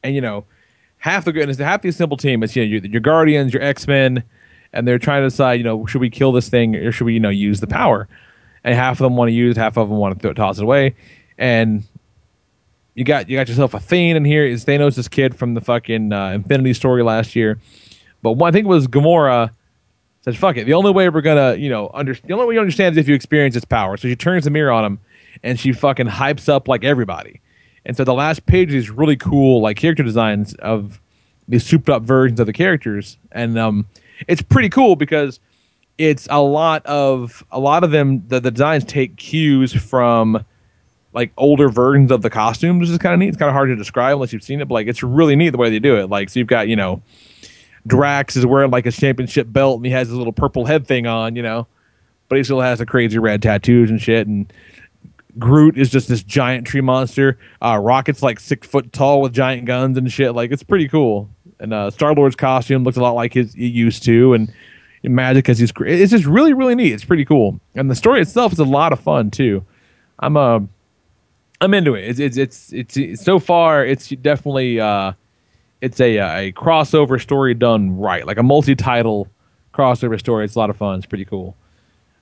and 0.03 0.15
you 0.15 0.21
know 0.21 0.45
half 0.99 1.26
the 1.26 1.34
goodness, 1.34 1.57
half 1.57 1.81
the 1.81 1.91
simple 1.91 2.17
team 2.17 2.43
is 2.43 2.55
you 2.55 2.63
know 2.63 2.69
your, 2.69 2.85
your 2.85 3.01
Guardians, 3.01 3.53
your 3.53 3.63
X 3.63 3.88
Men, 3.88 4.23
and 4.73 4.87
they're 4.87 4.99
trying 4.99 5.21
to 5.21 5.27
decide 5.27 5.53
you 5.53 5.63
know 5.63 5.85
should 5.85 6.01
we 6.01 6.09
kill 6.09 6.31
this 6.31 6.49
thing 6.49 6.75
or 6.75 6.91
should 6.91 7.05
we 7.05 7.13
you 7.13 7.19
know 7.19 7.29
use 7.29 7.59
the 7.59 7.67
power, 7.67 8.07
and 8.63 8.75
half 8.75 8.93
of 8.93 9.03
them 9.03 9.15
want 9.15 9.29
to 9.29 9.33
use, 9.33 9.57
half 9.57 9.77
of 9.77 9.89
them 9.89 9.97
want 9.97 10.15
to 10.15 10.21
throw, 10.21 10.33
toss 10.33 10.57
it 10.57 10.63
away, 10.63 10.95
and 11.37 11.83
you 12.95 13.03
got 13.03 13.29
you 13.29 13.37
got 13.37 13.47
yourself 13.47 13.73
a 13.73 13.79
Thane 13.79 14.15
in 14.15 14.25
here. 14.25 14.45
Is 14.45 14.65
Thanos 14.65 14.95
this 14.95 15.07
kid 15.07 15.35
from 15.35 15.53
the 15.53 15.61
fucking 15.61 16.11
uh, 16.11 16.31
Infinity 16.31 16.73
story 16.73 17.03
last 17.03 17.35
year? 17.35 17.59
But 18.21 18.33
one, 18.33 18.49
I 18.49 18.51
think 18.51 18.65
it 18.65 18.69
was 18.69 18.87
Gamora 18.87 19.51
says, 20.21 20.35
"Fuck 20.35 20.57
it." 20.57 20.65
The 20.65 20.73
only 20.73 20.91
way 20.91 21.09
we're 21.09 21.21
gonna, 21.21 21.55
you 21.55 21.69
know, 21.69 21.89
under, 21.93 22.13
the 22.13 22.33
only 22.33 22.45
way 22.45 22.53
you 22.55 22.59
understand 22.59 22.93
is 22.93 22.97
if 22.97 23.07
you 23.07 23.15
experience 23.15 23.55
its 23.55 23.65
power. 23.65 23.97
So 23.97 24.07
she 24.07 24.15
turns 24.15 24.43
the 24.43 24.49
mirror 24.49 24.71
on 24.71 24.85
him, 24.85 24.99
and 25.43 25.59
she 25.59 25.71
fucking 25.71 26.07
hypes 26.07 26.49
up 26.49 26.67
like 26.67 26.83
everybody. 26.83 27.41
And 27.85 27.95
so 27.95 28.03
the 28.03 28.13
last 28.13 28.45
page 28.45 28.73
is 28.73 28.89
really 28.89 29.15
cool, 29.15 29.61
like 29.61 29.77
character 29.77 30.03
designs 30.03 30.53
of 30.55 30.99
these 31.47 31.65
souped 31.65 31.89
up 31.89 32.03
versions 32.03 32.39
of 32.39 32.45
the 32.45 32.53
characters, 32.53 33.17
and 33.31 33.57
um, 33.57 33.87
it's 34.27 34.41
pretty 34.41 34.69
cool 34.69 34.95
because 34.95 35.39
it's 35.97 36.27
a 36.29 36.41
lot 36.41 36.85
of 36.85 37.43
a 37.51 37.59
lot 37.59 37.83
of 37.83 37.91
them. 37.91 38.23
The, 38.27 38.39
the 38.39 38.51
designs 38.51 38.85
take 38.85 39.17
cues 39.17 39.73
from 39.73 40.43
like 41.13 41.31
older 41.37 41.69
versions 41.69 42.11
of 42.11 42.21
the 42.21 42.29
costumes, 42.29 42.81
which 42.81 42.89
is 42.89 42.97
kind 42.99 43.13
of 43.13 43.19
neat. 43.19 43.29
It's 43.29 43.37
kind 43.37 43.49
of 43.49 43.53
hard 43.53 43.69
to 43.69 43.75
describe 43.75 44.13
unless 44.13 44.31
you've 44.31 44.43
seen 44.43 44.61
it, 44.61 44.67
but 44.67 44.75
like 44.75 44.87
it's 44.87 45.03
really 45.03 45.35
neat 45.35 45.49
the 45.49 45.57
way 45.57 45.69
they 45.69 45.79
do 45.79 45.97
it. 45.97 46.09
Like 46.09 46.29
so, 46.29 46.39
you've 46.39 46.47
got 46.47 46.67
you 46.67 46.75
know, 46.75 47.01
Drax 47.87 48.35
is 48.35 48.45
wearing 48.45 48.71
like 48.71 48.85
a 48.85 48.91
championship 48.91 49.51
belt 49.51 49.77
and 49.77 49.85
he 49.85 49.91
has 49.91 50.07
his 50.07 50.17
little 50.17 50.33
purple 50.33 50.65
head 50.65 50.87
thing 50.87 51.07
on, 51.07 51.35
you 51.35 51.43
know, 51.43 51.67
but 52.27 52.37
he 52.37 52.43
still 52.43 52.61
has 52.61 52.79
the 52.79 52.85
crazy 52.85 53.17
red 53.17 53.41
tattoos 53.41 53.89
and 53.89 54.01
shit. 54.01 54.27
And 54.27 54.51
Groot 55.37 55.77
is 55.77 55.89
just 55.89 56.07
this 56.07 56.23
giant 56.23 56.67
tree 56.67 56.81
monster. 56.81 57.37
Uh, 57.61 57.79
Rocket's 57.81 58.23
like 58.23 58.39
six 58.39 58.67
foot 58.67 58.93
tall 58.93 59.21
with 59.21 59.33
giant 59.33 59.65
guns 59.65 59.97
and 59.97 60.11
shit. 60.11 60.33
Like 60.33 60.51
it's 60.51 60.63
pretty 60.63 60.87
cool. 60.87 61.29
And 61.60 61.73
uh, 61.73 61.91
Star 61.91 62.14
Lord's 62.14 62.36
costume 62.36 62.84
looks 62.84 62.98
a 62.98 63.02
lot 63.02 63.15
like 63.15 63.34
his 63.34 63.53
it 63.56 63.60
used 63.60 64.03
to, 64.03 64.34
and 64.34 64.52
Magik 65.03 65.48
has 65.48 65.60
he's 65.60 65.73
it's 65.80 66.11
just 66.11 66.26
really 66.26 66.53
really 66.53 66.76
neat. 66.76 66.94
It's 66.94 67.03
pretty 67.06 67.26
cool, 67.26 67.60
and 67.76 67.90
the 67.90 67.95
story 67.95 68.22
itself 68.22 68.53
is 68.53 68.60
a 68.60 68.65
lot 68.65 68.94
of 68.94 68.99
fun 68.99 69.31
too. 69.31 69.65
I'm 70.19 70.38
uh, 70.38 70.60
I'm 71.61 71.73
into 71.73 71.95
it. 71.95 72.06
It's 72.06 72.19
it's 72.19 72.38
it's 72.38 72.73
it's, 72.73 72.98
it's 72.98 73.23
so 73.23 73.40
far 73.40 73.86
it's 73.86 74.10
definitely 74.10 74.80
uh, 74.80 75.14
it's 75.81 75.99
a 75.99 76.18
a 76.18 76.52
crossover 76.53 77.22
story 77.22 77.53
done 77.53 77.98
right, 77.98 78.26
like 78.26 78.38
a 78.38 78.44
multi-title 78.44 79.27
crossover 79.73 80.19
story. 80.19 80.45
It's 80.45 80.56
a 80.56 80.60
lot 80.60 80.69
of 80.69 80.77
fun. 80.77 80.98
It's 80.98 81.06
pretty 81.06 81.26
cool. 81.26 81.56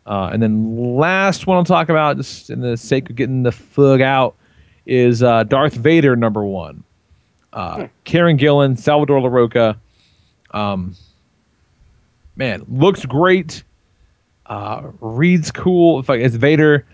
Uh, 0.05 0.29
and 0.31 0.41
then 0.41 0.95
last 0.95 1.47
one 1.47 1.57
I'll 1.57 1.65
talk 1.65 1.89
about, 1.89 2.17
just 2.17 2.49
in 2.49 2.61
the 2.61 2.77
sake 2.77 3.09
of 3.09 3.15
getting 3.17 3.43
the 3.43 3.51
fug 3.51 3.99
out, 4.01 4.35
is 4.85 5.21
uh, 5.21 5.43
Darth 5.43 5.73
Vader 5.73 6.15
number 6.15 6.45
one. 6.45 6.83
Uh, 7.57 7.87
Kieron 8.05 8.37
Gillen, 8.37 8.77
Salvador 8.77 9.19
Larroca. 9.19 9.77
Um, 10.51 10.95
man, 12.35 12.63
looks 12.69 13.03
great. 13.03 13.63
Uh, 14.45 14.91
reads 15.01 15.49
cool. 15.49 15.99
If 15.99 16.09
as 16.11 16.35
Vader 16.35 16.85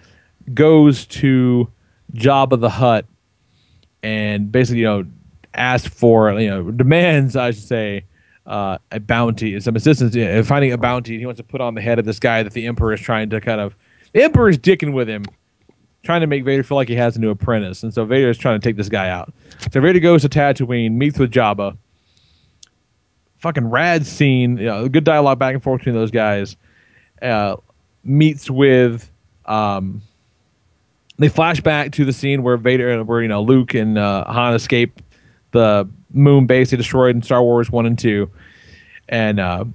goes 0.54 1.06
to 1.08 1.70
Jabba 2.14 2.62
the 2.62 2.70
Hutt 2.70 3.06
and 4.04 4.54
basically, 4.54 4.80
you 4.80 4.86
know, 4.86 5.06
asks 5.54 5.94
for, 5.94 6.32
you 6.40 6.50
know, 6.50 6.72
demands, 6.72 7.36
I 7.36 7.52
should 7.52 7.64
say, 7.64 8.06
uh, 8.46 8.78
a 8.92 9.02
bounty, 9.02 9.56
and 9.56 9.64
some 9.64 9.76
assistance 9.76 10.16
in 10.16 10.44
finding 10.46 10.72
a 10.72 10.78
bounty. 10.78 11.20
He 11.20 11.26
wants 11.26 11.40
to 11.40 11.44
put 11.44 11.60
on 11.60 11.76
the 11.76 11.82
head 11.82 12.00
of 12.00 12.06
this 12.06 12.20
guy 12.20 12.42
that 12.42 12.54
the 12.54 12.68
Emperor 12.68 12.94
is 12.94 13.02
trying 13.02 13.30
to 13.32 13.42
kind 13.42 13.60
of. 13.60 13.76
The 14.14 14.24
Emperor 14.24 14.48
is 14.48 14.58
dicking 14.58 14.94
with 14.94 15.10
him, 15.10 15.26
trying 16.04 16.22
to 16.22 16.28
make 16.28 16.44
Vader 16.44 16.64
feel 16.64 16.76
like 16.76 16.90
he 16.90 16.96
has 16.96 17.16
a 17.16 17.20
new 17.20 17.30
apprentice, 17.30 17.82
and 17.84 17.94
so 17.94 18.06
Vader 18.06 18.30
is 18.30 18.38
trying 18.38 18.60
to 18.60 18.64
take 18.64 18.76
this 18.76 18.90
guy 18.90 19.10
out. 19.10 19.34
So 19.72 19.82
Vader 19.82 20.00
goes 20.00 20.22
to 20.24 20.30
Tatooine, 20.30 20.92
meets 20.92 21.18
with 21.18 21.32
Jabba. 21.32 21.78
Fucking 23.38 23.70
rad 23.70 24.06
scene, 24.06 24.58
you 24.58 24.66
know, 24.66 24.88
good 24.88 25.04
dialogue 25.04 25.40
back 25.40 25.54
and 25.54 25.64
forth 25.64 25.80
between 25.80 25.96
those 25.96 26.12
guys. 26.12 26.56
Uh, 27.22 27.56
meets 28.04 28.50
with, 28.50 29.10
um, 29.46 30.02
they 31.18 31.30
flash 31.30 31.62
back 31.62 31.92
to 31.94 32.06
the 32.06 32.14
scene 32.14 32.44
where 32.44 32.58
Vader, 32.58 33.04
where 33.04 33.22
you 33.22 33.28
know 33.28 33.42
Luke 33.42 33.74
and 33.74 33.98
uh, 33.98 34.26
Han 34.26 34.54
escape 34.54 35.02
the 35.52 35.88
moon 36.12 36.46
base 36.48 36.72
they 36.72 36.78
destroyed 36.78 37.16
in 37.16 37.22
Star 37.22 37.42
Wars 37.42 37.72
one 37.72 37.86
and 37.86 37.98
two, 37.98 38.30
and 39.08 39.40
uh, 39.40 39.66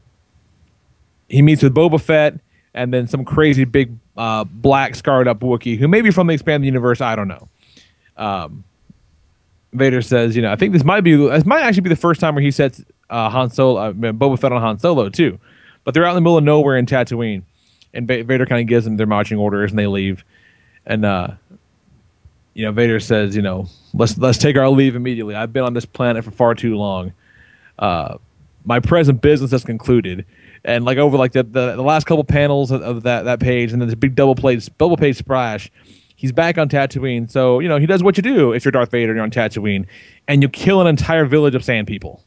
he 1.29 1.41
meets 1.43 1.63
with 1.63 1.75
Boba 1.75 2.01
Fett 2.01 2.41
and 2.79 2.95
then 2.95 3.09
some 3.09 3.25
crazy 3.25 3.65
big 3.65 3.93
uh, 4.17 4.45
black 4.45 4.95
scarred 4.95 5.27
up 5.27 5.41
Wookiee 5.41 5.77
who 5.77 5.89
may 5.89 6.01
be 6.01 6.11
from 6.11 6.29
the 6.29 6.35
expanded 6.35 6.65
universe. 6.65 7.01
I 7.01 7.17
don't 7.17 7.29
know. 7.29 7.49
Um, 8.17 8.65
Vader 9.73 10.01
says, 10.01 10.35
you 10.37 10.43
know, 10.43 10.53
I 10.53 10.57
think 10.57 10.73
this 10.73 10.85
might 10.85 11.03
be 11.03 11.15
this 11.17 11.45
might 11.45 11.63
actually 11.63 11.83
be 11.83 11.91
the 11.91 11.97
first 11.97 12.21
time 12.21 12.35
where 12.35 12.43
he 12.43 12.51
sets 12.51 12.83
uh, 13.11 13.29
Han 13.29 13.51
Solo, 13.51 13.81
uh, 13.81 13.93
Boba 13.93 14.39
Fett 14.39 14.53
on 14.53 14.63
Han 14.63 14.79
Solo 14.79 15.09
too. 15.09 15.39
But 15.85 15.95
they're 15.95 16.05
out 16.05 16.11
in 16.11 16.17
the 16.17 16.21
middle 16.21 16.39
of 16.39 16.45
nowhere 16.45 16.77
in 16.77 16.87
Tatooine, 16.87 17.43
and 17.93 18.07
Va- 18.07 18.25
Vader 18.25 18.47
kind 18.47 18.61
of 18.61 18.67
gives 18.67 18.85
them 18.85 18.97
their 18.97 19.07
marching 19.07 19.39
orders, 19.39 19.71
and 19.71 19.79
they 19.79 19.87
leave. 19.87 20.25
And 20.87 21.05
uh, 21.05 21.33
you 22.55 22.65
know, 22.65 22.73
Vader 22.73 23.01
says, 23.01 23.35
you 23.35 23.43
know, 23.43 23.69
let's 23.93 24.17
let's 24.19 24.39
take 24.39 24.57
our 24.57 24.69
leave 24.69 24.97
immediately. 24.97 25.35
I've 25.35 25.53
been 25.53 25.65
on 25.65 25.75
this 25.75 25.87
planet 25.87 26.25
for 26.25 26.31
far 26.31 26.55
too 26.55 26.77
long. 26.77 27.13
Uh, 27.79 28.19
my 28.65 28.81
present 28.81 29.21
business 29.21 29.51
has 29.51 29.65
concluded. 29.65 30.25
And 30.65 30.85
like 30.85 30.99
over 30.99 31.17
like 31.17 31.33
the, 31.33 31.43
the, 31.43 31.77
the 31.77 31.83
last 31.83 32.07
couple 32.07 32.25
panels 32.25 32.71
of, 32.71 32.83
of 32.83 33.03
that 33.05 33.25
that 33.25 33.41
page, 33.41 33.73
and 33.73 33.81
then 33.81 33.89
this 33.89 33.95
big 33.95 34.15
double 34.15 34.35
page 34.35 34.69
double 34.79 34.97
page 34.97 35.17
splash. 35.17 35.71
He's 36.17 36.33
back 36.33 36.59
on 36.59 36.69
Tatooine, 36.69 37.31
so 37.31 37.61
you 37.61 37.69
know 37.69 37.79
he 37.79 37.87
does 37.87 38.03
what 38.03 38.17
you 38.17 38.23
do 38.23 38.53
if 38.53 38.65
you're 38.65 38.73
Darth 38.73 38.91
Vader 38.91 39.13
and 39.13 39.17
you're 39.17 39.25
on 39.25 39.31
Tatooine, 39.31 39.87
and 40.27 40.43
you 40.43 40.49
kill 40.49 40.81
an 40.81 40.89
entire 40.89 41.25
village 41.25 41.55
of 41.55 41.65
sand 41.65 41.87
people. 41.87 42.25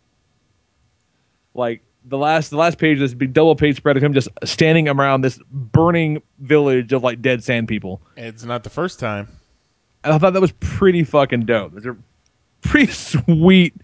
Like 1.53 1.81
the 2.05 2.17
last 2.17 2.49
the 2.49 2.57
last 2.57 2.77
page, 2.77 2.99
this 2.99 3.13
big 3.13 3.33
double 3.33 3.55
page 3.55 3.77
spread 3.77 3.97
of 3.97 4.03
him 4.03 4.13
just 4.13 4.29
standing 4.43 4.87
around 4.87 5.21
this 5.21 5.39
burning 5.51 6.21
village 6.39 6.93
of 6.93 7.03
like 7.03 7.21
dead 7.21 7.43
sand 7.43 7.67
people. 7.67 8.01
It's 8.15 8.43
not 8.43 8.63
the 8.63 8.69
first 8.69 8.99
time. 8.99 9.27
I 10.03 10.17
thought 10.17 10.33
that 10.33 10.41
was 10.41 10.53
pretty 10.53 11.03
fucking 11.03 11.45
dope. 11.45 11.73
It's 11.75 11.85
a 11.85 11.95
pretty 12.61 12.91
sweet 12.91 13.75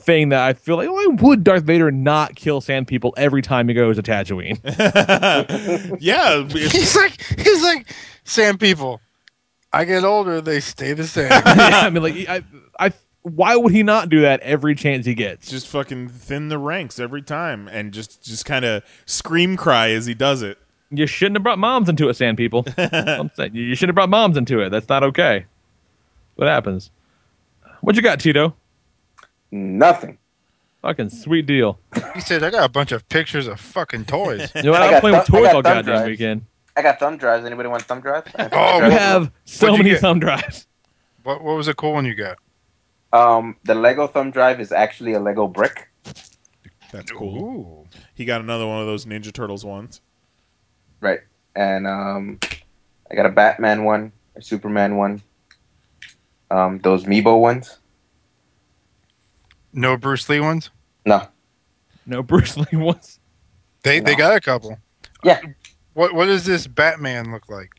thing 0.00 0.30
that 0.30 0.40
I 0.40 0.52
feel 0.52 0.76
like 0.76 0.88
why 0.88 1.06
would 1.06 1.44
Darth 1.44 1.64
Vader 1.64 1.90
not 1.90 2.34
kill 2.34 2.60
sand 2.60 2.86
people 2.86 3.14
every 3.16 3.42
time 3.42 3.68
he 3.68 3.74
goes 3.74 3.96
to 3.96 4.02
Tatooine? 4.02 4.58
yeah, 6.00 6.44
he's 6.48 6.96
like 6.96 7.22
he's 7.38 7.62
like 7.62 7.92
sand 8.24 8.60
people. 8.60 9.00
I 9.72 9.84
get 9.84 10.04
older, 10.04 10.40
they 10.40 10.60
stay 10.60 10.94
the 10.94 11.06
same. 11.06 11.30
yeah, 11.30 11.42
I 11.44 11.90
mean, 11.90 12.02
like 12.02 12.28
I, 12.28 12.42
I, 12.78 12.92
why 13.22 13.54
would 13.54 13.72
he 13.72 13.82
not 13.82 14.08
do 14.08 14.22
that 14.22 14.40
every 14.40 14.74
chance 14.74 15.06
he 15.06 15.14
gets? 15.14 15.48
Just 15.48 15.68
fucking 15.68 16.08
thin 16.08 16.48
the 16.48 16.58
ranks 16.58 16.98
every 16.98 17.22
time, 17.22 17.68
and 17.68 17.92
just 17.92 18.22
just 18.24 18.44
kind 18.44 18.64
of 18.64 18.82
scream 19.06 19.56
cry 19.56 19.90
as 19.90 20.06
he 20.06 20.14
does 20.14 20.42
it. 20.42 20.58
You 20.90 21.06
shouldn't 21.06 21.36
have 21.36 21.44
brought 21.44 21.60
moms 21.60 21.88
into 21.88 22.08
it, 22.08 22.14
sand 22.14 22.36
people. 22.36 22.64
I'm 22.76 23.30
saying 23.36 23.54
you 23.54 23.76
shouldn't 23.76 23.90
have 23.90 23.94
brought 23.94 24.08
moms 24.08 24.36
into 24.36 24.60
it. 24.60 24.70
That's 24.70 24.88
not 24.88 25.04
okay. 25.04 25.46
What 26.34 26.48
happens? 26.48 26.90
What 27.80 27.94
you 27.94 28.02
got, 28.02 28.18
Tito? 28.18 28.56
Nothing. 29.50 30.18
Fucking 30.82 31.10
sweet 31.10 31.44
deal. 31.46 31.78
He 32.14 32.20
said, 32.20 32.42
"I 32.42 32.50
got 32.50 32.64
a 32.64 32.68
bunch 32.68 32.90
of 32.92 33.06
pictures 33.08 33.46
of 33.46 33.60
fucking 33.60 34.06
toys." 34.06 34.50
You 34.54 34.62
know 34.62 34.70
what? 34.72 34.82
I 34.82 34.86
I'm 34.86 34.90
got 34.92 35.00
playing 35.02 35.16
with 35.18 35.26
toys 35.26 35.54
all 35.54 35.62
goddamn 35.62 35.84
drives. 35.84 36.06
weekend. 36.08 36.46
I 36.76 36.82
got 36.82 36.98
thumb 36.98 37.18
drives. 37.18 37.44
Anybody 37.44 37.68
want 37.68 37.82
thumb 37.82 38.00
drives? 38.00 38.30
Oh, 38.38 38.46
thumb 38.48 38.84
You 38.84 38.90
have 38.90 39.32
so 39.44 39.72
What'd 39.72 39.84
many 39.84 39.98
thumb 39.98 40.20
drives. 40.20 40.66
What 41.22 41.42
what 41.44 41.56
was 41.56 41.68
a 41.68 41.74
cool 41.74 41.92
one 41.92 42.06
you 42.06 42.14
got? 42.14 42.38
Um, 43.12 43.56
the 43.64 43.74
Lego 43.74 44.06
thumb 44.06 44.30
drive 44.30 44.60
is 44.60 44.72
actually 44.72 45.12
a 45.12 45.20
Lego 45.20 45.46
brick. 45.46 45.88
That's 46.92 47.10
cool. 47.12 47.42
Ooh. 47.42 47.88
He 48.14 48.24
got 48.24 48.40
another 48.40 48.66
one 48.66 48.80
of 48.80 48.86
those 48.86 49.04
Ninja 49.04 49.32
Turtles 49.32 49.64
ones. 49.64 50.00
Right. 51.00 51.20
And 51.56 51.86
um, 51.86 52.38
I 53.10 53.14
got 53.16 53.26
a 53.26 53.30
Batman 53.30 53.84
one, 53.84 54.12
a 54.36 54.40
Superman 54.42 54.96
one, 54.96 55.22
um, 56.50 56.78
those 56.78 57.04
Meebo 57.04 57.40
ones. 57.40 57.79
No 59.72 59.96
Bruce 59.96 60.28
Lee 60.28 60.40
ones. 60.40 60.70
No. 61.06 61.26
No 62.06 62.22
Bruce 62.22 62.56
Lee 62.56 62.66
ones. 62.72 63.18
They 63.82 64.00
they 64.00 64.14
got 64.14 64.36
a 64.36 64.40
couple. 64.40 64.78
Yeah. 65.22 65.40
What 65.94 66.14
what 66.14 66.26
does 66.26 66.44
this 66.44 66.66
Batman 66.66 67.32
look 67.32 67.48
like? 67.48 67.70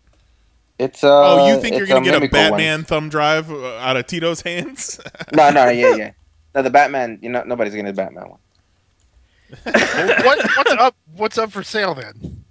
It's 0.80 1.04
uh. 1.04 1.10
oh, 1.10 1.48
you 1.48 1.62
think 1.62 1.78
you're 1.78 1.86
gonna 1.86 2.04
get 2.04 2.16
a 2.16 2.20
mimical 2.20 2.50
one. 2.50 2.52
Batman 2.52 2.84
thumb 2.84 3.10
drive 3.10 3.52
uh, 3.52 3.78
out 3.78 3.98
of 3.98 4.08
Tito's 4.08 4.42
hands? 4.42 5.00
No, 5.34 5.50
no, 5.50 5.70
yeah, 5.70 5.96
yeah. 5.96 6.12
No, 6.56 6.62
the 6.62 6.70
Batman. 6.70 7.20
You 7.22 7.30
know, 7.30 7.44
nobody's 7.46 7.74
getting 7.74 7.86
the 7.86 7.94
Batman 7.94 8.30
one. 8.30 8.40
what 9.64 10.50
what's 10.58 10.72
up? 10.72 10.96
What's 11.16 11.38
up 11.38 11.52
for 11.52 11.64
sale 11.64 11.94
then? 11.94 12.44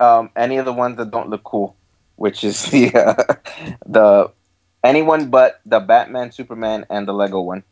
Um, 0.00 0.30
any 0.34 0.56
of 0.56 0.64
the 0.64 0.72
ones 0.72 0.96
that 0.96 1.10
don't 1.10 1.28
look 1.30 1.44
cool, 1.44 1.76
which 2.16 2.42
is 2.42 2.66
the 2.70 2.92
uh, 2.94 3.34
the 3.86 4.32
anyone 4.82 5.30
but 5.30 5.60
the 5.64 5.80
Batman, 5.80 6.32
Superman, 6.32 6.84
and 6.90 7.06
the 7.06 7.12
Lego 7.12 7.40
one. 7.40 7.62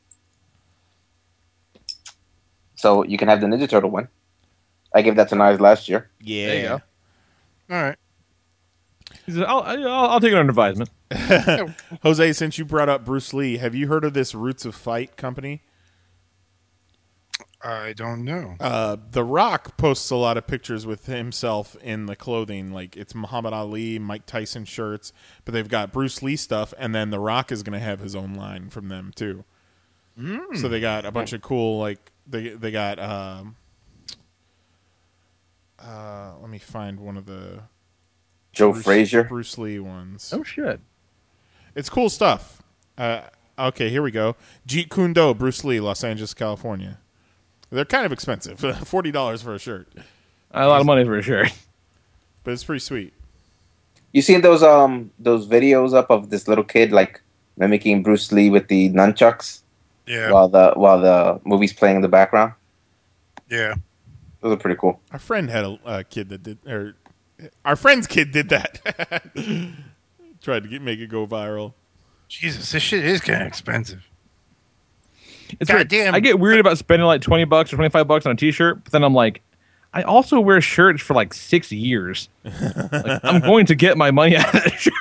So 2.81 3.05
you 3.05 3.18
can 3.18 3.28
have 3.28 3.42
the 3.42 3.47
Ninja 3.47 3.68
Turtle 3.68 3.91
one. 3.91 4.09
I 4.94 5.02
gave 5.02 5.17
that 5.17 5.28
to 5.28 5.34
Knives 5.34 5.60
last 5.60 5.86
year. 5.89 6.10
yeah. 6.20 6.47
There 6.47 6.57
you 6.57 6.68
go. 6.68 6.81
All 7.76 7.83
right. 7.83 7.97
He 9.26 9.33
said, 9.33 9.44
I'll, 9.44 9.60
I'll, 9.60 9.86
I'll 9.86 10.20
take 10.20 10.33
it 10.33 10.39
under 10.39 10.50
advisement. 10.50 10.89
Jose, 12.02 12.33
since 12.33 12.57
you 12.59 12.65
brought 12.65 12.89
up 12.89 13.05
Bruce 13.05 13.34
Lee, 13.34 13.59
have 13.59 13.75
you 13.75 13.89
heard 13.89 14.05
of 14.05 14.15
this 14.15 14.34
Roots 14.34 14.65
of 14.65 14.75
Fight 14.75 15.17
company? 15.18 15.62
I 17.62 17.92
don't 17.92 18.25
know. 18.25 18.57
Uh, 18.59 18.97
the 19.10 19.25
Rock 19.25 19.76
posts 19.76 20.10
a 20.10 20.17
lot 20.17 20.39
of 20.39 20.47
pictures 20.47 20.86
with 20.86 21.05
himself 21.05 21.76
in 21.83 22.07
the 22.07 22.17
clothing, 22.17 22.73
like 22.73 22.97
it's 22.97 23.15
Muhammad 23.15 23.52
Ali, 23.52 23.99
Mike 23.99 24.25
Tyson 24.25 24.65
shirts, 24.65 25.12
but 25.44 25.52
they've 25.52 25.68
got 25.68 25.92
Bruce 25.92 26.23
Lee 26.23 26.36
stuff, 26.36 26.73
and 26.78 26.94
then 26.94 27.10
The 27.10 27.18
Rock 27.18 27.52
is 27.52 27.62
going 27.62 27.78
to 27.78 27.84
have 27.84 28.00
his 28.00 28.17
own 28.17 28.33
line 28.33 28.70
from 28.70 28.89
them 28.89 29.12
too. 29.15 29.44
So 30.55 30.68
they 30.68 30.81
got 30.81 31.05
a 31.07 31.12
bunch 31.12 31.33
of 31.33 31.41
cool, 31.42 31.78
like 31.78 32.12
they 32.31 32.49
they 32.50 32.70
got. 32.70 32.99
Um, 32.99 33.57
uh, 35.83 36.33
let 36.41 36.50
me 36.50 36.59
find 36.59 37.00
one 37.00 37.17
of 37.17 37.26
the 37.26 37.60
Joe 38.52 38.73
Bruce, 38.73 38.84
Frazier. 38.84 39.25
Bruce 39.25 39.57
Lee 39.59 39.78
ones. 39.78 40.33
Oh 40.34 40.42
shit. 40.42 40.81
It's 41.75 41.89
cool 41.89 42.10
stuff. 42.10 42.62
Uh, 42.99 43.23
okay, 43.59 43.89
here 43.89 44.02
we 44.02 44.10
go. 44.10 44.36
Jeet 44.67 44.91
Kune 44.91 45.12
Do, 45.12 45.33
Bruce 45.34 45.65
Lee, 45.65 45.81
Los 45.81 46.02
Angeles, 46.05 46.34
California. 46.34 46.99
They're 47.70 47.84
kind 47.84 48.05
of 48.05 48.12
expensive. 48.12 48.59
Forty 48.86 49.10
dollars 49.10 49.42
for 49.42 49.55
a 49.55 49.59
shirt, 49.59 49.89
A 50.50 50.67
lot 50.67 50.81
of 50.81 50.86
money 50.86 51.05
for 51.05 51.17
a 51.17 51.23
shirt. 51.23 51.52
but 52.44 52.52
it's 52.52 52.65
pretty 52.65 52.81
sweet. 52.81 53.12
You 54.12 54.23
seen 54.23 54.41
those 54.41 54.62
um 54.62 55.12
those 55.18 55.47
videos 55.47 55.94
up 55.94 56.10
of 56.10 56.31
this 56.31 56.49
little 56.49 56.65
kid 56.65 56.91
like 56.92 57.23
mimicking 57.57 58.02
Bruce 58.02 58.33
Lee 58.33 58.50
with 58.50 58.67
the 58.68 58.91
nunchucks 58.91 59.60
Yeah, 60.07 60.33
while 60.33 60.49
the 60.49 60.73
while 60.75 61.01
the 61.01 61.41
movie's 61.45 61.73
playing 61.73 61.97
in 61.97 62.03
the 62.03 62.09
background? 62.09 62.55
yeah. 63.51 63.75
Those 64.41 64.55
are 64.55 64.57
pretty 64.57 64.79
cool. 64.81 65.01
Our 65.12 65.19
friend 65.19 65.51
had 65.51 65.65
a, 65.65 65.79
a 65.85 66.05
kid 66.05 66.31
that 66.31 66.43
did, 66.43 66.59
or 66.67 66.97
our 67.65 67.77
friend's 67.77 68.07
kid 68.07 68.33
did 68.33 68.49
that. 68.49 68.81
Tried 70.43 70.62
to 70.62 70.69
get, 70.69 70.81
make 70.81 70.99
it 70.99 71.09
go 71.09 71.27
viral. 71.27 71.75
Jesus, 72.29 72.73
this 72.73 72.83
shit 72.83 73.05
is 73.05 73.20
kind 73.20 73.43
of 73.43 73.49
expensive. 73.49 74.03
It's 75.61 75.70
weird. 75.70 75.91
Goddamn. 75.91 76.15
I 76.15 76.20
get 76.20 76.39
weird 76.39 76.59
about 76.59 76.79
spending 76.79 77.07
like 77.07 77.20
twenty 77.20 77.45
bucks 77.45 77.73
or 77.73 77.77
twenty 77.77 77.91
five 77.91 78.09
bucks 78.09 78.25
on 78.25 78.33
a 78.33 78.37
t 78.37 78.51
shirt, 78.51 78.83
but 78.83 78.93
then 78.93 79.05
I'm 79.05 79.12
like, 79.12 79.43
I 79.93 80.03
also 80.03 80.41
wear 80.41 80.61
shirts 80.61 81.03
for 81.03 81.12
like 81.15 81.35
six 81.35 81.70
years. 81.70 82.29
like, 82.45 83.20
I'm 83.25 83.41
going 83.43 83.67
to 83.67 83.75
get 83.75 83.99
my 83.99 84.11
money 84.11 84.37
out 84.37 84.55
of 84.55 84.65
that 84.65 84.73
shirt, 84.79 84.93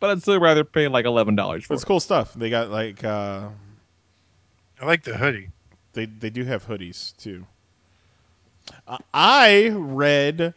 but 0.00 0.10
I'd 0.10 0.22
still 0.22 0.40
rather 0.40 0.64
pay 0.64 0.88
like 0.88 1.04
eleven 1.04 1.34
dollars 1.34 1.64
for 1.64 1.74
it's 1.74 1.82
it. 1.82 1.86
cool 1.86 2.00
stuff. 2.00 2.34
They 2.34 2.50
got 2.50 2.70
like 2.70 3.02
uh, 3.04 3.48
I 4.80 4.86
like 4.86 5.04
the 5.04 5.16
hoodie. 5.16 5.48
they 5.94 6.06
they 6.06 6.30
do 6.30 6.44
have 6.44 6.66
hoodies 6.66 7.16
too. 7.16 7.46
Uh, 8.86 8.98
I 9.14 9.68
read 9.72 10.54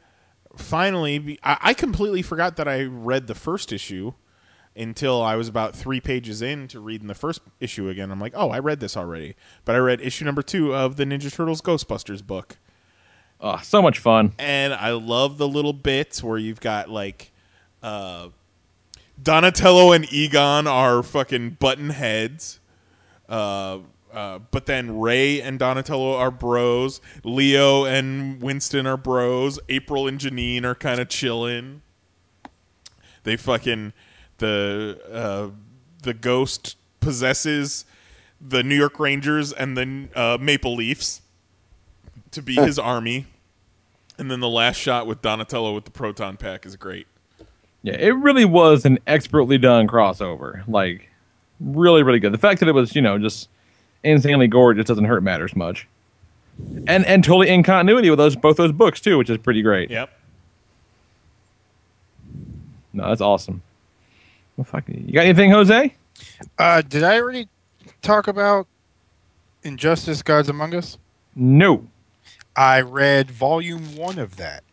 finally. 0.55 1.39
I, 1.43 1.57
I 1.61 1.73
completely 1.73 2.21
forgot 2.21 2.55
that 2.57 2.67
I 2.67 2.83
read 2.83 3.27
the 3.27 3.35
first 3.35 3.71
issue 3.71 4.13
until 4.75 5.21
I 5.21 5.35
was 5.35 5.47
about 5.47 5.75
three 5.75 5.99
pages 5.99 6.41
in 6.41 6.67
to 6.69 6.79
reading 6.79 7.07
the 7.07 7.15
first 7.15 7.41
issue 7.59 7.89
again. 7.89 8.11
I'm 8.11 8.19
like, 8.19 8.33
oh, 8.35 8.49
I 8.49 8.59
read 8.59 8.79
this 8.79 8.95
already. 8.95 9.35
But 9.65 9.75
I 9.75 9.79
read 9.79 9.99
issue 9.99 10.23
number 10.25 10.41
two 10.41 10.73
of 10.73 10.95
the 10.95 11.03
Ninja 11.05 11.33
Turtles 11.33 11.61
Ghostbusters 11.61 12.25
book. 12.25 12.57
Oh, 13.41 13.57
so 13.63 13.81
much 13.81 13.99
fun. 13.99 14.33
and 14.37 14.73
I 14.73 14.91
love 14.91 15.37
the 15.37 15.47
little 15.47 15.71
bits 15.73 16.21
where 16.23 16.37
you've 16.37 16.59
got 16.61 16.89
like 16.89 17.31
uh, 17.81 18.29
Donatello 19.21 19.91
and 19.91 20.11
Egon 20.11 20.67
are 20.67 21.03
fucking 21.03 21.57
button 21.59 21.89
heads. 21.89 22.59
Uh, 23.27 23.79
uh, 24.13 24.39
but 24.51 24.65
then 24.65 24.99
Ray 24.99 25.41
and 25.41 25.59
Donatello 25.59 26.15
are 26.15 26.31
bros. 26.31 26.99
Leo 27.23 27.85
and 27.85 28.41
Winston 28.41 28.87
are 28.87 28.97
bros. 28.97 29.59
April 29.69 30.07
and 30.07 30.19
Janine 30.19 30.63
are 30.63 30.75
kind 30.75 30.99
of 30.99 31.09
chilling. 31.09 31.81
They 33.23 33.37
fucking 33.37 33.93
the 34.37 34.99
uh, 35.11 35.49
the 36.01 36.13
ghost 36.13 36.77
possesses 36.99 37.85
the 38.41 38.63
New 38.63 38.75
York 38.75 38.99
Rangers 38.99 39.51
and 39.51 39.77
the 39.77 40.09
uh, 40.15 40.37
Maple 40.39 40.75
Leafs 40.75 41.21
to 42.31 42.41
be 42.41 42.55
his 42.55 42.79
army. 42.79 43.27
And 44.17 44.29
then 44.29 44.39
the 44.39 44.49
last 44.49 44.77
shot 44.77 45.07
with 45.07 45.21
Donatello 45.21 45.73
with 45.73 45.85
the 45.85 45.91
proton 45.91 46.37
pack 46.37 46.65
is 46.65 46.75
great. 46.75 47.07
Yeah, 47.83 47.95
it 47.95 48.15
really 48.15 48.45
was 48.45 48.85
an 48.85 48.99
expertly 49.07 49.57
done 49.57 49.87
crossover. 49.87 50.67
Like, 50.67 51.09
really, 51.59 52.03
really 52.03 52.19
good. 52.19 52.33
The 52.33 52.37
fact 52.37 52.59
that 52.59 52.67
it 52.69 52.73
was, 52.73 52.95
you 52.95 53.01
know, 53.01 53.17
just 53.17 53.47
insanely 54.03 54.47
gorgeous 54.47 54.85
doesn't 54.85 55.05
hurt 55.05 55.23
matters 55.23 55.55
much. 55.55 55.87
And 56.87 57.05
and 57.05 57.23
totally 57.23 57.49
in 57.49 57.63
continuity 57.63 58.09
with 58.09 58.19
those 58.19 58.35
both 58.35 58.57
those 58.57 58.73
books 58.73 58.99
too, 58.99 59.17
which 59.17 59.29
is 59.29 59.37
pretty 59.37 59.61
great. 59.61 59.89
Yep. 59.89 60.09
No, 62.91 63.07
that's 63.07 63.21
awesome. 63.21 63.61
Well, 64.57 64.65
fuck, 64.65 64.83
you 64.89 65.13
got 65.13 65.23
anything, 65.23 65.51
Jose? 65.51 65.95
Uh, 66.57 66.81
did 66.81 67.03
I 67.03 67.17
already 67.17 67.47
talk 68.01 68.27
about 68.27 68.67
Injustice: 69.63 70.21
Gods 70.21 70.49
Among 70.49 70.75
Us? 70.75 70.97
No. 71.33 71.87
I 72.57 72.81
read 72.81 73.31
volume 73.31 73.95
one 73.95 74.19
of 74.19 74.35
that. 74.35 74.63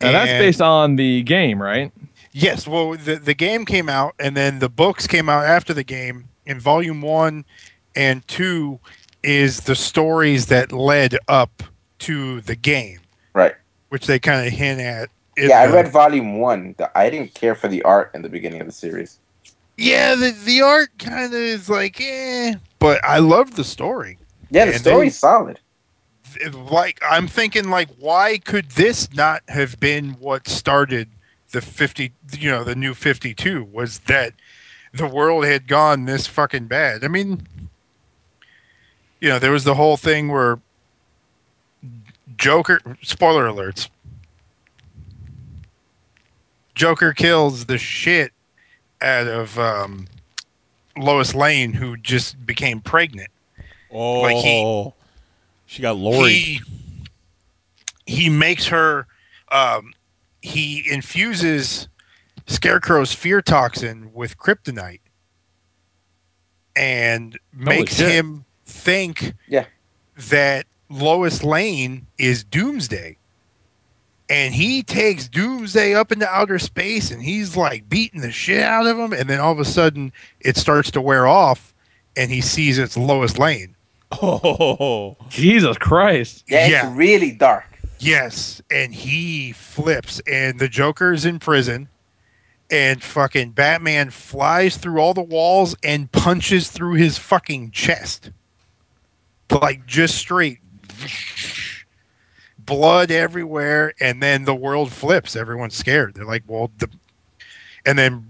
Now, 0.00 0.12
that's 0.12 0.30
based 0.32 0.60
on 0.60 0.96
the 0.96 1.22
game, 1.22 1.60
right? 1.60 1.92
Yes, 2.32 2.66
well, 2.68 2.92
the 2.96 3.16
the 3.16 3.34
game 3.34 3.64
came 3.64 3.88
out, 3.88 4.14
and 4.20 4.36
then 4.36 4.58
the 4.60 4.68
books 4.68 5.06
came 5.06 5.28
out 5.28 5.44
after 5.44 5.74
the 5.74 5.84
game. 5.84 6.28
In 6.46 6.60
volume 6.60 7.02
one 7.02 7.44
and 7.96 8.26
two 8.28 8.78
is 9.22 9.60
the 9.60 9.74
stories 9.74 10.46
that 10.46 10.72
led 10.72 11.18
up 11.28 11.62
to 12.00 12.40
the 12.42 12.54
game, 12.54 13.00
Right. 13.34 13.54
which 13.88 14.06
they 14.06 14.18
kind 14.18 14.46
of 14.46 14.52
hint 14.52 14.80
at. 14.80 15.10
in 15.36 15.48
Yeah, 15.50 15.60
I 15.60 15.66
read 15.66 15.88
volume 15.88 16.38
one. 16.38 16.74
The- 16.78 16.96
I 16.96 17.10
didn't 17.10 17.34
care 17.34 17.54
for 17.54 17.68
the 17.68 17.82
art 17.82 18.10
in 18.14 18.22
the 18.22 18.28
beginning 18.28 18.60
of 18.60 18.66
the 18.66 18.72
series. 18.72 19.18
Yeah, 19.76 20.14
the 20.14 20.30
the 20.30 20.62
art 20.62 20.90
kind 20.98 21.26
of 21.34 21.40
is 21.40 21.68
like, 21.68 22.00
eh, 22.00 22.54
but 22.78 23.04
I 23.04 23.18
love 23.18 23.56
the 23.56 23.64
story. 23.64 24.16
Yeah, 24.50 24.64
the 24.66 24.72
And 24.72 24.80
story's 24.80 25.14
they- 25.14 25.18
solid. 25.28 25.58
Like 26.54 27.00
I'm 27.02 27.26
thinking 27.28 27.68
like 27.70 27.88
why 27.98 28.38
could 28.38 28.70
this 28.72 29.12
not 29.14 29.42
have 29.48 29.78
been 29.80 30.10
what 30.20 30.48
started 30.48 31.08
the 31.50 31.60
50 31.60 32.12
you 32.38 32.50
know 32.50 32.64
the 32.64 32.74
new 32.76 32.94
52 32.94 33.64
was 33.64 34.00
that 34.00 34.34
the 34.92 35.06
world 35.06 35.44
had 35.44 35.66
gone 35.68 36.04
this 36.04 36.26
fucking 36.26 36.66
bad. 36.66 37.04
I 37.04 37.08
mean 37.08 37.46
you 39.20 39.28
know 39.28 39.38
there 39.38 39.52
was 39.52 39.64
the 39.64 39.74
whole 39.74 39.96
thing 39.96 40.28
where 40.28 40.58
Joker 42.36 42.80
spoiler 43.02 43.46
alerts 43.46 43.88
Joker 46.74 47.12
kills 47.12 47.66
the 47.66 47.78
shit 47.78 48.32
out 49.00 49.26
of 49.26 49.58
um, 49.58 50.06
Lois 50.96 51.34
Lane 51.34 51.72
who 51.72 51.96
just 51.96 52.44
became 52.46 52.80
pregnant. 52.80 53.30
Oh, 53.90 54.20
Like 54.20 54.36
he- 54.36 54.92
she 55.68 55.82
got 55.82 55.96
Lori. 55.96 56.32
He, 56.32 56.60
he 58.06 58.28
makes 58.30 58.66
her. 58.66 59.06
Um, 59.52 59.92
he 60.42 60.84
infuses 60.90 61.88
Scarecrow's 62.46 63.12
fear 63.12 63.40
toxin 63.42 64.10
with 64.14 64.38
kryptonite, 64.38 65.00
and 66.74 67.38
makes 67.52 67.96
shit. 67.96 68.10
him 68.10 68.44
think 68.64 69.34
Yeah. 69.46 69.66
that 70.28 70.66
Lois 70.88 71.42
Lane 71.42 72.06
is 72.18 72.44
Doomsday. 72.44 73.16
And 74.30 74.54
he 74.54 74.82
takes 74.82 75.26
Doomsday 75.28 75.94
up 75.94 76.12
into 76.12 76.28
outer 76.28 76.58
space 76.58 77.10
and 77.10 77.22
he's 77.22 77.56
like 77.56 77.88
beating 77.88 78.20
the 78.20 78.30
shit 78.30 78.62
out 78.62 78.86
of 78.86 78.98
him. 78.98 79.12
And 79.14 79.28
then 79.28 79.40
all 79.40 79.52
of 79.52 79.58
a 79.58 79.64
sudden 79.64 80.12
it 80.40 80.56
starts 80.58 80.90
to 80.92 81.00
wear 81.00 81.26
off 81.26 81.72
and 82.14 82.30
he 82.30 82.42
sees 82.42 82.78
it's 82.78 82.96
Lois 82.96 83.38
Lane. 83.38 83.74
Oh, 84.12 85.16
Jesus 85.28 85.76
Christ. 85.78 86.44
Yeah, 86.48 86.62
it's 86.64 86.70
Yeah. 86.70 86.94
really 86.96 87.32
dark. 87.32 87.64
Yes, 88.00 88.62
and 88.70 88.94
he 88.94 89.52
flips, 89.52 90.20
and 90.26 90.58
the 90.60 90.68
Joker's 90.68 91.24
in 91.24 91.38
prison, 91.40 91.88
and 92.70 93.02
fucking 93.02 93.50
Batman 93.52 94.10
flies 94.10 94.76
through 94.76 95.00
all 95.00 95.14
the 95.14 95.22
walls 95.22 95.74
and 95.82 96.10
punches 96.12 96.70
through 96.70 96.94
his 96.94 97.18
fucking 97.18 97.72
chest, 97.72 98.30
like 99.50 99.84
just 99.84 100.14
straight, 100.14 100.58
blood 102.58 103.10
everywhere, 103.10 103.92
and 104.00 104.22
then 104.22 104.44
the 104.44 104.54
world 104.54 104.92
flips. 104.92 105.34
Everyone's 105.36 105.74
scared. 105.74 106.14
They're 106.14 106.24
like, 106.24 106.44
"Well, 106.46 106.70
the," 106.78 106.88
and 107.86 107.98
then, 107.98 108.26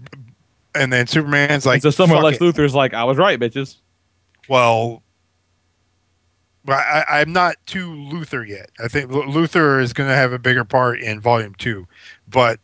and 0.73 0.91
then 0.91 1.05
Superman's 1.07 1.65
like, 1.65 1.81
so 1.81 1.89
somewhere 1.91 2.17
"Fuck 2.17 2.23
Lex 2.23 2.37
it." 2.37 2.41
Luthor's 2.43 2.73
like, 2.73 2.93
I 2.93 3.03
was 3.03 3.17
right, 3.17 3.39
bitches. 3.39 3.77
Well, 4.47 5.03
but 5.08 5.08
I, 6.75 7.05
I'm 7.21 7.33
not 7.33 7.55
to 7.67 7.89
Luthor 7.89 8.47
yet. 8.47 8.71
I 8.79 8.87
think 8.87 9.09
Luthor 9.09 9.81
is 9.81 9.93
going 9.93 10.09
to 10.09 10.15
have 10.15 10.33
a 10.33 10.39
bigger 10.39 10.63
part 10.63 10.99
in 10.99 11.19
Volume 11.19 11.55
Two, 11.55 11.87
but 12.27 12.59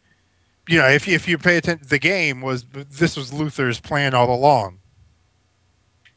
you 0.67 0.80
know, 0.80 0.88
if 0.88 1.08
you, 1.08 1.16
if 1.16 1.27
you 1.27 1.38
pay 1.38 1.58
attention, 1.58 1.88
the 1.88 2.00
game 2.00 2.42
was 2.42 2.66
this 2.74 3.16
was 3.16 3.32
Luthor's 3.32 3.80
plan 3.80 4.14
all 4.14 4.34
along. 4.34 4.80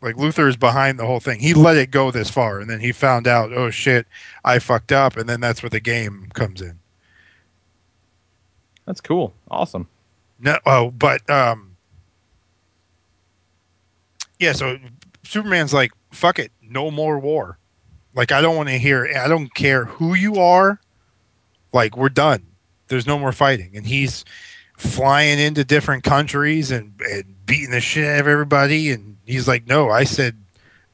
Like 0.00 0.14
Luthor 0.16 0.48
is 0.48 0.56
behind 0.56 0.98
the 0.98 1.06
whole 1.06 1.20
thing. 1.20 1.40
He 1.40 1.54
let 1.54 1.76
it 1.76 1.90
go 1.90 2.10
this 2.10 2.30
far, 2.30 2.60
and 2.60 2.70
then 2.70 2.80
he 2.80 2.92
found 2.92 3.26
out, 3.26 3.52
oh 3.52 3.70
shit, 3.70 4.06
I 4.44 4.58
fucked 4.58 4.92
up, 4.92 5.16
and 5.16 5.28
then 5.28 5.40
that's 5.40 5.62
where 5.62 5.70
the 5.70 5.80
game 5.80 6.28
comes 6.34 6.60
in. 6.60 6.78
That's 8.86 9.00
cool. 9.00 9.34
Awesome. 9.50 9.88
No, 10.38 10.58
oh, 10.64 10.90
but 10.92 11.28
um, 11.28 11.76
yeah. 14.38 14.52
So 14.52 14.78
Superman's 15.24 15.74
like, 15.74 15.92
"Fuck 16.10 16.38
it, 16.38 16.52
no 16.62 16.90
more 16.90 17.18
war." 17.18 17.58
Like, 18.18 18.32
I 18.32 18.40
don't 18.40 18.56
want 18.56 18.68
to 18.68 18.76
hear. 18.76 19.08
I 19.16 19.28
don't 19.28 19.54
care 19.54 19.84
who 19.84 20.14
you 20.14 20.40
are. 20.40 20.80
Like, 21.72 21.96
we're 21.96 22.08
done. 22.08 22.42
There's 22.88 23.06
no 23.06 23.16
more 23.16 23.30
fighting, 23.30 23.70
and 23.76 23.86
he's 23.86 24.24
flying 24.76 25.38
into 25.38 25.62
different 25.62 26.02
countries 26.02 26.72
and, 26.72 26.92
and 27.00 27.46
beating 27.46 27.70
the 27.70 27.80
shit 27.80 28.04
out 28.04 28.18
of 28.18 28.26
everybody. 28.26 28.90
And 28.90 29.18
he's 29.24 29.46
like, 29.46 29.68
"No, 29.68 29.88
I 29.88 30.02
said 30.02 30.36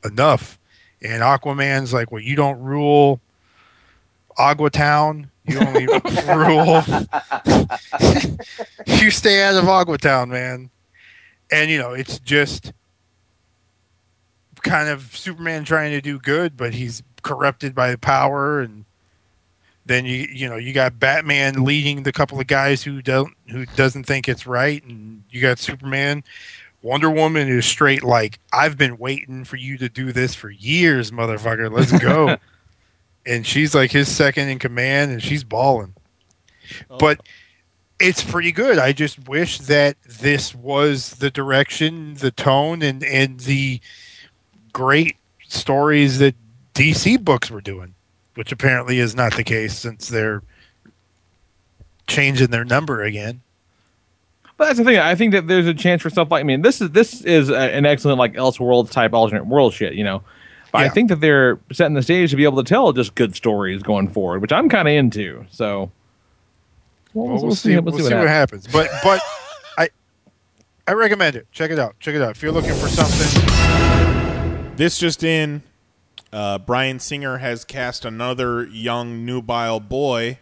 enough." 0.05 0.59
And 1.01 1.23
Aquaman's 1.23 1.95
like, 1.95 2.13
"Well, 2.13 2.21
you 2.21 2.37
don't 2.37 2.61
rule 2.61 3.23
Agua 4.37 4.69
Town. 4.69 5.31
You 5.47 5.61
only 5.61 5.87
rule." 6.29 6.83
you 8.87 9.11
stay 9.11 9.43
out 9.45 9.55
of 9.55 9.67
Agua 9.67 9.97
Town, 9.97 10.29
man. 10.29 10.69
And 11.51 11.71
you 11.71 11.79
know, 11.79 11.95
it's 11.95 12.19
just 12.19 12.75
kind 14.61 14.91
of 14.91 15.17
Superman 15.17 15.65
trying 15.65 15.93
to 15.93 16.03
do 16.03 16.19
good, 16.19 16.59
but 16.59 16.75
he's 16.75 17.03
corrupted 17.25 17.75
by 17.75 17.91
the 17.91 17.99
power, 17.99 18.61
and 18.61 18.85
then 19.85 20.07
you 20.07 20.29
you 20.31 20.49
know 20.49 20.57
you 20.57 20.73
got 20.73 21.01
Batman 21.01 21.65
leading 21.65 22.05
the 22.05 22.13
couple 22.13 22.39
of 22.39 22.47
guys 22.47 22.85
who 22.85 23.03
don't 23.03 23.33
who 23.49 23.67
doesn't 23.67 24.05
think 24.05 24.29
it's 24.29 24.47
right, 24.47 24.85
and 24.85 25.25
you 25.31 25.41
got 25.41 25.59
Superman. 25.59 26.23
Wonder 26.83 27.11
Woman 27.11 27.49
is 27.49 27.65
straight 27.65 28.05
like 28.05 28.39
I've 28.53 28.79
been 28.79 28.99
waiting 28.99 29.45
for 29.45 29.57
you 29.57 29.79
to 29.79 29.89
do 29.89 30.13
this 30.13 30.35
for 30.35 30.51
years, 30.51 31.11
motherfucker. 31.11 31.73
Let's 31.73 31.99
go. 31.99 32.37
and 33.27 33.47
she's 33.47 33.75
like 33.75 33.91
his 33.91 34.15
second 34.15 34.49
in 34.49 34.59
command, 34.59 35.11
and 35.11 35.23
she's 35.23 35.45
balling. 35.45 35.95
Oh. 36.91 36.99
But 36.99 37.21
it's 38.01 38.23
pretty 38.23 38.53
good. 38.53 38.79
I 38.79 38.93
just 38.93 39.29
wish 39.29 39.59
that 39.61 39.97
this 40.05 40.55
was 40.55 41.11
the 41.13 41.31
direction, 41.31 42.15
the 42.15 42.31
tone, 42.31 42.83
and 42.83 43.03
and 43.03 43.41
the 43.41 43.81
great 44.73 45.17
stories 45.49 46.19
that 46.19 46.35
DC 46.75 47.25
books 47.25 47.51
were 47.51 47.61
doing, 47.61 47.95
which 48.35 48.53
apparently 48.53 48.99
is 48.99 49.15
not 49.15 49.35
the 49.37 49.45
case 49.45 49.79
since 49.79 50.09
they're 50.09 50.43
changing 52.07 52.49
their 52.49 52.65
number 52.65 53.03
again. 53.03 53.41
But 54.57 54.67
that's 54.67 54.79
the 54.79 54.85
thing. 54.85 54.99
I 54.99 55.15
think 55.15 55.33
that 55.33 55.49
there's 55.49 55.67
a 55.67 55.75
chance 55.75 56.03
for 56.03 56.11
stuff 56.11 56.31
like 56.31 56.41
I 56.41 56.45
mean, 56.45 56.63
this 56.63 56.81
is 56.81 56.91
this 56.91 57.23
is 57.23 57.51
a, 57.51 57.75
an 57.75 57.87
excellent 57.87 58.19
like 58.19 58.35
Elseworlds 58.35 58.91
type 58.91 59.13
alternate 59.13 59.47
world 59.47 59.73
shit, 59.75 59.95
you 59.95 60.05
know. 60.05 60.23
But 60.71 60.83
I 60.83 60.89
think 60.89 61.09
that 61.09 61.21
they're 61.21 61.61
setting 61.73 61.95
the 61.95 62.03
stage 62.03 62.31
to 62.31 62.37
be 62.37 62.43
able 62.43 62.63
to 62.63 62.69
tell 62.69 62.93
just 62.93 63.15
good 63.15 63.37
stories 63.37 63.83
going 63.83 64.09
forward, 64.09 64.43
which 64.43 64.51
I'm 64.51 64.69
kind 64.69 64.89
of 64.89 64.95
into. 64.95 65.47
So 65.51 65.93
Well, 67.15 67.29
we'll, 67.29 67.55
see. 67.55 67.79
We'll, 67.79 67.97
see, 67.97 68.13
what, 68.13 68.27
happens. 68.27 68.67
But 68.67 68.91
but 69.03 69.21
I 69.79 69.89
I 70.89 70.93
recommend 70.93 71.37
it. 71.37 71.47
Check 71.53 71.71
it 71.71 71.79
out. 71.79 71.99
Check 72.01 72.17
it 72.17 72.23
out. 72.23 72.33
If 72.33 72.43
you're 72.43 72.51
looking 72.53 72.75
for 72.75 72.89
something, 72.89 73.47
This 74.77 74.99
just 74.99 75.23
in: 75.23 75.63
uh, 76.35 76.59
Bryan 76.59 76.99
Singer 76.99 77.39
has 77.39 77.65
cast 77.65 78.05
another 78.05 78.67
young 78.67 79.25
nubile 79.25 79.81
boy 79.81 80.39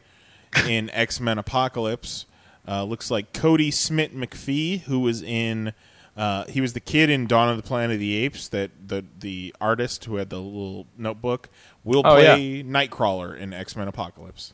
in 0.67 0.91
X 0.95 1.21
Men 1.21 1.39
Apocalypse. 1.39 2.27
Uh, 2.67 2.85
looks 2.85 3.11
like 3.11 3.33
Kodi 3.33 3.73
Smit-McPhee, 3.73 4.83
who 4.83 5.01
was 5.01 5.23
in. 5.23 5.73
Uh, 6.17 6.45
he 6.45 6.61
was 6.61 6.73
the 6.75 6.81
kid 6.81 7.09
in 7.11 7.27
Dawn 7.27 7.49
of 7.49 7.57
the 7.57 7.63
Planet 7.63 7.95
of 7.95 8.01
the 8.01 8.15
Apes. 8.15 8.49
That 8.49 8.71
the 8.87 9.05
the 9.21 9.55
artist 9.61 10.05
who 10.07 10.17
had 10.17 10.31
the 10.31 10.39
little 10.41 10.87
notebook 10.97 11.49
will 11.85 12.03
Oh, 12.05 12.15
play 12.15 12.63
Nightcrawler 12.63 13.37
in 13.37 13.53
X 13.53 13.77
Men 13.77 13.89
Apocalypse. 13.89 14.53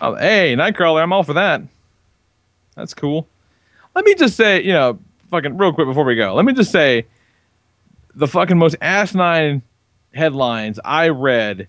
Oh, 0.00 0.14
hey, 0.16 0.54
Nightcrawler, 0.56 1.02
I'm 1.02 1.12
all 1.12 1.22
for 1.22 1.34
that. 1.34 1.62
That's 2.74 2.94
cool. 2.94 3.26
Let 3.94 4.04
me 4.04 4.14
just 4.14 4.36
say, 4.36 4.62
you 4.62 4.72
know, 4.72 4.98
fucking 5.30 5.56
real 5.56 5.72
quick 5.72 5.86
before 5.86 6.04
we 6.04 6.16
go, 6.16 6.34
let 6.34 6.44
me 6.44 6.52
just 6.52 6.72
say 6.72 7.06
the 8.14 8.26
fucking 8.26 8.58
most 8.58 8.76
asinine 8.80 9.62
headlines 10.14 10.78
I 10.84 11.08
read 11.08 11.68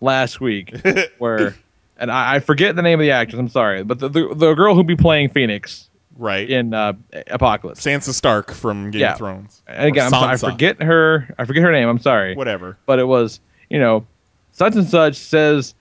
last 0.00 0.40
week 0.40 0.74
where, 1.18 1.54
and 1.96 2.10
I, 2.10 2.36
I 2.36 2.38
forget 2.40 2.76
the 2.76 2.82
name 2.82 2.98
of 3.00 3.04
the 3.04 3.10
actress, 3.10 3.38
I'm 3.38 3.48
sorry, 3.48 3.82
but 3.84 3.98
the, 3.98 4.08
the, 4.08 4.34
the 4.34 4.54
girl 4.54 4.74
who'd 4.74 4.86
be 4.86 4.96
playing 4.96 5.30
Phoenix 5.30 5.88
right 6.16 6.48
in 6.48 6.74
uh, 6.74 6.92
Apocalypse. 7.28 7.80
Sansa 7.80 8.12
Stark 8.12 8.50
from 8.52 8.90
Game 8.90 9.00
Yeah. 9.00 9.12
of 9.12 9.18
Thrones. 9.18 9.62
And 9.66 9.86
again, 9.88 10.06
I'm 10.06 10.10
sorry, 10.10 10.32
I 10.34 10.36
forget 10.36 10.82
her. 10.82 11.34
I 11.38 11.44
forget 11.44 11.62
her 11.62 11.72
name. 11.72 11.88
I'm 11.88 11.98
sorry. 11.98 12.34
Whatever. 12.34 12.76
But 12.86 12.98
it 12.98 13.04
was, 13.06 13.40
you 13.70 13.78
know, 13.78 14.06
such 14.52 14.74
and 14.76 14.86
such 14.86 15.16
says, 15.16 15.74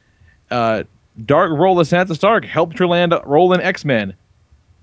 uh, 0.51 0.83
Dark 1.25 1.51
Role 1.51 1.77
of 1.79 1.87
Sansa 1.87 2.15
Stark 2.15 2.45
helped 2.45 2.79
her 2.79 2.87
land 2.87 3.13
role 3.25 3.51
in 3.53 3.59
X 3.59 3.83
Men. 3.83 4.13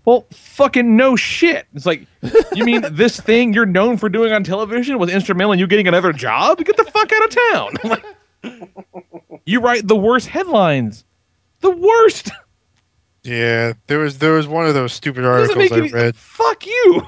Well, 0.06 0.24
fucking 0.32 0.96
no 0.96 1.16
shit. 1.16 1.66
It's 1.74 1.84
like, 1.84 2.06
you 2.54 2.64
mean 2.64 2.82
this 2.92 3.20
thing 3.20 3.52
you're 3.52 3.66
known 3.66 3.98
for 3.98 4.08
doing 4.08 4.32
on 4.32 4.44
television 4.44 4.98
was 4.98 5.10
instrumental 5.10 5.52
in 5.52 5.58
you 5.58 5.66
getting 5.66 5.88
another 5.88 6.12
job? 6.14 6.58
Get 6.64 6.76
the 6.78 6.84
fuck 6.84 7.12
out 7.12 7.24
of 7.24 7.82
town. 7.82 8.62
You 9.44 9.60
write 9.60 9.86
the 9.86 9.94
worst 9.96 10.26
headlines. 10.28 11.04
The 11.60 11.70
worst. 11.70 12.30
yeah, 13.22 13.74
there 13.86 13.98
was 14.00 14.18
there 14.18 14.32
was 14.32 14.46
one 14.48 14.66
of 14.66 14.74
those 14.74 14.92
stupid 14.92 15.24
articles 15.24 15.70
I 15.72 15.76
any- 15.76 15.90
read 15.92 16.16
Fuck 16.16 16.66
you. 16.66 17.02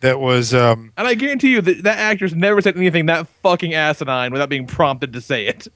that 0.00 0.20
was 0.20 0.54
um 0.54 0.92
And 0.96 1.06
I 1.08 1.14
guarantee 1.14 1.50
you 1.50 1.60
that 1.60 1.82
that 1.82 1.98
actress 1.98 2.32
never 2.32 2.60
said 2.60 2.76
anything 2.76 3.06
that 3.06 3.26
fucking 3.42 3.74
asinine 3.74 4.30
without 4.32 4.48
being 4.48 4.66
prompted 4.66 5.12
to 5.12 5.20
say 5.20 5.46
it. 5.46 5.66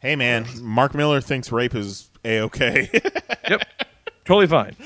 Hey 0.00 0.14
man, 0.14 0.46
Mark 0.62 0.94
Millar 0.94 1.20
thinks 1.20 1.50
rape 1.50 1.74
is 1.74 2.07
a 2.24 2.40
okay. 2.40 2.88
yep, 3.48 3.62
totally 4.24 4.46
fine. 4.46 4.76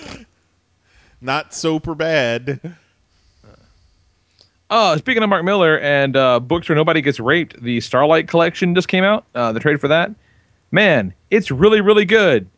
Not 1.20 1.54
super 1.54 1.94
bad. 1.94 2.76
Oh, 4.74 4.96
speaking 4.96 5.22
of 5.22 5.28
Mark 5.28 5.44
Millar 5.44 5.78
and 5.80 6.16
uh, 6.16 6.40
books 6.40 6.68
where 6.68 6.76
nobody 6.76 7.02
gets 7.02 7.20
raped, 7.20 7.62
the 7.62 7.80
Starlight 7.80 8.26
collection 8.26 8.74
just 8.74 8.88
came 8.88 9.04
out. 9.04 9.26
Uh, 9.34 9.52
the 9.52 9.60
trade 9.60 9.78
for 9.80 9.88
that, 9.88 10.10
man, 10.70 11.12
it's 11.30 11.50
really 11.50 11.80
really 11.80 12.06
good. 12.06 12.48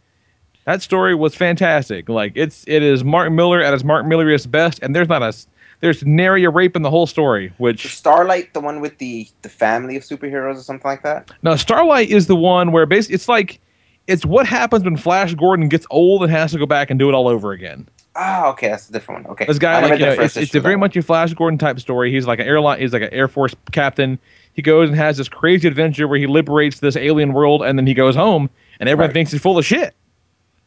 That 0.65 0.81
story 0.81 1.15
was 1.15 1.35
fantastic. 1.35 2.09
Like 2.09 2.33
it's 2.37 2.65
it 2.69 2.83
is 2.83 3.03
Mark 3.05 3.33
Millar 3.33 3.61
at 3.61 3.73
his 3.73 3.85
Mark 3.85 4.07
Milleriest 4.07 4.51
best, 4.51 4.79
and 4.81 4.95
there's 4.95 5.09
not 5.09 5.23
a 5.23 5.35
there's 5.81 6.05
nary 6.05 6.45
a 6.45 6.51
rape 6.51 6.77
in 6.77 6.83
the 6.83 6.91
whole 6.91 7.07
story. 7.07 7.53
Which 7.59 7.95
Starlight, 7.95 8.55
the 8.55 8.61
one 8.61 8.81
with 8.81 8.99
the 8.99 9.29
the 9.43 9.49
family 9.49 9.97
of 9.97 10.05
superheroes 10.05 10.57
or 10.57 10.63
something 10.63 10.89
like 10.89 11.03
that. 11.03 11.31
no, 11.43 11.57
Starlight 11.57 12.09
is 12.11 12.29
the 12.29 12.37
one 12.37 12.73
where 12.73 12.87
basically 12.87 13.17
it's 13.17 13.29
like 13.29 13.61
it's 14.07 14.25
what 14.25 14.47
happens 14.47 14.85
when 14.85 14.97
Flash 14.97 15.35
Gordon 15.35 15.69
gets 15.69 15.87
old 15.91 16.23
and 16.23 16.31
has 16.31 16.53
to 16.53 16.59
go 16.59 16.67
back 16.67 16.91
and 16.91 16.99
do 16.99 17.09
it 17.09 17.15
all 17.15 17.29
over 17.29 17.53
again. 17.53 17.89
Ah, 18.17 18.47
okay, 18.49 18.69
that's 18.69 18.89
a 18.89 18.93
different 18.93 19.25
one. 19.25 19.33
Okay, 19.33 19.47
This 19.47 19.59
guy, 19.59 19.81
like, 19.81 19.99
you 19.99 20.07
know, 20.07 20.13
it's, 20.13 20.37
it's 20.37 20.55
a 20.55 20.61
very 20.61 20.77
much 20.77 20.97
a 20.97 21.03
Flash 21.03 21.35
Gordon 21.35 21.59
type 21.59 21.81
story. 21.81 22.13
He's 22.13 22.27
like 22.27 22.39
an 22.39 22.47
airline, 22.47 22.81
he's 22.81 22.93
like 22.93 23.03
an 23.03 23.13
Air 23.13 23.27
Force 23.27 23.55
captain. 23.73 24.19
He 24.53 24.63
goes 24.63 24.89
and 24.89 24.97
has 24.97 25.17
this 25.17 25.29
crazy 25.29 25.67
adventure 25.67 26.07
where 26.07 26.19
he 26.19 26.29
liberates 26.29 26.79
this 26.79 26.97
alien 26.97 27.33
world, 27.33 27.63
and 27.63 27.77
then 27.77 27.87
he 27.89 27.95
goes 27.95 28.15
home, 28.15 28.51
and 28.79 28.89
everyone 28.89 29.13
thinks 29.13 29.33
he's 29.33 29.41
full 29.41 29.59
of 29.59 29.67
shit. 29.67 29.95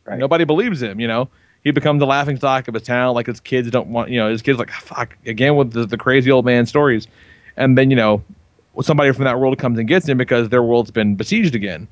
Nobody 0.08 0.44
believes 0.44 0.82
him. 0.82 1.00
You 1.00 1.08
know, 1.08 1.30
he 1.64 1.72
becomes 1.72 2.00
the 2.00 2.06
laughing 2.06 2.36
stock 2.36 2.68
of 2.68 2.74
his 2.74 2.84
town. 2.84 3.16
Like 3.16 3.28
his 3.28 3.40
kids 3.40 3.70
don't 3.72 3.88
want, 3.88 4.10
you 4.10 4.20
know, 4.20 4.30
his 4.30 4.42
kids 4.42 4.60
like 4.60 4.72
fuck 4.72 5.18
again 5.26 5.56
with 5.56 5.72
the, 5.72 5.86
the 5.86 5.98
crazy 5.98 6.30
old 6.30 6.44
man 6.44 6.66
stories, 6.66 7.08
and 7.56 7.78
then 7.78 7.90
you 7.90 7.96
know, 7.96 8.22
somebody 8.82 9.12
from 9.14 9.24
that 9.24 9.40
world 9.40 9.58
comes 9.58 9.80
and 9.80 9.88
gets 9.88 10.08
him 10.08 10.18
because 10.18 10.50
their 10.50 10.64
world's 10.64 10.92
been 10.92 11.16
besieged 11.16 11.56
again. 11.56 11.88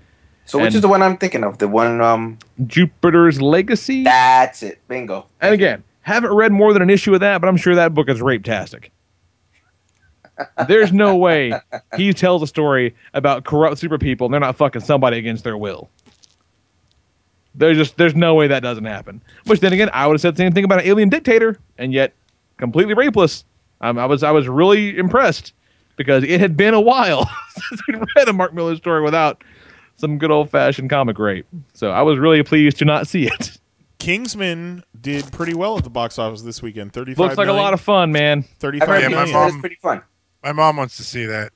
So 0.45 0.59
which 0.59 0.67
And 0.67 0.75
is 0.75 0.82
the 0.82 0.88
one 0.88 1.01
I'm 1.01 1.17
thinking 1.17 1.43
of? 1.43 1.57
The 1.57 1.67
one 1.67 2.01
um 2.01 2.38
Jupiter's 2.65 3.41
Legacy. 3.41 4.03
That's 4.03 4.64
it. 4.64 4.80
Bingo. 4.88 5.25
And 5.41 5.53
again, 5.53 5.83
haven't 6.01 6.33
read 6.33 6.51
more 6.51 6.72
than 6.72 6.82
an 6.82 6.90
issue 6.90 7.14
of 7.14 7.19
that, 7.22 7.41
but 7.41 7.48
I'm 7.48 7.57
sure 7.57 7.75
that 7.75 7.93
book 7.93 8.09
is 8.09 8.22
rape-tastic. 8.22 8.91
There's 10.67 10.93
no 10.93 11.15
way 11.15 11.53
he 11.98 12.14
tells 12.14 12.43
a 12.43 12.48
story 12.48 12.95
about 13.14 13.45
corrupt 13.45 13.80
super 13.80 13.98
people 13.98 14.25
and 14.25 14.33
they're 14.33 14.41
not 14.41 14.56
fucking 14.56 14.82
somebody 14.82 15.17
against 15.17 15.43
their 15.43 15.57
will. 15.57 15.90
There's 17.57 17.77
just 17.77 17.98
there's 17.98 18.15
no 18.15 18.35
way 18.35 18.48
that 18.48 18.61
doesn't 18.61 18.83
happen. 18.85 19.22
Which 19.45 19.61
then 19.61 19.72
again, 19.74 19.90
I 19.93 20.07
would 20.07 20.15
have 20.15 20.22
said 20.22 20.35
the 20.35 20.40
same 20.40 20.51
thing 20.51 20.65
about 20.65 20.80
an 20.80 20.88
alien 20.88 21.07
dictator, 21.07 21.57
and 21.77 21.93
yet 21.93 22.14
completely 22.57 22.93
rapeless. 22.93 23.45
Um, 23.80 23.98
I 23.98 24.06
was 24.06 24.24
I 24.24 24.32
was 24.32 24.49
really 24.49 24.98
impressed 24.98 25.53
because 25.95 26.25
it 26.25 26.41
had 26.41 26.57
been 26.57 26.74
a 26.74 26.82
while 26.82 27.30
since 27.69 27.82
we'd 27.88 28.03
read 28.17 28.27
a 28.27 28.33
Mark 28.33 28.53
Millar 28.53 28.75
story 28.75 29.01
without 29.01 29.41
some 29.98 30.17
good 30.17 30.32
old 30.32 30.49
fashioned 30.49 30.90
comic 30.90 31.17
rape. 31.19 31.45
So 31.74 31.91
I 31.91 32.01
was 32.01 32.17
really 32.19 32.43
pleased 32.43 32.77
to 32.80 32.85
not 32.85 33.07
see 33.07 33.27
it. 33.27 33.57
Kingsman 33.98 34.83
did 34.99 35.32
pretty 35.32 35.53
well 35.53 35.77
at 35.77 35.83
the 35.83 35.90
box 35.90 36.19
office 36.19 36.41
this 36.41 36.61
weekend. 36.61 36.93
Thirty-five. 36.93 37.17
Looks 37.17 37.38
like 37.38 37.48
a 37.48 37.53
lot 37.53 37.74
of 37.74 37.82
fun, 37.82 38.11
man. 38.11 38.43
Thirty-five 38.43 39.01
Yeah, 39.01 39.07
my 39.09 39.32
mom, 39.32 39.59
pretty 39.61 39.77
fun. 39.82 40.01
My 40.43 40.51
mom 40.51 40.77
wants 40.77 40.98
to 40.98 41.03
see 41.03 41.25
that. 41.25 41.51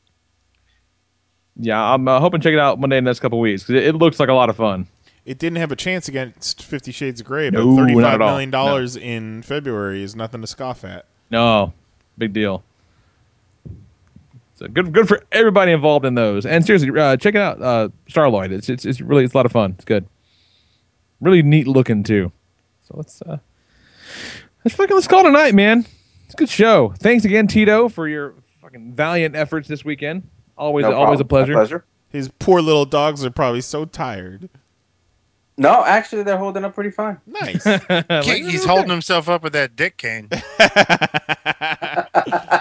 Yeah, 1.62 1.82
I'm 1.82 2.08
uh, 2.08 2.20
hoping 2.20 2.40
to 2.40 2.44
check 2.44 2.54
it 2.54 2.60
out 2.60 2.80
Monday 2.80 2.98
in 2.98 3.04
the 3.04 3.10
next 3.10 3.20
couple 3.20 3.38
of 3.40 3.42
weeks 3.42 3.64
'cause 3.66 3.76
it, 3.76 3.84
it 3.84 3.96
looks 3.96 4.20
like 4.20 4.30
a 4.30 4.34
lot 4.34 4.50
of 4.50 4.56
fun. 4.56 4.88
It 5.26 5.38
didn't 5.38 5.58
have 5.58 5.72
a 5.72 5.76
chance 5.76 6.08
against 6.08 6.64
Fifty 6.64 6.92
Shades 6.92 7.20
of 7.22 7.28
Grey, 7.28 7.50
but 7.50 7.60
No, 7.60 7.72
not 7.72 7.82
thirty-five 7.82 8.14
at 8.14 8.22
all. 8.22 8.30
million 8.32 8.50
dollars 8.50 8.96
in 8.96 9.42
February 9.44 10.02
is 10.02 10.16
nothing 10.16 10.42
to 10.42 10.48
scoff 10.48 10.84
at. 10.86 11.06
No, 11.30 11.74
big 12.18 12.34
deal. 12.34 12.64
So 14.60 14.68
good, 14.68 14.92
good 14.92 15.08
for 15.08 15.22
everybody 15.32 15.72
involved 15.72 16.06
in 16.06 16.16
those. 16.16 16.46
And 16.46 16.66
seriously, 16.66 16.92
uh, 17.00 17.16
check 17.16 17.34
it 17.34 17.40
out, 17.40 17.62
uh, 17.62 17.88
Starlight. 18.10 18.52
It's 18.52 18.68
it's 18.68 18.84
it's 18.84 19.00
really 19.00 19.24
it's 19.24 19.34
a 19.34 19.38
lot 19.38 19.46
of 19.46 19.54
fun. 19.54 19.72
It's 19.78 19.86
good, 19.86 20.06
really 21.22 21.42
neat 21.42 21.66
looking 21.66 22.04
too. 22.04 22.34
So 22.86 22.96
let's 22.98 23.22
uh, 23.22 23.38
let's 24.66 24.76
fucking 24.76 24.94
let's 24.94 25.08
call 25.08 25.26
it 25.26 25.30
a 25.30 25.32
night, 25.32 25.56
man. 25.56 25.86
It's 26.26 26.34
a 26.34 26.38
good 26.38 26.50
show. 26.50 26.94
Thanks 27.00 27.24
again, 27.24 27.48
Tito, 27.48 27.88
for 27.88 28.10
your 28.10 28.34
fucking 28.62 28.96
valiant 28.96 29.34
efforts 29.34 29.70
this 29.70 29.86
weekend. 29.86 30.28
Always 30.58 30.84
No 30.84 30.92
always 30.92 31.22
a 31.22 31.26
problem. 31.26 31.52
My 31.52 31.56
pleasure. 31.56 31.80
pleasure. 31.80 31.86
His 32.10 32.30
poor 32.40 32.62
little 32.62 32.86
dogs 32.86 33.24
are 33.24 33.32
probably 33.32 33.62
so 33.62 33.86
tired. 33.86 34.50
No, 35.58 35.86
actually, 35.86 36.24
they're 36.24 36.38
holding 36.38 36.66
up 36.66 36.76
pretty 36.76 36.92
fine. 36.92 37.22
Nice. 37.26 37.64
He- 38.26 38.50
he's 38.50 38.66
holding 38.66 38.90
himself 38.90 39.30
up 39.30 39.42
with 39.42 39.54
that 39.54 39.78
dick 39.78 39.96
cane. 39.96 40.28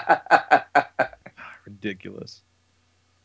Ridiculous. 1.89 2.43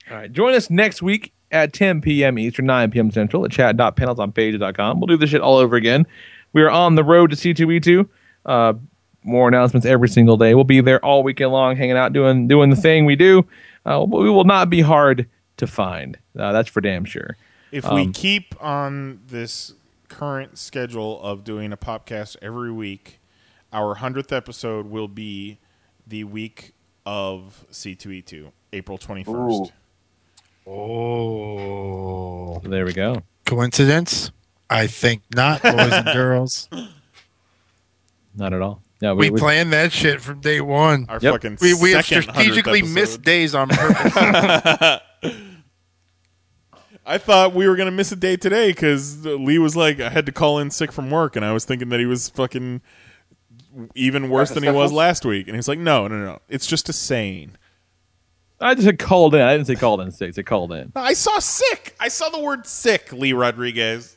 All 0.09 0.17
right. 0.17 0.32
Join 0.32 0.53
us 0.53 0.69
next 0.69 1.01
week 1.01 1.33
at 1.51 1.74
10 1.74 2.01
p.m. 2.01 2.38
Eastern, 2.40 2.66
9 2.66 2.92
p.m. 2.92 3.11
Central 3.11 3.45
at 3.45 3.51
chat.panelsonpages.com. 3.51 5.00
We'll 5.00 5.08
do 5.08 5.17
this 5.17 5.30
shit 5.30 5.42
all 5.42 5.58
over 5.58 5.75
again. 5.75 6.06
We 6.53 6.61
are 6.61 6.69
on 6.69 6.95
the 6.95 7.03
road 7.03 7.32
to 7.32 7.35
C2E2. 7.35 8.08
Uh, 8.45 8.74
more 9.24 9.48
announcements 9.48 9.85
every 9.85 10.09
single 10.09 10.35
day. 10.38 10.53
We'll 10.53 10.64
be 10.66 10.82
there 10.82 11.03
all 11.03 11.24
weekend 11.24 11.51
long, 11.51 11.75
hanging 11.77 11.95
out, 11.98 12.11
doing 12.14 12.48
doing 12.48 12.69
the 12.69 12.75
thing 12.75 13.06
we 13.06 13.16
do. 13.16 13.45
Uh, 13.85 14.06
we 14.08 14.30
will 14.30 14.43
not 14.43 14.69
be 14.69 14.82
hard 14.82 15.27
to 15.58 15.67
find. 15.67 16.17
Uh, 16.38 16.51
that's 16.51 16.69
for 16.69 16.82
damn 16.82 17.06
sure. 17.06 17.38
If 17.72 17.85
we 17.85 18.03
Um, 18.03 18.14
keep 18.14 18.53
on 18.61 19.22
this 19.27 19.74
current 20.09 20.58
schedule 20.58 21.22
of 21.22 21.43
doing 21.43 21.72
a 21.72 21.77
podcast 21.77 22.35
every 22.42 22.72
week, 22.72 23.19
our 23.72 23.95
100th 23.95 24.32
episode 24.35 24.88
will 24.88 25.08
be 25.08 25.58
the 26.06 26.25
week 26.25 26.73
of 27.06 27.65
C2E2, 27.72 28.51
April 28.73 28.98
21st. 28.98 29.72
Oh. 30.65 32.59
there 32.64 32.85
we 32.85 32.93
go. 32.93 33.22
Coincidence? 33.45 34.32
I 34.69 34.88
think 34.88 35.22
not, 35.35 35.61
boys 35.61 35.91
and 35.91 36.06
girls. 36.14 36.69
Not 38.35 38.53
at 38.53 38.61
all. 38.61 38.82
Yeah, 39.01 39.11
We, 39.11 39.30
planned 39.32 39.73
that 39.73 39.91
shit 39.91 40.22
from 40.22 40.40
day 40.40 40.61
one. 40.61 41.06
Our 41.09 41.19
Yep. 41.22 41.33
fucking 41.33 41.57
we, 41.61 41.73
we 41.73 41.91
have 41.91 42.06
strategically 42.06 42.82
missed 42.82 43.22
days 43.22 43.53
on 43.53 43.67
purpose. 43.72 45.01
I 47.06 47.17
thought 47.17 47.53
we 47.53 47.67
were 47.67 47.75
going 47.75 47.88
to 47.88 47.91
miss 47.91 48.14
a 48.14 48.15
day 48.15 48.38
today 48.38 48.69
because 48.69 49.25
Lee 49.25 49.59
was 49.59 49.75
like, 49.75 49.99
I 49.99 50.07
had 50.09 50.25
to 50.27 50.32
call 50.32 50.57
in 50.59 50.72
sick 50.72 50.93
from 50.93 51.11
work, 51.11 51.35
and 51.35 51.43
I 51.43 51.51
was 51.51 51.65
thinking 51.65 51.90
that 51.90 51.99
he 51.99 52.06
was 52.06 52.30
fucking 52.30 52.82
even 53.95 54.30
worse 54.30 54.52
than 54.52 54.64
he 54.64 54.69
was 54.69 54.92
last 54.92 55.26
week. 55.26 55.48
And 55.48 55.56
he's 55.56 55.68
like, 55.68 55.80
no, 55.80 56.08
no, 56.08 56.18
no. 56.18 56.40
It's 56.50 56.68
just 56.68 56.90
a 56.90 56.93
saying. 56.93 57.52
I 58.60 58.76
just 58.76 58.85
said 58.85 59.00
called 59.00 59.35
in. 59.35 59.42
I 59.42 59.53
didn't 59.53 59.68
say 59.68 59.76
called 59.76 60.02
in 60.02 60.11
sick. 60.11 60.30
I 60.30 60.32
said 60.32 60.45
called 60.45 60.72
in. 60.72 60.92
I 60.95 61.14
saw 61.14 61.40
sick. 61.40 61.95
I 62.00 62.08
saw 62.08 62.30
the 62.30 62.40
word 62.40 62.66
sick, 62.66 63.11
Lee 63.11 63.34
Rodriguez. 63.34 64.16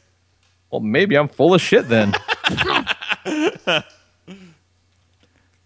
Well, 0.71 0.81
maybe 0.81 1.17
I'm 1.17 1.29
full 1.29 1.55
of 1.55 1.61
shit 1.61 1.89
then. 1.89 2.13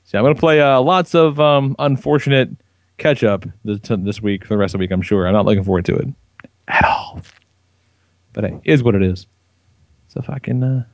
See, 0.04 0.18
I'm 0.18 0.24
going 0.24 0.34
to 0.34 0.40
play 0.40 0.60
uh, 0.60 0.80
lots 0.80 1.14
of 1.14 1.38
um, 1.38 1.76
unfortunate 1.78 2.50
catch 2.98 3.24
up 3.24 3.44
this, 3.64 3.80
this 3.82 4.22
week 4.22 4.44
for 4.44 4.54
the 4.54 4.58
rest 4.58 4.74
of 4.74 4.78
the 4.78 4.82
week, 4.82 4.90
I'm 4.90 5.02
sure. 5.02 5.26
I'm 5.26 5.32
not 5.32 5.46
looking 5.46 5.64
forward 5.64 5.84
to 5.86 5.96
it 5.96 6.08
at 6.68 6.84
all. 6.84 7.20
But 8.32 8.44
hey, 8.44 8.60
it 8.64 8.72
is 8.72 8.82
what 8.82 8.94
it 8.94 9.02
is. 9.02 9.26
So 10.08 10.20
if 10.20 10.30
I 10.30 10.38
can, 10.38 10.62
uh, 10.62 10.84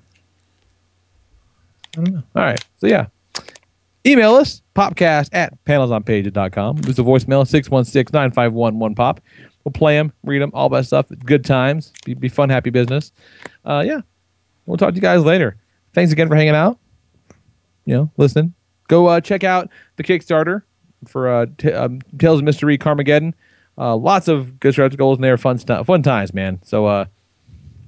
Know. 1.96 2.22
All 2.34 2.42
right. 2.42 2.62
So 2.78 2.86
yeah, 2.86 3.06
email 4.06 4.34
us, 4.34 4.62
popcast 4.74 5.30
at 5.32 5.52
panelsonpages.com. 5.64 6.76
Leave 6.76 6.90
us 6.90 6.98
a 6.98 7.02
voicemail, 7.02 7.46
616 7.46 8.12
951 8.12 8.94
1pop. 8.94 9.18
We'll 9.64 9.72
play 9.72 9.96
them, 9.96 10.12
read 10.22 10.40
them, 10.40 10.52
all 10.54 10.68
that 10.68 10.86
stuff. 10.86 11.06
Good 11.24 11.44
times. 11.44 11.92
Be, 12.04 12.14
be 12.14 12.28
fun, 12.28 12.50
happy 12.50 12.70
business. 12.70 13.12
Uh, 13.64 13.82
yeah. 13.84 14.00
We'll 14.66 14.76
talk 14.76 14.90
to 14.90 14.94
you 14.96 15.00
guys 15.02 15.24
later. 15.24 15.56
Thanks 15.92 16.12
again 16.12 16.28
for 16.28 16.36
hanging 16.36 16.54
out. 16.54 16.78
You 17.84 17.94
know, 17.94 18.10
listen. 18.16 18.54
Go 18.88 19.06
uh, 19.06 19.20
check 19.20 19.44
out 19.44 19.70
the 19.96 20.04
Kickstarter 20.04 20.62
for 21.06 21.28
uh, 21.28 21.46
t- 21.58 21.72
um, 21.72 22.00
Tales 22.18 22.40
of 22.40 22.44
Mystery 22.44 22.78
Karmageddon. 22.78 23.32
Uh, 23.78 23.96
lots 23.96 24.28
of 24.28 24.58
good 24.60 24.72
stretch 24.72 24.96
goals 24.96 25.18
in 25.18 25.22
there. 25.22 25.36
Fun 25.36 25.58
stuff. 25.58 25.86
Fun 25.86 26.02
times, 26.02 26.32
man. 26.32 26.60
So 26.64 26.86
uh, 26.86 27.06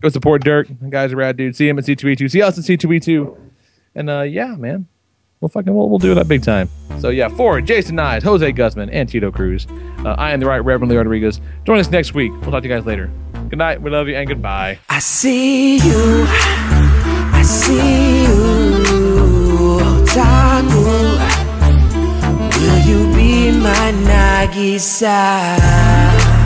go 0.01 0.09
support 0.09 0.43
Dirk. 0.45 0.69
The 0.69 0.89
guy's 0.89 1.13
a 1.13 1.17
rad 1.17 1.37
dude. 1.37 1.57
See 1.57 1.69
him 1.69 1.79
at 1.79 1.85
C2E2. 1.85 2.31
See 2.31 2.43
us 2.43 2.59
at 2.59 2.65
C2E2. 2.65 3.37
And 3.99 4.09
uh, 4.09 4.23
yeah, 4.23 4.55
man. 4.55 4.87
We'll 5.41 5.49
fucking 5.49 5.75
we'll, 5.75 5.89
we'll 5.89 5.99
do 5.99 6.15
that 6.15 6.29
big 6.29 6.43
time. 6.43 6.69
So 7.01 7.11
yeah, 7.11 7.29
for 7.29 7.61
Jason 7.61 7.97
Nyes, 7.97 8.23
Jose 8.23 8.51
Guzman, 8.53 8.91
and 8.91 9.09
Tito 9.09 9.31
Cruz, 9.31 9.67
uh, 10.05 10.15
I 10.19 10.33
am 10.33 10.41
the 10.41 10.47
right 10.47 10.59
Reverend 10.59 10.91
Lee 10.91 10.97
Rodriguez. 10.97 11.41
Join 11.65 11.79
us 11.79 11.91
next 11.91 12.15
week. 12.15 12.33
We'll 12.43 12.51
talk 12.53 12.63
to 12.63 12.69
you 12.69 12.75
guys 12.75 12.87
later. 12.87 13.11
Good 13.49 13.59
night. 13.59 13.83
We 13.83 13.91
love 13.91 14.09
you 14.09 14.17
and 14.17 14.29
goodbye. 14.29 14.79
I 14.89 14.99
see 15.01 15.79
you, 15.79 16.25
I 16.29 17.43
see 17.45 18.23
you, 18.23 18.37
otaku. 19.83 21.19
Will 22.61 22.81
you 22.89 23.15
be 23.15 23.51
my 23.59 23.93
Nagisa? 24.07 25.57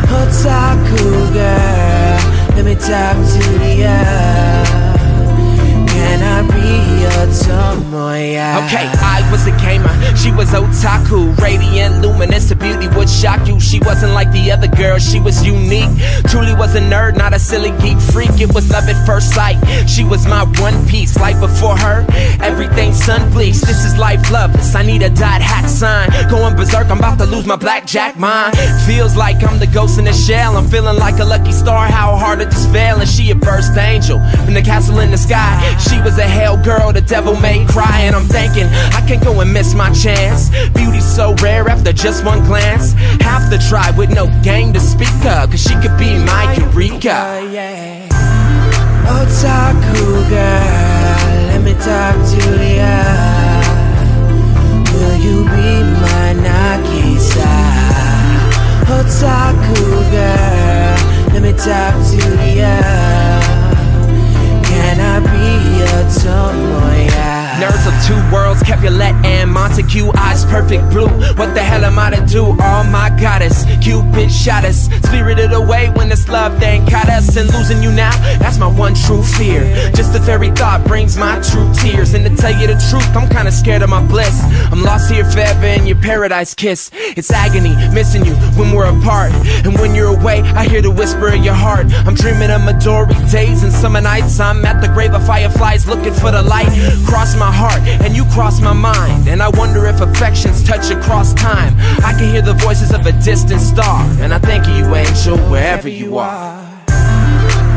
Otaku 0.07 1.33
girl, 1.33 2.57
let 2.57 2.65
me 2.65 2.75
talk 2.75 3.17
to 3.17 3.85
earth. 3.85 4.42
Tomoya? 7.33 8.61
Okay, 8.67 8.87
I 9.01 9.27
was 9.33 9.47
a 9.47 9.57
gamer, 9.57 9.93
she 10.17 10.31
was 10.33 10.51
otaku 10.51 11.37
Radiant, 11.39 12.03
luminous, 12.03 12.51
her 12.51 12.55
beauty 12.55 12.89
would 12.89 13.09
shock 13.09 13.49
you. 13.49 13.59
She 13.59 13.81
wasn't 13.81 14.13
like 14.13 14.31
the 14.33 14.53
other 14.53 14.69
girls, 14.69 15.03
she 15.09 15.19
was 15.19 15.45
unique. 15.45 15.89
Truly 16.29 16.55
was 16.55 16.75
a 16.75 16.81
nerd, 16.81 17.17
not 17.17 17.33
a 17.33 17.39
silly 17.39 17.71
geek 17.81 17.99
freak. 17.99 18.41
It 18.41 18.53
was 18.55 18.71
love 18.71 18.89
at 18.89 19.07
first 19.07 19.33
sight, 19.35 19.57
she 19.89 20.05
was 20.05 20.27
my 20.27 20.45
one 20.61 20.87
piece 20.87 21.17
Life 21.17 21.41
before 21.41 21.77
her, 21.77 22.05
everything 22.41 22.93
sun 22.93 23.31
bleached. 23.31 23.63
This 23.63 23.85
is 23.85 23.97
life 23.97 24.31
loveless, 24.31 24.75
I 24.75 24.83
need 24.83 25.03
a 25.03 25.11
dot 25.11 25.41
hack 25.41 25.69
sign. 25.69 26.11
Going 26.29 26.57
berserk, 26.57 26.91
I'm 26.91 26.99
about 26.99 27.19
to 27.19 27.27
lose 27.27 27.47
my 27.47 27.57
blackjack 27.57 28.19
mind. 28.19 28.57
Feels 28.87 29.17
like 29.17 29.43
I'm 29.45 29.59
the 29.59 29.67
ghost 29.67 29.99
in 29.99 30.05
the 30.05 30.13
shell. 30.13 30.57
I'm 30.57 30.69
feeling 30.69 30.99
like 30.99 31.19
a 31.21 31.25
lucky 31.25 31.53
star, 31.53 31.87
how 31.87 32.17
hard 32.17 32.41
to 32.41 32.47
just 32.47 32.71
fail 32.73 32.99
And 33.01 33.09
she 33.09 33.31
a 33.31 33.35
burst 33.35 33.77
angel, 33.77 34.19
from 34.45 34.55
the 34.55 34.63
castle 34.63 34.99
in 35.01 35.11
the 35.11 35.19
sky. 35.19 35.53
She 35.79 36.01
was 36.01 36.19
a 36.19 36.27
hell 36.33 36.57
girl, 36.63 36.93
the 36.93 37.01
devil 37.01 37.37
made 37.37 37.69
cry 37.69 38.01
And 38.01 38.17
I'm 38.17 38.27
thinking, 38.27 38.67
I 38.67 39.05
can't 39.07 39.23
go 39.23 39.41
and 39.41 39.53
miss 39.53 39.75
my 39.75 39.93
chance 39.93 40.51
Beauty's 40.75 41.05
so 41.05 41.35
rare 41.43 41.69
after 41.69 41.93
just 41.93 42.25
one 42.25 42.45
glance 42.45 42.93
Half 43.21 43.51
the 43.51 43.59
tribe 43.69 43.97
with 43.97 44.11
no 44.15 44.27
game 44.43 44.73
to 44.73 44.81
speak 44.81 45.15
of 45.25 45.51
Cause 45.51 45.63
she 45.63 45.75
could 45.81 45.97
be 45.99 46.19
my 46.25 46.55
Eureka 46.57 47.49
yeah. 47.53 47.93
Otaku 49.13 50.29
girl, 50.31 51.47
let 51.49 51.61
me 51.63 51.75
talk 51.75 52.17
to 52.31 52.43
earth. 52.81 53.69
Will 54.95 55.17
you 55.17 55.45
be 55.45 55.71
my 56.01 56.35
Nagisa? 56.47 57.53
Otaku 58.87 59.85
girl, 60.11 60.97
let 61.33 61.43
me 61.43 61.53
talk 61.53 61.95
to. 62.11 62.21
Can 62.23 62.39
I 62.39 63.12
your 66.03 66.11
Tomoya? 66.11 66.72
Nerds 67.63 67.87
of 67.87 67.95
two 68.05 68.35
worlds, 68.35 68.61
Capulet 68.61 69.15
and 69.25 69.49
Montague, 69.49 70.11
eyes 70.17 70.45
perfect 70.47 70.83
blue. 70.91 71.07
What 71.39 71.55
the 71.55 71.63
hell 71.63 71.85
am 71.85 71.97
I 71.97 72.11
to 72.11 72.27
do? 72.27 72.45
Oh 72.59 72.83
my 72.91 73.09
goddess, 73.21 73.65
Cupid 73.81 74.33
shot 74.33 74.65
us, 74.65 74.89
spirited 75.07 75.53
away 75.53 75.91
when 75.91 76.09
this 76.09 76.29
love 76.29 76.59
thing 76.59 76.85
caught 76.89 77.09
us. 77.09 77.37
And 77.37 77.49
losing 77.55 77.81
you 77.81 77.93
now, 77.93 78.11
that's 78.41 78.59
my 78.59 78.67
one 78.67 78.97
true 78.97 79.23
fear. 79.23 79.63
Just 79.95 80.13
the 80.13 80.19
very 80.19 80.51
thought 80.51 80.85
brings 80.89 81.17
my 81.17 81.41
true 81.41 81.73
tears. 81.75 82.15
And 82.15 82.25
to 82.25 82.35
tell 82.35 82.51
you 82.51 82.67
the 82.67 82.75
truth, 82.91 83.07
I'm 83.15 83.29
kinda 83.29 83.53
scared 83.53 83.83
of 83.83 83.91
my 83.91 84.03
bliss. 84.03 84.43
I'm 84.73 84.83
lost 84.83 85.09
here 85.13 85.25
forever 85.25 85.67
in 85.67 85.87
your 85.87 85.99
paradise 85.99 86.55
kiss. 86.55 86.91
It's 86.93 87.31
agony, 87.31 87.77
missing 87.95 88.25
you 88.25 88.35
when 88.59 88.73
we're 88.73 88.91
apart. 88.91 89.31
And 89.65 89.79
when 89.79 89.95
you're 89.95 90.19
away, 90.19 90.41
I 90.57 90.67
hear 90.67 90.83
the 90.83 90.91
whisper 90.91 91.29
of 91.29 91.45
your 91.45 91.55
heart. 91.55 91.87
I'm 92.07 92.17
dreaming 92.17 92.51
of 92.51 92.63
Midori 92.63 93.15
days 93.31 93.63
and 93.63 93.73
summer 93.73 94.01
nights. 94.01 94.41
I'm 94.41 94.65
at 94.65 94.81
the 94.81 94.89
grave 94.89 95.15
of 95.15 95.25
fireflies 95.25 95.87
looking 95.87 96.15
for 96.15 96.33
the 96.33 96.43
light. 96.43 96.73
Cross 97.07 97.37
my 97.37 97.52
heart 97.53 97.83
and 98.05 98.17
you 98.17 98.25
cross 98.35 98.61
my 98.61 98.73
mind. 98.73 99.29
And 99.29 99.43
I 99.43 99.49
wonder 99.49 99.87
if 99.87 100.01
affections 100.01 100.63
touch 100.65 100.91
across 100.91 101.35
time. 101.35 101.75
I 102.05 102.13
can 102.19 102.33
hear 102.33 102.43
the 102.43 102.55
voices 102.55 102.93
of 102.93 103.07
a 103.07 103.13
distant 103.23 103.61
star. 103.61 104.01
And 104.21 104.33
I 104.33 104.39
think 104.39 104.67
of 104.67 104.77
you, 104.77 104.95
angel, 104.95 105.39
wherever 105.51 105.89
you 105.89 106.19
are. 106.19 106.73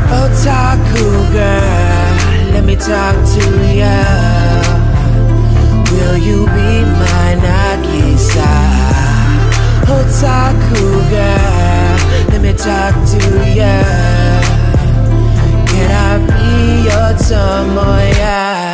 Otaku 0.08 1.06
girl, 1.32 2.52
let 2.52 2.64
me 2.64 2.76
talk 2.76 3.16
to 3.34 3.44
ya. 3.74 3.96
Will 5.90 6.16
you 6.16 6.46
be 6.46 6.72
my 7.02 7.28
Nagisa? 7.44 8.52
Otaku 9.96 10.84
girl, 11.10 11.96
let 12.30 12.40
me 12.40 12.52
talk 12.52 12.94
to 13.12 13.20
ya. 13.58 13.76
Can 15.66 15.90
I 15.90 16.12
be 16.28 16.86
your 16.86 17.10
Tomoya? 17.26 18.65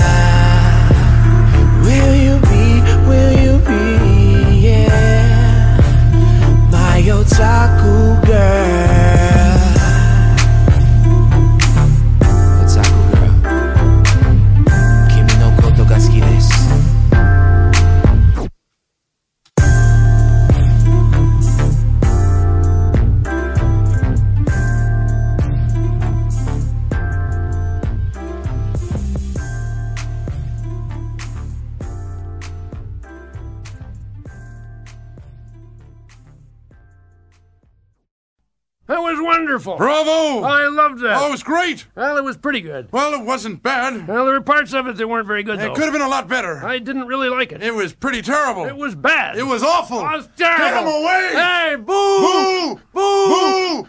My 7.43 7.49
otaku 7.49 8.21
girl? 8.27 8.72
Wonderful. 39.21 39.77
Bravo! 39.77 40.43
I 40.47 40.67
loved 40.69 41.01
that. 41.03 41.17
Oh, 41.21 41.29
it 41.29 41.31
was 41.31 41.43
great. 41.43 41.87
Well, 41.95 42.17
it 42.17 42.25
was 42.25 42.37
pretty 42.37 42.61
good. 42.61 42.89
Well, 42.93 43.13
it 43.15 43.25
wasn't 43.25 43.63
bad. 43.63 44.07
Well, 44.09 44.25
there 44.25 44.35
were 44.35 44.41
parts 44.41 44.73
of 44.73 44.87
it 44.87 44.97
that 44.97 45.09
weren't 45.09 45.27
very 45.27 45.43
good, 45.43 45.57
It 45.59 45.63
though. 45.63 45.75
could 45.75 45.85
have 45.85 45.93
been 45.93 46.03
a 46.03 46.09
lot 46.09 46.29
better. 46.29 46.65
I 46.65 46.79
didn't 46.79 47.07
really 47.07 47.29
like 47.29 47.53
it. 47.53 47.63
It 47.63 47.75
was 47.75 47.93
pretty 47.93 48.23
terrible. 48.23 48.65
It 48.67 48.77
was 48.77 48.95
bad. 48.95 49.37
It 49.37 49.45
was 49.45 49.63
awful. 49.63 50.01
It 50.01 50.03
was 50.05 50.29
terrible. 50.37 50.65
Get 50.65 50.83
him 50.83 50.89
away! 50.89 51.31
Hey, 51.33 51.77
boo! 51.77 51.85
Boo! 51.85 52.81
Boo! 52.93 53.83
Boo! 53.83 53.89